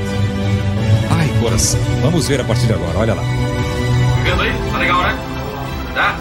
Ai, 1.09 1.29
coração. 1.41 1.79
Vamos 2.01 2.27
ver 2.27 2.41
a 2.41 2.43
partir 2.43 2.65
de 2.65 2.73
agora. 2.73 2.97
Olha 2.97 3.13
lá. 3.13 3.52
Vendo 4.33 4.41
aí? 4.41 4.71
Tá 4.71 4.77
legal, 4.79 5.03
né? 5.03 5.19
Tá? 5.93 6.17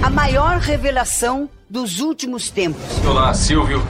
A 0.00 0.10
maior 0.10 0.58
revelação 0.58 1.50
dos 1.68 1.98
últimos 1.98 2.50
tempos. 2.50 2.80
Olá, 3.04 3.34
Silvio. 3.34 3.84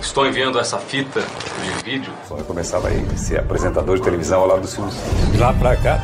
Estou 0.00 0.26
enviando 0.26 0.58
essa 0.58 0.78
fita 0.78 1.20
de 1.20 1.84
vídeo. 1.84 2.10
Só 2.26 2.38
eu 2.38 2.44
começava 2.44 2.88
a 2.88 3.16
ser 3.18 3.40
apresentador 3.40 3.98
de 3.98 4.02
televisão 4.02 4.40
ao 4.40 4.46
lado 4.46 4.62
do 4.62 4.66
Silvio 4.66 4.90
Santos. 4.90 5.32
De 5.32 5.36
lá 5.36 5.52
pra 5.52 5.76
cá. 5.76 6.00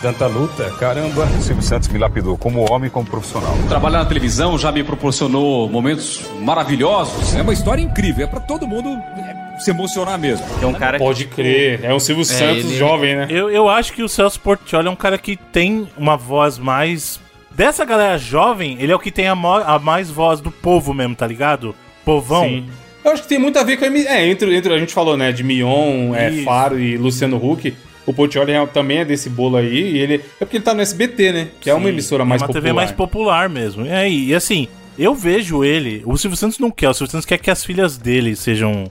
Tanta 0.00 0.28
luta, 0.28 0.70
caramba. 0.78 1.24
O 1.24 1.42
Silvio 1.42 1.62
Santos 1.62 1.88
me 1.88 1.98
lapidou 1.98 2.38
como 2.38 2.70
homem 2.70 2.86
e 2.86 2.90
como 2.90 3.04
profissional. 3.04 3.52
Trabalhar 3.68 3.98
na 3.98 4.04
televisão 4.04 4.56
já 4.56 4.70
me 4.70 4.84
proporcionou 4.84 5.68
momentos 5.68 6.24
maravilhosos. 6.38 7.34
É 7.34 7.42
uma 7.42 7.52
história 7.52 7.82
incrível, 7.82 8.24
é 8.24 8.28
pra 8.28 8.38
todo 8.38 8.64
mundo 8.64 8.90
é, 8.90 9.45
se 9.58 9.70
emocionar 9.70 10.18
mesmo. 10.18 10.44
É 10.62 10.66
um 10.66 10.72
cara 10.72 10.98
Pode 10.98 11.26
crer. 11.26 11.80
É 11.82 11.92
o 11.92 12.00
Silvio 12.00 12.24
Santos 12.24 12.70
jovem, 12.72 13.16
né? 13.16 13.26
Eu, 13.30 13.50
eu 13.50 13.68
acho 13.68 13.92
que 13.92 14.02
o 14.02 14.08
Celso 14.08 14.40
Portioli 14.40 14.88
é 14.88 14.90
um 14.90 14.96
cara 14.96 15.18
que 15.18 15.36
tem 15.36 15.88
uma 15.96 16.16
voz 16.16 16.58
mais. 16.58 17.20
Dessa 17.50 17.84
galera 17.84 18.18
jovem, 18.18 18.76
ele 18.80 18.92
é 18.92 18.94
o 18.94 18.98
que 18.98 19.10
tem 19.10 19.28
a, 19.28 19.34
mo- 19.34 19.54
a 19.64 19.78
mais 19.78 20.10
voz 20.10 20.40
do 20.40 20.50
povo 20.50 20.92
mesmo, 20.92 21.14
tá 21.14 21.26
ligado? 21.26 21.74
Povão. 22.04 22.44
Sim. 22.44 22.66
Eu 23.04 23.12
acho 23.12 23.22
que 23.22 23.28
tem 23.28 23.38
muito 23.38 23.58
a 23.58 23.62
ver 23.64 23.76
com 23.78 23.84
a. 23.84 23.88
É, 23.88 24.26
entre, 24.28 24.54
entre 24.54 24.74
a 24.74 24.78
gente 24.78 24.92
falou, 24.92 25.16
né, 25.16 25.32
de 25.32 25.42
Mion, 25.42 26.14
é. 26.14 26.30
Faro 26.42 26.78
e 26.78 26.96
Luciano 26.96 27.36
Huck. 27.36 27.72
O 28.04 28.12
Portioli 28.12 28.52
é- 28.52 28.66
também 28.66 28.98
é 28.98 29.04
desse 29.04 29.28
bolo 29.30 29.56
aí. 29.56 29.92
E 29.94 29.98
ele. 29.98 30.14
É 30.40 30.44
porque 30.44 30.58
ele 30.58 30.64
tá 30.64 30.74
no 30.74 30.80
SBT, 30.82 31.32
né? 31.32 31.48
Que 31.60 31.70
é 31.70 31.74
uma 31.74 31.84
Sim, 31.84 31.88
emissora 31.88 32.24
mais 32.24 32.42
é 32.42 32.44
uma 32.44 32.48
popular. 32.48 32.62
TV 32.62 32.72
mais 32.74 32.92
popular 32.92 33.48
mesmo. 33.48 33.86
E 33.86 33.90
aí, 33.90 34.26
e 34.28 34.34
assim, 34.34 34.68
eu 34.98 35.14
vejo 35.14 35.64
ele. 35.64 36.02
O 36.04 36.16
Silvio 36.18 36.36
Santos 36.36 36.58
não 36.58 36.70
quer, 36.70 36.88
o 36.90 36.94
Silvio 36.94 37.10
Santos 37.10 37.26
quer 37.26 37.38
que 37.38 37.50
as 37.50 37.64
filhas 37.64 37.96
dele 37.96 38.36
sejam 38.36 38.84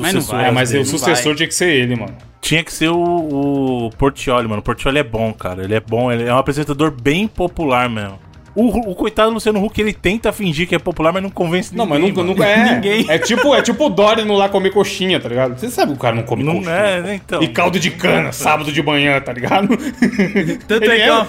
Mas 0.00 0.14
não 0.14 0.20
vai, 0.22 0.48
é, 0.48 0.50
mas 0.50 0.70
dele. 0.70 0.82
o 0.82 0.86
sucessor 0.86 1.34
tinha 1.34 1.48
que 1.48 1.54
ser 1.54 1.68
ele, 1.72 1.96
mano. 1.96 2.16
Tinha 2.40 2.64
que 2.64 2.72
ser 2.72 2.88
o, 2.88 3.86
o 3.86 3.90
Portioli, 3.98 4.48
mano. 4.48 4.60
O 4.60 4.62
Portioli 4.64 4.98
é 4.98 5.04
bom, 5.04 5.32
cara. 5.32 5.62
Ele 5.62 5.74
é 5.74 5.80
bom, 5.80 6.10
ele 6.10 6.24
é 6.24 6.34
um 6.34 6.38
apresentador 6.38 6.90
bem 6.90 7.26
popular 7.28 7.88
mesmo. 7.88 8.18
O, 8.52 8.90
o 8.90 8.94
coitado 8.96 9.30
do 9.30 9.34
Luciano 9.34 9.64
Huck, 9.64 9.80
ele 9.80 9.92
tenta 9.92 10.32
fingir 10.32 10.66
que 10.68 10.74
é 10.74 10.78
popular, 10.78 11.12
mas 11.12 11.22
não 11.22 11.30
convence 11.30 11.74
Não, 11.74 11.86
mas 11.86 12.00
ninguém. 12.00 12.24
nunca, 12.24 12.44
mano. 12.44 12.74
nunca 12.74 13.08
é. 13.08 13.14
É 13.14 13.18
tipo, 13.18 13.54
é 13.54 13.62
tipo 13.62 13.86
o 13.86 13.88
Dory 13.88 14.24
no 14.24 14.36
lá 14.36 14.48
comer 14.48 14.70
coxinha, 14.72 15.20
tá 15.20 15.28
ligado? 15.28 15.56
Você 15.58 15.70
sabe 15.70 15.92
que 15.92 15.98
o 15.98 16.00
cara 16.00 16.16
não 16.16 16.24
come 16.24 16.42
Não 16.42 16.56
coxinha. 16.56 16.74
é, 16.74 17.00
né, 17.00 17.14
então. 17.14 17.40
E 17.42 17.48
caldo 17.48 17.78
de 17.78 17.90
cana, 17.92 18.32
sábado 18.32 18.72
de 18.72 18.82
manhã, 18.82 19.20
tá 19.20 19.32
ligado? 19.32 19.68
Tanto 20.66 20.84
Ele 20.84 20.92
é 20.92 20.96
que 20.96 21.02
é- 21.02 21.12
ó, 21.12 21.26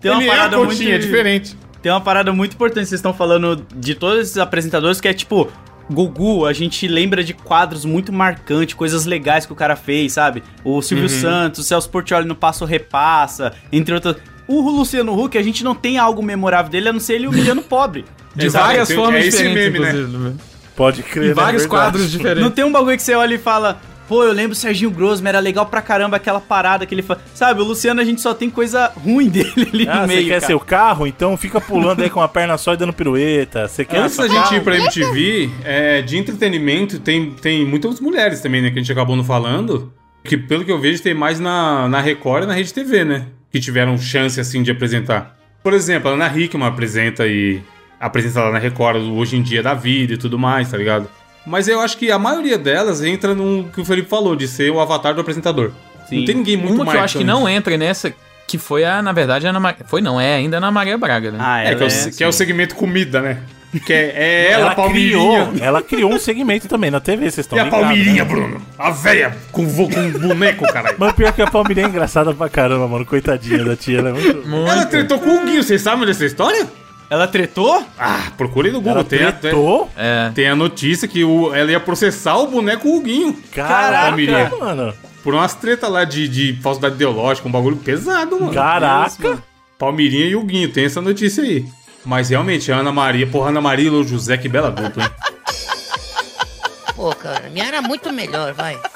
tem 0.00 0.10
uma 0.10 0.20
ele 0.20 0.28
é 0.28 0.30
parada 0.30 0.56
a 0.56 0.58
coxinha, 0.60 0.90
muito 0.90 1.02
é 1.02 1.06
diferente. 1.06 1.56
Tem 1.80 1.90
uma 1.90 2.00
parada 2.02 2.32
muito 2.32 2.52
importante 2.54 2.86
vocês 2.88 2.98
estão 2.98 3.14
falando 3.14 3.64
de 3.74 3.94
todos 3.94 4.20
esses 4.20 4.36
apresentadores 4.36 5.00
que 5.00 5.08
é 5.08 5.14
tipo 5.14 5.48
Gugu, 5.90 6.44
a 6.46 6.52
gente 6.52 6.86
lembra 6.86 7.24
de 7.24 7.32
quadros 7.32 7.84
muito 7.84 8.12
marcantes, 8.12 8.74
coisas 8.74 9.04
legais 9.06 9.46
que 9.46 9.52
o 9.52 9.56
cara 9.56 9.74
fez, 9.76 10.12
sabe? 10.12 10.42
O 10.64 10.82
Silvio 10.82 11.04
Uhum. 11.04 11.20
Santos, 11.20 11.60
o 11.60 11.64
Celso 11.64 11.88
Portioli 11.88 12.26
no 12.26 12.34
Passo 12.34 12.64
Repassa, 12.64 13.52
entre 13.72 13.94
outras. 13.94 14.16
O 14.46 14.60
Luciano 14.70 15.18
Huck, 15.18 15.36
a 15.36 15.42
gente 15.42 15.62
não 15.62 15.74
tem 15.74 15.98
algo 15.98 16.22
memorável 16.22 16.70
dele, 16.70 16.88
a 16.88 16.92
não 16.92 17.00
ser 17.00 17.14
ele 17.14 17.26
humilhando 17.26 17.62
pobre. 17.62 18.04
De 18.34 18.46
Exato, 18.46 18.66
várias 18.66 18.88
tem- 18.88 18.96
formas 18.96 19.24
é 19.24 19.26
esse 19.26 19.36
diferentes, 19.38 19.72
meme, 19.72 19.78
né? 19.80 19.90
inclusive. 19.90 20.34
Pode 20.76 21.02
crer, 21.02 21.30
Em 21.30 21.34
vários 21.34 21.64
é 21.64 21.68
quadros 21.68 22.10
diferentes. 22.10 22.42
Não 22.42 22.50
tem 22.50 22.64
um 22.64 22.70
bagulho 22.72 22.96
que 22.96 23.02
você 23.02 23.14
olha 23.14 23.34
e 23.34 23.38
fala, 23.38 23.80
pô, 24.08 24.24
eu 24.24 24.32
lembro 24.32 24.52
o 24.52 24.56
Serginho 24.56 24.90
Grosma, 24.90 25.28
era 25.28 25.38
legal 25.38 25.66
pra 25.66 25.82
caramba 25.82 26.16
aquela 26.16 26.40
parada 26.40 26.86
que 26.86 26.94
ele 26.94 27.02
faz. 27.02 27.20
Sabe, 27.34 27.60
o 27.60 27.64
Luciano 27.64 28.00
a 28.00 28.04
gente 28.04 28.20
só 28.20 28.32
tem 28.34 28.48
coisa 28.48 28.90
ruim 28.96 29.28
dele 29.30 29.68
ali 29.72 29.88
Ah, 29.88 29.94
no 29.96 30.00
você 30.00 30.06
meio. 30.14 30.24
quer 30.28 30.34
cara. 30.40 30.46
seu 30.46 30.58
carro? 30.60 31.06
Então 31.06 31.36
fica 31.36 31.60
pulando 31.60 32.02
aí 32.02 32.10
com 32.10 32.20
a 32.20 32.28
perna 32.28 32.56
só 32.56 32.72
e 32.74 32.76
dando 32.76 32.92
pirueta. 32.92 33.68
Você 33.68 33.84
quer 33.84 33.98
Antes 33.98 34.16
da 34.16 34.26
gente 34.26 34.54
ir 34.54 34.62
pra 34.62 34.76
MTV, 34.76 35.50
é, 35.64 36.02
de 36.02 36.16
entretenimento, 36.16 36.98
tem, 36.98 37.30
tem 37.32 37.64
muitas 37.66 38.00
mulheres 38.00 38.40
também, 38.40 38.62
né? 38.62 38.70
Que 38.70 38.78
a 38.78 38.82
gente 38.82 38.92
acabou 38.92 39.14
não 39.14 39.24
falando. 39.24 39.92
Que 40.24 40.36
pelo 40.36 40.64
que 40.64 40.72
eu 40.72 40.80
vejo, 40.80 41.02
tem 41.02 41.14
mais 41.14 41.38
na, 41.38 41.88
na 41.88 42.00
Record 42.00 42.44
e 42.44 42.46
na 42.46 42.54
Rede 42.54 42.72
TV, 42.74 43.04
né? 43.04 43.26
Que 43.52 43.60
tiveram 43.60 43.96
chance, 43.96 44.38
assim, 44.40 44.62
de 44.62 44.70
apresentar. 44.70 45.36
Por 45.62 45.72
exemplo, 45.72 46.10
a 46.10 46.14
Ana 46.14 46.26
Hickman 46.36 46.66
apresenta 46.66 47.26
e. 47.26 47.60
Apresenta 48.00 48.42
lá 48.44 48.52
na 48.52 48.58
Record 48.58 49.02
Hoje 49.02 49.36
em 49.36 49.42
Dia 49.42 49.62
da 49.62 49.74
Vida 49.74 50.14
e 50.14 50.16
tudo 50.16 50.38
mais, 50.38 50.70
tá 50.70 50.76
ligado? 50.76 51.08
Mas 51.48 51.66
eu 51.66 51.80
acho 51.80 51.96
que 51.96 52.10
a 52.10 52.18
maioria 52.18 52.58
delas 52.58 53.02
entra 53.02 53.34
no 53.34 53.64
que 53.72 53.80
o 53.80 53.84
Felipe 53.84 54.08
falou, 54.08 54.36
de 54.36 54.46
ser 54.46 54.70
o 54.70 54.80
avatar 54.80 55.14
do 55.14 55.20
apresentador. 55.20 55.72
Não 56.10 56.24
tem 56.24 56.34
ninguém 56.34 56.56
muito 56.56 56.74
Uma 56.74 56.84
que 56.84 56.90
eu 56.90 56.94
mais 56.94 57.04
acho 57.04 57.18
que 57.18 57.24
não 57.24 57.48
entra 57.48 57.76
nessa, 57.76 58.12
que 58.46 58.56
foi 58.56 58.84
a, 58.84 59.02
na 59.02 59.12
verdade, 59.12 59.46
a 59.46 59.50
Ana 59.50 59.60
Maria. 59.60 59.84
Foi 59.86 60.00
não, 60.00 60.20
é 60.20 60.36
ainda 60.36 60.56
a 60.56 60.58
Ana 60.58 60.70
Maria 60.70 60.96
Braga, 60.96 61.30
né? 61.30 61.38
Ah, 61.40 61.60
É, 61.62 61.74
que 61.74 61.82
é, 61.82 61.86
o, 61.86 62.16
que 62.16 62.24
é 62.24 62.28
o 62.28 62.32
segmento 62.32 62.74
comida, 62.74 63.20
né? 63.20 63.38
Que 63.84 63.92
é, 63.92 64.12
é 64.16 64.50
ela, 64.52 64.72
Ela 64.72 64.88
criou, 64.90 65.52
ela 65.60 65.82
criou 65.82 66.10
um 66.10 66.18
segmento 66.18 66.66
também 66.66 66.90
na 66.90 67.00
TV, 67.00 67.30
vocês 67.30 67.44
estão 67.44 67.58
E 67.58 67.60
a 67.60 67.64
ligados, 67.64 67.86
Palmirinha, 67.86 68.24
né? 68.24 68.30
Bruno? 68.30 68.62
A 68.78 68.90
véia 68.90 69.36
com, 69.52 69.66
com 69.66 70.10
boneco, 70.18 70.66
caralho. 70.72 70.96
Mas 70.98 71.12
pior 71.12 71.32
que 71.32 71.42
a 71.42 71.46
Palmirinha 71.46 71.86
é 71.86 71.90
engraçada 71.90 72.32
pra 72.32 72.48
caramba, 72.48 72.88
mano. 72.88 73.04
Coitadinha 73.04 73.62
da 73.62 73.76
tia, 73.76 73.98
ela 73.98 74.08
é 74.08 74.12
muito... 74.12 74.70
Ela 74.70 74.86
tretou 74.86 75.18
com 75.18 75.28
o 75.28 75.44
Guinho, 75.44 75.62
vocês 75.62 75.82
sabem 75.82 76.06
dessa 76.06 76.24
história? 76.24 76.66
Ela 77.10 77.26
tretou? 77.26 77.82
Ah, 77.98 78.30
procurem 78.36 78.70
no 78.70 78.80
Google. 78.80 78.98
Ela 79.00 79.04
Tem 79.04 79.24
a, 79.24 79.32
tretou? 79.32 79.90
É. 79.96 80.30
tem 80.34 80.46
a 80.48 80.54
notícia 80.54 81.08
que 81.08 81.24
o, 81.24 81.54
ela 81.54 81.70
ia 81.70 81.80
processar 81.80 82.36
o 82.36 82.46
boneco 82.48 82.88
Huguinho. 82.88 83.32
Caraca, 83.54 84.56
mano. 84.60 84.94
Por 85.24 85.34
umas 85.34 85.54
tretas 85.54 85.90
lá 85.90 86.04
de, 86.04 86.28
de 86.28 86.58
falsidade 86.62 86.94
ideológica, 86.96 87.48
um 87.48 87.52
bagulho 87.52 87.76
pesado, 87.76 88.38
mano. 88.38 88.52
Caraca. 88.52 89.42
Palmirinha 89.78 90.26
e 90.26 90.36
Huguinho, 90.36 90.70
tem 90.70 90.84
essa 90.84 91.00
notícia 91.00 91.42
aí. 91.42 91.64
Mas 92.04 92.28
realmente, 92.30 92.70
a 92.70 92.76
Ana 92.76 92.92
Maria, 92.92 93.26
porra, 93.26 93.48
Ana 93.50 93.60
Maria 93.60 93.86
e 93.86 93.90
Lô 93.90 94.02
José, 94.02 94.36
que 94.36 94.48
bela 94.48 94.70
dupla, 94.70 95.04
hein? 95.04 95.10
Pô, 96.94 97.14
cara, 97.14 97.48
minha 97.50 97.64
era 97.66 97.80
muito 97.80 98.12
melhor, 98.12 98.52
vai. 98.54 98.78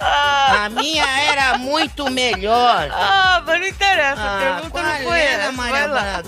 A 0.00 0.68
minha 0.68 1.04
era 1.04 1.56
muito 1.58 2.10
melhor. 2.10 2.88
Ah, 2.92 3.42
mas 3.46 3.60
não 3.60 3.66
interessa, 3.66 4.20
a 4.20 4.36
Ah, 4.36 4.38
pergunta 4.60 4.82
não 4.82 4.96
foi 5.08 5.18
era, 5.20 5.42
essa. 5.44 5.52
Maria 5.52 5.72
Vai 5.72 5.88
lá. 5.88 6.22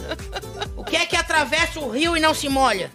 O 0.86 0.90
que 0.90 0.96
é 0.96 1.04
que 1.06 1.16
atravessa 1.16 1.80
o 1.80 1.90
rio 1.90 2.16
e 2.16 2.20
não 2.20 2.32
se 2.32 2.48
molha? 2.48 2.90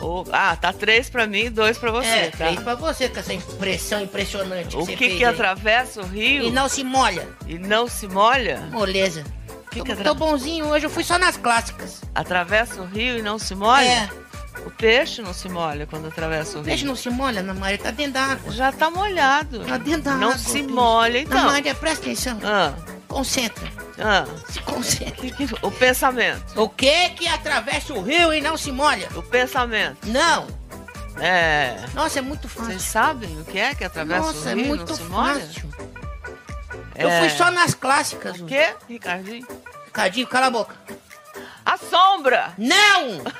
Ô, 0.00 0.24
ah, 0.32 0.54
tá 0.56 0.72
três 0.72 1.08
pra 1.08 1.26
mim 1.26 1.44
e 1.46 1.50
dois 1.50 1.78
pra 1.78 1.90
você, 1.90 2.06
é, 2.08 2.30
tá? 2.30 2.36
três 2.46 2.60
pra 2.60 2.74
você 2.74 3.08
com 3.08 3.18
essa 3.20 3.32
impressão 3.32 4.02
impressionante 4.02 4.76
que 4.76 4.82
O 4.82 4.86
que 4.86 4.96
que 4.96 5.04
aí. 5.14 5.24
atravessa 5.24 6.00
o 6.00 6.06
rio? 6.06 6.44
E 6.44 6.50
não 6.50 6.68
se 6.68 6.84
molha. 6.84 7.28
E 7.46 7.58
não 7.58 7.88
se 7.88 8.06
molha? 8.08 8.60
Moleza. 8.70 9.24
Que 9.70 9.78
tô, 9.78 9.84
que 9.84 9.92
atra- 9.92 10.04
tô 10.04 10.14
bonzinho 10.14 10.66
hoje, 10.66 10.86
eu 10.86 10.90
fui 10.90 11.02
só 11.04 11.18
nas 11.18 11.36
clássicas. 11.36 12.02
Atravessa 12.14 12.80
o 12.82 12.84
rio 12.86 13.18
e 13.18 13.22
não 13.22 13.38
se 13.38 13.54
molha? 13.54 13.84
É. 13.88 14.08
O 14.66 14.70
peixe 14.70 15.20
não 15.22 15.32
se 15.34 15.48
molha 15.48 15.86
quando 15.86 16.06
atravessa 16.08 16.52
o 16.52 16.54
O 16.54 16.56
rio. 16.58 16.64
peixe 16.66 16.84
não 16.84 16.94
se 16.96 17.10
molha, 17.10 17.40
Ana 17.40 17.54
Maria, 17.54 17.78
tá 17.78 17.90
dentro 17.90 18.12
da 18.14 18.22
água. 18.22 18.52
Já 18.52 18.70
tá 18.72 18.90
molhado. 18.90 19.60
Tá 19.64 19.76
dentro 19.76 20.02
da 20.02 20.14
Não 20.14 20.36
se 20.38 20.62
molha, 20.62 21.18
então. 21.18 21.38
Ana 21.38 21.50
Maria, 21.52 21.74
presta 21.74 22.04
atenção. 22.04 22.38
Ah, 22.44 22.72
Concentra. 23.14 23.68
ah. 24.00 24.24
Se 24.50 24.58
concentra. 24.60 25.14
O 25.62 25.70
pensamento. 25.70 26.60
O 26.60 26.68
que 26.68 27.10
que 27.10 27.28
atravessa 27.28 27.94
o 27.94 28.02
rio 28.02 28.34
e 28.34 28.40
não 28.40 28.56
se 28.56 28.72
molha? 28.72 29.08
O 29.14 29.22
pensamento. 29.22 29.98
Não. 30.08 30.48
É. 31.20 31.76
Nossa, 31.94 32.18
é 32.18 32.22
muito 32.22 32.48
fácil. 32.48 32.70
Vocês 32.72 32.82
sabem 32.82 33.40
o 33.40 33.44
que 33.44 33.56
é 33.56 33.72
que 33.72 33.84
atravessa 33.84 34.20
Nossa, 34.32 34.48
o 34.48 34.50
é 34.50 34.54
rio 34.54 34.64
e 34.64 34.68
muito 34.68 34.88
não 34.90 34.96
se 34.96 35.02
molha? 35.04 35.34
fácil. 35.40 35.70
Eu 36.96 37.08
É. 37.08 37.20
fui 37.20 37.30
só 37.30 37.52
nas 37.52 37.72
clássicas. 37.72 38.40
O 38.40 38.46
quê, 38.46 38.74
Ricardinho? 38.88 39.46
Ricardinho, 39.86 40.26
cala 40.26 40.46
a 40.46 40.50
boca. 40.50 40.74
A 41.64 41.76
sombra! 41.78 42.52
Não! 42.58 43.22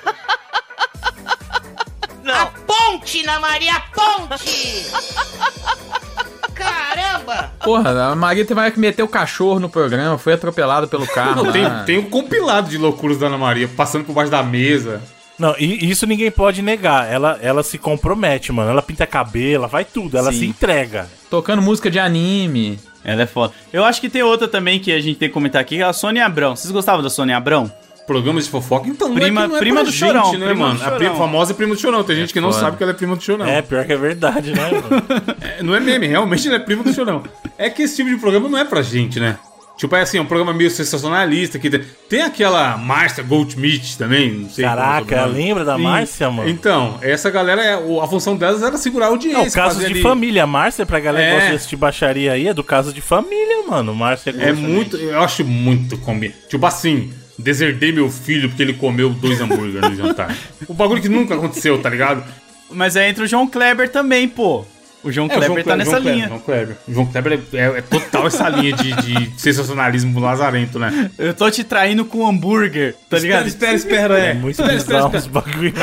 A 2.32 2.46
ponte, 2.66 3.20
Ana 3.22 3.38
Maria, 3.40 3.78
ponte! 3.92 4.86
Caramba! 6.54 7.52
Porra, 7.62 8.12
a 8.12 8.14
Maria 8.14 8.44
teve 8.44 8.70
que 8.70 8.80
meter 8.80 9.02
o 9.02 9.08
cachorro 9.08 9.58
no 9.58 9.68
programa, 9.68 10.18
foi 10.18 10.34
atropelado 10.34 10.88
pelo 10.88 11.06
carro. 11.06 11.44
Não, 11.44 11.52
tem, 11.52 11.64
tem 11.86 11.98
um 11.98 12.08
compilado 12.08 12.68
de 12.68 12.78
loucuras 12.78 13.18
da 13.18 13.26
Ana 13.26 13.38
Maria, 13.38 13.68
passando 13.68 14.04
por 14.04 14.12
baixo 14.12 14.30
da 14.30 14.42
mesa. 14.42 15.02
Não, 15.38 15.54
e 15.58 15.90
isso 15.90 16.06
ninguém 16.06 16.30
pode 16.30 16.62
negar. 16.62 17.10
Ela, 17.10 17.38
ela 17.42 17.62
se 17.62 17.76
compromete, 17.76 18.52
mano. 18.52 18.70
Ela 18.70 18.82
pinta 18.82 19.06
cabelo, 19.06 19.54
ela 19.54 19.66
vai 19.66 19.84
tudo. 19.84 20.16
Ela 20.16 20.32
Sim. 20.32 20.38
se 20.38 20.46
entrega. 20.46 21.08
Tocando 21.28 21.60
música 21.60 21.90
de 21.90 21.98
anime. 21.98 22.78
Ela 23.04 23.22
é 23.22 23.26
foda. 23.26 23.52
Eu 23.72 23.84
acho 23.84 24.00
que 24.00 24.08
tem 24.08 24.22
outra 24.22 24.46
também 24.46 24.78
que 24.78 24.92
a 24.92 25.00
gente 25.00 25.18
tem 25.18 25.28
que 25.28 25.34
comentar 25.34 25.60
aqui, 25.60 25.76
que 25.76 25.82
é 25.82 25.84
a 25.84 25.92
Sônia 25.92 26.24
Abrão. 26.24 26.54
Vocês 26.54 26.70
gostavam 26.70 27.02
da 27.02 27.10
Sônia 27.10 27.36
Abrão? 27.36 27.70
Programas 28.06 28.44
de 28.44 28.50
fofoca, 28.50 28.86
então 28.88 29.08
não 29.08 29.14
Prima- 29.14 29.40
é 29.40 29.44
que 29.44 29.48
não 29.48 29.56
é 29.56 29.58
prima 29.60 29.76
pra 29.76 29.84
do 29.84 29.90
gente, 29.90 29.98
Chorão, 30.12 30.32
né, 30.38 30.46
prima 30.48 30.66
mano? 30.66 30.78
do 30.78 30.84
A 30.84 30.90
prima 30.90 31.14
Chorão. 31.14 31.16
famosa 31.26 31.52
é 31.52 31.54
prima 31.54 31.74
do 31.74 31.80
Chorão. 31.80 32.04
Tem 32.04 32.16
gente 32.16 32.32
que 32.34 32.40
não 32.40 32.50
foda. 32.52 32.60
sabe 32.64 32.76
que 32.76 32.82
ela 32.82 32.92
é 32.92 32.94
prima 32.94 33.16
do 33.16 33.22
Chorão. 33.22 33.46
É, 33.46 33.62
pior 33.62 33.84
que 33.86 33.92
é 33.92 33.96
verdade, 33.96 34.52
né, 34.52 34.70
mano? 34.70 35.02
É, 35.40 35.62
não 35.62 35.74
é 35.74 35.80
meme, 35.80 36.06
realmente 36.06 36.46
ela 36.46 36.56
é 36.56 36.60
prima 36.60 36.82
do 36.84 36.92
Chorão. 36.92 37.22
É 37.56 37.70
que 37.70 37.82
esse 37.82 37.96
tipo 37.96 38.10
de 38.10 38.16
programa 38.16 38.48
não 38.48 38.58
é 38.58 38.64
pra 38.64 38.82
gente, 38.82 39.18
né? 39.18 39.38
Tipo, 39.76 39.96
é 39.96 40.02
assim, 40.02 40.18
é 40.18 40.20
um 40.20 40.26
programa 40.26 40.52
meio 40.54 40.70
sensacionalista. 40.70 41.58
Que 41.58 41.68
tem, 41.68 41.80
tem 42.08 42.22
aquela 42.22 42.76
Márcia 42.76 43.24
Goldschmidt 43.24 43.98
também, 43.98 44.30
não 44.32 44.48
sei 44.50 44.64
é 44.64 44.68
o 44.68 44.70
Caraca, 44.70 44.98
sobrenome. 45.00 45.32
lembra 45.34 45.64
da. 45.64 45.76
Márcia, 45.78 46.30
mano? 46.30 46.48
Então, 46.48 46.98
essa 47.02 47.28
galera, 47.28 47.60
é, 47.60 47.76
o- 47.76 48.00
a 48.00 48.06
função 48.06 48.36
delas 48.36 48.62
era 48.62 48.76
segurar 48.76 49.06
a 49.06 49.08
audiência. 49.08 49.42
Não, 49.42 49.50
caso 49.50 49.74
fazer 49.76 49.86
de 49.88 49.92
ali- 49.94 50.02
família. 50.02 50.46
Márcia, 50.46 50.86
pra 50.86 51.00
galera 51.00 51.24
que 51.26 51.30
É. 51.30 51.34
gosta 51.34 51.50
de 51.50 51.56
assistir 51.56 51.76
baixaria 51.76 52.32
aí, 52.32 52.46
é 52.48 52.54
do 52.54 52.62
caso 52.62 52.92
de 52.92 53.00
família, 53.00 53.64
mano. 53.68 53.92
Márcia 53.94 54.32
É 54.38 54.52
muito, 54.52 54.96
eu 54.96 55.20
acho 55.20 55.44
muito 55.44 55.98
combinado. 55.98 56.38
Tipo 56.48 56.64
assim, 56.66 57.12
deserdei 57.38 57.92
meu 57.92 58.10
filho 58.10 58.48
porque 58.48 58.62
ele 58.62 58.74
comeu 58.74 59.10
dois 59.10 59.40
hambúrguer 59.40 59.82
no 59.82 59.96
jantar. 59.96 60.34
O 60.68 60.74
bagulho 60.74 61.00
que 61.02 61.08
nunca 61.08 61.34
aconteceu, 61.34 61.80
tá 61.80 61.88
ligado? 61.90 62.24
Mas 62.70 62.96
aí 62.96 63.10
entra 63.10 63.24
o 63.24 63.26
João 63.26 63.46
Kleber 63.46 63.88
também, 63.90 64.26
pô. 64.28 64.64
O 65.02 65.12
João 65.12 65.28
É, 65.30 65.34
o 65.36 65.38
Kleber 65.38 65.64
tá 65.64 65.76
nessa 65.76 65.90
João 65.90 66.02
Kleber, 66.02 66.14
linha. 66.16 66.28
João 66.28 66.40
Kleber. 66.40 66.76
O 66.88 66.92
João 66.94 67.06
Kleber 67.06 67.40
é, 67.52 67.56
é- 67.58 67.78
é 67.78 67.82
total 67.82 68.26
essa 68.26 68.48
linha 68.48 68.72
de, 68.74 68.92
de 69.02 69.30
sensacionalismo 69.38 70.18
lazarento, 70.18 70.78
né? 70.78 71.10
Eu 71.18 71.34
tô 71.34 71.50
te 71.50 71.62
traindo 71.62 72.06
com 72.06 72.26
hambúrguer, 72.26 72.94
tá 73.10 73.18
ligado? 73.18 73.46
Espera, 73.46 73.74
espera, 73.74 74.18
é. 74.18 74.30
É 74.30 74.34
muito 74.34 74.52
espera, 74.58 74.74
espera, 74.74 75.00
espera. 75.00 75.18
os 75.18 75.26
bagulho. 75.26 75.74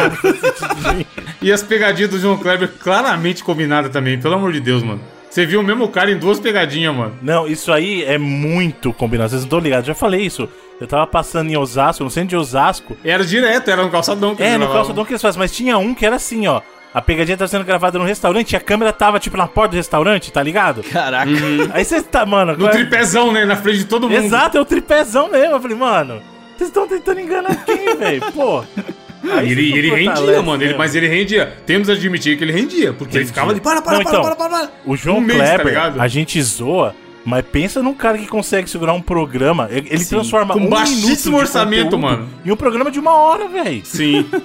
E 1.41 1.51
as 1.51 1.61
pegadinhas 1.61 2.09
do 2.11 2.19
João 2.19 2.37
Kleber 2.37 2.69
claramente 2.79 3.43
combinadas 3.43 3.91
também, 3.91 4.19
pelo 4.19 4.33
amor 4.35 4.51
de 4.53 4.59
Deus, 4.59 4.81
mano. 4.83 5.01
Você 5.29 5.45
viu 5.45 5.61
o 5.61 5.63
mesmo 5.63 5.87
cara 5.87 6.11
em 6.11 6.17
duas 6.17 6.39
pegadinhas, 6.39 6.93
mano. 6.93 7.15
Não, 7.21 7.47
isso 7.47 7.71
aí 7.71 8.03
é 8.03 8.17
muito 8.17 8.91
combinado. 8.91 9.29
Vocês 9.29 9.41
não 9.43 9.47
estão 9.47 9.59
ligados, 9.59 9.85
já 9.87 9.93
falei 9.95 10.21
isso. 10.25 10.49
Eu 10.81 10.87
tava 10.87 11.05
passando 11.07 11.49
em 11.49 11.55
Osasco, 11.55 12.03
no 12.03 12.09
centro 12.09 12.29
de 12.29 12.35
Osasco. 12.35 12.97
Era 13.05 13.23
direto, 13.23 13.69
era 13.69 13.83
no 13.83 13.89
calçadão 13.91 14.35
que 14.35 14.41
É, 14.41 14.53
no 14.53 14.57
gravavam. 14.59 14.75
calçadão 14.77 15.05
que 15.05 15.11
eles 15.11 15.21
fazem, 15.21 15.37
mas 15.39 15.51
tinha 15.51 15.77
um 15.77 15.93
que 15.93 16.05
era 16.05 16.15
assim, 16.15 16.47
ó. 16.47 16.59
A 16.93 17.01
pegadinha 17.01 17.37
tava 17.37 17.47
sendo 17.47 17.63
gravada 17.63 17.97
no 17.99 18.03
restaurante 18.03 18.51
e 18.51 18.55
a 18.57 18.59
câmera 18.59 18.91
tava, 18.91 19.17
tipo, 19.19 19.37
na 19.37 19.47
porta 19.47 19.69
do 19.71 19.77
restaurante, 19.77 20.29
tá 20.33 20.43
ligado? 20.43 20.83
Caraca. 20.83 21.31
Aí 21.71 21.85
você 21.85 22.01
tá, 22.01 22.25
mano. 22.25 22.57
No 22.57 22.67
tripézão, 22.67 23.31
né? 23.31 23.45
Na 23.45 23.55
frente 23.55 23.77
de 23.77 23.85
todo 23.85 24.09
mundo. 24.09 24.15
Exato, 24.21 24.57
é 24.57 24.61
o 24.61 24.65
tripézão 24.65 25.29
mesmo. 25.29 25.55
Eu 25.55 25.61
falei, 25.61 25.77
mano, 25.77 26.21
vocês 26.57 26.69
estão 26.69 26.85
tentando 26.87 27.21
enganar 27.21 27.63
quem, 27.63 27.95
velho? 27.95 28.21
Pô. 28.33 28.63
Aí 29.31 29.51
ele, 29.51 29.71
ele 29.77 29.89
rendia, 29.91 30.41
mano. 30.41 30.61
Ele, 30.63 30.73
mas 30.75 30.95
ele 30.95 31.07
rendia. 31.07 31.53
Temos 31.65 31.89
a 31.89 31.93
admitir 31.93 32.37
que 32.37 32.43
ele 32.43 32.51
rendia. 32.51 32.91
Porque 32.91 33.17
ele 33.19 33.25
ficava 33.27 33.51
ali, 33.51 33.61
para, 33.61 33.81
para, 33.81 33.93
Não, 33.99 34.03
para, 34.03 34.09
então, 34.11 34.23
para, 34.23 34.35
para, 34.35 34.49
para. 34.49 34.69
O 34.85 34.97
João 34.97 35.19
Um 35.19 35.21
mês, 35.21 35.37
tá 35.39 35.45
Kleber, 35.45 35.65
ligado? 35.67 36.01
a 36.01 36.07
gente 36.09 36.41
zoa, 36.41 36.93
mas 37.25 37.45
pensa 37.45 37.81
num 37.83 37.93
cara 37.93 38.17
que 38.17 38.27
consegue 38.27 38.69
segurar 38.69 38.93
um 38.93 39.01
programa. 39.01 39.67
Ele 39.71 39.97
Sim. 39.99 40.15
transforma 40.15 40.53
Com 40.53 40.61
um 40.61 40.69
baixíssimo 40.69 41.37
orçamento, 41.37 41.97
mano. 41.97 42.27
Em 42.45 42.51
um 42.51 42.55
programa 42.55 42.89
de 42.91 42.99
uma 42.99 43.11
hora, 43.13 43.47
velho. 43.47 43.81
Sim. 43.85 44.25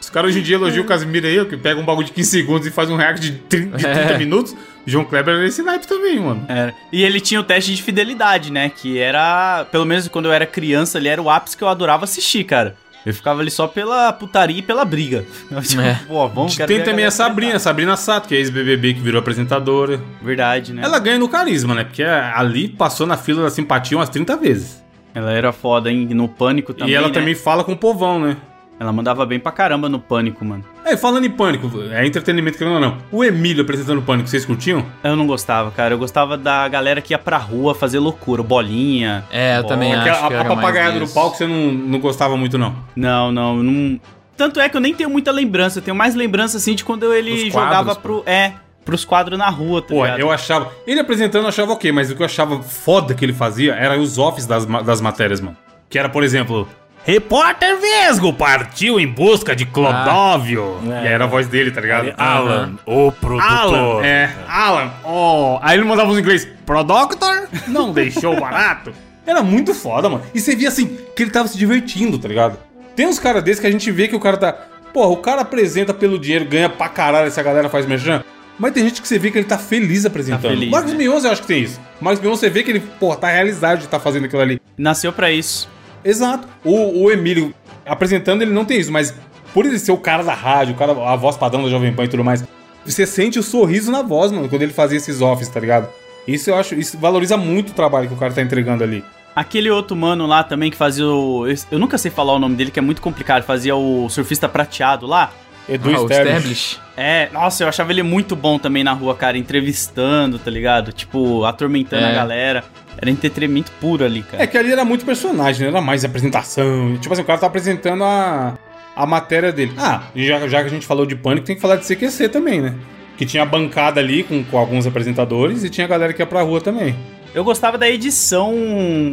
Os 0.00 0.10
caras 0.10 0.30
hoje 0.30 0.40
em 0.40 0.42
dia 0.42 0.56
elogiam 0.56 0.84
o 0.84 0.86
Casimiro 0.86 1.26
aí, 1.26 1.42
que 1.46 1.56
pega 1.56 1.80
um 1.80 1.84
bagulho 1.84 2.06
de 2.06 2.12
15 2.12 2.30
segundos 2.30 2.66
e 2.66 2.70
faz 2.70 2.90
um 2.90 2.96
react 2.96 3.20
de 3.22 3.38
30, 3.38 3.76
de 3.78 3.82
30 3.84 3.98
É. 3.98 4.18
minutos. 4.18 4.54
João 4.86 5.02
Kleber 5.02 5.34
era 5.36 5.46
esse 5.46 5.62
naipe 5.62 5.86
também, 5.88 6.20
mano. 6.20 6.44
Era. 6.46 6.74
E 6.92 7.02
ele 7.02 7.20
tinha 7.20 7.40
o 7.40 7.42
teste 7.42 7.74
de 7.74 7.82
fidelidade, 7.82 8.52
né? 8.52 8.68
Que 8.68 8.98
era, 8.98 9.64
pelo 9.72 9.86
menos 9.86 10.06
quando 10.08 10.26
eu 10.26 10.32
era 10.32 10.44
criança, 10.44 10.98
ele 10.98 11.08
era 11.08 11.22
o 11.22 11.30
ápice 11.30 11.56
que 11.56 11.64
eu 11.64 11.68
adorava 11.68 12.04
assistir, 12.04 12.44
cara. 12.44 12.76
Eu 13.04 13.12
ficava 13.12 13.40
ali 13.40 13.50
só 13.50 13.66
pela 13.66 14.12
putaria 14.12 14.58
e 14.58 14.62
pela 14.62 14.84
briga. 14.84 15.24
Eu, 15.50 15.60
tipo, 15.62 15.82
É. 15.82 16.00
pô, 16.06 16.26
vamos, 16.28 16.56
Tem 16.56 16.66
também 16.66 16.82
a 16.82 16.86
galera 16.86 17.10
Sabrina, 17.10 17.58
Sabrina 17.58 17.96
Sato, 17.96 18.28
que 18.28 18.34
é 18.34 18.38
ex-BBB, 18.38 18.94
que 18.94 19.00
virou 19.00 19.18
apresentadora. 19.20 20.00
Verdade, 20.22 20.72
né? 20.72 20.82
Ela 20.84 20.98
ganha 20.98 21.18
no 21.18 21.28
carisma, 21.28 21.74
né? 21.74 21.84
Porque 21.84 22.02
ali 22.02 22.68
passou 22.68 23.06
na 23.06 23.16
fila 23.16 23.42
da 23.42 23.50
simpatia 23.50 23.98
umas 23.98 24.08
30 24.08 24.36
vezes. 24.36 24.84
Ela 25.14 25.32
era 25.32 25.52
foda, 25.52 25.90
hein? 25.90 26.08
No 26.12 26.28
Pânico 26.28 26.72
também, 26.74 26.92
e 26.92 26.96
ela 26.96 27.08
né? 27.08 27.14
também 27.14 27.34
fala 27.34 27.62
com 27.62 27.72
o 27.72 27.76
povão, 27.76 28.18
né? 28.18 28.36
Ela 28.78 28.92
mandava 28.92 29.24
bem 29.24 29.38
pra 29.38 29.52
caramba 29.52 29.88
no 29.88 29.98
Pânico, 30.00 30.44
mano. 30.44 30.64
É, 30.84 30.96
falando 30.96 31.24
em 31.24 31.30
Pânico, 31.30 31.70
é 31.92 32.04
entretenimento 32.06 32.58
querendo 32.58 32.74
ou 32.74 32.80
não. 32.80 32.98
O 33.10 33.24
Emílio 33.24 33.62
apresentando 33.62 34.02
Pânico, 34.02 34.28
vocês 34.28 34.44
curtiam? 34.44 34.84
Eu 35.02 35.14
não 35.14 35.26
gostava, 35.26 35.70
cara. 35.70 35.94
Eu 35.94 35.98
gostava 35.98 36.36
da 36.36 36.66
galera 36.68 37.00
que 37.00 37.14
ia 37.14 37.18
pra 37.18 37.38
rua 37.38 37.74
fazer 37.74 37.98
loucura, 38.00 38.42
bolinha. 38.42 39.24
É, 39.30 39.56
eu 39.58 39.62
bola. 39.62 39.74
também 39.74 39.92
Porque 39.94 40.08
acho 40.10 40.24
a, 40.24 40.28
que 40.28 40.34
a 40.34 40.36
era 40.38 40.48
mais 40.48 40.60
papagaiada 40.60 40.98
do 40.98 41.04
isso. 41.04 41.14
palco 41.14 41.36
você 41.36 41.46
não, 41.46 41.72
não 41.72 41.98
gostava 42.00 42.36
muito, 42.36 42.58
não. 42.58 42.74
Não, 42.96 43.30
não, 43.32 43.62
não. 43.62 44.00
Tanto 44.36 44.58
é 44.58 44.68
que 44.68 44.76
eu 44.76 44.80
nem 44.80 44.92
tenho 44.92 45.08
muita 45.08 45.30
lembrança. 45.30 45.78
Eu 45.78 45.82
tenho 45.82 45.96
mais 45.96 46.14
lembrança, 46.16 46.56
assim, 46.56 46.74
de 46.74 46.84
quando 46.84 47.14
ele 47.14 47.50
jogava 47.50 47.94
pro. 47.94 48.24
É, 48.26 48.52
pros 48.84 49.04
quadros 49.04 49.38
na 49.38 49.48
rua, 49.48 49.80
tá 49.80 49.88
Pô, 49.88 50.04
ligado? 50.04 50.18
eu 50.20 50.30
achava. 50.30 50.70
Ele 50.86 51.00
apresentando 51.00 51.44
eu 51.44 51.48
achava 51.48 51.72
ok, 51.72 51.90
mas 51.92 52.10
o 52.10 52.16
que 52.16 52.22
eu 52.22 52.26
achava 52.26 52.60
foda 52.62 53.14
que 53.14 53.24
ele 53.24 53.32
fazia 53.32 53.74
era 53.74 53.98
os 53.98 54.18
offs 54.18 54.46
das, 54.46 54.66
das 54.66 55.00
matérias, 55.00 55.40
mano. 55.40 55.56
Que 55.88 55.98
era, 55.98 56.08
por 56.08 56.24
exemplo. 56.24 56.68
Repórter 57.06 57.78
Vesgo 57.78 58.32
partiu 58.32 58.98
em 58.98 59.06
busca 59.06 59.54
de 59.54 59.66
Clodóvio. 59.66 60.78
Ah, 60.88 61.00
é. 61.00 61.04
e 61.04 61.06
aí 61.06 61.12
era 61.12 61.24
a 61.24 61.26
voz 61.26 61.46
dele, 61.46 61.70
tá 61.70 61.80
ligado? 61.80 62.14
Alan, 62.16 62.78
o 62.86 63.12
produtor. 63.12 63.46
Alan, 63.46 64.02
é. 64.06 64.30
Alan, 64.48 64.90
oh. 65.04 65.58
Aí 65.60 65.76
ele 65.76 65.84
mandava 65.84 66.10
os 66.10 66.18
inglês. 66.18 66.48
Productor 66.64 67.46
não 67.68 67.92
deixou 67.92 68.40
barato. 68.40 68.92
Era 69.26 69.42
muito 69.42 69.74
foda, 69.74 70.08
mano. 70.08 70.22
E 70.34 70.40
você 70.40 70.54
via 70.54 70.68
assim, 70.68 70.98
que 71.16 71.22
ele 71.22 71.30
tava 71.30 71.48
se 71.48 71.56
divertindo, 71.56 72.18
tá 72.18 72.28
ligado? 72.28 72.58
Tem 72.94 73.06
uns 73.06 73.18
caras 73.18 73.42
desses 73.42 73.60
que 73.60 73.66
a 73.66 73.70
gente 73.70 73.90
vê 73.90 74.06
que 74.06 74.14
o 74.14 74.20
cara 74.20 74.36
tá. 74.36 74.52
Porra, 74.92 75.08
o 75.08 75.16
cara 75.16 75.40
apresenta 75.40 75.92
pelo 75.94 76.18
dinheiro, 76.18 76.44
ganha 76.44 76.68
pra 76.68 76.88
caralho 76.88 77.26
essa 77.26 77.42
galera 77.42 77.68
faz 77.68 77.86
merchan. 77.86 78.22
Mas 78.58 78.72
tem 78.72 78.84
gente 78.84 79.02
que 79.02 79.08
você 79.08 79.18
vê 79.18 79.30
que 79.30 79.38
ele 79.38 79.46
tá 79.46 79.58
feliz 79.58 80.06
apresentando. 80.06 80.42
Tá 80.42 80.48
feliz, 80.48 80.70
Marcos 80.70 80.92
né? 80.92 80.98
Mion, 80.98 81.18
eu 81.18 81.30
acho 81.30 81.40
que 81.40 81.48
tem 81.48 81.62
isso. 81.62 81.80
Marcos 82.00 82.22
Mion, 82.22 82.36
você 82.36 82.48
vê 82.48 82.62
que 82.62 82.70
ele, 82.70 82.80
porra, 82.80 83.16
tá 83.16 83.28
realizado 83.28 83.78
de 83.78 83.86
estar 83.86 83.98
fazendo 83.98 84.26
aquilo 84.26 84.42
ali. 84.42 84.60
Nasceu 84.78 85.12
pra 85.12 85.30
isso. 85.30 85.68
Exato. 86.04 86.46
O, 86.64 87.04
o 87.04 87.10
Emílio 87.10 87.54
apresentando, 87.86 88.42
ele 88.42 88.52
não 88.52 88.64
tem 88.64 88.78
isso, 88.78 88.92
mas 88.92 89.14
por 89.52 89.64
ele 89.66 89.78
ser 89.78 89.92
o 89.92 89.96
cara 89.96 90.22
da 90.22 90.34
rádio, 90.34 90.74
o 90.74 90.76
cara, 90.76 90.92
a 90.92 91.16
voz 91.16 91.36
padrão 91.36 91.62
da 91.62 91.68
Jovem 91.70 91.92
Pan 91.92 92.04
e 92.04 92.08
tudo 92.08 92.24
mais, 92.24 92.44
você 92.84 93.06
sente 93.06 93.38
o 93.38 93.42
sorriso 93.42 93.90
na 93.90 94.02
voz, 94.02 94.30
mano, 94.32 94.48
quando 94.48 94.62
ele 94.62 94.72
fazia 94.72 94.98
esses 94.98 95.20
offs, 95.20 95.48
tá 95.48 95.60
ligado? 95.60 95.88
Isso 96.26 96.50
eu 96.50 96.56
acho, 96.56 96.74
isso 96.74 96.98
valoriza 96.98 97.36
muito 97.36 97.70
o 97.70 97.74
trabalho 97.74 98.08
que 98.08 98.14
o 98.14 98.16
cara 98.16 98.32
tá 98.32 98.42
entregando 98.42 98.82
ali. 98.82 99.04
Aquele 99.36 99.68
outro 99.70 99.96
mano 99.96 100.26
lá 100.26 100.44
também 100.44 100.70
que 100.70 100.76
fazia 100.76 101.06
o. 101.06 101.44
Eu 101.70 101.78
nunca 101.78 101.98
sei 101.98 102.10
falar 102.10 102.34
o 102.34 102.38
nome 102.38 102.54
dele, 102.54 102.70
que 102.70 102.78
é 102.78 102.82
muito 102.82 103.02
complicado. 103.02 103.42
Fazia 103.42 103.74
o 103.74 104.08
surfista 104.08 104.48
prateado 104.48 105.06
lá. 105.06 105.32
Edu 105.68 105.88
Ah, 105.90 106.00
o 106.00 106.04
Sterblitch. 106.04 106.36
Stablish. 106.38 106.80
É, 106.96 107.28
nossa, 107.32 107.64
eu 107.64 107.68
achava 107.68 107.90
ele 107.90 108.02
muito 108.04 108.36
bom 108.36 108.60
também 108.60 108.84
na 108.84 108.92
rua, 108.92 109.14
cara, 109.16 109.36
entrevistando, 109.36 110.38
tá 110.38 110.50
ligado? 110.50 110.92
Tipo, 110.92 111.44
atormentando 111.44 112.04
É. 112.06 112.10
a 112.10 112.14
galera. 112.14 112.64
Era 112.96 113.10
entretenimento 113.10 113.70
puro 113.80 114.04
ali, 114.04 114.22
cara. 114.22 114.42
É 114.42 114.46
que 114.46 114.56
ali 114.56 114.72
era 114.72 114.84
muito 114.84 115.04
personagem, 115.04 115.62
né? 115.62 115.68
Era 115.68 115.80
mais 115.80 116.04
apresentação. 116.04 116.96
Tipo 117.00 117.12
assim, 117.12 117.22
o 117.22 117.24
cara 117.24 117.38
tá 117.38 117.46
apresentando 117.46 118.04
a, 118.04 118.56
a 118.94 119.06
matéria 119.06 119.52
dele. 119.52 119.72
Ah, 119.76 120.02
já, 120.14 120.48
já 120.48 120.60
que 120.60 120.66
a 120.66 120.70
gente 120.70 120.86
falou 120.86 121.04
de 121.04 121.16
pânico, 121.16 121.46
tem 121.46 121.56
que 121.56 121.62
falar 121.62 121.76
de 121.76 121.86
CQC 121.86 122.28
também, 122.28 122.60
né? 122.60 122.74
Que 123.16 123.24
tinha 123.26 123.42
a 123.42 123.46
bancada 123.46 124.00
ali 124.00 124.22
com, 124.22 124.42
com 124.44 124.58
alguns 124.58 124.86
apresentadores 124.86 125.64
e 125.64 125.70
tinha 125.70 125.84
a 125.84 125.88
galera 125.88 126.12
que 126.12 126.22
ia 126.22 126.26
pra 126.26 126.42
rua 126.42 126.60
também. 126.60 126.96
Eu 127.34 127.42
gostava 127.42 127.76
da 127.76 127.88
edição 127.88 128.54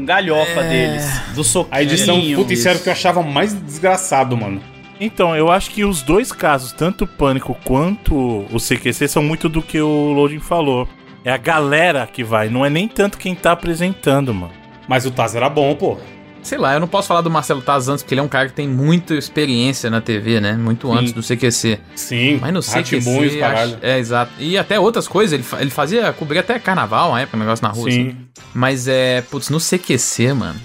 galhofa 0.06 0.62
deles. 0.64 1.04
Do 1.34 1.44
soquinho. 1.44 1.76
A 1.76 1.82
edição, 1.82 2.22
puta, 2.36 2.54
isso 2.54 2.70
era 2.70 2.78
o 2.78 2.82
que 2.82 2.88
eu 2.88 2.94
achava 2.94 3.24
mais 3.24 3.54
desgraçado, 3.54 4.38
mano. 4.38 4.62
Então, 5.00 5.36
eu 5.36 5.52
acho 5.52 5.72
que 5.72 5.84
os 5.84 6.04
dois 6.04 6.32
casos, 6.32 6.72
tanto 6.72 7.06
o 7.06 7.08
Pânico 7.08 7.58
quanto 7.66 8.46
o 8.52 8.58
CQC, 8.60 9.08
são 9.08 9.24
muito 9.24 9.50
do 9.50 9.60
que 9.60 9.82
o 9.82 10.12
Loading 10.14 10.40
falou. 10.40 10.88
É 11.24 11.32
a 11.32 11.38
galera 11.38 12.08
que 12.08 12.24
vai, 12.24 12.50
não 12.50 12.66
é 12.66 12.70
nem 12.70 12.88
tanto 12.88 13.18
quem 13.18 13.36
tá 13.36 13.52
apresentando, 13.52 14.34
mano. 14.34 14.54
Mas 14.88 15.06
o 15.06 15.12
Taz 15.12 15.36
era 15.36 15.48
bom, 15.50 15.76
pô. 15.76 15.98
Sei 16.42 16.58
lá, 16.58 16.74
eu 16.74 16.80
não 16.80 16.88
posso 16.88 17.08
falar 17.08 17.22
do 17.22 17.30
Marcelo 17.30 17.62
Taz 17.62 17.88
antes, 17.88 18.02
porque 18.02 18.16
ele 18.16 18.22
é 18.22 18.24
um 18.24 18.28
cara 18.28 18.48
que 18.50 18.56
tem 18.56 18.68
muita 18.68 19.14
experiência 19.14 19.92
na 19.92 20.02
TV, 20.02 20.40
né? 20.40 20.54
Muito 20.54 20.88
Sim. 20.92 20.98
antes 20.98 21.14
do 21.14 21.22
CQC. 21.22 21.80
Sim, 21.96 22.40
Mas 22.42 22.52
no 22.52 22.60
e 22.60 22.64
CQC. 22.64 23.44
acho- 23.44 23.78
É, 23.84 24.00
exato. 24.00 24.32
E 24.40 24.58
até 24.58 24.80
outras 24.80 25.08
coisas, 25.08 25.34
ele, 25.34 25.62
ele 25.62 25.70
fazia, 25.70 26.12
cobrir 26.14 26.40
até 26.40 26.58
carnaval, 26.58 27.10
uma 27.10 27.22
época, 27.22 27.38
um 27.38 27.40
negócio 27.42 27.62
na 27.64 27.72
rua. 27.72 27.92
Sim. 27.92 28.08
assim. 28.08 28.18
Mas 28.56 28.88
é, 28.88 29.22
putz, 29.22 29.50
no 29.50 29.60
CQC, 29.60 30.34
mano. 30.34 30.60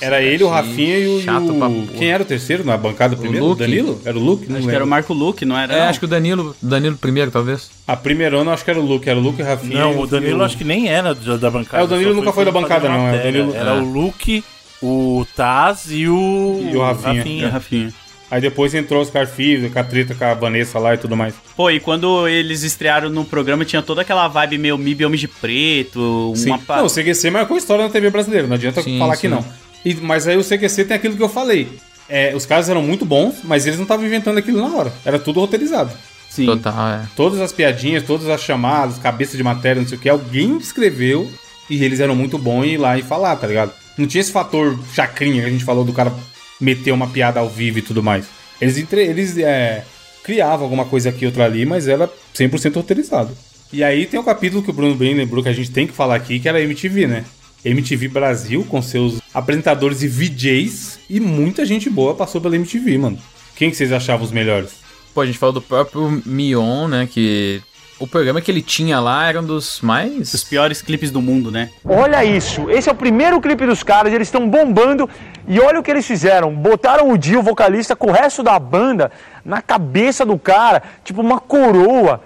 Era 0.00 0.22
ele, 0.22 0.42
o 0.44 0.48
Rafinha 0.48 0.98
e 0.98 1.06
o. 1.18 1.22
chato 1.22 1.52
pra 1.54 1.68
o- 1.68 1.86
Quem 1.96 2.10
era 2.10 2.22
o 2.22 2.26
terceiro 2.26 2.64
na 2.64 2.76
bancada 2.76 3.16
primeiro? 3.16 3.44
O, 3.44 3.48
Luke. 3.50 3.60
Danilo? 3.60 4.00
Era 4.04 4.18
o 4.18 4.20
Luke? 4.22 4.46
Não 4.48 4.56
Acho 4.56 4.60
que 4.60 4.66
lembro. 4.66 4.74
era 4.74 4.84
o 4.84 4.88
Marco 4.88 5.12
Luque, 5.14 5.44
não 5.44 5.58
era? 5.58 5.72
É, 5.74 5.80
não? 5.80 5.88
acho 5.88 5.98
que 5.98 6.04
o 6.04 6.08
Danilo, 6.08 6.56
Danilo 6.62 6.96
primeiro, 6.96 7.30
talvez. 7.30 7.70
A 7.86 7.96
primeira 7.96 8.36
ano 8.38 8.50
eu 8.50 8.54
acho 8.54 8.64
que 8.64 8.70
era 8.70 8.80
o 8.80 8.84
Luke. 8.84 9.08
Era 9.08 9.18
o 9.18 9.22
Luke 9.22 9.40
e 9.40 9.42
o 9.42 9.46
Rafinha. 9.46 9.80
Não, 9.80 9.98
o 10.00 10.06
Danilo 10.06 10.42
acho 10.42 10.56
que 10.56 10.64
nem 10.64 10.88
era 10.88 11.14
da, 11.14 11.36
da 11.36 11.50
bancada. 11.50 11.82
É, 11.82 11.84
o 11.84 11.88
Danilo 11.88 12.14
nunca 12.14 12.32
foi 12.32 12.44
da 12.44 12.52
pra 12.52 12.60
bancada, 12.60 12.88
não, 12.88 13.08
é 13.08 13.14
o. 13.20 13.22
Danilo- 13.22 13.54
Era 13.54 13.70
é. 13.70 13.80
o 13.80 13.84
Luke, 13.84 14.44
o 14.82 15.26
Taz 15.34 15.86
e 15.90 16.08
o. 16.08 16.68
E 16.72 16.76
o 16.76 16.80
Rafinha. 16.82 17.46
É, 17.46 17.48
Rafinha. 17.48 17.92
Aí 18.28 18.40
depois 18.40 18.74
entrou 18.74 19.00
os 19.00 19.08
Carfis, 19.08 19.72
com 19.72 19.78
a 19.78 19.84
treta 19.84 20.12
com 20.12 20.24
a 20.24 20.34
Vanessa 20.34 20.80
lá 20.80 20.92
e 20.94 20.98
tudo 20.98 21.16
mais. 21.16 21.32
Pô, 21.56 21.70
e 21.70 21.78
quando 21.78 22.26
eles 22.26 22.64
estrearam 22.64 23.08
no 23.08 23.24
programa, 23.24 23.64
tinha 23.64 23.80
toda 23.80 24.00
aquela 24.02 24.26
vibe 24.26 24.58
meio 24.58 24.76
MIB 24.76 25.04
Homem 25.04 25.16
de 25.20 25.28
Preto, 25.28 26.32
Sim. 26.34 26.48
uma 26.50 26.58
pa- 26.58 26.78
Não, 26.78 26.86
o 26.86 26.90
CQC 26.90 27.30
marcou 27.30 27.56
história 27.56 27.84
na 27.84 27.90
TV 27.90 28.10
brasileira, 28.10 28.48
não 28.48 28.56
adianta 28.56 28.82
Sim, 28.82 28.98
falar 28.98 29.14
sim. 29.14 29.20
que 29.20 29.28
não. 29.28 29.44
E- 29.86 29.94
mas 29.94 30.26
aí 30.26 30.36
o 30.36 30.42
CQC 30.42 30.84
tem 30.84 30.96
aquilo 30.96 31.16
que 31.16 31.22
eu 31.22 31.28
falei. 31.28 31.68
É, 32.08 32.34
os 32.34 32.44
caras 32.44 32.68
eram 32.68 32.82
muito 32.82 33.04
bons, 33.04 33.36
mas 33.44 33.66
eles 33.66 33.78
não 33.78 33.84
estavam 33.84 34.04
inventando 34.04 34.36
aquilo 34.38 34.60
na 34.60 34.76
hora. 34.76 34.92
Era 35.04 35.18
tudo 35.18 35.38
roteirizado. 35.40 35.92
Sim. 36.28 36.46
Total, 36.46 36.88
é. 36.88 37.06
Todas 37.16 37.40
as 37.40 37.52
piadinhas, 37.52 38.02
todas 38.02 38.28
as 38.28 38.40
chamadas, 38.42 38.98
cabeça 38.98 39.36
de 39.36 39.42
matéria, 39.44 39.80
não 39.80 39.88
sei 39.88 39.96
o 39.96 40.00
que, 40.00 40.08
alguém 40.08 40.56
escreveu 40.58 41.30
e 41.70 41.82
eles 41.84 42.00
eram 42.00 42.14
muito 42.16 42.36
bons 42.36 42.64
em 42.64 42.72
ir 42.74 42.76
lá 42.78 42.98
e 42.98 43.02
falar, 43.02 43.36
tá 43.36 43.46
ligado? 43.46 43.72
Não 43.96 44.06
tinha 44.06 44.20
esse 44.20 44.32
fator 44.32 44.78
chacrinha 44.92 45.40
que 45.42 45.48
a 45.48 45.50
gente 45.52 45.64
falou 45.64 45.84
do 45.84 45.92
cara 45.92 46.12
meter 46.60 46.92
uma 46.92 47.06
piada 47.08 47.40
ao 47.40 47.48
vivo 47.48 47.78
e 47.78 47.82
tudo 47.82 48.02
mais. 48.02 48.26
Eles, 48.60 48.76
entre, 48.76 49.02
eles 49.04 49.38
é, 49.38 49.84
criavam 50.22 50.64
alguma 50.64 50.84
coisa 50.84 51.08
aqui, 51.10 51.24
outra 51.26 51.44
ali, 51.44 51.64
mas 51.64 51.88
era 51.88 52.10
100% 52.34 52.74
roteirizado. 52.74 53.30
E 53.72 53.82
aí 53.82 54.06
tem 54.06 54.18
um 54.20 54.24
capítulo 54.24 54.62
que 54.62 54.70
o 54.70 54.72
Bruno 54.72 54.94
bem 54.94 55.14
lembrou 55.14 55.42
que 55.42 55.48
a 55.48 55.52
gente 55.52 55.70
tem 55.70 55.86
que 55.86 55.92
falar 55.92 56.16
aqui, 56.16 56.38
que 56.38 56.48
era 56.48 56.58
a 56.58 56.62
MTV, 56.62 57.06
né? 57.06 57.24
MTV 57.64 58.08
Brasil, 58.08 58.64
com 58.68 58.80
seus 58.80 59.20
apresentadores 59.34 60.02
e 60.02 60.08
VJs, 60.08 61.00
e 61.10 61.20
muita 61.20 61.64
gente 61.64 61.90
boa 61.90 62.14
passou 62.14 62.40
pela 62.40 62.56
MTV, 62.56 62.98
mano. 62.98 63.18
Quem 63.54 63.70
que 63.70 63.76
vocês 63.76 63.92
achavam 63.92 64.24
os 64.24 64.32
melhores? 64.32 64.76
Pô, 65.14 65.22
a 65.22 65.26
gente 65.26 65.38
falou 65.38 65.54
do 65.54 65.62
próprio 65.62 66.22
Mion, 66.26 66.88
né? 66.88 67.08
Que 67.10 67.62
o 67.98 68.06
programa 68.06 68.42
que 68.42 68.50
ele 68.50 68.60
tinha 68.60 69.00
lá 69.00 69.26
era 69.26 69.40
um 69.40 69.44
dos 69.44 69.80
mais. 69.80 70.34
Os 70.34 70.44
piores 70.44 70.82
clipes 70.82 71.10
do 71.10 71.22
mundo, 71.22 71.50
né? 71.50 71.70
Olha 71.82 72.22
isso, 72.24 72.70
esse 72.70 72.88
é 72.88 72.92
o 72.92 72.94
primeiro 72.94 73.40
clipe 73.40 73.64
dos 73.64 73.82
caras, 73.82 74.12
eles 74.12 74.28
estão 74.28 74.48
bombando 74.48 75.08
e 75.48 75.58
olha 75.58 75.80
o 75.80 75.82
que 75.82 75.90
eles 75.90 76.06
fizeram. 76.06 76.54
Botaram 76.54 77.10
o 77.10 77.16
Dio, 77.16 77.38
o 77.38 77.42
vocalista, 77.42 77.96
com 77.96 78.08
o 78.08 78.12
resto 78.12 78.42
da 78.42 78.58
banda 78.58 79.10
na 79.44 79.62
cabeça 79.62 80.26
do 80.26 80.38
cara, 80.38 80.82
tipo 81.02 81.22
uma 81.22 81.40
coroa. 81.40 82.22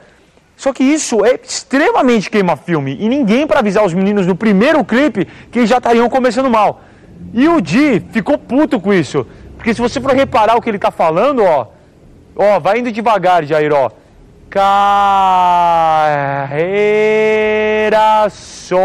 Só 0.60 0.74
que 0.74 0.84
isso 0.84 1.24
é 1.24 1.40
extremamente 1.42 2.28
queima-filme 2.28 2.94
e 3.00 3.08
ninguém 3.08 3.46
para 3.46 3.60
avisar 3.60 3.82
os 3.82 3.94
meninos 3.94 4.26
no 4.26 4.34
primeiro 4.36 4.84
clipe 4.84 5.26
que 5.50 5.64
já 5.64 5.78
estariam 5.78 6.06
começando 6.10 6.50
mal. 6.50 6.82
E 7.32 7.48
o 7.48 7.62
Di 7.62 7.98
ficou 8.12 8.36
puto 8.36 8.78
com 8.78 8.92
isso, 8.92 9.26
porque 9.56 9.72
se 9.72 9.80
você 9.80 9.98
for 10.02 10.12
reparar 10.12 10.56
o 10.56 10.60
que 10.60 10.68
ele 10.68 10.78
tá 10.78 10.90
falando, 10.90 11.42
ó, 11.42 11.68
ó, 12.36 12.60
vai 12.60 12.78
indo 12.80 12.92
devagar, 12.92 13.42
Jair, 13.46 13.72
ó. 13.72 13.90
Carreira 16.90 18.28
solo. 18.28 18.80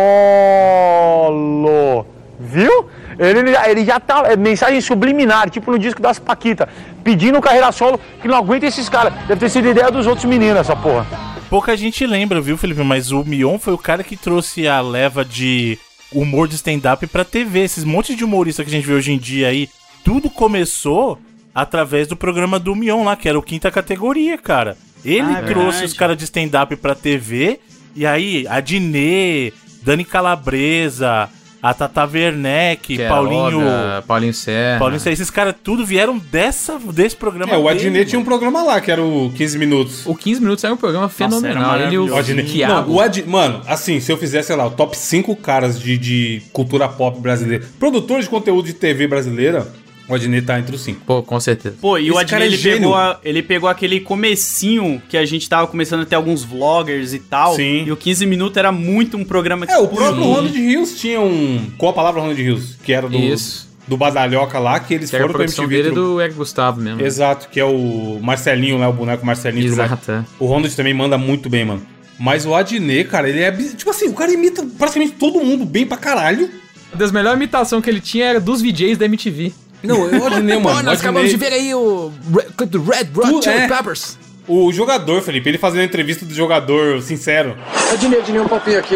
Viu? 2.40 2.88
Ele, 3.20 3.54
ele 3.68 3.84
já- 3.84 4.00
tá. 4.00 4.24
É 4.28 4.38
mensagem 4.38 4.80
subliminar, 4.80 5.50
tipo 5.50 5.70
no 5.72 5.78
disco 5.78 6.02
das 6.02 6.20
Paquita. 6.20 6.70
Pedindo 7.04 7.42
carreira 7.42 7.70
solo 7.74 8.00
que 8.22 8.30
não 8.30 8.38
aguenta 8.38 8.66
esses 8.66 8.88
caras. 8.88 9.12
Deve 9.28 9.42
ter 9.42 9.50
sido 9.50 9.68
ideia 9.68 9.92
dos 9.92 10.08
outros 10.08 10.24
meninos, 10.24 10.60
essa 10.62 10.74
porra. 10.76 11.35
Pouca 11.50 11.78
gente 11.78 12.06
lembra, 12.06 12.42
viu, 12.42 12.58
Felipe? 12.58 12.84
Mas 12.84 13.12
o 13.12 13.24
Mion 13.24 13.58
foi 13.60 13.74
o 13.74 13.78
cara 13.78 14.04
que 14.04 14.18
trouxe 14.18 14.68
a 14.68 14.82
leva 14.82 15.24
de 15.24 15.78
humor 16.12 16.48
de 16.48 16.56
stand-up 16.56 17.06
pra 17.08 17.24
TV. 17.24 17.60
Esses 17.64 17.84
montes 17.84 18.18
de 18.18 18.24
humorista 18.24 18.64
que 18.64 18.70
a 18.70 18.74
gente 18.74 18.86
vê 18.88 18.94
hoje 18.94 19.12
em 19.12 19.18
dia 19.18 19.48
aí, 19.48 19.70
tudo 20.04 20.30
começou 20.30 21.20
através 21.54 22.08
do 22.08 22.16
programa 22.16 22.60
do 22.60 22.76
Mion 22.76 23.04
lá, 23.04 23.16
que 23.16 23.30
era 23.30 23.40
o 23.40 23.44
quinta 23.44 23.72
categoria, 23.72 24.38
cara. 24.38 24.76
Ele 25.04 25.22
Ah, 25.22 25.40
é 25.40 25.42
trouxe 25.44 25.70
verdade. 25.72 25.86
os 25.86 25.94
caras 25.94 26.18
de 26.18 26.24
stand-up 26.26 26.76
pra 26.78 26.96
TV, 26.96 27.60
e 27.96 28.06
aí 28.06 28.46
a 28.50 28.60
Dinê, 28.60 29.54
Dani 29.84 30.04
Calabresa, 30.04 31.30
a 31.66 31.74
Tata 31.74 32.06
Werneck, 32.06 32.96
Paulinho. 33.08 33.62
Paulinho 34.06 34.34
Serra. 34.36 34.78
Paulinho 34.78 35.00
Serra, 35.00 35.14
esses 35.14 35.32
caras 35.32 35.56
tudo 35.64 35.84
vieram 35.84 36.16
dessa, 36.16 36.78
desse 36.94 37.16
programa. 37.16 37.52
É, 37.52 37.58
o 37.58 37.68
Adnet 37.68 38.08
tinha 38.08 38.20
um 38.20 38.24
programa 38.24 38.62
lá, 38.62 38.80
que 38.80 38.92
era 38.92 39.02
o 39.02 39.32
15 39.36 39.58
Minutos. 39.58 40.06
O 40.06 40.14
15 40.14 40.42
Minutos 40.42 40.64
era 40.64 40.72
um 40.72 40.78
programa 40.78 41.10
fenomenal. 41.10 41.80
Ele 41.80 41.96
e 41.96 41.98
o 41.98 42.14
O 42.14 42.16
Adnet. 42.16 42.66
Não, 42.68 42.88
o 42.92 43.02
Ad... 43.02 43.24
Mano, 43.24 43.62
assim, 43.66 44.00
se 44.00 44.12
eu 44.12 44.18
fizesse, 44.18 44.48
sei 44.48 44.56
lá, 44.56 44.68
o 44.68 44.70
top 44.70 44.96
5 44.96 45.36
caras 45.38 45.80
de, 45.80 45.98
de 45.98 46.44
cultura 46.54 46.88
pop 46.88 47.20
brasileira, 47.20 47.66
produtores 47.80 48.26
de 48.26 48.30
conteúdo 48.30 48.68
de 48.68 48.74
TV 48.74 49.08
brasileira, 49.08 49.66
o 50.08 50.16
Adnet 50.16 50.46
tá 50.46 50.60
entre 50.60 50.76
os 50.76 50.82
5. 50.82 51.02
Pô, 51.06 51.24
com 51.24 51.40
certeza. 51.40 51.76
Pô, 51.82 51.98
e 51.98 52.12
o 52.12 52.16
Esse 52.20 52.26
cara 52.26 52.44
Adnet, 52.44 52.44
é 52.44 52.48
ele, 52.48 52.58
gênio. 52.58 52.80
pegou 52.80 52.96
a- 52.96 53.20
ele 53.24 53.42
pegou 53.44 53.70
aquele 53.70 54.00
comecinho 54.00 55.02
que 55.10 55.18
a 55.18 55.26
gente 55.26 55.48
tava 55.50 55.68
começando 55.68 56.02
a 56.02 56.06
ter 56.06 56.16
alguns 56.16 56.44
vloggers 56.44 57.14
e 57.14 57.20
tal. 57.20 57.56
Sim. 57.56 57.84
E 57.86 57.92
o 57.92 57.98
15 57.98 58.26
Minutos 58.26 58.58
era 58.58 58.72
muito 58.72 59.18
um 59.18 59.24
programa 59.24 59.66
que... 59.66 59.72
É, 59.74 59.78
o 59.78 59.88
próprio 59.88 60.24
Sim. 60.24 60.30
Ronald 60.34 60.58
Rios 60.58 61.00
tinha 61.00 61.20
um. 61.22 61.72
Qual 61.78 61.92
a 61.92 61.94
palavra 61.94 62.22
Ronald 62.22 62.42
Rios? 62.42 62.76
Que 62.84 62.94
era 62.94 63.08
do. 63.08 63.18
Isso. 63.18 63.66
Do 63.88 63.96
Badalhoca 63.98 64.58
lá, 64.58 64.80
que 64.80 64.96
eles 64.96 65.12
Que 65.12 65.16
a 65.16 65.20
foram 65.20 65.34
produção 65.34 65.66
MTV. 65.66 65.84
dele 65.84 65.94
tro- 65.94 66.04
do 66.14 66.22
Eric 66.22 66.36
Gustavo 66.36 66.82
mesmo. 66.82 67.02
Exato, 67.06 67.48
que 67.50 67.60
é 67.60 67.66
o 67.66 68.20
Marcelinho, 68.20 68.80
né? 68.80 68.88
O 68.88 68.94
boneco 68.94 69.24
Marcelinho. 69.24 69.64
Exato, 69.68 70.12
é. 70.12 70.26
O 70.40 70.48
Ronald 70.48 70.76
também 70.76 70.92
manda 70.94 71.20
muito 71.20 71.50
bem, 71.50 71.66
mano. 71.66 71.84
Mas 72.18 72.48
o 72.48 72.56
Adnet, 72.56 73.08
cara, 73.10 73.30
ele 73.30 73.42
é. 73.42 73.52
Tipo 73.52 73.92
assim, 73.92 74.08
o 74.08 74.14
cara 74.14 74.32
imita 74.34 74.66
praticamente 74.78 75.14
todo 75.14 75.40
mundo 75.40 75.66
bem 75.66 75.86
pra 75.86 75.98
caralho. 75.98 76.50
Das 76.96 77.12
melhores 77.12 77.38
imitações 77.38 77.84
que 77.84 77.90
ele 77.90 78.00
tinha 78.02 78.26
era 78.26 78.40
dos 78.40 78.60
VJs 78.62 78.98
da 78.98 79.06
MTV. 79.06 79.52
Não, 79.84 80.02
o 80.02 80.26
Adnet, 80.28 80.60
mano. 80.62 80.78
Pô, 80.78 80.84
nós 80.84 81.00
acabamos 81.00 81.30
de 81.30 81.38
ver 81.38 81.54
aí 81.54 81.74
o 81.76 82.12
Red- 82.34 82.48
clipe 82.58 82.66
do 82.78 82.84
Red 82.84 83.08
Hot 83.16 83.30
Tu- 83.32 83.44
Chili 83.44 83.56
é. 83.58 83.68
Peppers. 83.68 84.18
O 84.48 84.72
jogador, 84.72 85.22
Felipe, 85.24 85.50
ele 85.50 85.58
fazendo 85.58 85.82
a 85.82 85.86
entrevista 85.86 86.24
do 86.26 86.34
jogador 86.34 87.02
sincero. 87.02 87.58
Adnei, 87.92 88.20
Adnei, 88.20 88.40
um 88.42 88.48
papinho 88.48 88.80
aqui. 88.80 88.96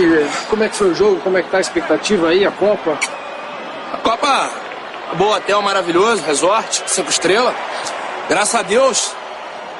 Como 0.50 0.64
é 0.64 0.70
que 0.70 0.76
foi 0.76 0.92
o 0.92 0.96
jogo? 0.96 1.20
Como 1.22 1.38
é 1.38 1.42
que 1.44 1.50
tá 1.50 1.58
a 1.58 1.62
expectativa 1.62 2.30
aí, 2.30 2.46
a 2.46 2.52
Copa? 2.52 2.98
A 3.94 3.98
Copa, 3.98 4.52
boa 5.16 5.38
hotel 5.38 5.60
maravilhoso, 5.64 6.22
resort, 6.24 6.84
cinco 6.88 7.10
estrelas. 7.10 7.56
Graças 8.30 8.54
a 8.54 8.62
Deus, 8.62 9.12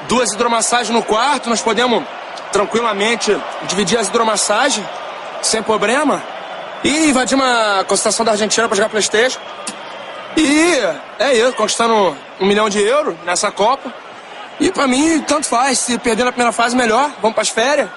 duas 0.08 0.34
hidromassagens 0.34 0.90
no 0.90 1.04
quarto, 1.04 1.50
nós 1.50 1.62
podemos 1.62 2.04
tranquilamente 2.52 3.36
dividir 3.68 4.00
as 4.00 4.08
hidromassagens, 4.08 4.86
sem 5.44 5.62
problema. 5.62 6.24
E 6.84 7.10
invadimos 7.10 7.46
a 7.46 7.84
concentração 7.88 8.26
da 8.26 8.32
Argentina 8.32 8.68
para 8.68 8.76
jogar 8.76 8.90
Playstation. 8.90 9.40
E 10.42 10.80
é 11.20 11.34
isso, 11.34 11.54
conquistando 11.54 12.16
um 12.40 12.46
milhão 12.46 12.70
de 12.70 12.80
euros 12.82 13.14
nessa 13.26 13.52
Copa. 13.52 13.94
E 14.58 14.72
pra 14.72 14.88
mim, 14.88 15.22
tanto 15.22 15.46
faz. 15.46 15.80
Se 15.80 15.98
perder 15.98 16.24
na 16.24 16.32
primeira 16.32 16.54
fase, 16.54 16.76
melhor. 16.76 17.12
Vamos 17.22 17.36
pras 17.36 17.50
férias. 17.50 17.90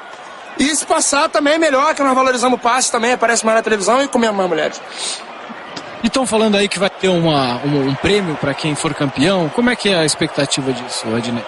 E 0.58 0.74
se 0.74 0.84
passar, 0.84 1.28
também 1.28 1.54
é 1.54 1.58
melhor, 1.58 1.94
que 1.94 2.02
nós 2.02 2.14
valorizamos 2.14 2.58
o 2.58 2.60
passe 2.60 2.90
também, 2.90 3.12
aparece 3.12 3.44
mais 3.44 3.56
na 3.56 3.62
televisão 3.62 4.02
e 4.02 4.08
comemos 4.08 4.36
mais 4.36 4.48
mulheres. 4.48 4.80
E 6.02 6.08
estão 6.08 6.26
falando 6.26 6.56
aí 6.56 6.68
que 6.68 6.78
vai 6.78 6.90
ter 6.90 7.08
uma, 7.08 7.60
um, 7.64 7.88
um 7.88 7.94
prêmio 7.94 8.36
para 8.36 8.52
quem 8.52 8.74
for 8.74 8.92
campeão. 8.92 9.48
Como 9.48 9.70
é 9.70 9.76
que 9.76 9.88
é 9.88 9.96
a 9.96 10.04
expectativa 10.04 10.72
disso, 10.72 11.06
Adnei? 11.14 11.44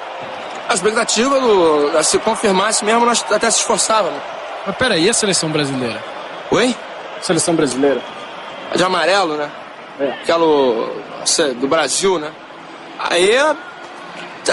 A 0.69 0.75
expectativa 0.75 1.39
do, 1.41 2.03
se 2.03 2.19
confirmasse 2.21 2.85
mesmo, 2.85 3.05
nós 3.05 3.25
até 3.31 3.51
se 3.51 3.59
esforçávamos. 3.59 4.21
Mas 4.65 4.77
peraí, 4.77 5.05
e 5.05 5.11
a 5.11 5.15
seleção 5.15 5.51
brasileira? 5.51 6.03
Oi? 6.51 6.75
Seleção 7.21 7.55
brasileira. 7.55 8.01
A 8.73 8.77
de 8.77 8.85
amarelo, 8.85 9.37
né? 9.37 9.51
Aquela 10.23 10.91
se- 11.25 11.55
do 11.55 11.69
Brasil, 11.69 12.19
né? 12.19 12.31
Aí 12.99 13.31
é, 13.31 13.57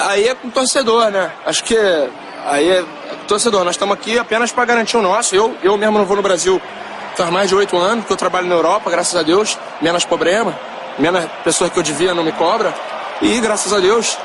aí 0.02 0.28
é 0.28 0.36
com 0.36 0.50
torcedor, 0.50 1.10
né? 1.10 1.32
Acho 1.46 1.64
que 1.64 1.78
aí 2.46 2.70
é 2.70 2.84
torcedor. 3.28 3.64
Nós 3.64 3.76
estamos 3.76 3.94
aqui 3.94 4.18
apenas 4.20 4.52
para 4.52 4.66
garantir 4.66 4.98
o 4.98 5.02
nosso. 5.02 5.36
Eu, 5.36 5.56
eu 5.64 5.78
mesmo 5.78 5.98
não 5.98 6.06
vou 6.06 6.16
no 6.16 6.22
Brasil 6.22 6.62
faz 7.16 7.30
mais 7.30 7.50
de 7.50 7.56
oito 7.56 7.78
anos 7.78 8.06
que 8.06 8.14
eu 8.14 8.18
trabalho 8.18 8.48
na 8.48 8.56
Europa, 8.56 8.90
graças 8.90 9.16
a 9.16 9.22
Deus. 9.24 9.58
Menos 9.82 10.06
problema, 10.06 10.58
menos 10.98 11.26
pessoas 11.44 11.72
que 11.72 11.78
eu 11.78 11.84
devia 11.84 12.14
não 12.14 12.24
me 12.24 12.32
cobra. 12.32 12.74
E 13.22 13.40
graças 13.40 13.72
a 13.74 13.80
Deus, 13.80 14.18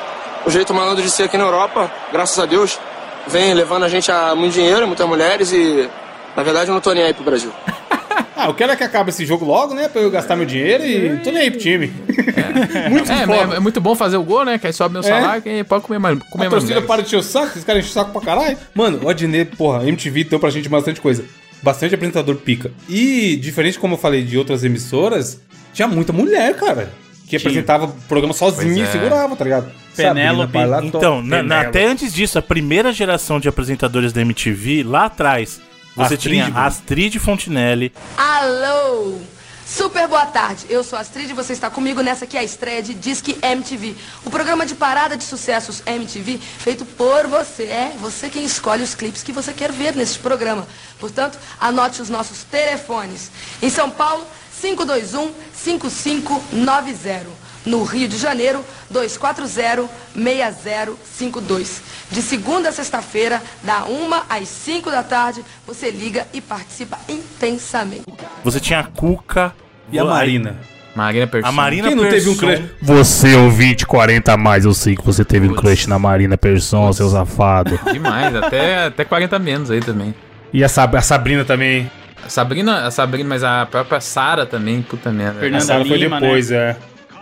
o 0.44 0.50
jeito 0.50 0.72
malandro 0.72 1.02
de 1.02 1.10
ser 1.10 1.24
aqui 1.24 1.36
na 1.36 1.44
Europa, 1.44 1.90
graças 2.12 2.38
a 2.38 2.46
Deus, 2.46 2.78
vem 3.26 3.52
levando 3.54 3.84
a 3.84 3.88
gente 3.88 4.10
a 4.10 4.34
muito 4.34 4.52
dinheiro, 4.54 4.86
muitas 4.86 5.06
mulheres 5.06 5.52
e, 5.52 5.90
na 6.36 6.42
verdade, 6.42 6.70
eu 6.70 6.74
não 6.74 6.80
tô 6.80 6.92
nem 6.92 7.02
aí 7.04 7.12
pro 7.12 7.24
Brasil. 7.24 7.52
Ah, 8.38 8.48
eu 8.48 8.54
quero 8.54 8.70
é 8.72 8.76
que 8.76 8.84
acabe 8.84 9.08
esse 9.08 9.24
jogo 9.24 9.46
logo, 9.46 9.72
né? 9.74 9.88
Pra 9.88 10.02
eu 10.02 10.10
gastar 10.10 10.36
meu 10.36 10.44
dinheiro 10.44 10.84
e 10.84 11.16
tô 11.20 11.30
nem 11.30 11.44
aí 11.44 11.50
pro 11.50 11.58
time. 11.58 11.86
muito 12.90 13.10
É, 13.10 13.26
foda. 13.26 13.54
é, 13.54 13.56
é 13.56 13.60
muito 13.60 13.80
bom 13.80 13.94
fazer 13.94 14.16
o 14.18 14.22
gol, 14.22 14.44
né? 14.44 14.58
Que 14.58 14.66
aí 14.66 14.72
sobe 14.74 14.92
meu 14.92 15.00
É. 15.00 15.04
salário 15.04 15.42
e 15.46 15.64
pode 15.64 15.84
comer 15.84 15.98
mais, 15.98 16.18
comer 16.18 16.46
a 16.46 16.50
mais 16.50 16.50
torcida 16.50 16.74
mulheres. 16.80 16.86
para 16.86 17.02
de 17.02 17.08
encher 17.08 17.16
o 17.16 17.22
saco, 17.22 17.46
esses 17.48 17.64
caras 17.64 17.80
enchem 17.82 17.90
o 17.90 17.94
saco 17.94 18.12
pra 18.12 18.20
caralho. 18.20 18.58
Mano, 18.74 19.00
o 19.02 19.08
Adnet, 19.08 19.56
porra, 19.56 19.86
MTV 19.88 20.24
deu 20.24 20.38
pra 20.38 20.50
gente 20.50 20.68
bastante 20.68 21.00
coisa. 21.00 21.24
Bastante 21.62 21.94
apresentador 21.94 22.36
pica. 22.36 22.70
E, 22.88 23.36
diferente 23.36 23.78
como 23.78 23.94
eu 23.94 23.98
falei 23.98 24.22
de 24.22 24.36
outras 24.36 24.62
emissoras, 24.64 25.40
tinha 25.72 25.88
muita 25.88 26.12
mulher, 26.12 26.54
cara. 26.56 26.90
Que 27.28 27.36
apresentava 27.36 27.88
programa 28.06 28.34
sozinha 28.34 28.66
Pois 28.74 28.76
e 28.76 28.82
é. 28.82 28.86
segurava, 28.92 29.34
tá 29.34 29.44
ligado? 29.44 29.70
Penélope. 29.96 30.52
Sabrina 30.52 30.86
Então, 30.86 31.22
na- 31.22 31.42
na- 31.42 31.60
até 31.62 31.86
antes 31.86 32.12
disso, 32.12 32.38
a 32.38 32.42
primeira 32.42 32.92
geração 32.92 33.40
de 33.40 33.48
apresentadores 33.48 34.12
da 34.12 34.20
MTV, 34.20 34.82
lá 34.84 35.06
atrás, 35.06 35.58
você 35.96 36.14
Astrid, 36.14 36.34
tinha 36.34 36.44
mano. 36.48 36.66
Astrid 36.66 37.18
Fontinelli, 37.18 37.92
Alô! 38.16 39.18
Super 39.66 40.06
boa 40.06 40.24
tarde, 40.26 40.66
eu 40.70 40.84
sou 40.84 40.96
a 40.96 41.00
Astrid 41.00 41.28
e 41.28 41.32
você 41.32 41.52
está 41.52 41.68
comigo 41.68 42.00
nessa 42.00 42.24
que 42.24 42.36
é 42.36 42.40
a 42.40 42.44
estreia 42.44 42.80
de 42.80 42.94
Disque 42.94 43.36
MTV, 43.42 43.96
o 44.24 44.30
programa 44.30 44.64
de 44.64 44.76
parada 44.76 45.16
de 45.16 45.24
sucessos 45.24 45.82
MTV 45.84 46.38
feito 46.38 46.84
por 46.84 47.26
você. 47.26 47.64
É 47.64 47.92
você 47.98 48.28
quem 48.28 48.44
escolhe 48.44 48.84
os 48.84 48.94
clipes 48.94 49.24
que 49.24 49.32
você 49.32 49.52
quer 49.52 49.72
ver 49.72 49.96
nesse 49.96 50.20
programa. 50.20 50.68
Portanto, 51.00 51.36
anote 51.58 52.00
os 52.00 52.08
nossos 52.08 52.44
telefones. 52.44 53.32
Em 53.60 53.68
São 53.68 53.90
Paulo, 53.90 54.24
521-5590. 54.62 57.24
No 57.66 57.82
Rio 57.82 58.08
de 58.08 58.16
Janeiro, 58.16 58.64
240-6052. 58.94 61.80
De 62.10 62.22
segunda 62.22 62.68
a 62.68 62.72
sexta-feira, 62.72 63.42
da 63.62 63.84
1 63.84 64.10
às 64.28 64.48
5 64.48 64.90
da 64.90 65.02
tarde, 65.02 65.44
você 65.66 65.90
liga 65.90 66.26
e 66.32 66.40
participa 66.40 66.98
intensamente. 67.08 68.04
você 68.44 68.60
tinha 68.60 68.80
a 68.80 68.84
Cuca 68.84 69.52
E 69.90 69.98
a 69.98 70.04
Marina? 70.04 70.56
Marina 70.94 71.26
Persson. 71.26 71.48
A 71.48 71.52
Marina 71.52 71.88
Quem 71.88 71.96
não 71.96 72.08
teve 72.08 72.30
um 72.30 72.36
Persson. 72.36 72.62
crush? 72.62 72.74
Você, 72.80 73.34
ouvinte 73.34 73.84
40 73.84 74.32
a 74.32 74.36
mais, 74.36 74.64
eu 74.64 74.72
sei 74.72 74.96
que 74.96 75.04
você 75.04 75.24
teve 75.24 75.48
um 75.48 75.54
crush 75.54 75.86
na 75.88 75.98
Marina 75.98 76.38
Persson, 76.38 76.90
seu 76.92 77.10
safado. 77.10 77.78
Demais, 77.92 78.34
até, 78.34 78.86
até 78.86 79.04
40 79.04 79.38
menos 79.38 79.70
aí 79.70 79.80
também. 79.80 80.14
E 80.52 80.64
a, 80.64 80.68
Sab- 80.68 80.96
a 80.96 81.02
Sabrina 81.02 81.44
também. 81.44 81.90
A 82.24 82.28
Sabrina, 82.30 82.86
a 82.86 82.90
Sabrina, 82.90 83.28
mas 83.28 83.44
a 83.44 83.66
própria 83.66 84.00
Sara 84.00 84.46
também, 84.46 84.80
puta 84.80 85.12
merda. 85.12 85.54
a 85.54 85.60
Sarah 85.60 85.84
foi 85.84 85.98
depois, 85.98 86.50
é. 86.50 86.76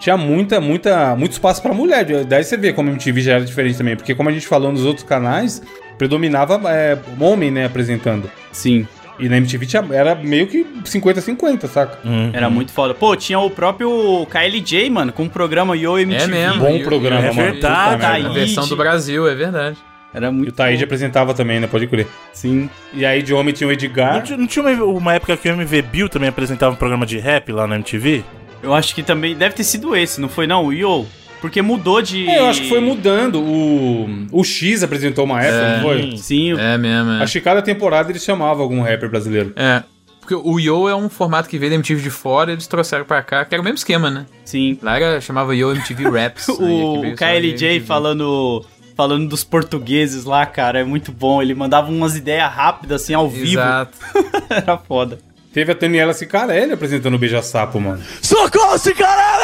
Tinha 0.05 0.19
muita, 0.19 0.61
muita, 0.61 1.17
muito 1.17 1.33
espaço 1.33 1.63
pra 1.63 1.73
mulher. 1.73 2.05
Daí 2.27 2.45
você 2.45 2.59
vê 2.59 2.75
como 2.75 2.91
a 2.91 2.93
MTV 2.93 3.23
já 3.23 3.33
era 3.37 3.45
diferente 3.45 3.79
também. 3.79 3.97
Porque 3.97 4.15
como 4.15 4.29
a 4.29 4.33
gente 4.33 4.47
falou 4.47 4.71
nos 4.71 4.85
outros 4.85 5.03
canais, 5.03 5.63
predominava 5.97 6.61
é, 6.71 6.99
homem, 7.19 7.51
né, 7.51 7.65
apresentando. 7.65 8.31
Sim. 8.53 8.87
E 9.19 9.31
na 9.31 9.39
MTV 9.39 9.65
tinha, 9.65 9.83
era 9.93 10.15
meio 10.15 10.47
que 10.47 10.63
50-50, 10.85 11.67
saca? 11.69 11.99
Era 12.35 12.51
muito 12.51 12.71
foda. 12.71 12.93
Pô, 12.93 13.17
tinha 13.17 13.39
o 13.39 13.49
próprio 13.49 14.27
KLJ, 14.27 14.91
mano, 14.91 15.11
com 15.11 15.25
o 15.25 15.31
programa 15.31 15.75
Yo 15.75 15.99
MTV. 15.99 16.23
É 16.23 16.27
mesmo. 16.27 16.61
Bom 16.61 16.83
programa, 16.83 17.21
é 17.23 17.33
mano. 17.33 17.53
verdade, 17.53 17.95
Puta 17.95 18.07
a 18.07 18.13
merda. 18.13 18.35
versão 18.35 18.69
do 18.69 18.77
Brasil, 18.77 19.27
é 19.27 19.35
verdade. 19.35 19.79
Era 20.13 20.31
muito 20.31 20.49
E 20.49 20.51
o 20.51 20.53
Taíde 20.53 20.85
apresentava 20.85 21.33
também, 21.33 21.61
né? 21.61 21.67
Pode 21.67 21.87
crer. 21.87 22.07
Sim. 22.31 22.69
E 22.93 23.07
aí 23.07 23.23
de 23.23 23.33
homem 23.33 23.55
tinha 23.55 23.67
o 23.67 23.71
Não 23.71 23.75
Edgar. 23.75 24.23
tinha, 24.23 24.37
não 24.37 24.47
tinha 24.47 24.63
uma, 24.63 24.85
uma 24.85 25.15
época 25.15 25.35
que 25.35 25.49
o 25.49 25.53
MV 25.53 25.81
Bill 25.81 26.09
também 26.11 26.29
apresentava 26.29 26.75
um 26.75 26.77
programa 26.77 27.07
de 27.07 27.19
rap 27.19 27.51
lá 27.51 27.67
na 27.67 27.77
MTV? 27.77 28.23
Eu 28.65 28.75
acho 28.75 28.95
que 28.95 29.03
também 29.03 29.37
deve 29.37 29.55
ter 29.55 29.65
sido 29.65 29.95
esse, 29.95 30.21
não 30.21 30.29
foi 30.29 30.47
não? 30.47 30.65
O 30.67 30.73
Yo. 30.73 31.07
Porque 31.41 31.61
mudou 31.61 32.01
de. 32.01 32.27
É, 32.27 32.39
eu 32.41 32.47
acho 32.47 32.63
que 32.63 32.69
foi 32.71 32.81
mudando. 32.81 33.39
O, 33.43 34.09
o 34.33 34.43
X 34.43 34.83
apresentou 34.83 35.25
uma 35.27 35.43
época, 35.43 35.63
É. 35.63 35.77
não 35.77 35.83
foi? 35.83 36.17
Sim. 36.17 36.59
É 36.59 36.79
mesmo, 36.79 37.11
é. 37.13 37.23
Acho 37.23 37.35
que 37.35 37.41
cada 37.43 37.61
temporada 37.61 38.11
eles 38.11 38.25
chamavam 38.25 38.63
algum 38.63 38.81
rapper 38.81 39.11
brasileiro. 39.11 39.53
É. 39.55 39.83
Porque 40.21 40.35
o 40.35 40.59
Yo 40.59 40.89
é 40.89 40.97
um 40.97 41.11
formato 41.11 41.47
que 41.47 41.59
veio 41.59 41.71
da 41.73 41.75
MTV 41.75 42.01
de 42.03 42.09
fora 42.09 42.51
eles 42.53 42.67
trouxeram 42.67 43.05
pra 43.05 43.23
cá, 43.23 43.45
que 43.45 43.55
era 43.55 43.61
o 43.61 43.65
mesmo 43.65 43.77
esquema, 43.77 44.11
né? 44.11 44.25
Sim. 44.43 44.79
Lá 44.81 44.97
era, 44.99 45.21
chamava 45.21 45.55
Yo 45.55 45.71
MTV 45.73 46.05
Raps. 46.09 46.49
o 46.59 47.03
KLJ 47.15 47.81
falando. 47.81 48.65
Falando 48.97 49.29
dos 49.29 49.43
portugueses 49.43 50.25
lá, 50.25 50.47
cara, 50.47 50.79
é 50.79 50.85
muito 50.85 51.11
bom. 51.11 51.43
Ele 51.43 51.53
mandava 51.53 51.91
umas 51.91 52.17
ideias 52.17 52.51
rápidas, 52.51 53.03
assim, 53.03 53.13
ao 53.13 53.29
vivo. 53.29 53.51
Exato. 53.61 53.99
Era 54.49 54.79
foda. 54.79 55.19
Teve 55.55 55.71
a 55.71 55.75
Daniela 55.77 56.13
Cicarelli 56.13 56.73
apresentando 56.73 57.15
o 57.15 57.19
Beija-Sapo, 57.19 57.79
mano. 57.79 58.03
Socorro, 58.21 58.77
Cicarelli! 58.77 59.44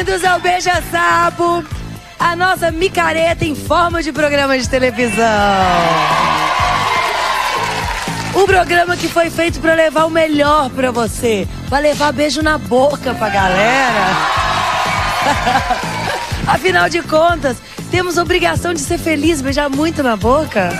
Bem-vindos 0.00 0.24
ao 0.24 0.40
Beija 0.40 0.82
Sapo, 0.90 1.62
a 2.18 2.34
nossa 2.34 2.70
micareta 2.70 3.44
em 3.44 3.54
forma 3.54 4.02
de 4.02 4.10
programa 4.10 4.58
de 4.58 4.66
televisão. 4.66 5.26
O 8.32 8.46
programa 8.46 8.96
que 8.96 9.08
foi 9.08 9.28
feito 9.28 9.60
pra 9.60 9.74
levar 9.74 10.06
o 10.06 10.10
melhor 10.10 10.70
pra 10.70 10.90
você, 10.90 11.46
pra 11.68 11.80
levar 11.80 12.14
beijo 12.14 12.40
na 12.40 12.56
boca 12.56 13.12
pra 13.12 13.28
galera. 13.28 14.06
Afinal 16.48 16.88
de 16.88 17.02
contas, 17.02 17.58
temos 17.90 18.16
obrigação 18.16 18.72
de 18.72 18.80
ser 18.80 18.96
feliz, 18.96 19.42
beijar 19.42 19.68
muito 19.68 20.02
na 20.02 20.16
boca. 20.16 20.70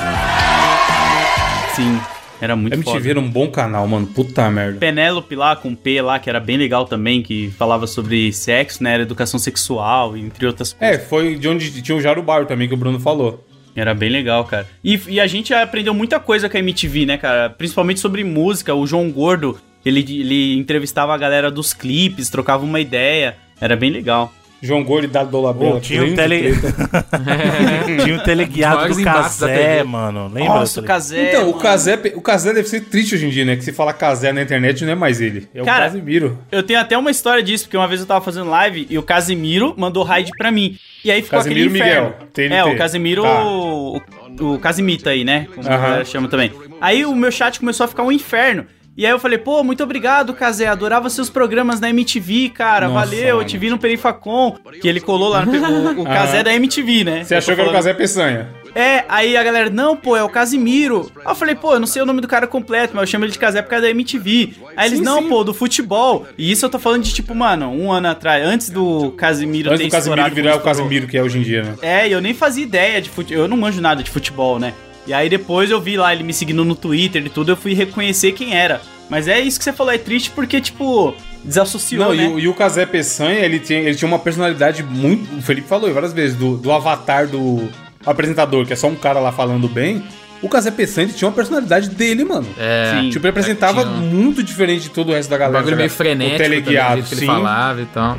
Sim, 1.76 2.00
era 2.40 2.56
muito 2.56 2.74
MTV 2.74 2.98
foda. 2.98 3.10
era 3.10 3.20
um 3.20 3.28
bom 3.28 3.48
canal, 3.48 3.86
mano. 3.86 4.06
Puta 4.06 4.50
merda. 4.50 4.78
Penélope 4.78 5.34
lá, 5.34 5.54
com 5.54 5.74
P 5.74 6.00
lá, 6.00 6.18
que 6.18 6.30
era 6.30 6.40
bem 6.40 6.56
legal 6.56 6.86
também, 6.86 7.22
que 7.22 7.50
falava 7.58 7.86
sobre 7.86 8.32
sexo, 8.32 8.82
né? 8.82 8.94
Era 8.94 9.02
educação 9.02 9.38
sexual, 9.38 10.16
entre 10.16 10.46
outras 10.46 10.72
coisas. 10.72 10.96
É, 10.96 10.98
foi 10.98 11.36
de 11.36 11.48
onde 11.48 11.82
tinha 11.82 11.96
o 11.96 12.00
Jarubar 12.00 12.46
também, 12.46 12.66
que 12.66 12.74
o 12.74 12.76
Bruno 12.76 12.98
falou. 12.98 13.46
Era 13.74 13.94
bem 13.94 14.08
legal, 14.10 14.44
cara. 14.44 14.66
E, 14.82 15.00
e 15.08 15.20
a 15.20 15.26
gente 15.26 15.54
aprendeu 15.54 15.94
muita 15.94 16.18
coisa 16.18 16.48
com 16.48 16.56
a 16.56 16.60
MTV, 16.60 17.06
né, 17.06 17.18
cara? 17.18 17.50
Principalmente 17.50 18.00
sobre 18.00 18.24
música. 18.24 18.74
O 18.74 18.86
João 18.86 19.10
Gordo, 19.10 19.58
ele, 19.84 20.00
ele 20.00 20.58
entrevistava 20.58 21.14
a 21.14 21.18
galera 21.18 21.50
dos 21.50 21.72
clipes, 21.72 22.30
trocava 22.30 22.64
uma 22.64 22.80
ideia. 22.80 23.36
Era 23.60 23.76
bem 23.76 23.90
legal. 23.90 24.32
João 24.62 24.84
Gordo 24.84 25.04
e 25.04 25.08
Dado 25.08 25.30
Dolabella. 25.30 25.72
Pô, 25.74 25.80
tinha 25.80 26.02
um 26.02 26.14
grande 26.14 26.16
tele-. 26.16 26.54
Tinha 28.04 28.16
o 28.16 28.22
teleguiado 28.22 28.94
do 28.94 29.02
Casé, 29.02 29.82
mano. 29.82 30.28
Lembra? 30.32 30.54
Nossa, 30.54 30.80
o 30.80 30.84
Casé. 30.84 31.28
Então, 31.30 31.42
o 31.44 31.50
mano. 31.50 31.58
Casé, 31.62 31.98
o 32.14 32.20
Casé 32.20 32.52
deve 32.52 32.68
ser 32.68 32.82
triste 32.82 33.14
hoje 33.14 33.26
em 33.26 33.30
dia, 33.30 33.44
né? 33.44 33.56
Que 33.56 33.64
se 33.64 33.72
fala 33.72 33.92
Casé 33.92 34.32
na 34.32 34.42
internet 34.42 34.84
não 34.84 34.92
é 34.92 34.94
mais 34.94 35.20
ele. 35.20 35.48
É 35.54 35.62
Cara, 35.62 35.86
o 35.86 35.88
Casimiro. 35.92 36.38
Eu 36.52 36.62
tenho 36.62 36.78
até 36.80 36.96
uma 36.96 37.10
história 37.10 37.42
disso, 37.42 37.64
porque 37.64 37.76
uma 37.76 37.88
vez 37.88 38.00
eu 38.00 38.06
tava 38.06 38.20
fazendo 38.24 38.48
live 38.50 38.86
e 38.90 38.98
o 38.98 39.02
Casimiro 39.02 39.74
mandou 39.76 40.02
raid 40.04 40.30
pra 40.36 40.50
mim. 40.50 40.76
E 41.04 41.10
aí 41.10 41.22
ficou 41.22 41.38
Casimiro 41.38 41.68
aquele 41.70 41.78
inferno. 41.82 42.06
Miguel, 42.10 42.28
TNT. 42.32 42.54
É, 42.54 42.64
o 42.64 42.76
Casimiro, 42.76 43.22
Tá. 43.22 43.44
o, 43.44 44.00
o 44.40 44.58
Casimita 44.58 45.10
aí, 45.10 45.24
né? 45.24 45.46
Como 45.54 45.66
a 45.66 45.72
Aham. 45.72 45.82
galera 45.82 46.04
chama 46.04 46.28
também. 46.28 46.52
Aí 46.80 47.04
o 47.04 47.14
meu 47.14 47.30
chat 47.30 47.58
começou 47.58 47.84
a 47.84 47.88
ficar 47.88 48.02
um 48.02 48.12
inferno. 48.12 48.66
E 49.00 49.06
aí 49.06 49.12
eu 49.12 49.18
falei, 49.18 49.38
pô, 49.38 49.64
muito 49.64 49.82
obrigado, 49.82 50.34
Casé. 50.34 50.66
Adorava 50.66 51.08
seus 51.08 51.30
programas 51.30 51.80
na 51.80 51.88
MTV, 51.88 52.50
cara. 52.50 52.86
Nossa, 52.86 53.06
Valeu, 53.06 53.28
eu 53.28 53.36
mano. 53.36 53.48
te 53.48 53.56
vi 53.56 53.70
no 53.70 53.78
Perifacom. 53.78 54.58
Que 54.78 54.86
ele 54.86 55.00
colou 55.00 55.30
lá 55.30 55.42
no. 55.42 55.52
O, 55.52 56.02
o 56.02 56.04
Casé 56.04 56.34
Aham. 56.34 56.44
da 56.44 56.52
MTV, 56.52 57.04
né? 57.04 57.24
Você 57.24 57.34
achou 57.34 57.52
Eu 57.52 57.56
que 57.56 57.60
era 57.62 57.70
o 57.70 57.72
Casé 57.72 57.94
Peçanha? 57.94 58.50
É, 58.74 59.06
aí 59.08 59.38
a 59.38 59.42
galera, 59.42 59.70
não, 59.70 59.96
pô, 59.96 60.18
é 60.18 60.22
o 60.22 60.28
Casimiro. 60.28 61.10
Aí 61.24 61.32
eu 61.32 61.34
falei, 61.34 61.54
pô, 61.54 61.72
eu 61.72 61.80
não 61.80 61.86
sei 61.86 62.02
o 62.02 62.04
nome 62.04 62.20
do 62.20 62.28
cara 62.28 62.46
completo, 62.46 62.92
mas 62.94 63.04
eu 63.04 63.06
chamo 63.06 63.24
ele 63.24 63.32
de 63.32 63.38
Casé 63.38 63.62
por 63.62 63.70
causa 63.70 63.86
da 63.86 63.90
MTV. 63.90 64.52
Aí 64.76 64.88
eles, 64.90 64.98
Sim, 64.98 65.04
não, 65.06 65.22
sim. 65.22 65.28
pô, 65.30 65.42
do 65.44 65.54
futebol. 65.54 66.26
E 66.36 66.52
isso 66.52 66.66
eu 66.66 66.68
tô 66.68 66.78
falando 66.78 67.02
de, 67.02 67.14
tipo, 67.14 67.34
mano, 67.34 67.70
um 67.70 67.90
ano 67.90 68.08
atrás, 68.08 68.44
antes 68.46 68.68
do 68.68 69.12
Casimiro 69.12 69.70
Antes 69.70 69.80
ter 69.80 69.88
do 69.88 69.92
Casimiro 69.92 70.34
virar 70.34 70.56
o. 70.56 70.60
Casimiro 70.60 71.06
que 71.06 71.16
é 71.16 71.22
hoje 71.22 71.38
em 71.38 71.42
dia, 71.42 71.62
né? 71.62 71.74
É, 71.80 72.06
e 72.06 72.12
eu 72.12 72.20
nem 72.20 72.34
fazia 72.34 72.62
ideia 72.62 73.00
de 73.00 73.08
futebol. 73.08 73.44
Eu 73.44 73.48
não 73.48 73.56
manjo 73.56 73.80
nada 73.80 74.02
de 74.02 74.10
futebol, 74.10 74.58
né? 74.58 74.74
E 75.10 75.12
aí 75.12 75.28
depois 75.28 75.72
eu 75.72 75.80
vi 75.80 75.96
lá 75.96 76.12
ele 76.12 76.22
me 76.22 76.32
seguindo 76.32 76.64
no 76.64 76.76
Twitter 76.76 77.26
e 77.26 77.28
tudo, 77.28 77.50
eu 77.50 77.56
fui 77.56 77.74
reconhecer 77.74 78.30
quem 78.30 78.54
era. 78.56 78.80
Mas 79.08 79.26
é 79.26 79.40
isso 79.40 79.58
que 79.58 79.64
você 79.64 79.72
falou, 79.72 79.92
é 79.92 79.98
triste 79.98 80.30
porque, 80.30 80.60
tipo, 80.60 81.12
desassociou, 81.44 82.04
Não, 82.10 82.14
né? 82.14 82.22
e, 82.22 82.28
o- 82.28 82.38
e 82.38 82.46
o 82.46 82.54
Casé 82.54 82.86
Peçanha, 82.86 83.40
ele 83.40 83.58
tinha, 83.58 83.80
ele 83.80 83.96
tinha 83.96 84.06
uma 84.06 84.20
personalidade 84.20 84.84
muito. 84.84 85.36
O 85.36 85.42
Felipe 85.42 85.66
falou 85.66 85.92
várias 85.92 86.12
vezes, 86.12 86.36
do, 86.36 86.56
do 86.56 86.70
avatar 86.70 87.26
do 87.26 87.68
apresentador, 88.06 88.64
que 88.64 88.72
é 88.72 88.76
só 88.76 88.86
um 88.86 88.94
cara 88.94 89.18
lá 89.18 89.32
falando 89.32 89.66
bem. 89.68 90.00
O 90.40 90.48
Casé 90.48 90.70
Peçanha 90.70 91.06
ele 91.08 91.12
tinha 91.12 91.26
uma 91.28 91.34
personalidade 91.34 91.90
dele, 91.90 92.24
mano. 92.24 92.46
É. 92.56 92.92
Sim. 93.00 93.10
Tipo, 93.10 93.26
ele 93.26 93.30
apresentava 93.30 93.82
Tinha 93.82 93.92
um- 93.96 94.00
muito 94.06 94.44
diferente 94.44 94.82
de 94.84 94.90
todo 94.90 95.10
o 95.10 95.12
resto 95.12 95.28
da 95.28 95.34
Um 95.34 95.38
galera. 95.40 95.58
bagulho 95.58 95.74
tá 95.74 95.78
meio 95.78 95.90
frenético, 95.90 96.34
o 96.36 96.44
também, 96.44 96.50
teleguiado, 96.62 97.02
que 97.02 97.14
ele 97.14 97.20
sim. 97.20 97.26
falava 97.26 97.82
e 97.82 97.86
tal. 97.86 98.16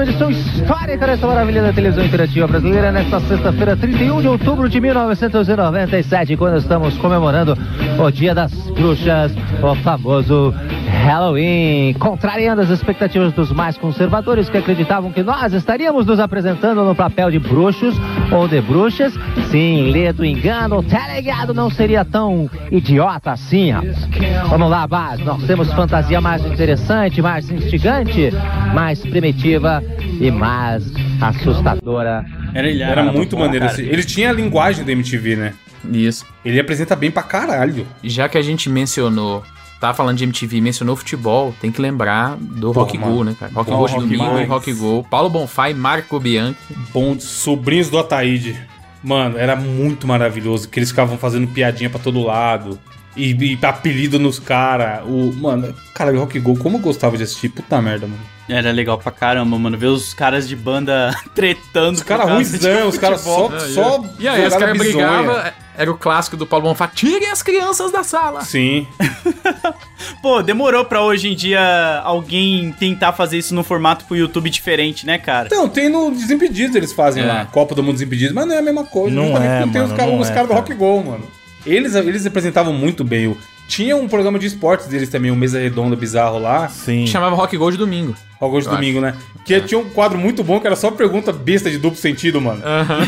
Uma 0.00 0.04
edição 0.08 0.30
histórica 0.30 1.06
dessa 1.06 1.26
maravilha 1.26 1.60
da 1.60 1.72
televisão 1.74 2.02
interativa 2.02 2.46
brasileira 2.46 2.90
nesta 2.90 3.20
sexta-feira, 3.20 3.76
31 3.76 4.22
de 4.22 4.28
outubro 4.28 4.66
de 4.66 4.80
1997, 4.80 6.38
quando 6.38 6.56
estamos 6.56 6.96
comemorando 6.96 7.54
o 7.98 8.10
Dia 8.10 8.34
das 8.34 8.50
Bruxas, 8.70 9.30
o 9.62 9.74
famoso 9.74 10.54
Halloween, 11.00 11.94
contrariando 11.94 12.60
as 12.60 12.68
expectativas 12.70 13.32
dos 13.32 13.50
mais 13.50 13.76
conservadores 13.78 14.48
que 14.50 14.58
acreditavam 14.58 15.10
que 15.10 15.22
nós 15.22 15.52
estaríamos 15.52 16.04
nos 16.06 16.20
apresentando 16.20 16.84
no 16.84 16.94
papel 16.94 17.30
de 17.30 17.38
bruxos 17.38 17.94
ou 18.30 18.46
de 18.46 18.60
bruxas. 18.60 19.14
Sim, 19.50 19.90
lê 19.90 20.12
do 20.12 20.24
engano, 20.24 20.78
o 20.78 20.82
telegado 20.82 21.54
não 21.54 21.70
seria 21.70 22.04
tão 22.04 22.48
idiota 22.70 23.32
assim. 23.32 23.72
Vamos 24.48 24.70
lá, 24.70 24.86
Bas, 24.86 25.18
nós 25.20 25.42
temos 25.44 25.72
fantasia 25.72 26.20
mais 26.20 26.44
interessante, 26.44 27.22
mais 27.22 27.50
instigante, 27.50 28.30
mais 28.74 29.00
primitiva 29.00 29.82
e 30.20 30.30
mais 30.30 30.84
assustadora. 31.20 32.24
Era, 32.54 32.68
ele 32.68 32.82
Era 32.82 33.04
muito 33.04 33.38
maneiro. 33.38 33.66
esse- 33.66 33.82
Ele 33.82 34.02
tinha 34.04 34.30
a 34.30 34.32
linguagem 34.32 34.84
da 34.84 34.92
MTV, 34.92 35.36
né? 35.36 35.54
Isso. 35.90 36.26
Ele 36.44 36.60
apresenta 36.60 36.94
bem 36.94 37.10
pra 37.10 37.22
caralho. 37.22 37.86
Já 38.04 38.28
que 38.28 38.36
a 38.36 38.42
gente 38.42 38.68
mencionou, 38.68 39.42
tá 39.80 39.94
falando 39.94 40.18
de 40.18 40.24
MTV, 40.24 40.60
mencionou 40.60 40.94
futebol, 40.94 41.54
tem 41.60 41.72
que 41.72 41.80
lembrar 41.80 42.36
do 42.36 42.72
Pô, 42.72 42.80
Rock 42.80 42.98
mano. 42.98 43.16
Go, 43.16 43.24
né, 43.24 43.36
cara? 43.38 43.50
Rock 43.52 43.70
Go 43.70 43.86
de 43.86 43.92
Rock 43.94 44.04
domingo, 44.04 44.24
Go. 44.24 44.44
Rock 44.44 44.72
Go, 44.74 45.06
Paulo 45.10 45.30
Bonfá 45.30 45.70
e 45.70 45.74
Marco 45.74 46.20
Bianchi. 46.20 46.58
Bom, 46.92 47.18
sobrinhos 47.18 47.88
do 47.88 47.98
Ataíde. 47.98 48.60
Mano, 49.02 49.38
era 49.38 49.56
muito 49.56 50.06
maravilhoso. 50.06 50.68
Que 50.68 50.78
eles 50.78 50.90
ficavam 50.90 51.16
fazendo 51.16 51.48
piadinha 51.48 51.88
pra 51.88 51.98
todo 51.98 52.22
lado. 52.22 52.78
E, 53.16 53.32
e 53.32 53.58
apelido 53.64 54.18
nos 54.18 54.38
caras. 54.38 55.02
O, 55.06 55.32
mano, 55.32 55.74
cara, 55.94 56.16
Rock 56.16 56.38
Go, 56.38 56.56
como 56.56 56.76
eu 56.76 56.82
gostava 56.82 57.16
de 57.16 57.22
assistir. 57.22 57.48
Puta 57.48 57.80
merda, 57.80 58.06
mano. 58.06 58.20
Era 58.50 58.72
legal 58.72 58.98
pra 58.98 59.12
caramba, 59.12 59.58
mano. 59.58 59.78
Ver 59.78 59.86
os 59.86 60.12
caras 60.12 60.48
de 60.48 60.56
banda 60.56 61.14
tretando. 61.34 61.94
Os 61.96 62.02
caras 62.02 62.30
ruizão, 62.30 62.88
os 62.88 62.98
caras 62.98 63.20
só- 63.20 63.50
só 63.58 64.04
E 64.18 64.26
aí, 64.28 64.46
os 64.46 64.54
caras 64.56 64.76
brigavam, 64.76 65.36
era 65.76 65.90
o 65.90 65.96
clássico 65.96 66.36
do 66.36 66.46
Paulo 66.46 66.66
Bonfá, 66.68 66.86
tirem 66.88 67.30
as 67.30 67.42
crianças 67.42 67.90
da 67.90 68.02
sala. 68.02 68.42
Sim. 68.42 68.86
Pô, 70.22 70.42
demorou 70.42 70.84
pra 70.84 71.02
hoje 71.02 71.28
em 71.28 71.34
dia 71.34 72.00
alguém 72.04 72.72
tentar 72.78 73.12
fazer 73.12 73.38
isso 73.38 73.54
num 73.54 73.62
formato 73.62 74.04
pro 74.04 74.16
YouTube 74.16 74.50
diferente, 74.50 75.06
né, 75.06 75.18
cara? 75.18 75.46
Então, 75.46 75.68
tem 75.68 75.88
no 75.88 76.10
Desimpedidos 76.10 76.74
eles 76.76 76.92
fazem 76.92 77.22
É. 77.22 77.26
lá. 77.26 77.44
Copa 77.46 77.74
do 77.74 77.82
Mundo 77.82 77.94
Desimpedidos, 77.94 78.34
mas 78.34 78.46
não 78.46 78.54
é 78.54 78.58
a 78.58 78.62
mesma 78.62 78.84
coisa. 78.84 79.14
Não 79.14 79.24
justamente 79.26 79.50
é, 79.52 79.60
porque 79.60 79.72
tem 79.72 79.82
os 79.82 79.88
mano, 79.88 79.96
caras 79.98 80.12
não 80.14 80.20
os 80.20 80.28
é, 80.30 80.32
caras 80.34 80.48
do. 80.48 80.54
Rock 80.54 80.74
Go, 80.74 81.02
mano. 81.04 81.24
Eles, 81.66 81.94
eles 81.94 82.24
apresentavam 82.26 82.72
muito 82.72 83.04
bem. 83.04 83.26
o- 83.28 83.36
Tinha 83.70 83.96
um 83.96 84.08
programa 84.08 84.36
de 84.36 84.46
esportes 84.46 84.88
deles 84.88 85.08
também, 85.08 85.30
um 85.30 85.36
Mesa 85.36 85.60
Redonda 85.60 85.94
bizarro 85.94 86.40
lá. 86.40 86.68
Sim. 86.68 87.06
Chamava 87.06 87.36
Rock 87.36 87.56
Go 87.56 87.70
de 87.70 87.76
domingo. 87.78 88.16
Rock 88.40 88.50
Go 88.52 88.60
de 88.60 88.66
Eu 88.66 88.72
domingo, 88.72 89.00
né? 89.00 89.14
Que 89.44 89.60
tinha 89.60 89.78
um 89.78 89.88
quadro 89.88 90.18
muito 90.18 90.42
bom 90.42 90.58
que 90.58 90.66
era 90.66 90.74
só 90.74 90.90
pergunta 90.90 91.32
besta 91.32 91.70
de 91.70 91.78
duplo 91.78 91.96
sentido, 91.96 92.40
mano. 92.40 92.60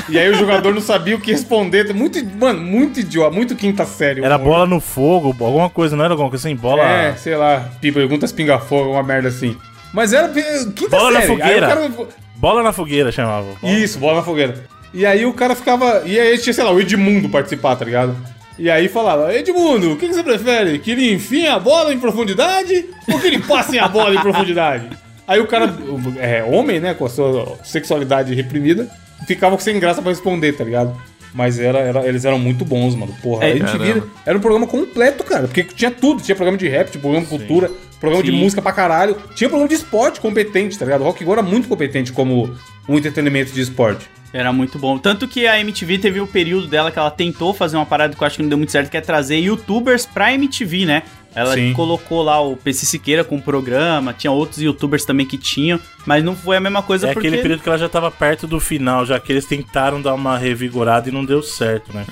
E 0.08 0.16
aí 0.16 0.30
o 0.30 0.34
jogador 0.34 0.72
não 0.72 0.80
sabia 0.80 1.16
o 1.16 1.20
que 1.20 1.32
responder. 1.32 1.92
Muito, 1.92 2.24
mano, 2.38 2.60
muito 2.60 3.00
idiota, 3.00 3.34
muito 3.34 3.56
quinta 3.56 3.84
série. 3.84 4.22
Era 4.24 4.38
bola 4.38 4.64
no 4.64 4.78
fogo, 4.80 5.34
alguma 5.44 5.68
coisa, 5.68 5.96
não 5.96 6.04
era 6.04 6.14
alguma 6.14 6.30
coisa 6.30 6.46
assim? 6.46 6.54
Bola. 6.54 6.84
É, 6.88 7.16
sei 7.16 7.34
lá, 7.34 7.68
perguntas 7.80 8.30
pinga-fogo, 8.30 8.92
uma 8.92 9.02
merda 9.02 9.30
assim. 9.30 9.56
Mas 9.92 10.12
era 10.12 10.28
quinta 10.28 10.96
Bola 10.96 11.10
na 11.10 11.20
série. 11.22 11.32
Aí 11.32 11.36
o 11.38 11.42
fogueira. 11.42 11.66
cara- 11.66 11.90
Bola 12.36 12.62
na 12.62 12.72
fogueira 12.72 13.10
chamava. 13.10 13.48
Isso, 13.64 13.98
bola 13.98 14.18
na 14.18 14.22
fogueira. 14.22 14.64
E 14.94 15.04
aí 15.04 15.26
o 15.26 15.32
cara 15.32 15.56
ficava. 15.56 16.02
E 16.06 16.20
aí 16.20 16.38
tinha, 16.38 16.52
sei 16.52 16.62
lá, 16.62 16.70
o 16.70 16.80
Edmundo 16.80 17.28
participar, 17.28 17.74
tá 17.74 17.84
ligado? 17.84 18.14
E 18.58 18.70
aí 18.70 18.88
falava, 18.88 19.34
Edmundo, 19.34 19.92
o 19.92 19.96
que, 19.96 20.06
que 20.08 20.14
você 20.14 20.22
prefere? 20.22 20.78
Que 20.78 20.90
ele 20.92 21.12
enfie 21.12 21.46
a 21.46 21.58
bola 21.58 21.92
em 21.92 21.98
profundidade 21.98 22.84
ou 23.10 23.18
que 23.18 23.26
ele 23.26 23.38
passe 23.40 23.78
a 23.78 23.88
bola 23.88 24.14
em 24.14 24.20
profundidade? 24.20 24.88
Aí 25.26 25.40
o 25.40 25.46
cara, 25.46 25.74
é, 26.20 26.44
homem, 26.44 26.78
né, 26.80 26.94
com 26.94 27.06
a 27.06 27.08
sua 27.08 27.58
sexualidade 27.64 28.34
reprimida, 28.34 28.88
ficava 29.26 29.58
sem 29.58 29.78
graça 29.80 30.02
pra 30.02 30.10
responder, 30.10 30.52
tá 30.52 30.64
ligado? 30.64 30.94
Mas 31.34 31.58
era, 31.58 31.78
era- 31.78 32.06
eles 32.06 32.24
eram 32.26 32.38
muito 32.38 32.62
bons, 32.64 32.94
mano. 32.94 33.14
Porra, 33.22 33.44
É, 33.46 33.52
a 33.52 33.56
MTV 33.56 33.78
caramba. 33.78 34.06
era 34.26 34.36
um 34.36 34.40
programa 34.40 34.66
completo, 34.66 35.24
cara. 35.24 35.44
Porque 35.46 35.64
tinha 35.64 35.90
tudo. 35.90 36.22
Tinha 36.22 36.34
programa 36.36 36.58
de 36.58 36.68
rap, 36.68 36.90
tinha 36.90 37.00
programa 37.00 37.24
de 37.24 37.30
cultura, 37.30 37.70
programa 37.98 38.22
de 38.22 38.30
Sim. 38.30 38.36
música 38.36 38.60
pra 38.60 38.70
caralho. 38.72 39.16
Tinha 39.34 39.48
programa 39.48 39.66
de 39.68 39.74
esporte 39.76 40.20
competente, 40.20 40.78
tá 40.78 40.84
ligado? 40.84 41.00
O 41.00 41.04
Rock 41.04 41.24
Go 41.24 41.32
era 41.32 41.42
muito 41.42 41.68
competente 41.68 42.12
como 42.12 42.54
um 42.86 42.98
entretenimento 42.98 43.50
de 43.52 43.62
esporte. 43.62 44.06
Era 44.32 44.52
muito 44.52 44.78
bom. 44.78 44.98
Tanto 44.98 45.28
que 45.28 45.46
a 45.46 45.60
MTV 45.60 45.98
teve 45.98 46.20
o 46.20 46.26
período 46.26 46.66
dela 46.66 46.90
que 46.90 46.98
ela 46.98 47.10
tentou 47.10 47.52
fazer 47.52 47.76
uma 47.76 47.84
parada 47.84 48.16
que 48.16 48.22
eu 48.22 48.26
acho 48.26 48.36
que 48.36 48.42
não 48.42 48.48
deu 48.48 48.58
muito 48.58 48.72
certo, 48.72 48.90
que 48.90 48.96
é 48.96 49.00
trazer 49.00 49.38
youtubers 49.38 50.06
pra 50.06 50.32
MTV, 50.32 50.86
né? 50.86 51.02
Ela 51.34 51.54
Sim. 51.54 51.72
colocou 51.72 52.22
lá 52.22 52.40
o 52.40 52.56
PC 52.56 52.84
Siqueira 52.84 53.24
com 53.24 53.36
o 53.36 53.42
programa, 53.42 54.12
tinha 54.12 54.30
outros 54.30 54.60
youtubers 54.60 55.04
também 55.04 55.24
que 55.24 55.38
tinham, 55.38 55.80
mas 56.04 56.22
não 56.22 56.36
foi 56.36 56.56
a 56.56 56.60
mesma 56.60 56.82
coisa 56.82 57.08
É 57.08 57.12
porque... 57.12 57.28
aquele 57.28 57.42
período 57.42 57.62
que 57.62 57.68
ela 57.68 57.78
já 57.78 57.88
tava 57.88 58.10
perto 58.10 58.46
do 58.46 58.60
final, 58.60 59.06
já 59.06 59.18
que 59.18 59.32
eles 59.32 59.46
tentaram 59.46 60.00
dar 60.00 60.14
uma 60.14 60.36
revigorada 60.36 61.08
e 61.08 61.12
não 61.12 61.24
deu 61.24 61.42
certo, 61.42 61.90
né? 61.92 62.04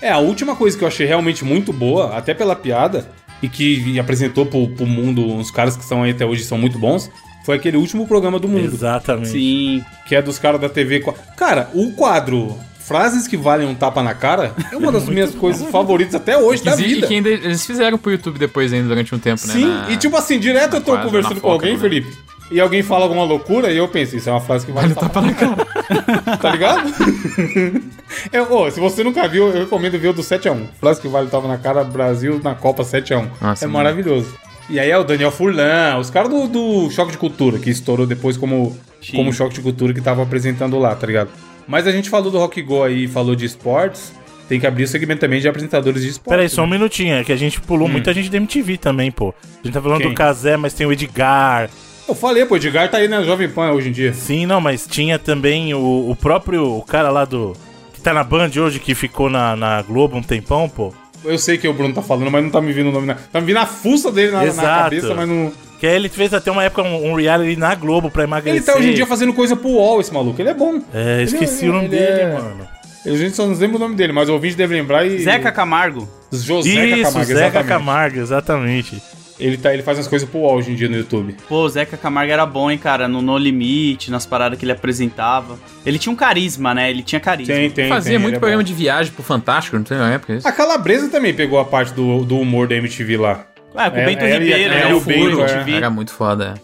É. 0.00 0.08
É, 0.08 0.10
a 0.10 0.18
última 0.18 0.56
coisa 0.56 0.76
que 0.76 0.82
eu 0.82 0.88
achei 0.88 1.06
realmente 1.06 1.44
muito 1.44 1.72
boa, 1.72 2.16
até 2.16 2.34
pela 2.34 2.56
piada, 2.56 3.08
e 3.40 3.48
que 3.48 3.98
apresentou 3.98 4.44
pro, 4.44 4.68
pro 4.68 4.86
mundo 4.86 5.24
uns 5.24 5.50
caras 5.50 5.76
que 5.76 5.82
estão 5.82 6.02
aí 6.02 6.10
até 6.10 6.26
hoje 6.26 6.42
são 6.42 6.58
muito 6.58 6.78
bons, 6.78 7.10
foi 7.50 7.56
aquele 7.56 7.76
último 7.76 8.06
programa 8.06 8.38
do 8.38 8.46
mundo. 8.48 8.64
Exatamente. 8.64 9.30
Sim. 9.30 9.84
Que 10.06 10.14
é 10.14 10.22
dos 10.22 10.38
caras 10.38 10.60
da 10.60 10.68
TV. 10.68 11.04
Cara, 11.36 11.68
o 11.74 11.90
quadro 11.92 12.56
Frases 12.78 13.28
que 13.28 13.36
valem 13.36 13.68
um 13.68 13.74
tapa 13.74 14.02
na 14.02 14.14
cara 14.14 14.52
é 14.72 14.76
uma 14.76 14.90
das 14.90 15.04
minhas 15.08 15.32
coisas 15.32 15.68
favoritas 15.70 16.12
até 16.16 16.36
hoje 16.36 16.64
da 16.64 16.72
E 16.74 16.82
vida. 16.82 17.06
que 17.06 17.14
ainda 17.14 17.28
eles 17.28 17.64
fizeram 17.64 17.96
pro 17.96 18.10
YouTube 18.10 18.36
depois 18.36 18.72
ainda 18.72 18.88
durante 18.88 19.14
um 19.14 19.18
tempo, 19.18 19.46
né? 19.46 19.52
Sim, 19.54 19.64
na- 19.66 19.90
e 19.92 19.96
tipo 19.96 20.16
assim, 20.16 20.40
direto 20.40 20.74
eu 20.74 20.80
tô 20.80 20.90
quadra, 20.92 21.06
conversando 21.06 21.40
com 21.40 21.50
alguém, 21.52 21.74
né? 21.74 21.78
Felipe, 21.78 22.12
e 22.50 22.60
alguém 22.60 22.82
fala 22.82 23.04
alguma 23.04 23.22
loucura 23.22 23.70
e 23.70 23.76
eu 23.76 23.86
penso, 23.86 24.16
isso 24.16 24.28
é 24.28 24.32
uma 24.32 24.40
frase 24.40 24.66
que 24.66 24.72
vale 24.72 24.90
um 24.90 24.96
tapa 24.96 25.20
na 25.20 25.32
cara. 25.34 25.56
tá 26.42 26.50
ligado? 26.50 26.92
É, 28.32 28.42
ô, 28.42 28.68
se 28.70 28.80
você 28.80 29.04
nunca 29.04 29.28
viu, 29.28 29.46
eu 29.48 29.60
recomendo 29.60 29.96
ver 29.96 30.08
o 30.08 30.12
do 30.12 30.22
7x1. 30.22 30.66
Frase 30.80 31.00
que 31.00 31.06
vale 31.06 31.28
tapa 31.30 31.46
na 31.46 31.56
cara, 31.58 31.84
Brasil 31.84 32.40
na 32.42 32.56
Copa 32.56 32.82
7x1. 32.82 33.28
Nossa, 33.40 33.64
é 33.64 33.68
mano. 33.68 33.78
maravilhoso. 33.84 34.34
E 34.70 34.78
aí 34.78 34.90
é 34.90 34.96
o 34.96 35.02
Daniel 35.04 35.30
Furlan, 35.32 35.96
os 35.98 36.10
caras 36.10 36.30
do, 36.30 36.46
do 36.46 36.90
Choque 36.90 37.12
de 37.12 37.18
Cultura, 37.18 37.58
que 37.58 37.68
estourou 37.70 38.06
depois 38.06 38.36
como, 38.36 38.76
Sim. 39.02 39.16
como 39.16 39.32
Choque 39.32 39.54
de 39.54 39.60
Cultura 39.60 39.92
que 39.92 40.00
tava 40.00 40.22
apresentando 40.22 40.78
lá, 40.78 40.94
tá 40.94 41.06
ligado? 41.06 41.30
Mas 41.66 41.86
a 41.86 41.92
gente 41.92 42.08
falou 42.08 42.30
do 42.30 42.38
Rock 42.38 42.62
Go 42.62 42.82
aí, 42.84 43.08
falou 43.08 43.34
de 43.34 43.44
esportes, 43.44 44.12
tem 44.48 44.60
que 44.60 44.66
abrir 44.66 44.84
o 44.84 44.88
segmento 44.88 45.20
também 45.20 45.40
de 45.40 45.48
apresentadores 45.48 46.02
de 46.02 46.08
esportes. 46.10 46.30
Peraí, 46.36 46.48
só 46.48 46.62
um 46.62 46.66
minutinho, 46.68 47.14
é 47.16 47.24
que 47.24 47.32
a 47.32 47.36
gente 47.36 47.60
pulou 47.60 47.88
Hum. 47.88 47.92
muita 47.92 48.12
gente 48.14 48.30
da 48.30 48.36
MTV 48.36 48.78
também, 48.78 49.10
pô. 49.10 49.34
A 49.42 49.66
gente 49.66 49.74
tá 49.74 49.82
falando 49.82 50.00
Quem? 50.02 50.08
do 50.10 50.14
Kazé, 50.14 50.56
mas 50.56 50.72
tem 50.72 50.86
o 50.86 50.92
Edgar. 50.92 51.68
Eu 52.08 52.14
falei, 52.14 52.44
pô, 52.46 52.54
o 52.54 52.56
Edgar 52.56 52.88
tá 52.90 52.98
aí 52.98 53.08
na 53.08 53.22
Jovem 53.22 53.48
Pan 53.48 53.72
hoje 53.72 53.88
em 53.88 53.92
dia. 53.92 54.12
Sim, 54.12 54.46
não, 54.46 54.60
mas 54.60 54.86
tinha 54.86 55.18
também 55.18 55.74
o, 55.74 56.10
o 56.10 56.16
próprio 56.16 56.64
o 56.76 56.82
cara 56.82 57.10
lá 57.10 57.24
do. 57.24 57.56
que 57.92 58.00
tá 58.00 58.12
na 58.14 58.22
Band 58.24 58.50
hoje, 58.56 58.78
que 58.80 58.94
ficou 58.94 59.28
na, 59.30 59.54
na 59.56 59.82
Globo 59.82 60.16
um 60.16 60.22
tempão, 60.22 60.68
pô. 60.68 60.92
Eu 61.24 61.38
sei 61.38 61.58
que 61.58 61.68
o 61.68 61.72
Bruno 61.72 61.94
tá 61.94 62.02
falando, 62.02 62.30
mas 62.30 62.42
não 62.42 62.50
tá 62.50 62.60
me 62.60 62.72
vindo 62.72 62.88
o 62.88 62.92
nome. 62.92 63.06
Na... 63.06 63.14
Tá 63.14 63.40
me 63.40 63.46
vindo 63.46 63.58
a 63.58 63.66
fuça 63.66 64.10
dele 64.10 64.32
na, 64.32 64.44
na 64.44 64.62
cabeça, 64.62 65.14
mas 65.14 65.28
não. 65.28 65.52
Que 65.78 65.86
aí 65.86 65.94
ele 65.96 66.08
fez 66.10 66.34
até 66.34 66.50
uma 66.50 66.62
época 66.62 66.82
um, 66.82 67.12
um 67.12 67.14
reality 67.14 67.58
na 67.58 67.74
Globo 67.74 68.10
pra 68.10 68.24
emagrecer. 68.24 68.58
Ele 68.58 68.66
tá 68.66 68.76
hoje 68.76 68.90
em 68.90 68.94
dia 68.94 69.06
fazendo 69.06 69.32
coisa 69.32 69.56
pro 69.56 69.68
UOL, 69.68 70.00
esse 70.00 70.12
maluco. 70.12 70.40
Ele 70.40 70.50
é 70.50 70.54
bom. 70.54 70.80
É, 70.92 71.22
esqueci 71.22 71.64
Ele- 71.64 71.70
o 71.70 71.72
nome 71.74 71.86
ele 71.86 71.96
dele, 71.96 72.20
é- 72.20 72.32
mano. 72.34 72.68
A 73.06 73.16
gente 73.16 73.34
só 73.34 73.46
não 73.46 73.54
lembra 73.54 73.76
o 73.76 73.80
nome 73.80 73.94
dele, 73.94 74.12
mas 74.12 74.28
o 74.28 74.34
ouvinte 74.34 74.54
deve 74.56 74.74
lembrar 74.74 75.06
e. 75.06 75.20
Zeca 75.20 75.50
Camargo. 75.50 76.06
José 76.30 76.68
Isso, 76.68 77.12
Camargo, 77.12 77.24
Zeca 77.24 77.40
exatamente. 77.40 77.68
Camargo, 77.68 78.18
exatamente. 78.20 79.02
Ele, 79.40 79.56
tá, 79.56 79.72
ele 79.72 79.82
faz 79.82 79.96
umas 79.98 80.06
coisas 80.06 80.28
pro 80.28 80.40
UOL 80.40 80.56
hoje 80.56 80.70
em 80.70 80.74
dia 80.74 80.88
no 80.88 80.96
YouTube. 80.96 81.34
Pô, 81.48 81.62
o 81.64 81.68
Zeca 81.68 81.96
Camargo 81.96 82.30
era 82.32 82.44
bom, 82.44 82.70
hein, 82.70 82.76
cara, 82.78 83.08
no 83.08 83.22
No 83.22 83.38
Limite, 83.38 84.10
nas 84.10 84.26
paradas 84.26 84.58
que 84.58 84.64
ele 84.64 84.72
apresentava. 84.72 85.58
Ele 85.84 85.98
tinha 85.98 86.12
um 86.12 86.16
carisma, 86.16 86.74
né? 86.74 86.90
Ele 86.90 87.02
tinha 87.02 87.18
carisma. 87.20 87.54
Tem, 87.54 87.70
tem. 87.70 87.88
Fazia 87.88 88.12
tem, 88.12 88.18
muito 88.18 88.36
é 88.36 88.38
programa 88.38 88.62
bom. 88.62 88.66
de 88.66 88.74
viagem 88.74 89.12
pro 89.12 89.22
Fantástico, 89.22 89.76
não 89.76 89.84
tem 89.84 89.96
na 89.98 90.12
época 90.12 90.34
isso? 90.34 90.46
A 90.46 90.52
Calabresa 90.52 91.08
também 91.08 91.32
pegou 91.34 91.58
a 91.58 91.64
parte 91.64 91.92
do, 91.94 92.24
do 92.24 92.38
humor 92.38 92.68
da 92.68 92.74
MTV 92.76 93.16
lá. 93.16 93.46
Ah, 93.74 93.90
com 93.90 93.96
o 93.96 94.00
É, 94.00 94.06
Bento 94.06 94.24
e 94.24 94.32
a- 94.32 94.38
Ribeiro, 94.38 94.74
né? 94.74 94.86
O 94.92 94.96
o 94.96 95.00
Furo, 95.00 95.36
Bento, 95.38 95.40
é. 95.52 95.64
vi. 95.64 95.74
Era 95.74 95.88
muito 95.90 96.12
foda. 96.12 96.54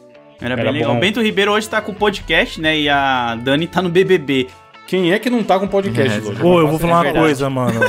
Era 0.40 0.54
bem 0.54 0.64
Era 0.64 0.70
legal. 0.72 0.90
bom. 0.92 0.96
O 0.98 1.00
Bento 1.00 1.22
Ribeiro 1.22 1.52
hoje 1.52 1.66
tá 1.68 1.80
com 1.80 1.94
podcast, 1.94 2.60
né? 2.60 2.78
E 2.78 2.88
a 2.90 3.36
Dani 3.36 3.66
tá 3.66 3.80
no 3.80 3.88
BBB. 3.88 4.48
Quem 4.86 5.12
é 5.12 5.18
que 5.18 5.28
não 5.28 5.42
tá 5.42 5.58
com 5.58 5.66
podcast 5.66 6.18
É, 6.18 6.22
hoje? 6.22 6.40
Pô, 6.40 6.60
eu 6.60 6.68
vou 6.68 6.78
falar 6.78 7.02
uma 7.02 7.12
coisa, 7.12 7.50
mano. 7.50 7.80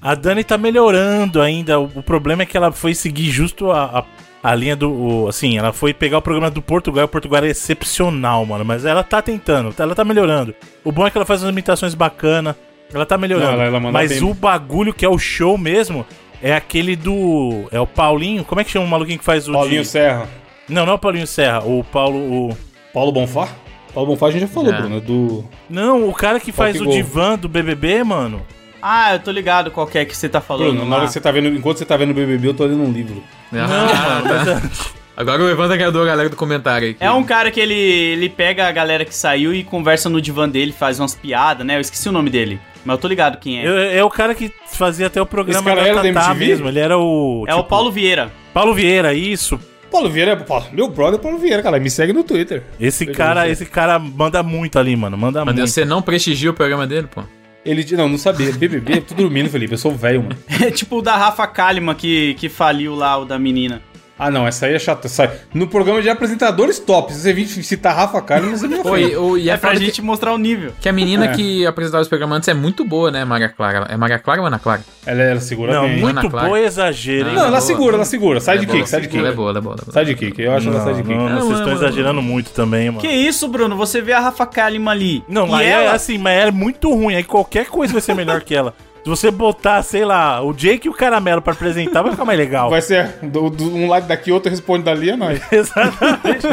A, 0.00 0.10
a 0.12 0.14
Dani 0.14 0.44
tá 0.44 0.56
melhorando 0.56 1.40
ainda. 1.42 1.80
O, 1.80 1.84
o 1.96 2.02
problema 2.02 2.42
é 2.42 2.46
que 2.46 2.56
ela 2.56 2.70
foi 2.70 2.94
seguir 2.94 3.28
justo 3.30 3.72
a, 3.72 4.04
a, 4.42 4.50
a 4.50 4.54
linha 4.54 4.76
do. 4.76 4.90
o- 5.24 5.28
assim, 5.28 5.58
ela 5.58 5.72
foi 5.72 5.92
pegar 5.92 6.18
o 6.18 6.22
programa 6.22 6.48
do 6.50 6.62
Portugal. 6.62 7.02
e 7.02 7.06
O 7.06 7.08
Portugal 7.08 7.42
é 7.44 7.48
excepcional, 7.48 8.46
mano. 8.46 8.64
Mas 8.64 8.84
ela 8.84 9.02
tá 9.02 9.20
tentando, 9.20 9.74
ela 9.76 9.94
tá 9.94 10.04
melhorando. 10.04 10.54
O 10.84 10.92
bom 10.92 11.04
é 11.06 11.10
que 11.10 11.18
ela 11.18 11.26
faz 11.26 11.42
umas 11.42 11.52
imitações 11.52 11.94
bacanas. 11.94 12.54
Ela 12.94 13.04
tá 13.06 13.18
melhorando. 13.18 13.52
Não, 13.56 13.62
ela- 13.64 13.78
ela 13.78 13.92
mas 13.92 14.12
bem. 14.20 14.30
o 14.30 14.32
bagulho 14.34 14.94
que 14.94 15.04
é 15.04 15.08
o 15.08 15.18
show 15.18 15.58
mesmo 15.58 16.06
é 16.40 16.54
aquele 16.54 16.94
do. 16.94 17.66
É 17.72 17.80
o 17.80 17.86
Paulinho. 17.88 18.44
Como 18.44 18.60
é 18.60 18.64
que 18.64 18.70
chama 18.70 18.84
o 18.84 18.88
maluquinho 18.88 19.18
que 19.18 19.24
faz 19.24 19.48
o. 19.48 19.52
Paulinho 19.52 19.82
de- 19.82 19.88
Serra. 19.88 20.28
Não, 20.68 20.86
não 20.86 20.92
é 20.92 20.94
o 20.94 20.98
Paulinho 20.98 21.26
Serra. 21.26 21.58
O 21.64 21.82
Paulo. 21.82 22.18
O... 22.50 22.56
Paulo 22.94 23.10
Bonfá? 23.10 23.48
Paulo 23.94 24.10
Bonfá 24.10 24.26
a 24.26 24.30
gente 24.30 24.42
já 24.42 24.48
falou, 24.48 24.70
Já. 24.70 24.80
Bruno. 24.80 24.96
é 24.96 25.00
Do. 25.00 25.44
Não, 25.68 26.08
o 26.08 26.12
cara 26.14 26.38
que 26.40 26.52
faz 26.52 26.76
Rock 26.76 26.82
o 26.88 26.90
Go. 26.90 26.96
divã 26.96 27.36
do 27.38 27.48
BBB, 27.48 28.04
mano. 28.04 28.42
Ah, 28.82 29.12
eu 29.14 29.18
tô 29.18 29.30
ligado 29.30 29.70
qual 29.70 29.86
que 29.86 29.98
é 29.98 30.04
que 30.04 30.16
você 30.16 30.28
tá 30.28 30.40
falando. 30.40 30.72
Bruno, 30.72 30.88
na 30.88 30.96
hora 30.96 31.06
que 31.06 31.12
você 31.12 31.20
tá 31.20 31.30
vendo. 31.30 31.48
Enquanto 31.48 31.78
você 31.78 31.84
tá 31.84 31.96
vendo 31.96 32.10
o 32.10 32.14
BBB, 32.14 32.48
eu 32.48 32.54
tô 32.54 32.64
lendo 32.64 32.82
um 32.82 32.90
livro. 32.92 33.22
Não, 33.52 33.66
mano. 33.68 34.24
mas- 34.24 35.00
Agora 35.16 35.42
o 35.42 35.50
Evandro 35.50 35.74
agradou 35.74 36.00
a 36.02 36.06
galera 36.06 36.30
do 36.30 36.36
comentário 36.36 36.88
aí. 36.88 36.96
É 36.98 37.10
um 37.10 37.22
cara 37.22 37.50
que 37.50 37.60
ele, 37.60 37.74
ele 37.74 38.30
pega 38.30 38.66
a 38.66 38.72
galera 38.72 39.04
que 39.04 39.14
saiu 39.14 39.52
e 39.52 39.62
conversa 39.62 40.08
no 40.08 40.18
divã 40.18 40.48
dele, 40.48 40.72
faz 40.72 40.98
umas 40.98 41.14
piadas, 41.14 41.66
né? 41.66 41.76
Eu 41.76 41.80
esqueci 41.82 42.08
o 42.08 42.12
nome 42.12 42.30
dele. 42.30 42.58
Mas 42.82 42.94
eu 42.96 43.00
tô 43.02 43.06
ligado 43.08 43.36
quem 43.38 43.60
é. 43.60 43.66
Eu- 43.68 43.76
É 43.78 44.02
o 44.02 44.08
cara 44.08 44.34
que 44.34 44.50
fazia 44.72 45.08
até 45.08 45.20
o 45.20 45.26
programa 45.26 45.58
Esse 45.60 45.68
cara 45.76 45.80
era 45.86 46.02
da 46.02 46.02
Tatá 46.10 46.30
MTV? 46.30 46.46
mesmo. 46.46 46.68
Ele 46.68 46.78
era 46.78 46.96
o. 46.96 47.44
É 47.46 47.54
o 47.54 47.62
Paulo 47.64 47.92
Vieira. 47.92 48.32
Paulo 48.54 48.72
Vieira, 48.72 49.12
isso. 49.12 49.60
Paulo 49.90 50.08
Vieira 50.10 50.32
é 50.32 50.36
Paulo- 50.36 50.66
meu 50.72 50.88
brother 50.88 51.18
Paulo 51.18 51.38
Vieira, 51.38 51.62
cara. 51.62 51.78
Me 51.80 51.90
segue 51.90 52.12
no 52.12 52.22
Twitter. 52.24 52.62
Esse 52.78 53.06
cara, 53.06 53.48
esse 53.48 53.66
cara 53.66 53.98
manda 53.98 54.42
muito 54.42 54.78
ali, 54.78 54.94
mano. 54.96 55.16
Manda 55.16 55.44
Mas 55.44 55.54
muito. 55.54 55.68
você 55.70 55.84
não 55.84 56.00
prestigia 56.00 56.50
o 56.50 56.54
programa 56.54 56.86
dele, 56.86 57.08
pô? 57.12 57.22
Ele 57.64 57.84
não, 57.94 58.08
não 58.08 58.16
sabia. 58.16 58.52
BBB, 58.52 59.02
tô 59.02 59.14
dormindo, 59.14 59.50
Felipe. 59.50 59.74
Eu 59.74 59.78
sou 59.78 59.94
velho, 59.94 60.22
mano. 60.22 60.36
É 60.64 60.70
tipo 60.70 60.98
o 60.98 61.02
da 61.02 61.16
Rafa 61.16 61.46
Kalimann 61.46 61.94
que, 61.94 62.34
que 62.34 62.48
faliu 62.48 62.94
lá, 62.94 63.18
o 63.18 63.24
da 63.24 63.38
menina. 63.38 63.82
Ah, 64.22 64.30
não, 64.30 64.46
essa 64.46 64.66
aí 64.66 64.74
é 64.74 64.78
chata. 64.78 65.08
Sai. 65.08 65.30
No 65.54 65.66
programa 65.66 66.02
de 66.02 66.10
apresentadores 66.10 66.78
top, 66.78 67.12
se 67.12 67.20
você 67.20 67.32
vir 67.32 67.46
citar 67.46 67.96
Rafa 67.96 68.20
Kalimann, 68.20 68.56
você 68.56 68.68
me 68.68 68.76
e, 68.76 69.16
o- 69.16 69.38
e 69.38 69.48
É 69.48 69.54
é 69.54 69.56
pra 69.56 69.74
gente 69.74 69.92
que, 69.94 70.02
mostrar 70.02 70.32
o 70.34 70.38
nível. 70.38 70.72
que 70.80 70.88
a 70.88 70.92
menina 70.92 71.24
É. 71.24 71.28
que 71.28 71.66
apresentava 71.66 72.02
os 72.02 72.08
programas 72.08 72.36
antes 72.36 72.48
é 72.48 72.54
muito 72.54 72.84
boa, 72.84 73.10
né, 73.10 73.24
Maria 73.24 73.48
Clara? 73.48 73.86
É 73.88 73.96
Maria 73.96 74.18
Clara 74.18 74.40
ou 74.42 74.46
Ana 74.46 74.58
Clara? 74.58 74.82
Ela, 75.06 75.22
ela 75.22 75.40
segura 75.40 75.72
Não, 75.72 75.88
bem. 75.88 75.98
muito 76.00 76.18
Ana 76.18 76.28
Clara. 76.30 76.46
boa 76.48 76.58
é 76.58 76.64
exagero, 76.66 77.28
hein? 77.30 77.34
Não, 77.34 77.40
ela 77.42 77.50
boa. 77.50 77.60
segura, 77.62 77.96
ela 77.96 78.04
segura. 78.04 78.38
Ela 78.38 78.52
é 78.52 78.52
Sidekick, 78.58 78.76
boa, 78.76 78.86
sidekick. 78.86 79.18
Ela 79.18 79.28
é 79.28 79.32
boa, 79.32 79.50
ela 79.50 79.58
é 79.58 79.62
boa. 79.62 79.74
Ela 79.74 79.82
é 79.82 79.92
boa. 79.92 80.04
Sidekick, 80.04 80.42
eu 80.42 80.52
acho 80.54 80.68
ela 80.68 80.78
Não, 80.78 80.86
sidekick. 80.86 81.08
não, 81.16 81.28
Não, 81.28 81.36
vocês 81.36 81.44
não, 81.48 81.52
estão 81.58 81.66
não, 81.68 81.74
exagerando 81.76 82.22
muito 82.22 82.50
também, 82.50 82.86
mano. 82.90 83.00
Que 83.00 83.08
isso, 83.08 83.48
Bruno? 83.48 83.74
Você 83.76 84.02
vê 84.02 84.12
a 84.12 84.20
Rafa 84.20 84.44
Kalimann 84.44 84.92
ali. 84.92 85.24
Não, 85.26 85.48
e 85.58 85.64
é 85.64 85.68
ela... 85.70 85.92
assim, 85.92 86.18
mas 86.18 86.44
é 86.48 86.50
muito 86.50 86.92
ruim. 86.94 87.14
Aí 87.14 87.24
qualquer 87.24 87.66
coisa 87.66 87.92
vai 87.94 88.02
ser 88.02 88.14
melhor 88.14 88.42
que 88.42 88.54
ela. 88.54 88.74
Se 89.02 89.08
você 89.08 89.30
botar, 89.30 89.82
sei 89.82 90.04
lá, 90.04 90.42
o 90.42 90.52
Jake 90.52 90.86
e 90.86 90.90
o 90.90 90.94
Caramelo 90.94 91.40
pra 91.40 91.54
apresentar, 91.54 92.02
vai 92.02 92.10
ficar 92.12 92.24
mais 92.26 92.38
legal. 92.38 92.68
Vai 92.68 92.82
ser 92.82 93.08
do- 93.22 93.48
do- 93.48 93.74
um 93.74 93.88
lado 93.88 94.06
daqui, 94.06 94.30
outro 94.30 94.50
responde 94.50 94.84
dali, 94.84 95.08
é 95.10 95.16
nóis. 95.16 95.40
Exatamente. 95.50 96.46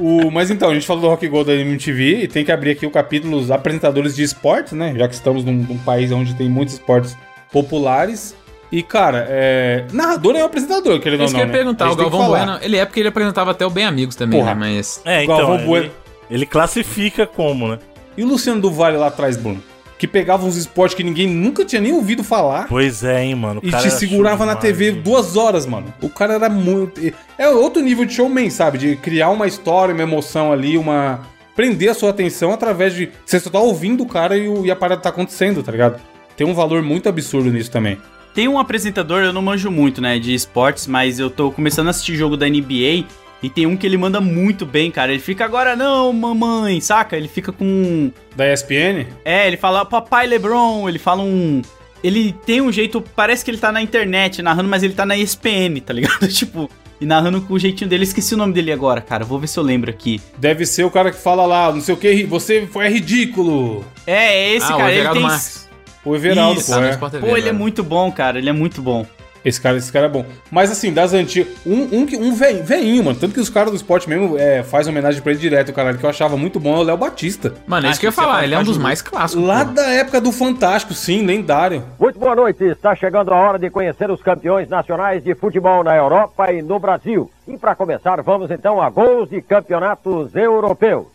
O, 0.00 0.30
mas 0.30 0.50
então, 0.50 0.70
a 0.70 0.74
gente 0.74 0.86
falou 0.86 1.02
do 1.02 1.08
Rock 1.08 1.28
Go 1.28 1.44
da 1.44 1.52
MTV 1.54 2.22
e 2.24 2.28
tem 2.28 2.44
que 2.44 2.50
abrir 2.52 2.70
aqui 2.70 2.86
o 2.86 2.90
capítulo 2.90 3.38
dos 3.38 3.50
apresentadores 3.50 4.16
de 4.16 4.22
esportes, 4.22 4.72
né? 4.72 4.94
Já 4.96 5.06
que 5.06 5.14
estamos 5.14 5.44
num, 5.44 5.52
num 5.52 5.78
país 5.78 6.10
onde 6.12 6.34
tem 6.34 6.48
muitos 6.48 6.74
esportes 6.74 7.16
populares. 7.52 8.34
E, 8.72 8.82
cara, 8.82 9.26
é... 9.28 9.84
narrador 9.92 10.36
é 10.36 10.42
um 10.42 10.46
apresentador, 10.46 11.00
querendo 11.00 11.20
É 11.20 11.22
ou 11.22 11.26
isso 11.26 11.34
não. 11.34 11.40
que 11.40 11.44
eu 11.44 11.46
ia 11.48 11.52
né? 11.52 11.58
perguntar, 11.58 11.86
A 11.86 11.92
o 11.92 11.96
que 11.96 12.02
Galvão. 12.02 12.28
Bueno, 12.28 12.58
ele 12.62 12.76
é 12.76 12.84
porque 12.86 13.00
ele 13.00 13.08
apresentava 13.08 13.50
até 13.50 13.66
o 13.66 13.70
Bem 13.70 13.84
Amigos 13.84 14.14
também, 14.14 14.38
Porra. 14.40 14.54
né? 14.54 14.60
Mas. 14.76 15.02
É, 15.04 15.24
então, 15.24 15.36
Galvão 15.36 15.56
ele, 15.56 15.66
Bueno. 15.66 15.90
ele 16.30 16.46
classifica 16.46 17.26
como, 17.26 17.68
né? 17.68 17.78
E 18.16 18.22
o 18.22 18.26
Luciano 18.28 18.60
do 18.60 18.70
Vale 18.70 18.96
lá 18.96 19.08
atrás, 19.08 19.36
Bruno? 19.36 19.62
Que 20.00 20.06
pegava 20.08 20.46
uns 20.46 20.56
esportes 20.56 20.96
que 20.96 21.04
ninguém 21.04 21.28
nunca 21.28 21.62
tinha 21.62 21.78
nem 21.82 21.92
ouvido 21.92 22.24
falar. 22.24 22.66
Pois 22.68 23.04
é, 23.04 23.22
hein, 23.22 23.34
mano. 23.34 23.60
O 23.62 23.68
E 23.68 23.70
cara 23.70 23.82
te 23.82 23.90
segurava 23.90 24.46
na 24.46 24.56
TV 24.56 24.92
duas 24.92 25.36
horas, 25.36 25.66
mano. 25.66 25.92
O 26.00 26.08
cara 26.08 26.32
era 26.34 26.48
muito. 26.48 26.98
É 27.36 27.46
outro 27.50 27.82
nível 27.82 28.06
de 28.06 28.14
showman, 28.14 28.48
sabe? 28.48 28.78
De 28.78 28.96
criar 28.96 29.28
uma 29.28 29.46
história, 29.46 29.92
uma 29.94 30.02
emoção 30.02 30.50
ali, 30.52 30.78
uma. 30.78 31.20
Prender 31.54 31.90
a 31.90 31.94
sua 31.94 32.08
atenção 32.08 32.50
através 32.50 32.94
de. 32.94 33.10
Você 33.26 33.38
só 33.38 33.50
tá 33.50 33.60
ouvindo 33.60 34.02
o 34.02 34.06
cara 34.06 34.38
e, 34.38 34.48
o- 34.48 34.64
e 34.64 34.70
a 34.70 34.76
parada 34.76 35.02
tá 35.02 35.10
acontecendo, 35.10 35.62
tá 35.62 35.70
ligado? 35.70 36.00
Tem 36.34 36.46
um 36.46 36.54
valor 36.54 36.80
muito 36.82 37.06
absurdo 37.06 37.50
nisso 37.52 37.70
também. 37.70 37.98
Tem 38.32 38.48
um 38.48 38.58
apresentador, 38.58 39.20
eu 39.22 39.34
não 39.34 39.42
manjo 39.42 39.70
muito, 39.70 40.00
né, 40.00 40.18
de 40.18 40.32
esportes, 40.32 40.86
mas 40.86 41.18
eu 41.18 41.28
tô 41.28 41.50
começando 41.50 41.88
a 41.88 41.90
assistir 41.90 42.16
jogo 42.16 42.38
da 42.38 42.46
NBA 42.48 43.04
e 43.42 43.48
tem 43.48 43.66
um 43.66 43.76
que 43.76 43.86
ele 43.86 43.96
manda 43.96 44.20
muito 44.20 44.66
bem, 44.66 44.90
cara. 44.90 45.12
Ele 45.12 45.20
fica 45.20 45.44
agora 45.44 45.74
não, 45.74 46.12
mamãe, 46.12 46.80
saca? 46.80 47.16
Ele 47.16 47.28
fica 47.28 47.52
com 47.52 48.10
Da 48.36 48.52
ESPN? 48.52 49.06
É, 49.24 49.46
ele 49.46 49.56
fala 49.56 49.84
papai 49.84 50.26
LeBron, 50.26 50.88
ele 50.88 50.98
fala 50.98 51.22
um 51.22 51.62
ele 52.02 52.34
tem 52.46 52.60
um 52.60 52.72
jeito, 52.72 53.02
parece 53.14 53.44
que 53.44 53.50
ele 53.50 53.58
tá 53.58 53.70
na 53.70 53.82
internet 53.82 54.40
narrando, 54.40 54.68
mas 54.68 54.82
ele 54.82 54.94
tá 54.94 55.04
na 55.04 55.16
ESPN, 55.16 55.80
tá 55.84 55.92
ligado? 55.92 56.26
tipo, 56.32 56.70
e 57.00 57.06
narrando 57.06 57.40
com 57.42 57.54
o 57.54 57.58
jeitinho 57.58 57.88
dele. 57.88 58.04
Esqueci 58.04 58.34
o 58.34 58.36
nome 58.36 58.52
dele 58.52 58.72
agora, 58.72 59.00
cara. 59.00 59.24
Vou 59.24 59.38
ver 59.38 59.46
se 59.46 59.58
eu 59.58 59.62
lembro 59.62 59.90
aqui. 59.90 60.20
Deve 60.38 60.66
ser 60.66 60.84
o 60.84 60.90
cara 60.90 61.10
que 61.10 61.18
fala 61.18 61.46
lá, 61.46 61.72
não 61.72 61.80
sei 61.80 61.94
o 61.94 61.98
que, 61.98 62.24
você 62.24 62.66
foi 62.66 62.88
ridículo. 62.88 63.84
É, 64.06 64.34
é 64.34 64.56
esse 64.56 64.70
Ah, 64.70 64.76
o 64.76 64.78
cara, 64.78 64.90
ele 64.90 65.00
Everaldo 65.00 65.20
tem 65.20 65.28
Marques. 65.28 65.70
O 66.04 66.16
Everaldo, 66.16 66.60
Isso, 66.60 66.70
pô, 66.70 67.10
tá 67.10 67.18
no 67.18 67.26
é. 67.26 67.28
Pô, 67.28 67.36
ele 67.36 67.48
é 67.48 67.52
muito 67.52 67.82
bom, 67.82 68.10
cara. 68.10 68.38
Ele 68.38 68.48
é 68.48 68.52
muito 68.52 68.80
bom. 68.80 69.06
Esse 69.44 69.60
cara, 69.60 69.76
esse 69.78 69.90
cara 69.92 70.06
é 70.06 70.08
bom. 70.08 70.24
Mas 70.50 70.70
assim, 70.70 70.92
das 70.92 71.12
antigas. 71.14 71.52
Um, 71.66 72.00
um, 72.00 72.06
que- 72.06 72.16
um 72.16 72.32
ve- 72.34 72.62
veinho, 72.62 73.04
mano. 73.04 73.18
Tanto 73.18 73.32
que 73.34 73.40
os 73.40 73.48
caras 73.48 73.70
do 73.70 73.76
esporte 73.76 74.08
mesmo 74.08 74.36
é, 74.38 74.62
faz 74.62 74.86
homenagem 74.86 75.22
pra 75.22 75.32
ele 75.32 75.40
direto, 75.40 75.72
cara. 75.72 75.94
Que 75.94 76.04
eu 76.04 76.10
achava 76.10 76.36
muito 76.36 76.60
bom 76.60 76.76
é 76.76 76.78
o 76.80 76.82
Léo 76.82 76.96
Batista. 76.96 77.54
Mano, 77.66 77.86
é 77.86 77.90
isso 77.90 78.00
que 78.00 78.06
eu 78.06 78.08
ia 78.08 78.12
que 78.12 78.16
falar. 78.16 78.32
fala 78.34 78.44
Ele 78.44 78.54
é 78.54 78.58
um 78.58 78.60
que 78.62 78.66
dos 78.66 78.78
mais 78.78 79.00
clássicos. 79.02 79.44
Lá 79.44 79.64
pô. 79.64 79.72
da 79.72 79.86
época 79.90 80.20
do 80.20 80.30
Fantástico, 80.32 80.92
sim, 80.94 81.24
lendário. 81.24 81.82
Muito 81.98 82.18
boa 82.18 82.34
noite. 82.36 82.64
Está 82.64 82.94
chegando 82.94 83.32
a 83.32 83.36
hora 83.36 83.58
de 83.58 83.70
conhecer 83.70 84.10
os 84.10 84.22
campeões 84.22 84.68
nacionais 84.68 85.22
de 85.24 85.34
futebol 85.34 85.82
na 85.82 85.96
Europa 85.96 86.52
e 86.52 86.62
no 86.62 86.78
Brasil. 86.78 87.30
E 87.48 87.56
para 87.56 87.74
começar, 87.74 88.20
vamos 88.22 88.50
então 88.50 88.80
a 88.80 88.88
gols 88.90 89.28
de 89.30 89.40
campeonatos 89.42 90.34
europeus. 90.36 91.06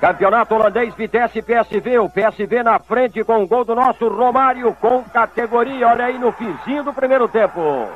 Campeonato 0.00 0.54
holandês 0.54 0.94
Vitesse 0.94 1.40
PSV. 1.40 1.98
O 1.98 2.08
PSV 2.08 2.62
na 2.62 2.78
frente 2.78 3.24
com 3.24 3.42
o 3.42 3.46
gol 3.46 3.64
do 3.64 3.74
nosso 3.74 4.08
Romário 4.08 4.74
com 4.80 5.02
categoria. 5.04 5.88
Olha 5.88 6.06
aí 6.06 6.18
no 6.18 6.32
finzinho 6.32 6.84
do 6.84 6.92
primeiro 6.92 7.26
tempo. 7.28 7.88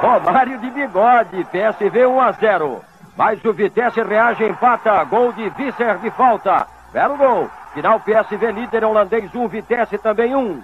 Romário 0.00 0.58
de 0.58 0.70
bigode. 0.70 1.44
PSV 1.44 2.06
1 2.06 2.20
a 2.20 2.32
0. 2.32 2.80
Mas 3.16 3.44
o 3.44 3.52
Vitesse 3.52 4.00
reage 4.02 4.44
empata. 4.44 5.02
Gol 5.04 5.32
de 5.32 5.50
Visser 5.50 5.98
de 5.98 6.10
falta. 6.10 6.66
Belo 6.92 7.16
gol. 7.16 7.50
Final 7.74 8.00
PSV 8.00 8.52
líder 8.52 8.84
holandês 8.84 9.34
1, 9.34 9.48
Vitesse 9.48 9.98
também 9.98 10.34
1. 10.34 10.62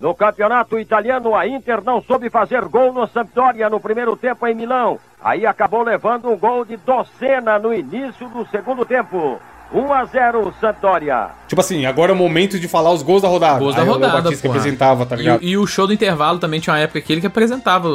No 0.00 0.14
campeonato 0.14 0.78
italiano, 0.78 1.34
a 1.34 1.46
Inter 1.46 1.82
não 1.82 2.00
soube 2.00 2.30
fazer 2.30 2.64
gol 2.66 2.92
no 2.92 3.06
Sampdoria 3.08 3.68
no 3.68 3.80
primeiro 3.80 4.16
tempo 4.16 4.46
em 4.46 4.54
Milão. 4.54 4.98
Aí 5.20 5.44
acabou 5.44 5.82
levando 5.82 6.30
um 6.30 6.38
gol 6.38 6.64
de 6.64 6.76
Docena 6.76 7.58
no 7.58 7.74
início 7.74 8.28
do 8.28 8.46
segundo 8.46 8.84
tempo. 8.84 9.40
1 9.72 9.92
a 9.92 10.04
0 10.06 10.52
Sampdoria. 10.60 11.28
Tipo 11.46 11.60
assim, 11.60 11.84
agora 11.86 12.12
é 12.12 12.14
o 12.14 12.18
momento 12.18 12.58
de 12.58 12.66
falar 12.68 12.90
os 12.92 13.02
gols 13.02 13.22
da 13.22 13.28
rodada. 13.28 13.58
Gols 13.58 13.74
da 13.74 13.82
Aí 13.82 13.88
o 13.88 13.92
Léo 13.92 14.00
rodada, 14.00 14.22
Batista 14.22 14.42
que 14.42 14.48
porra. 14.48 14.58
apresentava, 14.58 15.06
tá 15.06 15.14
E, 15.14 15.18
ligado? 15.18 15.40
o- 15.40 15.44
e 15.44 15.56
o 15.58 15.66
show 15.66 15.86
do 15.86 15.92
intervalo 15.92 16.38
também 16.38 16.58
tinha 16.60 16.72
uma 16.74 16.80
época 16.80 17.00
que 17.00 17.12
ele 17.12 17.20
que 17.20 17.26
apresentava 17.26 17.88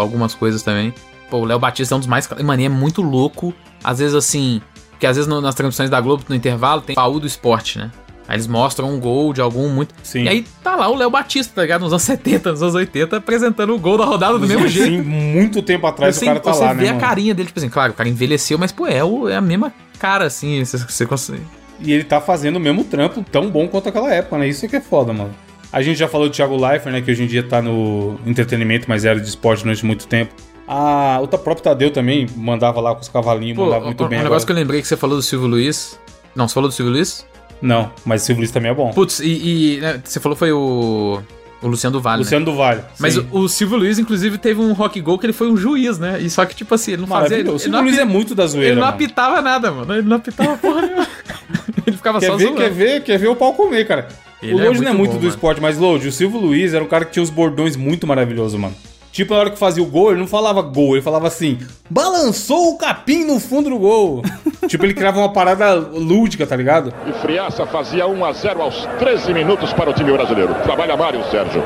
algumas 0.00 0.34
coisas 0.34 0.62
também. 0.62 0.92
Pô, 1.30 1.38
o 1.38 1.44
Léo 1.44 1.58
Batista 1.58 1.94
é 1.94 1.96
um 1.96 1.98
dos 2.00 2.08
mais. 2.08 2.28
Mano, 2.42 2.60
e 2.62 2.64
é 2.64 2.68
muito 2.68 3.00
louco. 3.02 3.54
Às 3.82 3.98
vezes, 4.00 4.14
assim. 4.14 4.60
Porque 4.90 5.06
às 5.06 5.16
vezes 5.16 5.28
no- 5.28 5.40
nas 5.40 5.54
transmissões 5.54 5.88
da 5.90 6.00
Globo, 6.00 6.22
no 6.28 6.34
intervalo, 6.34 6.80
tem 6.80 6.94
baú 6.94 7.18
do 7.18 7.26
esporte, 7.26 7.78
né? 7.78 7.90
Aí 8.28 8.36
eles 8.36 8.46
mostram 8.46 8.88
um 8.90 9.00
gol 9.00 9.32
de 9.32 9.40
algum 9.40 9.68
muito. 9.68 9.92
Sim. 10.02 10.22
E 10.24 10.28
aí 10.28 10.46
tá 10.62 10.76
lá 10.76 10.88
o 10.88 10.94
Léo 10.94 11.10
Batista, 11.10 11.54
tá 11.56 11.62
ligado? 11.62 11.80
Nos 11.82 11.92
anos 11.92 12.02
70, 12.04 12.50
nos 12.52 12.62
anos 12.62 12.74
80, 12.74 13.16
apresentando 13.16 13.74
o 13.74 13.78
gol 13.78 13.98
da 13.98 14.04
rodada 14.04 14.38
do 14.38 14.46
mesmo 14.46 14.68
jeito. 14.68 14.90
Sim, 14.92 15.02
muito 15.02 15.60
tempo 15.62 15.86
atrás 15.86 16.16
Assim, 16.16 16.26
o 16.26 16.28
cara 16.28 16.40
tá 16.40 16.52
você 16.52 16.64
lá, 16.64 16.72
vê 16.72 16.82
né, 16.84 16.88
a 16.90 16.92
mano? 16.94 17.04
carinha 17.06 17.34
dele, 17.34 17.48
tipo 17.48 17.58
assim, 17.58 17.68
claro, 17.68 17.92
o 17.92 17.94
cara 17.96 18.08
envelheceu, 18.08 18.56
mas, 18.58 18.70
pô, 18.70 18.86
é, 18.86 19.02
o- 19.02 19.28
é 19.28 19.34
a 19.36 19.40
mesma 19.40 19.72
cara, 19.98 20.26
assim, 20.26 20.64
você, 20.64 20.78
você 20.78 21.06
consegue. 21.06 21.42
E 21.80 21.92
ele 21.92 22.04
tá 22.04 22.20
fazendo 22.20 22.56
o 22.56 22.60
mesmo 22.60 22.84
trampo 22.84 23.24
tão 23.30 23.50
bom 23.50 23.66
quanto 23.66 23.88
aquela 23.88 24.12
época, 24.12 24.38
né? 24.38 24.48
Isso 24.48 24.64
é 24.64 24.68
que 24.68 24.76
é 24.76 24.80
foda, 24.80 25.12
mano. 25.12 25.34
A 25.72 25.80
gente 25.82 25.98
já 25.98 26.06
falou 26.06 26.28
do 26.28 26.32
Thiago 26.32 26.56
Leifert, 26.56 26.92
né? 26.92 27.00
Que 27.00 27.10
hoje 27.10 27.24
em 27.24 27.26
dia 27.26 27.42
tá 27.42 27.62
no 27.62 28.18
entretenimento, 28.26 28.86
mas 28.88 29.04
era 29.04 29.18
de 29.18 29.26
esporte 29.26 29.62
durante 29.62 29.84
muito 29.84 30.06
tempo. 30.06 30.34
A, 30.68 31.18
o 31.20 31.26
próprio 31.26 31.62
Tadeu 31.62 31.90
também 31.90 32.26
mandava 32.36 32.80
lá 32.80 32.94
com 32.94 33.00
os 33.00 33.08
cavalinhos, 33.08 33.56
Pô, 33.56 33.64
mandava 33.64 33.84
um, 33.84 33.86
muito 33.88 34.04
um 34.04 34.08
bem. 34.08 34.18
negócio 34.18 34.34
agora. 34.36 34.46
que 34.46 34.52
eu 34.52 34.56
lembrei 34.56 34.80
que 34.80 34.86
você 34.86 34.96
falou 34.96 35.16
do 35.16 35.22
Silvio 35.22 35.48
Luiz. 35.48 35.98
Não, 36.36 36.46
você 36.46 36.54
falou 36.54 36.68
do 36.68 36.72
Silvio 36.72 36.92
Luiz? 36.92 37.26
Não, 37.60 37.90
mas 38.04 38.22
o 38.22 38.26
Silvio 38.26 38.40
Luiz 38.40 38.50
também 38.50 38.70
é 38.70 38.74
bom. 38.74 38.90
Putz, 38.92 39.20
e, 39.20 39.76
e, 39.76 39.80
né, 39.80 40.00
você 40.04 40.20
falou 40.20 40.36
foi 40.36 40.52
o. 40.52 41.20
O 41.62 41.68
Luciano 41.68 41.92
do 41.92 42.00
Vale. 42.02 42.16
né? 42.18 42.24
Luciano 42.24 42.44
do 42.44 42.54
Vale. 42.56 42.80
Mas 42.98 43.16
o, 43.16 43.24
o 43.30 43.48
Silvio 43.48 43.76
Luiz, 43.78 43.98
inclusive, 43.98 44.36
teve 44.36 44.60
um 44.60 44.72
rock 44.72 45.00
goal 45.00 45.18
que 45.18 45.26
ele 45.26 45.32
foi 45.32 45.48
um 45.48 45.56
juiz, 45.56 45.98
né? 45.98 46.20
E 46.20 46.28
só 46.28 46.44
que, 46.44 46.54
tipo 46.56 46.74
assim, 46.74 46.92
ele 46.92 47.02
não 47.02 47.08
fazia. 47.08 47.38
Ele. 47.38 47.50
O 47.50 47.58
Silvio 47.58 47.80
Luiz 47.80 47.98
é 47.98 48.04
muito 48.04 48.34
da 48.34 48.46
zoeira. 48.46 48.68
Ele 48.70 48.74
não 48.80 48.82
mano. 48.82 48.94
apitava 48.94 49.40
nada, 49.40 49.70
mano. 49.70 49.94
Ele 49.94 50.08
não 50.08 50.16
apitava 50.16 50.56
porra 50.58 50.82
nenhuma. 50.82 51.06
Ele 51.86 51.96
ficava 51.96 52.20
Quer 52.20 52.26
só 52.26 52.36
ver, 52.36 52.44
zoando. 52.44 52.60
quer 52.60 52.70
ver, 52.70 53.02
quer 53.02 53.18
ver 53.18 53.28
o 53.28 53.34
pau 53.36 53.54
comer, 53.54 53.86
cara. 53.86 54.06
Ele 54.42 54.54
o 54.54 54.60
é 54.60 54.64
Lodge 54.68 54.80
não 54.82 54.90
é 54.90 54.94
muito 54.94 55.10
bom, 55.12 55.16
do 55.18 55.22
mano. 55.22 55.34
esporte, 55.34 55.60
mas 55.60 55.78
Lodge, 55.78 56.08
o 56.08 56.12
Silvio 56.12 56.38
Luiz 56.40 56.74
era 56.74 56.82
um 56.82 56.86
cara 56.88 57.04
que 57.04 57.12
tinha 57.12 57.22
os 57.22 57.30
bordões 57.30 57.74
muito 57.76 58.06
maravilhosos, 58.06 58.58
mano. 58.58 58.74
Tipo, 59.12 59.34
na 59.34 59.40
hora 59.40 59.50
que 59.50 59.58
fazia 59.58 59.82
o 59.82 59.86
gol, 59.86 60.10
ele 60.10 60.20
não 60.20 60.26
falava 60.26 60.62
gol, 60.62 60.94
ele 60.94 61.02
falava 61.02 61.26
assim: 61.26 61.58
balançou 61.88 62.70
o 62.70 62.78
capim 62.78 63.24
no 63.24 63.38
fundo 63.38 63.68
do 63.70 63.78
gol. 63.78 64.22
tipo, 64.66 64.84
ele 64.84 64.94
criava 64.94 65.18
uma 65.18 65.32
parada 65.32 65.74
lúdica, 65.74 66.46
tá 66.46 66.56
ligado? 66.56 66.92
E 67.06 67.12
Friaça 67.20 67.66
fazia 67.66 68.06
1 68.06 68.24
a 68.24 68.32
0 68.32 68.62
aos 68.62 68.86
13 68.98 69.34
minutos 69.34 69.72
para 69.72 69.90
o 69.90 69.92
time 69.92 70.10
brasileiro. 70.12 70.54
Trabalha 70.62 70.96
Mário 70.96 71.22
Sérgio. 71.30 71.62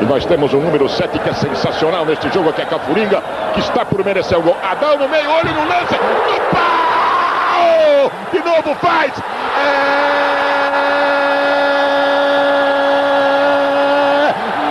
E 0.00 0.04
nós 0.04 0.24
temos 0.26 0.52
o 0.52 0.58
número 0.58 0.88
7 0.88 1.18
que 1.18 1.28
é 1.28 1.32
sensacional 1.32 2.04
neste 2.06 2.28
jogo, 2.32 2.52
que 2.52 2.60
é 2.62 2.66
Cafuringa, 2.66 3.20
que 3.54 3.60
está 3.60 3.84
por 3.84 4.04
merecer 4.04 4.38
o 4.38 4.42
gol. 4.42 4.56
Adão 4.62 4.96
no 4.96 5.08
meio, 5.08 5.28
olho 5.28 5.52
no 5.54 5.64
lance, 5.66 5.94
no 5.94 6.40
pau! 6.54 8.12
De 8.32 8.38
novo 8.38 8.74
faz! 8.80 9.12
É... 9.18 10.18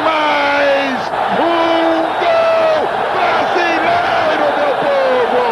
Mais 0.05 0.99
um 1.39 2.01
gol 2.21 2.87
brasileiro, 3.13 4.45
meu 4.57 4.73
povo! 4.83 5.43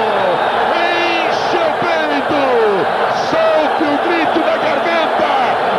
Enche 0.75 1.57
o 1.57 1.69
peito, 1.81 2.41
solte 3.29 3.83
o 3.83 3.97
grito 4.07 4.39
da 4.39 4.55
garganta 4.57 5.33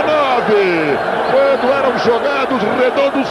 9. 0.02 0.98
Quando 1.30 1.72
eram 1.72 1.98
jogados 1.98 2.60
redondos 2.62 3.28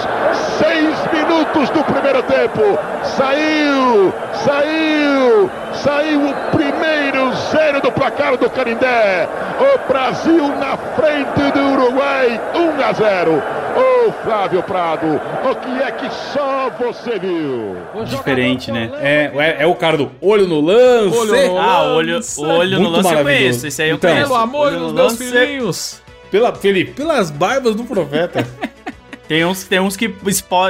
seis 0.57 0.95
minutos 1.11 1.69
do 1.69 1.83
primeiro 1.83 2.20
tempo. 2.31 2.79
Saiu, 3.03 4.13
saiu, 4.33 5.49
saiu 5.73 6.29
o 6.29 6.33
primeiro 6.51 7.33
zero 7.51 7.81
do 7.81 7.91
placar 7.91 8.37
do 8.37 8.49
Canindé. 8.49 9.27
O 9.59 9.87
Brasil 9.91 10.47
na 10.57 10.77
frente 10.77 11.51
do 11.53 11.59
Uruguai, 11.73 12.39
1 12.55 12.83
a 12.83 12.93
0. 12.93 13.43
Ô 13.73 14.11
Flávio 14.23 14.63
Prado, 14.63 15.21
o 15.49 15.55
que 15.55 15.81
é 15.81 15.91
que 15.91 16.09
só 16.33 16.69
você 16.79 17.19
viu? 17.19 17.75
Diferente, 18.05 18.71
né? 18.71 18.91
É, 19.01 19.31
é, 19.35 19.63
é 19.63 19.65
o 19.65 19.75
cara 19.75 19.97
do 19.97 20.11
olho 20.21 20.47
no 20.47 20.59
lance. 20.61 21.17
Olho 21.17 21.47
no 21.47 21.59
ah, 21.59 21.83
olho, 21.93 22.19
o 22.37 22.43
olho 22.43 22.79
no 22.79 22.89
lance 22.89 23.09
eu 23.09 23.15
maravilhoso. 23.15 23.23
conheço. 23.23 23.67
Esse 23.67 23.81
aí 23.81 23.89
eu 23.89 23.95
Então, 23.95 24.09
conheço. 24.09 24.27
Pelo 24.29 24.41
amor 24.41 24.71
dos 24.71 24.93
meus 24.93 25.17
filhinhos. 25.17 26.01
Pela, 26.29 26.55
Felipe, 26.55 26.91
pelas 26.91 27.29
barbas 27.29 27.75
do 27.75 27.83
profeta. 27.83 28.45
Tem 29.27 29.45
uns, 29.45 29.63
tem 29.63 29.79
uns 29.79 29.95
que 29.95 30.13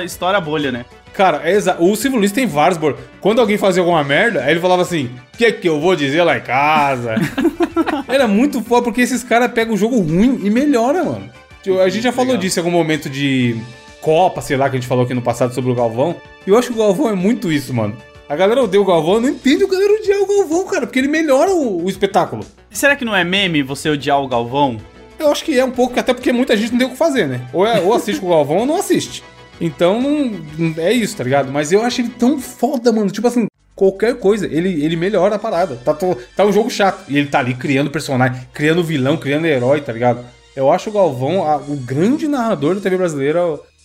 estoura 0.04 0.38
a 0.38 0.42
bolha, 0.42 0.72
né? 0.72 0.86
Cara, 1.14 1.42
é 1.44 1.52
exa- 1.52 1.76
o 1.80 1.96
Silvio 1.96 2.20
Luiz 2.20 2.32
tem 2.32 2.46
vários. 2.48 2.78
bor- 2.78 2.98
Quando 3.20 3.40
alguém 3.42 3.58
fazia 3.58 3.82
alguma 3.82 4.04
merda, 4.04 4.42
aí 4.44 4.52
ele 4.52 4.60
falava 4.60 4.82
assim: 4.82 5.10
O 5.34 5.38
que, 5.38 5.52
que 5.52 5.68
eu 5.68 5.80
vou 5.80 5.96
dizer 5.96 6.24
lá 6.24 6.38
em 6.38 6.42
casa? 6.42 7.16
Era 8.08 8.28
muito 8.28 8.62
foda, 8.64 8.84
porque 8.84 9.02
esses 9.02 9.24
caras 9.24 9.52
pegam 9.52 9.74
o 9.74 9.78
jogo 9.78 10.00
ruim 10.00 10.40
e 10.44 10.50
melhora, 10.50 11.04
mano. 11.04 11.30
Tipo, 11.62 11.80
A 11.80 11.90
gente 11.90 12.04
já 12.04 12.12
falou 12.12 12.38
disso 12.38 12.60
em 12.60 12.64
algum 12.64 12.72
momento 12.76 13.10
de 13.10 13.56
Copa, 14.02 14.42
sei 14.42 14.58
lá, 14.58 14.70
que 14.70 14.78
a 14.78 14.80
gente 14.80 14.88
falou 14.88 15.04
aqui 15.04 15.14
no 15.14 15.22
passado 15.22 15.54
sobre 15.54 15.70
o 15.72 15.76
Galvão. 15.76 16.16
E 16.46 16.50
eu 16.50 16.58
acho 16.58 16.70
que 16.70 16.74
o 16.74 16.78
Galvão 16.78 17.10
é 17.10 17.14
muito 17.14 17.52
isso, 17.52 17.74
mano. 17.74 17.96
A 18.28 18.36
galera 18.36 18.64
odeia 18.64 18.82
o 18.82 18.86
Galvão, 18.86 19.20
não 19.20 19.30
entende 19.30 19.64
o 19.64 19.68
galera 19.68 19.94
odiar 19.94 20.20
o 20.22 20.26
Galvão, 20.26 20.66
cara, 20.66 20.88
porque 20.88 20.98
ele 20.98 21.08
melhora 21.10 21.52
o, 21.52 21.84
o 21.86 21.90
espetáculo. 21.90 22.44
Será 22.72 22.96
que 22.96 23.04
não 23.06 23.16
é 23.16 23.24
meme 23.26 23.62
você 23.62 23.90
odiar 23.90 24.22
o 24.22 24.28
Galvão? 24.28 24.78
Eu 25.20 25.32
acho 25.32 25.44
que 25.44 25.60
é 25.60 25.64
um 25.64 25.70
pouco, 25.70 26.00
até 26.00 26.14
porque 26.14 26.32
muita 26.32 26.58
gente 26.58 26.72
não 26.72 26.80
tem 26.80 26.88
o 26.88 26.92
que 26.92 26.98
fazer, 26.98 27.28
né? 27.28 27.42
Ou, 27.54 27.68
é- 27.68 27.80
ou 27.82 27.94
assiste 27.94 28.20
com 28.20 28.28
o 28.28 28.30
Galvão 28.32 28.58
ou 28.60 28.66
não 28.66 28.78
assiste. 28.78 29.22
Então, 29.62 30.02
não, 30.58 30.74
é 30.78 30.92
isso, 30.92 31.16
tá 31.16 31.24
ligado? 31.24 31.52
Mas 31.52 31.72
eu 31.72 31.82
acho 31.84 32.02
ele 32.02 32.10
tão 32.10 32.40
foda, 32.40 32.92
mano. 32.92 33.12
Tipo 33.12 33.28
assim, 33.28 33.46
qualquer 33.76 34.16
coisa, 34.18 34.46
ele, 34.48 34.84
ele 34.84 34.96
melhora 34.96 35.36
a 35.36 35.40
parada. 35.40 35.76
Tá, 35.76 35.94
tá 35.94 36.46
um 36.46 36.52
jogo 36.52 36.70
chato. 36.70 37.06
E 37.08 37.18
ele 37.18 37.28
tá 37.28 37.40
ali 37.40 37.54
criando 37.54 37.92
personagem, 37.92 38.42
criando 38.54 38.84
vilão, 38.84 39.16
criando 39.18 39.46
herói, 39.46 39.82
tá 39.82 39.94
ligado? 39.94 40.26
Eu 40.56 40.72
acho 40.72 40.90
o 40.90 40.94
Galvão 40.94 41.44
a- 41.46 41.58
o 41.58 41.76
grande 41.78 42.28
narrador 42.28 42.76
da 42.76 42.82
TV 42.82 42.98
brasileira 42.98 43.40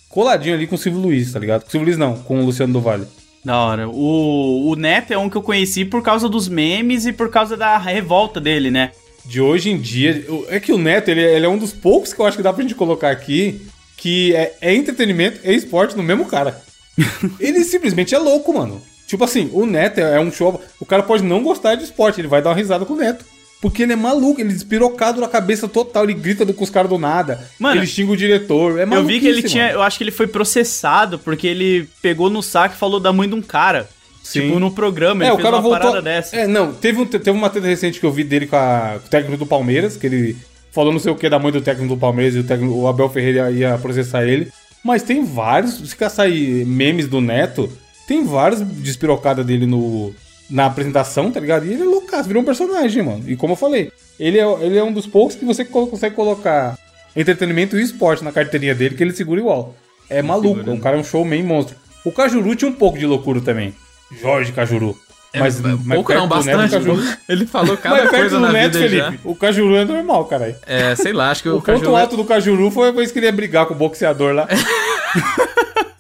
coladinho 0.09 0.55
ali 0.55 0.67
com 0.67 0.75
o 0.75 0.79
Silvio 0.79 1.01
Luiz, 1.01 1.33
tá 1.33 1.39
ligado? 1.39 1.63
Com 1.63 1.69
o 1.69 1.71
Silvio 1.71 1.87
Luiz 1.87 1.99
não, 1.99 2.17
com 2.17 2.41
o 2.41 2.45
Luciano 2.47 2.73
do 2.73 2.81
Vale. 2.81 3.07
Da 3.45 3.57
hora. 3.59 3.89
O, 3.89 4.71
o 4.71 4.75
Neto 4.75 5.13
é 5.13 5.19
um 5.19 5.29
que 5.31 5.37
eu 5.37 5.43
conheci 5.43 5.85
por 5.85 6.03
causa 6.03 6.29
dos 6.29 6.49
memes 6.49 7.07
e 7.07 7.13
por 7.13 7.31
causa 7.31 7.57
da 7.57 7.77
revolta 7.79 8.41
dele, 8.41 8.71
né? 8.71 8.91
de 9.25 9.41
hoje 9.41 9.71
em 9.71 9.77
dia. 9.77 10.25
É 10.49 10.61
que 10.61 10.73
o 10.73 10.79
Neto, 10.79 11.09
ele, 11.11 11.21
ele 11.21 11.45
é 11.45 11.49
um 11.49 11.59
dos 11.59 11.73
poucos 11.73 12.13
que 12.13 12.21
eu 12.21 12.27
acho 12.27 12.37
que 12.37 12.43
dá 12.45 12.53
pra 12.53 12.63
gente 12.63 12.77
colocar 12.77 13.11
aqui 13.11 13.61
que 14.07 14.33
é, 14.37 14.55
é 14.61 14.73
entretenimento 14.73 15.41
e 15.43 15.53
esporte 15.53 15.97
no 15.97 16.03
mesmo 16.05 16.27
cara. 16.27 16.63
ele 17.41 17.65
simplesmente 17.65 18.15
é 18.15 18.19
louco, 18.19 18.55
mano. 18.55 18.81
Tipo 19.05 19.25
assim, 19.25 19.51
o 19.53 19.67
Neto 19.67 19.99
é, 19.99 20.17
é 20.17 20.21
um 20.21 20.31
show. 20.31 20.63
O 20.79 20.87
cara 20.87 21.03
pode 21.03 21.25
não 21.25 21.43
gostar 21.43 21.75
de 21.75 21.83
esporte, 21.83 22.21
ele 22.21 22.29
vai 22.29 22.41
dar 22.41 22.51
uma 22.51 22.57
risada 22.57 22.85
com 22.85 22.95
o 22.95 22.97
Neto. 22.97 23.25
Porque 23.61 23.83
ele 23.83 23.95
é 23.95 23.97
maluco, 23.97 24.41
ele 24.41 24.53
despirocado 24.53 25.21
na 25.21 25.27
cabeça 25.27 25.67
total, 25.67 26.05
ele 26.05 26.15
grita 26.15 26.45
do- 26.45 26.55
com 26.55 26.63
os 26.63 26.71
caras 26.71 26.89
do 26.89 26.99
nada. 26.99 27.49
Mano, 27.59 27.81
ele 27.81 27.87
xinga 27.89 28.13
o 28.13 28.17
diretor. 28.17 28.79
É 28.79 28.85
eu 28.85 29.05
vi 29.05 29.19
que 29.19 29.27
ele 29.27 29.43
tinha. 29.43 29.73
Eu 29.73 29.83
acho 29.83 29.99
que 29.99 30.05
ele 30.05 30.13
foi 30.13 30.29
processado 30.29 31.19
porque 31.19 31.49
ele 31.49 31.89
pegou 32.01 32.31
no 32.31 32.43
saco 32.45 32.77
e 32.77 32.79
falou 32.79 33.01
da 33.01 33.13
mãe 33.13 33.29
de 33.29 33.35
um 33.35 33.43
cara. 33.43 33.89
Sim. 34.23 34.43
Tipo, 34.43 34.61
no 34.61 34.71
programa, 34.71 35.25
É, 35.25 35.27
ele 35.29 35.33
o 35.33 35.37
fez 35.37 35.43
cara 35.45 35.57
uma 35.57 35.63
voltou. 35.63 35.81
parada 35.81 36.03
dessa. 36.03 36.37
É, 36.37 36.47
não, 36.47 36.73
teve, 36.73 37.01
um- 37.01 37.07
teve 37.07 37.31
uma 37.31 37.51
treta 37.51 37.67
recente 37.67 37.99
que 37.99 38.07
eu 38.07 38.13
vi 38.13 38.23
dele 38.25 38.47
com, 38.47 38.57
a- 38.57 38.99
com 39.01 39.07
o 39.07 39.11
técnico 39.11 39.37
do 39.37 39.47
Palmeiras, 39.47 39.97
que 39.97 40.07
ele 40.07 40.37
falou 40.77 40.93
não 40.93 41.01
sei 41.01 41.11
o 41.11 41.17
que 41.17 41.29
da 41.29 41.39
mãe 41.39 41.51
do 41.51 41.61
técnico 41.63 41.95
do 41.95 41.99
Palmeiras 41.99 42.37
e 42.37 42.39
o, 42.39 42.45
técnico, 42.45 42.75
o 42.75 42.87
Abel 42.87 43.09
Ferreira 43.09 43.51
ia 43.51 43.77
processar 43.79 44.25
ele. 44.25 44.53
Mas 44.85 45.03
tem 45.03 45.25
vários, 45.25 45.77
se 45.89 45.97
caçar 45.97 46.27
aí 46.27 46.65
memes 46.65 47.09
do 47.09 47.21
Neto, 47.21 47.69
tem 48.07 48.23
vários 48.25 48.61
despirocada 48.61 49.43
dele 49.43 49.67
no, 49.67 50.15
na 50.49 50.67
apresentação, 50.67 51.33
tá 51.33 51.41
ligado? 51.41 51.67
E 51.67 51.73
ele 51.73 51.83
é 51.83 51.87
loucaço, 51.87 52.29
virou 52.29 52.43
um 52.43 52.47
personagem, 52.47 53.03
mano. 53.03 53.25
E 53.27 53.35
como 53.37 53.55
eu 53.55 53.57
falei, 53.57 53.91
ele 54.21 54.39
é, 54.39 54.45
ele 54.63 54.79
é 54.79 54.85
um 54.85 54.93
dos 54.93 55.07
poucos 55.07 55.35
que 55.35 55.45
você 55.45 55.65
co- 55.65 55.89
consegue 55.89 56.15
colocar 56.15 56.79
entretenimento 57.17 57.77
e 57.77 57.83
esporte 57.83 58.23
na 58.23 58.31
carteirinha 58.31 58.75
dele, 58.75 58.95
que 58.95 59.03
ele 59.03 59.13
segura 59.13 59.41
igual. 59.41 59.75
É 60.09 60.23
maluco, 60.23 60.71
um 60.71 60.79
cara 60.79 60.97
é 60.97 61.01
um 61.01 61.05
showman 61.05 61.43
monstro. 61.43 61.75
O 62.05 62.13
Cajuru 62.13 62.55
tinha 62.55 62.71
um 62.71 62.75
pouco 62.75 62.99
de 62.99 63.07
loucura 63.07 63.41
também. 63.41 63.75
Jorge 64.21 64.53
Cajuru. 64.53 64.97
Mas, 65.41 65.61
mas 65.61 65.95
pouco 65.97 66.13
não, 66.15 66.21
Neto, 66.23 66.29
bastante. 66.29 66.67
o 66.77 66.79
Cajuru- 66.79 67.17
Ele 67.29 67.47
falou 67.47 67.77
cada 67.77 67.95
Mas 67.97 68.11
perto 68.11 68.17
coisa 68.21 68.37
do 68.37 68.43
na 68.43 68.53
Neto, 68.53 68.79
vida 68.79 68.89
Felipe, 69.05 69.21
o 69.25 69.35
Cajuru 69.35 69.77
é 69.77 69.85
normal, 69.85 70.25
caralho. 70.27 70.55
É, 70.67 70.95
sei 70.95 71.13
lá, 71.13 71.31
acho 71.31 71.43
que 71.43 71.49
o, 71.49 71.53
O 71.53 71.55
ponto 71.57 71.67
Cajuru- 71.67 71.97
alto 71.97 72.17
do 72.17 72.25
Cajuru 72.25 72.71
foi 72.71 72.89
a 72.89 72.93
vez 72.93 73.11
que 73.13 73.19
ele 73.19 73.27
ia 73.27 73.33
brigar 73.33 73.67
com 73.67 73.75
o 73.75 73.77
boxeador 73.77 74.33
lá. 74.35 74.47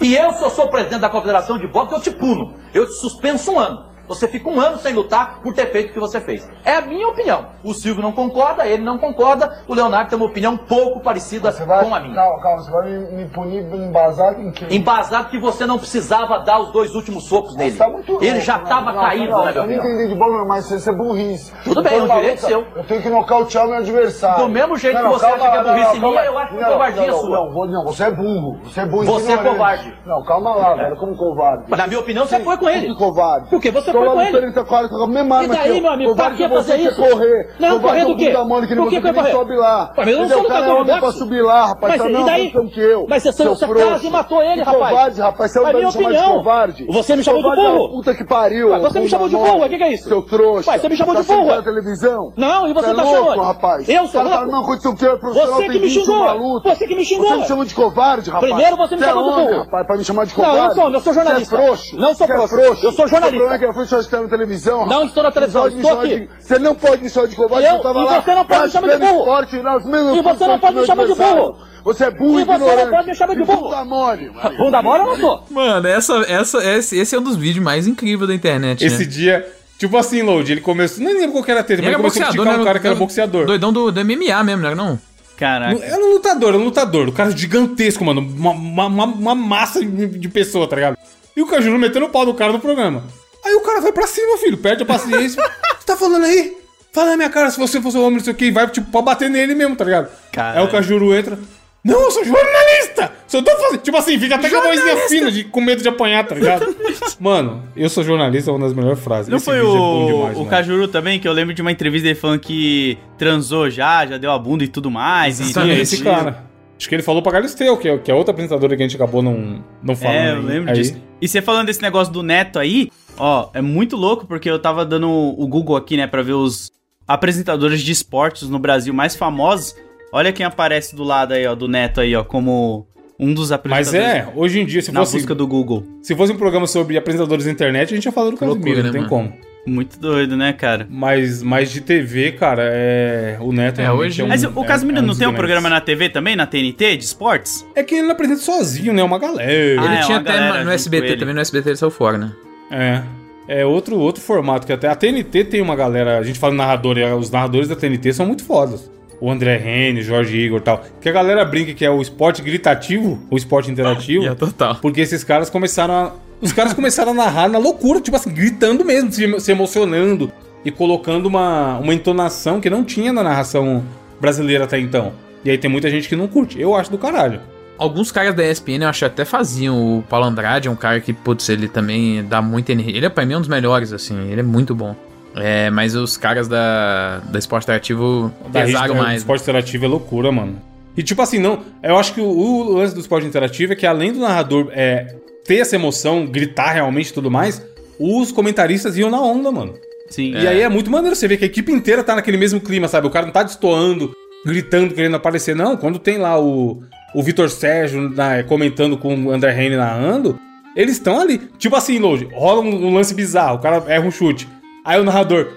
E 0.00 0.14
eu, 0.14 0.32
se 0.34 0.42
eu 0.44 0.50
sou 0.50 0.68
presidente 0.68 1.00
da 1.00 1.08
Confederação 1.08 1.58
de 1.58 1.66
Boxe, 1.66 1.92
eu 1.94 2.00
te 2.00 2.10
puno. 2.12 2.54
Eu 2.72 2.86
te 2.86 2.92
suspenso 2.92 3.50
um 3.50 3.58
ano. 3.58 3.82
Você 4.08 4.28
fica 4.28 4.48
um 4.48 4.60
ano 4.60 4.78
sem 4.78 4.94
lutar 4.94 5.40
por 5.42 5.54
ter 5.54 5.66
feito 5.66 5.90
o 5.90 5.92
que 5.92 6.00
você 6.00 6.20
fez. 6.20 6.48
É 6.64 6.76
a 6.76 6.80
minha 6.80 7.08
opinião. 7.08 7.46
O 7.62 7.74
Silvio 7.74 8.02
não 8.02 8.12
concorda, 8.12 8.66
ele 8.66 8.82
não 8.82 8.98
concorda. 8.98 9.62
O 9.66 9.74
Leonardo 9.74 10.10
tem 10.10 10.18
uma 10.18 10.26
opinião 10.26 10.54
um 10.54 10.58
pouco 10.58 11.00
parecida 11.00 11.52
com 11.52 11.94
a 11.94 12.00
minha. 12.00 12.14
Calma, 12.14 12.42
calma, 12.42 12.62
você 12.62 12.70
vai 12.70 12.90
me, 12.90 13.12
me 13.12 13.28
punir 13.28 13.62
embasado 13.74 14.40
em 14.40 14.52
quê? 14.52 14.66
Embasado 14.70 15.28
que 15.28 15.38
você 15.38 15.66
não 15.66 15.78
precisava 15.78 16.38
dar 16.40 16.60
os 16.60 16.72
dois 16.72 16.94
últimos 16.94 17.28
socos 17.28 17.56
nele. 17.56 17.76
Tá 17.76 17.88
muito 17.88 18.22
ele 18.22 18.40
já 18.40 18.58
né? 18.58 18.62
estava 18.64 18.92
Não, 18.92 19.00
caído, 19.00 19.30
não, 19.30 19.44
né, 19.44 19.52
Eu 19.54 19.66
não 19.66 19.72
entendi 19.72 20.08
de 20.08 20.14
bola, 20.14 20.44
mas 20.44 20.70
isso 20.70 20.88
é 20.88 20.92
burrice. 20.92 21.52
Tudo 21.64 21.82
bem, 21.82 21.94
é 21.94 21.96
um 21.96 22.00
numa 22.02 22.14
direito 22.16 22.42
luta, 22.42 22.46
seu. 22.46 22.66
Eu 22.76 22.84
tenho 22.84 23.02
que 23.02 23.08
nocautear 23.08 23.64
o 23.64 23.68
meu 23.68 23.78
adversário. 23.78 24.44
Do 24.44 24.50
mesmo 24.50 24.76
jeito 24.76 24.96
que 24.96 25.08
você 25.08 25.26
acha 25.26 25.50
que 25.50 25.56
é 25.56 25.62
burrice 25.62 26.00
minha, 26.00 26.24
eu 26.24 26.38
acho 26.38 26.54
que 26.54 26.62
é 26.62 26.66
covardia 26.66 27.06
não, 27.06 27.18
sua. 27.18 27.36
Não, 27.36 27.66
não, 27.66 27.84
você 27.84 28.04
é 28.04 28.10
burro. 28.10 28.60
Você 28.64 28.80
é 28.80 28.86
burro 28.86 29.04
Você 29.04 29.32
é 29.32 29.36
covarde. 29.36 29.98
Não, 30.04 30.24
calma 30.24 30.54
lá, 30.54 30.74
velho, 30.74 30.96
como 30.96 31.16
covarde. 31.16 31.64
Mas 31.68 31.78
na 31.78 31.86
minha 31.86 32.00
opinião, 32.00 32.26
você 32.26 32.40
foi 32.40 32.56
com 32.56 32.68
ele. 32.68 32.94
Covarde. 32.94 33.50
Por 33.50 33.60
quê? 33.60 33.70
Você 33.70 33.92
foi 34.04 34.08
com 34.14 34.20
ele. 34.22 34.38
34 34.38 34.88
com 34.88 35.02
a 35.04 35.06
mesma 35.06 35.44
E 35.44 35.48
daí, 35.48 35.58
que 35.62 35.68
eu. 35.78 35.82
meu 35.82 35.90
amigo, 35.92 36.14
pra 36.16 36.30
que 36.32 36.48
você 36.48 36.72
fazer 36.72 36.82
isso? 36.82 36.96
correr. 36.96 37.48
Não, 37.58 37.80
correr 37.80 38.00
é 38.00 38.04
do 38.04 38.10
o 38.12 38.16
quê? 38.16 38.32
Mônica, 38.36 38.76
Por 38.76 38.88
que 38.90 39.00
que 39.00 39.08
eu 39.08 39.14
correr? 39.14 39.30
sobe 39.30 39.56
lá. 39.56 39.92
Mas 39.96 40.08
eu 40.08 40.18
não 40.20 40.28
sou 40.28 40.38
é 40.38 40.42
lutador 40.42 40.84
pra 40.84 41.00
boxe. 41.00 41.18
subir 41.18 41.42
lá, 41.42 41.66
rapaz. 41.66 41.92
Mas 41.92 42.02
tá 42.02 42.08
e 42.08 42.12
não 42.12 42.24
daí? 42.24 42.50
que 42.72 42.80
eu. 42.80 43.06
Mas 43.08 43.22
você- 43.22 43.32
seu 43.32 43.54
você 43.54 43.66
frouxo. 43.66 43.86
quase 43.88 44.10
matou 44.10 44.42
ele, 44.42 44.54
Que 44.54 44.60
rapaz. 44.70 44.88
covarde, 44.90 45.20
rapaz. 45.20 45.52
Você 45.52 45.58
é 45.64 45.72
minha 45.72 45.88
opinião. 45.88 46.32
covarde. 46.34 46.86
Você 46.86 47.16
me 47.16 47.22
chamou 47.24 47.42
de 47.42 47.48
é 47.48 47.54
burro. 47.56 47.88
Puta 47.90 48.14
que 48.14 48.24
pariu. 48.24 48.70
Mas 48.70 48.82
você 48.82 49.00
me 49.00 49.08
chamou 49.08 49.28
de 49.28 49.36
burro, 49.36 49.64
o 49.64 49.68
que 49.68 49.76
que 49.78 49.82
é 49.84 49.92
isso? 49.92 50.08
Seu 50.08 50.22
trouxa. 50.22 50.70
Mas 50.70 50.80
você 50.80 50.88
me 50.88 50.96
chamou 50.96 51.14
Tá 51.14 51.20
de 51.22 51.26
burro. 51.26 51.40
assistindo 51.40 51.60
a 51.60 51.62
televisão? 51.62 52.32
Não, 52.36 52.68
e 52.68 52.72
você 52.72 52.86
tá 52.94 53.00
é 53.00 53.04
louco, 53.04 53.30
chamando? 53.30 53.42
rapaz. 53.42 53.88
Eu 53.88 54.06
sou 54.06 54.22
tá 54.22 54.28
louco? 54.28 54.46
numa 54.46 54.64
condição 54.64 54.94
que 54.96 55.04
eu, 55.04 55.18
Você 55.18 55.62
que 55.62 55.68
me 55.68 55.78
21 55.78 55.88
xingou. 56.04 56.60
Você 56.62 56.86
que 56.86 56.94
me 56.94 57.04
xingou. 57.04 57.28
Você 57.28 57.36
me 57.36 57.44
chama 57.46 57.64
de 57.66 57.74
covarde, 57.74 58.30
rapaz. 58.30 58.52
Primeiro 58.52 58.76
você 58.76 58.96
me 58.96 59.02
é 59.02 59.06
chamou 59.06 59.24
de 59.46 59.52
burro. 59.54 59.66
pra 59.86 59.96
me 59.96 60.04
chamar 60.04 60.26
de 60.26 60.38
Não, 60.38 60.44
covarde. 60.44 60.68
eu 60.68 60.74
sou 60.74 60.84
homem, 60.84 60.94
eu 60.94 61.00
sou 61.00 61.14
jornalista. 61.14 61.56
Você 61.56 61.62
é 61.62 61.66
frouxo. 61.66 61.96
Não 61.96 62.14
sou 62.14 62.24
é 62.26 62.28
frouxo. 62.28 62.54
frouxo. 62.56 62.86
Eu 62.86 62.92
sou 62.92 63.08
jornalista. 63.08 63.58
O 63.94 63.98
é 63.98 64.02
só 64.02 64.22
na 64.22 64.28
televisão. 64.28 64.86
Não 64.86 65.04
estou 65.06 65.22
na 65.22 65.30
televisão, 65.30 65.66
estou 65.68 66.00
aqui. 66.00 66.20
de- 66.20 66.28
Você 66.40 66.58
não 66.58 66.74
pode 66.74 67.02
me 67.02 67.08
chamar 67.10 67.26
de 67.28 67.36
covarde, 67.36 67.66
Eu- 67.66 67.74
eu 67.76 67.82
tava 67.82 67.98
e 68.00 68.04
lá. 68.04 68.22
você 68.22 68.34
não 68.34 68.44
pode 68.44 68.62
me 68.64 68.70
chamar 68.70 68.88
de 68.88 68.98
burro. 68.98 69.18
esporte, 69.18 69.56
E 69.56 69.58
você 69.58 69.62
não 69.62 70.22
condições 70.22 70.60
pode 70.60 70.76
me 70.76 70.86
chamar 70.86 71.06
de 71.06 71.14
burro. 71.14 71.56
Você 71.84 72.04
é 72.04 72.10
burro 72.10 72.40
E 72.40 72.44
você 72.44 72.58
não 72.58 72.66
ignorante. 72.68 72.90
pode 72.90 73.06
me 73.08 73.14
chamar 73.14 73.34
de 73.36 73.44
burro. 73.44 73.62
Bunda 73.62 73.84
mole. 73.84 74.30
Bunda 74.58 74.82
mole 74.82 75.02
eu 75.02 75.06
não 75.06 75.16
sou. 75.16 75.44
Mano, 75.50 75.86
essa, 75.88 76.14
essa, 76.28 76.64
esse, 76.64 76.98
esse 76.98 77.14
é 77.14 77.18
um 77.18 77.22
dos 77.22 77.36
vídeos 77.36 77.64
mais 77.64 77.86
incríveis 77.86 78.28
da 78.28 78.34
internet, 78.34 78.84
Esse 78.84 78.98
né? 78.98 79.04
dia, 79.04 79.48
tipo 79.78 79.96
assim, 79.96 80.20
Load, 80.22 80.50
ele 80.50 80.60
começou. 80.60 81.04
Nem 81.04 81.14
lembro 81.14 81.32
qual 81.32 81.44
que 81.44 81.50
era 81.52 81.60
a 81.60 81.64
treta, 81.64 81.82
mas 81.82 81.88
Ele 81.88 81.96
começou 81.96 82.22
a 82.22 82.26
criticar 82.26 82.52
né? 82.56 82.60
um 82.60 82.64
cara 82.64 82.78
que 82.80 82.86
era 82.86 82.96
boxeador. 82.96 83.46
Doidão 83.46 83.72
do, 83.72 83.92
do 83.92 84.00
MMA 84.04 84.42
mesmo, 84.42 84.62
não 84.62 84.66
era 84.68 84.74
não? 84.76 84.98
Caraca. 85.36 85.84
Era 85.84 86.02
um 86.02 86.12
lutador, 86.14 86.48
era 86.48 86.58
um 86.58 86.64
lutador. 86.64 87.08
O 87.08 87.12
cara 87.12 87.30
gigantesco, 87.30 88.02
mano. 88.04 88.20
Uma, 88.20 88.50
uma, 88.52 88.86
uma- 88.86 89.04
uma 89.04 89.34
massa 89.34 89.84
de, 89.84 90.06
de 90.06 90.28
pessoa, 90.28 90.66
tá 90.66 90.74
ligado? 90.76 90.96
E 91.36 91.42
o 91.42 91.46
Cajuru 91.46 91.78
metendo 91.78 92.06
o 92.06 92.08
pau 92.08 92.24
do 92.24 92.32
cara 92.32 92.52
no 92.52 92.58
programa. 92.58 93.04
Aí 93.46 93.54
o 93.54 93.60
cara 93.60 93.80
vai 93.80 93.92
pra 93.92 94.06
cima, 94.06 94.36
filho. 94.38 94.58
Perde 94.58 94.82
a 94.82 94.86
paciência. 94.86 95.42
Você 95.42 95.86
tá 95.86 95.96
falando 95.96 96.24
aí? 96.24 96.56
Fala 96.92 97.10
na 97.10 97.16
minha 97.16 97.30
cara 97.30 97.50
se 97.50 97.58
você 97.58 97.80
fosse 97.80 97.96
um 97.96 98.00
homem, 98.02 98.18
não 98.18 98.24
sei 98.24 98.32
o 98.32 98.36
que. 98.36 98.50
Vai, 98.50 98.66
tipo, 98.68 98.90
pra 98.90 99.02
bater 99.02 99.30
nele 99.30 99.54
mesmo, 99.54 99.76
tá 99.76 99.84
ligado? 99.84 100.08
Caralho. 100.32 100.58
Aí 100.60 100.64
o 100.66 100.70
Cajuru 100.70 101.14
entra. 101.14 101.38
Não, 101.84 102.02
eu 102.02 102.10
sou 102.10 102.24
jornalista! 102.24 103.12
Só 103.28 103.40
tô 103.40 103.50
fazendo. 103.56 103.78
Tipo 103.80 103.96
assim, 103.96 104.18
fica 104.18 104.34
até 104.34 104.50
com 104.50 104.56
a 104.56 104.60
vozinha 104.60 104.96
fina, 105.08 105.30
de, 105.30 105.44
com 105.44 105.60
medo 105.60 105.82
de 105.82 105.88
apanhar, 105.88 106.26
tá 106.26 106.34
ligado? 106.34 106.74
mano, 107.20 107.62
eu 107.76 107.88
sou 107.88 108.02
jornalista 108.02 108.50
é 108.50 108.54
uma 108.54 108.66
das 108.66 108.74
melhores 108.74 108.98
frases. 108.98 109.28
Não 109.28 109.36
Esse 109.36 109.44
foi 109.44 109.60
vídeo 109.60 109.70
o, 109.72 110.02
é 110.02 110.06
demais, 110.06 110.34
o 110.34 110.38
mano. 110.40 110.50
Cajuru 110.50 110.88
também, 110.88 111.20
que 111.20 111.28
eu 111.28 111.32
lembro 111.32 111.54
de 111.54 111.62
uma 111.62 111.70
entrevista 111.70 112.08
dele 112.08 112.18
falando 112.18 112.40
que 112.40 112.98
transou 113.16 113.70
já, 113.70 114.04
já 114.04 114.18
deu 114.18 114.32
a 114.32 114.38
bunda 114.38 114.64
e 114.64 114.68
tudo 114.68 114.90
mais. 114.90 115.38
e 115.38 115.44
Sim, 115.52 115.70
é 115.70 115.78
esse 115.78 116.02
cara. 116.02 116.44
Acho 116.76 116.88
que 116.88 116.94
ele 116.94 117.02
falou 117.04 117.22
pra 117.22 117.32
Galisteu, 117.32 117.76
que 117.76 117.88
é, 117.88 117.98
que 117.98 118.10
é 118.10 118.14
outra 118.14 118.32
apresentadora 118.32 118.76
que 118.76 118.82
a 118.82 118.86
gente 118.86 118.96
acabou 118.96 119.22
não, 119.22 119.62
não 119.80 119.94
falando. 119.94 120.16
É, 120.16 120.32
eu 120.32 120.42
lembro 120.42 120.70
Aí- 120.70 120.76
disso. 120.76 120.96
E 121.20 121.28
você 121.28 121.40
falando 121.40 121.66
desse 121.66 121.80
negócio 121.80 122.12
do 122.12 122.22
Neto 122.22 122.58
aí, 122.58 122.90
ó, 123.18 123.48
é 123.54 123.60
muito 123.60 123.96
louco 123.96 124.26
porque 124.26 124.48
eu 124.50 124.58
tava 124.58 124.84
dando 124.84 125.08
o 125.10 125.46
Google 125.46 125.76
aqui, 125.76 125.96
né, 125.96 126.06
pra 126.06 126.22
ver 126.22 126.32
os 126.34 126.70
apresentadores 127.06 127.80
de 127.82 127.92
esportes 127.92 128.48
no 128.48 128.58
Brasil 128.58 128.92
mais 128.92 129.14
famosos. 129.16 129.74
Olha 130.12 130.32
quem 130.32 130.44
aparece 130.46 130.94
do 130.96 131.02
lado 131.04 131.32
aí, 131.34 131.46
ó, 131.46 131.54
do 131.54 131.68
Neto 131.68 132.00
aí, 132.00 132.14
ó, 132.14 132.24
como 132.24 132.86
um 133.18 133.32
dos 133.32 133.50
Mas 133.50 133.52
apresentadores. 133.52 134.06
é, 134.16 134.32
hoje 134.34 134.60
em 134.60 134.66
dia, 134.66 134.82
se 134.82 134.92
na 134.92 135.00
fosse. 135.00 135.16
busca 135.16 135.34
do 135.34 135.46
Google. 135.46 135.84
Se 136.02 136.14
fosse 136.14 136.32
um 136.32 136.36
programa 136.36 136.66
sobre 136.66 136.96
apresentadores 136.96 137.44
da 137.44 137.50
internet, 137.50 137.92
a 137.92 137.96
gente 137.96 138.04
ia 138.06 138.12
falar 138.12 138.30
do 138.30 138.36
Casimiro, 138.36 138.76
não 138.78 138.82
né, 138.84 138.90
tem 138.92 139.00
mano? 139.02 139.08
como. 139.08 139.32
Muito 139.66 139.98
doido, 139.98 140.36
né, 140.36 140.52
cara? 140.52 140.86
Mas, 140.88 141.42
mas 141.42 141.72
de 141.72 141.80
TV, 141.80 142.30
cara, 142.32 142.62
é. 142.72 143.36
O 143.40 143.52
Neto 143.52 143.78
realmente 143.78 144.20
é 144.20 144.24
um. 144.24 144.28
Mas 144.28 144.44
o 144.44 144.62
é- 144.62 144.64
Casimiro 144.64 144.98
é 144.98 145.02
um 145.02 145.06
não 145.06 145.16
tem 145.16 145.26
um 145.26 145.34
programa 145.34 145.68
na 145.68 145.80
TV 145.80 146.08
também, 146.08 146.36
na 146.36 146.46
TNT, 146.46 146.96
de 146.96 147.04
esportes? 147.04 147.66
É 147.74 147.82
que 147.82 147.96
ele 147.96 148.04
não 148.04 148.12
apresenta 148.12 148.40
sozinho, 148.42 148.92
né? 148.92 149.02
Uma 149.02 149.18
galera. 149.18 149.50
Ele 149.52 149.78
Ah, 149.80 149.94
é, 149.94 150.00
tinha 150.02 150.18
uma 150.18 150.20
até 150.20 150.38
galera 150.38 150.64
no 150.64 150.70
SBT, 150.70 151.06
ele. 151.08 151.16
também 151.16 151.34
no 151.34 151.40
SBT 151.40 151.70
ele 151.70 151.76
saiu 151.76 151.90
fora, 151.90 152.16
né? 152.16 152.30
É. 152.70 153.02
É 153.48 153.64
outro, 153.64 153.98
outro 153.98 154.20
formato 154.20 154.66
que 154.66 154.72
até. 154.72 154.88
A 154.88 154.94
TNT 154.94 155.44
tem 155.44 155.60
uma 155.60 155.76
galera. 155.76 156.18
A 156.18 156.22
gente 156.22 156.38
fala 156.38 156.54
narrador, 156.54 156.98
e 156.98 157.04
os 157.04 157.30
narradores 157.30 157.68
da 157.68 157.76
TNT 157.76 158.12
são 158.12 158.26
muito 158.26 158.44
fodas. 158.44 158.90
O 159.20 159.30
André 159.30 159.56
Rene, 159.56 160.02
Jorge 160.02 160.36
Igor 160.36 160.58
e 160.58 160.62
tal. 160.62 160.84
Que 161.00 161.08
a 161.08 161.12
galera 161.12 161.44
brinca 161.44 161.72
que 161.72 161.84
é 161.84 161.90
o 161.90 162.02
esporte 162.02 162.42
gritativo, 162.42 163.18
o 163.30 163.36
esporte 163.36 163.70
interativo. 163.70 164.24
É 164.26 164.34
total. 164.34 164.76
Porque 164.82 165.00
esses 165.00 165.22
caras 165.22 165.48
começaram 165.48 165.94
a. 165.94 166.12
Os 166.40 166.52
caras 166.52 166.74
começaram 166.74 167.12
a 167.12 167.14
narrar 167.14 167.48
na 167.48 167.58
loucura, 167.58 168.00
tipo 168.00 168.16
assim, 168.16 168.30
gritando 168.30 168.84
mesmo, 168.84 169.10
se 169.40 169.50
emocionando 169.50 170.30
e 170.64 170.70
colocando 170.70 171.26
uma, 171.26 171.78
uma 171.78 171.94
entonação 171.94 172.60
que 172.60 172.68
não 172.68 172.84
tinha 172.84 173.10
na 173.10 173.22
narração 173.22 173.82
brasileira 174.20 174.64
até 174.64 174.78
então. 174.78 175.12
E 175.44 175.50
aí 175.50 175.56
tem 175.56 175.70
muita 175.70 175.88
gente 175.88 176.08
que 176.08 176.16
não 176.16 176.26
curte. 176.26 176.60
Eu 176.60 176.74
acho 176.74 176.90
do 176.90 176.98
caralho. 176.98 177.40
Alguns 177.78 178.10
caras 178.10 178.34
da 178.34 178.44
ESPN 178.48 178.82
eu 178.84 178.88
acho 178.88 179.00
que 179.00 179.04
até 179.04 179.24
faziam. 179.24 179.98
O 179.98 180.02
Paulo 180.02 180.26
Andrade 180.26 180.68
é 180.68 180.70
um 180.70 180.76
cara 180.76 181.00
que, 181.00 181.12
putz, 181.12 181.48
ele 181.48 181.68
também 181.68 182.24
dá 182.24 182.40
muita 182.40 182.72
energia. 182.72 182.96
Ele 182.96 183.06
é 183.06 183.08
pra 183.10 183.24
mim 183.26 183.34
um 183.34 183.40
dos 183.40 183.48
melhores, 183.48 183.92
assim, 183.92 184.30
ele 184.30 184.40
é 184.40 184.44
muito 184.44 184.74
bom. 184.74 184.94
É, 185.34 185.68
mas 185.68 185.94
os 185.94 186.16
caras 186.16 186.48
da, 186.48 187.18
da 187.18 187.38
Esporte 187.38 187.64
Interativo 187.64 188.32
Da 188.50 188.62
pesaram 188.62 188.94
rede- 188.94 189.04
mais. 189.06 189.14
O 189.16 189.18
esporte 189.18 189.42
interativo 189.42 189.84
é 189.84 189.88
loucura, 189.88 190.32
mano. 190.32 190.58
E 190.96 191.02
tipo 191.02 191.20
assim, 191.20 191.38
não. 191.38 191.60
Eu 191.82 191.98
acho 191.98 192.14
que 192.14 192.20
o, 192.22 192.24
o 192.24 192.72
lance 192.78 192.94
do 192.94 193.00
esporte 193.00 193.26
interativo 193.26 193.74
é 193.74 193.76
que 193.76 193.86
além 193.86 194.12
do 194.14 194.20
narrador 194.20 194.68
é, 194.72 195.14
ter 195.44 195.56
essa 195.58 195.76
emoção, 195.76 196.24
gritar 196.26 196.72
realmente 196.72 197.10
e 197.10 197.12
tudo 197.12 197.30
mais, 197.30 197.62
os 198.00 198.32
comentaristas 198.32 198.96
iam 198.96 199.10
na 199.10 199.20
onda, 199.20 199.52
mano. 199.52 199.74
Sim. 200.08 200.32
E 200.32 200.46
aí 200.48 200.62
é 200.62 200.68
muito 200.70 200.90
maneiro 200.90 201.14
você 201.14 201.28
ver 201.28 201.36
que 201.36 201.44
a 201.44 201.48
equipe 201.48 201.70
inteira 201.70 202.02
tá 202.02 202.14
naquele 202.14 202.38
mesmo 202.38 202.58
clima, 202.58 202.88
sabe? 202.88 203.06
O 203.06 203.10
cara 203.10 203.26
não 203.26 203.32
tá 203.32 203.42
destoando, 203.42 204.12
gritando, 204.46 204.94
querendo 204.94 205.16
aparecer. 205.16 205.54
Não, 205.54 205.76
quando 205.76 205.98
tem 205.98 206.16
lá 206.16 206.40
o, 206.40 206.80
o 207.14 207.22
Vitor 207.22 207.48
Sérgio 207.48 208.10
né, 208.10 208.42
comentando 208.42 208.96
com 208.96 209.14
o 209.26 209.30
André 209.30 209.52
Reine 209.52 209.76
narrando, 209.76 210.38
eles 210.74 210.96
estão 210.96 211.18
ali. 211.18 211.38
Tipo 211.58 211.76
assim, 211.76 211.98
Load, 211.98 212.28
rola 212.32 212.60
um, 212.60 212.86
um 212.86 212.94
lance 212.94 213.14
bizarro, 213.14 213.56
o 213.56 213.60
cara 213.60 213.82
erra 213.88 214.04
um 214.04 214.10
chute. 214.10 214.48
Aí 214.84 215.00
o 215.00 215.04
narrador. 215.04 215.48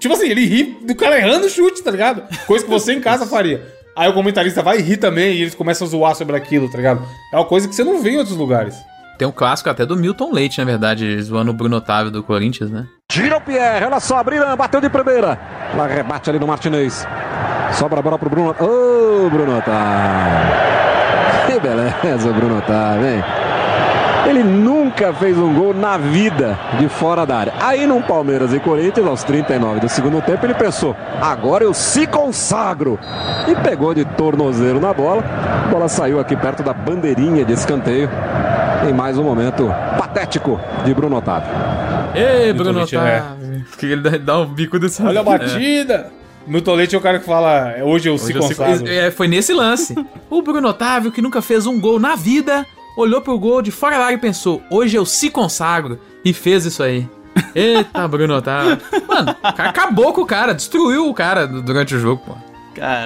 tipo 0.00 0.12
assim, 0.12 0.28
ele 0.28 0.44
ri 0.44 0.76
do 0.84 0.94
cara 0.94 1.18
errando 1.18 1.46
o 1.46 1.50
chute, 1.50 1.82
tá 1.82 1.90
ligado? 1.90 2.22
Coisa 2.46 2.64
que 2.64 2.70
você 2.70 2.92
em 2.92 3.00
casa 3.00 3.26
faria. 3.26 3.62
Aí 3.96 4.08
o 4.08 4.12
comentarista 4.12 4.60
vai 4.62 4.78
rir 4.78 4.96
também 4.96 5.34
e 5.34 5.42
eles 5.42 5.54
começam 5.54 5.86
a 5.86 5.90
zoar 5.90 6.14
sobre 6.16 6.36
aquilo, 6.36 6.68
tá 6.68 6.76
ligado? 6.76 7.06
É 7.32 7.36
uma 7.36 7.44
coisa 7.44 7.68
que 7.68 7.74
você 7.74 7.84
não 7.84 8.02
vê 8.02 8.10
em 8.10 8.18
outros 8.18 8.36
lugares. 8.36 8.74
Tem 9.16 9.28
um 9.28 9.32
clássico 9.32 9.70
até 9.70 9.86
do 9.86 9.96
Milton 9.96 10.32
Leite, 10.32 10.58
na 10.58 10.64
verdade, 10.64 11.22
zoando 11.22 11.52
o 11.52 11.54
Bruno 11.54 11.76
Otávio 11.76 12.10
do 12.10 12.22
Corinthians, 12.22 12.68
né? 12.70 12.86
Tira 13.08 13.36
o 13.36 13.40
Pierre, 13.40 13.84
olha 13.84 14.00
só, 14.00 14.22
Brilhan 14.24 14.56
bateu 14.56 14.80
de 14.80 14.90
primeira. 14.90 15.38
Lá 15.76 15.86
rebate 15.86 16.28
ali 16.30 16.40
no 16.40 16.48
Martinez. 16.48 17.06
Sobra 17.78 18.00
a 18.00 18.02
bola 18.02 18.18
pro 18.18 18.28
Bruno. 18.28 18.54
Bruno 19.30 19.58
Otávio. 19.58 20.74
Que 21.46 21.60
beleza, 21.60 22.32
Bruno 22.32 22.58
Otávio, 22.58 23.06
hein? 23.06 23.24
Ele 24.26 24.42
nunca 24.42 25.12
fez 25.12 25.36
um 25.36 25.52
gol 25.52 25.74
na 25.74 25.98
vida 25.98 26.58
de 26.78 26.88
fora 26.88 27.26
da 27.26 27.36
área. 27.36 27.52
Aí 27.60 27.86
no 27.86 28.02
Palmeiras 28.02 28.54
e 28.54 28.60
Corinthians, 28.60 29.06
aos 29.06 29.22
39 29.22 29.80
do 29.80 29.88
segundo 29.88 30.22
tempo, 30.22 30.46
ele 30.46 30.54
pensou: 30.54 30.96
agora 31.20 31.62
eu 31.62 31.74
se 31.74 32.06
consagro. 32.06 32.98
E 33.46 33.54
pegou 33.56 33.92
de 33.92 34.04
tornozeiro 34.04 34.80
na 34.80 34.94
bola. 34.94 35.22
A 35.66 35.68
bola 35.68 35.88
saiu 35.88 36.18
aqui 36.18 36.34
perto 36.36 36.62
da 36.62 36.72
bandeirinha 36.72 37.44
de 37.44 37.52
escanteio. 37.52 38.08
Em 38.88 38.92
mais 38.92 39.18
um 39.18 39.24
momento 39.24 39.66
patético 39.98 40.58
de 40.84 40.94
Bruno 40.94 41.16
Otávio. 41.16 41.48
Ei, 42.14 42.52
Bruno 42.52 42.78
Leite, 42.78 42.96
Otávio. 42.96 43.64
Que 43.78 43.86
ele 43.86 44.00
dá, 44.00 44.16
dá 44.16 44.38
um 44.40 44.46
bico 44.46 44.78
desse 44.78 45.02
Olha 45.02 45.20
a 45.20 45.22
batida! 45.22 46.23
Milton 46.46 46.74
Leite 46.74 46.94
é 46.94 46.98
o 46.98 47.00
cara 47.00 47.18
que 47.18 47.24
fala, 47.26 47.74
hoje 47.82 48.08
eu 48.08 48.18
se 48.18 48.24
Hoje 48.36 48.48
se- 48.48 48.54
consagro. 48.54 48.88
É, 48.88 49.10
foi 49.10 49.26
nesse 49.28 49.52
lance. 49.52 49.94
o 50.28 50.42
Bruno 50.42 50.68
Otávio, 50.68 51.10
que 51.10 51.22
nunca 51.22 51.40
fez 51.40 51.66
um 51.66 51.80
gol 51.80 51.98
na 51.98 52.14
vida, 52.16 52.66
olhou 52.96 53.20
pro 53.20 53.38
gol 53.38 53.62
de 53.62 53.70
fora 53.70 53.96
da 53.98 54.04
área 54.04 54.16
e 54.16 54.18
pensou: 54.20 54.62
hoje 54.70 54.96
eu 54.96 55.04
se 55.06 55.30
consagro. 55.30 55.98
E 56.24 56.32
fez 56.32 56.64
isso 56.64 56.82
aí. 56.82 57.06
Eita, 57.54 58.06
Bruno 58.08 58.34
Otávio. 58.36 58.78
Mano, 59.08 59.30
o 59.32 59.52
cara 59.52 59.70
acabou 59.70 60.12
com 60.12 60.20
o 60.22 60.26
cara, 60.26 60.52
destruiu 60.54 61.08
o 61.08 61.14
cara 61.14 61.46
durante 61.46 61.94
o 61.94 61.98
jogo, 61.98 62.22
pô. 62.26 62.34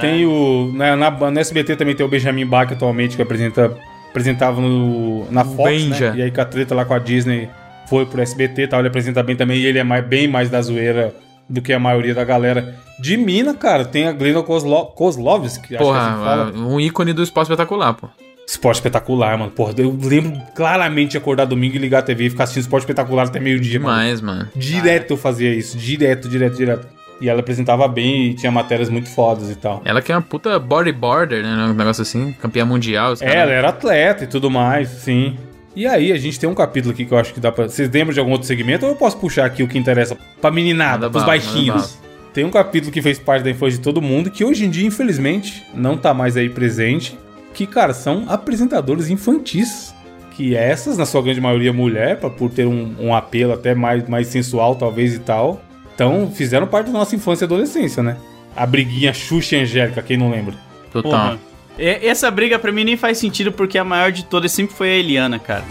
Tem 0.00 0.24
o. 0.24 0.70
Na, 0.74 0.96
na, 0.96 1.10
no 1.10 1.38
SBT 1.38 1.76
também 1.76 1.94
tem 1.94 2.04
o 2.04 2.08
Benjamin 2.08 2.46
Bach 2.46 2.70
atualmente, 2.72 3.16
que 3.16 3.22
apresenta, 3.22 3.76
apresentava 4.10 4.60
no, 4.60 5.30
na 5.30 5.44
Fox. 5.44 5.70
Benja. 5.70 6.10
Né? 6.12 6.18
E 6.18 6.22
aí 6.22 6.30
com 6.30 6.40
a 6.40 6.44
treta 6.44 6.74
lá 6.74 6.84
com 6.84 6.94
a 6.94 6.98
Disney 6.98 7.48
foi 7.88 8.06
pro 8.06 8.20
SBT 8.22 8.62
e 8.62 8.66
tal. 8.68 8.80
Ele 8.80 8.88
apresenta 8.88 9.22
bem 9.22 9.36
também. 9.36 9.58
E 9.58 9.66
ele 9.66 9.78
é 9.78 9.84
mais, 9.84 10.04
bem 10.04 10.26
mais 10.26 10.48
da 10.48 10.60
zoeira 10.62 11.14
do 11.48 11.62
que 11.62 11.72
a 11.72 11.78
maioria 11.78 12.14
da 12.14 12.24
galera. 12.24 12.76
De 12.98 13.16
Mina, 13.16 13.54
cara, 13.54 13.84
tem 13.84 14.06
a 14.06 14.12
Glenda 14.12 14.42
Kozlo, 14.42 14.86
Kozlovski, 14.86 15.58
acho 15.58 15.68
que 15.68 15.74
é 15.74 15.78
assim 15.78 16.24
fala. 16.24 16.52
Porra, 16.52 16.66
um 16.66 16.80
ícone 16.80 17.12
do 17.12 17.22
esporte 17.22 17.46
espetacular, 17.46 17.94
pô. 17.94 18.08
Esporte 18.46 18.76
espetacular, 18.76 19.38
mano. 19.38 19.50
Porra, 19.50 19.74
eu 19.76 19.96
lembro 20.02 20.40
claramente 20.54 21.12
de 21.12 21.18
acordar 21.18 21.44
domingo 21.44 21.76
e 21.76 21.78
ligar 21.78 21.98
a 21.98 22.02
TV 22.02 22.26
e 22.26 22.30
ficar 22.30 22.44
assistindo 22.44 22.62
esporte 22.62 22.82
espetacular 22.82 23.26
até 23.26 23.38
meio-dia, 23.38 23.78
mano. 23.78 23.94
Demais, 23.94 24.20
mano. 24.20 24.48
Direto 24.56 25.12
eu 25.12 25.16
fazia 25.16 25.52
isso. 25.54 25.76
Direto, 25.76 26.28
direto, 26.28 26.56
direto. 26.56 26.88
E 27.20 27.28
ela 27.28 27.40
apresentava 27.40 27.86
bem 27.88 28.28
e 28.28 28.34
tinha 28.34 28.50
matérias 28.50 28.88
muito 28.88 29.08
fodas 29.10 29.50
e 29.50 29.56
tal. 29.56 29.82
Ela 29.84 30.00
que 30.00 30.12
é 30.12 30.14
uma 30.14 30.22
puta 30.22 30.58
bodyboarder, 30.58 31.42
né? 31.42 31.64
Um 31.64 31.74
negócio 31.74 32.02
assim, 32.02 32.32
campeã 32.40 32.64
mundial. 32.64 33.14
É, 33.20 33.36
ela 33.36 33.52
era 33.52 33.68
atleta 33.68 34.24
e 34.24 34.26
tudo 34.26 34.50
mais, 34.50 34.88
sim. 34.88 35.36
E 35.78 35.86
aí, 35.86 36.10
a 36.10 36.16
gente 36.16 36.40
tem 36.40 36.50
um 36.50 36.56
capítulo 36.56 36.92
aqui 36.92 37.04
que 37.04 37.12
eu 37.12 37.18
acho 37.18 37.32
que 37.32 37.38
dá 37.38 37.52
pra. 37.52 37.68
Vocês 37.68 37.88
lembram 37.88 38.12
de 38.12 38.18
algum 38.18 38.32
outro 38.32 38.48
segmento 38.48 38.84
ou 38.84 38.90
eu 38.90 38.96
posso 38.96 39.16
puxar 39.16 39.44
aqui 39.44 39.62
o 39.62 39.68
que 39.68 39.78
interessa 39.78 40.18
pra 40.40 40.50
meninada, 40.50 41.06
Manda 41.06 41.10
pros 41.10 41.22
baixinhos? 41.22 41.96
Tem 42.34 42.44
um 42.44 42.50
capítulo 42.50 42.90
que 42.90 43.00
fez 43.00 43.16
parte 43.16 43.44
da 43.44 43.50
infância 43.50 43.78
de 43.78 43.84
todo 43.84 44.02
mundo 44.02 44.28
que 44.28 44.44
hoje 44.44 44.64
em 44.64 44.70
dia, 44.70 44.84
infelizmente, 44.84 45.64
não 45.72 45.96
tá 45.96 46.12
mais 46.12 46.36
aí 46.36 46.48
presente. 46.48 47.16
Que, 47.54 47.64
cara, 47.64 47.94
são 47.94 48.24
apresentadores 48.26 49.08
infantis. 49.08 49.94
Que 50.32 50.56
essas, 50.56 50.98
na 50.98 51.06
sua 51.06 51.22
grande 51.22 51.40
maioria, 51.40 51.72
mulher, 51.72 52.18
pra, 52.18 52.28
por 52.28 52.50
ter 52.50 52.66
um, 52.66 52.96
um 52.98 53.14
apelo 53.14 53.52
até 53.52 53.72
mais, 53.72 54.08
mais 54.08 54.26
sensual, 54.26 54.74
talvez 54.74 55.14
e 55.14 55.20
tal. 55.20 55.62
Então, 55.94 56.28
fizeram 56.34 56.66
parte 56.66 56.86
da 56.86 56.92
nossa 56.92 57.14
infância 57.14 57.44
e 57.44 57.46
adolescência, 57.46 58.02
né? 58.02 58.16
A 58.56 58.66
briguinha 58.66 59.14
Xuxa 59.14 59.54
e 59.54 59.60
Angélica, 59.60 60.02
quem 60.02 60.16
não 60.16 60.28
lembra? 60.28 60.56
Porra. 60.92 61.38
E- 61.78 62.06
Essa 62.08 62.30
briga 62.30 62.58
pra 62.58 62.72
mim 62.72 62.84
nem 62.84 62.96
faz 62.96 63.18
sentido 63.18 63.52
porque 63.52 63.78
a 63.78 63.84
maior 63.84 64.10
de 64.12 64.24
todas 64.24 64.50
sempre 64.52 64.74
foi 64.76 64.88
a 64.88 64.94
Eliana, 64.96 65.38
cara. 65.38 65.64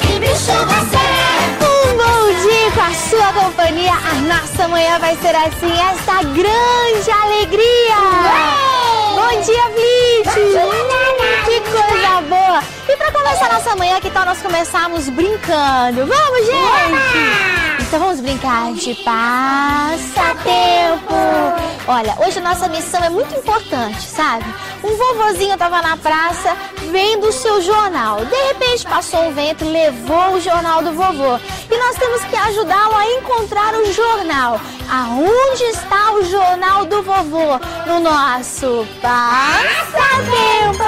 Que 0.00 0.18
bicho 0.18 0.34
você 0.34 0.96
é? 0.96 1.64
Um 1.64 1.96
bom 1.96 2.40
dia 2.42 2.70
com 2.74 2.80
a 2.80 2.92
sua 2.94 3.32
companhia. 3.44 3.92
A 3.92 4.14
nossa 4.22 4.68
manhã 4.68 4.98
vai 4.98 5.16
ser 5.16 5.34
assim, 5.36 5.72
esta 5.72 6.22
grande 6.22 7.10
alegria. 7.10 7.98
Bom 9.14 9.42
dia, 9.42 9.64
Blitz. 9.74 10.34
Que 11.44 11.60
coisa 11.60 12.20
boa. 12.28 12.62
E 12.88 12.96
pra 12.96 13.12
começar 13.12 13.52
nossa 13.52 13.76
manhã, 13.76 14.00
que 14.00 14.10
tal 14.10 14.24
nós 14.24 14.40
começarmos 14.40 15.08
brincando? 15.10 16.06
Vamos, 16.06 16.46
gente? 16.46 17.67
Então 17.88 18.00
vamos 18.00 18.20
brincar 18.20 18.74
de 18.74 18.94
passatempo. 18.96 19.14
Olha, 21.86 22.14
hoje 22.18 22.38
a 22.38 22.42
nossa 22.42 22.68
missão 22.68 23.02
é 23.02 23.08
muito 23.08 23.34
importante, 23.34 24.02
sabe? 24.02 24.44
Um 24.84 24.94
vovozinho 24.94 25.56
tava 25.56 25.80
na 25.80 25.96
praça 25.96 26.54
vendo 26.92 27.28
o 27.28 27.32
seu 27.32 27.62
jornal. 27.62 28.26
De 28.26 28.36
repente 28.48 28.84
passou 28.84 29.28
um 29.28 29.32
vento 29.32 29.64
e 29.64 29.68
levou 29.68 30.34
o 30.34 30.40
jornal 30.40 30.82
do 30.82 30.92
vovô. 30.92 31.38
E 31.70 31.78
nós 31.78 31.96
temos 31.96 32.22
que 32.24 32.36
ajudá-lo 32.36 32.94
a 32.94 33.06
encontrar 33.06 33.72
o 33.72 33.90
jornal. 33.90 34.60
Aonde 34.90 35.64
está 35.64 36.12
o 36.12 36.22
jornal 36.24 36.84
do 36.84 37.02
vovô? 37.02 37.58
No 37.86 38.00
nosso 38.00 38.86
passatempo. 39.00 40.84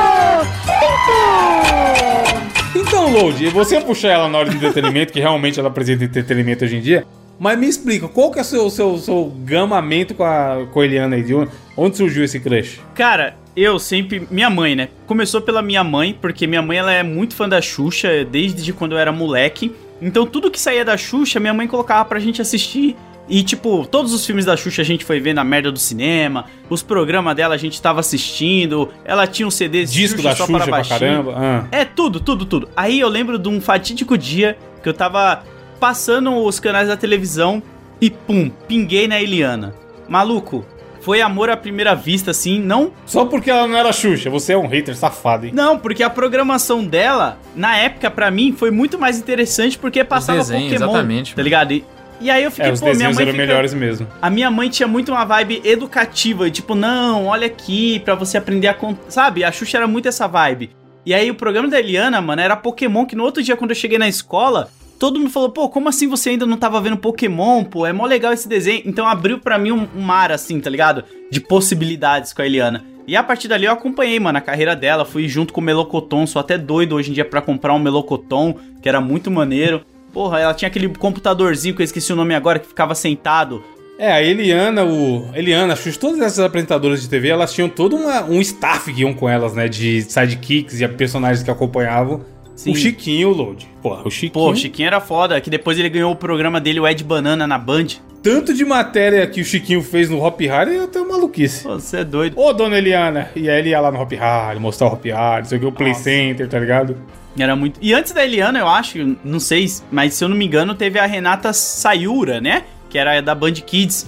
Tempo. 0.66 2.59
Então, 2.74 3.12
Load, 3.12 3.48
você 3.48 3.80
puxar 3.80 4.10
ela 4.10 4.28
na 4.28 4.38
hora 4.38 4.48
de 4.48 4.56
entretenimento, 4.56 5.12
que 5.12 5.18
realmente 5.18 5.58
ela 5.58 5.68
apresenta 5.68 6.04
entretenimento 6.04 6.64
hoje 6.64 6.76
em 6.76 6.80
dia. 6.80 7.04
Mas 7.38 7.58
me 7.58 7.66
explica, 7.66 8.06
qual 8.06 8.30
que 8.30 8.38
é 8.38 8.42
o 8.42 8.44
seu, 8.44 8.70
seu, 8.70 8.98
seu 8.98 9.32
gamamento 9.44 10.14
com 10.14 10.22
a, 10.22 10.66
com 10.72 10.80
a 10.80 10.84
Eliana 10.84 11.16
aí? 11.16 11.22
De 11.22 11.34
onde, 11.34 11.50
onde 11.76 11.96
surgiu 11.96 12.22
esse 12.22 12.38
crush? 12.38 12.80
Cara, 12.94 13.34
eu 13.56 13.78
sempre. 13.78 14.26
Minha 14.30 14.48
mãe, 14.48 14.76
né? 14.76 14.88
Começou 15.06 15.40
pela 15.40 15.62
minha 15.62 15.82
mãe, 15.82 16.16
porque 16.20 16.46
minha 16.46 16.62
mãe 16.62 16.78
ela 16.78 16.92
é 16.92 17.02
muito 17.02 17.34
fã 17.34 17.48
da 17.48 17.60
Xuxa 17.60 18.24
desde 18.24 18.72
quando 18.72 18.92
eu 18.92 18.98
era 18.98 19.10
moleque. 19.10 19.74
Então 20.00 20.24
tudo 20.24 20.50
que 20.50 20.60
saía 20.60 20.84
da 20.84 20.96
Xuxa, 20.96 21.40
minha 21.40 21.52
mãe 21.52 21.66
colocava 21.66 22.04
pra 22.04 22.20
gente 22.20 22.40
assistir. 22.40 22.94
E, 23.30 23.44
tipo, 23.44 23.86
todos 23.86 24.12
os 24.12 24.26
filmes 24.26 24.44
da 24.44 24.56
Xuxa 24.56 24.82
a 24.82 24.84
gente 24.84 25.04
foi 25.04 25.20
ver 25.20 25.32
na 25.32 25.44
merda 25.44 25.70
do 25.70 25.78
cinema. 25.78 26.46
Os 26.68 26.82
programas 26.82 27.36
dela 27.36 27.54
a 27.54 27.56
gente 27.56 27.80
tava 27.80 28.00
assistindo. 28.00 28.90
Ela 29.04 29.24
tinha 29.24 29.46
um 29.46 29.52
CD 29.52 29.84
Disco 29.84 30.20
da 30.20 30.34
só 30.34 30.46
Xuxa 30.46 30.58
pra 30.58 30.66
baixinho. 30.66 30.98
caramba, 30.98 31.34
ah. 31.36 31.64
É, 31.70 31.84
tudo, 31.84 32.18
tudo, 32.18 32.44
tudo. 32.44 32.68
Aí 32.76 32.98
eu 32.98 33.08
lembro 33.08 33.38
de 33.38 33.48
um 33.48 33.60
fatídico 33.60 34.18
dia 34.18 34.58
que 34.82 34.88
eu 34.88 34.92
tava 34.92 35.44
passando 35.78 36.44
os 36.44 36.58
canais 36.58 36.88
da 36.88 36.96
televisão 36.96 37.62
e 38.00 38.10
pum, 38.10 38.50
pinguei 38.66 39.06
na 39.06 39.22
Eliana. 39.22 39.74
Maluco, 40.08 40.66
foi 41.00 41.20
amor 41.20 41.50
à 41.50 41.56
primeira 41.56 41.94
vista, 41.94 42.32
assim, 42.32 42.60
não... 42.60 42.92
Só 43.06 43.24
porque 43.24 43.50
ela 43.50 43.66
não 43.66 43.76
era 43.76 43.92
Xuxa, 43.92 44.28
você 44.28 44.54
é 44.54 44.58
um 44.58 44.66
hater 44.66 44.96
safado, 44.96 45.46
hein? 45.46 45.52
Não, 45.54 45.78
porque 45.78 46.02
a 46.02 46.10
programação 46.10 46.84
dela, 46.84 47.38
na 47.54 47.76
época, 47.76 48.10
pra 48.10 48.30
mim, 48.30 48.52
foi 48.56 48.70
muito 48.70 48.98
mais 48.98 49.18
interessante 49.18 49.78
porque 49.78 50.02
passava 50.02 50.38
desenhos, 50.38 50.72
Pokémon, 50.72 50.90
exatamente, 50.90 51.34
tá 51.34 51.42
ligado? 51.42 51.72
E, 51.72 51.84
e 52.20 52.30
aí 52.30 52.44
eu 52.44 52.50
fiquei, 52.50 52.70
É, 52.70 52.72
os 52.72 52.80
pô, 52.80 52.86
minha 52.86 53.10
mãe 53.10 53.22
eram 53.22 53.32
fica- 53.32 53.46
melhores 53.46 53.72
mesmo. 53.74 54.06
A 54.20 54.28
minha 54.30 54.50
mãe 54.50 54.68
tinha 54.68 54.86
muito 54.86 55.10
uma 55.12 55.24
vibe 55.24 55.60
educativa, 55.64 56.50
tipo, 56.50 56.74
não, 56.74 57.26
olha 57.26 57.46
aqui, 57.46 58.00
pra 58.00 58.14
você 58.14 58.36
aprender 58.38 58.68
a 58.68 58.74
contar. 58.74 59.10
Sabe? 59.10 59.42
A 59.44 59.50
Xuxa 59.50 59.78
era 59.78 59.86
muito 59.86 60.06
essa 60.08 60.26
vibe. 60.26 60.70
E 61.04 61.14
aí 61.14 61.30
o 61.30 61.34
programa 61.34 61.68
da 61.68 61.78
Eliana, 61.80 62.20
mano, 62.20 62.42
era 62.42 62.54
Pokémon, 62.56 63.06
que 63.06 63.16
no 63.16 63.24
outro 63.24 63.42
dia, 63.42 63.56
quando 63.56 63.70
eu 63.70 63.76
cheguei 63.76 63.98
na 63.98 64.06
escola, 64.08 64.68
todo 64.98 65.18
mundo 65.18 65.30
falou, 65.30 65.48
pô, 65.50 65.68
como 65.68 65.88
assim 65.88 66.06
você 66.06 66.30
ainda 66.30 66.44
não 66.44 66.58
tava 66.58 66.78
vendo 66.80 66.98
Pokémon, 66.98 67.64
pô? 67.64 67.86
É 67.86 67.92
mó 67.92 68.04
legal 68.06 68.32
esse 68.34 68.46
desenho. 68.48 68.82
Então 68.84 69.06
abriu 69.08 69.38
pra 69.38 69.58
mim 69.58 69.72
um, 69.72 69.88
um 69.96 70.00
mar, 70.02 70.30
assim, 70.30 70.60
tá 70.60 70.68
ligado? 70.68 71.04
De 71.30 71.40
possibilidades 71.40 72.32
com 72.32 72.42
a 72.42 72.46
Eliana. 72.46 72.84
E 73.06 73.16
a 73.16 73.22
partir 73.22 73.48
dali 73.48 73.64
eu 73.64 73.72
acompanhei, 73.72 74.20
mano, 74.20 74.38
a 74.38 74.40
carreira 74.42 74.76
dela. 74.76 75.04
Fui 75.04 75.26
junto 75.26 75.52
com 75.52 75.60
o 75.60 75.64
Melocoton, 75.64 76.26
sou 76.26 76.38
até 76.38 76.58
doido 76.58 76.94
hoje 76.94 77.10
em 77.10 77.14
dia 77.14 77.24
pra 77.24 77.40
comprar 77.40 77.72
um 77.74 77.78
Melocoton, 77.78 78.54
que 78.82 78.88
era 78.88 79.00
muito 79.00 79.30
maneiro. 79.30 79.80
Porra, 80.12 80.40
ela 80.40 80.54
tinha 80.54 80.68
aquele 80.68 80.88
computadorzinho 80.88 81.74
que 81.74 81.82
eu 81.82 81.84
esqueci 81.84 82.12
o 82.12 82.16
nome 82.16 82.34
agora, 82.34 82.58
que 82.58 82.66
ficava 82.66 82.94
sentado. 82.94 83.62
É, 83.98 84.10
a 84.12 84.22
Eliana, 84.22 84.84
o. 84.84 85.28
Eliana, 85.34 85.74
a 85.74 85.76
Xuxa, 85.76 86.00
todas 86.00 86.20
essas 86.20 86.38
apresentadoras 86.44 87.02
de 87.02 87.08
TV, 87.08 87.28
elas 87.28 87.52
tinham 87.52 87.68
todo 87.68 87.96
uma- 87.96 88.24
um 88.24 88.40
staff 88.40 88.92
que 88.92 89.02
iam 89.02 89.12
com 89.12 89.28
elas, 89.28 89.52
né? 89.54 89.68
De 89.68 90.00
sidekicks 90.02 90.80
e 90.80 90.88
personagens 90.88 91.42
que 91.42 91.50
acompanhavam. 91.50 92.22
Sim. 92.56 92.72
O 92.72 92.74
Chiquinho, 92.76 93.28
o 93.28 93.32
Load. 93.32 93.68
Pô, 93.82 93.94
o 94.04 94.10
Chiquinho. 94.10 94.32
Pô, 94.32 94.50
o 94.50 94.56
Chiquinho 94.56 94.86
era 94.86 95.00
foda, 95.00 95.40
que 95.40 95.48
depois 95.50 95.78
ele 95.78 95.88
ganhou 95.88 96.12
o 96.12 96.16
programa 96.16 96.60
dele, 96.60 96.80
o 96.80 96.88
Ed 96.88 97.02
Banana, 97.04 97.46
na 97.46 97.56
Band. 97.58 97.86
Tanto 98.22 98.52
de 98.52 98.64
matéria 98.66 99.26
que 99.26 99.40
o 99.40 99.44
Chiquinho 99.44 99.82
fez 99.82 100.10
no 100.10 100.22
Hop 100.22 100.38
Harry, 100.42 100.74
eu 100.76 100.86
tenho 100.88 101.08
maluquice. 101.08 101.64
Você 101.64 101.98
é 101.98 102.04
doido. 102.04 102.38
Ô, 102.38 102.52
dona 102.52 102.76
Eliana. 102.76 103.30
E 103.34 103.48
aí 103.48 103.58
ele 103.60 103.70
ia 103.70 103.80
lá 103.80 103.90
no 103.90 103.98
Hop 104.00 104.12
Harry, 104.12 104.58
mostrar 104.60 104.88
o 104.88 104.92
Hop 104.92 105.04
Harry, 105.06 105.46
sei 105.46 105.56
o 105.56 105.60
que, 105.60 105.66
o 105.66 105.72
Play 105.72 105.94
Center, 105.94 106.46
tá 106.48 106.58
ligado? 106.58 106.96
Era 107.38 107.54
muito. 107.54 107.78
E 107.80 107.94
antes 107.94 108.12
da 108.12 108.24
Eliana, 108.24 108.58
eu 108.58 108.68
acho, 108.68 109.16
não 109.24 109.40
sei, 109.40 109.66
mas 109.90 110.14
se 110.14 110.24
eu 110.24 110.28
não 110.28 110.36
me 110.36 110.44
engano, 110.44 110.74
teve 110.74 110.98
a 110.98 111.06
Renata 111.06 111.52
Sayura, 111.52 112.40
né? 112.40 112.64
Que 112.88 112.98
era 112.98 113.20
da 113.20 113.34
Band 113.34 113.52
Kids. 113.52 114.06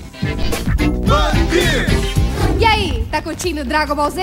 E 2.59 2.65
aí, 2.65 3.07
tá 3.11 3.23
curtindo 3.23 3.65
Dragon 3.65 3.95
Ball 3.95 4.11
Z? 4.11 4.23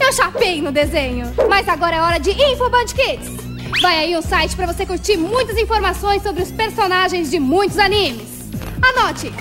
Eu 0.00 0.12
chapei 0.12 0.60
no 0.60 0.70
desenho, 0.70 1.32
mas 1.48 1.68
agora 1.68 1.96
é 1.96 2.00
hora 2.00 2.18
de 2.18 2.30
Infoband 2.30 2.86
Kids. 2.86 3.32
Vai 3.80 3.98
aí 3.98 4.16
um 4.16 4.22
site 4.22 4.54
pra 4.54 4.66
você 4.66 4.86
curtir 4.86 5.16
muitas 5.16 5.56
informações 5.58 6.22
sobre 6.22 6.42
os 6.42 6.52
personagens 6.52 7.30
de 7.30 7.40
muitos 7.40 7.78
animes. 7.78 8.50
Anote 8.82 9.32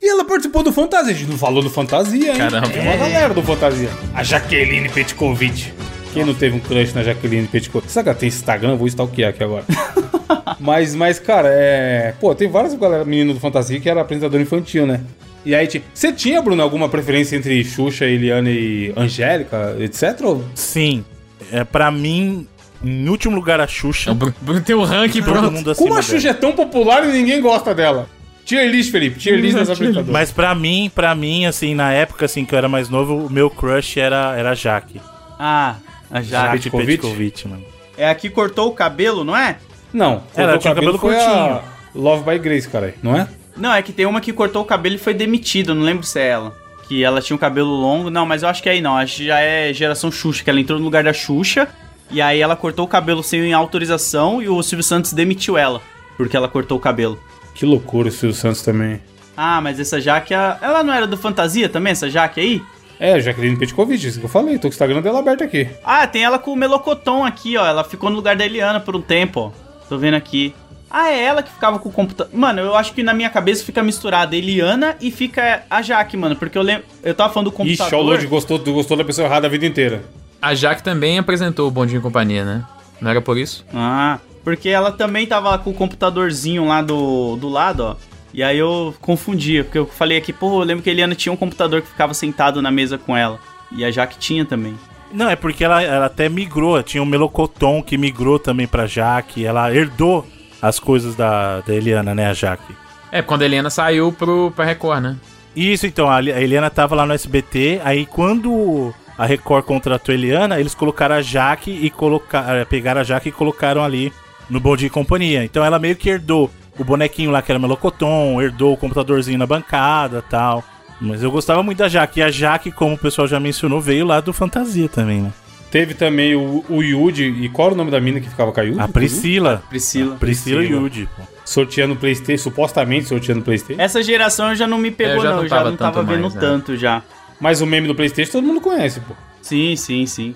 e 0.00 0.08
ela 0.08 0.24
participou 0.24 0.62
do 0.62 0.72
Fantasia, 0.72 1.12
a 1.12 1.16
gente 1.16 1.30
não 1.30 1.38
falou 1.38 1.62
do 1.62 1.70
Fantasia, 1.70 2.32
hein? 2.32 2.38
Caramba. 2.38 2.68
Tem 2.68 2.82
uma 2.82 2.96
galera 2.96 3.32
do 3.34 3.42
Fantasia. 3.42 3.88
A 4.14 4.22
Jaqueline 4.22 4.88
Petkovic. 4.88 5.72
Quem 6.12 6.24
não 6.24 6.34
teve 6.34 6.56
um 6.56 6.60
crush 6.60 6.92
na 6.94 7.02
Jaqueline 7.02 7.46
Petkovic? 7.48 7.90
Será 7.90 8.02
que 8.04 8.08
ela 8.10 8.18
tem 8.18 8.28
Instagram? 8.28 8.70
Eu 8.70 8.76
Vou 8.76 8.86
stalkear 8.86 9.30
aqui 9.30 9.42
agora. 9.42 9.64
mas, 10.60 10.94
mas, 10.94 11.18
cara, 11.18 11.48
é... 11.50 12.14
Pô, 12.20 12.34
tem 12.34 12.48
várias 12.48 12.74
galera, 12.74 13.04
meninas 13.04 13.34
do 13.34 13.40
Fantasia 13.40 13.80
que 13.80 13.88
era 13.88 14.00
apresentador 14.00 14.40
infantil, 14.40 14.86
né? 14.86 15.00
E 15.44 15.54
aí, 15.54 15.68
você 15.92 16.10
tinha, 16.12 16.40
Bruno, 16.40 16.62
alguma 16.62 16.88
preferência 16.88 17.36
entre 17.36 17.62
Xuxa, 17.64 18.06
Eliane 18.06 18.50
e 18.50 18.92
Angélica, 18.96 19.76
etc? 19.78 20.20
ou- 20.22 20.44
Sim. 20.54 21.04
É, 21.52 21.64
pra 21.64 21.90
mim, 21.90 22.46
em 22.82 23.08
último 23.08 23.34
lugar 23.36 23.60
a 23.60 23.66
Xuxa. 23.66 24.12
O 24.12 24.14
Bruno 24.14 24.60
tem 24.62 24.74
o 24.74 24.82
ranking 24.84 25.20
Todo 25.22 25.32
pronto. 25.32 25.52
mundo 25.52 25.74
Como 25.74 25.88
a 25.92 25.96
dela. 25.96 26.02
Xuxa 26.02 26.28
é 26.30 26.32
tão 26.34 26.52
popular 26.52 27.06
e 27.08 27.12
ninguém 27.12 27.40
gosta 27.42 27.74
dela? 27.74 28.08
Tier 28.44 28.70
list, 28.70 28.90
Felipe. 28.92 29.18
Tier 29.18 29.38
list 29.40 29.56
das 29.56 29.70
apresentadoras. 29.70 30.12
Mas 30.12 30.30
pra 30.30 30.54
mim, 30.54 30.90
pra 30.94 31.14
mim, 31.14 31.46
assim, 31.46 31.74
na 31.74 31.92
época 31.92 32.26
assim, 32.26 32.44
que 32.44 32.54
eu 32.54 32.58
era 32.58 32.68
mais 32.68 32.88
novo, 32.88 33.26
o 33.26 33.30
meu 33.30 33.48
crush 33.48 33.98
era, 33.98 34.34
era 34.36 34.50
a 34.50 34.54
Jaque. 34.54 35.00
Ah, 35.38 35.76
a 36.10 36.20
Jaque. 36.20 36.62
Jaque 36.62 36.70
Petkovic, 36.86 37.48
mano. 37.48 37.64
É 37.96 38.08
a 38.08 38.14
que 38.14 38.28
cortou 38.28 38.68
o 38.68 38.72
cabelo, 38.72 39.24
não 39.24 39.36
é? 39.36 39.56
Não, 39.92 40.22
Ela 40.34 40.52
cortou 40.54 40.58
tinha 40.58 40.72
o 40.72 40.74
cabelo 40.74 40.98
cabelo 40.98 40.98
foi 40.98 41.14
curtinho. 41.14 41.54
a 41.56 41.62
Love 41.94 42.24
by 42.30 42.38
Grace, 42.38 42.68
cara, 42.68 42.94
não 43.02 43.16
é? 43.16 43.28
Não, 43.56 43.72
é 43.72 43.80
que 43.82 43.92
tem 43.92 44.04
uma 44.04 44.20
que 44.20 44.32
cortou 44.32 44.62
o 44.62 44.64
cabelo 44.64 44.96
e 44.96 44.98
foi 44.98 45.14
demitida, 45.14 45.72
não 45.74 45.82
lembro 45.82 46.04
se 46.04 46.18
é 46.18 46.26
ela. 46.28 46.52
Que 46.88 47.02
ela 47.04 47.22
tinha 47.22 47.34
um 47.36 47.38
cabelo 47.38 47.70
longo. 47.70 48.10
Não, 48.10 48.26
mas 48.26 48.42
eu 48.42 48.48
acho 48.48 48.62
que 48.62 48.68
aí 48.68 48.80
não. 48.80 48.96
Acho 48.96 49.16
que 49.18 49.26
já 49.26 49.38
é 49.40 49.72
geração 49.72 50.10
Xuxa, 50.12 50.42
que 50.44 50.50
ela 50.50 50.60
entrou 50.60 50.78
no 50.78 50.84
lugar 50.84 51.02
da 51.04 51.12
Xuxa. 51.12 51.68
E 52.10 52.20
aí 52.20 52.40
ela 52.40 52.56
cortou 52.56 52.84
o 52.84 52.88
cabelo 52.88 53.22
sem 53.22 53.52
autorização 53.54 54.42
e 54.42 54.48
o 54.48 54.62
Silvio 54.62 54.82
Santos 54.82 55.12
demitiu 55.12 55.56
ela. 55.56 55.80
Porque 56.16 56.36
ela 56.36 56.48
cortou 56.48 56.76
o 56.76 56.80
cabelo. 56.80 57.18
Que 57.54 57.64
loucura 57.64 58.08
o 58.08 58.12
Silvio 58.12 58.34
Santos 58.36 58.62
também. 58.62 59.00
Ah, 59.36 59.60
mas 59.60 59.80
essa 59.80 60.00
Jaque, 60.00 60.34
ela 60.34 60.82
não 60.82 60.92
era 60.92 61.06
do 61.06 61.16
Fantasia 61.16 61.68
também, 61.68 61.92
essa 61.92 62.10
Jaque 62.10 62.40
aí? 62.40 62.62
É, 62.98 63.18
Jaqueline 63.20 63.56
Petkovic, 63.56 64.06
isso 64.06 64.18
que 64.18 64.24
eu 64.24 64.30
falei. 64.30 64.56
Tô 64.56 64.62
com 64.62 64.68
o 64.68 64.70
Instagram 64.70 65.02
dela 65.02 65.18
aberto 65.18 65.42
aqui. 65.42 65.68
Ah, 65.84 66.06
tem 66.06 66.22
ela 66.22 66.38
com 66.38 66.52
o 66.52 66.56
Melocoton 66.56 67.24
aqui, 67.24 67.56
ó. 67.56 67.66
Ela 67.66 67.82
ficou 67.82 68.08
no 68.08 68.16
lugar 68.16 68.36
da 68.36 68.44
Eliana 68.44 68.78
por 68.80 68.94
um 68.94 69.00
tempo, 69.00 69.40
ó. 69.40 69.50
Tô 69.88 69.98
vendo 69.98 70.14
aqui. 70.14 70.54
Ah, 70.88 71.10
é 71.10 71.24
ela 71.24 71.42
que 71.42 71.50
ficava 71.50 71.80
com 71.80 71.88
o 71.88 71.92
computador. 71.92 72.32
Mano, 72.32 72.60
eu 72.60 72.76
acho 72.76 72.92
que 72.92 73.02
na 73.02 73.12
minha 73.12 73.28
cabeça 73.28 73.64
fica 73.64 73.82
misturada 73.82 74.36
Eliana 74.36 74.96
e 75.00 75.10
fica 75.10 75.64
a 75.68 75.82
Jaque, 75.82 76.16
mano. 76.16 76.36
Porque 76.36 76.56
eu 76.56 76.62
lembro. 76.62 76.84
Eu 77.02 77.14
tava 77.14 77.32
falando 77.32 77.50
do 77.50 77.52
computador. 77.52 77.86
Ixi, 77.86 77.94
o 77.96 78.00
Lodi 78.00 78.26
gostou, 78.28 78.58
gostou 78.60 78.96
da 78.96 79.04
pessoa 79.04 79.26
errada 79.26 79.48
a 79.48 79.50
vida 79.50 79.66
inteira. 79.66 80.04
A 80.40 80.54
Jaque 80.54 80.82
também 80.82 81.18
apresentou 81.18 81.66
o 81.66 81.70
Bondinho 81.70 81.98
e 81.98 82.02
Companhia, 82.02 82.44
né? 82.44 82.64
Não 83.00 83.10
era 83.10 83.20
por 83.20 83.36
isso? 83.36 83.66
Ah, 83.74 84.18
porque 84.44 84.68
ela 84.68 84.92
também 84.92 85.26
tava 85.26 85.56
com 85.58 85.70
o 85.70 85.74
computadorzinho 85.74 86.66
lá 86.68 86.82
do, 86.82 87.36
do 87.36 87.48
lado, 87.48 87.80
ó. 87.82 87.96
E 88.32 88.42
aí 88.42 88.58
eu 88.58 88.94
confundia, 89.00 89.62
porque 89.64 89.78
eu 89.78 89.86
falei 89.86 90.18
aqui, 90.18 90.32
pô, 90.32 90.60
eu 90.60 90.64
lembro 90.66 90.82
que 90.82 90.90
a 90.90 90.92
Eliana 90.92 91.14
tinha 91.14 91.32
um 91.32 91.36
computador 91.36 91.80
que 91.82 91.88
ficava 91.88 92.12
sentado 92.12 92.60
na 92.60 92.70
mesa 92.70 92.98
com 92.98 93.16
ela. 93.16 93.38
E 93.72 93.84
a 93.84 93.90
Jaque 93.90 94.18
tinha 94.18 94.44
também. 94.44 94.74
Não, 95.12 95.30
é 95.30 95.36
porque 95.36 95.64
ela, 95.64 95.80
ela 95.82 96.06
até 96.06 96.28
migrou. 96.28 96.82
Tinha 96.82 97.02
o 97.02 97.06
Melocoton 97.06 97.80
que 97.82 97.96
migrou 97.96 98.38
também 98.38 98.66
pra 98.66 98.86
Jaque. 98.86 99.44
Ela 99.46 99.72
herdou 99.72 100.26
as 100.60 100.80
coisas 100.80 101.14
da, 101.14 101.60
da 101.60 101.72
Eliana, 101.74 102.12
né, 102.14 102.26
a 102.26 102.34
Jaque. 102.34 102.74
É, 103.12 103.22
quando 103.22 103.42
a 103.42 103.44
Helena 103.44 103.70
saiu 103.70 104.10
pro, 104.12 104.52
pra 104.54 104.64
Record, 104.64 105.00
né? 105.02 105.16
Isso, 105.54 105.86
então, 105.86 106.10
a 106.10 106.20
Li- 106.20 106.32
a 106.32 106.40
Eliana 106.40 106.68
tava 106.68 106.96
lá 106.96 107.06
no 107.06 107.12
SBT, 107.14 107.80
aí 107.84 108.04
quando 108.04 108.92
a 109.16 109.24
Record 109.24 109.64
contratou 109.64 110.12
a 110.12 110.16
Eliana, 110.18 110.58
eles 110.58 110.74
colocaram 110.74 111.14
a 111.14 111.22
Jaque 111.22 111.70
e 111.70 111.88
colocaram, 111.90 112.66
pegaram 112.66 113.00
a 113.00 113.04
Jaque 113.04 113.28
e 113.28 113.32
colocaram 113.32 113.84
ali 113.84 114.12
no 114.50 114.60
Bom 114.60 114.76
Dia 114.76 114.86
e 114.86 114.90
Companhia. 114.90 115.44
Então 115.44 115.64
ela 115.64 115.78
meio 115.78 115.96
que 115.96 116.08
herdou 116.08 116.50
o 116.78 116.84
bonequinho 116.84 117.30
lá 117.30 117.40
que 117.42 117.52
era 117.52 117.58
Melocoton, 117.58 118.40
herdou 118.40 118.72
o 118.72 118.76
computadorzinho 118.76 119.38
na 119.38 119.46
bancada 119.46 120.22
tal. 120.22 120.62
Mas 121.00 121.22
eu 121.22 121.30
gostava 121.30 121.62
muito 121.62 121.78
da 121.78 121.88
Jaque. 121.88 122.20
E 122.20 122.22
a 122.22 122.30
Jaque, 122.30 122.70
como 122.70 122.94
o 122.94 122.98
pessoal 122.98 123.26
já 123.26 123.38
mencionou, 123.40 123.80
veio 123.80 124.06
lá 124.06 124.20
do 124.20 124.32
Fantasia 124.32 124.88
também, 124.88 125.20
né? 125.20 125.32
Teve 125.70 125.92
também 125.94 126.36
o, 126.36 126.64
o. 126.68 126.82
E 126.82 127.48
qual 127.48 127.66
era 127.68 127.74
o 127.74 127.76
nome 127.76 127.90
da 127.90 128.00
mina 128.00 128.20
que 128.20 128.28
ficava 128.28 128.52
com 128.52 128.60
a? 128.60 128.84
A 128.84 128.88
Priscila. 128.88 129.62
Priscila. 129.68 130.14
Priscila 130.16 130.60
Priscila. 130.60 130.62
Yudi. 130.62 131.08
pô. 131.16 131.22
Sorteando 131.44 131.96
Playstation, 131.96 132.44
supostamente 132.44 133.06
sorteando 133.08 133.42
Playstation. 133.42 133.82
Essa 133.82 134.02
geração 134.02 134.54
já 134.54 134.66
não 134.68 134.78
me 134.78 134.90
pegou, 134.92 135.16
É, 135.16 135.20
já 135.20 135.28
não. 135.30 135.36
não 135.38 135.42
Eu 135.42 135.48
já 135.48 135.64
não 135.64 135.76
tava 135.76 136.02
vendo 136.04 136.22
mais, 136.22 136.34
né? 136.34 136.40
tanto 136.40 136.76
já. 136.76 137.02
Mas 137.40 137.60
o 137.60 137.66
meme 137.66 137.88
do 137.88 137.94
Playstation 137.94 138.30
todo 138.32 138.46
mundo 138.46 138.60
conhece, 138.60 139.00
pô. 139.00 139.14
Sim, 139.42 139.74
sim, 139.76 140.06
sim. 140.06 140.34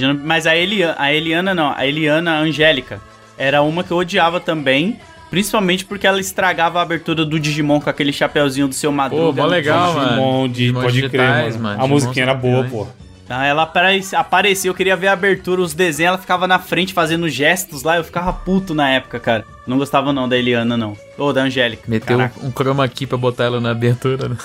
Não- 0.00 0.14
Mas 0.24 0.46
a 0.46 0.56
Eliana, 0.56 0.94
a 0.98 1.12
Eliana 1.12 1.54
não, 1.54 1.72
a 1.76 1.86
Eliana 1.86 2.38
Angélica 2.38 3.00
era 3.38 3.62
uma 3.62 3.82
que 3.84 3.90
eu 3.90 3.96
odiava 3.96 4.40
também. 4.40 4.98
Principalmente 5.30 5.84
porque 5.84 6.06
ela 6.06 6.18
estragava 6.18 6.78
a 6.78 6.82
abertura 6.82 7.22
do 7.22 7.38
Digimon 7.38 7.80
com 7.80 7.90
aquele 7.90 8.12
chapeuzinho 8.14 8.66
do 8.66 8.74
seu 8.74 8.90
Madruga. 8.90 9.42
Pô, 9.42 9.42
mó 9.42 9.46
legal, 9.46 9.92
mano. 9.92 10.08
Digimon, 10.08 10.48
de, 10.48 10.54
Digimon 10.54 10.80
pode 10.80 10.98
crer, 11.00 11.10
digitais, 11.10 11.56
mano. 11.56 11.62
mano. 11.62 11.68
A 11.68 11.76
Digimon 11.82 11.88
musiquinha 11.94 12.22
era 12.24 12.34
boa, 12.34 12.64
pô. 12.64 12.86
Ah, 13.28 13.44
ela 13.44 13.64
aparece- 13.64 14.16
apareceu, 14.16 14.70
eu 14.70 14.74
queria 14.74 14.96
ver 14.96 15.08
a 15.08 15.12
abertura, 15.12 15.60
os 15.60 15.74
desenhos, 15.74 16.08
ela 16.08 16.16
ficava 16.18 16.46
na 16.48 16.58
frente 16.58 16.94
fazendo 16.94 17.28
gestos 17.28 17.82
lá, 17.82 17.98
eu 17.98 18.04
ficava 18.04 18.32
puto 18.32 18.74
na 18.74 18.88
época, 18.88 19.20
cara. 19.20 19.44
Não 19.66 19.76
gostava 19.76 20.14
não 20.14 20.26
da 20.26 20.34
Eliana, 20.34 20.78
não. 20.78 20.96
Ou 21.18 21.30
da 21.30 21.42
Angélica. 21.42 21.82
Meteu 21.86 22.16
Caraca. 22.16 22.40
um 22.42 22.50
chroma 22.50 22.82
aqui 22.82 23.06
pra 23.06 23.18
botar 23.18 23.44
ela 23.44 23.60
na 23.60 23.72
abertura. 23.72 24.30
né? 24.30 24.36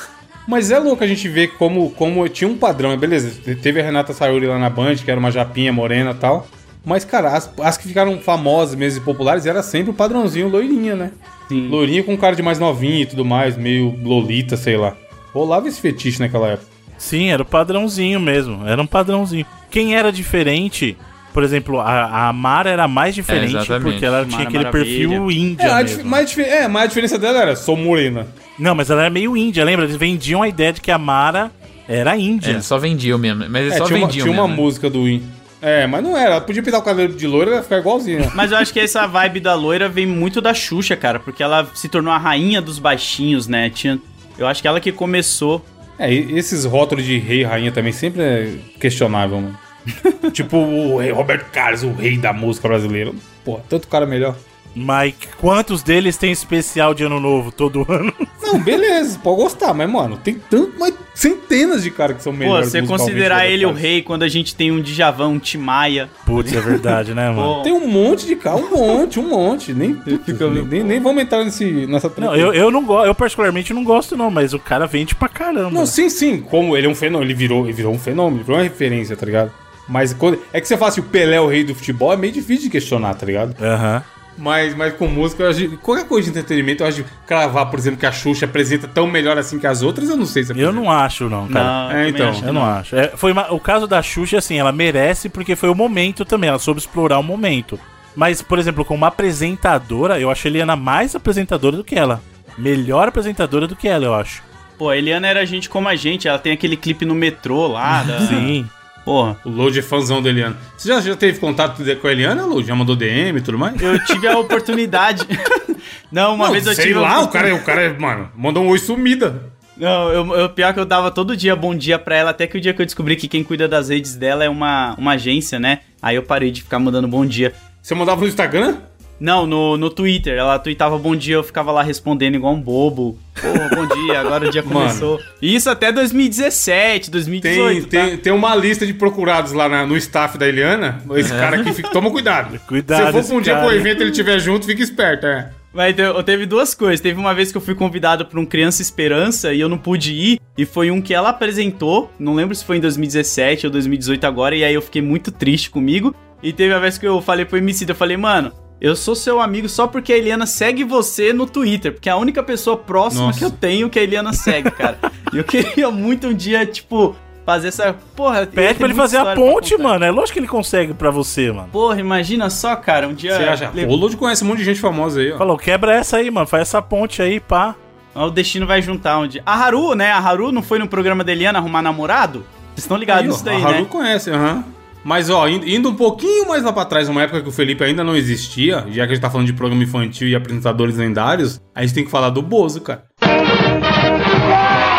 Mas 0.45 0.69
é 0.69 0.77
louco 0.79 1.01
a 1.01 1.07
gente 1.07 1.29
ver 1.29 1.53
como, 1.53 1.91
como 1.91 2.27
tinha 2.27 2.49
um 2.49 2.57
padrão, 2.57 2.97
beleza. 2.97 3.31
Teve 3.61 3.79
a 3.79 3.83
Renata 3.85 4.11
Sayuri 4.11 4.47
lá 4.47 4.59
na 4.59 4.69
Band, 4.69 4.95
que 4.95 5.09
era 5.09 5.17
uma 5.17 5.31
japinha 5.31 5.71
morena 5.71 6.11
e 6.11 6.15
tal. 6.15 6.45
Mas, 6.85 7.05
cara, 7.05 7.29
as, 7.35 7.49
as 7.61 7.77
que 7.77 7.87
ficaram 7.87 8.19
famosas 8.19 8.75
mesmo 8.75 9.01
e 9.01 9.03
populares 9.05 9.45
era 9.45 9.63
sempre 9.63 9.91
o 9.91 9.93
padrãozinho 9.93 10.49
loirinha, 10.49 10.95
né? 10.95 11.11
Sim. 11.47 11.67
Loirinha 11.69 12.03
com 12.03 12.17
cara 12.17 12.35
de 12.35 12.41
mais 12.43 12.59
novinho 12.59 13.01
e 13.01 13.05
tudo 13.05 13.23
mais, 13.23 13.55
meio 13.57 13.97
lolita, 14.03 14.57
sei 14.57 14.75
lá. 14.77 14.93
Rolava 15.33 15.67
esse 15.67 15.79
fetiche 15.79 16.19
naquela 16.19 16.49
época. 16.49 16.67
Sim, 16.97 17.29
era 17.29 17.41
o 17.41 17.45
padrãozinho 17.45 18.19
mesmo. 18.19 18.67
Era 18.67 18.81
um 18.81 18.85
padrãozinho. 18.87 19.45
Quem 19.71 19.95
era 19.95 20.11
diferente, 20.11 20.95
por 21.33 21.41
exemplo, 21.43 21.79
a, 21.79 22.27
a 22.29 22.33
Mara 22.33 22.69
era 22.69 22.87
mais 22.87 23.15
diferente 23.15 23.55
exatamente. 23.55 23.83
porque 23.91 24.05
ela 24.05 24.17
Mara 24.19 24.29
tinha 24.29 24.43
aquele 24.43 24.63
Maravilha. 24.65 24.85
perfil 25.09 25.31
índia 25.31 25.63
É, 25.65 25.71
a, 25.71 25.75
mesmo. 25.83 26.05
mais, 26.05 26.29
dife- 26.29 26.41
é, 26.43 26.67
mas 26.67 26.83
a 26.83 26.87
diferença 26.87 27.17
dela 27.17 27.41
era, 27.41 27.55
sou 27.55 27.75
morena. 27.75 28.27
Não, 28.59 28.75
mas 28.75 28.89
ela 28.89 29.01
era 29.01 29.09
meio 29.09 29.35
índia, 29.35 29.63
lembra? 29.65 29.85
Eles 29.85 29.95
vendiam 29.95 30.41
a 30.43 30.47
ideia 30.47 30.71
de 30.73 30.79
que 30.81 30.91
a 30.91 30.97
Mara 30.97 31.49
era 31.87 32.15
índia. 32.17 32.51
É, 32.57 32.61
só 32.61 32.77
vendiam 32.77 33.17
mesmo. 33.17 33.45
Mas 33.49 33.61
eles 33.63 33.73
É, 33.73 33.77
só 33.79 33.85
tinha 33.85 33.97
uma, 33.99 34.07
vendiam 34.07 34.25
tinha 34.25 34.33
uma 34.39 34.47
mesmo, 34.47 34.57
né? 34.57 34.63
música 34.63 34.89
do 34.89 35.03
Win. 35.05 35.23
É, 35.63 35.87
mas 35.87 36.03
não 36.03 36.17
era. 36.17 36.31
Ela 36.31 36.41
podia 36.41 36.61
pintar 36.61 36.81
o 36.81 36.83
cabelo 36.83 37.13
de 37.15 37.25
loira 37.25 37.51
e 37.51 37.53
ia 37.55 37.63
ficar 37.63 37.77
igualzinha. 37.77 38.29
Mas 38.35 38.51
eu 38.51 38.57
acho 38.57 38.73
que 38.73 38.81
essa 38.81 39.07
vibe 39.07 39.39
da 39.39 39.55
loira 39.55 39.87
vem 39.87 40.05
muito 40.05 40.41
da 40.41 40.53
Xuxa, 40.53 40.97
cara, 40.97 41.21
porque 41.21 41.41
ela 41.41 41.65
se 41.73 41.87
tornou 41.87 42.13
a 42.13 42.17
rainha 42.17 42.61
dos 42.61 42.79
baixinhos, 42.79 43.47
né? 43.47 43.69
Tinha, 43.69 43.97
eu 44.37 44.45
acho 44.45 44.61
que 44.61 44.67
ela 44.67 44.81
que 44.81 44.91
começou. 44.91 45.63
É, 45.97 46.13
esses 46.13 46.65
rótulos 46.65 47.05
de 47.05 47.17
rei 47.17 47.41
e 47.41 47.43
rainha 47.43 47.71
também 47.71 47.93
sempre 47.93 48.21
é 48.21 48.53
questionável, 48.77 49.39
mano. 49.39 49.57
tipo 50.33 50.57
o 50.57 51.13
Roberto 51.13 51.49
Carlos, 51.51 51.83
o 51.83 51.93
rei 51.93 52.17
da 52.17 52.33
música 52.33 52.67
brasileira. 52.67 53.13
Pô, 53.45 53.61
tanto 53.69 53.87
cara 53.87 54.05
melhor. 54.05 54.35
Mike, 54.75 55.27
quantos 55.39 55.83
deles 55.83 56.17
tem 56.17 56.31
especial 56.31 56.93
de 56.93 57.03
ano 57.03 57.19
novo 57.19 57.51
todo 57.51 57.85
ano? 57.89 58.13
Não, 58.41 58.59
beleza, 58.59 59.19
pode 59.19 59.37
gostar, 59.37 59.73
mas, 59.73 59.89
mano, 59.89 60.17
tem 60.17 60.35
tanto, 60.35 60.73
mas 60.77 60.93
centenas 61.13 61.83
de 61.83 61.89
caras 61.91 62.17
que 62.17 62.23
são 62.23 62.33
Pô, 62.33 62.39
melhores. 62.39 62.69
você 62.69 62.81
musicalmente, 62.81 63.11
considerar 63.11 63.47
ele 63.47 63.65
o 63.65 63.71
rei 63.71 64.01
quando 64.01 64.23
a 64.23 64.27
gente 64.27 64.55
tem 64.55 64.71
um 64.71 64.81
Djavan, 64.81 65.27
um 65.29 65.39
Timaya. 65.39 66.09
Putz, 66.25 66.53
é 66.53 66.59
verdade, 66.59 67.13
né, 67.13 67.29
mano? 67.29 67.55
Pô, 67.55 67.61
Tem 67.61 67.71
um 67.71 67.87
monte 67.87 68.25
de 68.25 68.35
cara, 68.35 68.57
um 68.57 68.69
monte, 68.69 69.19
um 69.19 69.27
monte. 69.29 69.73
Nem, 69.73 69.97
nem, 70.05 70.65
nem, 70.65 70.83
nem 70.83 70.99
vamos 70.99 71.23
entrar 71.23 71.43
nesse, 71.43 71.65
nessa 71.87 72.09
treta. 72.09 72.31
Não, 72.31 72.35
eu, 72.37 72.53
eu 72.53 72.69
não 72.69 72.83
gosto, 72.83 73.07
eu 73.07 73.15
particularmente 73.15 73.73
não 73.73 73.83
gosto, 73.83 74.17
não, 74.17 74.29
mas 74.29 74.53
o 74.53 74.59
cara 74.59 74.85
vende 74.85 75.15
pra 75.15 75.29
caramba. 75.29 75.71
Não, 75.71 75.85
sim, 75.85 76.09
sim. 76.09 76.41
Como 76.41 76.75
ele 76.77 76.87
é 76.87 76.89
um 76.89 76.95
fenômeno, 76.95 77.31
ele 77.31 77.37
virou, 77.37 77.65
ele 77.65 77.73
virou 77.73 77.93
um 77.93 77.99
fenômeno, 77.99 78.37
ele 78.37 78.43
virou 78.43 78.57
uma 78.57 78.63
referência, 78.63 79.15
tá 79.15 79.25
ligado? 79.25 79.51
Mas 79.87 80.13
quando, 80.13 80.39
é 80.53 80.61
que 80.61 80.67
você 80.67 80.77
fala 80.77 80.89
assim, 80.89 81.01
o 81.01 81.05
Pelé 81.05 81.35
é 81.35 81.41
o 81.41 81.47
rei 81.47 81.63
do 81.63 81.75
futebol, 81.75 82.13
é 82.13 82.17
meio 82.17 82.31
difícil 82.31 82.63
de 82.63 82.69
questionar, 82.69 83.15
tá 83.15 83.25
ligado? 83.25 83.55
Aham. 83.61 84.03
Mas, 84.37 84.75
mas 84.75 84.93
com 84.95 85.07
música, 85.07 85.43
eu 85.43 85.49
acho, 85.49 85.77
qualquer 85.77 86.07
coisa 86.07 86.31
de 86.31 86.37
entretenimento, 86.37 86.81
eu 86.83 86.87
acho 86.87 86.97
de 87.03 87.05
cravar, 87.27 87.67
por 87.69 87.77
exemplo, 87.77 87.99
que 87.99 88.05
a 88.05 88.11
Xuxa 88.11 88.45
apresenta 88.45 88.87
tão 88.87 89.05
melhor 89.05 89.37
assim 89.37 89.59
que 89.59 89.67
as 89.67 89.81
outras, 89.83 90.09
eu 90.09 90.17
não 90.17 90.25
sei 90.25 90.43
se 90.43 90.59
Eu 90.59 90.71
não 90.73 90.89
acho, 90.89 91.29
não, 91.29 91.47
cara. 91.47 91.65
Não, 91.65 91.91
É, 91.91 92.05
eu 92.05 92.09
então. 92.09 92.41
Eu 92.43 92.53
não 92.53 92.65
acho. 92.65 92.95
É, 92.95 93.09
foi 93.15 93.31
uma- 93.31 93.51
o 93.53 93.59
caso 93.59 93.85
da 93.87 94.01
Xuxa, 94.01 94.39
assim, 94.39 94.57
ela 94.57 94.71
merece 94.71 95.29
porque 95.29 95.55
foi 95.55 95.69
o 95.69 95.75
momento 95.75 96.25
também, 96.25 96.49
ela 96.49 96.57
soube 96.59 96.79
explorar 96.79 97.19
o 97.19 97.23
momento. 97.23 97.79
Mas, 98.15 98.41
por 98.41 98.57
exemplo, 98.59 98.83
como 98.85 99.05
apresentadora, 99.05 100.19
eu 100.19 100.29
acho 100.31 100.47
a 100.47 100.49
Eliana 100.49 100.75
mais 100.75 101.15
apresentadora 101.15 101.77
do 101.77 101.83
que 101.83 101.95
ela. 101.95 102.21
Melhor 102.57 103.07
apresentadora 103.07 103.67
do 103.67 103.75
que 103.75 103.87
ela, 103.87 104.05
eu 104.05 104.13
acho. 104.13 104.43
Pô, 104.77 104.89
a 104.89 104.97
Eliana 104.97 105.27
era 105.27 105.45
gente 105.45 105.69
como 105.69 105.87
a 105.87 105.95
gente, 105.95 106.27
ela 106.27 106.39
tem 106.39 106.53
aquele 106.53 106.75
clipe 106.77 107.05
no 107.05 107.13
metrô 107.15 107.67
lá. 107.67 108.03
Da... 108.07 108.19
Sim. 108.21 108.67
Porra. 109.05 109.37
O 109.43 109.49
Load 109.49 109.77
é 109.77 109.81
fãzão 109.81 110.21
da 110.21 110.29
Eliana. 110.29 110.55
Você 110.77 110.87
já, 110.87 111.01
já 111.01 111.15
teve 111.15 111.39
contato 111.39 111.81
com 112.01 112.07
a 112.07 112.11
Eliana, 112.11 112.45
Load? 112.45 112.67
Já 112.67 112.75
mandou 112.75 112.95
DM 112.95 113.37
e 113.37 113.41
tudo 113.41 113.57
mais? 113.57 113.81
Eu 113.81 114.03
tive 114.05 114.27
a 114.27 114.37
oportunidade. 114.37 115.27
não, 116.11 116.35
uma 116.35 116.45
Não, 116.45 116.51
vez 116.53 116.65
eu 116.65 116.73
sei 116.73 116.85
tive. 116.87 116.99
a 116.99 117.01
lá, 117.01 117.19
o 117.19 117.23
oportunidade- 117.23 117.63
cara, 117.65 117.85
o 117.87 117.93
cara, 117.93 117.99
mano, 117.99 118.29
mandou 118.35 118.63
um 118.63 118.67
oi 118.69 118.79
sumida. 118.79 119.51
Não, 119.75 120.09
eu, 120.09 120.33
eu, 120.35 120.49
pior 120.49 120.73
que 120.73 120.79
eu 120.79 120.85
dava 120.85 121.09
todo 121.11 121.35
dia 121.35 121.55
bom 121.55 121.75
dia 121.75 121.97
pra 121.97 122.15
ela, 122.15 122.29
até 122.29 122.45
que 122.45 122.57
o 122.57 122.61
dia 122.61 122.73
que 122.73 122.81
eu 122.81 122.85
descobri 122.85 123.15
que 123.15 123.27
quem 123.27 123.43
cuida 123.43 123.67
das 123.67 123.89
redes 123.89 124.15
dela 124.15 124.43
é 124.43 124.49
uma, 124.49 124.93
uma 124.97 125.13
agência, 125.13 125.59
né? 125.59 125.79
Aí 126.01 126.15
eu 126.15 126.23
parei 126.23 126.51
de 126.51 126.61
ficar 126.61 126.77
mandando 126.79 127.07
bom 127.07 127.25
dia. 127.25 127.53
Você 127.81 127.95
mandava 127.95 128.21
no 128.21 128.27
Instagram? 128.27 128.77
Não, 129.19 129.45
no, 129.47 129.77
no 129.77 129.89
Twitter. 129.89 130.37
Ela 130.37 130.59
tweetava 130.59 130.97
bom 130.97 131.15
dia, 131.15 131.35
eu 131.35 131.43
ficava 131.43 131.71
lá 131.71 131.81
respondendo 131.81 132.35
igual 132.35 132.53
um 132.53 132.59
bobo. 132.61 133.17
Porra, 133.39 133.69
bom 133.73 133.85
dia, 133.95 134.19
agora 134.19 134.47
o 134.47 134.51
dia 134.51 134.61
Mano. 134.65 134.73
começou. 134.87 135.19
E 135.41 135.55
isso 135.55 135.69
até 135.69 135.91
2017, 135.91 137.09
Tem, 137.09 137.11
2018. 137.11 137.87
tem, 137.87 138.17
tá? 138.17 138.23
tem 138.23 138.33
uma 138.33 138.55
lista 138.55 138.85
de 138.85 138.93
procurados 138.93 139.51
lá 139.53 139.69
na- 139.69 139.85
no 139.85 139.95
staff 139.97 140.37
da 140.37 140.47
Eliana. 140.47 141.01
Esse 141.15 141.29
cara 141.31 141.57
aqui, 141.61 141.73
fica, 141.73 141.89
toma 141.89 142.11
cuidado. 142.11 142.59
Cuidado, 142.67 143.05
Se 143.07 143.11
for 143.11 143.23
pra 143.27 143.35
um 143.35 143.41
dia 143.41 143.53
cara. 143.53 143.67
pro 143.67 143.75
evento 143.75 143.99
e 143.99 144.03
ele 144.03 144.11
estiver 144.11 144.39
junto, 144.39 144.65
fica 144.65 144.81
esperto, 144.81 145.25
é. 145.25 145.49
Mas 145.73 145.97
eu 145.97 146.21
teve 146.21 146.45
duas 146.45 146.75
coisas. 146.75 146.99
Teve 147.01 147.19
uma 147.19 147.33
vez 147.33 147.51
que 147.51 147.57
eu 147.57 147.61
fui 147.61 147.73
convidado 147.73 148.25
pra 148.27 148.39
um 148.39 148.45
Criança 148.45 148.81
Esperança 148.83 149.53
e 149.53 149.59
eu 149.59 149.67
não 149.67 149.77
pude 149.77 150.13
ir. 150.13 150.39
E 150.55 150.65
foi 150.65 150.91
um 150.91 151.01
que 151.01 151.13
ela 151.15 151.29
apresentou. 151.29 152.11
Não 152.19 152.35
lembro 152.35 152.53
se 152.53 152.63
foi 152.63 152.77
em 152.77 152.79
2017 152.79 153.65
ou 153.65 153.71
2018 153.71 154.23
agora. 154.25 154.55
E 154.55 154.63
aí 154.63 154.73
eu 154.75 154.81
fiquei 154.83 155.01
muito 155.01 155.31
triste 155.31 155.71
comigo. 155.71 156.13
E 156.43 156.53
teve 156.53 156.73
a 156.75 156.79
vez 156.79 156.99
que 156.99 157.07
eu 157.07 157.19
falei 157.21 157.43
pro 157.45 157.57
MC, 157.57 157.85
eu 157.89 157.95
falei, 157.95 158.17
mano, 158.17 158.51
eu 158.83 158.95
sou 158.95 159.15
seu 159.15 159.39
amigo 159.41 159.67
só 159.69 159.87
porque 159.87 160.11
a 160.13 160.17
Eliana 160.17 160.45
segue 160.45 160.83
você 160.83 161.31
no 161.33 161.47
Twitter. 161.47 161.93
Porque 161.93 162.09
é 162.09 162.11
a 162.11 162.17
única 162.17 162.43
pessoa 162.43 162.75
próxima 162.77 163.27
Nossa. 163.27 163.39
que 163.39 163.45
eu 163.45 163.49
tenho 163.51 163.89
que 163.89 163.97
a 163.97 164.03
Eliana 164.03 164.33
segue, 164.33 164.69
cara. 164.69 164.97
e 165.31 165.37
eu 165.37 165.43
queria 165.45 165.89
muito 165.89 166.27
um 166.27 166.33
dia, 166.33 166.65
tipo, 166.65 167.15
fazer 167.45 167.69
essa. 167.69 167.95
Porra, 168.15 168.45
Pede 168.45 168.75
pra 168.77 168.85
ele 168.87 168.93
fazer 168.93 169.17
a 169.17 169.33
ponte, 169.33 169.77
mano. 169.77 170.03
É 170.03 170.11
lógico 170.11 170.33
que 170.33 170.39
ele 170.39 170.47
consegue 170.47 170.93
pra 170.93 171.09
você, 171.09 171.51
mano. 171.51 171.69
Porra, 171.71 171.99
imagina 171.99 172.49
só, 172.49 172.75
cara. 172.75 173.07
Um 173.07 173.13
dia. 173.13 173.35
Você 173.37 173.43
acha? 173.43 173.71
le- 173.73 173.85
O 173.85 173.95
Load 173.95 174.17
conhece 174.17 174.43
um 174.43 174.47
monte 174.47 174.57
de 174.59 174.65
gente 174.65 174.79
famosa 174.81 175.21
aí, 175.21 175.31
ó. 175.31 175.37
Falou, 175.37 175.57
quebra 175.57 175.93
essa 175.95 176.17
aí, 176.17 176.29
mano. 176.29 176.45
Faz 176.45 176.63
essa 176.63 176.81
ponte 176.81 177.21
aí, 177.21 177.39
pá. 177.39 177.75
Ó, 178.13 178.27
O 178.27 178.31
destino 178.31 178.67
vai 178.67 178.81
juntar 178.81 179.17
onde. 179.17 179.41
A 179.45 179.53
Haru, 179.55 179.95
né? 179.95 180.11
A 180.11 180.19
Haru 180.19 180.51
não 180.51 180.61
foi 180.61 180.77
no 180.77 180.87
programa 180.87 181.23
da 181.23 181.31
Eliana 181.31 181.57
arrumar 181.57 181.81
namorado? 181.81 182.45
Vocês 182.75 182.83
estão 182.85 182.97
ligados 182.97 183.25
nisso 183.27 183.43
daí, 183.45 183.63
a 183.63 183.65
Haru 183.67 183.79
né? 183.81 183.85
conhece, 183.89 184.29
aham. 184.29 184.63
Mas, 185.03 185.29
ó, 185.29 185.47
indo, 185.47 185.89
um 185.89 185.95
pouquinho 185.95 186.47
mais 186.47 186.63
lá 186.63 186.71
pra 186.71 186.85
trás, 186.85 187.07
numa 187.07 187.21
época 187.21 187.41
que 187.41 187.49
o 187.49 187.51
Felipe 187.51 187.83
ainda 187.83 188.03
não 188.03 188.15
existia, 188.15 188.85
já 188.87 189.05
que 189.05 189.11
a 189.11 189.15
gente 189.15 189.21
tá 189.21 189.29
falando 189.29 189.47
de 189.47 189.53
programa 189.53 189.83
infantil 189.83 190.27
e 190.27 190.35
apresentadores 190.35 190.95
lendários, 190.95 191.61
a 191.75 191.81
gente 191.81 191.93
tem 191.93 192.05
que 192.05 192.11
falar 192.11 192.29
do 192.29 192.41
Bozo, 192.41 192.81
cara. 192.81 193.03
Tá! 193.19 194.93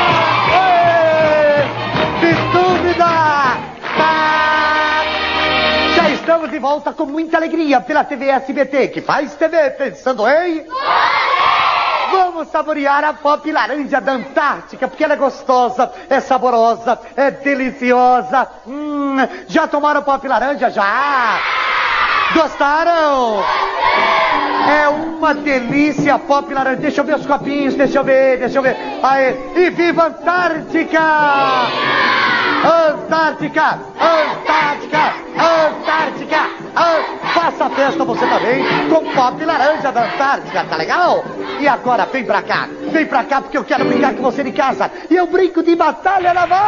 Volta 6.64 6.94
com 6.94 7.04
muita 7.04 7.36
alegria 7.36 7.78
pela 7.78 8.02
TV 8.02 8.24
SBT, 8.30 8.88
que 8.88 9.02
faz 9.02 9.34
TV 9.34 9.70
pensando 9.72 10.26
em... 10.26 10.64
Vamos 12.14 12.48
saborear 12.48 13.02
a 13.02 13.12
pop 13.12 13.50
laranja 13.50 14.00
da 14.00 14.12
Antártica, 14.12 14.86
porque 14.86 15.02
ela 15.02 15.14
é 15.14 15.16
gostosa, 15.16 15.90
é 16.08 16.20
saborosa, 16.20 16.96
é 17.16 17.32
deliciosa. 17.32 18.48
Hum, 18.66 19.16
já 19.48 19.66
tomaram 19.66 20.02
pop 20.02 20.26
laranja? 20.28 20.70
Já! 20.70 21.40
Gostaram? 22.32 23.42
É 24.70 24.88
uma 24.88 25.34
delícia 25.34 26.16
pop 26.20 26.54
laranja. 26.54 26.80
Deixa 26.80 27.00
eu 27.00 27.04
ver 27.04 27.16
os 27.16 27.26
copinhos, 27.26 27.74
deixa 27.74 27.98
eu 27.98 28.04
ver, 28.04 28.38
deixa 28.38 28.58
eu 28.58 28.62
ver. 28.62 28.76
Aê, 29.02 29.34
e 29.56 29.70
viva 29.70 30.06
Antártica! 30.06 31.00
Antártica! 32.64 33.78
Antártica! 34.00 35.14
Antártica! 35.36 36.40
An- 36.76 37.14
Faça 37.34 37.68
festa 37.70 38.04
você 38.04 38.26
também 38.26 38.64
com 38.88 39.12
pop 39.12 39.44
laranja 39.44 39.90
da 39.92 40.04
Antártica, 40.06 40.64
tá 40.64 40.76
legal? 40.76 41.24
E 41.60 41.66
agora 41.68 42.06
vem 42.06 42.24
pra 42.24 42.42
cá, 42.42 42.68
vem 42.92 43.06
pra 43.06 43.24
cá 43.24 43.40
porque 43.42 43.58
eu 43.58 43.64
quero 43.64 43.84
brincar 43.84 44.14
com 44.14 44.22
você 44.22 44.42
de 44.44 44.52
casa. 44.52 44.90
E 45.10 45.14
eu 45.16 45.26
brinco 45.26 45.62
de 45.62 45.74
batalha 45.76 46.32
naval! 46.32 46.64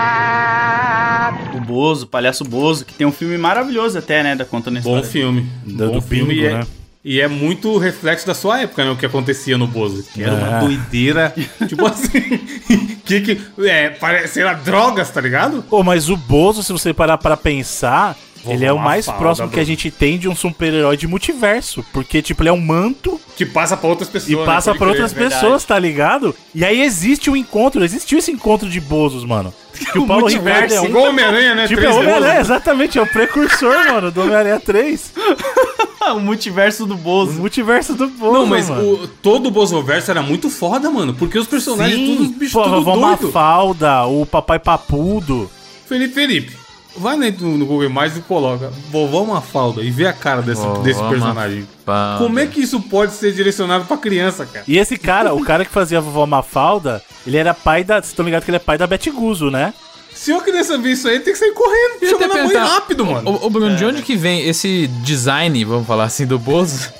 Lá! 0.00 1.34
O 1.54 1.60
Bozo, 1.60 2.04
o 2.04 2.08
Palhaço 2.08 2.44
Bozo, 2.44 2.84
que 2.84 2.94
tem 2.94 3.06
um 3.06 3.12
filme 3.12 3.38
maravilhoso 3.38 3.98
até, 3.98 4.22
né? 4.22 4.34
Da 4.34 4.44
contando 4.44 4.78
a 4.78 4.80
Bom 4.80 4.90
história. 4.98 5.08
filme. 5.10 5.42
Do- 5.64 5.86
Bom 5.86 5.92
do 5.92 6.02
filme 6.02 6.34
bingo, 6.34 6.46
e 6.46 6.48
é, 6.48 6.54
né? 6.58 6.66
E 7.04 7.20
é 7.20 7.26
muito 7.28 7.76
reflexo 7.78 8.26
da 8.26 8.34
sua 8.34 8.60
época, 8.60 8.84
né? 8.84 8.90
O 8.90 8.96
que 8.96 9.06
acontecia 9.06 9.56
no 9.56 9.66
Bozo. 9.66 10.04
Que 10.12 10.22
era 10.22 10.34
uma 10.34 10.56
É. 10.56 10.60
doideira. 10.60 11.34
tipo 11.68 11.86
assim. 11.86 12.10
que 13.04 13.20
que. 13.22 13.40
É, 13.66 13.90
parece, 13.90 14.34
sei 14.34 14.44
lá, 14.44 14.52
drogas, 14.52 15.10
tá 15.10 15.20
ligado? 15.20 15.62
Pô, 15.68 15.82
mas 15.82 16.08
o 16.08 16.16
Bozo, 16.16 16.62
se 16.62 16.72
você 16.72 16.92
parar 16.92 17.16
pra 17.18 17.36
pensar, 17.36 18.16
Ele 18.46 18.64
é 18.64 18.72
o 18.72 18.78
mais 18.78 19.06
próximo 19.06 19.48
que 19.50 19.60
a 19.60 19.64
gente 19.64 19.90
tem 19.90 20.18
de 20.18 20.28
um 20.28 20.34
super-herói 20.34 20.96
de 20.96 21.06
multiverso. 21.06 21.84
Porque, 21.92 22.22
tipo, 22.22 22.42
ele 22.42 22.48
é 22.48 22.52
um 22.52 22.60
manto 22.60 23.20
Que 23.36 23.44
passa 23.44 23.76
pra 23.76 23.88
outras 23.88 24.08
pessoas. 24.08 24.30
e 24.32 24.36
né? 24.36 24.44
passa 24.46 24.70
Pode 24.70 24.78
pra 24.78 24.86
crer, 24.88 25.02
outras 25.02 25.12
verdade. 25.12 25.40
pessoas, 25.42 25.64
tá 25.64 25.78
ligado? 25.78 26.34
E 26.54 26.64
aí 26.64 26.80
existe 26.82 27.28
um 27.30 27.36
encontro, 27.36 27.84
existiu 27.84 28.18
esse 28.18 28.30
encontro 28.30 28.68
de 28.68 28.80
Bozos, 28.80 29.24
mano. 29.24 29.52
Que 29.92 29.98
o, 29.98 30.02
O 30.02 30.06
Paulo 30.06 30.22
multiverso, 30.22 30.62
Ricardo 30.62 30.74
é 30.74 30.80
um. 30.80 30.84
igual 30.86 31.04
o 31.04 31.08
Homem-Aranha, 31.08 31.54
né? 31.54 31.66
Tipo, 31.68 31.80
é 31.80 31.88
o 31.88 31.96
Homem-Aranha, 31.96 32.40
exatamente, 32.40 32.98
é 32.98 33.02
o 33.02 33.06
precursor, 33.06 33.74
mano, 33.88 34.10
do 34.10 34.20
Homem-Aranha 34.22 34.60
3. 34.60 35.12
o 36.14 36.20
multiverso 36.20 36.86
do 36.86 36.96
Bozo. 36.96 37.32
O 37.32 37.40
multiverso 37.40 37.94
do 37.94 38.08
Bozo, 38.08 38.32
Não, 38.32 38.46
mas 38.46 38.68
mano. 38.68 38.82
o, 39.04 39.08
todo 39.08 39.46
o 39.46 39.50
Bozoverso 39.50 40.10
era 40.10 40.20
muito 40.22 40.50
foda, 40.50 40.90
mano. 40.90 41.14
Porque 41.14 41.38
os 41.38 41.46
personagens, 41.46 41.96
Sim, 41.98 42.06
todos 42.16 42.30
os 42.30 42.36
bichos 42.36 42.52
pô, 42.52 42.60
a 42.62 42.64
tudo. 42.64 42.96
Mafalda, 42.96 44.04
o 44.06 44.26
Papai 44.26 44.58
Papudo. 44.58 45.50
Felipe, 45.88 46.14
Felipe, 46.14 46.56
vai 46.96 47.16
no, 47.16 47.58
no 47.58 47.66
Google 47.66 47.88
Mais 47.90 48.16
e 48.16 48.20
coloca 48.20 48.70
Vovó 48.90 49.24
Mafalda 49.24 49.82
e 49.82 49.90
vê 49.90 50.06
a 50.06 50.12
cara 50.12 50.42
desse, 50.42 50.62
Vovó 50.62 50.82
desse 50.82 51.02
personagem. 51.02 51.66
Mafalda. 51.86 52.24
Como 52.24 52.38
é 52.38 52.46
que 52.46 52.60
isso 52.60 52.80
pode 52.80 53.12
ser 53.12 53.32
direcionado 53.32 53.84
pra 53.84 53.96
criança, 53.96 54.46
cara? 54.46 54.64
E 54.66 54.78
esse 54.78 54.96
cara, 54.96 55.34
o 55.34 55.44
cara 55.44 55.64
que 55.64 55.70
fazia 55.70 55.98
a 55.98 56.00
vovó 56.00 56.26
Mafalda, 56.26 57.02
ele 57.26 57.36
era 57.36 57.54
pai 57.54 57.84
da. 57.84 57.96
Vocês 57.96 58.08
estão 58.08 58.24
ligados 58.24 58.44
que 58.44 58.50
ele 58.50 58.56
é 58.56 58.60
pai 58.60 58.78
da 58.78 58.86
Betty 58.86 59.10
Guzo, 59.10 59.50
né? 59.50 59.74
Se 60.12 60.32
uma 60.32 60.42
criança 60.42 60.76
ver 60.76 60.92
isso 60.92 61.08
aí, 61.08 61.20
tem 61.20 61.32
que 61.32 61.38
sair 61.38 61.52
correndo, 61.52 62.10
chamando 62.10 62.38
a 62.38 62.44
mãe 62.44 62.56
rápido, 62.56 63.06
mano. 63.06 63.30
Ô, 63.30 63.46
ô, 63.46 63.50
Bruno, 63.50 63.76
de 63.76 63.84
onde 63.84 64.02
que 64.02 64.16
vem 64.16 64.46
esse 64.48 64.86
design, 65.02 65.64
vamos 65.64 65.86
falar 65.86 66.04
assim, 66.04 66.26
do 66.26 66.38
Bozo? 66.38 66.90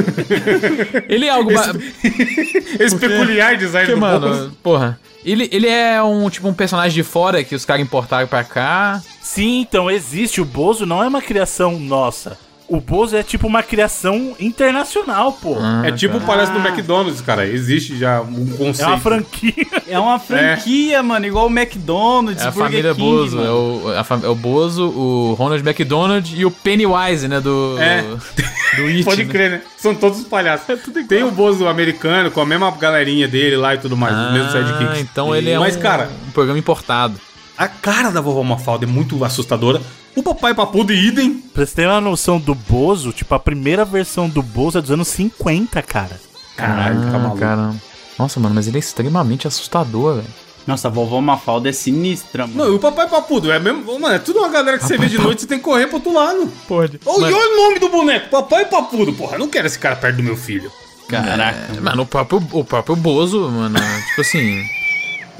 ele 1.08 1.26
é 1.26 1.30
algo... 1.30 1.52
ba- 1.52 1.72
Esse 2.80 2.96
peculiar 2.96 3.56
design 3.56 3.86
Porque, 3.86 3.94
do 3.94 4.00
mano, 4.00 4.28
Bozo. 4.28 4.52
porra... 4.62 4.98
Ele, 5.24 5.48
ele 5.50 5.66
é 5.66 6.00
um, 6.00 6.30
tipo, 6.30 6.46
um 6.46 6.54
personagem 6.54 6.94
de 6.94 7.02
fora 7.02 7.42
que 7.42 7.52
os 7.52 7.64
caras 7.64 7.82
importaram 7.82 8.28
pra 8.28 8.44
cá. 8.44 9.02
Sim, 9.20 9.60
então 9.62 9.90
existe. 9.90 10.40
O 10.40 10.44
Bozo 10.44 10.86
não 10.86 11.02
é 11.02 11.08
uma 11.08 11.20
criação 11.20 11.80
nossa. 11.80 12.38
O 12.68 12.80
Bozo 12.80 13.16
é 13.16 13.22
tipo 13.22 13.46
uma 13.46 13.62
criação 13.62 14.34
internacional, 14.40 15.32
pô. 15.32 15.56
é 15.84 15.92
tipo 15.92 16.16
o 16.16 16.20
palhaço 16.20 16.50
do 16.52 16.58
McDonald's, 16.58 17.20
cara. 17.20 17.46
Existe 17.46 17.96
já 17.96 18.20
um 18.20 18.46
conceito. 18.48 18.82
É 18.82 18.86
uma 18.88 18.98
franquia. 18.98 19.54
É 19.88 19.98
uma 20.00 20.18
franquia, 20.18 21.00
mano, 21.00 21.24
igual 21.26 21.46
o 21.46 21.50
McDonald's, 21.50 22.42
É 22.42 22.48
a 22.48 22.50
Burger 22.50 22.70
família 22.70 22.94
King, 22.94 23.00
Bozo. 23.08 23.40
É 23.40 23.50
o, 23.50 23.94
a 23.96 24.02
fam- 24.02 24.20
é 24.24 24.28
o 24.28 24.34
Bozo, 24.34 24.88
o 24.88 25.34
Ronald 25.34 25.62
McDonald 25.64 26.34
e 26.36 26.44
o 26.44 26.50
Pennywise, 26.50 27.28
né? 27.28 27.40
Do. 27.40 27.76
É. 27.78 28.02
Do 28.02 28.82
It. 28.90 29.04
Pode 29.04 29.24
né? 29.24 29.30
crer, 29.32 29.50
né? 29.52 29.62
São 29.78 29.94
todos 29.94 30.18
os 30.18 30.26
palhaços. 30.26 30.66
Tem 31.08 31.22
o 31.22 31.30
Bozo 31.30 31.68
americano 31.68 32.32
com 32.32 32.40
a 32.40 32.46
mesma 32.46 32.68
galerinha 32.72 33.28
dele 33.28 33.56
lá 33.56 33.76
e 33.76 33.78
tudo 33.78 33.96
mais, 33.96 34.16
os 34.16 34.32
mesmos 34.32 34.54
Ah, 34.54 34.66
sidekicks. 34.66 35.00
então 35.00 35.34
ele 35.34 35.50
é 35.50 35.58
Mas, 35.58 35.76
um, 35.76 35.80
cara, 35.80 36.10
um 36.26 36.32
programa 36.32 36.58
importado. 36.58 37.14
a 37.56 37.68
cara 37.68 38.10
da 38.10 38.20
vovó 38.20 38.42
Mafalda 38.42 38.84
é 38.84 38.88
muito 38.88 39.24
assustadora. 39.24 39.80
O 40.16 40.22
papai 40.22 40.54
papudo 40.54 40.92
e 40.92 41.06
idem. 41.08 41.34
Pra 41.54 41.64
você 41.66 41.74
ter 41.76 41.86
uma 41.86 42.00
noção 42.00 42.38
do 42.40 42.54
Bozo, 42.54 43.12
tipo, 43.12 43.34
a 43.34 43.38
primeira 43.38 43.84
versão 43.84 44.28
do 44.28 44.42
Bozo 44.42 44.78
é 44.78 44.80
dos 44.80 44.90
anos 44.90 45.08
50, 45.08 45.82
cara. 45.82 46.18
Caralho, 46.56 47.00
tá 47.02 47.08
Ah, 47.08 47.18
maluco. 47.18 47.38
cara. 47.38 47.74
Nossa, 48.18 48.40
mano, 48.40 48.54
mas 48.54 48.66
ele 48.66 48.78
é 48.78 48.80
extremamente 48.80 49.46
assustador, 49.46 50.14
velho. 50.16 50.26
Nossa, 50.66 50.88
a 50.88 50.90
vovó 50.90 51.20
Mafalda 51.20 51.68
é 51.68 51.72
sinistra, 51.72 52.46
mano. 52.46 52.64
Não, 52.64 52.72
e 52.72 52.76
o 52.76 52.78
papai 52.80 53.08
papudo 53.08 53.52
é 53.52 53.58
mesmo. 53.60 53.84
Mano, 54.00 54.14
é 54.14 54.18
tudo 54.18 54.38
uma 54.40 54.48
galera 54.48 54.78
que 54.78 54.84
você 54.84 54.96
vê 54.98 55.06
de 55.06 55.18
noite 55.18 55.42
você 55.42 55.46
tem 55.46 55.58
que 55.58 55.64
correr 55.64 55.86
pro 55.86 55.96
outro 55.96 56.12
lado. 56.12 56.50
Pode. 56.66 56.98
Oh, 57.04 57.20
E 57.20 57.24
olha 57.32 57.52
o 57.52 57.56
nome 57.68 57.78
do 57.78 57.88
boneco, 57.88 58.30
papai 58.30 58.64
papudo. 58.64 59.12
Porra, 59.12 59.34
eu 59.34 59.38
não 59.38 59.48
quero 59.48 59.66
esse 59.66 59.78
cara 59.78 59.94
perto 59.94 60.16
do 60.16 60.22
meu 60.24 60.36
filho. 60.36 60.72
Caraca. 61.08 61.72
É, 61.76 61.80
mano, 61.80 62.02
o 62.02 62.06
próprio, 62.06 62.42
o 62.50 62.64
próprio 62.64 62.96
Bozo, 62.96 63.48
mano, 63.48 63.78
tipo 64.08 64.20
assim. 64.22 64.60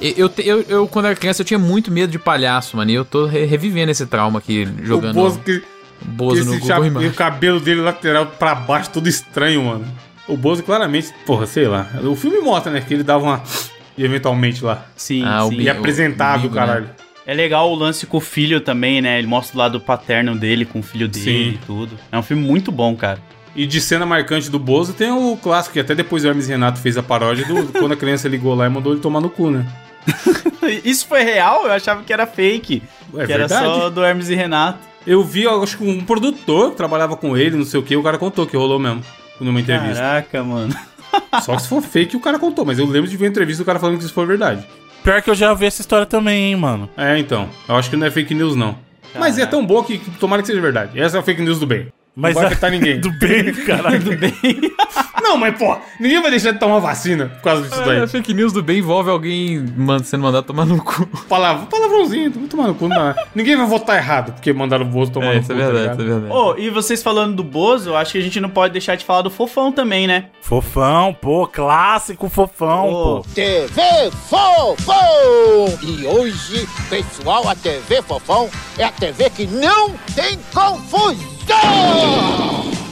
Eu, 0.00 0.12
eu, 0.16 0.28
te- 0.28 0.46
eu, 0.46 0.86
quando 0.88 1.06
era 1.06 1.14
criança, 1.16 1.40
eu 1.42 1.46
tinha 1.46 1.58
muito 1.58 1.90
medo 1.90 2.10
de 2.10 2.18
palhaço, 2.18 2.76
mano. 2.76 2.90
E 2.90 2.94
eu 2.94 3.04
tô 3.04 3.26
re- 3.26 3.44
revivendo 3.44 3.90
esse 3.90 4.04
trauma 4.06 4.38
aqui, 4.38 4.68
jogando 4.82 5.10
O 5.18 5.22
Bozo 5.22 5.38
que. 5.40 5.62
Bozo 6.02 6.40
que 6.42 6.46
no 6.46 6.54
esse 6.56 6.68
Google 6.72 7.02
E 7.02 7.06
o 7.06 7.12
cabelo 7.14 7.58
dele 7.58 7.80
lateral 7.80 8.26
pra 8.26 8.54
baixo, 8.54 8.90
todo 8.90 9.08
estranho, 9.08 9.64
mano. 9.64 9.84
O 10.28 10.36
Bozo 10.36 10.62
claramente, 10.62 11.08
porra, 11.24 11.46
sei 11.46 11.66
lá. 11.66 11.88
O 12.04 12.14
filme 12.14 12.38
mostra, 12.40 12.70
né? 12.72 12.80
Que 12.86 12.94
ele 12.94 13.02
dava 13.02 13.24
uma. 13.24 13.42
Eventualmente 13.98 14.62
lá. 14.62 14.84
Sim, 14.94 15.22
Ah, 15.24 15.44
o 15.44 15.48
sim. 15.48 15.60
E 15.62 15.70
apresentável, 15.70 16.50
né? 16.50 16.54
caralho. 16.54 16.90
É 17.26 17.32
legal 17.32 17.72
o 17.72 17.74
lance 17.74 18.06
com 18.06 18.18
o 18.18 18.20
filho 18.20 18.60
também, 18.60 19.00
né? 19.00 19.18
Ele 19.18 19.26
mostra 19.26 19.56
o 19.56 19.58
lado 19.58 19.80
paterno 19.80 20.36
dele 20.36 20.64
com 20.66 20.80
o 20.80 20.82
filho 20.82 21.08
dele 21.08 21.24
Sim. 21.24 21.48
e 21.54 21.58
tudo. 21.66 21.98
É 22.12 22.18
um 22.18 22.22
filme 22.22 22.46
muito 22.46 22.70
bom, 22.70 22.94
cara. 22.94 23.18
E 23.56 23.66
de 23.66 23.80
cena 23.80 24.04
marcante 24.04 24.50
do 24.50 24.58
Bozo 24.58 24.92
tem 24.92 25.10
o 25.10 25.34
clássico, 25.42 25.72
que 25.72 25.80
até 25.80 25.94
depois 25.94 26.24
o 26.24 26.28
Hermes 26.28 26.46
Renato 26.46 26.78
fez 26.78 26.98
a 26.98 27.02
paródia 27.02 27.46
do 27.46 27.72
quando 27.72 27.92
a 27.92 27.96
criança 27.96 28.28
ligou 28.28 28.54
lá 28.54 28.66
e 28.66 28.68
mandou 28.68 28.92
ele 28.92 29.00
tomar 29.00 29.20
no 29.22 29.30
cu, 29.30 29.50
né? 29.50 29.66
Isso 30.84 31.06
foi 31.06 31.22
real? 31.22 31.66
Eu 31.66 31.72
achava 31.72 32.02
que 32.02 32.12
era 32.12 32.26
fake. 32.26 32.82
É 33.14 33.26
que 33.26 33.32
era 33.32 33.46
verdade. 33.46 33.64
só 33.64 33.90
do 33.90 34.04
Hermes 34.04 34.28
e 34.28 34.34
Renato. 34.34 34.78
Eu 35.06 35.22
vi, 35.22 35.46
acho 35.46 35.78
que 35.78 35.84
um 35.84 36.04
produtor 36.04 36.70
que 36.70 36.76
trabalhava 36.76 37.16
com 37.16 37.36
ele, 37.36 37.56
não 37.56 37.64
sei 37.64 37.78
o 37.78 37.82
que, 37.82 37.96
o 37.96 38.02
cara 38.02 38.18
contou 38.18 38.46
que 38.46 38.56
rolou 38.56 38.78
mesmo. 38.78 39.02
Numa 39.40 39.60
entrevista. 39.60 40.02
Caraca, 40.02 40.42
mano. 40.42 40.74
Só 41.42 41.54
que 41.54 41.62
se 41.62 41.68
for 41.68 41.82
fake, 41.82 42.16
o 42.16 42.20
cara 42.20 42.38
contou. 42.38 42.64
Mas 42.64 42.78
eu 42.78 42.86
lembro 42.86 43.08
de 43.08 43.16
ver 43.16 43.24
uma 43.24 43.30
entrevista 43.30 43.62
do 43.62 43.66
cara 43.66 43.78
falando 43.78 43.98
que 43.98 44.04
isso 44.04 44.12
foi 44.12 44.26
verdade. 44.26 44.66
Pior 45.04 45.22
que 45.22 45.30
eu 45.30 45.34
já 45.34 45.54
vi 45.54 45.66
essa 45.66 45.80
história 45.80 46.06
também, 46.06 46.46
hein, 46.46 46.56
mano. 46.56 46.88
É, 46.96 47.16
então. 47.18 47.48
Eu 47.68 47.76
acho 47.76 47.88
que 47.88 47.96
não 47.96 48.06
é 48.06 48.10
fake 48.10 48.34
news, 48.34 48.56
não. 48.56 48.76
Mas 49.14 49.38
é 49.38 49.46
tão 49.46 49.64
boa 49.64 49.84
que, 49.84 49.98
que 49.98 50.10
tomara 50.18 50.42
que 50.42 50.48
seja 50.48 50.60
verdade. 50.60 50.98
Essa 50.98 51.18
é 51.18 51.20
a 51.20 51.22
fake 51.22 51.42
news 51.42 51.60
do 51.60 51.66
bem. 51.66 51.88
Mas 52.16 52.34
não 52.34 52.40
vai 52.42 52.44
a- 52.50 52.52
afetar 52.52 52.70
ninguém. 52.70 52.98
Do 52.98 53.10
bem, 53.12 53.52
caralho. 53.66 54.00
Do 54.00 54.16
bem. 54.16 54.32
Não, 55.22 55.36
mas 55.36 55.58
pô, 55.58 55.76
ninguém 55.98 56.22
vai 56.22 56.30
deixar 56.30 56.52
de 56.52 56.60
tomar 56.60 56.78
vacina 56.78 57.26
por 57.26 57.42
causa 57.42 57.62
disso 57.68 57.82
daí. 57.84 58.00
É, 58.00 58.06
fake 58.06 58.32
news 58.32 58.52
do 58.52 58.62
bem 58.62 58.78
envolve 58.78 59.10
alguém 59.10 59.66
sendo 60.04 60.22
mandado 60.22 60.44
tomar 60.46 60.64
no 60.64 60.80
cu. 60.80 61.04
Palavra, 61.28 61.66
palavrãozinho, 61.66 62.30
vou 62.30 62.46
tomar 62.46 62.68
no 62.68 62.76
cu. 62.76 62.86
Não. 62.86 63.12
Ninguém 63.34 63.56
vai 63.56 63.66
votar 63.66 63.96
errado 63.96 64.32
porque 64.34 64.52
mandaram 64.52 64.84
o 64.86 64.88
Bozo 64.88 65.10
tomar 65.10 65.32
É, 65.32 65.34
no 65.34 65.40
isso 65.40 65.52
cu. 65.52 65.58
é 65.58 65.64
tá 65.66 65.72
verdade, 65.72 65.82
ligado? 65.82 66.00
isso 66.02 66.10
é 66.10 66.20
verdade. 66.20 66.32
Ô, 66.32 66.54
e 66.56 66.70
vocês 66.70 67.02
falando 67.02 67.34
do 67.34 67.42
Bozo, 67.42 67.90
eu 67.90 67.96
acho 67.96 68.12
que 68.12 68.18
a 68.18 68.22
gente 68.22 68.38
não 68.40 68.50
pode 68.50 68.72
deixar 68.72 68.94
de 68.94 69.04
falar 69.04 69.22
do 69.22 69.30
Fofão 69.30 69.72
também, 69.72 70.06
né? 70.06 70.26
Fofão, 70.40 71.12
pô, 71.12 71.48
clássico 71.48 72.28
fofão, 72.28 72.88
Ô, 72.88 73.20
pô. 73.22 73.26
TV 73.34 73.82
Fofão! 74.28 75.66
E 75.82 76.06
hoje, 76.06 76.68
pessoal, 76.88 77.48
a 77.48 77.54
TV 77.56 78.00
Fofão 78.02 78.48
é 78.78 78.84
a 78.84 78.92
TV 78.92 79.28
que 79.30 79.46
não 79.46 79.90
tem 80.14 80.38
confusão! 80.54 81.35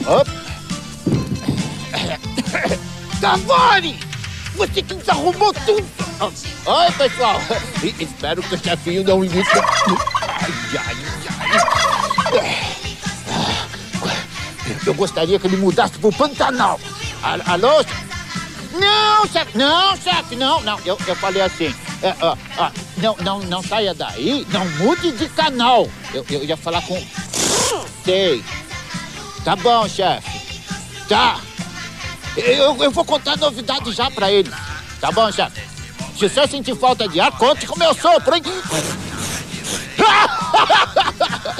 Op. 0.07 0.29
Cavani! 3.21 3.99
Você 4.55 4.81
que 4.81 4.93
desarrumou 4.93 5.53
tudo! 5.65 5.85
Oi, 6.21 6.91
pessoal! 6.97 7.41
Espero 7.99 8.41
que 8.43 8.55
o 8.55 8.63
chefinho 8.63 9.03
não 9.03 9.23
imite. 9.23 9.49
Ai, 9.53 10.53
ai, 10.77 10.95
ai. 11.39 12.75
Eu 14.85 14.93
gostaria 14.93 15.39
que 15.39 15.47
ele 15.47 15.57
mudasse 15.57 15.97
pro 15.97 16.11
Pantanal. 16.11 16.79
Alô? 17.21 17.83
Não, 18.73 19.25
chefe, 19.27 19.57
não, 19.57 19.95
chefe, 19.97 20.35
não, 20.35 20.61
não. 20.61 20.79
Eu, 20.85 20.97
eu 21.07 21.15
falei 21.15 21.41
assim, 21.41 21.73
é, 22.01 22.13
ó, 22.21 22.35
ó, 22.57 22.69
não, 22.97 23.15
não, 23.21 23.39
não 23.39 23.63
saia 23.63 23.93
daí, 23.93 24.45
não 24.49 24.65
mude 24.77 25.11
de 25.13 25.27
canal. 25.29 25.89
Eu, 26.13 26.25
eu 26.29 26.43
ia 26.43 26.57
falar 26.57 26.81
com... 26.81 26.95
Sei. 28.03 28.43
Tá 29.43 29.55
bom, 29.55 29.87
chefe. 29.87 30.61
Tá. 31.07 31.39
Eu, 32.35 32.75
eu 32.83 32.91
vou 32.91 33.05
contar 33.05 33.37
novidade 33.37 33.91
já 33.91 34.09
pra 34.11 34.31
ele. 34.31 34.51
Tá 34.99 35.11
bom, 35.11 35.31
chefe? 35.31 35.61
Se 36.17 36.29
você 36.29 36.47
sentir 36.47 36.75
falta 36.75 37.07
de 37.07 37.19
ar, 37.19 37.31
conte 37.37 37.67
com 37.67 37.75
o 37.75 37.79
meu 37.79 37.93
sopro, 37.93 38.35
hein? 38.35 38.43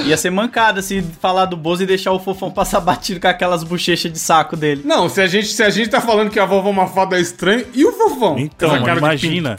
Ia 0.05 0.17
ser 0.17 0.29
mancada 0.29 0.81
se 0.81 1.01
falar 1.21 1.45
do 1.45 1.57
Bozo 1.57 1.83
e 1.83 1.85
deixar 1.85 2.11
o 2.11 2.19
Fofão 2.19 2.51
passar 2.51 2.79
batido 2.79 3.19
com 3.19 3.27
aquelas 3.27 3.63
bochechas 3.63 4.11
de 4.11 4.19
saco 4.19 4.55
dele. 4.55 4.81
Não, 4.85 5.09
se 5.09 5.21
a, 5.21 5.27
gente, 5.27 5.47
se 5.47 5.63
a 5.63 5.69
gente 5.69 5.89
tá 5.89 6.01
falando 6.01 6.29
que 6.29 6.39
a 6.39 6.45
vovó 6.45 6.71
Mafalda 6.71 7.17
é 7.17 7.21
estranha, 7.21 7.65
e 7.73 7.85
o 7.85 7.93
fofão? 7.93 8.37
Então, 8.37 8.75
imagina. 8.77 9.57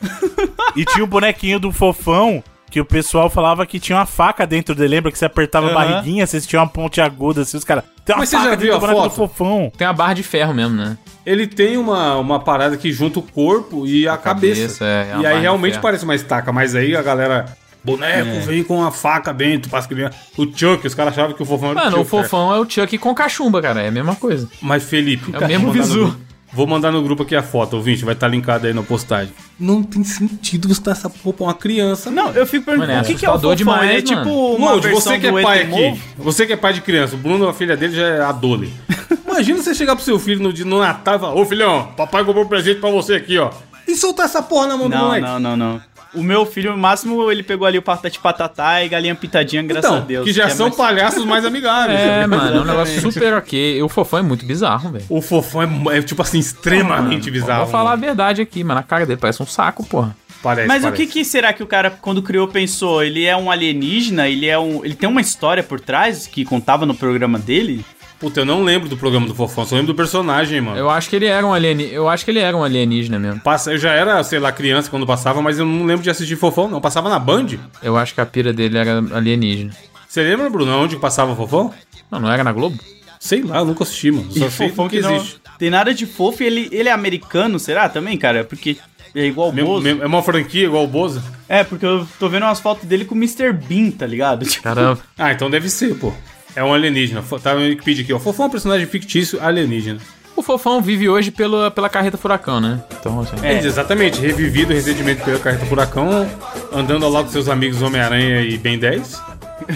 e 0.75 0.85
tinha 0.85 1.05
o 1.05 1.07
bonequinho 1.07 1.59
do 1.59 1.73
fofão 1.73 2.43
que 2.77 2.81
o 2.81 2.85
pessoal 2.85 3.31
falava 3.31 3.65
que 3.65 3.81
tinha 3.81 3.97
uma 3.97 4.05
faca 4.05 4.47
dentro 4.47 4.75
dele. 4.75 4.97
Lembra 4.97 5.11
que 5.11 5.19
você 5.19 5.25
apertava 5.25 5.69
a 5.69 5.71
Aham. 5.71 5.75
barriguinha, 5.93 6.27
você 6.27 6.39
tinha 6.43 6.61
uma 6.61 6.69
ponte 6.69 7.01
aguda, 7.01 7.41
assim, 7.41 7.57
os 7.57 7.65
caras. 7.65 7.85
Tem 8.05 8.15
uma 8.15 8.21
Mas 8.21 8.29
você 8.29 8.37
já 8.37 8.43
faca 8.43 8.57
viu 8.57 8.77
a 8.77 8.81
foto? 8.81 9.11
fofão. 9.15 9.73
Tem 9.79 9.87
uma 9.87 9.95
barra 9.95 10.13
de 10.13 10.23
ferro 10.23 10.53
mesmo, 10.53 10.77
né? 10.77 10.99
Ele 11.25 11.47
tem 11.47 11.79
uma, 11.79 12.17
uma 12.17 12.39
parada 12.39 12.77
que 12.77 12.93
junta 12.93 13.19
o 13.19 13.23
corpo 13.23 13.87
e 13.87 14.07
a, 14.07 14.19
cabeça. 14.19 14.61
cabeça, 14.61 14.85
é, 14.85 15.09
é 15.11 15.15
uma 15.15 15.23
e 15.23 15.27
aí 15.27 15.41
realmente 15.41 15.79
parece 15.79 16.05
uma 16.05 16.15
estaca, 16.15 16.53
mas 16.53 16.75
aí 16.75 16.95
a 16.95 17.01
galera. 17.03 17.47
Boneco 17.83 18.29
É. 18.29 18.41
veio 18.41 18.65
com 18.65 18.85
a 18.85 18.91
faca 18.91 19.33
dentro, 19.33 19.71
passa. 19.71 19.89
O 20.37 20.45
Chuck, 20.45 20.85
os 20.87 20.93
caras 20.95 21.13
achavam 21.15 21.35
que 21.35 21.43
o 21.43 21.47
fofão 21.47 21.71
era 21.71 21.85
Mano, 21.85 21.97
o 21.97 22.01
Chuck, 22.01 22.11
cara. 22.11 22.23
fofão 22.25 22.53
é 22.55 22.59
o 22.59 22.69
Chuck 22.69 22.99
com 22.99 23.15
cachumba, 23.15 23.63
cara. 23.63 23.81
É 23.81 23.89
a 23.89 23.93
mesma 23.93 24.15
coisa. 24.17 24.49
Mas 24.61 24.83
Felipe, 24.85 25.31
É 25.35 25.39
o 25.39 25.49
mesmo 25.49 25.71
visu. 25.73 26.15
Vou 26.57 26.67
mandar 26.67 26.91
no 26.91 27.03
grupo 27.03 27.23
aqui 27.23 27.37
a 27.37 27.43
foto, 27.43 27.77
ouvinte, 27.77 28.03
vai 28.03 28.15
estar 28.15 28.29
linkado 28.29 28.67
aí 28.67 28.73
na 28.73 28.83
postagem. 28.83 29.31
Não 29.61 29.83
tem 29.83 30.03
sentido 30.03 30.67
você 30.69 30.81
dar 30.81 30.93
essa 30.93 31.11
porra 31.11 31.35
pra 31.37 31.45
uma 31.49 31.55
criança. 31.55 32.11
Não, 32.11 32.31
eu 32.31 32.47
fico 32.47 32.65
perguntando, 32.65 32.89
Mano, 32.95 33.01
é 33.01 33.03
o 33.03 33.07
que, 33.07 33.15
que 33.15 33.27
é 33.27 33.31
o 33.31 33.35
Fofão? 33.35 33.51
Ele 33.53 33.53
é 33.53 33.57
demais, 33.57 34.03
tipo 34.05 34.19
mano. 34.25 34.57
uma 34.57 34.77
você 34.81 35.19
que 35.19 35.27
é 35.27 35.31
do 35.33 35.43
pai 35.43 35.63
aqui, 35.63 36.01
você 36.17 36.47
que 36.47 36.53
é 36.55 36.57
pai 36.57 36.73
de 36.73 36.81
criança, 36.81 37.15
o 37.15 37.19
Bruno, 37.19 37.47
a 37.47 37.53
filha 37.53 37.77
dele 37.77 37.95
já 37.95 38.07
é 38.09 38.21
adole. 38.23 38.73
Imagina 39.29 39.63
você 39.63 39.75
chegar 39.75 39.95
pro 39.97 40.05
seu 40.05 40.19
filho 40.19 40.43
no, 40.43 40.51
dia- 40.51 40.65
no 40.65 40.79
Natal 40.81 41.17
e 41.17 41.19
falar, 41.19 41.35
ô 41.35 41.45
filhão, 41.45 41.89
papai 41.95 42.25
comprou 42.25 42.45
um 42.45 42.49
presente 42.49 42.81
pra 42.81 42.91
você 42.91 43.15
aqui, 43.17 43.37
ó. 43.39 43.51
E 43.87 43.95
soltar 43.95 44.25
essa 44.25 44.43
porra 44.43 44.67
na 44.69 44.77
mão 44.79 44.89
do 44.89 44.97
Não, 44.97 45.05
moleque. 45.05 45.27
não, 45.27 45.39
não, 45.39 45.57
não. 45.57 45.81
O 46.17 46.23
meu 46.23 46.45
filho, 46.47 46.73
no 46.73 46.79
máximo, 46.79 47.31
ele 47.31 47.43
pegou 47.43 47.67
ali 47.67 47.79
o 47.79 47.83
patati 47.83 48.19
patatá 48.19 48.83
e 48.85 48.89
galinha 48.89 49.15
pitadinha, 49.15 49.63
graças 49.63 49.91
Então, 49.91 50.03
a 50.03 50.05
Deus. 50.07 50.25
que 50.25 50.33
já 50.33 50.45
é 50.45 50.49
são 50.51 50.67
mais- 50.67 50.77
palhaços 50.77 51.25
mais 51.25 51.45
amigáveis. 51.47 51.99
É, 51.99 52.27
mano, 52.27 52.57
é 52.59 52.61
um 52.61 52.65
negócio 52.65 53.01
super 53.01 53.35
ok. 53.35 53.83
O 53.83 53.89
fofão 53.89 54.19
é 54.19 54.23
muito 54.23 54.45
bizarro, 54.47 54.91
velho. 54.91 55.05
O 55.09 55.21
fofão 55.23 55.63
é, 55.63 55.99
é, 55.99 56.03
tipo 56.03 56.23
assim, 56.23 56.39
extremamente 56.39 57.31
bizarro. 57.31 57.63
Vou 57.65 57.73
falar 57.73 57.93
a 57.93 57.97
verdade 57.97 58.43
aqui, 58.43 58.63
mano. 58.65 58.81
A 58.81 58.83
cara 58.83 59.07
dele 59.07 59.19
parece 59.21 59.43
um 59.43 59.47
saco, 59.47 59.85
porra. 59.87 60.17
Parece, 60.43 60.69
Mas 60.69 60.85
o 60.85 60.93
que, 60.93 61.07
que 61.07 61.25
será 61.25 61.53
que 61.53 61.63
o 61.63 61.67
cara, 61.67 61.91
quando 61.91 62.23
criou, 62.23 62.47
pensou? 62.47 63.03
Ele 63.03 63.25
é 63.25 63.35
um 63.37 63.51
alienígena? 63.51 64.29
Ele 64.29 64.47
é 64.47 64.59
um. 64.59 64.85
Ele 64.85 64.95
tem 64.95 65.09
uma 65.09 65.21
história 65.21 65.63
por 65.63 65.81
trás 65.81 66.27
que 66.27 66.45
contava 66.45 66.85
no 66.87 66.95
programa 66.95 67.39
dele? 67.39 67.85
Puta, 68.19 68.41
eu 68.41 68.45
não 68.47 68.63
lembro 68.65 68.89
do 68.89 68.97
programa 68.97 69.27
do 69.27 69.35
Fofão, 69.35 69.67
só 69.67 69.75
lembro 69.75 69.93
do 69.93 69.95
personagem, 69.97 70.61
mano. 70.61 70.79
Eu 70.79 70.89
acho 70.89 71.11
que 71.11 71.17
ele 71.17 71.27
era 71.27 71.47
um 71.47 71.53
alienígena. 71.53 71.95
Eu 71.95 72.09
acho 72.09 72.25
que 72.25 72.31
ele 72.31 72.39
era 72.39 72.57
um 72.57 72.65
alienígena 72.65 73.19
mesmo. 73.19 73.41
Passa, 73.41 73.73
eu 73.73 73.79
já 73.79 73.93
era, 73.93 74.23
sei 74.25 74.39
lá, 74.39 74.51
criança 74.51 74.89
quando 74.91 75.07
passava, 75.07 75.43
mas 75.43 75.59
eu 75.59 75.67
não 75.67 75.85
lembro 75.85 76.03
de 76.03 76.09
assistir 76.09 76.35
Fofão, 76.37 76.67
não. 76.69 76.81
Passava 76.81 77.11
na 77.11 77.19
Band? 77.19 77.47
Eu 77.83 77.97
acho 77.97 78.15
que 78.15 78.21
a 78.21 78.27
pira 78.27 78.53
dele 78.55 78.79
era 78.79 78.99
alienígena. 79.15 79.73
Você 80.09 80.23
lembra, 80.23 80.49
Bruno, 80.49 80.73
onde 80.79 80.97
que 80.97 81.01
passava 81.03 81.37
Fofão? 81.37 81.75
Não, 82.11 82.19
não 82.21 82.33
era 82.33 82.43
na 82.43 82.53
Globo? 82.53 82.79
Sei 83.21 83.43
lá, 83.43 83.59
eu 83.59 83.65
nunca 83.67 83.83
assisti, 83.85 84.11
mano. 84.11 84.31
Só 84.33 84.47
E 84.47 84.51
sei 84.51 84.69
fofão 84.69 84.89
que 84.89 84.97
que 84.97 85.03
não 85.03 85.17
existe. 85.17 85.41
tem 85.59 85.69
nada 85.69 85.93
de 85.93 86.07
fofo 86.07 86.43
e 86.43 86.47
ele, 86.47 86.69
ele 86.73 86.89
é 86.89 86.93
americano, 86.93 87.59
será 87.59 87.89
também, 87.89 88.17
cara? 88.17 88.45
Porque 88.45 88.77
é 89.15 89.27
igual 89.27 89.49
o 89.49 89.53
Bozo. 89.53 89.83
mesmo- 89.83 90.03
é 90.03 90.07
uma 90.07 90.23
franquia 90.23 90.65
igual 90.67 90.85
o 90.85 90.89
Bozo? 90.89 91.23
É, 91.49 91.65
porque 91.65 91.85
eu 91.85 92.07
tô 92.19 92.29
vendo 92.29 92.45
umas 92.45 92.61
fotos 92.61 92.85
dele 92.87 93.05
com 93.05 93.15
o 93.15 93.19
Mr. 93.19 93.53
Bean, 93.53 93.91
tá 93.91 94.07
ligado? 94.07 94.45
Tipo, 94.47 94.63
Caramba. 94.63 95.01
Ah, 95.19 95.33
então 95.33 95.51
deve 95.51 95.69
ser, 95.69 95.95
pô. 95.97 96.15
É 96.57 96.65
um 96.65 96.73
alienígena. 96.73 97.23
Tá 97.43 97.55
no 97.55 97.61
Wikipedia 97.61 98.03
aqui, 98.03 98.13
ó. 98.13 98.19
Fofão 98.19 98.47
é 98.47 98.49
um 98.49 98.51
personagem 98.51 98.87
fictício 98.87 99.41
alienígena. 99.43 100.01
O 100.35 100.43
fofão 100.43 100.83
vive 100.83 101.09
hoje 101.09 101.31
pela, 101.31 101.71
pela 101.71 101.89
carreta 101.89 102.19
furacão, 102.19 102.61
né? 102.61 102.83
Então, 102.99 103.21
assim. 103.21 103.37
É. 103.43 103.59
Exatamente, 103.59 104.21
revivido 104.21 104.73
recentemente 104.73 105.23
pela 105.23 105.39
Carreta 105.39 105.65
Furacão, 105.65 106.29
andando 106.71 107.07
ao 107.07 107.11
lado 107.11 107.25
dos 107.25 107.33
seus 107.33 107.49
amigos 107.49 107.81
Homem-Aranha 107.81 108.43
e 108.43 108.59
Ben 108.59 108.79
10. 108.79 109.23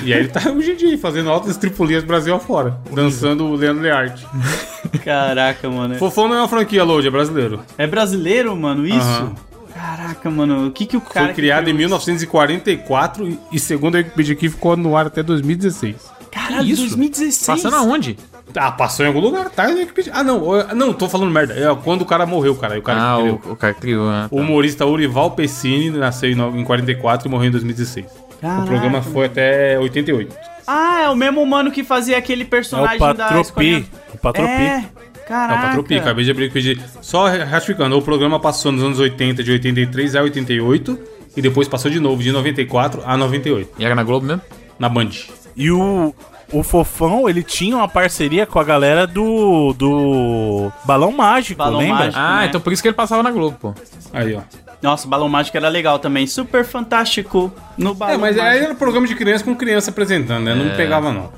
E 0.05 0.13
aí 0.13 0.21
ele 0.21 0.29
tá 0.29 0.41
hoje 0.53 0.73
em 0.73 0.77
dia 0.77 0.99
fazendo 0.99 1.31
altas 1.31 1.57
tripulias 1.57 2.05
Brasil 2.05 2.35
afora, 2.35 2.79
dançando 2.93 3.47
o 3.47 3.55
Leandro 3.55 3.83
Learte. 3.83 4.27
Caraca, 5.03 5.69
mano. 5.71 5.95
Fofão 5.95 6.29
não 6.29 6.37
é 6.37 6.39
uma 6.41 6.49
franquia, 6.49 6.85
Load, 6.85 7.09
é 7.09 7.11
brasileiro. 7.11 7.61
É 7.79 7.87
brasileiro, 7.87 8.55
mano, 8.55 8.87
isso? 8.87 8.99
Aham. 8.99 9.35
Caraca, 9.75 10.31
mano, 10.31 10.67
o 10.67 10.71
que 10.71 10.85
que 10.85 10.97
o 10.97 11.01
cara... 11.01 11.27
Foi 11.27 11.35
criado 11.35 11.71
em 11.71 11.73
1944 11.73 13.27
e, 13.27 13.39
e 13.53 13.59
segundo 13.59 13.95
a 13.95 13.99
Wikipedia 13.99 14.35
aqui, 14.35 14.51
ficou 14.51 14.77
no 14.77 14.95
ar 14.95 15.07
até 15.07 15.23
2016. 15.23 16.20
Caralho, 16.31 16.67
isso? 16.69 16.83
2016? 16.83 17.47
Passando 17.63 17.77
aonde? 17.77 18.17
Ah, 18.57 18.73
passou 18.73 19.05
em 19.05 19.09
algum 19.09 19.21
lugar, 19.21 19.49
tá 19.51 19.69
na 19.69 19.75
Wikipedia. 19.75 20.13
Ah, 20.15 20.25
não, 20.25 20.55
eu- 20.57 20.75
não, 20.75 20.93
tô 20.93 21.09
falando 21.09 21.31
merda. 21.31 21.55
É 21.55 21.75
quando 21.85 22.03
o 22.03 22.07
cara 22.07 22.27
morreu, 22.27 22.55
cara. 22.57 22.75
aí 22.75 22.81
O 22.81 22.83
cara 22.83 23.01
Ah, 23.01 23.17
que 23.17 23.23
criou. 23.23 23.41
o, 23.47 23.53
o 23.53 23.57
cara 23.57 23.75
criou. 23.75 24.09
ah, 24.11 24.29
O 24.31 24.37
humorista 24.41 24.85
Urival 24.87 25.31
Pessini 25.33 25.91
nasceu 25.91 26.31
em 26.31 26.35
no- 26.35 26.57
em 26.59 26.65
44 26.65 27.29
e 27.29 27.31
morreu 27.31 27.49
em 27.49 27.53
2016. 27.53 28.07
Caraca. 28.41 28.63
O 28.63 28.67
programa 28.67 29.03
foi 29.03 29.27
até 29.27 29.79
88. 29.79 30.35
Ah, 30.67 31.03
é 31.05 31.09
o 31.09 31.15
mesmo 31.17 31.45
mano 31.47 31.71
que 31.71 31.85
fazia 31.85 32.17
aquele 32.19 32.45
personagem 32.45 32.99
da 32.99 33.15
Patropi. 33.15 33.41
escolinha... 33.41 33.85
O 34.15 34.19
Patropi. 34.19 34.49
É, 34.51 34.55
É 34.65 34.85
caraca. 35.29 35.59
o 35.59 35.67
Patropi, 35.67 35.97
acabei 35.99 36.25
de 36.25 36.31
abrir 36.31 36.45
o 36.45 36.47
Wikipedia. 36.47 36.77
Só 37.03 37.27
ratificando, 37.29 37.97
o 37.99 38.03
programa 38.03 38.39
passou 38.41 38.73
nos 38.73 38.83
anos 38.83 38.99
80, 38.99 39.43
de 39.45 39.51
83 39.53 40.17
a 40.17 40.23
88, 40.23 40.99
e 41.37 41.43
depois 41.43 41.69
passou 41.69 41.91
de 41.91 42.01
novo, 42.01 42.23
de 42.23 42.33
94 42.33 43.03
a 43.05 43.17
98. 43.17 43.71
E 43.79 43.85
era 43.85 43.95
na 43.95 44.03
Globo 44.03 44.27
mesmo? 44.27 44.43
Na 44.79 44.89
Band. 44.89 45.11
E 45.57 45.71
o, 45.71 46.15
o 46.53 46.63
Fofão, 46.63 47.29
ele 47.29 47.43
tinha 47.43 47.77
uma 47.77 47.89
parceria 47.89 48.47
com 48.47 48.59
a 48.59 48.65
galera 48.65 49.07
do. 49.07 49.73
do. 49.75 50.73
Balão 50.85 51.13
Mágico, 51.13 51.59
Balão 51.59 51.81
lembra? 51.81 51.97
Mágico. 51.97 52.19
Ah, 52.19 52.41
né? 52.41 52.47
então 52.47 52.61
por 52.61 52.73
isso 52.73 52.83
que 52.83 52.89
ele 52.89 52.95
passava 52.97 53.23
na 53.23 53.31
Globo, 53.31 53.57
pô. 53.61 53.75
Aí, 54.13 54.35
ó. 54.35 54.41
Nossa, 54.83 55.07
o 55.07 55.11
Balão 55.11 55.29
Mágico 55.29 55.57
era 55.57 55.69
legal 55.69 55.99
também. 55.99 56.27
Super 56.27 56.65
fantástico 56.65 57.53
no 57.77 57.95
Balão 57.95 58.15
É, 58.15 58.19
mas 58.19 58.39
aí 58.39 58.45
Mágico. 58.45 58.65
era 58.65 58.75
programa 58.75 59.07
de 59.07 59.15
criança 59.15 59.45
com 59.45 59.55
criança 59.55 59.91
apresentando, 59.91 60.45
né? 60.45 60.55
Não 60.55 60.67
É. 60.73 60.77
pegava, 60.77 61.13
não. 61.13 61.31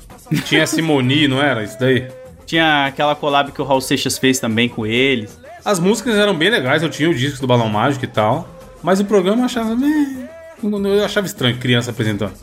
Tinha 0.45 0.65
Simoni, 0.65 1.27
não 1.27 1.41
era? 1.41 1.61
Isso 1.63 1.77
daí. 1.79 2.07
Tinha 2.45 2.85
aquela 2.85 3.15
collab 3.15 3.51
que 3.51 3.61
o 3.61 3.65
Raul 3.65 3.81
Seixas 3.81 4.17
fez 4.17 4.39
também 4.39 4.69
com 4.69 4.85
eles. 4.85 5.37
As 5.65 5.79
músicas 5.79 6.15
eram 6.15 6.33
bem 6.33 6.49
legais, 6.49 6.83
eu 6.83 6.89
tinha 6.89 7.09
o 7.09 7.13
disco 7.13 7.41
do 7.41 7.47
Balão 7.47 7.67
Mágico 7.69 8.05
e 8.05 8.07
tal. 8.07 8.47
Mas 8.81 8.99
o 9.01 9.05
programa 9.05 9.41
eu 9.41 9.45
achava. 9.45 9.75
né, 9.75 10.29
Eu 10.61 11.03
achava 11.05 11.25
estranho 11.27 11.57
criança 11.57 11.91
apresentando. 11.91 12.33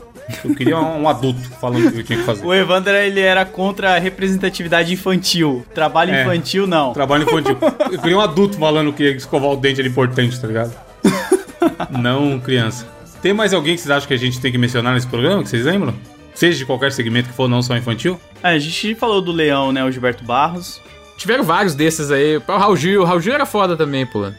Eu 0.43 0.55
queria 0.55 0.77
um 0.79 1.07
adulto 1.09 1.39
falando 1.59 1.87
o 1.87 1.91
que 1.91 1.99
eu 1.99 2.03
tinha 2.03 2.19
que 2.19 2.25
fazer. 2.25 2.45
O 2.45 2.53
Evander, 2.53 2.95
ele 2.95 3.19
era 3.19 3.43
contra 3.45 3.95
a 3.95 3.99
representatividade 3.99 4.93
infantil. 4.93 5.65
Trabalho 5.73 6.13
É. 6.13 6.21
infantil, 6.21 6.65
não. 6.67 6.93
Trabalho 6.93 7.23
infantil. 7.23 7.57
Eu 7.91 7.99
queria 7.99 8.17
um 8.17 8.21
adulto 8.21 8.57
falando 8.57 8.93
que 8.93 9.03
escovar 9.03 9.49
o 9.51 9.57
dente 9.57 9.79
era 9.81 9.89
importante, 9.89 10.39
tá 10.39 10.47
ligado? 10.47 10.73
Não 11.91 12.39
criança. 12.39 12.87
Tem 13.21 13.33
mais 13.33 13.53
alguém 13.53 13.75
que 13.75 13.81
vocês 13.81 13.91
acham 13.91 14.07
que 14.07 14.13
a 14.13 14.17
gente 14.17 14.39
tem 14.39 14.51
que 14.51 14.57
mencionar 14.57 14.93
nesse 14.93 15.07
programa, 15.07 15.43
que 15.43 15.49
vocês 15.49 15.65
lembram? 15.65 15.93
Seja 16.33 16.57
de 16.57 16.65
qualquer 16.65 16.91
segmento 16.91 17.29
que 17.29 17.35
for, 17.35 17.47
não 17.49 17.61
só 17.61 17.75
infantil? 17.75 18.19
É, 18.41 18.49
a 18.49 18.59
gente 18.59 18.95
falou 18.95 19.21
do 19.21 19.31
Leão, 19.31 19.71
né? 19.71 19.83
O 19.83 19.91
Gilberto 19.91 20.23
Barros. 20.23 20.81
Tiveram 21.17 21.43
vários 21.43 21.75
desses 21.75 22.09
aí. 22.09 22.37
O 22.37 22.41
Raul 22.47 22.75
Gil. 22.75 23.01
O 23.01 23.05
Raul 23.05 23.19
Gil 23.19 23.33
era 23.33 23.45
foda 23.45 23.75
também, 23.77 24.05
pô. 24.05 24.31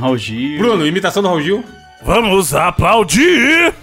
Raul 0.00 0.16
Gil. 0.16 0.58
Bruno, 0.58 0.86
imitação 0.86 1.22
do 1.22 1.28
Raul 1.28 1.42
Gil? 1.42 1.64
Vamos 2.02 2.54
aplaudir! 2.54 3.74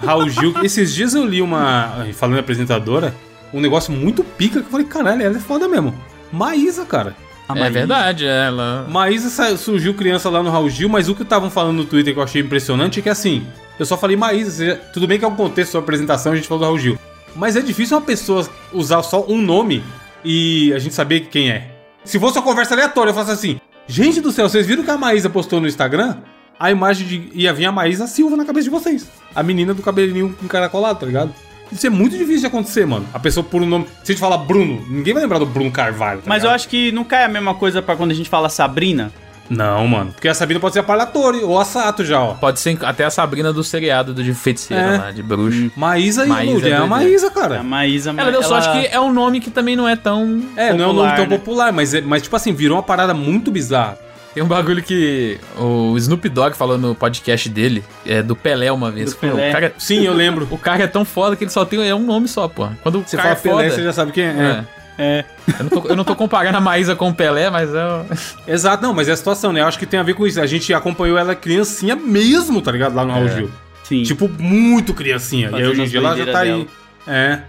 Raul 0.00 0.28
Gil. 0.28 0.54
Esses 0.62 0.94
dias 0.94 1.14
eu 1.14 1.24
li 1.24 1.42
uma. 1.42 2.06
Falando 2.14 2.36
em 2.36 2.40
apresentadora, 2.40 3.14
um 3.52 3.60
negócio 3.60 3.92
muito 3.92 4.22
pica 4.22 4.60
que 4.60 4.66
eu 4.66 4.70
falei, 4.70 4.86
caralho, 4.86 5.22
ela 5.22 5.36
é 5.36 5.40
foda 5.40 5.68
mesmo. 5.68 5.94
Maísa, 6.32 6.84
cara. 6.84 7.14
É 7.48 7.70
verdade, 7.70 8.26
ela. 8.26 8.86
Maísa 8.88 9.28
sa- 9.30 9.56
surgiu 9.56 9.94
criança 9.94 10.28
lá 10.28 10.42
no 10.42 10.50
Raul 10.50 10.68
Gil, 10.68 10.88
mas 10.88 11.08
o 11.08 11.14
que 11.14 11.22
estavam 11.22 11.48
falando 11.50 11.76
no 11.76 11.84
Twitter 11.84 12.12
que 12.12 12.18
eu 12.18 12.24
achei 12.24 12.42
impressionante 12.42 12.98
é 12.98 13.02
que 13.02 13.08
assim, 13.08 13.46
eu 13.78 13.86
só 13.86 13.96
falei 13.96 14.16
Maísa, 14.16 14.50
seja, 14.50 14.76
tudo 14.92 15.06
bem 15.06 15.16
que 15.18 15.24
é 15.24 15.28
um 15.28 15.36
contexto 15.36 15.74
da 15.74 15.78
apresentação, 15.78 16.32
a 16.32 16.36
gente 16.36 16.48
falou 16.48 16.60
do 16.60 16.66
Raul 16.66 16.78
Gil. 16.78 16.98
Mas 17.36 17.54
é 17.54 17.60
difícil 17.60 17.96
uma 17.96 18.02
pessoa 18.02 18.48
usar 18.72 19.02
só 19.04 19.24
um 19.28 19.40
nome 19.40 19.84
e 20.24 20.72
a 20.74 20.78
gente 20.80 20.94
saber 20.94 21.20
quem 21.30 21.50
é. 21.50 21.70
Se 22.04 22.18
fosse 22.18 22.36
uma 22.38 22.44
conversa 22.44 22.74
aleatória, 22.74 23.10
eu 23.10 23.14
falasse 23.14 23.32
assim: 23.32 23.60
Gente 23.86 24.20
do 24.20 24.32
céu, 24.32 24.48
vocês 24.48 24.66
viram 24.66 24.82
que 24.82 24.90
a 24.90 24.96
Maísa 24.98 25.30
postou 25.30 25.60
no 25.60 25.68
Instagram? 25.68 26.16
A 26.58 26.70
imagem 26.70 27.06
de. 27.06 27.30
ia 27.34 27.52
vir 27.52 27.66
a 27.66 27.72
Maísa 27.72 28.06
Silva 28.06 28.36
na 28.36 28.44
cabeça 28.44 28.64
de 28.64 28.70
vocês. 28.70 29.06
A 29.34 29.42
menina 29.42 29.74
do 29.74 29.82
cabelinho 29.82 30.34
encaracolado, 30.42 31.00
tá 31.00 31.06
ligado? 31.06 31.30
Isso 31.70 31.86
é 31.86 31.90
muito 31.90 32.16
difícil 32.16 32.40
de 32.40 32.46
acontecer, 32.46 32.86
mano. 32.86 33.04
A 33.12 33.18
pessoa 33.18 33.42
por 33.44 33.60
um 33.60 33.66
nome. 33.66 33.86
Se 34.04 34.12
a 34.12 34.14
gente 34.14 34.20
falar 34.20 34.38
Bruno, 34.38 34.84
ninguém 34.88 35.12
vai 35.12 35.22
lembrar 35.22 35.38
do 35.38 35.46
Bruno 35.46 35.70
Carvalho. 35.70 36.18
tá 36.20 36.24
Mas 36.28 36.42
eu 36.42 36.48
ligado? 36.48 36.54
acho 36.54 36.68
que 36.68 36.92
não 36.92 37.04
cai 37.04 37.24
a 37.24 37.28
mesma 37.28 37.54
coisa 37.54 37.82
pra 37.82 37.96
quando 37.96 38.12
a 38.12 38.14
gente 38.14 38.28
fala 38.30 38.48
Sabrina. 38.48 39.12
Não, 39.50 39.86
mano. 39.86 40.10
Porque 40.12 40.26
a 40.28 40.34
Sabina 40.34 40.58
pode 40.58 40.72
ser 40.72 40.80
a 40.80 40.82
Parlatore 40.82 41.38
ou 41.44 41.60
a 41.60 41.64
Sato 41.64 42.04
já, 42.04 42.20
ó. 42.20 42.34
Pode 42.34 42.58
ser 42.58 42.76
até 42.84 43.04
a 43.04 43.10
Sabrina 43.10 43.52
do 43.52 43.62
seriado 43.62 44.12
do 44.12 44.24
de 44.24 44.34
feiticeira 44.34 44.82
É. 44.82 44.98
lá, 44.98 45.10
de 45.12 45.22
bruxo. 45.22 45.70
Maísa 45.76 46.24
e 46.24 46.28
Maísa 46.28 46.52
Lud, 46.52 46.68
é 46.68 46.74
a. 46.76 46.86
Maísa, 46.86 47.30
cara. 47.30 47.60
A 47.60 47.62
Maísa, 47.62 48.12
Ela 48.16 48.32
deu 48.32 48.42
sorte 48.42 48.68
que 48.72 48.86
é 48.86 48.98
um 49.00 49.12
nome 49.12 49.38
que 49.40 49.50
também 49.50 49.76
não 49.76 49.88
é 49.88 49.94
tão. 49.94 50.42
É, 50.56 50.72
não 50.72 50.84
é 50.84 50.88
um 50.88 50.92
nome 50.92 51.10
popular, 51.10 51.16
tão 51.16 51.26
né? 51.26 51.38
popular, 51.38 51.72
mas, 51.72 51.94
é- 51.94 52.00
mas 52.00 52.22
tipo 52.22 52.34
assim, 52.34 52.52
virou 52.52 52.76
uma 52.76 52.82
parada 52.82 53.14
muito 53.14 53.50
bizarra. 53.52 53.98
Tem 54.36 54.42
um 54.42 54.46
bagulho 54.46 54.82
que 54.82 55.40
o 55.56 55.96
Snoop 55.96 56.28
Dogg 56.28 56.54
falou 56.54 56.76
no 56.76 56.94
podcast 56.94 57.48
dele, 57.48 57.82
é 58.04 58.22
do 58.22 58.36
Pelé 58.36 58.70
uma 58.70 58.90
vez. 58.90 59.14
Do 59.14 59.16
Pelé. 59.16 59.48
O 59.48 59.52
cara, 59.52 59.72
Sim, 59.78 60.04
eu 60.04 60.12
lembro. 60.12 60.46
O 60.52 60.58
cara 60.58 60.84
é 60.84 60.86
tão 60.86 61.06
foda 61.06 61.34
que 61.34 61.44
ele 61.44 61.50
só 61.50 61.64
tem 61.64 61.88
é 61.88 61.94
um 61.94 62.04
nome 62.04 62.28
só, 62.28 62.46
pô. 62.46 62.68
Quando 62.82 63.00
Você 63.00 63.16
o 63.16 63.18
cara 63.18 63.34
fala 63.34 63.38
é 63.38 63.42
Pelé, 63.42 63.70
foda, 63.70 63.74
você 63.76 63.84
já 63.84 63.92
sabe 63.94 64.12
quem 64.12 64.24
é. 64.24 64.62
É. 64.98 65.24
Eu, 65.58 65.64
não 65.64 65.70
tô, 65.70 65.88
eu 65.88 65.96
não 65.96 66.04
tô 66.04 66.14
comparando 66.14 66.58
a 66.58 66.60
Maísa 66.60 66.94
com 66.94 67.08
o 67.08 67.14
Pelé, 67.14 67.48
mas 67.48 67.70
é. 67.74 68.04
Exato, 68.46 68.82
não, 68.82 68.92
mas 68.92 69.08
é 69.08 69.12
a 69.12 69.16
situação, 69.16 69.54
né? 69.54 69.62
Eu 69.62 69.66
acho 69.68 69.78
que 69.78 69.86
tem 69.86 69.98
a 69.98 70.02
ver 70.02 70.12
com 70.12 70.26
isso. 70.26 70.38
A 70.38 70.46
gente 70.46 70.74
acompanhou 70.74 71.16
ela 71.16 71.34
criancinha 71.34 71.96
mesmo, 71.96 72.60
tá 72.60 72.70
ligado? 72.70 72.94
Lá 72.94 73.06
no 73.06 73.12
Raul 73.14 73.28
É. 73.28 73.36
Gil. 73.36 73.50
Sim. 73.84 74.02
Tipo, 74.02 74.28
muito 74.28 74.92
criancinha. 74.92 75.48
e 75.48 75.50
Fazendo 75.50 75.64
aí 75.64 75.70
hoje 75.72 75.80
em 75.80 75.86
dia 75.86 75.98
ela 75.98 76.14
já 76.14 76.26
tá 76.30 76.40
aí. 76.40 76.50
doideiras 76.50 76.70
É. 77.06 77.40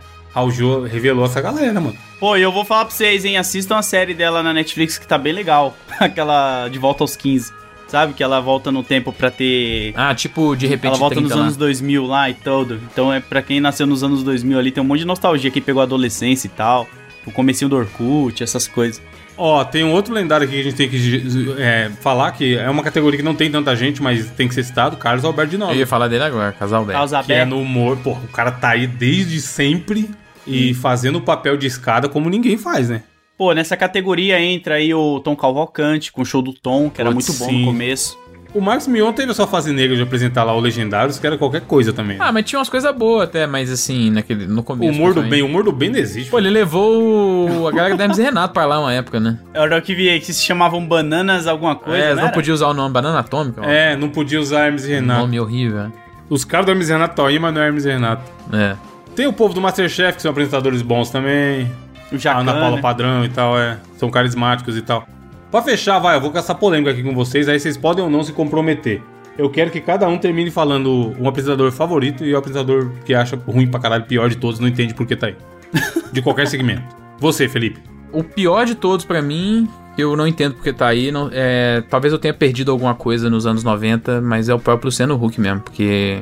Gil 0.52 0.84
revelou 0.84 1.26
essa 1.26 1.42
galera, 1.42 1.80
mano. 1.80 1.96
Pô, 2.20 2.36
e 2.36 2.42
eu 2.42 2.52
vou 2.52 2.66
falar 2.66 2.86
pra 2.86 2.94
vocês, 2.94 3.26
hein? 3.26 3.38
Assistam 3.38 3.78
a 3.78 3.82
série 3.82 4.14
dela 4.14 4.42
na 4.42 4.54
Netflix 4.54 4.98
que 4.98 5.08
tá 5.08 5.18
bem 5.18 5.34
legal. 5.34 5.76
Aquela 6.00 6.68
De 6.68 6.78
Volta 6.80 7.04
aos 7.04 7.16
15. 7.16 7.52
Sabe? 7.88 8.14
Que 8.14 8.22
ela 8.22 8.42
volta 8.42 8.72
no 8.72 8.84
tempo 8.84 9.14
pra 9.14 9.32
ter. 9.32 9.94
Ah, 9.96 10.14
tipo, 10.14 10.56
de 10.56 10.68
repente. 10.68 10.88
Ela 10.90 10.98
volta 10.98 11.16
30 11.16 11.30
nos 11.30 11.38
lá. 11.38 11.44
anos 11.44 11.58
2000 11.58 12.06
lá 12.06 12.30
e 12.30 12.34
todo. 12.34 12.82
Então 12.92 13.14
é 13.14 13.20
pra 13.20 13.42
quem 13.42 13.62
nasceu 13.62 13.88
nos 13.88 14.04
anos 14.04 14.24
2000 14.24 14.60
ali, 14.60 14.72
tem 14.72 14.84
um 14.84 14.86
monte 14.86 15.00
de 15.00 15.06
nostalgia. 15.06 15.50
Quem 15.50 15.62
pegou 15.62 15.80
a 15.80 15.84
adolescência 15.84 16.48
e 16.48 16.52
tal. 16.52 16.88
O 17.26 17.32
comecinho 17.32 17.70
do 17.70 17.78
Orkut, 17.78 18.44
essas 18.44 18.68
coisas. 18.68 19.02
Ó, 19.38 19.64
tem 19.64 19.84
um 19.84 19.92
outro 19.92 20.14
lendário 20.14 20.46
aqui 20.46 20.56
que 20.56 20.62
a 20.62 20.64
gente 20.64 20.76
tem 20.76 20.90
que 20.90 21.56
é, 21.60 21.92
falar, 22.02 22.32
que 22.32 22.58
é 22.58 22.68
uma 22.70 22.82
categoria 22.82 23.18
que 23.18 23.24
não 23.24 23.36
tem 23.36 23.52
tanta 23.52 23.76
gente, 23.76 24.02
mas 24.02 24.30
tem 24.32 24.48
que 24.48 24.54
ser 24.56 24.64
citado, 24.64 24.98
Carlos 24.98 25.24
Alberto 25.24 25.52
de 25.52 25.56
Eu 25.58 25.60
Nóbrega. 25.60 25.80
ia 25.80 25.86
falar 25.88 26.08
dele 26.08 26.24
agora, 26.24 26.52
Casal 26.54 26.84
Belo. 26.84 26.98
Causa 26.98 27.24
Que 27.24 27.34
é 27.34 27.46
no 27.46 27.62
humor, 27.62 27.98
pô, 27.98 28.14
o 28.14 28.28
cara 28.30 28.52
tá 28.52 28.70
aí 28.70 28.88
desde 28.88 29.40
sempre 29.40 30.10
e 30.48 30.74
fazendo 30.74 31.18
o 31.18 31.22
papel 31.22 31.58
de 31.58 31.68
escada 31.68 32.08
como 32.10 32.30
ninguém 32.30 32.58
faz, 32.58 32.90
né? 32.90 33.04
Pô, 33.38 33.54
nessa 33.54 33.78
categoria 33.78 34.40
entra 34.42 34.76
aí 34.76 34.94
o 34.94 35.20
Tom 35.20 35.36
Cavalcante 35.36 36.12
com 36.12 36.22
o 36.22 36.26
show 36.26 36.42
do 36.42 36.54
Tom, 36.54 36.90
que 36.90 37.00
era 37.00 37.12
Putz, 37.12 37.28
muito 37.30 37.40
bom 37.40 37.46
sim. 37.50 37.60
no 37.60 37.66
começo. 37.68 38.18
O 38.54 38.62
Marcos 38.62 38.88
Mion 38.88 39.12
teve 39.14 39.30
a 39.30 39.36
sua 39.36 39.46
fase 39.46 39.72
negra 39.72 39.96
de 39.96 40.02
apresentar 40.02 40.44
lá 40.44 40.56
o 40.56 40.60
Legendários, 40.60 41.20
que 41.20 41.28
era 41.28 41.38
qualquer 41.38 41.62
coisa 41.62 41.94
também. 41.94 42.18
Ah, 42.20 42.32
mas 42.32 42.46
tinha 42.46 42.58
umas 42.58 42.70
coisas 42.70 42.96
boas 42.96 43.26
até, 43.26 43.46
mas 43.46 43.70
assim, 43.70 44.10
naquele, 44.10 44.48
no 44.48 44.62
o 44.62 44.64
começo. 44.64 44.92
humor 44.92 45.14
do 45.14 45.22
bem, 45.22 45.44
o 45.44 45.46
humor 45.46 45.64
do 45.64 45.72
bem 45.72 45.90
não 45.90 46.00
existe. 46.00 46.32
Pô, 46.32 46.40
ele 46.40 46.50
levou 46.50 47.50
o- 47.62 47.68
a 47.68 47.72
galera 47.72 47.96
da 47.96 48.06
Hermes 48.06 48.18
e 48.18 48.24
Renato 48.24 48.54
pra 48.54 48.66
lá 48.66 48.80
uma 48.80 48.92
época, 48.94 49.20
né? 49.20 49.38
Era 49.54 49.78
o 49.78 49.82
que 49.82 49.94
vi 49.94 50.10
aí, 50.10 50.20
que 50.20 50.34
se 50.34 50.44
chamavam 50.44 50.84
bananas 50.88 51.46
alguma 51.46 51.76
coisa, 51.76 52.00
é, 52.00 52.06
né? 52.06 52.12
eles 52.14 52.24
não 52.24 52.32
podia 52.32 52.54
usar 52.54 52.68
o 52.70 52.74
nome 52.74 52.92
Banana 52.94 53.20
Atômica. 53.20 53.62
É, 53.66 53.96
não 53.96 54.10
podia 54.10 54.40
usar 54.40 54.66
Hermes 54.68 54.86
e 54.86 54.92
Renato. 54.94 55.22
Nome 55.22 55.40
horrível. 55.40 55.78
né? 55.84 55.92
Os 56.30 56.44
caras 56.44 56.66
do 56.66 56.72
Hermes 56.72 56.90
e 56.90 56.94
Renato 56.94 57.12
estão 57.12 57.26
aí, 57.28 57.38
mas 57.38 57.54
não 57.54 57.62
é 57.62 57.68
Hermes 57.68 57.86
e 57.86 57.90
Renato. 57.90 58.24
É. 58.54 58.76
Tem 59.18 59.26
o 59.26 59.34
povo 59.34 59.52
do 59.52 59.60
Masterchef, 59.60 60.18
que 60.18 60.22
são 60.22 60.30
apresentadores 60.30 60.84
bons 60.84 61.10
também. 61.10 61.68
O 62.12 62.20
Jacan, 62.20 62.42
Ana 62.42 62.54
Paula 62.54 62.76
né? 62.76 62.82
Padrão 62.84 63.26
e 63.26 63.30
tal, 63.30 63.58
é. 63.58 63.80
São 63.98 64.12
carismáticos 64.12 64.78
e 64.78 64.82
tal. 64.84 65.08
Pra 65.50 65.60
fechar, 65.64 65.98
vai, 65.98 66.18
eu 66.18 66.22
vou 66.22 66.32
essa 66.36 66.54
polêmica 66.54 66.92
aqui 66.92 67.02
com 67.02 67.16
vocês, 67.16 67.50
aí 67.50 67.60
vocês 67.60 67.76
podem 67.76 68.04
ou 68.04 68.12
não 68.12 68.24
se 68.24 68.32
comprometer. 68.32 69.02
Eu 69.36 69.50
quero 69.50 69.72
que 69.72 69.82
cada 69.82 70.08
um 70.08 70.20
termine 70.20 70.52
falando 70.52 71.16
um 71.20 71.28
apresentador 71.28 71.72
favorito 71.72 72.24
e 72.24 72.32
o 72.32 72.38
apresentador 72.38 72.92
que 73.06 73.16
acha 73.16 73.36
ruim 73.48 73.66
pra 73.66 73.80
caralho, 73.80 74.04
pior 74.04 74.30
de 74.30 74.38
todos, 74.38 74.60
não 74.60 74.68
entende 74.68 74.94
por 74.94 75.08
que 75.08 75.16
tá 75.16 75.28
aí. 75.28 75.36
De 76.14 76.22
qualquer 76.22 76.46
segmento. 76.46 76.84
Você, 77.18 77.50
Felipe. 77.50 77.82
O 78.14 78.24
pior 78.24 78.68
de 78.68 78.76
todos 78.76 79.04
pra 79.04 79.20
mim, 79.20 79.68
eu 79.98 80.16
não 80.16 80.28
entendo 80.28 80.54
porque 80.54 80.72
tá 80.72 80.88
aí. 80.88 81.12
Não, 81.12 81.28
é, 81.34 81.84
talvez 81.90 82.14
eu 82.14 82.20
tenha 82.20 82.36
perdido 82.36 82.72
alguma 82.72 82.94
coisa 82.94 83.32
nos 83.32 83.48
anos 83.48 83.64
90, 83.64 84.22
mas 84.22 84.48
é 84.48 84.54
o 84.54 84.60
próprio 84.60 84.90
Luciano 84.90 85.16
Huck 85.16 85.42
mesmo, 85.42 85.62
porque. 85.62 86.22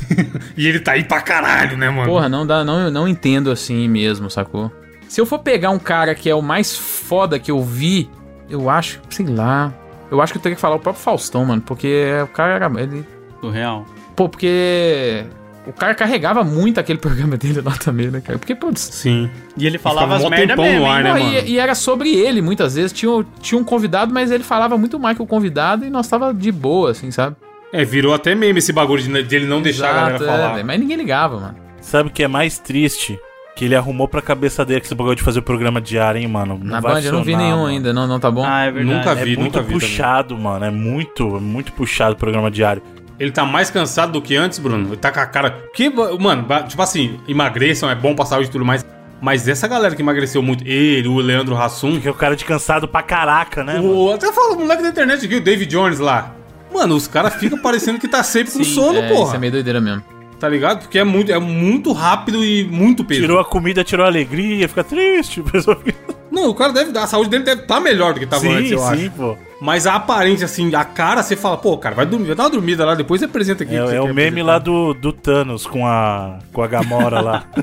E 0.56 0.66
ele 0.66 0.80
tá 0.80 0.92
aí 0.92 1.04
pra 1.04 1.20
caralho, 1.20 1.76
né, 1.76 1.90
mano? 1.90 2.08
Porra, 2.08 2.28
não 2.28 2.46
dá, 2.46 2.64
não, 2.64 2.80
eu 2.80 2.90
não 2.90 3.06
entendo 3.06 3.50
assim 3.50 3.88
mesmo, 3.88 4.30
sacou? 4.30 4.72
Se 5.08 5.20
eu 5.20 5.26
for 5.26 5.38
pegar 5.38 5.70
um 5.70 5.78
cara 5.78 6.14
que 6.14 6.28
é 6.28 6.34
o 6.34 6.42
mais 6.42 6.76
foda 6.76 7.38
que 7.38 7.50
eu 7.50 7.62
vi, 7.62 8.08
eu 8.48 8.68
acho, 8.70 9.00
sei 9.10 9.26
lá. 9.26 9.72
Eu 10.10 10.20
acho 10.20 10.32
que 10.32 10.38
eu 10.38 10.42
teria 10.42 10.56
que 10.56 10.60
falar 10.60 10.76
o 10.76 10.80
próprio 10.80 11.02
Faustão, 11.02 11.44
mano, 11.44 11.62
porque 11.62 12.06
o 12.22 12.28
cara 12.28 12.54
era. 12.54 12.80
Ele, 12.80 13.04
Surreal. 13.40 13.84
Pô, 14.14 14.28
porque. 14.28 15.24
O 15.66 15.72
cara 15.72 15.96
carregava 15.96 16.44
muito 16.44 16.78
aquele 16.78 16.98
programa 17.00 17.36
dele 17.36 17.60
lá 17.60 17.72
também, 17.72 18.08
né, 18.08 18.20
cara? 18.20 18.38
Porque, 18.38 18.54
putz. 18.54 18.80
Sim. 18.80 19.28
E 19.56 19.66
ele 19.66 19.78
falava 19.78 20.14
as 20.16 20.22
mó 20.22 20.30
merda 20.30 20.56
mesmo, 20.56 20.80
no 20.80 20.86
ar, 20.86 21.02
né, 21.02 21.12
Não, 21.12 21.18
e, 21.18 21.50
e 21.50 21.58
era 21.58 21.74
sobre 21.74 22.14
ele, 22.14 22.40
muitas 22.40 22.76
vezes. 22.76 22.92
Tinha, 22.92 23.24
tinha 23.40 23.60
um 23.60 23.64
convidado, 23.64 24.14
mas 24.14 24.30
ele 24.30 24.44
falava 24.44 24.78
muito 24.78 24.98
mais 24.98 25.16
que 25.16 25.22
o 25.22 25.26
convidado 25.26 25.84
e 25.84 25.90
nós 25.90 26.06
tava 26.06 26.32
de 26.32 26.52
boa, 26.52 26.92
assim, 26.92 27.10
sabe? 27.10 27.36
É, 27.72 27.84
virou 27.84 28.14
até 28.14 28.34
meme 28.34 28.58
esse 28.58 28.72
bagulho 28.72 29.02
de, 29.02 29.22
de 29.22 29.36
ele 29.36 29.46
não 29.46 29.60
deixar 29.60 29.90
a 29.90 29.92
galera 29.92 30.16
é, 30.16 30.26
falar. 30.26 30.52
velho, 30.54 30.66
mas 30.66 30.80
ninguém 30.80 30.96
ligava, 30.96 31.38
mano. 31.38 31.56
Sabe 31.80 32.08
o 32.08 32.12
que 32.12 32.22
é 32.22 32.28
mais 32.28 32.58
triste? 32.58 33.18
Que 33.54 33.64
ele 33.64 33.74
arrumou 33.74 34.06
pra 34.06 34.20
cabeça 34.20 34.64
dele 34.64 34.80
que 34.80 34.86
esse 34.86 34.94
bagulho 34.94 35.16
de 35.16 35.22
fazer 35.22 35.38
o 35.38 35.42
programa 35.42 35.80
diário, 35.80 36.20
hein, 36.20 36.28
mano. 36.28 36.58
Não 36.62 36.72
Na 36.72 36.80
Band 36.80 37.00
eu 37.00 37.12
não 37.12 37.24
vi 37.24 37.34
nenhum 37.34 37.56
mano. 37.62 37.66
ainda, 37.68 37.92
não, 37.92 38.06
não 38.06 38.20
tá 38.20 38.30
bom? 38.30 38.44
Ah, 38.44 38.64
é 38.64 38.70
verdade. 38.70 38.96
Nunca 38.98 39.14
vi, 39.14 39.20
é 39.32 39.36
muito 39.36 39.40
nunca 39.40 39.60
vi 39.62 39.74
também. 39.74 39.80
puxado, 39.80 40.36
mano. 40.36 40.64
É 40.64 40.70
muito, 40.70 41.36
é 41.36 41.40
muito 41.40 41.72
puxado 41.72 42.14
o 42.14 42.16
programa 42.18 42.50
diário. 42.50 42.82
Ele 43.18 43.30
tá 43.30 43.46
mais 43.46 43.70
cansado 43.70 44.12
do 44.12 44.20
que 44.20 44.36
antes, 44.36 44.58
Bruno. 44.58 44.88
Ele 44.88 44.96
tá 44.96 45.10
com 45.10 45.20
a 45.20 45.26
cara. 45.26 45.50
Que, 45.72 45.88
mano, 45.88 46.46
tipo 46.68 46.82
assim, 46.82 47.18
emagreçam, 47.26 47.88
é 47.88 47.94
bom 47.94 48.14
pra 48.14 48.26
saúde 48.26 48.48
e 48.48 48.52
tudo 48.52 48.64
mais. 48.64 48.84
Mas 49.22 49.48
essa 49.48 49.66
galera 49.66 49.96
que 49.96 50.02
emagreceu 50.02 50.42
muito, 50.42 50.62
ele, 50.66 51.08
o 51.08 51.16
Leandro 51.16 51.56
Hassum. 51.56 51.98
Que 51.98 52.08
é 52.08 52.10
o 52.10 52.14
cara 52.14 52.36
de 52.36 52.44
cansado 52.44 52.86
pra 52.86 53.02
caraca, 53.02 53.64
né? 53.64 53.76
mano? 53.76 53.94
O, 53.94 54.12
até 54.12 54.30
fala 54.30 54.52
o 54.52 54.58
moleque 54.58 54.82
da 54.82 54.90
internet 54.90 55.24
aqui, 55.24 55.36
o 55.36 55.40
David 55.40 55.70
Jones 55.70 55.98
lá. 55.98 56.35
Mano, 56.72 56.94
os 56.96 57.06
caras 57.06 57.34
ficam 57.34 57.58
parecendo 57.58 57.98
que 57.98 58.08
tá 58.08 58.22
sempre 58.22 58.52
com 58.52 58.64
sono, 58.64 58.98
é, 58.98 59.08
porra. 59.08 59.26
Isso 59.28 59.36
é 59.36 59.38
meio 59.38 59.52
doideira 59.52 59.80
mesmo. 59.80 60.02
Tá 60.38 60.48
ligado? 60.48 60.80
Porque 60.80 60.98
é 60.98 61.04
muito, 61.04 61.32
é 61.32 61.38
muito 61.38 61.92
rápido 61.92 62.44
e 62.44 62.64
muito 62.64 63.02
peso. 63.02 63.22
Tirou 63.22 63.38
a 63.40 63.44
comida, 63.44 63.82
tirou 63.82 64.04
a 64.04 64.08
alegria, 64.08 64.68
fica 64.68 64.84
triste. 64.84 65.40
a 65.46 65.50
pessoa 65.50 65.76
fica- 65.76 66.14
Não, 66.30 66.50
o 66.50 66.54
cara 66.54 66.72
deve. 66.74 66.96
A 66.98 67.06
saúde 67.06 67.30
dele 67.30 67.44
deve 67.44 67.62
estar 67.62 67.80
melhor 67.80 68.12
do 68.12 68.20
que 68.20 68.26
tava 68.26 68.42
Sim, 68.42 68.54
antes, 68.54 68.70
eu 68.72 68.78
sim, 68.80 69.06
acho. 69.06 69.10
pô. 69.12 69.36
Mas 69.62 69.86
a 69.86 69.94
aparência, 69.94 70.44
assim, 70.44 70.74
a 70.74 70.84
cara, 70.84 71.22
você 71.22 71.34
fala, 71.34 71.56
pô, 71.56 71.78
cara, 71.78 71.94
vai 71.94 72.04
dormir, 72.04 72.26
vai 72.26 72.36
dar 72.36 72.42
uma 72.44 72.50
dormida 72.50 72.84
lá, 72.84 72.94
depois 72.94 73.20
você 73.20 73.24
apresenta 73.24 73.62
aqui. 73.64 73.74
É, 73.74 73.78
é 73.78 74.00
o 74.02 74.08
meme 74.08 74.42
apresentar. 74.42 74.44
lá 74.44 74.58
do, 74.58 74.92
do 74.92 75.12
Thanos 75.14 75.66
com 75.66 75.86
a, 75.86 76.38
com 76.52 76.62
a 76.62 76.66
Gamora 76.66 77.20
lá. 77.20 77.44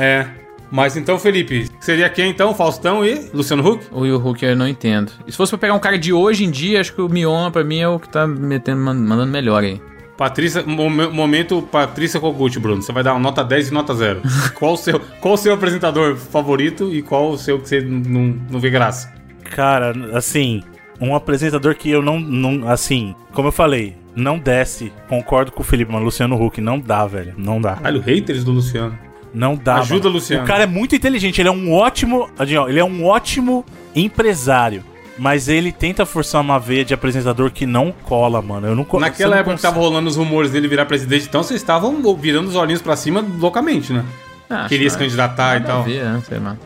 É. 0.00 0.26
Mas 0.70 0.96
então, 0.96 1.18
Felipe, 1.18 1.68
seria 1.80 2.08
quem 2.10 2.30
então? 2.30 2.54
Faustão 2.54 3.04
e 3.04 3.30
Luciano 3.32 3.66
Huck? 3.66 3.86
O 3.90 4.00
Will 4.00 4.16
Huck 4.16 4.44
eu 4.44 4.54
não 4.56 4.68
entendo. 4.68 5.10
E 5.26 5.32
se 5.32 5.36
fosse 5.38 5.50
pra 5.50 5.58
pegar 5.58 5.74
um 5.74 5.78
cara 5.78 5.98
de 5.98 6.12
hoje 6.12 6.44
em 6.44 6.50
dia, 6.50 6.80
acho 6.80 6.92
que 6.94 7.00
o 7.00 7.08
Mion 7.08 7.50
pra 7.50 7.64
mim 7.64 7.78
é 7.78 7.88
o 7.88 7.98
que 7.98 8.08
tá 8.08 8.26
metendo, 8.26 8.80
man- 8.80 8.94
mandando 8.94 9.32
melhor 9.32 9.62
aí. 9.64 9.80
Patrícia, 10.16 10.62
momen- 10.66 11.10
momento 11.12 11.62
Patrícia 11.62 12.18
Kogut, 12.18 12.58
Bruno. 12.58 12.82
Você 12.82 12.92
vai 12.92 13.02
dar 13.04 13.12
uma 13.14 13.20
nota 13.20 13.42
10 13.44 13.68
e 13.68 13.72
nota 13.72 13.94
0. 13.94 14.20
qual, 14.58 14.74
o 14.74 14.76
seu, 14.76 15.00
qual 15.20 15.34
o 15.34 15.36
seu 15.38 15.54
apresentador 15.54 16.16
favorito 16.16 16.92
e 16.92 17.02
qual 17.02 17.30
o 17.30 17.38
seu 17.38 17.58
que 17.60 17.68
você 17.68 17.80
não, 17.80 18.36
não 18.50 18.58
vê 18.60 18.68
graça? 18.68 19.12
Cara, 19.54 19.94
assim, 20.16 20.62
um 21.00 21.14
apresentador 21.14 21.74
que 21.76 21.88
eu 21.90 22.02
não, 22.02 22.18
não. 22.20 22.68
Assim, 22.68 23.14
como 23.32 23.48
eu 23.48 23.52
falei, 23.52 23.96
não 24.14 24.38
desce. 24.38 24.92
Concordo 25.08 25.52
com 25.52 25.62
o 25.62 25.64
Felipe, 25.64 25.92
mas 25.92 26.02
Luciano 26.02 26.34
Huck 26.44 26.60
não 26.60 26.78
dá, 26.80 27.06
velho. 27.06 27.34
Não 27.38 27.60
dá. 27.60 27.76
Caralho, 27.76 28.00
haters 28.00 28.42
do 28.44 28.50
Luciano. 28.50 28.98
Não 29.32 29.54
dá. 29.56 29.76
Ajuda, 29.76 30.04
mano. 30.04 30.14
Luciano. 30.14 30.44
O 30.44 30.46
cara 30.46 30.64
é 30.64 30.66
muito 30.66 30.94
inteligente, 30.94 31.40
ele 31.40 31.48
é 31.48 31.52
um 31.52 31.72
ótimo. 31.72 32.28
Adinho, 32.38 32.68
Ele 32.68 32.78
é 32.78 32.84
um 32.84 33.04
ótimo 33.04 33.64
empresário. 33.94 34.84
Mas 35.18 35.48
ele 35.48 35.72
tenta 35.72 36.06
forçar 36.06 36.40
uma 36.40 36.60
veia 36.60 36.84
de 36.84 36.94
apresentador 36.94 37.50
que 37.50 37.66
não 37.66 37.90
cola, 37.90 38.40
mano. 38.40 38.68
Eu 38.68 38.76
não 38.76 38.86
Naquela 39.00 39.34
não 39.34 39.40
época 39.40 39.56
que 39.56 39.62
tava 39.62 39.80
rolando 39.80 40.08
os 40.08 40.14
rumores 40.14 40.52
dele 40.52 40.68
virar 40.68 40.86
presidente, 40.86 41.26
então 41.28 41.42
vocês 41.42 41.60
estavam 41.60 42.00
virando 42.14 42.48
os 42.48 42.54
olhinhos 42.54 42.80
pra 42.80 42.94
cima 42.94 43.24
loucamente, 43.36 43.92
né? 43.92 44.04
Ah, 44.48 44.60
acho 44.60 44.68
Queria 44.68 44.86
que 44.86 44.92
se 44.92 44.98
candidatar 44.98 45.60
e 45.60 45.64
tal. 45.64 45.82
ver, 45.82 46.04
né? 46.04 46.22
Sei 46.26 46.38
lá. 46.38 46.56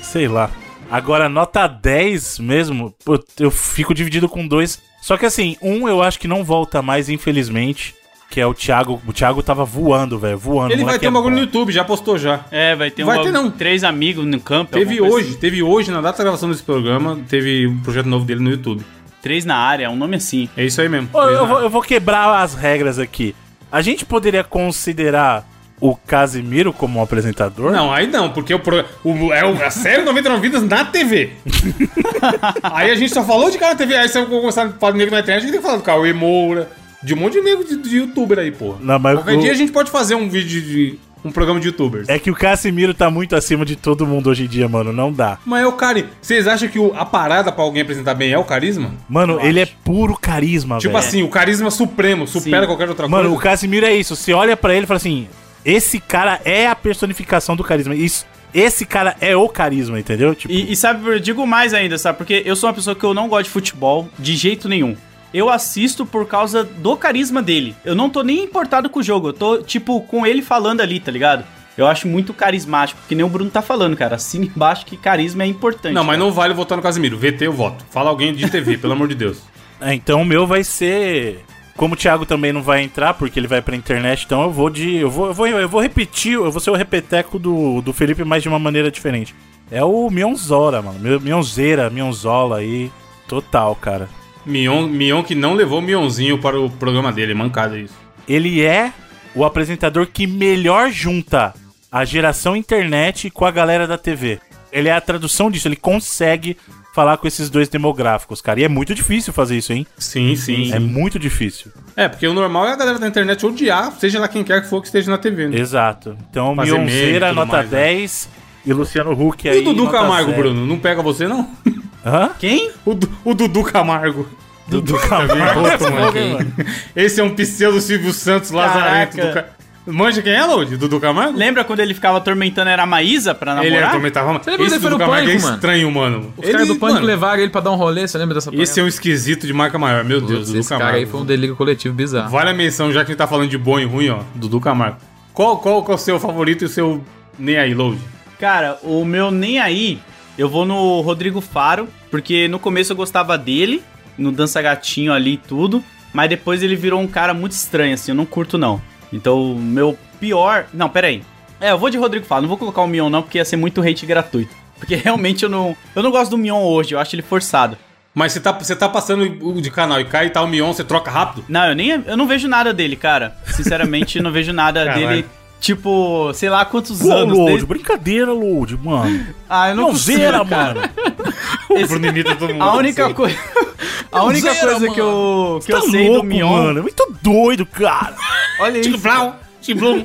Sei 0.00 0.28
lá. 0.28 0.50
Agora, 0.90 1.28
nota 1.28 1.66
10 1.66 2.38
mesmo, 2.38 2.94
eu 3.38 3.50
fico 3.50 3.94
dividido 3.94 4.28
com 4.28 4.46
dois. 4.46 4.80
Só 5.02 5.18
que 5.18 5.26
assim, 5.26 5.56
um 5.60 5.86
eu 5.86 6.02
acho 6.02 6.18
que 6.18 6.28
não 6.28 6.42
volta 6.42 6.80
mais, 6.80 7.08
infelizmente. 7.10 7.94
Que 8.34 8.40
é 8.40 8.46
o 8.48 8.52
Thiago. 8.52 9.00
O 9.06 9.12
Thiago 9.12 9.44
tava 9.44 9.64
voando, 9.64 10.18
velho. 10.18 10.36
Voando. 10.36 10.72
Ele 10.72 10.82
vai 10.84 10.98
ter 10.98 11.06
um 11.06 11.10
é 11.10 11.12
bagulho 11.14 11.36
no 11.36 11.42
YouTube, 11.42 11.70
já 11.70 11.84
postou 11.84 12.18
já. 12.18 12.40
É, 12.50 12.74
vai 12.74 12.90
ter 12.90 13.04
Vai 13.04 13.20
um, 13.20 13.22
ter, 13.22 13.30
não. 13.30 13.48
três 13.48 13.84
amigos 13.84 14.26
no 14.26 14.40
campo. 14.40 14.72
Teve 14.72 15.00
hoje, 15.00 15.36
teve 15.36 15.62
hoje, 15.62 15.92
na 15.92 16.00
data 16.00 16.18
da 16.18 16.24
gravação 16.24 16.50
desse 16.50 16.64
programa, 16.64 17.16
teve 17.28 17.68
um 17.68 17.78
projeto 17.78 18.06
novo 18.06 18.24
dele 18.24 18.40
no 18.40 18.50
YouTube. 18.50 18.80
assim. 18.80 19.18
Três 19.22 19.44
na 19.44 19.54
área, 19.56 19.88
um 19.88 19.94
nome 19.94 20.16
assim. 20.16 20.48
É 20.56 20.64
isso 20.64 20.80
aí 20.80 20.88
mesmo. 20.88 21.10
Ô, 21.12 21.22
eu, 21.22 21.46
vou, 21.46 21.60
eu 21.60 21.70
vou 21.70 21.80
quebrar 21.80 22.40
as 22.42 22.54
regras 22.54 22.98
aqui. 22.98 23.36
A 23.70 23.80
gente 23.80 24.04
poderia 24.04 24.42
considerar 24.42 25.48
o 25.80 25.94
Casimiro 25.94 26.72
como 26.72 26.98
um 26.98 27.02
apresentador? 27.04 27.70
Não, 27.70 27.92
aí 27.92 28.08
não, 28.08 28.30
porque 28.30 28.52
o, 28.52 28.58
pro- 28.58 28.84
o- 29.04 29.32
é 29.32 29.44
o- 29.44 29.62
a 29.64 29.70
série 29.70 30.02
99 30.02 30.40
Vidas 30.42 30.64
na 30.64 30.84
TV. 30.84 31.30
aí 32.62 32.90
a 32.90 32.94
gente 32.96 33.14
só 33.14 33.22
falou 33.24 33.48
de 33.48 33.58
cara 33.58 33.74
na 33.74 33.78
TV, 33.78 33.94
aí 33.96 34.08
se 34.08 34.18
eu 34.18 34.26
começar 34.26 34.66
a 34.66 34.70
falar 34.72 34.90
de 34.92 34.98
nego 34.98 35.12
na 35.12 35.20
internet, 35.20 35.38
a 35.38 35.40
gente 35.46 35.52
tem 35.52 35.60
que 35.60 35.66
falar 35.66 35.78
do 35.78 35.84
Cauê 35.84 36.12
Moura, 36.12 36.68
de 37.04 37.14
um 37.14 37.16
monte 37.18 37.34
de 37.34 37.40
nego 37.42 37.62
de, 37.64 37.76
de 37.76 37.96
youtuber 37.98 38.38
aí, 38.38 38.50
porra. 38.50 38.78
Não, 38.80 38.98
mas 38.98 39.16
Qualquer 39.18 39.36
o- 39.36 39.40
dia 39.40 39.52
a 39.52 39.54
gente 39.54 39.70
pode 39.72 39.90
fazer 39.90 40.14
um 40.14 40.28
vídeo 40.28 40.60
de. 40.62 40.98
um 41.24 41.30
programa 41.32 41.58
de 41.60 41.68
youtubers. 41.68 42.08
É 42.08 42.18
que 42.18 42.30
o 42.30 42.34
Casimiro 42.34 42.92
tá 42.92 43.10
muito 43.10 43.34
acima 43.36 43.64
de 43.64 43.76
todo 43.76 44.06
mundo 44.06 44.28
hoje 44.30 44.44
em 44.44 44.46
dia, 44.46 44.68
mano. 44.68 44.92
Não 44.92 45.12
dá. 45.12 45.38
Mas 45.46 45.62
é 45.62 45.66
o 45.66 45.72
cara. 45.72 46.06
Vocês 46.20 46.46
acham 46.46 46.68
que 46.68 46.78
o- 46.78 46.92
a 46.96 47.04
parada 47.04 47.50
pra 47.52 47.62
alguém 47.64 47.82
apresentar 47.82 48.14
bem 48.14 48.32
é 48.32 48.38
o 48.38 48.44
carisma? 48.44 48.90
Mano, 49.08 49.38
ele 49.40 49.60
é 49.60 49.66
puro 49.84 50.16
carisma, 50.20 50.78
Tipo 50.78 50.92
velho. 50.94 51.04
assim, 51.06 51.22
o 51.22 51.28
carisma 51.28 51.70
supremo, 51.70 52.26
supera 52.26 52.62
Sim. 52.62 52.66
qualquer 52.66 52.88
outra 52.88 53.06
Mano, 53.08 53.28
o 53.28 53.32
coisa. 53.32 53.42
Casimiro 53.44 53.86
é 53.86 53.94
isso. 53.94 54.14
Você 54.16 54.32
olha 54.32 54.56
pra 54.56 54.74
ele 54.74 54.84
e 54.84 54.86
fala 54.86 54.96
assim: 54.98 55.26
esse 55.64 55.98
cara 55.98 56.40
é 56.44 56.66
a 56.66 56.74
personificação 56.76 57.56
do 57.56 57.64
carisma. 57.64 57.94
Isso, 57.94 58.26
esse 58.52 58.84
cara 58.84 59.16
é 59.20 59.34
o 59.34 59.48
carisma, 59.48 59.98
entendeu? 59.98 60.34
Tipo, 60.34 60.52
E, 60.52 60.72
e 60.72 60.76
sabe, 60.76 61.08
eu 61.08 61.18
digo 61.18 61.46
mais 61.46 61.72
ainda, 61.72 61.96
sabe? 61.96 62.18
Porque 62.18 62.42
eu 62.44 62.54
sou 62.54 62.68
uma 62.68 62.74
pessoa 62.74 62.94
que 62.94 63.02
eu 63.04 63.14
não 63.14 63.28
gosto 63.28 63.44
de 63.44 63.50
futebol 63.50 64.08
de 64.18 64.36
jeito 64.36 64.68
nenhum. 64.68 64.94
Eu 65.34 65.50
assisto 65.50 66.06
por 66.06 66.26
causa 66.26 66.62
do 66.62 66.96
carisma 66.96 67.42
dele. 67.42 67.74
Eu 67.84 67.94
não 67.96 68.08
tô 68.08 68.22
nem 68.22 68.44
importado 68.44 68.88
com 68.88 69.00
o 69.00 69.02
jogo. 69.02 69.28
Eu 69.28 69.32
tô, 69.32 69.58
tipo, 69.58 70.00
com 70.02 70.24
ele 70.24 70.40
falando 70.40 70.80
ali, 70.80 71.00
tá 71.00 71.10
ligado? 71.10 71.44
Eu 71.76 71.88
acho 71.88 72.06
muito 72.06 72.32
carismático, 72.32 73.00
que 73.08 73.16
nem 73.16 73.24
o 73.24 73.28
Bruno 73.28 73.50
tá 73.50 73.60
falando, 73.60 73.96
cara. 73.96 74.14
Assina 74.14 74.44
embaixo 74.46 74.86
que 74.86 74.96
carisma 74.96 75.42
é 75.42 75.46
importante. 75.46 75.92
Não, 75.92 76.04
mas 76.04 76.16
cara. 76.16 76.24
não 76.24 76.32
vale 76.32 76.54
votar 76.54 76.76
no 76.76 76.82
Casimiro. 76.82 77.18
VT 77.18 77.46
eu 77.48 77.52
voto. 77.52 77.84
Fala 77.90 78.10
alguém 78.10 78.32
de 78.32 78.48
TV, 78.48 78.78
pelo 78.78 78.92
amor 78.92 79.08
de 79.08 79.16
Deus. 79.16 79.42
é, 79.80 79.92
então 79.92 80.22
o 80.22 80.24
meu 80.24 80.46
vai 80.46 80.62
ser. 80.62 81.44
Como 81.76 81.94
o 81.94 81.96
Thiago 81.96 82.24
também 82.24 82.52
não 82.52 82.62
vai 82.62 82.84
entrar, 82.84 83.14
porque 83.14 83.36
ele 83.40 83.48
vai 83.48 83.60
pra 83.60 83.74
internet, 83.74 84.22
então 84.24 84.40
eu 84.44 84.50
vou 84.52 84.70
de. 84.70 84.94
Eu 84.94 85.10
vou, 85.10 85.26
eu 85.26 85.34
vou, 85.34 85.48
eu 85.48 85.68
vou 85.68 85.80
repetir, 85.80 86.34
eu 86.34 86.52
vou 86.52 86.60
ser 86.60 86.70
o 86.70 86.76
repeteco 86.76 87.36
do, 87.40 87.82
do 87.82 87.92
Felipe, 87.92 88.22
mas 88.22 88.44
de 88.44 88.48
uma 88.48 88.60
maneira 88.60 88.88
diferente. 88.88 89.34
É 89.68 89.82
o 89.82 90.08
Mionzora, 90.08 90.80
mano. 90.80 91.00
Meu- 91.00 91.20
Mionzeira, 91.20 91.90
Mionzola 91.90 92.58
aí. 92.58 92.88
Total, 93.26 93.74
cara. 93.74 94.08
Mion, 94.46 94.86
Mion 94.86 95.22
que 95.22 95.34
não 95.34 95.54
levou 95.54 95.78
o 95.78 95.82
Mionzinho 95.82 96.38
para 96.38 96.58
o 96.60 96.68
programa 96.70 97.12
dele, 97.12 97.34
mancada 97.34 97.78
isso. 97.78 97.94
Ele 98.28 98.62
é 98.62 98.92
o 99.34 99.44
apresentador 99.44 100.06
que 100.06 100.26
melhor 100.26 100.90
junta 100.90 101.54
a 101.90 102.04
geração 102.04 102.56
internet 102.56 103.30
com 103.30 103.44
a 103.44 103.50
galera 103.50 103.86
da 103.86 103.96
TV. 103.98 104.40
Ele 104.72 104.88
é 104.88 104.92
a 104.92 105.00
tradução 105.00 105.50
disso, 105.50 105.68
ele 105.68 105.76
consegue 105.76 106.56
falar 106.94 107.16
com 107.16 107.26
esses 107.26 107.50
dois 107.50 107.68
demográficos, 107.68 108.40
cara. 108.40 108.60
E 108.60 108.64
é 108.64 108.68
muito 108.68 108.94
difícil 108.94 109.32
fazer 109.32 109.56
isso, 109.56 109.72
hein? 109.72 109.84
Sim, 109.98 110.36
sim. 110.36 110.72
É 110.72 110.78
muito 110.78 111.18
difícil. 111.18 111.72
É, 111.96 112.08
porque 112.08 112.26
o 112.26 112.32
normal 112.32 112.68
é 112.68 112.72
a 112.72 112.76
galera 112.76 112.98
da 113.00 113.08
internet 113.08 113.44
odiar, 113.44 113.92
seja 113.98 114.20
lá 114.20 114.28
quem 114.28 114.44
quer 114.44 114.62
que 114.62 114.68
for 114.68 114.80
que 114.80 114.86
esteja 114.86 115.10
na 115.10 115.18
TV, 115.18 115.48
né? 115.48 115.58
Exato. 115.58 116.16
Então, 116.30 116.54
Fazer 116.54 116.70
e 116.70 116.78
Mionzeira, 116.78 117.32
nota 117.32 117.52
mais, 117.56 117.70
né? 117.70 117.78
10 117.78 118.28
e 118.66 118.72
Luciano 118.72 119.10
Huck 119.12 119.46
E 119.46 119.50
aí. 119.50 119.58
o 119.60 119.64
Dudu 119.64 119.88
Camargo. 119.90 120.32
Bruno? 120.32 120.64
Não 120.66 120.78
pega 120.78 121.02
você, 121.02 121.26
não? 121.26 121.50
Hã? 122.04 122.30
Quem? 122.38 122.70
O, 122.84 122.96
o 123.24 123.34
Dudu 123.34 123.62
Camargo. 123.62 124.28
Dudu 124.66 124.98
Camargo, 124.98 125.60
mano. 125.90 126.52
Esse 126.94 127.20
é 127.20 127.24
um 127.24 127.34
pseudo 127.34 127.80
Silvio 127.80 128.12
Santos 128.12 128.50
Lazarento. 128.50 129.16
Caraca. 129.16 129.42
Do 129.42 129.48
ca... 129.48 129.54
Manja 129.86 130.22
quem 130.22 130.32
é, 130.32 130.42
Load? 130.42 130.78
Dudu 130.78 130.98
Camargo? 130.98 131.36
Lembra 131.36 131.62
quando 131.62 131.80
ele 131.80 131.92
ficava 131.92 132.16
atormentando 132.16 132.70
era 132.70 132.84
a 132.84 132.86
Maísa 132.86 133.34
pra 133.34 133.54
namorar? 133.54 133.76
Ele 133.76 133.84
atormentava 133.84 134.32
Você 134.32 134.50
lembra 134.52 134.66
Esse 134.66 134.78
Dudu 134.78 134.96
Camargo 134.96 135.14
é 135.14 135.26
Pânico, 135.26 135.42
mano? 135.42 135.54
estranho, 135.56 135.90
mano. 135.90 136.34
Os 136.38 136.48
caras 136.48 136.68
do 136.68 136.76
Pânico 136.76 136.94
mano, 136.94 137.06
levaram 137.06 137.42
ele 137.42 137.50
pra 137.50 137.60
dar 137.60 137.70
um 137.70 137.76
rolê, 137.76 138.08
você 138.08 138.16
lembra 138.16 138.34
dessa 138.34 138.50
Esse 138.54 138.80
é 138.80 138.82
um 138.82 138.88
esquisito 138.88 139.46
de 139.46 139.52
marca 139.52 139.78
maior, 139.78 140.02
meu 140.02 140.20
Deus, 140.20 140.38
Putz, 140.38 140.46
Dudu 140.48 140.60
esse 140.60 140.68
Camargo. 140.70 140.90
cara 140.90 140.98
aí 141.02 141.06
foi 141.06 141.20
um 141.20 141.24
delírio 141.26 141.54
coletivo 141.54 141.94
bizarro. 141.94 142.30
Vale 142.30 142.48
a 142.48 142.54
menção, 142.54 142.90
já 142.90 143.00
que 143.00 143.10
a 143.10 143.12
gente 143.12 143.18
tá 143.18 143.26
falando 143.26 143.50
de 143.50 143.58
bom 143.58 143.78
e 143.78 143.84
ruim, 143.84 144.08
ó. 144.08 144.20
Dudu 144.34 144.58
Camargo. 144.58 144.96
Qual, 145.34 145.58
qual 145.58 145.84
que 145.84 145.90
é 145.90 145.94
o 145.94 145.98
seu 145.98 146.18
favorito 146.18 146.62
e 146.62 146.64
o 146.64 146.68
seu 146.68 147.04
nem 147.38 147.58
aí, 147.58 147.74
Load? 147.74 148.00
Cara, 148.40 148.78
o 148.82 149.04
meu 149.04 149.30
nem 149.30 149.58
aí, 149.58 149.98
eu 150.36 150.48
vou 150.48 150.64
no 150.64 151.00
Rodrigo 151.00 151.40
Faro, 151.40 151.88
porque 152.10 152.48
no 152.48 152.58
começo 152.58 152.92
eu 152.92 152.96
gostava 152.96 153.36
dele, 153.38 153.82
no 154.18 154.32
Dança 154.32 154.60
Gatinho 154.60 155.12
ali 155.12 155.34
e 155.34 155.36
tudo, 155.38 155.82
mas 156.12 156.28
depois 156.28 156.62
ele 156.62 156.76
virou 156.76 157.00
um 157.00 157.06
cara 157.06 157.34
muito 157.34 157.52
estranho, 157.52 157.94
assim, 157.94 158.12
eu 158.12 158.16
não 158.16 158.26
curto 158.26 158.56
não. 158.58 158.80
Então, 159.12 159.52
o 159.52 159.56
meu 159.56 159.96
pior. 160.18 160.66
Não, 160.72 160.88
pera 160.88 161.06
aí. 161.06 161.22
É, 161.60 161.70
eu 161.70 161.78
vou 161.78 161.88
de 161.90 161.96
Rodrigo 161.96 162.26
Faro, 162.26 162.42
não 162.42 162.48
vou 162.48 162.58
colocar 162.58 162.82
o 162.82 162.86
Mion 162.86 163.08
não, 163.08 163.22
porque 163.22 163.38
ia 163.38 163.44
ser 163.44 163.56
muito 163.56 163.80
hate 163.80 164.04
gratuito. 164.06 164.54
Porque 164.78 164.96
realmente 164.96 165.44
eu 165.44 165.48
não. 165.48 165.76
Eu 165.94 166.02
não 166.02 166.10
gosto 166.10 166.30
do 166.30 166.38
Mion 166.38 166.62
hoje, 166.62 166.94
eu 166.94 166.98
acho 166.98 167.14
ele 167.14 167.22
forçado. 167.22 167.76
Mas 168.12 168.32
você 168.32 168.40
tá, 168.40 168.52
você 168.52 168.76
tá 168.76 168.88
passando 168.88 169.24
o 169.44 169.60
de 169.60 169.70
canal 169.70 170.00
e 170.00 170.04
cai 170.04 170.26
e 170.26 170.30
tá 170.30 170.40
o 170.42 170.46
Mion, 170.46 170.72
você 170.72 170.84
troca 170.84 171.10
rápido? 171.10 171.44
Não, 171.48 171.64
eu 171.68 171.74
nem. 171.74 171.90
Eu 171.90 172.16
não 172.16 172.26
vejo 172.26 172.46
nada 172.46 172.72
dele, 172.72 172.96
cara. 172.96 173.36
Sinceramente, 173.46 174.20
não 174.20 174.30
vejo 174.30 174.52
nada 174.52 174.84
Caralho. 174.86 175.08
dele. 175.08 175.26
Tipo, 175.60 176.30
sei 176.34 176.50
lá 176.50 176.64
quantos 176.64 177.00
Pô, 177.00 177.10
anos. 177.10 177.36
Load, 177.36 177.50
desde- 177.52 177.66
brincadeira, 177.66 178.32
Load, 178.32 178.76
mano. 178.76 179.26
Ah, 179.48 179.70
eu 179.70 179.76
não 179.76 179.86
consigo, 179.90 180.18
zera, 180.18 180.44
cara. 180.44 180.74
mano. 180.74 181.34
O 181.70 181.86
Bruno 181.88 182.06
imita 182.06 182.36
todo 182.36 182.52
mundo. 182.52 182.62
A 182.62 182.74
única 182.76 183.06
assim. 183.06 183.14
coisa. 183.14 183.36
A 184.12 184.18
Não 184.18 184.26
única 184.26 184.52
zera, 184.52 184.70
coisa 184.72 184.90
que 184.90 185.00
eu, 185.00 185.58
que 185.60 185.66
Você 185.66 185.72
eu 185.72 185.80
tá 185.82 185.90
sei 185.90 186.08
louco, 186.08 186.22
do 186.22 186.28
Mion. 186.28 186.48
mano. 186.52 186.78
É 186.78 186.82
muito 186.82 187.14
doido, 187.20 187.66
cara. 187.66 188.14
Olha 188.60 188.78
isso. 188.78 188.96
Flau, 188.98 189.36
Blum. 189.76 190.04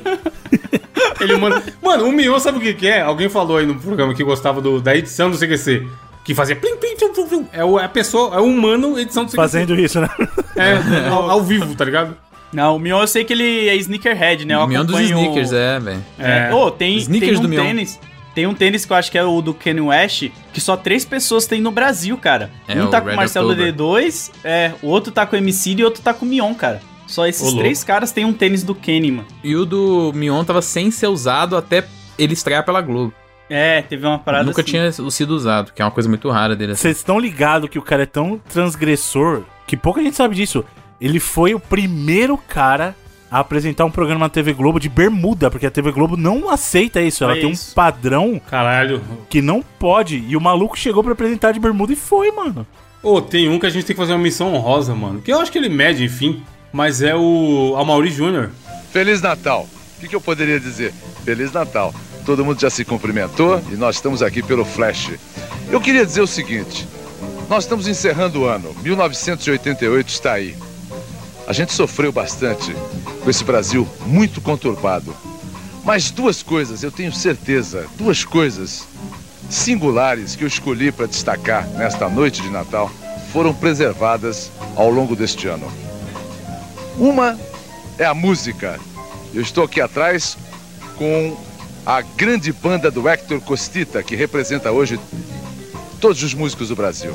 Ele 1.20 1.36
manda. 1.36 1.62
Mano, 1.80 2.06
o 2.08 2.12
Mion 2.12 2.38
sabe 2.40 2.58
o 2.58 2.60
que, 2.60 2.74
que 2.74 2.88
é? 2.88 3.02
Alguém 3.02 3.28
falou 3.28 3.58
aí 3.58 3.66
no 3.66 3.76
programa 3.76 4.12
que 4.14 4.24
gostava 4.24 4.60
do, 4.60 4.80
da 4.80 4.96
edição 4.96 5.30
do 5.30 5.38
CQC. 5.38 5.86
Que 6.24 6.34
fazia 6.34 6.56
plim, 6.56 6.76
plim, 6.76 6.96
plim, 6.96 7.12
plim, 7.12 7.26
plim. 7.28 7.48
É 7.52 7.64
o- 7.64 7.78
é 7.78 7.84
a 7.84 7.88
pessoa, 7.88 8.34
é 8.36 8.40
o 8.40 8.44
humano 8.44 8.98
edição 8.98 9.24
do 9.24 9.28
CQC. 9.30 9.36
Fazendo 9.36 9.78
isso, 9.78 10.00
né? 10.00 10.08
É, 10.56 11.08
ao, 11.08 11.30
ao 11.30 11.42
vivo, 11.42 11.74
tá 11.76 11.84
ligado? 11.84 12.16
Não, 12.52 12.76
o 12.76 12.78
Mion 12.78 13.00
eu 13.00 13.06
sei 13.06 13.24
que 13.24 13.32
ele 13.32 13.68
é 13.68 13.76
sneakerhead, 13.76 14.44
né? 14.44 14.54
Eu 14.54 14.60
O 14.60 14.66
Mion 14.66 14.84
dos 14.84 14.98
sneakers, 15.00 15.52
é, 15.52 15.78
velho. 15.78 16.04
É. 16.18 16.52
Ô, 16.52 16.70
tem, 16.70 16.96
Sneakers 16.96 17.32
tem 17.32 17.38
um 17.38 17.42
do 17.42 17.48
Mion. 17.48 17.64
tênis. 17.64 18.00
Tem 18.34 18.46
um 18.46 18.54
tênis 18.54 18.84
que 18.84 18.92
eu 18.92 18.96
acho 18.96 19.10
que 19.10 19.18
é 19.18 19.24
o 19.24 19.42
do 19.42 19.52
Kanye 19.52 19.80
West, 19.80 20.30
que 20.52 20.60
só 20.60 20.76
três 20.76 21.04
pessoas 21.04 21.46
têm 21.46 21.60
no 21.60 21.70
Brasil, 21.70 22.16
cara. 22.16 22.50
É, 22.66 22.80
um 22.80 22.86
o 22.86 22.88
tá 22.88 23.00
com 23.00 23.10
o 23.10 23.16
Marcelo 23.16 23.50
October. 23.50 23.74
D2, 23.74 24.30
é, 24.44 24.72
o 24.82 24.86
outro 24.86 25.12
tá 25.12 25.26
com 25.26 25.34
o 25.34 25.38
MC 25.38 25.72
e 25.72 25.82
o 25.82 25.86
outro 25.86 26.00
tá 26.02 26.14
com 26.14 26.24
o 26.24 26.28
Mion, 26.28 26.54
cara. 26.54 26.80
Só 27.06 27.26
esses 27.26 27.42
Ô, 27.42 27.46
louco. 27.46 27.60
três 27.60 27.82
caras 27.82 28.12
têm 28.12 28.24
um 28.24 28.32
tênis 28.32 28.62
do 28.62 28.72
Kenny, 28.74 29.10
mano. 29.10 29.26
E 29.42 29.56
o 29.56 29.66
do 29.66 30.12
Mion 30.14 30.44
tava 30.44 30.62
sem 30.62 30.92
ser 30.92 31.08
usado 31.08 31.56
até 31.56 31.84
ele 32.16 32.34
estrear 32.34 32.64
pela 32.64 32.80
Globo. 32.80 33.12
É, 33.48 33.82
teve 33.82 34.06
uma 34.06 34.18
parada 34.18 34.44
Nunca 34.44 34.62
assim. 34.62 34.70
tinha 34.70 34.92
sido 34.92 35.32
usado, 35.32 35.72
que 35.72 35.82
é 35.82 35.84
uma 35.84 35.90
coisa 35.90 36.08
muito 36.08 36.30
rara 36.30 36.54
dele. 36.54 36.72
Assim. 36.72 36.82
Vocês 36.82 36.98
estão 36.98 37.18
ligados 37.18 37.68
que 37.68 37.80
o 37.80 37.82
cara 37.82 38.04
é 38.04 38.06
tão 38.06 38.40
transgressor 38.48 39.42
que 39.66 39.76
pouca 39.76 40.00
gente 40.00 40.16
sabe 40.16 40.36
disso. 40.36 40.64
Ele 41.00 41.18
foi 41.20 41.54
o 41.54 41.60
primeiro 41.60 42.36
cara 42.36 42.94
a 43.30 43.38
apresentar 43.38 43.84
um 43.84 43.90
programa 43.90 44.20
na 44.26 44.28
TV 44.28 44.52
Globo 44.52 44.80
de 44.80 44.88
bermuda, 44.88 45.50
porque 45.50 45.64
a 45.66 45.70
TV 45.70 45.92
Globo 45.92 46.16
não 46.16 46.50
aceita 46.50 47.00
isso. 47.00 47.22
Ela 47.22 47.36
É 47.36 47.40
tem 47.40 47.50
isso. 47.52 47.70
um 47.70 47.74
padrão 47.74 48.40
Caralho. 48.50 49.00
que 49.28 49.40
não 49.40 49.62
pode. 49.62 50.24
E 50.28 50.36
o 50.36 50.40
maluco 50.40 50.76
chegou 50.76 51.02
pra 51.02 51.12
apresentar 51.12 51.52
de 51.52 51.60
bermuda 51.60 51.92
e 51.92 51.96
foi, 51.96 52.30
mano. 52.32 52.66
Ô, 53.02 53.22
tem 53.22 53.48
um 53.48 53.58
que 53.58 53.66
a 53.66 53.70
gente 53.70 53.86
tem 53.86 53.94
que 53.94 54.00
fazer 54.02 54.12
uma 54.12 54.18
missão 54.18 54.52
honrosa, 54.52 54.94
mano. 54.94 55.22
Que 55.22 55.32
eu 55.32 55.40
acho 55.40 55.50
que 55.50 55.58
ele 55.58 55.68
mede, 55.68 56.04
enfim. 56.04 56.42
Mas 56.72 57.00
é 57.02 57.14
o 57.16 57.76
Amaury 57.78 58.10
Júnior. 58.10 58.50
Feliz 58.92 59.22
Natal. 59.22 59.66
O 59.96 60.00
que, 60.00 60.08
que 60.08 60.16
eu 60.16 60.20
poderia 60.20 60.58
dizer? 60.60 60.92
Feliz 61.24 61.52
Natal. 61.52 61.94
Todo 62.26 62.44
mundo 62.44 62.60
já 62.60 62.68
se 62.68 62.84
cumprimentou 62.84 63.62
e 63.72 63.76
nós 63.76 63.96
estamos 63.96 64.22
aqui 64.22 64.42
pelo 64.42 64.64
Flash. 64.64 65.10
Eu 65.70 65.80
queria 65.80 66.04
dizer 66.04 66.20
o 66.20 66.26
seguinte: 66.26 66.86
nós 67.48 67.64
estamos 67.64 67.88
encerrando 67.88 68.40
o 68.40 68.44
ano. 68.44 68.74
1988 68.82 70.08
está 70.08 70.32
aí. 70.34 70.54
A 71.50 71.52
gente 71.52 71.72
sofreu 71.72 72.12
bastante 72.12 72.72
com 73.24 73.28
esse 73.28 73.42
Brasil 73.42 73.84
muito 74.06 74.40
conturbado. 74.40 75.12
Mas 75.84 76.08
duas 76.08 76.44
coisas, 76.44 76.84
eu 76.84 76.92
tenho 76.92 77.12
certeza, 77.12 77.88
duas 77.98 78.24
coisas 78.24 78.86
singulares 79.50 80.36
que 80.36 80.44
eu 80.44 80.46
escolhi 80.46 80.92
para 80.92 81.06
destacar 81.06 81.66
nesta 81.70 82.08
noite 82.08 82.40
de 82.40 82.48
Natal 82.50 82.88
foram 83.32 83.52
preservadas 83.52 84.48
ao 84.76 84.90
longo 84.90 85.16
deste 85.16 85.48
ano. 85.48 85.68
Uma 86.96 87.36
é 87.98 88.04
a 88.04 88.14
música. 88.14 88.78
Eu 89.34 89.42
estou 89.42 89.64
aqui 89.64 89.80
atrás 89.80 90.38
com 90.96 91.36
a 91.84 92.00
grande 92.00 92.52
banda 92.52 92.92
do 92.92 93.08
Hector 93.08 93.40
Costita, 93.40 94.04
que 94.04 94.14
representa 94.14 94.70
hoje 94.70 95.00
todos 96.00 96.22
os 96.22 96.32
músicos 96.32 96.68
do 96.68 96.76
Brasil. 96.76 97.12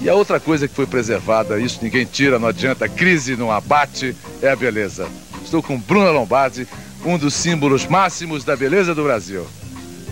E 0.00 0.08
a 0.08 0.14
outra 0.14 0.38
coisa 0.38 0.68
que 0.68 0.74
foi 0.74 0.86
preservada, 0.86 1.58
isso 1.58 1.78
ninguém 1.82 2.04
tira, 2.04 2.38
não 2.38 2.48
adianta, 2.48 2.88
crise 2.88 3.36
não 3.36 3.50
abate, 3.50 4.14
é 4.42 4.50
a 4.50 4.56
beleza. 4.56 5.08
Estou 5.42 5.62
com 5.62 5.78
Bruna 5.78 6.10
Lombardi, 6.10 6.66
um 7.04 7.16
dos 7.16 7.32
símbolos 7.34 7.86
máximos 7.86 8.44
da 8.44 8.54
beleza 8.56 8.94
do 8.94 9.02
Brasil. 9.04 9.46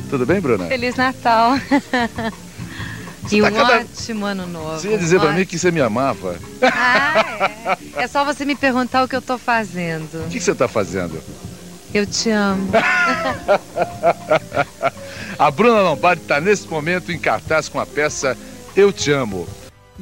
Tudo 0.09 0.25
bem, 0.27 0.41
Bruna? 0.41 0.67
Feliz 0.67 0.95
Natal. 0.95 1.57
e 3.31 3.41
tá 3.41 3.49
um 3.49 3.53
cada- 3.53 3.79
ótimo 3.81 4.25
ano 4.27 4.47
novo. 4.47 4.79
Você 4.81 4.89
ia 4.91 4.99
dizer 4.99 5.21
pra 5.21 5.31
Um 5.31 5.35
mim 5.35 5.45
que 5.47 5.59
você 5.59 5.71
me 5.71 5.81
amava. 5.81 6.37
ótimo- 6.61 7.93
É 7.97 8.07
só 8.07 8.25
você 8.25 8.45
me 8.45 8.55
perguntar 8.55 9.03
o 9.05 9.09
que 9.09 9.17
eu 9.17 9.23
tô 9.23 9.37
fazendo. 9.39 10.25
O 10.27 10.29
que 10.29 10.39
que 10.39 10.45
você 10.45 10.53
está 10.53 10.69
fazendo? 10.69 11.19
Eu 11.93 12.07
te 12.07 12.31
amo. 12.31 12.71
A 15.39 15.51
Bruna 15.51 15.81
Lombardi 15.83 16.23
está 16.23 16.41
nesse 16.41 16.67
momento 16.69 17.11
em 17.13 17.19
cartaz 17.19 17.69
com 17.69 17.79
a 17.81 17.85
peça 17.87 18.37
Eu 18.77 18.93
Te 18.93 19.11
Amo. 19.11 19.47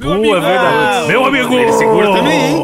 Pô, 0.01 0.35
é 0.35 0.39
verdade. 0.39 1.07
Meu 1.07 1.25
amigo! 1.25 1.53
Ele 1.57 1.71
segura 1.73 2.11
também, 2.11 2.39
hein? 2.39 2.55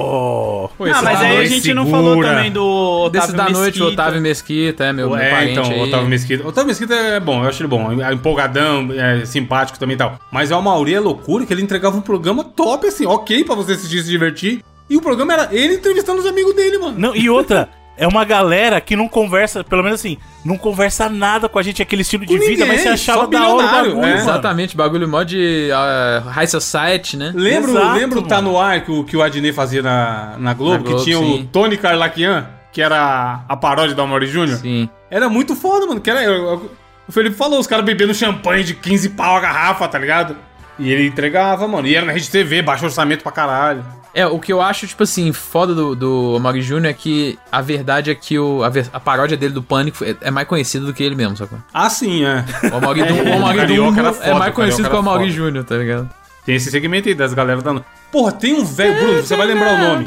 Pô, 0.77 0.85
Não, 0.85 0.91
esse 0.91 1.03
mas 1.03 1.21
aí 1.21 1.37
a 1.37 1.45
gente 1.45 1.73
não 1.73 1.85
segura. 1.85 2.03
falou 2.03 2.23
também 2.23 2.51
do 2.51 2.63
Otávio 2.65 3.11
Desses 3.11 3.33
da 3.33 3.49
noite, 3.49 3.57
o 3.81 3.85
Mesquita. 3.85 4.01
Otávio 4.01 4.21
Mesquita, 4.21 4.83
é 4.85 4.93
meu, 4.93 5.09
meu 5.09 5.17
é, 5.17 5.29
parente 5.31 5.51
então, 5.59 5.71
aí. 5.71 5.79
o 5.79 5.83
Otávio 5.83 6.07
Mesquita. 6.07 6.43
O 6.43 6.47
Otávio 6.47 6.67
Mesquita 6.67 6.93
é 6.93 7.19
bom, 7.19 7.43
eu 7.43 7.49
acho 7.49 7.61
ele 7.61 7.67
bom. 7.67 8.01
É 8.01 8.13
empolgadão, 8.13 8.89
é 8.91 9.25
simpático 9.25 9.79
também 9.79 9.95
e 9.95 9.97
tal. 9.97 10.19
Mas 10.31 10.51
o 10.51 10.55
Amaury 10.55 10.93
é 10.93 10.99
loucura 10.99 11.45
que 11.45 11.53
ele 11.53 11.61
entregava 11.61 11.97
um 11.97 12.01
programa 12.01 12.43
top, 12.43 12.87
assim, 12.87 13.05
ok 13.05 13.43
pra 13.43 13.55
você 13.55 13.71
assistir 13.73 13.97
e 13.97 14.03
se 14.03 14.09
divertir. 14.09 14.63
E 14.89 14.95
o 14.95 15.01
programa 15.01 15.33
era 15.33 15.49
ele 15.51 15.75
entrevistando 15.75 16.19
os 16.19 16.25
amigos 16.25 16.53
dele, 16.55 16.77
mano. 16.77 16.97
Não, 16.97 17.15
e 17.15 17.29
outra, 17.29 17.69
é 17.97 18.07
uma 18.07 18.23
galera 18.23 18.79
que 18.79 18.95
não 18.95 19.07
conversa, 19.07 19.63
pelo 19.63 19.83
menos 19.83 19.99
assim, 19.99 20.17
não 20.45 20.57
conversa 20.57 21.09
nada 21.09 21.49
com 21.49 21.57
a 21.57 21.63
gente, 21.63 21.81
aquele 21.81 22.03
estilo 22.03 22.25
de 22.25 22.37
Com 22.37 22.39
vida, 22.45 22.65
mas 22.65 22.77
ninguém, 22.77 22.95
você 22.97 23.09
achava 23.11 23.27
da 23.27 23.47
hora 23.47 23.65
o 23.65 23.71
bagulho, 23.93 24.05
é. 24.05 24.13
Exatamente, 24.15 24.77
bagulho 24.77 25.07
mó 25.07 25.23
de 25.23 25.69
ah, 25.73 26.23
High 26.27 26.47
Society, 26.47 27.17
né? 27.17 27.31
Lembro, 27.35 27.71
Exato, 27.71 27.95
lembro 27.99 28.21
Tá. 28.21 28.41
No 28.41 28.59
Ar 28.59 28.81
que 28.83 28.91
o, 28.91 29.03
que 29.03 29.17
o 29.17 29.21
Adnet 29.21 29.53
fazia 29.53 29.81
na, 29.81 30.35
na 30.37 30.53
Globo, 30.53 30.73
Na 30.73 30.77
Globo, 30.83 30.97
que 30.99 31.03
tinha 31.05 31.17
sim. 31.17 31.41
o 31.41 31.45
Tony 31.45 31.75
Carlaquian, 31.77 32.47
que 32.71 32.81
era 32.81 33.41
a 33.49 33.57
paródia 33.57 33.95
do 33.95 34.01
Amaury 34.01 34.27
Júnior. 34.27 34.59
Sim. 34.59 34.87
Era 35.09 35.27
muito 35.29 35.55
foda, 35.55 35.85
mano. 35.87 35.99
Que 35.99 36.09
era, 36.11 36.23
eu- 36.23 36.33
eu- 36.33 36.71
o 37.07 37.11
Felipe 37.11 37.35
falou, 37.35 37.59
os 37.59 37.65
caras 37.65 37.83
bebendo 37.85 38.13
champanhe 38.13 38.63
de 38.63 38.73
15 38.75 39.09
pau 39.09 39.35
a 39.37 39.39
garrafa, 39.39 39.87
tá 39.87 39.97
ligado? 39.97 40.35
E 40.77 40.91
ele 40.91 41.07
entregava, 41.07 41.67
mano. 41.67 41.87
E 41.87 41.95
era 41.95 42.05
na 42.05 42.11
Rede 42.11 42.29
TV, 42.29 42.61
baixo 42.61 42.85
orçamento 42.85 43.23
pra 43.23 43.31
caralho. 43.31 43.83
É, 44.17 44.25
o 44.25 44.39
que 44.39 44.51
eu 44.51 44.59
acho, 44.59 44.87
tipo 44.87 45.03
assim, 45.03 45.31
foda 45.31 45.75
do, 45.75 45.95
do 45.95 46.33
Amaury 46.37 46.63
Júnior 46.63 46.89
é 46.89 46.93
que 46.93 47.37
a 47.51 47.61
verdade 47.61 48.09
é 48.09 48.15
que 48.15 48.39
o, 48.39 48.63
a, 48.63 48.71
a 48.91 48.99
paródia 48.99 49.37
dele 49.37 49.53
do 49.53 49.61
Pânico 49.61 50.03
é, 50.03 50.15
é 50.21 50.31
mais 50.31 50.47
conhecida 50.47 50.87
do 50.87 50.91
que 50.91 51.03
ele 51.03 51.13
mesmo, 51.13 51.37
sacou? 51.37 51.59
Ah, 51.71 51.87
sim, 51.87 52.25
é. 52.25 52.43
O 52.73 52.77
Amaury, 52.77 53.03
do, 53.03 53.13
É, 53.13 53.29
o 53.29 53.35
Amaury 53.35 53.75
Dumbo 53.75 53.99
é 53.99 54.13
foda, 54.13 54.35
mais 54.39 54.55
conhecido 54.55 54.89
que 54.89 54.95
o 54.95 54.97
Amaury. 54.97 55.29
Júnior, 55.29 55.63
tá 55.63 55.77
ligado? 55.77 56.09
Tem 56.43 56.55
esse 56.55 56.71
segmento 56.71 57.07
aí 57.07 57.13
das 57.13 57.31
galera 57.31 57.61
da 57.61 57.73
noite. 57.73 57.85
Porra, 58.11 58.31
tem 58.31 58.55
um 58.55 58.65
velho, 58.65 58.95
Bruno, 58.95 59.21
você 59.21 59.35
vai 59.35 59.45
lembrar 59.45 59.75
o 59.75 59.77
nome. 59.77 60.05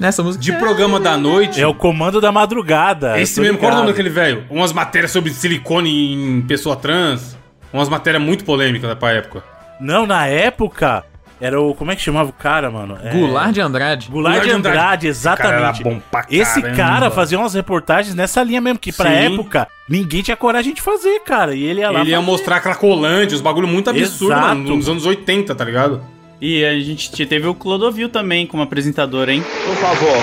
Nessa 0.00 0.20
música. 0.20 0.42
De 0.42 0.52
programa 0.54 0.98
da 0.98 1.16
noite. 1.16 1.62
É 1.62 1.66
o 1.66 1.74
comando 1.74 2.20
da 2.20 2.32
madrugada. 2.32 3.20
Esse 3.20 3.40
mesmo, 3.40 3.58
qual 3.58 3.70
é 3.70 3.74
o 3.74 3.76
nome 3.76 3.88
daquele 3.90 4.10
velho? 4.10 4.46
Umas 4.50 4.72
matérias 4.72 5.12
sobre 5.12 5.30
silicone 5.30 6.12
em 6.12 6.42
pessoa 6.42 6.74
trans. 6.74 7.36
Umas 7.72 7.88
matérias 7.88 8.20
muito 8.20 8.44
polêmicas 8.44 8.92
pra 8.98 9.12
época. 9.12 9.44
Não, 9.78 10.06
na 10.06 10.26
época, 10.26 11.04
era 11.40 11.60
o. 11.60 11.74
Como 11.74 11.90
é 11.90 11.96
que 11.96 12.02
chamava 12.02 12.30
o 12.30 12.32
cara, 12.32 12.70
mano? 12.70 12.98
É... 13.02 13.12
Goulart 13.12 13.52
de 13.52 13.60
Andrade. 13.60 14.08
Goulart 14.08 14.42
de 14.42 14.50
Andrade, 14.50 15.06
exatamente. 15.06 15.80
Esse 15.80 15.82
cara 15.82 15.86
era 15.86 15.94
bom 15.94 16.02
pra 16.10 16.26
Esse 16.30 16.62
cara 16.62 17.10
fazia 17.10 17.38
umas 17.38 17.54
reportagens 17.54 18.14
nessa 18.14 18.42
linha 18.42 18.60
mesmo, 18.60 18.78
que 18.78 18.92
pra 18.92 19.10
Sim. 19.10 19.34
época 19.34 19.68
ninguém 19.88 20.22
tinha 20.22 20.36
coragem 20.36 20.74
de 20.74 20.82
fazer, 20.82 21.20
cara. 21.20 21.54
E 21.54 21.62
ele 21.64 21.80
ia 21.80 21.90
lá. 21.90 22.00
Ele 22.00 22.10
ia 22.10 22.16
fazer. 22.16 22.30
mostrar 22.30 22.60
Cracolândia, 22.60 23.34
os 23.34 23.40
bagulho 23.40 23.68
muito 23.68 23.88
absurdo, 23.90 24.32
Exato. 24.32 24.48
mano, 24.48 24.76
nos 24.76 24.88
anos 24.88 25.06
80, 25.06 25.54
tá 25.54 25.64
ligado? 25.64 26.02
E 26.40 26.64
a 26.64 26.78
gente 26.78 27.26
teve 27.26 27.46
o 27.48 27.54
Clodovil 27.54 28.08
também 28.08 28.46
como 28.46 28.62
apresentador, 28.62 29.28
hein? 29.28 29.42
Por 29.64 29.74
favor, 29.76 30.16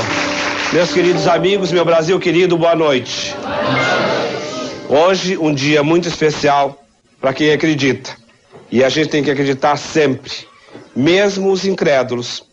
meus 0.72 0.94
queridos 0.94 1.28
amigos, 1.28 1.72
meu 1.72 1.84
Brasil 1.84 2.18
querido, 2.20 2.58
boa 2.58 2.76
noite. 2.76 3.36
Hoje, 4.88 5.38
um 5.38 5.54
dia 5.54 5.84
muito 5.84 6.08
especial 6.08 6.86
para 7.20 7.34
quem 7.34 7.52
acredita. 7.52 8.12
E 8.72 8.84
a 8.84 8.90
gente 8.90 9.10
tem 9.10 9.24
que 9.24 9.32
acreditar 9.32 9.76
sempre, 9.78 10.32
mesmo 10.96 11.52
os 11.52 11.66
incrédulos. 11.66 12.44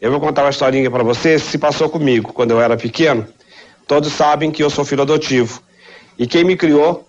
Eu 0.00 0.10
vou 0.10 0.20
contar 0.20 0.42
uma 0.42 0.50
historinha 0.50 0.90
para 0.90 1.02
vocês 1.02 1.42
se 1.42 1.58
passou 1.58 1.88
comigo 1.88 2.32
quando 2.32 2.50
eu 2.50 2.60
era 2.60 2.76
pequeno. 2.76 3.26
Todos 3.86 4.12
sabem 4.12 4.50
que 4.50 4.62
eu 4.62 4.70
sou 4.70 4.84
filho 4.84 5.02
adotivo. 5.02 5.62
E 6.18 6.26
quem 6.26 6.44
me 6.44 6.56
criou, 6.56 7.06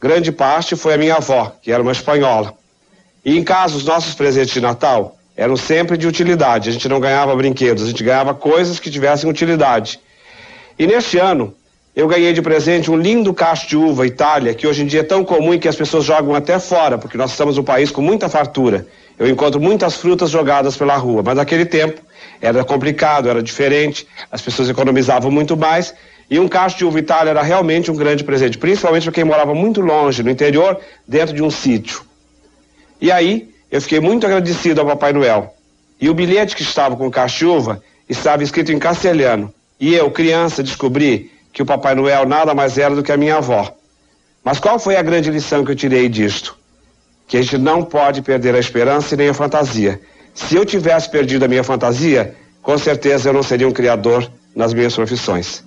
grande 0.00 0.30
parte, 0.30 0.76
foi 0.76 0.94
a 0.94 0.98
minha 0.98 1.16
avó, 1.16 1.52
que 1.60 1.72
era 1.72 1.82
uma 1.82 1.92
espanhola. 1.92 2.54
E 3.24 3.36
em 3.36 3.44
casa, 3.44 3.76
os 3.76 3.84
nossos 3.84 4.14
presentes 4.14 4.54
de 4.54 4.60
Natal 4.60 5.16
eram 5.36 5.56
sempre 5.56 5.96
de 5.96 6.06
utilidade. 6.06 6.68
A 6.68 6.72
gente 6.72 6.88
não 6.88 7.00
ganhava 7.00 7.34
brinquedos, 7.34 7.84
a 7.84 7.86
gente 7.86 8.02
ganhava 8.02 8.34
coisas 8.34 8.78
que 8.78 8.90
tivessem 8.90 9.28
utilidade. 9.28 10.00
E 10.78 10.86
neste 10.86 11.18
ano, 11.18 11.54
eu 11.94 12.08
ganhei 12.08 12.32
de 12.32 12.40
presente 12.40 12.90
um 12.90 12.96
lindo 12.96 13.34
cacho 13.34 13.68
de 13.68 13.76
uva 13.76 14.06
Itália, 14.06 14.54
que 14.54 14.66
hoje 14.66 14.82
em 14.82 14.86
dia 14.86 15.00
é 15.00 15.04
tão 15.04 15.24
comum 15.24 15.58
que 15.58 15.68
as 15.68 15.76
pessoas 15.76 16.04
jogam 16.04 16.34
até 16.34 16.58
fora, 16.58 16.96
porque 16.96 17.16
nós 17.16 17.30
estamos 17.30 17.58
um 17.58 17.62
país 17.62 17.90
com 17.90 18.00
muita 18.00 18.28
fartura. 18.28 18.86
Eu 19.18 19.28
encontro 19.28 19.60
muitas 19.60 19.96
frutas 19.96 20.30
jogadas 20.30 20.76
pela 20.76 20.96
rua, 20.96 21.22
mas 21.24 21.36
naquele 21.36 21.64
tempo 21.64 22.00
era 22.40 22.64
complicado, 22.64 23.28
era 23.28 23.42
diferente, 23.42 24.06
as 24.30 24.42
pessoas 24.42 24.68
economizavam 24.68 25.30
muito 25.30 25.56
mais. 25.56 25.94
E 26.28 26.40
um 26.40 26.48
cacho 26.48 26.78
de 26.78 26.84
uva 26.84 26.98
Itália 26.98 27.30
era 27.30 27.42
realmente 27.42 27.90
um 27.90 27.94
grande 27.94 28.24
presente, 28.24 28.58
principalmente 28.58 29.04
para 29.04 29.12
quem 29.12 29.24
morava 29.24 29.54
muito 29.54 29.80
longe, 29.80 30.22
no 30.22 30.30
interior, 30.30 30.80
dentro 31.06 31.34
de 31.34 31.42
um 31.42 31.50
sítio. 31.50 32.02
E 33.00 33.12
aí, 33.12 33.50
eu 33.70 33.80
fiquei 33.80 34.00
muito 34.00 34.26
agradecido 34.26 34.80
ao 34.80 34.86
Papai 34.86 35.12
Noel. 35.12 35.54
E 36.00 36.08
o 36.10 36.14
bilhete 36.14 36.56
que 36.56 36.62
estava 36.62 36.96
com 36.96 37.06
o 37.06 37.10
cacho 37.10 37.38
de 37.38 37.46
uva 37.46 37.82
estava 38.08 38.42
escrito 38.42 38.72
em 38.72 38.78
castelhano. 38.78 39.52
E 39.78 39.94
eu, 39.94 40.10
criança, 40.10 40.62
descobri 40.62 41.30
que 41.52 41.62
o 41.62 41.66
Papai 41.66 41.94
Noel 41.94 42.26
nada 42.26 42.54
mais 42.54 42.78
era 42.78 42.94
do 42.94 43.02
que 43.02 43.12
a 43.12 43.16
minha 43.16 43.36
avó. 43.36 43.74
Mas 44.44 44.58
qual 44.58 44.78
foi 44.78 44.96
a 44.96 45.02
grande 45.02 45.30
lição 45.30 45.64
que 45.64 45.70
eu 45.70 45.76
tirei 45.76 46.08
disto? 46.08 46.56
Que 47.26 47.36
a 47.36 47.42
gente 47.42 47.58
não 47.58 47.82
pode 47.82 48.22
perder 48.22 48.54
a 48.54 48.58
esperança 48.58 49.14
e 49.14 49.16
nem 49.16 49.28
a 49.28 49.34
fantasia. 49.34 50.00
Se 50.34 50.54
eu 50.56 50.64
tivesse 50.64 51.10
perdido 51.10 51.44
a 51.44 51.48
minha 51.48 51.64
fantasia, 51.64 52.34
com 52.62 52.76
certeza 52.78 53.28
eu 53.28 53.32
não 53.32 53.42
seria 53.42 53.68
um 53.68 53.72
criador 53.72 54.30
nas 54.54 54.72
minhas 54.72 54.94
profissões. 54.94 55.64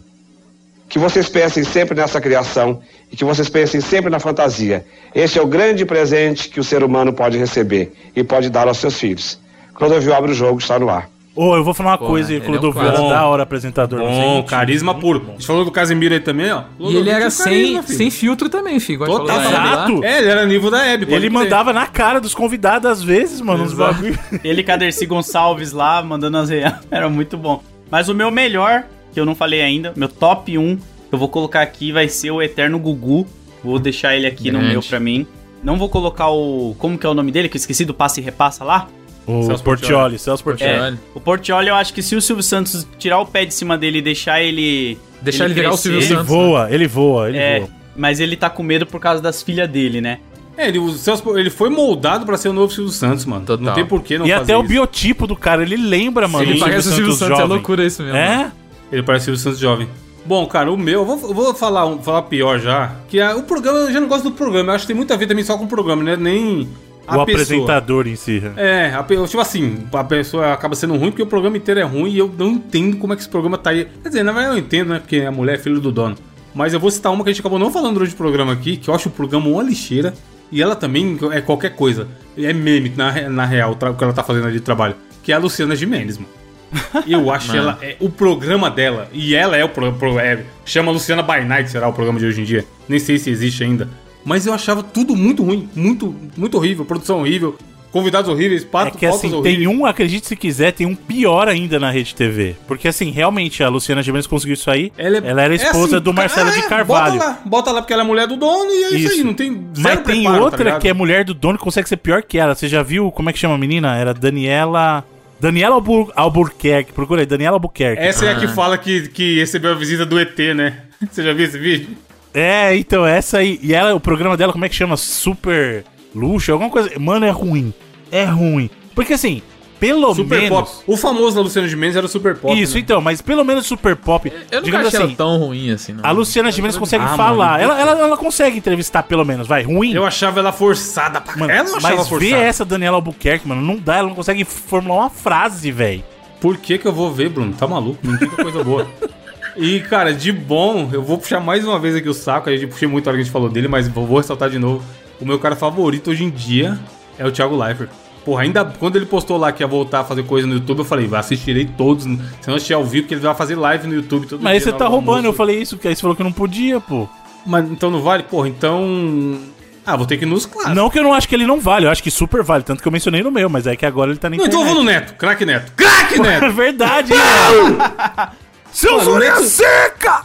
Que 0.87 0.99
vocês 0.99 1.27
pensem 1.27 1.63
sempre 1.63 1.95
nessa 1.95 2.21
criação 2.21 2.81
e 3.11 3.15
que 3.15 3.25
vocês 3.25 3.49
pensem 3.49 3.81
sempre 3.81 4.09
na 4.09 4.19
fantasia. 4.19 4.85
Este 5.13 5.39
é 5.39 5.41
o 5.41 5.47
grande 5.47 5.85
presente 5.85 6.49
que 6.49 6.59
o 6.59 6.63
ser 6.63 6.83
humano 6.83 7.11
pode 7.13 7.37
receber 7.37 7.93
e 8.15 8.23
pode 8.23 8.49
dar 8.49 8.67
aos 8.67 8.77
seus 8.77 8.99
filhos. 8.99 9.39
Clodovil 9.73 10.13
abre 10.13 10.31
o 10.31 10.35
jogo, 10.35 10.59
está 10.59 10.77
no 10.77 10.89
ar. 10.89 11.09
Ô, 11.35 11.53
eu 11.55 11.63
vou 11.65 11.73
falar 11.73 11.91
uma 11.91 11.97
Pô, 11.97 12.05
coisa, 12.07 12.33
é 12.33 12.37
um 12.37 12.41
Clodovil, 12.41 12.81
era 12.81 12.97
da 13.09 13.25
hora 13.25 13.43
apresentador. 13.43 13.99
não 13.99 14.07
sei 14.07 14.21
Bom, 14.21 14.35
mentir. 14.35 14.49
carisma 14.49 14.95
puro. 14.95 15.25
A 15.27 15.31
gente 15.33 15.45
falou 15.45 15.65
do 15.65 15.71
Casemiro 15.71 16.13
aí 16.13 16.21
também, 16.21 16.49
ó. 16.51 16.63
E 16.79 16.95
ele 16.95 17.09
era 17.09 17.19
carisma, 17.29 17.43
sem, 17.43 17.83
filho. 17.83 17.97
sem 17.97 18.09
filtro 18.09 18.47
também, 18.47 18.79
filho. 18.79 19.05
Total. 19.05 19.41
Exato. 19.41 20.03
É, 20.03 20.19
ele 20.19 20.29
era 20.29 20.45
nível 20.45 20.71
da 20.71 20.85
Hebe. 20.85 21.13
Ele 21.13 21.29
mandava 21.29 21.73
na 21.73 21.87
cara 21.87 22.21
dos 22.21 22.33
convidados 22.33 22.89
às 22.89 23.03
vezes, 23.03 23.41
mano, 23.41 23.63
uns 23.65 23.73
Exato. 23.73 23.93
bagulho. 23.95 24.19
Ele 24.45 24.63
com 24.63 24.71
a 24.71 24.77
Dercy 24.77 25.05
Gonçalves 25.05 25.73
lá, 25.73 26.01
mandando 26.01 26.37
as 26.37 26.49
reais. 26.49 26.75
Era 26.89 27.09
muito 27.09 27.37
bom. 27.37 27.61
Mas 27.91 28.07
o 28.07 28.15
meu 28.15 28.31
melhor, 28.31 28.85
que 29.13 29.19
eu 29.19 29.25
não 29.25 29.35
falei 29.35 29.61
ainda, 29.61 29.91
meu 29.95 30.07
top 30.07 30.57
1, 30.57 30.77
que 30.77 30.81
eu 31.11 31.19
vou 31.19 31.27
colocar 31.27 31.61
aqui, 31.61 31.91
vai 31.91 32.07
ser 32.07 32.31
o 32.31 32.41
Eterno 32.41 32.79
Gugu. 32.79 33.27
Vou 33.61 33.77
deixar 33.77 34.15
ele 34.15 34.25
aqui 34.27 34.51
no 34.51 34.59
Grande. 34.59 34.73
meu 34.73 34.81
pra 34.83 34.99
mim. 35.01 35.27
Não 35.63 35.77
vou 35.77 35.89
colocar 35.89 36.29
o. 36.29 36.75
Como 36.77 36.97
que 36.97 37.05
é 37.05 37.09
o 37.09 37.13
nome 37.13 37.31
dele? 37.31 37.49
Que 37.49 37.57
eu 37.57 37.59
esqueci 37.59 37.83
do 37.83 37.93
passe 37.93 38.21
e 38.21 38.23
repassa 38.23 38.63
lá. 38.63 38.87
O 39.27 39.43
Celso 39.43 39.63
Portioli, 39.63 40.19
Celso 40.19 40.43
Portioli. 40.43 40.71
É, 40.71 40.93
o 41.15 41.19
Portioli, 41.19 41.67
eu 41.69 41.75
acho 41.75 41.93
que 41.93 42.01
se 42.03 42.15
o 42.15 42.21
Silvio 42.21 42.43
Santos 42.43 42.87
tirar 42.99 43.19
o 43.19 43.25
pé 43.25 43.43
de 43.45 43.53
cima 43.53 43.77
dele 43.77 43.97
e 43.97 44.01
deixar 44.01 44.41
ele. 44.41 44.97
Deixar 45.21 45.45
ele 45.45 45.53
virar 45.55 45.71
o 45.71 45.77
Silvio 45.77 45.99
Ele 45.99 46.07
Santos. 46.07 46.27
voa, 46.27 46.67
ele 46.71 46.87
voa, 46.87 47.29
ele 47.29 47.37
É, 47.37 47.59
voa. 47.61 47.69
mas 47.95 48.19
ele 48.19 48.35
tá 48.35 48.49
com 48.49 48.61
medo 48.61 48.85
por 48.85 48.99
causa 48.99 49.21
das 49.21 49.41
filhas 49.41 49.67
dele, 49.69 49.99
né? 50.01 50.19
É, 50.57 50.67
ele, 50.69 50.77
o 50.79 50.89
Celso, 50.91 51.37
ele 51.37 51.49
foi 51.49 51.69
moldado 51.69 52.25
pra 52.25 52.37
ser 52.37 52.49
o 52.49 52.53
novo 52.53 52.71
Silvio 52.71 52.91
Santos, 52.93 53.25
mano. 53.25 53.45
Total. 53.45 53.65
Não 53.65 53.73
tem 53.73 53.85
por 53.85 54.01
que 54.03 54.17
não 54.17 54.25
E 54.25 54.29
fazer 54.29 54.43
até 54.43 54.57
o 54.57 54.59
isso. 54.61 54.69
biotipo 54.69 55.25
do 55.27 55.35
cara, 55.35 55.63
ele 55.63 55.75
lembra, 55.75 56.27
mano. 56.27 56.45
Sim, 56.45 56.53
do 56.53 56.59
Parece 56.59 56.87
o 56.87 56.91
Silvio 56.91 57.11
Santos, 57.13 57.33
é 57.33 57.41
jovem. 57.41 57.47
loucura 57.47 57.83
isso 57.85 58.01
mesmo. 58.03 58.17
É? 58.17 58.51
Ele 58.91 59.03
parece 59.03 59.23
o 59.23 59.25
Silvio 59.25 59.39
Santos 59.43 59.59
jovem. 59.59 59.87
Bom, 60.25 60.45
cara, 60.45 60.71
o 60.71 60.77
meu, 60.77 61.01
eu 61.01 61.05
vou, 61.05 61.17
vou 61.33 61.53
falar, 61.53 61.85
um- 61.85 62.01
falar 62.01 62.21
pior 62.23 62.59
já. 62.59 62.95
Que 63.09 63.19
é, 63.19 63.33
o 63.35 63.43
programa, 63.43 63.79
eu 63.79 63.91
já 63.91 63.99
não 63.99 64.07
gosto 64.07 64.23
do 64.23 64.31
programa. 64.31 64.71
Eu 64.71 64.75
acho 64.75 64.83
que 64.83 64.87
tem 64.87 64.95
muito 64.95 65.11
a 65.13 65.17
ver 65.17 65.27
também 65.27 65.43
só 65.43 65.57
com 65.57 65.65
o 65.65 65.67
programa, 65.67 66.01
né? 66.03 66.15
Nem 66.15 66.67
o 67.07 67.19
apresentador 67.21 68.07
em 68.07 68.15
si. 68.15 68.41
É, 68.55 68.93
a, 68.93 69.03
tipo 69.03 69.39
assim, 69.39 69.83
a 69.93 70.03
pessoa 70.03 70.53
acaba 70.53 70.75
sendo 70.75 70.95
ruim 70.95 71.11
porque 71.11 71.23
o 71.23 71.27
programa 71.27 71.57
inteiro 71.57 71.79
é 71.79 71.83
ruim 71.83 72.11
e 72.11 72.17
eu 72.17 72.33
não 72.37 72.51
entendo 72.51 72.97
como 72.97 73.13
é 73.13 73.15
que 73.15 73.21
esse 73.21 73.29
programa 73.29 73.57
tá 73.57 73.69
aí. 73.71 73.87
Quer 74.01 74.09
dizer, 74.09 74.23
na 74.23 74.31
verdade 74.31 74.55
eu 74.55 74.59
entendo, 74.59 74.89
né? 74.89 74.99
Porque 74.99 75.17
a 75.21 75.31
mulher 75.31 75.55
é 75.55 75.57
filho 75.57 75.79
do 75.79 75.91
dono. 75.91 76.15
Mas 76.53 76.73
eu 76.73 76.79
vou 76.79 76.89
citar 76.89 77.11
uma 77.11 77.23
que 77.23 77.29
a 77.29 77.33
gente 77.33 77.41
acabou 77.41 77.59
não 77.59 77.71
falando 77.71 77.95
durante 77.95 78.13
o 78.13 78.17
programa 78.17 78.53
aqui, 78.53 78.77
que 78.77 78.89
eu 78.89 78.93
acho 78.95 79.09
o 79.09 79.11
programa 79.11 79.47
uma 79.47 79.61
lixeira. 79.63 80.13
E 80.51 80.61
ela 80.61 80.75
também 80.75 81.17
é 81.33 81.41
qualquer 81.41 81.75
coisa. 81.75 82.07
É 82.37 82.53
meme, 82.53 82.93
na, 82.95 83.29
na 83.29 83.45
real, 83.45 83.71
o 83.73 83.93
que 83.95 84.03
ela 84.03 84.13
tá 84.13 84.23
fazendo 84.23 84.45
ali 84.45 84.53
de 84.53 84.61
trabalho. 84.61 84.95
Que 85.23 85.31
é 85.31 85.35
a 85.35 85.39
Luciana 85.39 85.75
Gimenez, 85.75 86.17
mano. 86.17 86.29
Eu 87.07 87.31
acho 87.31 87.47
Mano. 87.49 87.59
ela. 87.59 87.79
É, 87.81 87.95
o 87.99 88.09
programa 88.09 88.69
dela, 88.69 89.09
e 89.13 89.35
ela 89.35 89.55
é 89.55 89.63
o 89.63 89.69
pro, 89.69 89.93
pro- 89.93 90.19
é, 90.19 90.43
chama 90.65 90.91
Luciana 90.91 91.21
by 91.21 91.43
Night, 91.45 91.69
será 91.69 91.87
o 91.87 91.93
programa 91.93 92.19
de 92.19 92.25
hoje 92.25 92.41
em 92.41 92.43
dia. 92.43 92.65
Nem 92.87 92.99
sei 92.99 93.17
se 93.17 93.29
existe 93.29 93.63
ainda. 93.63 93.89
Mas 94.25 94.47
eu 94.47 94.53
achava 94.53 94.81
tudo 94.81 95.15
muito 95.15 95.43
ruim, 95.43 95.69
muito, 95.75 96.13
muito 96.35 96.57
horrível, 96.57 96.83
produção 96.83 97.19
horrível, 97.19 97.55
convidados 97.95 98.29
horríveis, 98.29 98.63
É 98.63 98.65
pato, 98.65 98.97
que 98.97 99.05
assim, 99.05 99.41
tem 99.41 99.65
um, 99.67 99.85
acredite 99.85 100.27
se 100.27 100.35
quiser, 100.35 100.73
tem 100.73 100.85
um 100.85 100.93
pior 100.93 101.47
ainda 101.47 101.79
na 101.79 101.89
Rede 101.89 102.13
TV. 102.13 102.53
Porque 102.67 102.89
assim, 102.89 103.09
realmente 103.09 103.63
a 103.63 103.69
Luciana 103.69 104.03
Gimenez 104.03 104.27
conseguiu 104.27 104.55
isso 104.55 104.69
aí. 104.69 104.91
Ela, 104.97 105.41
era 105.41 105.53
É 105.53 105.55
esposa 105.55 105.95
assim, 105.95 106.03
do 106.03 106.13
Marcelo 106.13 106.49
é, 106.49 106.55
de 106.55 106.63
Carvalho. 106.63 107.13
Bota 107.13 107.25
lá, 107.25 107.41
bota 107.45 107.71
lá 107.71 107.81
porque 107.81 107.93
ela 107.93 108.03
é 108.03 108.05
mulher 108.05 108.27
do 108.27 108.35
dono 108.35 108.69
e 108.69 108.83
é 108.83 108.89
isso, 108.97 109.13
aí, 109.13 109.23
não 109.23 109.33
tem 109.33 109.51
zero 109.53 109.71
Mas 109.77 109.95
tem 110.01 110.23
preparo, 110.23 110.37
tá 110.37 110.43
outra 110.43 110.63
ligado? 110.65 110.81
que 110.81 110.89
é 110.89 110.93
mulher 110.93 111.23
do 111.23 111.33
dono 111.33 111.57
que 111.57 111.63
consegue 111.63 111.87
ser 111.87 111.95
pior 111.95 112.21
que 112.21 112.37
ela. 112.37 112.53
Você 112.53 112.67
já 112.67 112.83
viu 112.83 113.09
como 113.11 113.29
é 113.29 113.33
que 113.33 113.39
chama 113.39 113.55
a 113.55 113.57
menina? 113.57 113.95
Era 113.95 114.13
Daniela. 114.13 115.05
Daniela 115.39 115.75
Albur 115.75 116.11
Albuquerque. 116.17 116.91
Procura 116.91 117.21
aí, 117.21 117.25
Daniela 117.25 117.55
Albuquerque. 117.55 118.01
Essa 118.01 118.25
é 118.25 118.33
a 118.33 118.35
que 118.35 118.47
fala 118.49 118.77
que, 118.77 119.07
que 119.07 119.39
recebeu 119.39 119.71
a 119.71 119.75
visita 119.75 120.05
do 120.05 120.19
ET, 120.19 120.37
né? 120.53 120.81
Você 121.09 121.23
já 121.23 121.31
viu 121.31 121.45
esse 121.45 121.57
vídeo? 121.57 121.95
É, 122.35 122.75
então, 122.75 123.05
essa 123.05 123.37
aí. 123.37 123.59
E 123.63 123.73
ela, 123.73 123.95
o 123.95 123.99
programa 123.99 124.35
dela, 124.35 124.51
como 124.51 124.65
é 124.65 124.69
que 124.69 124.75
chama? 124.75 124.97
Super 124.97 125.85
luxo? 126.13 126.51
Alguma 126.51 126.69
coisa. 126.69 126.91
Mano, 126.99 127.25
é 127.25 127.29
ruim. 127.31 127.73
É 128.11 128.25
ruim. 128.25 128.69
Porque 128.93 129.13
assim, 129.13 129.41
pelo 129.79 130.13
Super 130.13 130.41
menos. 130.41 130.49
Pop. 130.69 130.83
O 130.87 130.97
famoso 130.97 131.35
da 131.35 131.41
Luciana 131.41 131.67
Gimenez 131.67 131.95
era 131.95 132.05
o 132.05 132.09
Super 132.09 132.35
Pop. 132.35 132.59
Isso, 132.59 132.75
né? 132.75 132.79
então, 132.81 133.01
mas 133.01 133.21
pelo 133.21 133.43
menos 133.43 133.65
Super 133.65 133.95
Pop. 133.95 134.31
Eu 134.51 134.61
digamos 134.61 134.87
achei 134.87 134.99
assim, 134.99 135.07
ela 135.09 135.15
tão 135.17 135.37
ruim 135.37 135.71
assim, 135.71 135.93
não. 135.93 136.05
A 136.05 136.11
Luciana 136.11 136.51
Gimenez 136.51 136.77
consegue 136.77 137.03
Ah, 137.03 137.15
falar. 137.15 137.51
mano. 137.59 137.63
Ela, 137.63 137.79
ela, 137.79 137.99
ela 137.99 138.17
consegue 138.17 138.57
entrevistar, 138.57 139.03
pelo 139.03 139.23
menos, 139.25 139.47
vai. 139.47 139.63
Ruim. 139.63 139.93
Eu 139.93 140.05
achava 140.05 140.39
ela 140.39 140.51
forçada 140.51 141.19
pra 141.21 141.35
Mano, 141.37 141.51
Ela 141.51 141.69
não 141.69 141.77
achava 141.77 141.95
mas 141.97 142.07
forçada. 142.07 142.37
vê 142.37 142.43
essa 142.43 142.65
Daniela 142.65 142.97
Albuquerque, 142.97 143.47
mano. 143.47 143.61
Não 143.61 143.77
dá, 143.77 143.97
ela 143.97 144.07
não 144.09 144.15
consegue 144.15 144.43
formular 144.45 145.03
uma 145.03 145.09
frase, 145.09 145.71
velho. 145.71 146.03
Por 146.39 146.57
que 146.57 146.77
que 146.77 146.85
eu 146.87 146.93
vou 146.93 147.11
ver, 147.11 147.29
Bruno? 147.29 147.53
Tá 147.53 147.67
maluco? 147.67 147.99
Não 148.03 148.17
fica 148.17 148.43
coisa 148.43 148.63
boa. 148.63 148.87
E, 149.57 149.79
cara, 149.81 150.13
de 150.13 150.31
bom, 150.31 150.89
eu 150.91 151.01
vou 151.01 151.17
puxar 151.17 151.39
mais 151.39 151.65
uma 151.65 151.79
vez 151.79 151.95
aqui 151.95 152.09
o 152.09 152.13
saco. 152.13 152.49
A 152.49 152.55
gente 152.55 152.67
puxei 152.67 152.87
muito 152.87 153.07
a 153.07 153.09
hora 153.09 153.17
que 153.17 153.21
a 153.21 153.23
gente 153.23 153.31
falou 153.33 153.49
dele, 153.49 153.67
mas 153.67 153.87
vou 153.87 154.05
vou 154.05 154.17
ressaltar 154.17 154.49
de 154.49 154.59
novo. 154.59 154.83
O 155.19 155.25
meu 155.25 155.39
cara 155.39 155.55
favorito 155.55 156.11
hoje 156.11 156.23
em 156.25 156.29
dia 156.29 156.77
é 157.17 157.25
o 157.25 157.31
Thiago 157.31 157.55
Leifert. 157.55 157.89
Porra, 158.25 158.41
ainda 158.41 158.65
quando 158.65 158.95
ele 158.95 159.05
postou 159.05 159.37
lá 159.37 159.51
que 159.51 159.61
ia 159.63 159.67
voltar 159.67 159.99
a 159.99 160.03
fazer 160.03 160.23
coisa 160.23 160.47
no 160.47 160.55
YouTube, 160.55 160.79
eu 160.79 160.85
falei, 160.85 161.07
assistirei 161.13 161.65
todos. 161.65 162.03
Se 162.03 162.47
não 162.47 162.55
assistir 162.55 162.73
ao 162.73 162.83
vivo, 162.83 163.03
porque 163.03 163.13
ele 163.13 163.21
vai 163.21 163.35
fazer 163.35 163.55
live 163.55 163.87
no 163.87 163.93
YouTube 163.93 164.27
todo 164.27 164.41
Mas 164.41 164.53
aí 164.53 164.59
dia 164.59 164.71
você 164.71 164.77
tá 164.77 164.87
roubando, 164.87 165.17
eu 165.17 165.17
almoço. 165.17 165.37
falei 165.37 165.61
isso, 165.61 165.77
que 165.77 165.87
aí 165.87 165.95
você 165.95 166.01
falou 166.01 166.15
que 166.17 166.23
não 166.23 166.31
podia, 166.31 166.81
pô. 166.81 167.07
Mas 167.45 167.69
então 167.69 167.91
não 167.91 168.01
vale? 168.01 168.23
Porra, 168.23 168.49
então. 168.49 169.39
Ah, 169.85 169.95
vou 169.95 170.07
ter 170.07 170.17
que 170.17 170.25
ir 170.25 170.27
nos 170.27 170.47
clássicos. 170.47 170.75
Não 170.75 170.89
que 170.89 170.97
eu 170.97 171.03
não 171.03 171.13
acho 171.13 171.29
que 171.29 171.35
ele 171.35 171.45
não 171.45 171.59
vale, 171.61 171.85
eu 171.85 171.91
acho 171.91 172.01
que 172.01 172.09
super 172.09 172.41
vale, 172.41 172.63
tanto 172.63 172.81
que 172.81 172.87
eu 172.87 172.91
mencionei 172.91 173.21
no 173.21 173.29
meu, 173.29 173.47
mas 173.47 173.67
é 173.67 173.75
que 173.75 173.85
agora 173.85 174.09
ele 174.09 174.17
tá 174.17 174.27
na 174.27 174.35
Não, 174.37 174.45
então 174.47 174.61
eu 174.61 174.65
vou 174.65 174.75
no 174.75 174.83
Neto, 174.83 175.13
craque 175.13 175.45
Neto. 175.45 175.71
Craque 175.75 176.19
Neto! 176.19 176.45
É 176.45 176.49
verdade, 176.49 177.13
hein, 177.13 177.19
o 178.83 179.09
orelha 179.09 179.35
Neto- 179.35 179.43
seca! 179.47 180.23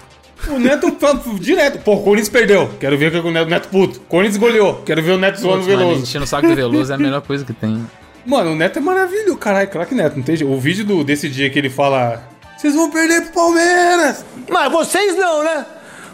O 0.48 0.58
Neto 0.58 0.90
direto. 1.38 1.78
Pô, 1.80 1.94
o 1.96 2.02
Corinthians 2.02 2.28
perdeu. 2.30 2.70
Quero 2.80 2.96
ver 2.96 3.08
o 3.08 3.10
que 3.22 3.28
o 3.28 3.30
Neto, 3.30 3.48
Neto 3.50 3.68
puto. 3.68 3.98
O 3.98 4.02
Corinthians 4.02 4.38
goleou. 4.38 4.82
Quero 4.86 5.02
ver 5.02 5.12
o 5.12 5.18
Neto 5.18 5.38
zoando 5.38 5.62
o 5.62 5.66
Veloso. 5.66 6.02
enchendo 6.02 6.24
o 6.24 6.28
saco 6.28 6.46
do 6.48 6.54
Veloso 6.54 6.90
é 6.90 6.94
a 6.94 6.98
melhor 6.98 7.20
coisa 7.20 7.44
que 7.44 7.52
tem. 7.52 7.86
Mano, 8.24 8.52
o 8.52 8.54
Neto 8.56 8.78
é 8.78 8.82
maravilhoso, 8.82 9.36
caralho. 9.36 9.68
Craque 9.68 9.94
Neto, 9.94 10.16
não 10.16 10.22
tem 10.22 10.36
jeito. 10.36 10.50
O 10.52 10.58
vídeo 10.58 10.84
do, 10.84 11.04
desse 11.04 11.28
dia 11.28 11.50
que 11.50 11.58
ele 11.58 11.68
fala. 11.70 12.22
Vocês 12.56 12.74
vão 12.74 12.90
perder 12.90 13.22
pro 13.24 13.32
Palmeiras! 13.32 14.24
Mas 14.48 14.72
vocês 14.72 15.16
não, 15.16 15.42
né? 15.44 15.66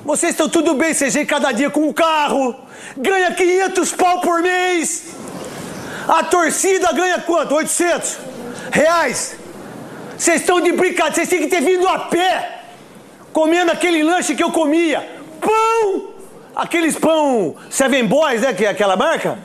Vocês 0.04 0.32
estão 0.32 0.48
tudo 0.48 0.74
bem, 0.74 0.94
vocês 0.94 1.14
vêm 1.14 1.26
cada 1.26 1.50
dia 1.50 1.68
com 1.68 1.88
um 1.88 1.92
carro, 1.92 2.54
ganha 2.96 3.32
500 3.32 3.92
pau 3.92 4.20
por 4.20 4.40
mês. 4.40 5.06
A 6.06 6.22
torcida 6.22 6.92
ganha 6.92 7.18
quanto? 7.20 7.54
800 7.56 8.18
reais. 8.70 9.36
Vocês 10.18 10.40
estão 10.40 10.60
de 10.60 10.72
brincadeira, 10.72 11.14
vocês 11.14 11.28
têm 11.28 11.40
que 11.40 11.48
ter 11.48 11.60
vindo 11.60 11.86
a 11.86 11.98
pé, 11.98 12.62
comendo 13.32 13.70
aquele 13.70 14.02
lanche 14.02 14.34
que 14.34 14.42
eu 14.42 14.50
comia. 14.50 15.06
Pão! 15.40 16.14
Aqueles 16.54 16.98
pão 16.98 17.54
Seven 17.68 18.06
Boys, 18.06 18.40
né? 18.40 18.54
Que 18.54 18.64
é 18.64 18.70
aquela 18.70 18.96
marca? 18.96 19.38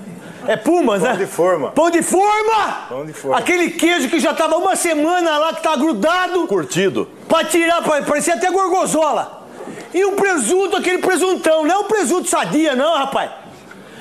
É 0.48 0.56
Pumas, 0.56 1.02
né? 1.02 1.10
Pão 1.10 1.18
de 1.18 1.26
forma. 1.26 1.72
Pão 1.72 1.90
de 1.92 2.02
forma! 2.02 2.88
Pão 2.88 3.06
de 3.06 3.14
forma. 3.14 3.38
Aquele 3.38 3.72
queijo 3.72 4.10
que 4.10 4.20
já 4.20 4.34
tava 4.34 4.58
uma 4.58 4.76
semana 4.76 5.38
lá, 5.38 5.54
que 5.54 5.62
tá 5.62 5.76
grudado. 5.76 6.48
Curtido. 6.48 7.08
Pra 7.28 7.44
tirar, 7.44 7.82
parecia 7.84 8.36
até 8.36 8.50
gorgonzola. 8.50 9.46
E 9.94 10.06
o 10.06 10.14
presunto, 10.14 10.78
aquele 10.78 11.00
presuntão. 11.00 11.66
Não 11.66 11.76
é 11.76 11.78
um 11.80 11.84
presunto 11.84 12.30
sadia, 12.30 12.76
não, 12.76 12.96
rapaz. 12.96 13.30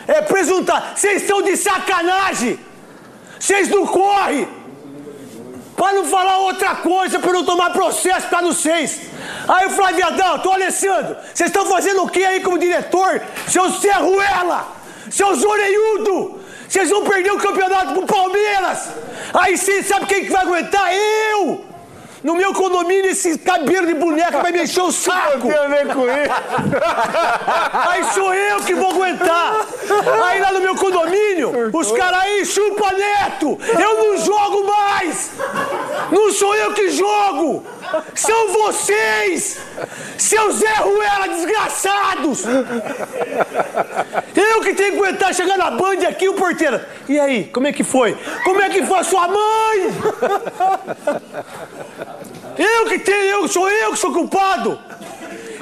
É 0.07 0.23
presuntar. 0.23 0.93
Vocês 0.95 1.23
estão 1.23 1.43
de 1.43 1.57
sacanagem! 1.57 2.59
Vocês 3.39 3.69
não 3.69 3.87
correm! 3.87 4.60
Pra 5.81 5.95
não 5.95 6.05
falar 6.05 6.37
outra 6.41 6.75
coisa, 6.75 7.19
pra 7.19 7.33
não 7.33 7.43
tomar 7.43 7.71
processo 7.71 8.27
pra 8.29 8.43
não 8.43 8.53
seis. 8.53 9.01
Aí 9.49 9.65
o 9.65 9.71
Flávio 9.71 10.07
Adalto, 10.07 10.51
ô 10.51 10.53
Alessandro, 10.53 11.17
vocês 11.33 11.49
estão 11.49 11.65
fazendo 11.65 12.03
o 12.03 12.09
que 12.11 12.23
aí 12.23 12.41
como 12.41 12.59
diretor? 12.59 13.23
Seu 13.49 13.71
Serruela! 13.71 14.69
Seu 15.11 15.35
Zoreiudo! 15.35 16.39
Vocês 16.69 16.91
vão 16.91 17.03
perder 17.05 17.33
o 17.33 17.39
campeonato 17.39 17.95
pro 17.95 18.05
Palmeiras! 18.05 18.91
Aí 19.33 19.57
sim, 19.57 19.83
sabe 19.83 20.05
quem 20.05 20.27
que 20.27 20.31
vai 20.31 20.43
aguentar? 20.43 20.93
Eu! 20.93 21.70
No 22.23 22.35
meu 22.35 22.53
condomínio, 22.53 23.11
esse 23.11 23.39
cabelo 23.39 23.87
de 23.87 23.95
boneca 23.95 24.43
vai 24.43 24.53
me 24.53 24.63
encher 24.63 24.83
o 24.83 24.93
saco! 24.93 25.39
Não 25.39 25.49
tem 25.49 25.59
a 25.59 25.69
ver 25.69 25.87
com 25.95 26.05
isso. 26.07 26.31
Aí 27.89 28.05
sou 28.13 28.35
eu 28.35 28.61
que 28.61 28.75
vou 28.75 28.91
aguentar! 28.91 29.67
Aí 30.25 30.41
lá 30.41 30.53
no 30.53 30.61
meu 30.61 30.75
condomínio, 30.75 31.71
os 31.73 31.93
caras 31.93 32.21
aí 32.21 32.45
chupa 32.45 32.93
neto! 32.93 33.59
Eu 33.79 33.97
não 33.97 34.17
jogo 34.19 34.67
mais! 34.67 35.31
Não 36.11 36.33
sou 36.33 36.55
eu 36.55 36.73
que 36.75 36.91
jogo! 36.91 37.65
São 38.15 38.49
vocês! 38.49 39.59
Seus 40.19 40.57
Zé 40.57 40.75
Ruela 40.75 41.29
desgraçados! 41.29 42.45
Eu 44.37 44.61
que 44.61 44.75
tenho 44.75 44.93
que 44.93 44.99
aguentar 44.99 45.35
chegar 45.35 45.57
na 45.57 45.71
Band 45.71 46.07
aqui, 46.09 46.29
o 46.29 46.35
porteiro. 46.35 46.81
E 47.09 47.19
aí, 47.19 47.45
como 47.45 47.67
é 47.67 47.73
que 47.73 47.83
foi? 47.83 48.17
Como 48.45 48.61
é 48.61 48.69
que 48.69 48.85
foi 48.85 48.99
a 48.99 49.05
sua 49.05 49.29
mãe? 49.29 49.91
Eu 52.61 52.85
que 52.85 52.99
tenho, 52.99 53.41
eu 53.41 53.49
sou 53.49 53.71
eu 53.71 53.93
que 53.93 53.99
sou 53.99 54.13
culpado! 54.13 54.79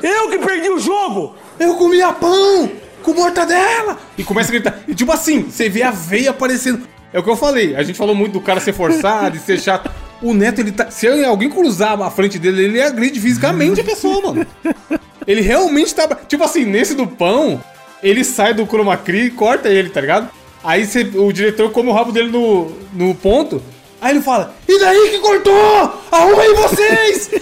Eu 0.03 0.29
que 0.31 0.39
perdi 0.39 0.69
o 0.69 0.81
jogo! 0.81 1.37
Eu 1.57 1.77
comia 1.77 2.13
pão 2.13 2.69
com 3.05 3.15
mortadela! 3.15 3.97
E 4.19 4.25
começa 4.25 4.51
a 4.51 4.53
gritar. 4.53 4.81
E 4.89 4.97
tipo 4.97 5.13
assim, 5.13 5.43
você 5.43 5.69
vê 5.69 5.85
a 5.85 5.93
veia 5.93 6.31
aparecendo. 6.31 6.89
É 7.13 7.21
o 7.21 7.23
que 7.23 7.31
eu 7.31 7.37
falei. 7.37 7.77
A 7.77 7.85
gente 7.85 7.97
falou 7.97 8.17
muito 8.17 8.33
do 8.33 8.41
cara 8.41 8.59
ser 8.59 8.73
forçado 8.73 9.37
e 9.37 9.39
ser 9.39 9.61
chato. 9.61 9.89
O 10.21 10.35
Neto, 10.35 10.61
ele 10.61 10.73
tá. 10.73 10.91
Se 10.91 11.07
alguém 11.25 11.49
cruzar 11.49 12.03
a 12.03 12.11
frente 12.11 12.37
dele, 12.37 12.65
ele 12.65 12.83
agride 12.83 13.21
fisicamente 13.21 13.81
a 13.81 13.85
pessoa, 13.85 14.21
mano. 14.21 14.47
Ele 15.25 15.41
realmente 15.41 15.95
tá. 15.95 16.09
Tipo 16.27 16.43
assim, 16.43 16.65
nesse 16.65 16.97
do 16.97 17.07
pão, 17.07 17.63
ele 18.03 18.25
sai 18.25 18.55
do 18.55 18.67
chroma 18.67 18.99
e 19.07 19.31
corta 19.31 19.69
ele, 19.69 19.89
tá 19.89 20.01
ligado? 20.01 20.29
Aí 20.65 20.85
o 21.15 21.33
diretor 21.33 21.71
come 21.71 21.91
o 21.91 21.93
rabo 21.93 22.11
dele 22.11 22.31
no, 22.31 22.73
no 22.93 23.15
ponto. 23.15 23.63
Aí 24.01 24.13
ele 24.15 24.23
fala: 24.23 24.55
E 24.69 24.79
daí 24.79 25.11
que 25.11 25.19
cortou? 25.19 26.03
Arruma 26.13 26.43
aí 26.43 26.55
vocês! 26.55 27.31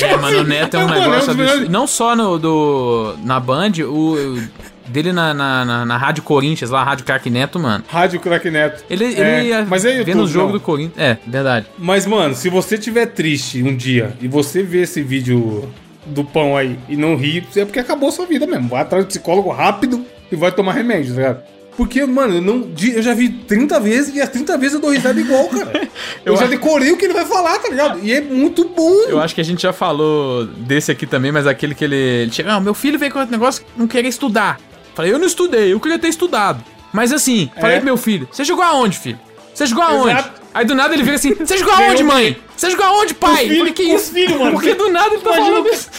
É, 0.00 0.16
mano, 0.16 0.40
o 0.40 0.44
Neto 0.44 0.76
é 0.76 0.84
um 0.84 0.92
é 0.94 1.00
negócio 1.00 1.30
absurdo. 1.32 1.70
Não 1.70 1.86
só 1.86 2.14
no, 2.14 2.38
do, 2.38 3.14
na 3.22 3.40
Band, 3.40 3.72
o, 3.86 4.14
o 4.36 4.42
dele 4.86 5.12
na, 5.12 5.32
na, 5.32 5.64
na, 5.64 5.86
na 5.86 5.96
Rádio 5.96 6.22
Corinthians, 6.22 6.70
lá, 6.70 6.84
Rádio 6.84 7.04
Crack 7.06 7.30
Neto, 7.30 7.58
mano. 7.58 7.84
Rádio 7.88 8.20
Crack 8.20 8.50
Neto. 8.50 8.84
Ele, 8.90 9.04
ele 9.04 9.20
É, 9.20 9.44
ia 9.44 9.64
mas 9.64 9.84
é 9.84 10.02
vendo 10.02 10.18
o 10.18 10.20
YouTube, 10.22 10.32
jogo 10.32 10.46
não. 10.46 10.52
do 10.52 10.60
Corinthians. 10.60 10.98
É, 10.98 11.16
verdade. 11.26 11.66
Mas, 11.78 12.06
mano, 12.06 12.34
se 12.34 12.48
você 12.50 12.76
tiver 12.76 13.06
triste 13.06 13.62
um 13.62 13.74
dia 13.74 14.12
e 14.20 14.28
você 14.28 14.62
ver 14.62 14.82
esse 14.82 15.00
vídeo 15.02 15.68
do 16.06 16.22
pão 16.24 16.56
aí 16.56 16.78
e 16.88 16.96
não 16.96 17.16
rir, 17.16 17.46
é 17.56 17.64
porque 17.64 17.78
acabou 17.78 18.08
a 18.10 18.12
sua 18.12 18.26
vida 18.26 18.46
mesmo. 18.46 18.68
Vai 18.68 18.82
atrás 18.82 19.04
do 19.04 19.08
psicólogo 19.08 19.50
rápido 19.50 20.04
e 20.30 20.36
vai 20.36 20.52
tomar 20.52 20.72
remédio, 20.72 21.14
tá 21.14 21.20
ligado? 21.20 21.42
Porque, 21.76 22.04
mano, 22.06 22.36
eu, 22.36 22.40
não, 22.42 22.70
eu 22.94 23.02
já 23.02 23.12
vi 23.14 23.28
30 23.28 23.80
vezes 23.80 24.14
e 24.14 24.20
as 24.20 24.28
30 24.28 24.56
vezes 24.58 24.74
eu 24.74 24.80
dou 24.80 24.90
risada 24.90 25.18
igual, 25.20 25.48
cara. 25.48 25.88
Eu, 26.24 26.34
Eu 26.34 26.36
já 26.38 26.46
decorei 26.46 26.92
o 26.92 26.96
que 26.96 27.04
ele 27.04 27.12
vai 27.14 27.26
falar, 27.26 27.58
tá 27.58 27.68
ligado? 27.68 27.98
E 28.02 28.12
é 28.12 28.20
muito 28.20 28.64
bom. 28.68 28.92
Eu 29.08 29.20
acho 29.20 29.34
que 29.34 29.40
a 29.40 29.44
gente 29.44 29.62
já 29.62 29.72
falou 29.72 30.46
desse 30.46 30.90
aqui 30.92 31.04
também, 31.06 31.32
mas 31.32 31.46
aquele 31.46 31.74
que 31.74 31.84
ele, 31.84 31.96
ele 31.96 32.32
chega, 32.32 32.52
ah, 32.54 32.60
meu 32.60 32.74
filho 32.74 32.98
veio 32.98 33.10
com 33.12 33.20
esse 33.20 33.30
negócio 33.30 33.64
não 33.76 33.86
querer 33.88 34.08
estudar. 34.08 34.60
Falei, 34.94 35.12
eu 35.12 35.18
não 35.18 35.26
estudei, 35.26 35.72
eu 35.72 35.80
queria 35.80 35.98
ter 35.98 36.08
estudado. 36.08 36.62
Mas 36.92 37.12
assim, 37.12 37.50
falei 37.60 37.74
É. 37.76 37.78
pro 37.78 37.84
meu 37.86 37.96
filho, 37.96 38.28
você 38.30 38.44
jogou 38.44 38.64
aonde, 38.64 38.96
filho? 38.98 39.18
Você 39.52 39.66
jogou 39.66 39.82
aonde? 39.84 40.10
Exato. 40.12 40.40
Aí 40.54 40.64
do 40.64 40.74
nada 40.76 40.94
ele 40.94 41.02
vira 41.02 41.16
assim, 41.16 41.34
você 41.34 41.58
jogou 41.58 41.74
aonde, 41.74 42.04
mãe? 42.04 42.36
Você 42.56 42.70
jogou 42.70 42.86
aonde, 42.86 43.14
pai? 43.14 43.32
Os 43.32 43.38
filhos- 43.40 43.58
Falei, 43.58 43.72
que 43.72 43.82
isso? 43.82 44.12
filhos, 44.12 44.38
mano. 44.38 44.52
Porque 44.52 44.74
do 44.74 44.88
nada 44.90 45.08
ele 45.14 45.22
tá 45.22 45.30
Imagina 45.36 45.56
falando 45.56 45.74
isso. 45.74 45.90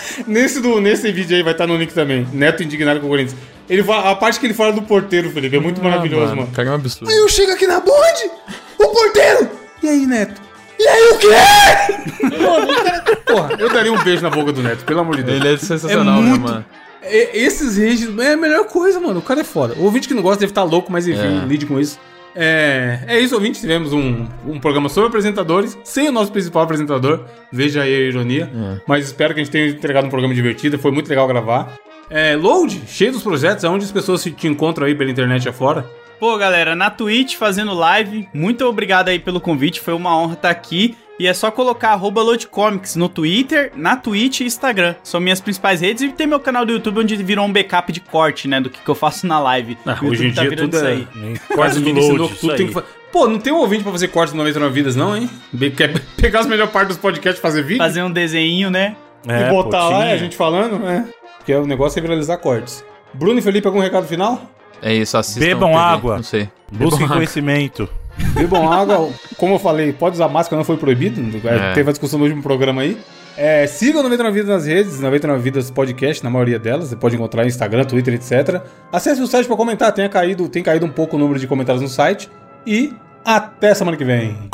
Nesse, 0.26 0.60
do, 0.60 0.80
nesse 0.80 1.10
vídeo 1.12 1.36
aí 1.36 1.42
vai 1.42 1.52
estar 1.52 1.66
no 1.66 1.76
link 1.76 1.92
também. 1.92 2.26
Neto 2.32 2.62
indignado 2.62 3.00
com 3.00 3.06
o 3.06 3.10
Corinthians. 3.10 3.36
Ele, 3.68 3.82
fa- 3.82 4.10
a 4.10 4.14
parte 4.14 4.38
que 4.38 4.46
ele 4.46 4.54
fala 4.54 4.72
do 4.72 4.82
porteiro, 4.82 5.30
Felipe, 5.30 5.56
é 5.56 5.60
muito 5.60 5.82
maravilhoso, 5.82 6.36
mano. 6.36 6.50
Cara, 6.54 6.68
é 6.68 6.70
um 6.72 6.74
absurdo. 6.76 7.10
Aí 7.10 7.16
eu 7.18 7.28
chego 7.28 7.52
aqui 7.52 7.66
na 7.66 7.80
Bond, 7.80 8.30
o 8.78 8.88
porteiro! 8.88 9.50
E 9.82 9.88
aí, 9.88 10.06
Neto? 10.06 10.40
E 10.78 10.86
aí, 10.86 11.10
o 11.10 11.18
quê? 11.18 12.36
Mano, 12.38 12.66
Porra, 13.26 13.56
eu 13.58 13.68
daria 13.72 13.92
um 13.92 14.02
beijo 14.04 14.22
na 14.22 14.30
boca 14.30 14.52
do 14.52 14.62
Neto, 14.62 14.84
pelo 14.84 15.00
amor 15.00 15.16
de 15.16 15.22
Deus. 15.24 15.40
Ele 15.40 15.54
é 15.54 15.56
sensacional, 15.56 16.22
né, 16.22 16.38
mano? 16.38 16.64
É, 17.02 17.38
esses 17.38 17.76
reis 17.76 18.06
é 18.18 18.32
a 18.32 18.36
melhor 18.36 18.66
coisa, 18.66 18.98
mano. 19.00 19.18
O 19.20 19.22
cara 19.22 19.40
é 19.40 19.44
foda. 19.44 19.74
O 19.74 19.84
ouvinte 19.84 20.06
que 20.08 20.14
não 20.14 20.22
gosta 20.22 20.40
deve 20.40 20.50
estar 20.50 20.62
louco, 20.64 20.90
mas 20.92 21.06
enfim, 21.08 21.42
É. 21.42 21.46
lide 21.46 21.64
com 21.66 21.78
isso. 21.80 21.98
É, 22.36 23.00
é 23.06 23.18
isso, 23.20 23.34
ouvinte. 23.34 23.60
Tivemos 23.60 23.92
um, 23.92 24.26
um 24.46 24.60
programa 24.60 24.88
sobre 24.88 25.08
apresentadores, 25.08 25.76
sem 25.82 26.08
o 26.08 26.12
nosso 26.12 26.30
principal 26.30 26.62
apresentador. 26.64 27.24
Veja 27.50 27.82
aí 27.82 27.94
a 27.94 27.98
ironia. 27.98 28.50
É. 28.54 28.80
Mas 28.86 29.06
espero 29.06 29.32
que 29.34 29.40
a 29.40 29.42
gente 29.44 29.52
tenha 29.52 29.68
entregado 29.68 30.06
um 30.06 30.10
programa 30.10 30.34
divertido. 30.34 30.78
Foi 30.78 30.90
muito 30.90 31.08
legal 31.08 31.26
gravar. 31.26 31.72
É, 32.10 32.36
Load, 32.36 32.82
cheio 32.86 33.10
dos 33.12 33.22
projetos, 33.22 33.64
aonde 33.64 33.84
as 33.84 33.90
pessoas 33.90 34.20
se- 34.20 34.30
te 34.30 34.46
encontram 34.46 34.86
aí 34.86 34.94
pela 34.94 35.10
internet 35.10 35.48
afora. 35.48 35.84
Pô, 36.20 36.36
galera, 36.38 36.74
na 36.76 36.88
Twitch 36.90 37.34
fazendo 37.36 37.74
live. 37.74 38.28
Muito 38.32 38.64
obrigado 38.64 39.08
aí 39.08 39.18
pelo 39.18 39.40
convite, 39.40 39.80
foi 39.80 39.92
uma 39.94 40.16
honra 40.16 40.34
estar 40.34 40.50
aqui. 40.50 40.96
E 41.18 41.26
é 41.26 41.32
só 41.32 41.50
colocar 41.50 41.90
arroba 41.92 42.22
LoadComics 42.22 42.94
no 42.94 43.08
Twitter, 43.08 43.72
na 43.74 43.96
Twitch 43.96 44.40
e 44.40 44.44
Instagram. 44.44 44.94
São 45.02 45.18
minhas 45.18 45.40
principais 45.40 45.80
redes. 45.80 46.02
E 46.02 46.08
tem 46.10 46.26
meu 46.26 46.38
canal 46.38 46.66
do 46.66 46.72
YouTube 46.72 47.00
onde 47.00 47.16
virou 47.16 47.46
um 47.46 47.52
backup 47.52 47.90
de 47.90 48.00
corte, 48.00 48.46
né? 48.46 48.60
Do 48.60 48.68
que, 48.68 48.78
que 48.80 48.88
eu 48.88 48.94
faço 48.94 49.26
na 49.26 49.38
live. 49.38 49.78
Ah, 49.86 49.96
hoje 50.02 50.26
em 50.26 50.32
tá 50.34 50.42
dia 50.42 50.50
virando 50.50 50.70
tudo 50.72 50.86
é- 50.86 50.94
isso 50.94 51.08
aí. 51.16 51.38
Quase 51.54 51.80
do 51.80 51.86
me 51.86 51.98
ensinou 51.98 52.18
Load, 52.18 52.34
que 52.34 52.40
tudo 52.40 52.54
tem 52.56 52.66
aí. 52.66 52.68
que 52.68 52.74
fa- 52.74 52.84
Pô, 53.10 53.26
não 53.28 53.38
tem 53.38 53.50
um 53.50 53.56
ouvinte 53.56 53.82
pra 53.82 53.92
fazer 53.92 54.08
corte 54.08 54.32
no 54.32 54.38
99 54.38 54.74
Vidas, 54.74 54.94
não, 54.94 55.16
hein? 55.16 55.30
Quer 55.74 55.98
pegar 56.20 56.40
as 56.40 56.46
melhores 56.46 56.70
partes 56.70 56.96
dos 56.96 57.00
podcasts 57.02 57.38
e 57.38 57.42
fazer 57.42 57.62
vídeo? 57.62 57.78
Fazer 57.78 58.02
um 58.02 58.10
desenho, 58.10 58.70
né? 58.70 58.94
e 59.24 59.50
botar 59.50 59.88
lá, 59.88 60.06
e 60.06 60.12
a 60.12 60.16
gente 60.18 60.36
falando, 60.36 60.78
né? 60.78 61.08
Porque 61.38 61.54
o 61.54 61.66
negócio 61.66 61.98
é 61.98 62.02
viralizar 62.02 62.36
cortes. 62.36 62.84
Bruno 63.14 63.38
e 63.38 63.42
Felipe, 63.42 63.66
algum 63.66 63.80
recado 63.80 64.06
final? 64.06 64.50
É 64.82 64.92
isso, 64.94 65.16
assistam. 65.16 65.40
Bebam 65.40 65.70
TV, 65.70 65.80
água. 65.80 66.16
Não 66.16 66.22
sei. 66.22 66.48
Busquem 66.70 67.08
conhecimento. 67.08 67.88
Bebam 68.34 68.70
água. 68.70 69.10
Como 69.36 69.54
eu 69.54 69.58
falei, 69.58 69.92
pode 69.92 70.14
usar 70.14 70.28
máscara, 70.28 70.58
não 70.58 70.64
foi 70.64 70.76
proibido. 70.76 71.20
É. 71.46 71.72
Teve 71.72 71.90
a 71.90 71.92
discussão 71.92 72.18
no 72.18 72.24
último 72.24 72.42
programa 72.42 72.82
aí. 72.82 72.98
É, 73.36 73.66
sigam 73.66 74.00
o 74.00 74.02
99 74.02 74.40
Vidas 74.40 74.48
nas 74.48 74.66
redes, 74.66 75.00
99 75.00 75.42
Vidas 75.42 75.70
Podcast, 75.70 76.24
na 76.24 76.30
maioria 76.30 76.58
delas. 76.58 76.88
Você 76.88 76.96
pode 76.96 77.14
encontrar 77.16 77.42
no 77.42 77.48
Instagram, 77.48 77.84
Twitter, 77.84 78.14
etc. 78.14 78.62
Acesse 78.90 79.20
o 79.20 79.26
site 79.26 79.46
pra 79.46 79.56
comentar. 79.56 79.92
Tenha 79.92 80.08
caído, 80.08 80.48
tem 80.48 80.62
caído 80.62 80.86
um 80.86 80.90
pouco 80.90 81.16
o 81.16 81.18
número 81.18 81.38
de 81.38 81.46
comentários 81.46 81.82
no 81.82 81.88
site. 81.88 82.30
E 82.66 82.94
até 83.24 83.74
semana 83.74 83.96
que 83.96 84.04
vem. 84.04 84.48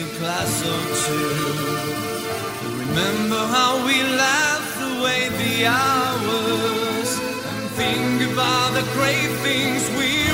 A 0.00 0.18
glass 0.18 0.54
or 0.72 0.82
two. 1.04 1.30
Remember 2.88 3.42
how 3.56 3.84
we 3.84 4.02
laughed 4.02 4.80
away 4.92 5.28
the 5.42 5.66
hours 5.66 7.10
and 7.50 7.64
think 7.80 8.32
about 8.32 8.70
the 8.78 8.84
great 8.96 9.32
things 9.44 9.82
we 9.98 10.29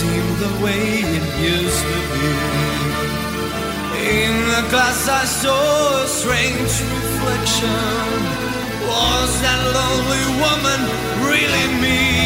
seem 0.00 0.26
the 0.46 0.64
way 0.64 0.82
it 1.18 1.26
used 1.54 1.84
to 1.92 2.00
be. 2.12 2.28
In 4.22 4.34
the 4.54 4.64
glass, 4.72 5.00
I 5.22 5.24
saw 5.26 6.04
a 6.04 6.08
strange 6.08 6.74
reflection. 6.96 8.08
Was 8.88 9.30
that 9.44 9.60
lonely 9.78 10.24
woman 10.44 10.80
really 11.28 11.66
me? 11.84 12.19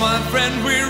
my 0.00 0.18
friend, 0.30 0.64
we're 0.64 0.89